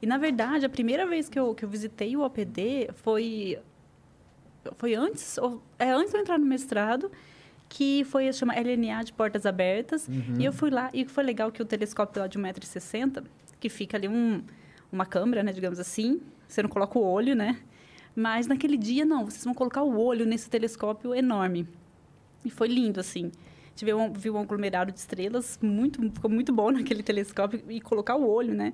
E, 0.00 0.06
na 0.06 0.16
verdade, 0.16 0.64
a 0.64 0.68
primeira 0.68 1.04
vez 1.04 1.28
que 1.28 1.38
eu, 1.38 1.54
que 1.54 1.64
eu 1.64 1.68
visitei 1.68 2.16
o 2.16 2.20
OPD 2.22 2.90
foi 2.94 3.58
foi 4.76 4.94
antes, 4.94 5.38
ou, 5.38 5.62
é 5.78 5.90
antes 5.90 6.10
de 6.10 6.16
eu 6.16 6.20
entrar 6.22 6.38
no 6.38 6.46
mestrado, 6.46 7.10
que 7.68 8.04
foi, 8.04 8.32
chama 8.32 8.54
LNA 8.54 9.04
de 9.04 9.12
Portas 9.12 9.46
Abertas. 9.46 10.08
E 10.40 10.44
eu 10.44 10.52
fui 10.52 10.70
lá, 10.70 10.90
e 10.92 11.04
foi 11.04 11.22
legal 11.24 11.52
que 11.52 11.62
o 11.62 11.64
telescópio 11.64 12.20
lá 12.20 12.26
de 12.26 12.38
1,60m, 12.38 13.24
que 13.60 13.68
fica 13.68 13.96
ali 13.96 14.08
um, 14.08 14.42
uma 14.90 15.06
câmera, 15.06 15.42
né, 15.42 15.52
digamos 15.52 15.78
assim, 15.78 16.20
você 16.48 16.62
não 16.62 16.68
coloca 16.68 16.98
o 16.98 17.02
olho, 17.02 17.34
né? 17.34 17.60
Mas 18.14 18.46
naquele 18.46 18.76
dia, 18.76 19.04
não, 19.04 19.24
vocês 19.24 19.44
vão 19.44 19.54
colocar 19.54 19.82
o 19.82 20.00
olho 20.00 20.24
nesse 20.26 20.48
telescópio 20.48 21.14
enorme. 21.14 21.66
E 22.44 22.50
foi 22.50 22.68
lindo, 22.68 22.98
assim. 22.98 23.30
Gente 23.76 23.84
viu 23.84 23.98
um, 23.98 24.10
viu 24.10 24.34
um 24.34 24.40
aglomerado 24.40 24.90
de 24.90 24.98
estrelas, 24.98 25.58
muito, 25.60 26.00
ficou 26.10 26.30
muito 26.30 26.50
bom 26.50 26.70
naquele 26.72 27.02
telescópio, 27.02 27.62
e 27.68 27.78
colocar 27.78 28.16
o 28.16 28.26
olho, 28.26 28.54
né? 28.54 28.72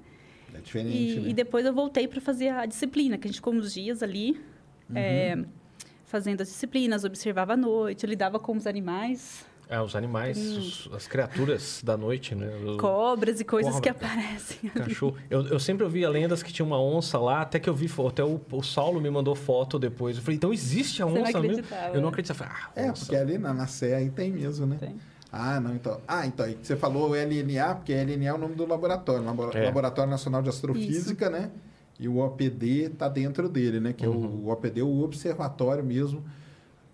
É 0.55 0.61
diferente, 0.61 0.97
E, 0.97 1.21
né? 1.21 1.29
e 1.31 1.35
depois 1.35 1.67
eu 1.67 1.73
voltei 1.73 2.07
para 2.07 2.21
fazer 2.21 2.51
a 2.51 2.65
disciplina, 2.67 3.19
que 3.19 3.27
a 3.27 3.29
gente 3.29 3.39
ficou 3.39 3.53
uns 3.53 3.75
dias 3.75 4.01
ali, 4.01 4.41
é, 4.95 5.43
fazendo 6.05 6.41
as 6.43 6.49
disciplinas, 6.49 7.03
observava 7.03 7.55
à 7.55 7.57
noite, 7.57 8.07
lidava 8.07 8.39
com 8.39 8.57
os 8.57 8.65
animais, 8.65 9.45
É, 9.75 9.81
os 9.81 9.97
animais, 9.97 10.37
os- 10.39 10.91
as 10.93 11.07
criaturas 11.07 11.81
da 11.83 11.97
noite, 11.97 12.35
né? 12.35 12.47
O 12.67 12.77
cobras 12.77 13.41
e 13.41 13.45
coisas 13.45 13.81
que 13.81 13.91
Cobra. 13.93 14.07
aparecem. 14.09 14.59
ali. 14.75 14.85
cachorro. 14.85 15.17
Eu, 15.31 15.47
eu 15.47 15.59
sempre 15.59 15.83
ouvia 15.85 16.11
lendas 16.11 16.43
que 16.43 16.53
tinha 16.53 16.67
uma 16.67 16.79
onça 16.79 17.19
lá, 17.19 17.41
até 17.41 17.59
que 17.59 17.71
eu 17.71 17.75
vi 17.75 17.89
foto. 17.89 18.09
Até 18.11 18.25
o, 18.25 18.39
o 18.53 18.63
Saulo 18.63 19.01
me 19.01 19.09
mandou 19.09 19.35
foto 19.35 19.79
depois. 19.79 20.19
Eu 20.19 20.23
falei, 20.23 20.37
então 20.37 20.53
existe 20.53 21.03
a 21.03 21.07
Você 21.07 21.19
não 21.19 21.23
onça 21.27 21.41
mesmo? 21.41 21.65
Eu 21.95 22.01
não 22.03 22.11
acreditava. 22.11 22.45
Eu 22.45 22.49
falei, 22.51 22.63
ah, 22.67 22.71
É, 22.89 22.91
onça. 22.91 23.01
porque 23.07 23.17
ali 23.17 23.39
na, 23.39 23.55
na 23.55 23.67
Sé 23.67 23.95
aí 23.95 24.11
tem 24.11 24.31
mesmo, 24.31 24.67
né? 24.67 24.77
Tem. 24.79 24.95
Ah, 25.33 25.59
não, 25.59 25.75
então. 25.75 25.99
Ah, 26.07 26.27
então, 26.27 26.45
aí 26.45 26.59
você 26.63 26.77
falou 26.77 27.15
LNA, 27.17 27.75
porque 27.77 27.93
LNA 27.95 28.27
é 28.29 28.35
o 28.35 28.39
nome 28.39 28.55
do 28.55 28.67
laboratório, 28.67 29.25
Labo- 29.25 29.51
É. 29.57 29.65
Laboratório 29.65 30.11
Nacional 30.11 30.43
de 30.43 30.51
Astrofísica, 30.51 31.31
né? 31.31 31.51
E 31.99 32.07
o 32.07 32.19
OPD 32.19 32.91
tá 32.91 33.09
dentro 33.09 33.49
dele, 33.49 33.81
né? 33.81 33.95
Que 33.95 34.05
é 34.05 34.09
Uhum. 34.09 34.43
o, 34.45 34.49
o 34.49 34.51
OPD, 34.53 34.81
é 34.81 34.85
o 34.85 35.01
observatório 35.03 35.83
mesmo. 35.83 36.23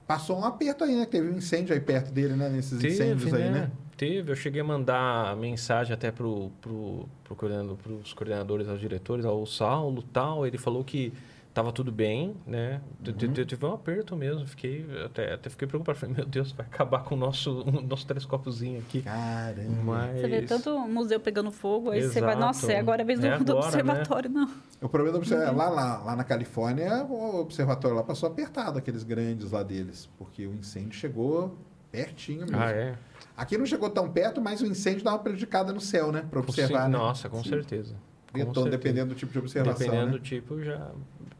Passou 0.08 0.38
um 0.38 0.44
aperto 0.44 0.84
aí, 0.84 0.96
né? 0.96 1.04
Teve 1.04 1.28
um 1.28 1.36
incêndio 1.36 1.74
aí 1.74 1.80
perto 1.80 2.10
dele, 2.10 2.34
né? 2.34 2.48
Nesses 2.48 2.82
incêndios 2.82 3.34
aí, 3.34 3.50
né? 3.50 3.70
Teve, 3.94 4.32
eu 4.32 4.36
cheguei 4.36 4.62
a 4.62 4.64
mandar 4.64 5.36
mensagem 5.36 5.92
até 5.92 6.10
pro, 6.10 6.50
pro, 6.62 7.06
pro 7.22 7.36
coordenador, 7.36 7.76
pros 7.76 8.14
coordenadores, 8.14 8.68
aos 8.68 8.80
diretores, 8.80 9.26
ao 9.26 9.44
Saulo 9.44 10.02
tal. 10.02 10.46
Ele 10.46 10.56
falou 10.56 10.82
que 10.82 11.12
tava 11.58 11.72
tudo 11.72 11.90
bem, 11.90 12.36
né? 12.46 12.80
Uhum. 13.04 13.32
Teve 13.32 13.66
um 13.66 13.74
aperto 13.74 14.14
mesmo, 14.14 14.46
fiquei, 14.46 14.86
até, 15.04 15.34
até 15.34 15.50
fiquei 15.50 15.66
preocupado. 15.66 15.98
Falei, 15.98 16.14
meu 16.14 16.24
Deus, 16.24 16.52
vai 16.52 16.64
acabar 16.64 17.02
com 17.02 17.16
o 17.16 17.18
nosso, 17.18 17.62
o 17.66 17.82
nosso 17.82 18.06
telescópiozinho 18.06 18.78
aqui. 18.78 19.02
Caramba. 19.02 19.82
Mas... 19.82 20.20
Você 20.20 20.28
vê 20.28 20.42
tanto 20.42 20.78
museu 20.86 21.18
pegando 21.18 21.50
fogo, 21.50 21.90
aí 21.90 22.02
você 22.02 22.20
vai, 22.20 22.30
Exato. 22.30 22.46
nossa, 22.46 22.72
é 22.72 22.78
agora 22.78 23.02
a 23.02 23.04
vez 23.04 23.18
do, 23.18 23.26
É 23.26 23.38
do 23.42 23.52
agora, 23.52 23.66
observatório, 23.66 24.30
não. 24.30 24.48
O 24.80 24.88
problema 24.88 25.14
do 25.14 25.18
observatório, 25.18 25.58
lá, 25.58 25.68
lá, 25.68 25.98
lá 25.98 26.14
na 26.14 26.22
Califórnia, 26.22 27.02
o 27.02 27.40
observatório 27.40 27.96
lá 27.96 28.04
passou 28.04 28.28
apertado, 28.28 28.78
aqueles 28.78 29.02
grandes 29.02 29.50
lá 29.50 29.64
deles, 29.64 30.08
porque 30.16 30.46
o 30.46 30.54
incêndio 30.54 30.92
chegou 30.92 31.58
pertinho 31.90 32.42
mesmo. 32.42 32.56
Ah, 32.56 32.70
é? 32.70 32.94
Aqui 33.36 33.58
não 33.58 33.66
chegou 33.66 33.90
tão 33.90 34.08
perto, 34.08 34.40
mas 34.40 34.60
o 34.60 34.66
incêndio 34.66 35.02
dá 35.02 35.10
uma 35.10 35.18
prejudicada 35.18 35.72
no 35.72 35.80
céu, 35.80 36.12
né? 36.12 36.24
Para 36.30 36.38
observar, 36.38 36.84
Sim, 36.84 36.92
né? 36.92 36.98
Nossa, 36.98 37.28
com 37.28 37.42
certeza. 37.42 37.96
Então, 38.34 38.46
certeza. 38.54 38.70
dependendo 38.70 39.08
do 39.10 39.14
tipo 39.14 39.32
de 39.32 39.38
observação, 39.38 39.78
Dependendo 39.78 40.06
né? 40.06 40.12
do 40.12 40.20
tipo, 40.20 40.62
já 40.62 40.90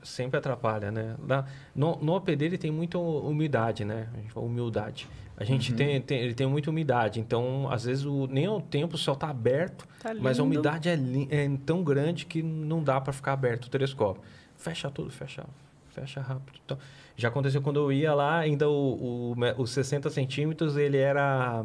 sempre 0.02 0.38
atrapalha, 0.38 0.90
né? 0.90 1.16
Lá, 1.26 1.44
no, 1.74 1.96
no 1.96 2.14
OPD 2.14 2.44
ele 2.46 2.58
tem 2.58 2.70
muita 2.70 2.98
umidade, 2.98 3.84
né? 3.84 4.08
A 4.14 4.16
gente 4.20 4.32
fala 4.32 4.46
humildade. 4.46 5.06
A 5.36 5.44
gente 5.44 5.70
Uhum. 5.70 5.76
tem, 5.76 6.00
tem- 6.00 6.20
ele 6.20 6.34
tem 6.34 6.46
muita 6.46 6.70
umidade, 6.70 7.20
então 7.20 7.70
às 7.70 7.84
vezes 7.84 8.04
o, 8.04 8.26
nem 8.26 8.48
o 8.48 8.60
tempo 8.60 8.94
o 8.96 8.98
céu 8.98 9.14
está 9.14 9.28
aberto, 9.28 9.86
Tá 10.02 10.12
mas 10.14 10.40
a 10.40 10.42
umidade 10.42 10.88
é, 10.88 10.94
é 11.30 11.50
tão 11.64 11.84
grande 11.84 12.26
que 12.26 12.42
não 12.42 12.82
dá 12.82 13.00
para 13.00 13.12
ficar 13.12 13.34
aberto 13.34 13.66
o 13.66 13.70
telescópio. 13.70 14.22
Fecha 14.56 14.90
tudo, 14.90 15.10
fecha, 15.10 15.44
fecha 15.90 16.20
rápido. 16.20 16.58
Então, 16.64 16.78
já 17.16 17.28
aconteceu 17.28 17.60
quando 17.62 17.78
eu 17.78 17.92
ia 17.92 18.14
lá, 18.14 18.38
ainda 18.38 18.68
o, 18.68 19.32
o, 19.32 19.36
me- 19.36 19.54
os 19.58 19.70
60 19.70 20.10
centímetros 20.10 20.76
ele 20.76 20.96
era 20.96 21.64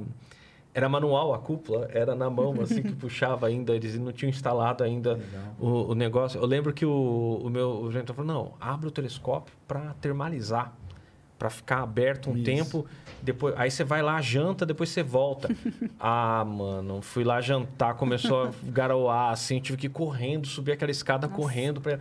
era 0.74 0.90
manual 0.90 1.34
a 1.34 1.40
cúpula, 1.40 1.88
era 1.92 2.16
na 2.16 2.30
mão 2.30 2.60
assim 2.62 2.82
que 2.82 2.94
puxava 2.96 3.48
ainda, 3.48 3.76
eles 3.76 3.98
não 4.00 4.12
tinham 4.12 4.30
instalado 4.30 4.84
ainda 4.84 5.20
o, 5.60 5.92
o 5.92 5.96
negócio. 5.96 6.40
Eu 6.40 6.46
lembro 6.46 6.74
que 6.74 6.86
o, 6.86 7.42
o 7.44 7.50
meu 7.50 7.82
o 7.82 7.92
gerente 7.92 8.12
falou: 8.12 8.34
não, 8.34 8.54
abre 8.60 8.88
o 8.88 8.92
telescópio 8.92 9.54
para 9.68 9.94
termalizar, 10.02 10.74
para 11.44 11.50
ficar 11.50 11.84
aberto 11.84 12.30
um 12.30 12.36
Isso. 12.38 12.46
tempo. 12.46 12.86
Depois, 13.22 13.54
aí 13.58 13.70
você 13.70 13.84
vai 13.84 14.02
lá, 14.02 14.22
janta, 14.22 14.66
depois 14.66 14.90
você 14.90 15.04
volta. 15.04 15.50
ah, 16.00 16.46
mano, 16.46 17.02
fui 17.02 17.26
lá 17.26 17.42
jantar, 17.42 17.96
começou 17.96 18.46
a 18.46 18.52
garoar 18.64 19.32
assim, 19.32 19.60
tive 19.60 19.78
que 19.78 19.88
ir 19.88 19.90
correndo, 19.90 20.48
subir 20.48 20.72
aquela 20.72 20.92
escada 20.92 21.28
correndo 21.28 21.82
para 21.82 22.00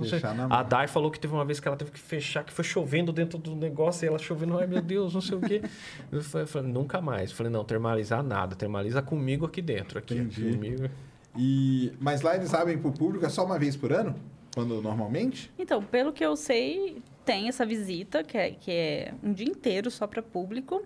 Fechar 0.00 0.34
na 0.34 0.46
A 0.46 0.48
mão. 0.48 0.68
Dai 0.68 0.88
falou 0.88 1.08
que 1.08 1.20
teve 1.20 1.32
uma 1.32 1.44
vez 1.44 1.60
que 1.60 1.68
ela 1.68 1.76
teve 1.76 1.92
que 1.92 2.00
fechar, 2.00 2.42
que 2.42 2.52
foi 2.52 2.64
chovendo 2.64 3.12
dentro 3.12 3.38
do 3.38 3.54
negócio, 3.54 4.04
e 4.04 4.08
ela 4.08 4.18
chovendo, 4.18 4.58
ai 4.58 4.66
meu 4.66 4.82
Deus, 4.82 5.14
não 5.14 5.20
sei 5.20 5.38
o 5.38 5.40
quê. 5.40 5.62
Eu 6.10 6.20
falei, 6.20 6.68
nunca 6.68 7.00
mais. 7.00 7.30
Falei, 7.30 7.52
não, 7.52 7.64
termalizar 7.64 8.24
nada, 8.24 8.56
termaliza 8.56 9.00
comigo 9.02 9.46
aqui 9.46 9.62
dentro, 9.62 10.00
aqui, 10.00 10.14
Entendi. 10.14 10.56
comigo. 10.56 10.90
E, 11.36 11.92
mas 12.00 12.22
lá 12.22 12.34
eles 12.34 12.52
abrem 12.52 12.76
para 12.76 12.88
o 12.88 12.92
público 12.92 13.24
é 13.24 13.28
só 13.28 13.44
uma 13.44 13.56
vez 13.56 13.76
por 13.76 13.92
ano? 13.92 14.16
Quando 14.54 14.80
normalmente? 14.82 15.50
Então, 15.58 15.82
pelo 15.82 16.12
que 16.12 16.24
eu 16.24 16.36
sei, 16.36 17.02
tem 17.24 17.48
essa 17.48 17.64
visita, 17.64 18.22
que 18.22 18.36
é, 18.36 18.50
que 18.50 18.70
é 18.70 19.14
um 19.22 19.32
dia 19.32 19.46
inteiro 19.48 19.90
só 19.90 20.06
para 20.06 20.22
público. 20.22 20.82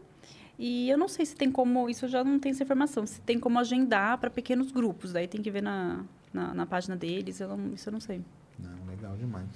E 0.58 0.88
eu 0.88 0.96
não 0.96 1.08
sei 1.08 1.26
se 1.26 1.34
tem 1.36 1.50
como, 1.50 1.88
isso 1.90 2.04
eu 2.06 2.08
já 2.08 2.24
não 2.24 2.38
tenho 2.38 2.54
essa 2.54 2.62
informação, 2.62 3.06
se 3.06 3.20
tem 3.20 3.38
como 3.38 3.58
agendar 3.58 4.18
para 4.18 4.30
pequenos 4.30 4.70
grupos. 4.72 5.12
Daí 5.12 5.26
tem 5.28 5.42
que 5.42 5.50
ver 5.50 5.62
na, 5.62 6.04
na, 6.32 6.54
na 6.54 6.64
página 6.66 6.96
deles, 6.96 7.40
eu 7.40 7.48
não- 7.56 7.74
isso 7.74 7.88
eu 7.88 7.92
não 7.92 8.00
sei. 8.00 8.22
Não, 8.58 8.86
legal 8.88 9.14
demais. 9.16 9.48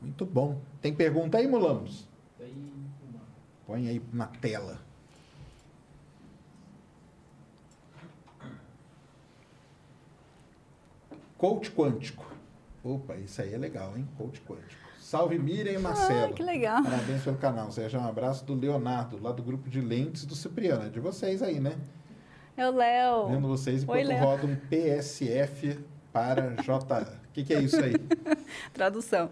Muito 0.00 0.24
bom. 0.24 0.58
Tem 0.80 0.94
pergunta 0.94 1.36
aí, 1.36 1.46
Mulamos? 1.46 2.08
Põe 3.66 3.88
aí 3.88 4.02
na 4.12 4.26
tela. 4.26 4.80
Coach 11.36 11.70
quântico. 11.72 12.24
Opa, 12.84 13.14
isso 13.16 13.40
aí 13.42 13.54
é 13.54 13.58
legal, 13.58 13.96
hein? 13.96 14.06
Coach 14.18 14.40
quântico. 14.42 14.82
Salve 14.98 15.38
Miriam 15.38 15.72
e 15.74 15.78
Marcelo. 15.78 16.32
Ah, 16.32 16.36
que 16.36 16.42
legal. 16.42 16.82
Parabéns 16.82 17.22
pelo 17.22 17.36
canal. 17.36 17.70
Seja 17.70 17.98
um 17.98 18.06
abraço 18.06 18.44
do 18.44 18.54
Leonardo, 18.54 19.20
lá 19.22 19.30
do 19.30 19.42
grupo 19.42 19.68
de 19.68 19.80
lentes 19.80 20.24
do 20.24 20.34
Cipriano. 20.34 20.86
É 20.86 20.88
de 20.88 20.98
vocês 21.00 21.42
aí, 21.42 21.60
né? 21.60 21.76
É 22.56 22.66
o 22.68 22.72
Léo. 22.74 23.28
Vendo 23.28 23.48
vocês 23.48 23.86
Oi, 23.86 24.00
enquanto 24.02 24.08
Léo. 24.08 24.24
roda 24.24 24.46
um 24.46 24.56
PSF 24.56 25.78
para 26.12 26.54
J. 26.62 27.02
O 27.02 27.32
que, 27.32 27.44
que 27.44 27.54
é 27.54 27.60
isso 27.60 27.82
aí? 27.82 27.94
Tradução. 28.72 29.30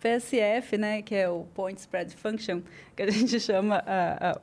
PSF, 0.00 0.78
né, 0.78 1.02
que 1.02 1.14
é 1.14 1.28
o 1.28 1.44
Point 1.54 1.80
Spread 1.80 2.14
Function, 2.14 2.60
que 2.94 3.02
a 3.02 3.10
gente 3.10 3.38
chama, 3.40 3.82
a, 3.84 4.30
a- 4.30 4.40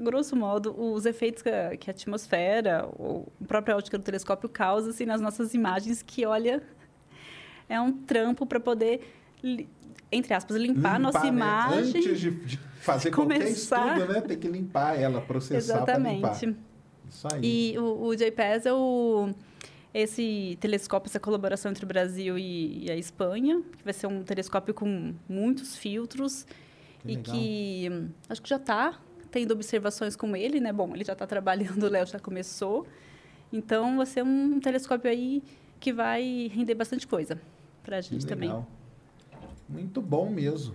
grosso 0.00 0.34
modo, 0.34 0.74
os 0.78 1.04
efeitos 1.04 1.42
que 1.42 1.50
a, 1.50 1.76
que 1.76 1.90
a 1.90 1.92
atmosfera, 1.92 2.88
ou 2.98 3.30
a 3.42 3.46
própria 3.46 3.76
ótica 3.76 3.98
do 3.98 4.04
telescópio 4.04 4.48
causa 4.48 4.90
assim, 4.90 5.04
nas 5.04 5.20
nossas 5.20 5.52
imagens, 5.52 6.02
que, 6.02 6.24
olha, 6.24 6.62
é 7.68 7.80
um 7.80 7.92
trampo 7.92 8.46
para 8.46 8.60
poder, 8.60 9.00
entre 10.10 10.34
aspas, 10.34 10.56
limpar, 10.56 10.96
a 10.96 10.98
nossa 10.98 11.20
né? 11.20 11.28
imagem. 11.28 12.00
Antes 12.00 12.20
de, 12.20 12.30
de 12.30 12.58
fazer 12.80 13.10
qualquer 13.14 13.38
começar. 13.40 13.98
estudo, 13.98 14.12
né? 14.12 14.20
Tem 14.20 14.38
que 14.38 14.48
limpar 14.48 14.98
ela, 14.98 15.20
processar 15.20 15.84
para 15.84 15.98
limpar. 15.98 16.30
Exatamente. 16.32 16.56
Isso 17.08 17.28
aí. 17.32 17.72
E 17.72 17.78
o, 17.78 18.06
o 18.06 18.16
JPES 18.16 18.66
é 18.66 18.72
o, 18.72 19.30
esse 19.92 20.56
telescópio, 20.60 21.08
essa 21.08 21.20
colaboração 21.20 21.70
entre 21.70 21.84
o 21.84 21.88
Brasil 21.88 22.38
e, 22.38 22.84
e 22.84 22.90
a 22.90 22.96
Espanha, 22.96 23.62
que 23.76 23.84
vai 23.84 23.92
ser 23.92 24.06
um 24.06 24.22
telescópio 24.22 24.74
com 24.74 25.14
muitos 25.28 25.76
filtros 25.76 26.46
Que 27.00 27.12
e 27.12 27.16
legal. 27.16 27.34
que 27.34 27.88
hum, 27.90 28.08
acho 28.28 28.42
que 28.42 28.48
já 28.48 28.56
está 28.56 28.98
tendo 29.30 29.52
observações 29.52 30.16
com 30.16 30.34
ele, 30.36 30.60
né? 30.60 30.72
Bom, 30.72 30.94
ele 30.94 31.04
já 31.04 31.12
está 31.12 31.26
trabalhando, 31.26 31.82
o 31.86 31.88
Léo 31.88 32.06
já 32.06 32.18
começou. 32.18 32.86
Então, 33.52 33.98
vai 33.98 34.06
ser 34.06 34.22
um 34.24 34.58
telescópio 34.60 35.10
aí 35.10 35.42
que 35.78 35.92
vai 35.92 36.50
render 36.52 36.74
bastante 36.74 37.06
coisa 37.06 37.38
para 37.86 37.96
a 37.98 38.00
gente 38.00 38.26
também. 38.26 38.48
legal. 38.50 38.66
Muito 39.68 40.02
bom 40.02 40.28
mesmo. 40.28 40.74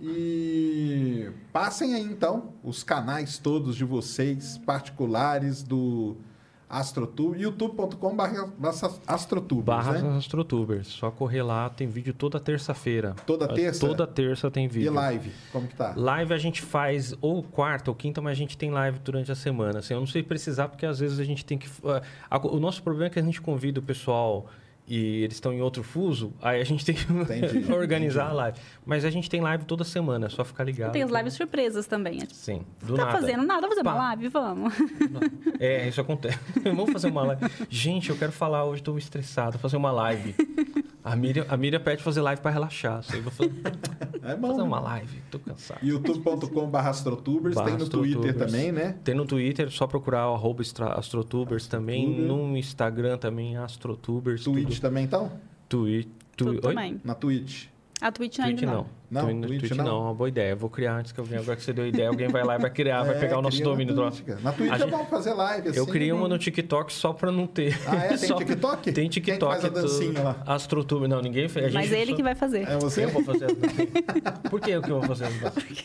E 0.00 1.30
passem 1.52 1.94
aí 1.94 2.02
então 2.02 2.52
os 2.62 2.82
canais 2.82 3.38
todos 3.38 3.76
de 3.76 3.84
vocês, 3.84 4.58
particulares 4.58 5.62
do 5.62 6.16
AstroTube, 6.68 7.40
youtube.com 7.40 8.14
astrotubers, 9.06 9.64
Barra 9.64 9.92
né? 10.02 10.16
AstroTubers. 10.18 10.88
Só 10.88 11.10
correr 11.10 11.42
lá, 11.42 11.70
tem 11.70 11.86
vídeo 11.86 12.12
toda 12.12 12.38
terça-feira. 12.40 13.14
Toda 13.24 13.46
Ah, 13.46 13.54
terça? 13.54 13.80
Toda 13.86 14.06
terça 14.06 14.50
tem 14.50 14.64
E 14.66 14.68
vídeo. 14.68 14.92
live, 14.92 15.30
como 15.52 15.66
que 15.68 15.74
tá? 15.76 15.94
Live 15.96 16.34
a 16.34 16.38
gente 16.38 16.60
faz 16.60 17.14
ou 17.20 17.42
quarta 17.42 17.90
ou 17.90 17.94
quinta, 17.94 18.20
mas 18.20 18.32
a 18.32 18.34
gente 18.34 18.58
tem 18.58 18.70
live 18.70 18.98
durante 18.98 19.30
a 19.30 19.34
semana. 19.36 19.78
Assim, 19.78 19.94
eu 19.94 20.00
não 20.00 20.06
sei 20.06 20.22
precisar, 20.22 20.68
porque 20.68 20.84
às 20.84 20.98
vezes 20.98 21.18
a 21.20 21.24
gente 21.24 21.44
tem 21.44 21.56
que. 21.56 21.68
a- 22.30 22.38
o 22.48 22.58
nosso 22.60 22.82
problema 22.82 23.06
é 23.06 23.10
que 23.10 23.18
a 23.18 23.22
gente 23.22 23.40
convida 23.40 23.78
o 23.80 23.82
pessoal 23.82 24.46
e 24.86 25.22
eles 25.24 25.36
estão 25.36 25.52
em 25.52 25.60
outro 25.60 25.82
fuso, 25.82 26.32
aí 26.40 26.60
a 26.60 26.64
gente 26.64 26.84
tem 26.84 26.94
que 26.94 27.10
Entendi, 27.12 27.70
organizar 27.72 28.22
entendi. 28.24 28.32
a 28.32 28.42
live. 28.42 28.58
Mas 28.84 29.04
a 29.04 29.10
gente 29.10 29.28
tem 29.28 29.40
live 29.40 29.64
toda 29.64 29.82
semana, 29.84 30.26
é 30.26 30.28
só 30.28 30.44
ficar 30.44 30.64
ligado. 30.64 30.92
Tem 30.92 31.02
as 31.02 31.10
lives 31.10 31.34
surpresas 31.34 31.86
também. 31.86 32.20
Sim, 32.32 32.62
do 32.82 32.94
tá 32.94 33.06
nada. 33.06 33.18
fazendo 33.18 33.42
nada, 33.42 33.60
vamos 33.62 33.76
fazer 33.76 33.88
uma 33.88 33.92
Pá. 33.96 33.98
live? 34.08 34.28
Vamos. 34.28 34.74
É, 35.58 35.88
isso 35.88 36.00
acontece. 36.00 36.38
Vamos 36.62 36.92
fazer 36.92 37.08
uma 37.08 37.22
live. 37.22 37.46
Gente, 37.70 38.10
eu 38.10 38.16
quero 38.16 38.30
falar 38.30 38.64
hoje, 38.64 38.82
estou 38.82 38.98
estressado, 38.98 39.58
fazer 39.58 39.76
uma 39.78 39.90
live. 39.90 40.34
A 41.06 41.14
Miriam, 41.14 41.46
a 41.48 41.56
Miriam 41.56 41.80
pede 41.80 42.02
fazer 42.02 42.20
live 42.20 42.42
para 42.42 42.50
relaxar. 42.50 42.98
Assim, 42.98 43.18
eu 43.18 43.22
vou 43.22 43.30
fazer- 43.30 43.52
É 44.22 44.34
bom. 44.34 44.48
Fazer 44.48 44.58
né? 44.62 44.64
uma 44.64 44.80
live, 44.80 45.22
tô 45.30 45.38
cansado. 45.38 45.78
youtube.com.br 45.86 46.76
astrotubers, 46.78 47.54
tem 47.54 47.76
no 47.76 47.88
Twitter 47.88 48.36
também, 48.36 48.72
né? 48.72 48.96
Tem 49.04 49.14
no 49.14 49.24
Twitter, 49.24 49.70
só 49.70 49.86
procurar 49.86 50.28
o 50.30 50.34
arroba 50.34 50.64
astrotubers 50.96 51.68
também. 51.68 52.20
No 52.22 52.56
Instagram 52.56 53.18
também, 53.18 53.56
astrotubers. 53.56 54.42
Twitch 54.42 54.68
tudo. 54.68 54.80
também, 54.80 55.04
então? 55.04 55.30
Twitch. 55.68 56.08
Tudo 56.36 56.50
Oi? 56.50 56.60
também. 56.60 57.00
Na 57.04 57.14
Twitch. 57.14 57.66
A 58.00 58.12
Twitch 58.12 58.36
Twitch 58.36 58.46
ainda 58.46 58.66
não. 58.66 58.72
não. 58.74 58.86
Não, 59.08 59.22
Twitch, 59.22 59.46
Twitch 59.48 59.60
Twitch 59.60 59.78
não. 59.78 59.84
não. 59.84 59.96
é 59.96 60.00
uma 60.04 60.14
boa 60.14 60.28
ideia. 60.28 60.50
Eu 60.50 60.56
vou 60.56 60.68
criar 60.68 60.96
antes 60.98 61.12
que 61.12 61.18
alguém, 61.20 61.38
agora 61.38 61.56
que 61.56 61.62
você 61.62 61.72
deu 61.72 61.86
ideia, 61.86 62.08
alguém 62.08 62.28
vai 62.28 62.44
lá 62.44 62.56
e 62.56 62.58
vai 62.58 62.70
criar, 62.70 63.02
vai 63.04 63.16
É, 63.16 63.18
pegar 63.18 63.38
o 63.38 63.42
nosso 63.42 63.62
domínio. 63.62 63.94
Troço. 63.94 64.22
cara. 64.22 64.38
Na 64.42 64.52
Twitch 64.52 64.70
é 64.72 64.78
gente- 64.78 64.90
bom 64.90 65.06
fazer 65.06 65.32
live 65.32 65.68
assim. 65.70 65.78
Eu 65.78 65.86
criei 65.86 66.12
uma 66.12 66.22
não- 66.22 66.28
no 66.28 66.38
TikTok 66.38 66.92
só 66.92 67.12
pra 67.14 67.32
não 67.32 67.46
ter. 67.46 67.78
Ah, 67.86 67.96
é? 68.04 68.08
Tem 68.08 68.18
Só- 68.28 68.36
TikTok? 68.36 68.82
Tem 68.84 68.94
Quem 68.94 69.08
TikTok. 69.08 69.52
faz 69.52 69.64
a 69.64 69.68
dancinha 69.70 70.12
tu- 70.12 70.22
lá? 70.22 70.42
Astrotube. 70.46 71.08
Não, 71.08 71.22
ninguém 71.22 71.48
fez. 71.48 71.66
A 71.70 71.78
Mas 71.78 71.88
gente 71.88 71.96
é 71.98 72.02
ele 72.02 72.10
só- 72.10 72.16
que 72.16 72.22
vai 72.22 72.34
fazer. 72.34 72.68
É 72.68 72.76
você? 72.78 73.04
Eu 73.04 73.08
vou 73.10 73.24
fazer 73.24 73.46
as 73.46 73.54
dancinhas. 73.56 73.90
Por 74.50 74.60
que 74.60 74.70
eu 74.70 74.82
que 74.82 74.90
vou 74.90 75.02
fazer 75.02 75.24
as 75.24 75.34
dancinhas? 75.40 75.84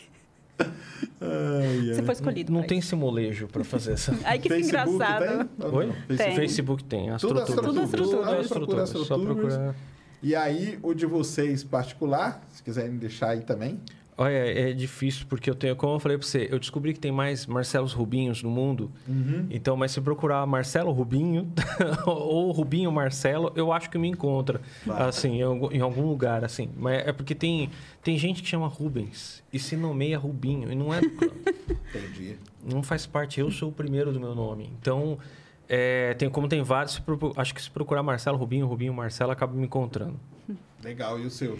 Ai, 1.20 1.88
ai. 1.88 1.94
Você 1.94 2.02
foi 2.02 2.14
escolhido. 2.14 2.52
Não 2.52 2.60
pra 2.60 2.68
tem 2.68 2.78
isso. 2.78 2.88
simulejo 2.88 3.46
pra 3.48 3.64
fazer 3.64 3.92
essa. 3.92 4.14
Ai, 4.24 4.38
que 4.38 4.48
Facebook 4.48 4.90
engraçado. 4.92 5.48
tem? 5.48 5.66
Oi? 5.72 5.86
não? 5.86 6.16
Tem. 6.16 6.34
Facebook 6.36 6.84
tem. 6.84 7.16
Tudo. 7.16 7.40
Astrotubers. 7.40 7.64
Tudo 7.64 7.80
Astrotubers. 7.80 8.28
Ah, 8.28 8.40
Astrotubers. 8.40 8.90
procura 8.90 9.04
Só 9.06 9.18
procurar. 9.18 9.74
E 10.22 10.36
aí, 10.36 10.78
o 10.82 10.94
de 10.94 11.04
vocês 11.04 11.64
particular, 11.64 12.46
se 12.50 12.62
quiserem 12.62 12.96
deixar 12.96 13.30
aí 13.30 13.40
também. 13.40 13.80
Olha, 14.16 14.34
é 14.34 14.72
difícil 14.72 15.24
porque 15.26 15.48
eu 15.48 15.54
tenho, 15.54 15.74
como 15.74 15.94
eu 15.94 15.98
falei 15.98 16.18
pra 16.18 16.26
você, 16.26 16.46
eu 16.50 16.58
descobri 16.58 16.92
que 16.92 17.00
tem 17.00 17.10
mais 17.10 17.46
Marcelos 17.46 17.92
Rubinhos 17.92 18.42
no 18.42 18.50
mundo. 18.50 18.92
Então, 19.50 19.74
mas 19.74 19.90
se 19.90 20.00
procurar 20.00 20.46
Marcelo 20.46 20.92
Rubinho 20.92 21.50
ou 22.06 22.52
Rubinho 22.52 22.92
Marcelo, 22.92 23.50
eu 23.56 23.72
acho 23.72 23.88
que 23.88 23.96
me 23.98 24.08
encontra, 24.08 24.60
assim, 24.86 25.38
em 25.38 25.42
algum, 25.42 25.72
em 25.72 25.80
algum 25.80 26.06
lugar, 26.06 26.44
assim. 26.44 26.68
Mas 26.76 27.06
é 27.06 27.12
porque 27.12 27.34
tem, 27.34 27.70
tem 28.02 28.18
gente 28.18 28.42
que 28.42 28.48
chama 28.48 28.68
Rubens 28.68 29.42
e 29.50 29.58
se 29.58 29.76
nomeia 29.76 30.18
Rubinho 30.18 30.70
e 30.70 30.74
não 30.74 30.92
é 30.92 31.00
do 31.00 31.10
clã. 31.10 31.28
Entendi. 31.94 32.36
não 32.64 32.82
faz 32.82 33.06
parte. 33.06 33.40
Eu 33.40 33.50
sou 33.50 33.70
o 33.70 33.72
primeiro 33.72 34.12
do 34.12 34.20
meu 34.20 34.34
nome. 34.34 34.70
Então, 34.78 35.18
é, 35.74 36.12
tem 36.14 36.28
como 36.28 36.46
tem 36.48 36.62
vários. 36.62 37.02
acho 37.34 37.54
que 37.54 37.62
se 37.62 37.70
procurar 37.70 38.02
Marcelo 38.02 38.36
Rubinho, 38.36 38.66
Rubinho 38.66 38.92
Marcelo, 38.92 39.32
acaba 39.32 39.54
me 39.54 39.64
encontrando. 39.64 40.20
Legal. 40.84 41.18
E 41.18 41.24
o 41.24 41.30
seu? 41.30 41.56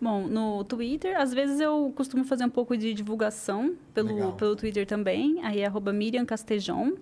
Bom, 0.00 0.26
no 0.26 0.64
Twitter, 0.64 1.16
às 1.16 1.32
vezes 1.32 1.60
eu 1.60 1.92
costumo 1.94 2.24
fazer 2.24 2.44
um 2.44 2.50
pouco 2.50 2.76
de 2.76 2.92
divulgação 2.92 3.76
pelo, 3.94 4.12
Legal. 4.12 4.32
pelo 4.32 4.56
Twitter 4.56 4.84
também. 4.84 5.40
Aí 5.44 5.60
é 5.60 5.66
arroba 5.66 5.92
Miriam 5.92 6.26
Castejon. 6.26 6.94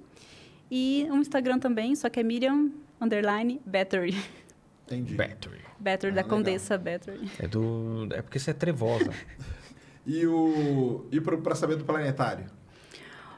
E 0.70 1.06
um 1.10 1.18
Instagram 1.20 1.58
também, 1.58 1.94
só 1.96 2.10
que 2.10 2.20
é 2.20 2.22
Miriam 2.22 2.70
underline 3.00 3.58
Battery. 3.64 4.14
Entendi. 4.86 5.14
Battery. 5.14 5.60
Battery 5.80 6.12
Ah, 6.12 6.14
da 6.16 6.22
legal. 6.22 6.28
Condessa 6.28 6.76
Battery. 6.76 7.30
É 7.38 7.48
do. 7.48 8.08
É 8.12 8.20
porque 8.20 8.38
você 8.38 8.50
é 8.50 8.54
trevosa. 8.54 9.10
E 10.04 10.26
o 10.26 11.06
e 11.12 11.20
pro 11.20 11.40
traçamento 11.40 11.84
planetário? 11.84 12.46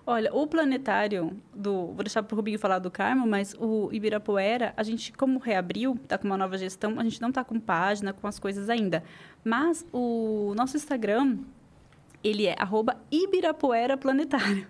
Olha, 0.06 0.34
o 0.34 0.46
planetário 0.46 1.34
do. 1.54 1.86
Vou 1.86 2.04
deixar 2.04 2.22
para 2.22 2.34
o 2.34 2.36
Rubinho 2.36 2.58
falar 2.58 2.78
do 2.78 2.90
Carmo, 2.90 3.26
mas 3.26 3.54
o 3.58 3.90
Ibirapuera, 3.90 4.74
a 4.76 4.82
gente, 4.82 5.12
como 5.12 5.38
reabriu, 5.38 5.94
está 6.02 6.18
com 6.18 6.26
uma 6.26 6.36
nova 6.36 6.58
gestão, 6.58 7.00
a 7.00 7.04
gente 7.04 7.20
não 7.22 7.30
está 7.30 7.42
com 7.42 7.58
página, 7.58 8.12
com 8.12 8.26
as 8.26 8.38
coisas 8.38 8.68
ainda. 8.68 9.02
Mas 9.42 9.86
o 9.92 10.52
nosso 10.56 10.76
Instagram, 10.76 11.38
ele 12.22 12.46
é 12.46 12.54
arroba 12.58 13.00
Ibirapuera 13.10 13.96
Planetário. 13.96 14.66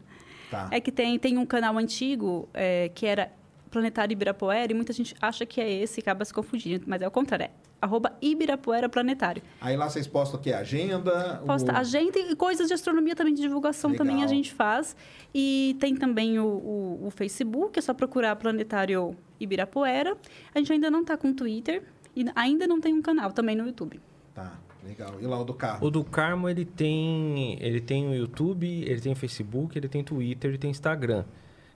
Tá. 0.51 0.69
É 0.71 0.79
que 0.79 0.93
tem, 0.93 1.19
tem 1.19 1.37
um 1.37 1.47
canal 1.47 1.77
antigo 1.79 2.49
é, 2.55 2.89
que 2.95 3.05
era 3.05 3.33
Planetário 3.73 4.13
Ibirapuera 4.13 4.71
e 4.71 4.75
muita 4.75 4.93
gente 4.93 5.17
acha 5.21 5.45
que 5.45 5.61
é 5.61 5.69
esse 5.69 5.99
e 5.99 6.01
acaba 6.01 6.25
se 6.25 6.33
confundindo, 6.33 6.85
mas 6.87 7.03
é 7.03 7.09
o 7.09 7.11
contrário, 7.11 7.47
é 7.47 7.51
arroba 7.85 8.17
Ibirapuera 8.21 8.89
Planetário. 8.89 9.43
Aí 9.61 9.77
lá 9.77 9.89
vocês 9.89 10.07
postam 10.07 10.41
o 10.41 10.43
quê? 10.43 10.53
Agenda? 10.53 11.43
Posta 11.47 11.73
o... 11.73 11.77
agenda 11.77 12.19
e 12.19 12.35
coisas 12.35 12.67
de 12.67 12.75
astronomia 12.75 13.15
também, 13.15 13.35
de 13.35 13.43
divulgação 13.43 13.91
Legal. 13.91 14.07
também 14.07 14.25
a 14.25 14.27
gente 14.27 14.53
faz. 14.53 14.97
E 15.35 15.77
tem 15.79 15.95
também 15.95 16.39
o, 16.39 16.47
o, 16.47 17.07
o 17.07 17.11
Facebook, 17.11 17.79
é 17.79 17.83
só 17.83 17.93
procurar 17.95 18.35
Planetário 18.37 19.17
Ibirapuera. 19.39 20.17
A 20.55 20.59
gente 20.59 20.73
ainda 20.73 20.91
não 20.91 21.03
está 21.03 21.17
com 21.17 21.33
Twitter 21.33 21.83
e 22.17 22.25
ainda 22.35 22.67
não 22.67 22.81
tem 22.81 22.95
um 22.95 23.03
canal 23.03 23.33
também 23.33 23.55
no 23.55 23.67
YouTube. 23.67 24.01
Tá, 24.35 24.59
legal. 24.83 25.15
E 25.21 25.27
lá 25.27 25.41
o 25.41 25.45
do 25.45 25.55
carro? 25.55 25.87
O 25.87 25.91
do 25.91 26.03
Carmo, 26.03 26.49
ele 26.49 26.65
tem, 26.65 27.59
ele 27.61 27.81
tem 27.81 28.09
o 28.09 28.15
YouTube, 28.15 28.67
ele 28.67 29.01
tem 29.01 29.15
Facebook, 29.15 29.77
ele 29.77 29.89
tem 29.89 30.03
Twitter, 30.03 30.51
ele 30.51 30.59
tem 30.59 30.71
Instagram. 30.71 31.25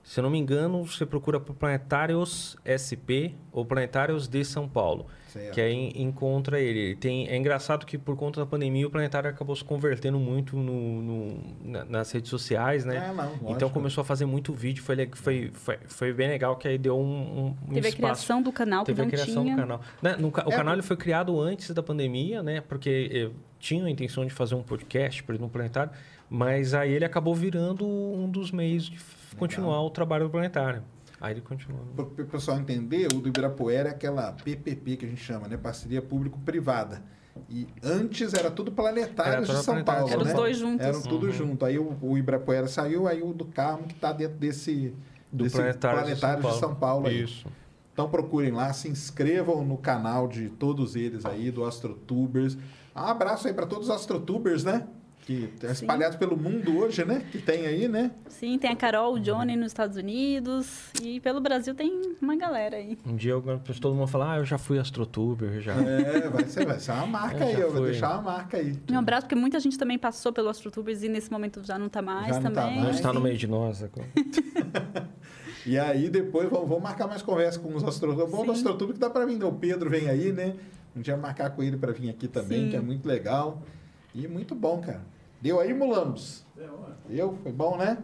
Se 0.03 0.21
eu 0.21 0.23
não 0.23 0.31
me 0.31 0.39
engano, 0.39 0.83
você 0.85 1.05
procura 1.05 1.39
por 1.39 1.55
Planetários 1.55 2.57
SP 2.65 3.37
ou 3.53 3.67
Planetários 3.67 4.27
de 4.27 4.43
São 4.43 4.67
Paulo. 4.67 5.07
Certo. 5.39 5.55
Que 5.55 5.61
aí 5.61 5.93
encontra 5.97 6.61
ele. 6.61 6.79
Ele 6.79 6.97
tem, 6.97 7.27
é 7.29 7.37
engraçado 7.37 7.85
que 7.87 7.97
por 7.99 8.17
conta 8.17 8.41
da 8.41 8.47
pandemia 8.47 8.87
o 8.87 8.91
Planetário 8.91 9.29
acabou 9.31 9.55
se 9.57 9.65
convertendo 9.65 10.19
muito 10.19 10.57
no, 10.57 11.03
no- 11.03 11.39
na- 11.65 11.85
nas 11.85 12.11
redes 12.13 12.31
sociais, 12.31 12.85
né? 12.85 12.97
É, 12.97 13.13
não, 13.13 13.25
então 13.35 13.47
lógico. 13.53 13.71
começou 13.71 14.03
a 14.03 14.05
fazer 14.05 14.25
muito 14.27 14.53
vídeo, 14.53 14.83
foi, 14.83 15.09
foi, 15.15 15.51
foi, 15.55 15.79
foi 15.87 16.13
bem 16.13 16.29
legal 16.29 16.57
que 16.57 16.67
aí 16.69 16.79
deu 16.79 16.99
um, 16.99 17.55
um, 17.69 17.75
Teve 17.75 17.87
a 17.87 17.91
espaço. 17.91 17.97
criação 17.97 18.43
do 18.43 18.53
canal 18.53 18.85
que 18.85 18.87
Teve 18.93 19.01
não 19.03 19.09
a 19.09 19.11
criação 19.11 19.43
tinha. 19.43 19.57
do 19.57 19.61
canal. 19.61 19.81
Né, 20.03 20.17
no 20.19 20.29
o 20.29 20.31
É, 20.31 20.33
canal 20.51 20.65
por- 20.67 20.73
ele 20.75 20.83
foi 20.83 20.97
criado 20.97 21.41
antes 21.41 21.71
da 21.73 21.83
pandemia, 21.83 22.43
né? 22.43 22.61
Porque 22.61 23.11
eh, 23.13 23.31
tinha 23.59 23.85
a 23.85 23.91
intenção 23.91 24.25
de 24.25 24.33
fazer 24.33 24.55
um 24.55 24.63
podcast 24.63 25.23
para 25.23 25.37
no 25.39 25.49
planetário, 25.49 25.93
mas 26.31 26.75
aí 26.75 26.93
ele 26.93 27.05
acabou 27.05 27.35
virando 27.35 27.87
um 27.87 28.29
dos 28.31 28.51
meios 28.51 28.85
de 28.89 28.97
f- 28.97 29.35
continuar 29.37 29.83
o 29.83 29.91
trabalho 29.91 30.25
do 30.25 30.31
planetário. 30.31 30.83
Aí 31.21 31.35
ele 31.35 31.41
continuou. 31.41 31.85
Para 31.97 32.05
o 32.05 32.27
pessoal 32.27 32.59
entender, 32.59 33.07
o 33.13 33.21
do 33.21 33.29
Ibirapuera 33.29 33.89
é 33.89 33.93
aquela 33.93 34.33
PPP 34.33 34.97
que 34.99 35.05
a 35.05 35.09
gente 35.09 35.21
chama, 35.23 35.49
né? 35.49 35.57
Parceria 35.57 36.01
Público-Privada. 36.01 37.03
E 37.49 37.67
antes 37.83 38.35
era 38.35 38.51
tudo 38.51 38.73
planetário 38.73 39.45
de 39.45 39.53
São 39.53 39.65
planetário 39.83 39.85
Paulo, 39.85 40.07
de 40.07 40.13
São 40.13 40.25
né? 40.25 40.31
Eram 40.31 40.33
os 40.33 40.33
dois 40.35 40.57
juntos. 40.59 40.87
Eram 40.87 41.03
tudo 41.03 41.27
Uhum. 41.27 41.33
junto. 41.33 41.65
Aí 41.65 41.79
o, 41.79 41.97
o 42.03 42.19
Ibirapuera 42.19 42.67
saiu, 42.69 43.07
aí 43.07 43.23
o 43.23 43.33
do 43.33 43.45
Carmo 43.45 43.85
que 43.87 43.95
está 43.95 44.13
dentro 44.13 44.37
desse, 44.39 44.95
Do 45.33 45.45
desse 45.45 45.57
planetário, 45.57 46.01
planetário 46.01 46.43
de 46.43 46.59
São 46.59 46.75
Paulo. 46.75 47.07
aí. 47.07 47.23
Isso. 47.23 47.47
Então 47.93 48.09
procurem 48.09 48.53
lá, 48.53 48.73
se 48.73 48.89
inscrevam 48.89 49.65
no 49.65 49.77
canal 49.77 50.29
de 50.29 50.49
todos 50.49 50.95
eles 50.95 51.25
aí, 51.27 51.51
do 51.51 51.65
AstroTubers. 51.65 52.55
Um 52.95 53.01
abraço 53.01 53.49
aí 53.49 53.55
para 53.55 53.67
todos 53.67 53.89
os 53.89 53.95
AstroTubers, 53.95 54.63
né? 54.65 54.87
Que 55.29 55.45
estão 55.45 55.71
espalhados 55.71 56.17
pelo 56.17 56.39
mundo 56.39 56.79
hoje, 56.79 57.05
né? 57.05 57.23
Que 57.31 57.37
tem 57.37 57.67
aí, 57.67 57.87
né? 57.87 58.13
Sim, 58.31 58.57
tem 58.59 58.71
a 58.71 58.75
Carol, 58.75 59.13
o 59.17 59.21
Johnny 59.21 59.57
nos 59.57 59.67
Estados 59.67 59.99
Unidos. 59.99 60.87
E 61.03 61.21
pelo 61.21 61.39
Brasil 61.39 61.75
tem 61.75 62.17
uma 62.19 62.35
galera 62.35 62.79
aí. 62.79 62.97
Um 63.05 63.15
dia 63.15 63.33
eu, 63.33 63.43
todo 63.79 63.95
mundo 63.95 64.07
fala, 64.07 64.33
ah, 64.33 64.39
eu 64.39 64.47
já 64.47 64.57
fui 64.57 64.79
astrotuber, 64.79 65.61
já. 65.61 65.75
É, 65.75 66.31
vai 66.31 66.47
ser, 66.47 66.65
vai 66.65 66.81
ser 66.81 66.93
uma 66.93 67.05
marca 67.21 67.45
É, 67.45 67.57
aí, 67.57 67.61
eu 67.61 67.71
vou 67.71 67.85
deixar 67.85 68.15
uma 68.15 68.23
marca 68.23 68.57
aí. 68.57 68.75
Um 68.91 68.99
abraço, 68.99 69.27
porque 69.27 69.35
muita 69.35 69.61
gente 69.61 69.77
também 69.77 69.99
passou 69.99 70.33
pelo 70.33 70.49
AstroTubers 70.49 71.03
e 71.03 71.11
nesse 71.11 71.31
momento 71.31 71.63
já 71.63 71.79
não 71.79 71.89
está 71.89 72.01
mais 72.01 72.29
Já 72.29 72.41
não 72.41 72.51
tá 72.51 72.63
também. 72.63 72.77
mais. 72.77 72.85
Não 72.89 72.95
está 72.95 73.09
no 73.13 73.19
Sim. 73.19 73.25
meio 73.25 73.37
de 73.37 73.47
nós 73.47 73.83
agora. 73.83 74.09
E 75.67 75.79
aí 75.79 76.09
depois 76.09 76.49
vamos, 76.49 76.67
vamos 76.67 76.83
marcar 76.83 77.07
mais 77.07 77.21
conversa 77.21 77.59
com 77.59 77.75
os 77.75 77.85
astrotubers. 77.85 78.31
Bom 78.31 78.47
do 78.47 78.53
Sim. 78.55 78.61
astrotuber 78.61 78.95
que 78.95 79.01
dá 79.01 79.11
para 79.11 79.27
vir, 79.27 79.37
né? 79.39 79.45
O 79.45 79.53
Pedro 79.53 79.91
vem 79.91 80.09
aí, 80.09 80.33
né? 80.33 80.55
Um 80.97 81.03
dia 81.03 81.15
marcar 81.19 81.51
com 81.51 81.63
ele 81.63 81.77
para 81.77 81.93
vir 81.93 82.09
aqui 82.09 82.27
também, 82.27 82.65
Sim. 82.65 82.71
que 82.71 82.77
é 82.77 82.81
muito 82.81 83.07
legal. 83.07 83.63
E 84.15 84.27
muito 84.27 84.55
bom, 84.55 84.81
cara. 84.81 85.03
Deu 85.41 85.61
aí, 85.61 85.73
Mulambos? 85.73 86.45
Deu? 87.09 87.39
Foi 87.43 87.53
bom, 87.53 87.77
né? 87.77 87.99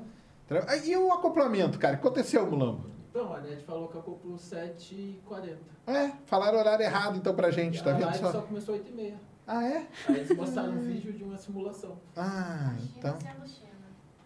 E 0.84 0.96
o 0.96 1.12
acoplamento, 1.12 1.78
cara? 1.78 1.94
O 1.94 1.98
que 1.98 2.06
aconteceu, 2.06 2.48
Mulambo? 2.48 2.84
Então, 3.10 3.32
a 3.32 3.40
NET 3.40 3.64
falou 3.64 3.88
que 3.88 3.98
acoplou 3.98 4.36
7h40. 4.36 5.56
É, 5.86 6.12
falaram 6.26 6.56
o 6.56 6.60
horário 6.60 6.84
errado 6.84 7.16
então 7.16 7.34
pra 7.34 7.50
gente, 7.50 7.82
tá 7.82 7.90
a 7.90 7.94
vendo 7.94 8.06
live 8.06 8.18
só? 8.18 8.32
só 8.32 8.40
começou 8.42 8.76
8h30. 8.76 9.14
Ah, 9.46 9.64
é? 9.64 9.86
Aí 10.08 10.16
eles 10.16 10.36
mostraram 10.36 10.72
um 10.72 10.80
vídeo 10.80 11.12
de 11.12 11.22
uma 11.22 11.36
simulação. 11.36 11.98
Ah, 12.16 12.74
então. 12.96 13.16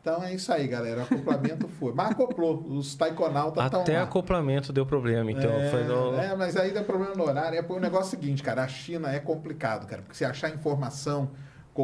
Então 0.00 0.22
é 0.22 0.32
isso 0.32 0.52
aí, 0.52 0.66
galera. 0.68 1.00
O 1.00 1.02
acoplamento 1.02 1.66
foi. 1.80 1.92
Mas 1.92 2.12
acoplou. 2.12 2.64
Os 2.66 2.94
taikonautas 2.94 3.64
estão 3.64 3.82
Até 3.82 3.98
lá. 3.98 4.04
acoplamento 4.04 4.72
deu 4.72 4.86
problema, 4.86 5.30
então. 5.30 5.50
é, 5.50 5.70
foi 5.70 5.84
no... 5.84 6.14
é, 6.14 6.34
mas 6.36 6.56
aí 6.56 6.70
dá 6.70 6.82
problema 6.82 7.14
no 7.14 7.24
horário. 7.24 7.58
É 7.58 7.72
o 7.72 7.80
negócio 7.80 8.14
é 8.14 8.18
o 8.18 8.20
seguinte, 8.20 8.42
cara. 8.42 8.62
A 8.62 8.68
China 8.68 9.12
é 9.12 9.18
complicado, 9.18 9.86
cara. 9.86 10.02
Porque 10.02 10.16
se 10.16 10.24
achar 10.24 10.54
informação 10.54 11.30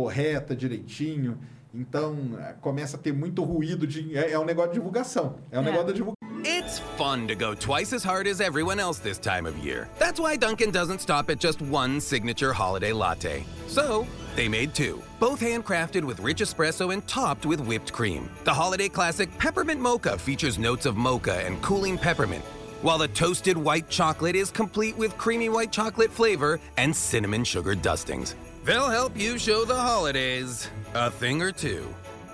correta, 0.05 0.57
direitinho, 0.57 1.39
então 1.73 2.16
começa 2.61 2.97
a 2.97 3.01
ter 3.01 3.12
muito 3.12 3.45
ruído. 3.45 3.87
De, 3.87 4.19
é, 4.19 4.33
é 4.33 4.39
um 4.39 4.45
negócio 4.45 4.73
de 4.73 4.79
divulgação. 4.79 5.37
É 5.53 5.59
um 5.59 5.62
É. 5.62 5.66
negócio 5.66 5.87
da 5.87 5.93
divulgação. 5.93 6.15
It's 6.45 6.81
fun 6.99 7.27
to 7.29 7.37
go 7.37 7.55
twice 7.55 7.95
as 7.95 8.03
hard 8.05 8.27
as 8.27 8.41
everyone 8.41 8.81
else 8.81 9.01
this 9.01 9.19
time 9.19 9.47
of 9.49 9.57
year. 9.65 9.89
That's 10.01 10.19
why 10.19 10.37
Dunkin' 10.37 10.73
doesn't 10.73 11.01
stop 11.01 11.31
at 11.31 11.39
just 11.39 11.62
one 11.62 12.01
signature 12.01 12.53
holiday 12.53 12.93
latte. 12.93 13.45
So, 13.69 14.05
they 14.35 14.49
made 14.49 14.75
two, 14.75 15.01
both 15.21 15.41
handcrafted 15.41 16.03
with 16.05 16.19
rich 16.21 16.43
espresso 16.43 16.93
and 16.93 17.07
topped 17.07 17.47
with 17.47 17.61
whipped 17.61 17.93
cream. 17.93 18.29
The 18.45 18.53
holiday 18.53 18.89
classic 18.89 19.31
Peppermint 19.39 19.81
Mocha 19.81 20.19
features 20.19 20.59
notes 20.59 20.87
of 20.87 20.97
mocha 20.97 21.47
and 21.47 21.62
cooling 21.62 21.97
peppermint, 21.97 22.45
while 22.83 22.99
the 22.99 23.09
toasted 23.09 23.57
white 23.57 23.89
chocolate 23.89 24.35
is 24.37 24.51
complete 24.51 24.99
with 24.99 25.16
creamy 25.16 25.49
white 25.49 25.71
chocolate 25.73 26.11
flavor 26.11 26.59
and 26.77 26.95
cinnamon 26.95 27.45
sugar 27.45 27.75
dustings. 27.77 28.35
They'll 28.65 28.89
help 28.89 29.19
you 29.19 29.39
show 29.39 29.66
the 29.66 29.74
holidays 29.74 30.70
a 30.95 31.11
thing 31.11 31.43
or 31.43 31.53
two. 31.53 31.85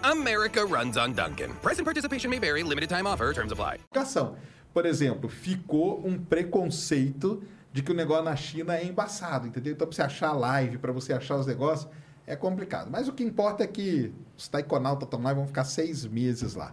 America 0.05 0.65
runs 0.65 0.97
on 0.97 1.12
Dunkin'. 1.12 1.51
Price 1.61 1.81
and 1.81 1.85
participation 1.85 2.31
may 2.31 2.39
vary, 2.39 2.62
limited 2.62 2.89
time 2.89 3.05
offer, 3.05 3.32
terms 3.32 3.51
apply. 3.51 3.78
Por 4.73 4.86
exemplo, 4.86 5.28
ficou 5.28 6.01
um 6.07 6.16
preconceito 6.16 7.43
de 7.73 7.82
que 7.82 7.90
o 7.90 7.94
negócio 7.97 8.23
na 8.24 8.36
China 8.36 8.77
é 8.77 8.85
embaçado, 8.85 9.48
entendeu? 9.48 9.73
Então, 9.73 9.89
pra 9.89 9.97
você 9.97 10.02
achar 10.02 10.32
live, 10.32 10.78
para 10.78 10.93
você 10.93 11.12
achar 11.12 11.35
os 11.35 11.48
negócios, 11.48 11.90
é 12.24 12.36
complicado. 12.36 12.89
Mas 12.89 13.09
o 13.09 13.12
que 13.12 13.24
importa 13.24 13.65
é 13.65 13.66
que 13.66 14.12
os 14.39 14.47
taikonautas 14.47 15.09
estão 15.09 15.20
lá 15.20 15.32
e 15.32 15.35
vão 15.35 15.48
ficar 15.48 15.65
seis 15.65 16.07
meses 16.07 16.55
lá. 16.55 16.73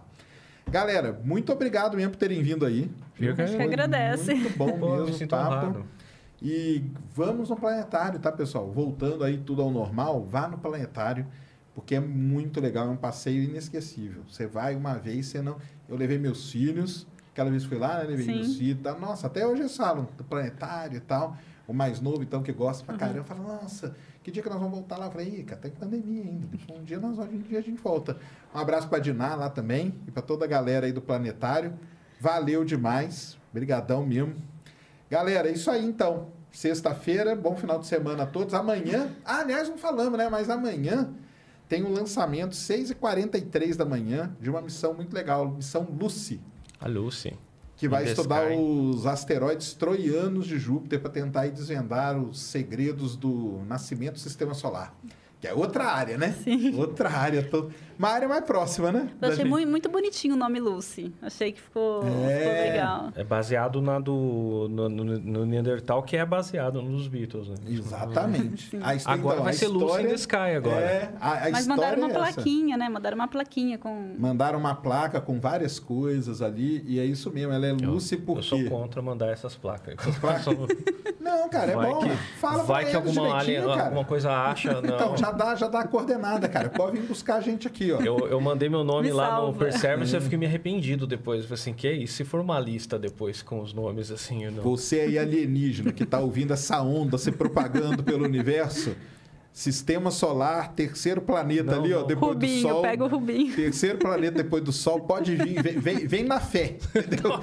Galera, 0.70 1.18
muito 1.24 1.52
obrigado 1.52 1.96
mesmo 1.96 2.12
por 2.12 2.18
terem 2.18 2.40
vindo 2.44 2.64
aí. 2.64 2.88
Eu 3.18 3.34
que 3.34 3.42
agradece. 3.42 4.34
Muito 4.34 4.56
bom 4.56 4.78
Pô, 4.78 4.86
me 4.90 4.96
mesmo 4.98 5.14
o 5.14 5.18
sinto 5.18 5.30
papo. 5.30 5.54
honrado. 5.66 5.97
E 6.40 6.84
vamos 7.14 7.50
no 7.50 7.56
planetário, 7.56 8.18
tá, 8.20 8.30
pessoal? 8.30 8.70
Voltando 8.70 9.24
aí 9.24 9.38
tudo 9.38 9.62
ao 9.62 9.70
normal, 9.70 10.24
vá 10.24 10.46
no 10.46 10.58
planetário, 10.58 11.26
porque 11.74 11.96
é 11.96 12.00
muito 12.00 12.60
legal, 12.60 12.86
é 12.86 12.90
um 12.90 12.96
passeio 12.96 13.42
inesquecível. 13.42 14.22
Você 14.28 14.46
vai 14.46 14.76
uma 14.76 14.94
vez, 14.94 15.26
você 15.26 15.42
não. 15.42 15.56
Eu 15.88 15.96
levei 15.96 16.18
meus 16.18 16.50
filhos, 16.50 17.06
aquela 17.32 17.50
vez 17.50 17.64
fui 17.64 17.78
lá, 17.78 17.98
né? 17.98 18.04
Levei 18.04 18.26
Sim. 18.26 18.34
meus 18.34 18.56
filhos, 18.56 18.82
tá? 18.82 18.94
nossa, 18.94 19.26
até 19.26 19.46
hoje 19.46 19.62
eles 19.62 19.76
falam 19.76 20.08
do 20.16 20.24
planetário 20.24 20.96
e 20.96 21.00
tal. 21.00 21.36
O 21.66 21.72
mais 21.74 22.00
novo, 22.00 22.22
então, 22.22 22.42
que 22.42 22.50
gosta 22.50 22.82
pra 22.82 22.96
caramba, 22.96 23.24
fala, 23.24 23.42
nossa, 23.42 23.94
que 24.22 24.30
dia 24.30 24.42
que 24.42 24.48
nós 24.48 24.58
vamos 24.58 24.74
voltar 24.78 24.96
lá? 24.96 25.06
Eu 25.06 25.10
falei, 25.10 25.42
cara, 25.42 25.60
tem 25.60 25.70
pandemia 25.70 26.22
ainda. 26.22 26.48
Um 26.74 26.82
dia 26.82 26.98
nós 26.98 27.18
um 27.18 27.38
dia 27.38 27.58
a 27.58 27.62
gente 27.62 27.82
volta. 27.82 28.16
Um 28.54 28.58
abraço 28.58 28.88
pra 28.88 28.98
Diná 28.98 29.34
lá 29.34 29.50
também 29.50 29.94
e 30.06 30.10
pra 30.10 30.22
toda 30.22 30.46
a 30.46 30.48
galera 30.48 30.86
aí 30.86 30.92
do 30.92 31.02
planetário. 31.02 31.74
Valeu 32.18 32.64
demais. 32.64 33.36
Obrigadão 33.50 34.06
mesmo. 34.06 34.34
Galera, 35.10 35.48
é 35.48 35.52
isso 35.52 35.70
aí 35.70 35.84
então. 35.84 36.28
Sexta-feira, 36.52 37.34
bom 37.36 37.54
final 37.56 37.78
de 37.78 37.86
semana 37.86 38.22
a 38.24 38.26
todos. 38.26 38.54
Amanhã, 38.54 39.10
ah, 39.24 39.40
aliás, 39.40 39.68
não 39.68 39.78
falamos, 39.78 40.18
né? 40.18 40.28
Mas 40.30 40.48
amanhã 40.50 41.10
tem 41.68 41.84
um 41.84 41.92
lançamento, 41.92 42.54
6h43 42.54 43.76
da 43.76 43.84
manhã, 43.84 44.34
de 44.40 44.48
uma 44.50 44.60
missão 44.62 44.94
muito 44.94 45.12
legal, 45.14 45.46
missão 45.50 45.86
Lucy, 46.00 46.40
A 46.80 46.88
Lucy. 46.88 47.34
que 47.76 47.86
vai 47.88 48.04
In 48.04 48.08
estudar 48.08 48.50
Sky. 48.50 48.60
os 48.60 49.06
asteroides 49.06 49.74
troianos 49.74 50.46
de 50.46 50.58
Júpiter 50.58 50.98
para 51.00 51.10
tentar 51.10 51.42
aí 51.42 51.50
desvendar 51.50 52.18
os 52.18 52.40
segredos 52.40 53.14
do 53.16 53.60
nascimento 53.68 54.14
do 54.14 54.18
sistema 54.20 54.54
solar. 54.54 54.94
Que 55.40 55.46
é 55.46 55.54
outra 55.54 55.84
área, 55.84 56.18
né? 56.18 56.34
Sim. 56.42 56.74
Outra 56.76 57.10
área. 57.10 57.42
to- 57.44 57.70
Uma 57.98 58.08
área 58.10 58.28
mais 58.28 58.44
próxima, 58.44 58.92
né? 58.92 59.08
Eu 59.20 59.28
achei 59.28 59.38
gente. 59.42 59.48
muito, 59.50 59.68
muito 59.68 59.88
bonitinho 59.88 60.34
o 60.34 60.36
nome 60.38 60.60
Lucy. 60.60 61.12
Achei 61.20 61.50
que 61.52 61.60
ficou, 61.60 62.02
É. 62.06 62.38
ficou 62.38 62.52
legal. 62.52 63.08
É 63.16 63.24
baseado 63.24 63.82
na 63.82 63.98
do, 63.98 64.68
no, 64.70 64.88
no, 64.88 65.04
no 65.18 65.44
Neandertal, 65.46 66.02
que 66.02 66.16
é 66.16 66.24
baseado 66.24 66.80
nos 66.80 67.08
Beatles, 67.08 67.48
né? 67.48 67.56
Exatamente. 67.68 68.76
A 68.82 68.94
his- 68.94 69.06
Agora 69.06 69.34
então, 69.36 69.44
vai 69.44 69.52
a 69.54 69.56
ser 69.56 69.66
Lucy 69.68 69.84
in 69.84 69.86
história- 69.86 70.08
the 70.08 70.14
Sky 70.14 70.36
agora. 70.56 70.80
É, 70.80 71.10
a, 71.20 71.32
a 71.32 71.50
Mas 71.50 71.60
história 71.60 71.68
mandaram 71.68 71.98
uma 71.98 72.06
é 72.08 72.10
essa. 72.28 72.32
plaquinha, 72.34 72.76
né? 72.76 72.88
Mandaram 72.88 73.14
uma 73.16 73.28
plaquinha 73.28 73.78
com. 73.78 74.14
Mandaram 74.18 74.58
uma 74.58 74.74
placa 74.74 75.20
com 75.20 75.40
várias 75.40 75.78
coisas 75.78 76.40
ali, 76.40 76.84
e 76.86 77.00
é 77.00 77.04
isso 77.04 77.30
mesmo, 77.32 77.52
ela 77.52 77.66
é 77.66 77.72
Eu- 77.72 77.76
Lucy 77.90 78.16
porque... 78.16 78.38
Eu 78.38 78.42
sou 78.44 78.64
contra 78.66 79.02
mandar 79.02 79.28
essas 79.28 79.56
placas. 79.56 79.96
placas? 80.20 80.46
Não, 81.20 81.48
cara, 81.48 81.72
é 81.72 81.76
vai 81.76 81.90
bom. 81.90 81.98
que, 82.00 82.08
Fala 82.40 82.62
vai 82.62 82.82
pra 82.84 82.90
que 82.90 82.96
alguma, 82.96 83.36
alien, 83.38 83.58
alguma 83.62 84.04
coisa 84.04 84.30
acha. 84.30 84.72
Não. 84.80 84.94
Então, 84.94 85.16
já 85.16 85.30
dá, 85.30 85.54
já 85.54 85.68
dá 85.68 85.80
a 85.80 85.86
coordenada, 85.88 86.48
cara. 86.48 86.70
Pode 86.70 86.98
vir 86.98 87.06
buscar 87.06 87.36
a 87.36 87.40
gente 87.40 87.66
aqui, 87.66 87.87
ó. 87.92 88.00
Eu, 88.00 88.28
eu 88.28 88.40
mandei 88.40 88.68
meu 88.68 88.84
nome 88.84 89.08
Me 89.08 89.12
lá 89.12 89.36
no 89.36 89.36
salva. 89.36 89.58
Perservice 89.58 90.12
e 90.12 90.16
eu 90.16 90.20
fiquei 90.20 90.38
me 90.38 90.46
arrependido 90.46 91.06
depois. 91.06 91.40
Eu 91.42 91.48
falei 91.48 91.60
assim, 91.60 91.72
que 91.72 91.86
é 91.86 91.92
isso? 91.92 92.14
Se 92.14 92.24
for 92.24 92.40
uma 92.40 92.58
lista 92.58 92.98
depois 92.98 93.42
com 93.42 93.60
os 93.60 93.72
nomes 93.72 94.10
assim, 94.10 94.44
eu 94.44 94.52
não... 94.52 94.62
Você 94.62 95.00
aí 95.00 95.18
alienígena 95.18 95.92
que 95.92 96.04
tá 96.06 96.18
ouvindo 96.18 96.52
essa 96.52 96.80
onda 96.82 97.18
se 97.18 97.32
propagando 97.32 98.02
pelo 98.02 98.24
universo, 98.24 98.94
sistema 99.58 100.12
solar, 100.12 100.72
terceiro 100.72 101.20
planeta 101.20 101.74
Não, 101.74 101.82
ali, 101.82 101.92
ó, 101.92 102.04
depois 102.04 102.34
Rubinho, 102.34 102.62
do 102.62 102.68
Sol. 102.68 102.82
pega 102.82 103.04
o 103.04 103.08
Rubinho. 103.08 103.56
Terceiro 103.56 103.98
planeta 103.98 104.36
depois 104.40 104.62
do 104.62 104.70
Sol, 104.72 105.00
pode 105.00 105.34
vir, 105.34 105.60
vem, 105.60 105.80
vem, 105.80 106.06
vem 106.06 106.22
na 106.24 106.38
fé, 106.38 106.76
entendeu? 106.94 107.40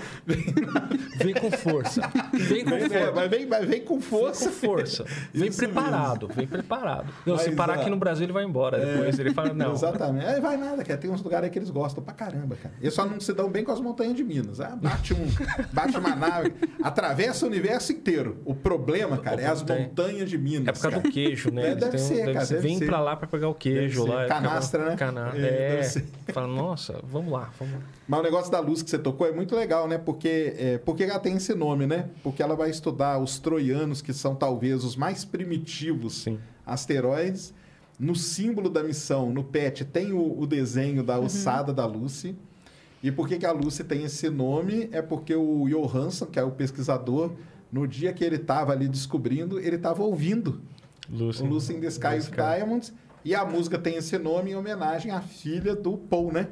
Vem 1.18 1.34
com 1.34 1.52
força. 1.52 2.02
Vem 2.34 2.64
com 2.64 2.70
Vem, 2.72 2.84
é, 2.84 2.90
força. 2.90 3.12
mas 3.14 3.30
vem, 3.30 3.46
mas 3.46 3.66
vem 3.66 3.82
com 3.82 4.00
Vem 4.00 4.02
força. 4.10 4.46
com 4.46 4.52
força. 4.56 5.06
Vem 5.34 5.50
Isso 5.50 5.58
preparado, 5.58 6.30
vem 6.34 6.48
preparado. 6.48 7.14
Não, 7.26 7.38
se 7.38 7.48
Mas, 7.48 7.56
parar 7.56 7.78
ó, 7.78 7.82
aqui 7.82 7.90
no 7.90 7.98
Brasil, 7.98 8.26
ele 8.26 8.34
vai 8.34 8.46
embora 8.46 8.80
depois. 8.80 9.20
Ele 9.20 9.34
fala, 9.34 9.54
não. 9.54 9.74
Exatamente. 9.74 10.26
Aí 10.26 10.40
vai 10.40 10.56
nada, 10.56 10.86
cara. 10.86 10.98
Tem 10.98 11.12
uns 11.12 11.22
lugares 11.22 11.46
aí 11.46 11.50
que 11.52 11.60
eles 11.60 11.70
gostam 11.70 12.02
pra 12.02 12.14
caramba, 12.14 12.56
cara. 12.56 12.74
Eles 12.82 12.94
só 12.94 13.06
não 13.06 13.20
se 13.20 13.34
dão 13.34 13.50
bem 13.50 13.64
com 13.66 13.74
as 13.74 13.82
montanhas 13.82 14.16
de 14.16 14.24
Minas. 14.24 14.62
Ah, 14.62 14.74
bate, 14.82 15.14
um, 15.14 15.28
bate 15.74 15.98
uma 15.98 16.16
nave, 16.16 16.54
atravessa 16.82 17.46
o 17.46 17.50
universo 17.50 17.92
inteiro. 17.92 18.38
O 18.46 18.56
problema, 18.56 19.18
cara, 19.18 19.42
é 19.42 19.48
as 19.48 19.62
montanhas 19.62 20.30
de 20.30 20.38
Minas. 20.38 20.68
É 20.70 20.72
por 20.72 20.82
causa 20.82 20.98
cara. 20.98 21.04
do 21.10 21.12
queijo, 21.12 21.52
né? 21.52 21.76
É, 22.14 22.18
Eles 22.18 22.24
deve 22.24 22.30
um- 22.30 22.34
ser, 22.34 22.34
cara, 22.34 22.46
deve 22.48 22.60
Vem 22.68 22.78
ser. 22.78 22.86
pra 22.86 23.00
lá 23.02 23.16
pra 23.16 23.28
pegar 23.28 23.50
o 23.50 23.54
queijo 23.54 24.04
ser. 24.04 24.10
lá. 24.10 24.26
Canastra, 24.28 24.90
né? 24.90 24.96
Cana... 24.96 25.32
É, 25.36 25.80
É. 25.80 25.84
ser. 25.84 26.06
Fala, 26.34 26.48
nossa, 26.48 27.00
vamos 27.04 27.32
lá, 27.32 27.52
vamos 27.60 27.74
lá. 27.76 27.82
Mas 28.08 28.20
o 28.20 28.24
negócio 28.24 28.52
da 28.52 28.60
luz 28.60 28.82
que 28.84 28.90
você 28.90 28.98
tocou 29.00 29.26
é 29.28 29.32
muito 29.32 29.56
legal, 29.56 29.88
né? 29.88 29.98
Porque, 29.98 30.54
é, 30.58 30.78
porque 30.80 31.04
ela 31.04 31.20
tem 31.20 31.36
esse 31.36 31.54
nome, 31.56 31.86
né? 31.88 32.10
Porque 32.24 32.42
ela 32.44 32.56
vai 32.56 32.70
estudar 32.70 33.18
os 33.20 33.40
troianos, 33.40 34.02
que 34.02 34.14
são 34.14 34.36
talvez 34.36 34.84
os 34.84 34.96
mais 34.96 35.26
primitivos 35.26 36.22
Sim. 36.24 36.40
asteroides. 36.66 37.54
No 37.98 38.14
símbolo 38.16 38.70
da 38.70 38.84
missão, 38.84 39.32
no 39.32 39.44
PET, 39.44 39.86
tem 39.86 40.12
o, 40.12 40.40
o 40.40 40.46
desenho 40.46 41.02
da 41.02 41.18
ossada 41.18 41.74
da 41.74 41.86
Lucy. 41.86 42.36
E 43.02 43.10
por 43.12 43.28
que, 43.28 43.38
que 43.38 43.46
a 43.46 43.52
Lucy 43.54 43.84
tem 43.84 44.04
esse 44.04 44.30
nome? 44.30 44.90
É 44.92 45.02
porque 45.02 45.34
o 45.34 45.66
Johansson, 45.70 46.26
que 46.26 46.38
é 46.38 46.44
o 46.44 46.52
pesquisador, 46.52 47.32
no 47.72 47.88
dia 47.88 48.12
que 48.12 48.24
ele 48.24 48.36
estava 48.36 48.74
ali 48.74 48.88
descobrindo, 48.88 49.60
ele 49.60 49.78
estava 49.78 50.04
ouvindo 50.04 50.60
Lucy, 51.10 51.44
o 51.44 51.46
Lucy 51.46 51.74
in 51.74 51.80
the 51.82 51.88
Sky 51.88 52.18
of 52.20 52.32
Diamonds. 52.32 52.94
E 53.24 53.34
a 53.34 53.44
música 53.44 53.78
tem 53.80 53.96
esse 53.96 54.18
nome 54.20 54.52
em 54.52 54.56
homenagem 54.56 55.12
à 55.12 55.20
filha 55.22 55.76
do 55.76 55.98
Paul, 55.98 56.32
né? 56.32 56.48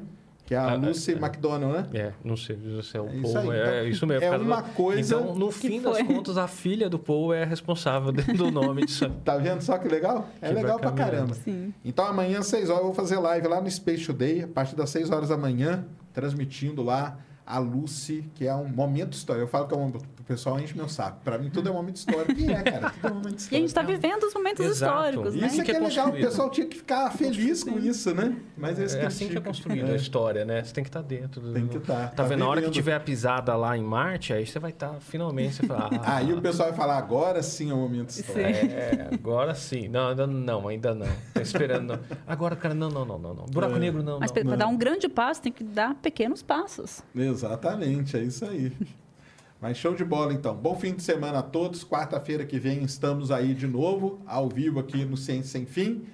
Que 0.46 0.56
é 0.56 0.58
a 0.58 0.72
Ah, 0.72 0.76
Lucy 0.76 1.14
é. 1.14 1.16
McDonald, 1.16 1.72
né? 1.74 1.88
É, 1.94 2.12
não 2.24 2.36
sei 2.36 2.58
se 2.82 2.98
é 2.98 3.00
o 3.00 3.06
É 3.08 3.22
Paul. 3.22 3.38
aí, 3.52 3.60
é 3.60 3.64
então, 3.78 3.88
isso 3.88 4.06
mesmo. 4.08 4.26
é 4.26 4.38
uma 4.38 4.62
do- 4.62 4.70
coisa 4.74 5.16
Então, 5.16 5.36
no 5.36 5.52
fim 5.52 5.80
das 5.82 5.98
foi. 6.00 6.04
contas, 6.04 6.38
a 6.38 6.48
filha 6.48 6.90
do 6.90 7.00
Paul 7.00 7.34
é 7.34 7.46
responsável 7.46 8.12
do 8.36 8.52
nome 8.52 8.86
disso. 8.86 9.10
Tá 9.24 9.38
vendo 9.38 9.62
só 9.62 9.78
que 9.78 9.88
legal? 9.88 10.28
É 10.42 10.50
Que 10.50 10.54
legal 10.56 10.80
pra 10.80 10.92
caramba. 10.92 11.34
Sim. 11.36 11.74
Então 11.86 12.06
amanhã, 12.06 12.40
às 12.40 12.48
6 12.48 12.70
horas, 12.70 12.82
eu 12.82 12.88
vou 12.88 12.94
fazer 12.96 13.18
live 13.20 13.48
lá 13.48 13.62
no 13.62 13.72
Space 13.72 14.06
Today, 14.06 14.42
a 14.44 14.48
partir 14.48 14.76
das 14.76 14.90
6 14.90 15.12
horas 15.12 15.30
da 15.30 15.38
manhã, 15.38 15.86
transmitindo 16.12 16.84
lá 16.84 17.18
a 17.46 17.60
Lucy, 17.60 18.24
que 18.36 18.48
é 18.48 18.56
um 18.56 18.68
momento 18.68 19.14
histórico. 19.14 19.44
Eu 19.46 19.48
falo 19.50 19.68
que 19.68 19.74
é 19.74 19.78
um, 19.78 19.88
o 19.90 20.24
pessoal 20.26 20.60
enche 20.60 20.76
meu 20.76 20.88
saco. 20.88 21.20
Pra 21.24 21.38
mim, 21.38 21.50
tudo 21.50 21.68
é 21.68 21.72
um 21.72 21.76
momento 21.76 21.98
histórico. 21.98 22.32
E 22.40 22.52
é, 22.52 22.62
cara, 22.62 22.90
tudo 22.92 23.08
é 23.08 23.12
um 23.12 23.16
momento 23.16 23.26
E 23.52 23.56
a 23.56 23.60
histórico. 23.60 23.62
gente 23.68 23.74
tá 23.74 23.82
vivendo 23.82 24.24
os 24.24 24.34
momentos 24.34 24.66
Exato. 24.66 24.94
históricos, 24.94 25.36
né? 25.36 25.48
Isso 25.48 25.62
é 25.62 25.64
que 25.66 25.72
é 25.72 25.76
é 25.76 25.80
legal, 25.80 26.10
o 26.10 26.14
pessoal 26.14 26.50
tinha 26.50 26.68
que 26.68 26.78
ficar 26.78 27.12
feliz 27.12 27.64
com 27.64 27.78
isso, 27.80 28.14
né? 28.16 28.36
Mas 28.58 28.80
eles 28.80 28.96
É 28.96 29.06
assim 29.06 29.28
que 29.28 29.38
é 29.38 29.42
construída 29.42 29.88
a 29.92 29.94
É. 29.94 29.96
história, 29.96 30.46
né? 30.46 30.64
Você 30.64 30.74
tem 30.74 30.84
que 30.84 30.90
estar 30.90 31.02
dentro. 31.02 31.42
do- 31.42 31.54
Tem 31.54 31.68
que 31.68 31.80
tá. 31.80 31.94
Tá, 31.94 32.08
Tá 32.08 32.24
vendo? 32.24 32.40
Na 32.40 32.48
hora 32.48 32.62
que 32.62 32.68
vivendo. 32.68 32.74
tiver 32.74 32.96
a 32.96 33.00
pisada 33.00 33.56
lá 33.56 33.78
em 33.78 33.84
Marte, 33.84 34.32
aí 34.34 34.46
você 34.46 34.60
vai 34.60 34.72
estar, 34.72 34.94
finalmente, 35.02 35.56
você 35.56 35.68
fala... 35.68 35.90
Ah, 36.04 36.18
Aí 36.24 36.32
o 36.32 36.42
pessoal 36.42 36.70
vai 36.70 36.78
falar, 36.78 36.98
agora 36.98 37.42
sim 37.44 37.70
é 37.72 37.74
o 37.74 37.78
momento 37.78 38.10
histórico. 38.12 38.42
É, 38.44 39.10
agora 39.14 39.54
sim. 39.54 39.88
Não, 39.90 40.08
ainda 40.10 40.26
não, 40.28 40.68
ainda 40.68 40.94
não. 40.96 41.08
Tá 41.34 41.42
esperando. 41.42 41.84
Não. 41.94 42.00
Agora, 42.26 42.56
cara, 42.56 42.74
não, 42.74 42.90
não, 42.90 43.04
não, 43.06 43.20
não. 43.20 43.34
não. 43.34 43.46
Buraco 43.48 43.76
É. 43.76 43.80
negro, 43.80 44.02
não, 44.02 44.20
Mas 44.20 44.32
para 44.32 44.44
dar 44.56 44.68
um 44.68 44.78
grande 44.78 45.10
passo, 45.10 45.42
tem 45.42 45.52
que 45.52 45.64
dar 45.64 45.96
pequenos 45.96 46.42
passos. 46.42 47.02
Exatamente, 47.34 48.16
é 48.16 48.24
isso 48.24 48.46
aí. 48.46 48.72
Mas 49.60 49.78
show 49.78 49.96
de 49.96 50.04
bola, 50.04 50.34
então. 50.34 50.56
Bom 50.56 50.76
fim 50.76 50.94
de 50.94 51.02
semana 51.02 51.40
a 51.40 51.42
todos. 51.42 51.84
Quarta-feira 51.84 52.46
que 52.46 52.60
vem 52.60 52.84
estamos 52.84 53.32
aí 53.32 53.54
de 53.54 53.66
novo, 53.66 54.22
ao 54.26 54.50
vivo 54.50 54.80
aqui 54.80 55.06
no 55.06 55.16
Ciência 55.16 55.52
Sem 55.52 55.66
Fim. 55.66 56.06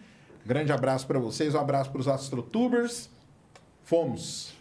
Grande 0.45 0.71
abraço 0.71 1.05
para 1.07 1.19
vocês, 1.19 1.55
um 1.55 1.59
abraço 1.59 1.91
para 1.91 1.99
os 1.99 2.07
astrotubers. 2.07 3.09
Fomos! 3.83 4.53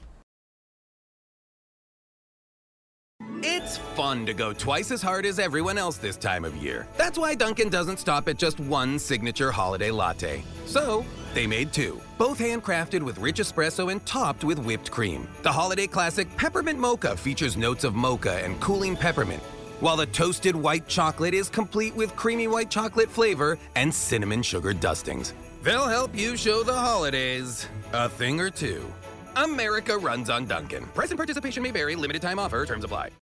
It's 3.42 3.78
fun 3.94 4.24
to 4.26 4.32
go 4.32 4.52
twice 4.52 4.90
as 4.90 5.02
hard 5.02 5.26
as 5.26 5.38
everyone 5.38 5.78
else 5.78 5.98
this 5.98 6.16
time 6.16 6.44
of 6.44 6.56
year. 6.56 6.86
That's 6.96 7.18
why 7.18 7.34
Dunkin' 7.34 7.68
doesn't 7.68 7.98
stop 7.98 8.28
at 8.28 8.38
just 8.38 8.58
one 8.58 8.98
signature 8.98 9.52
holiday 9.52 9.90
latte. 9.90 10.42
So, 10.64 11.04
they 11.34 11.46
made 11.46 11.72
two, 11.72 12.00
both 12.16 12.38
handcrafted 12.38 13.02
with 13.02 13.18
rich 13.18 13.38
espresso 13.38 13.90
and 13.90 14.04
topped 14.06 14.44
with 14.44 14.58
whipped 14.58 14.90
cream. 14.90 15.28
The 15.42 15.52
holiday 15.52 15.86
classic 15.86 16.34
Peppermint 16.36 16.78
Mocha 16.78 17.16
features 17.16 17.56
notes 17.56 17.84
of 17.84 17.94
mocha 17.94 18.44
and 18.44 18.60
cooling 18.60 18.96
peppermint, 18.96 19.42
while 19.80 19.96
the 19.96 20.06
toasted 20.06 20.56
white 20.56 20.86
chocolate 20.88 21.34
is 21.34 21.48
complete 21.48 21.94
with 21.94 22.16
creamy 22.16 22.48
white 22.48 22.70
chocolate 22.70 23.10
flavor 23.10 23.58
and 23.76 23.92
cinnamon 23.92 24.42
sugar 24.42 24.72
dustings. 24.72 25.34
They'll 25.62 25.88
help 25.88 26.16
you 26.16 26.36
show 26.36 26.62
the 26.62 26.74
holidays 26.74 27.66
a 27.92 28.08
thing 28.08 28.40
or 28.40 28.50
two. 28.50 28.84
America 29.36 29.96
runs 29.96 30.30
on 30.30 30.46
Dunkin'. 30.46 30.84
Present 30.94 31.16
participation 31.16 31.62
may 31.62 31.70
vary, 31.70 31.94
limited 31.96 32.22
time 32.22 32.38
offer, 32.38 32.64
terms 32.66 32.84
apply. 32.84 33.10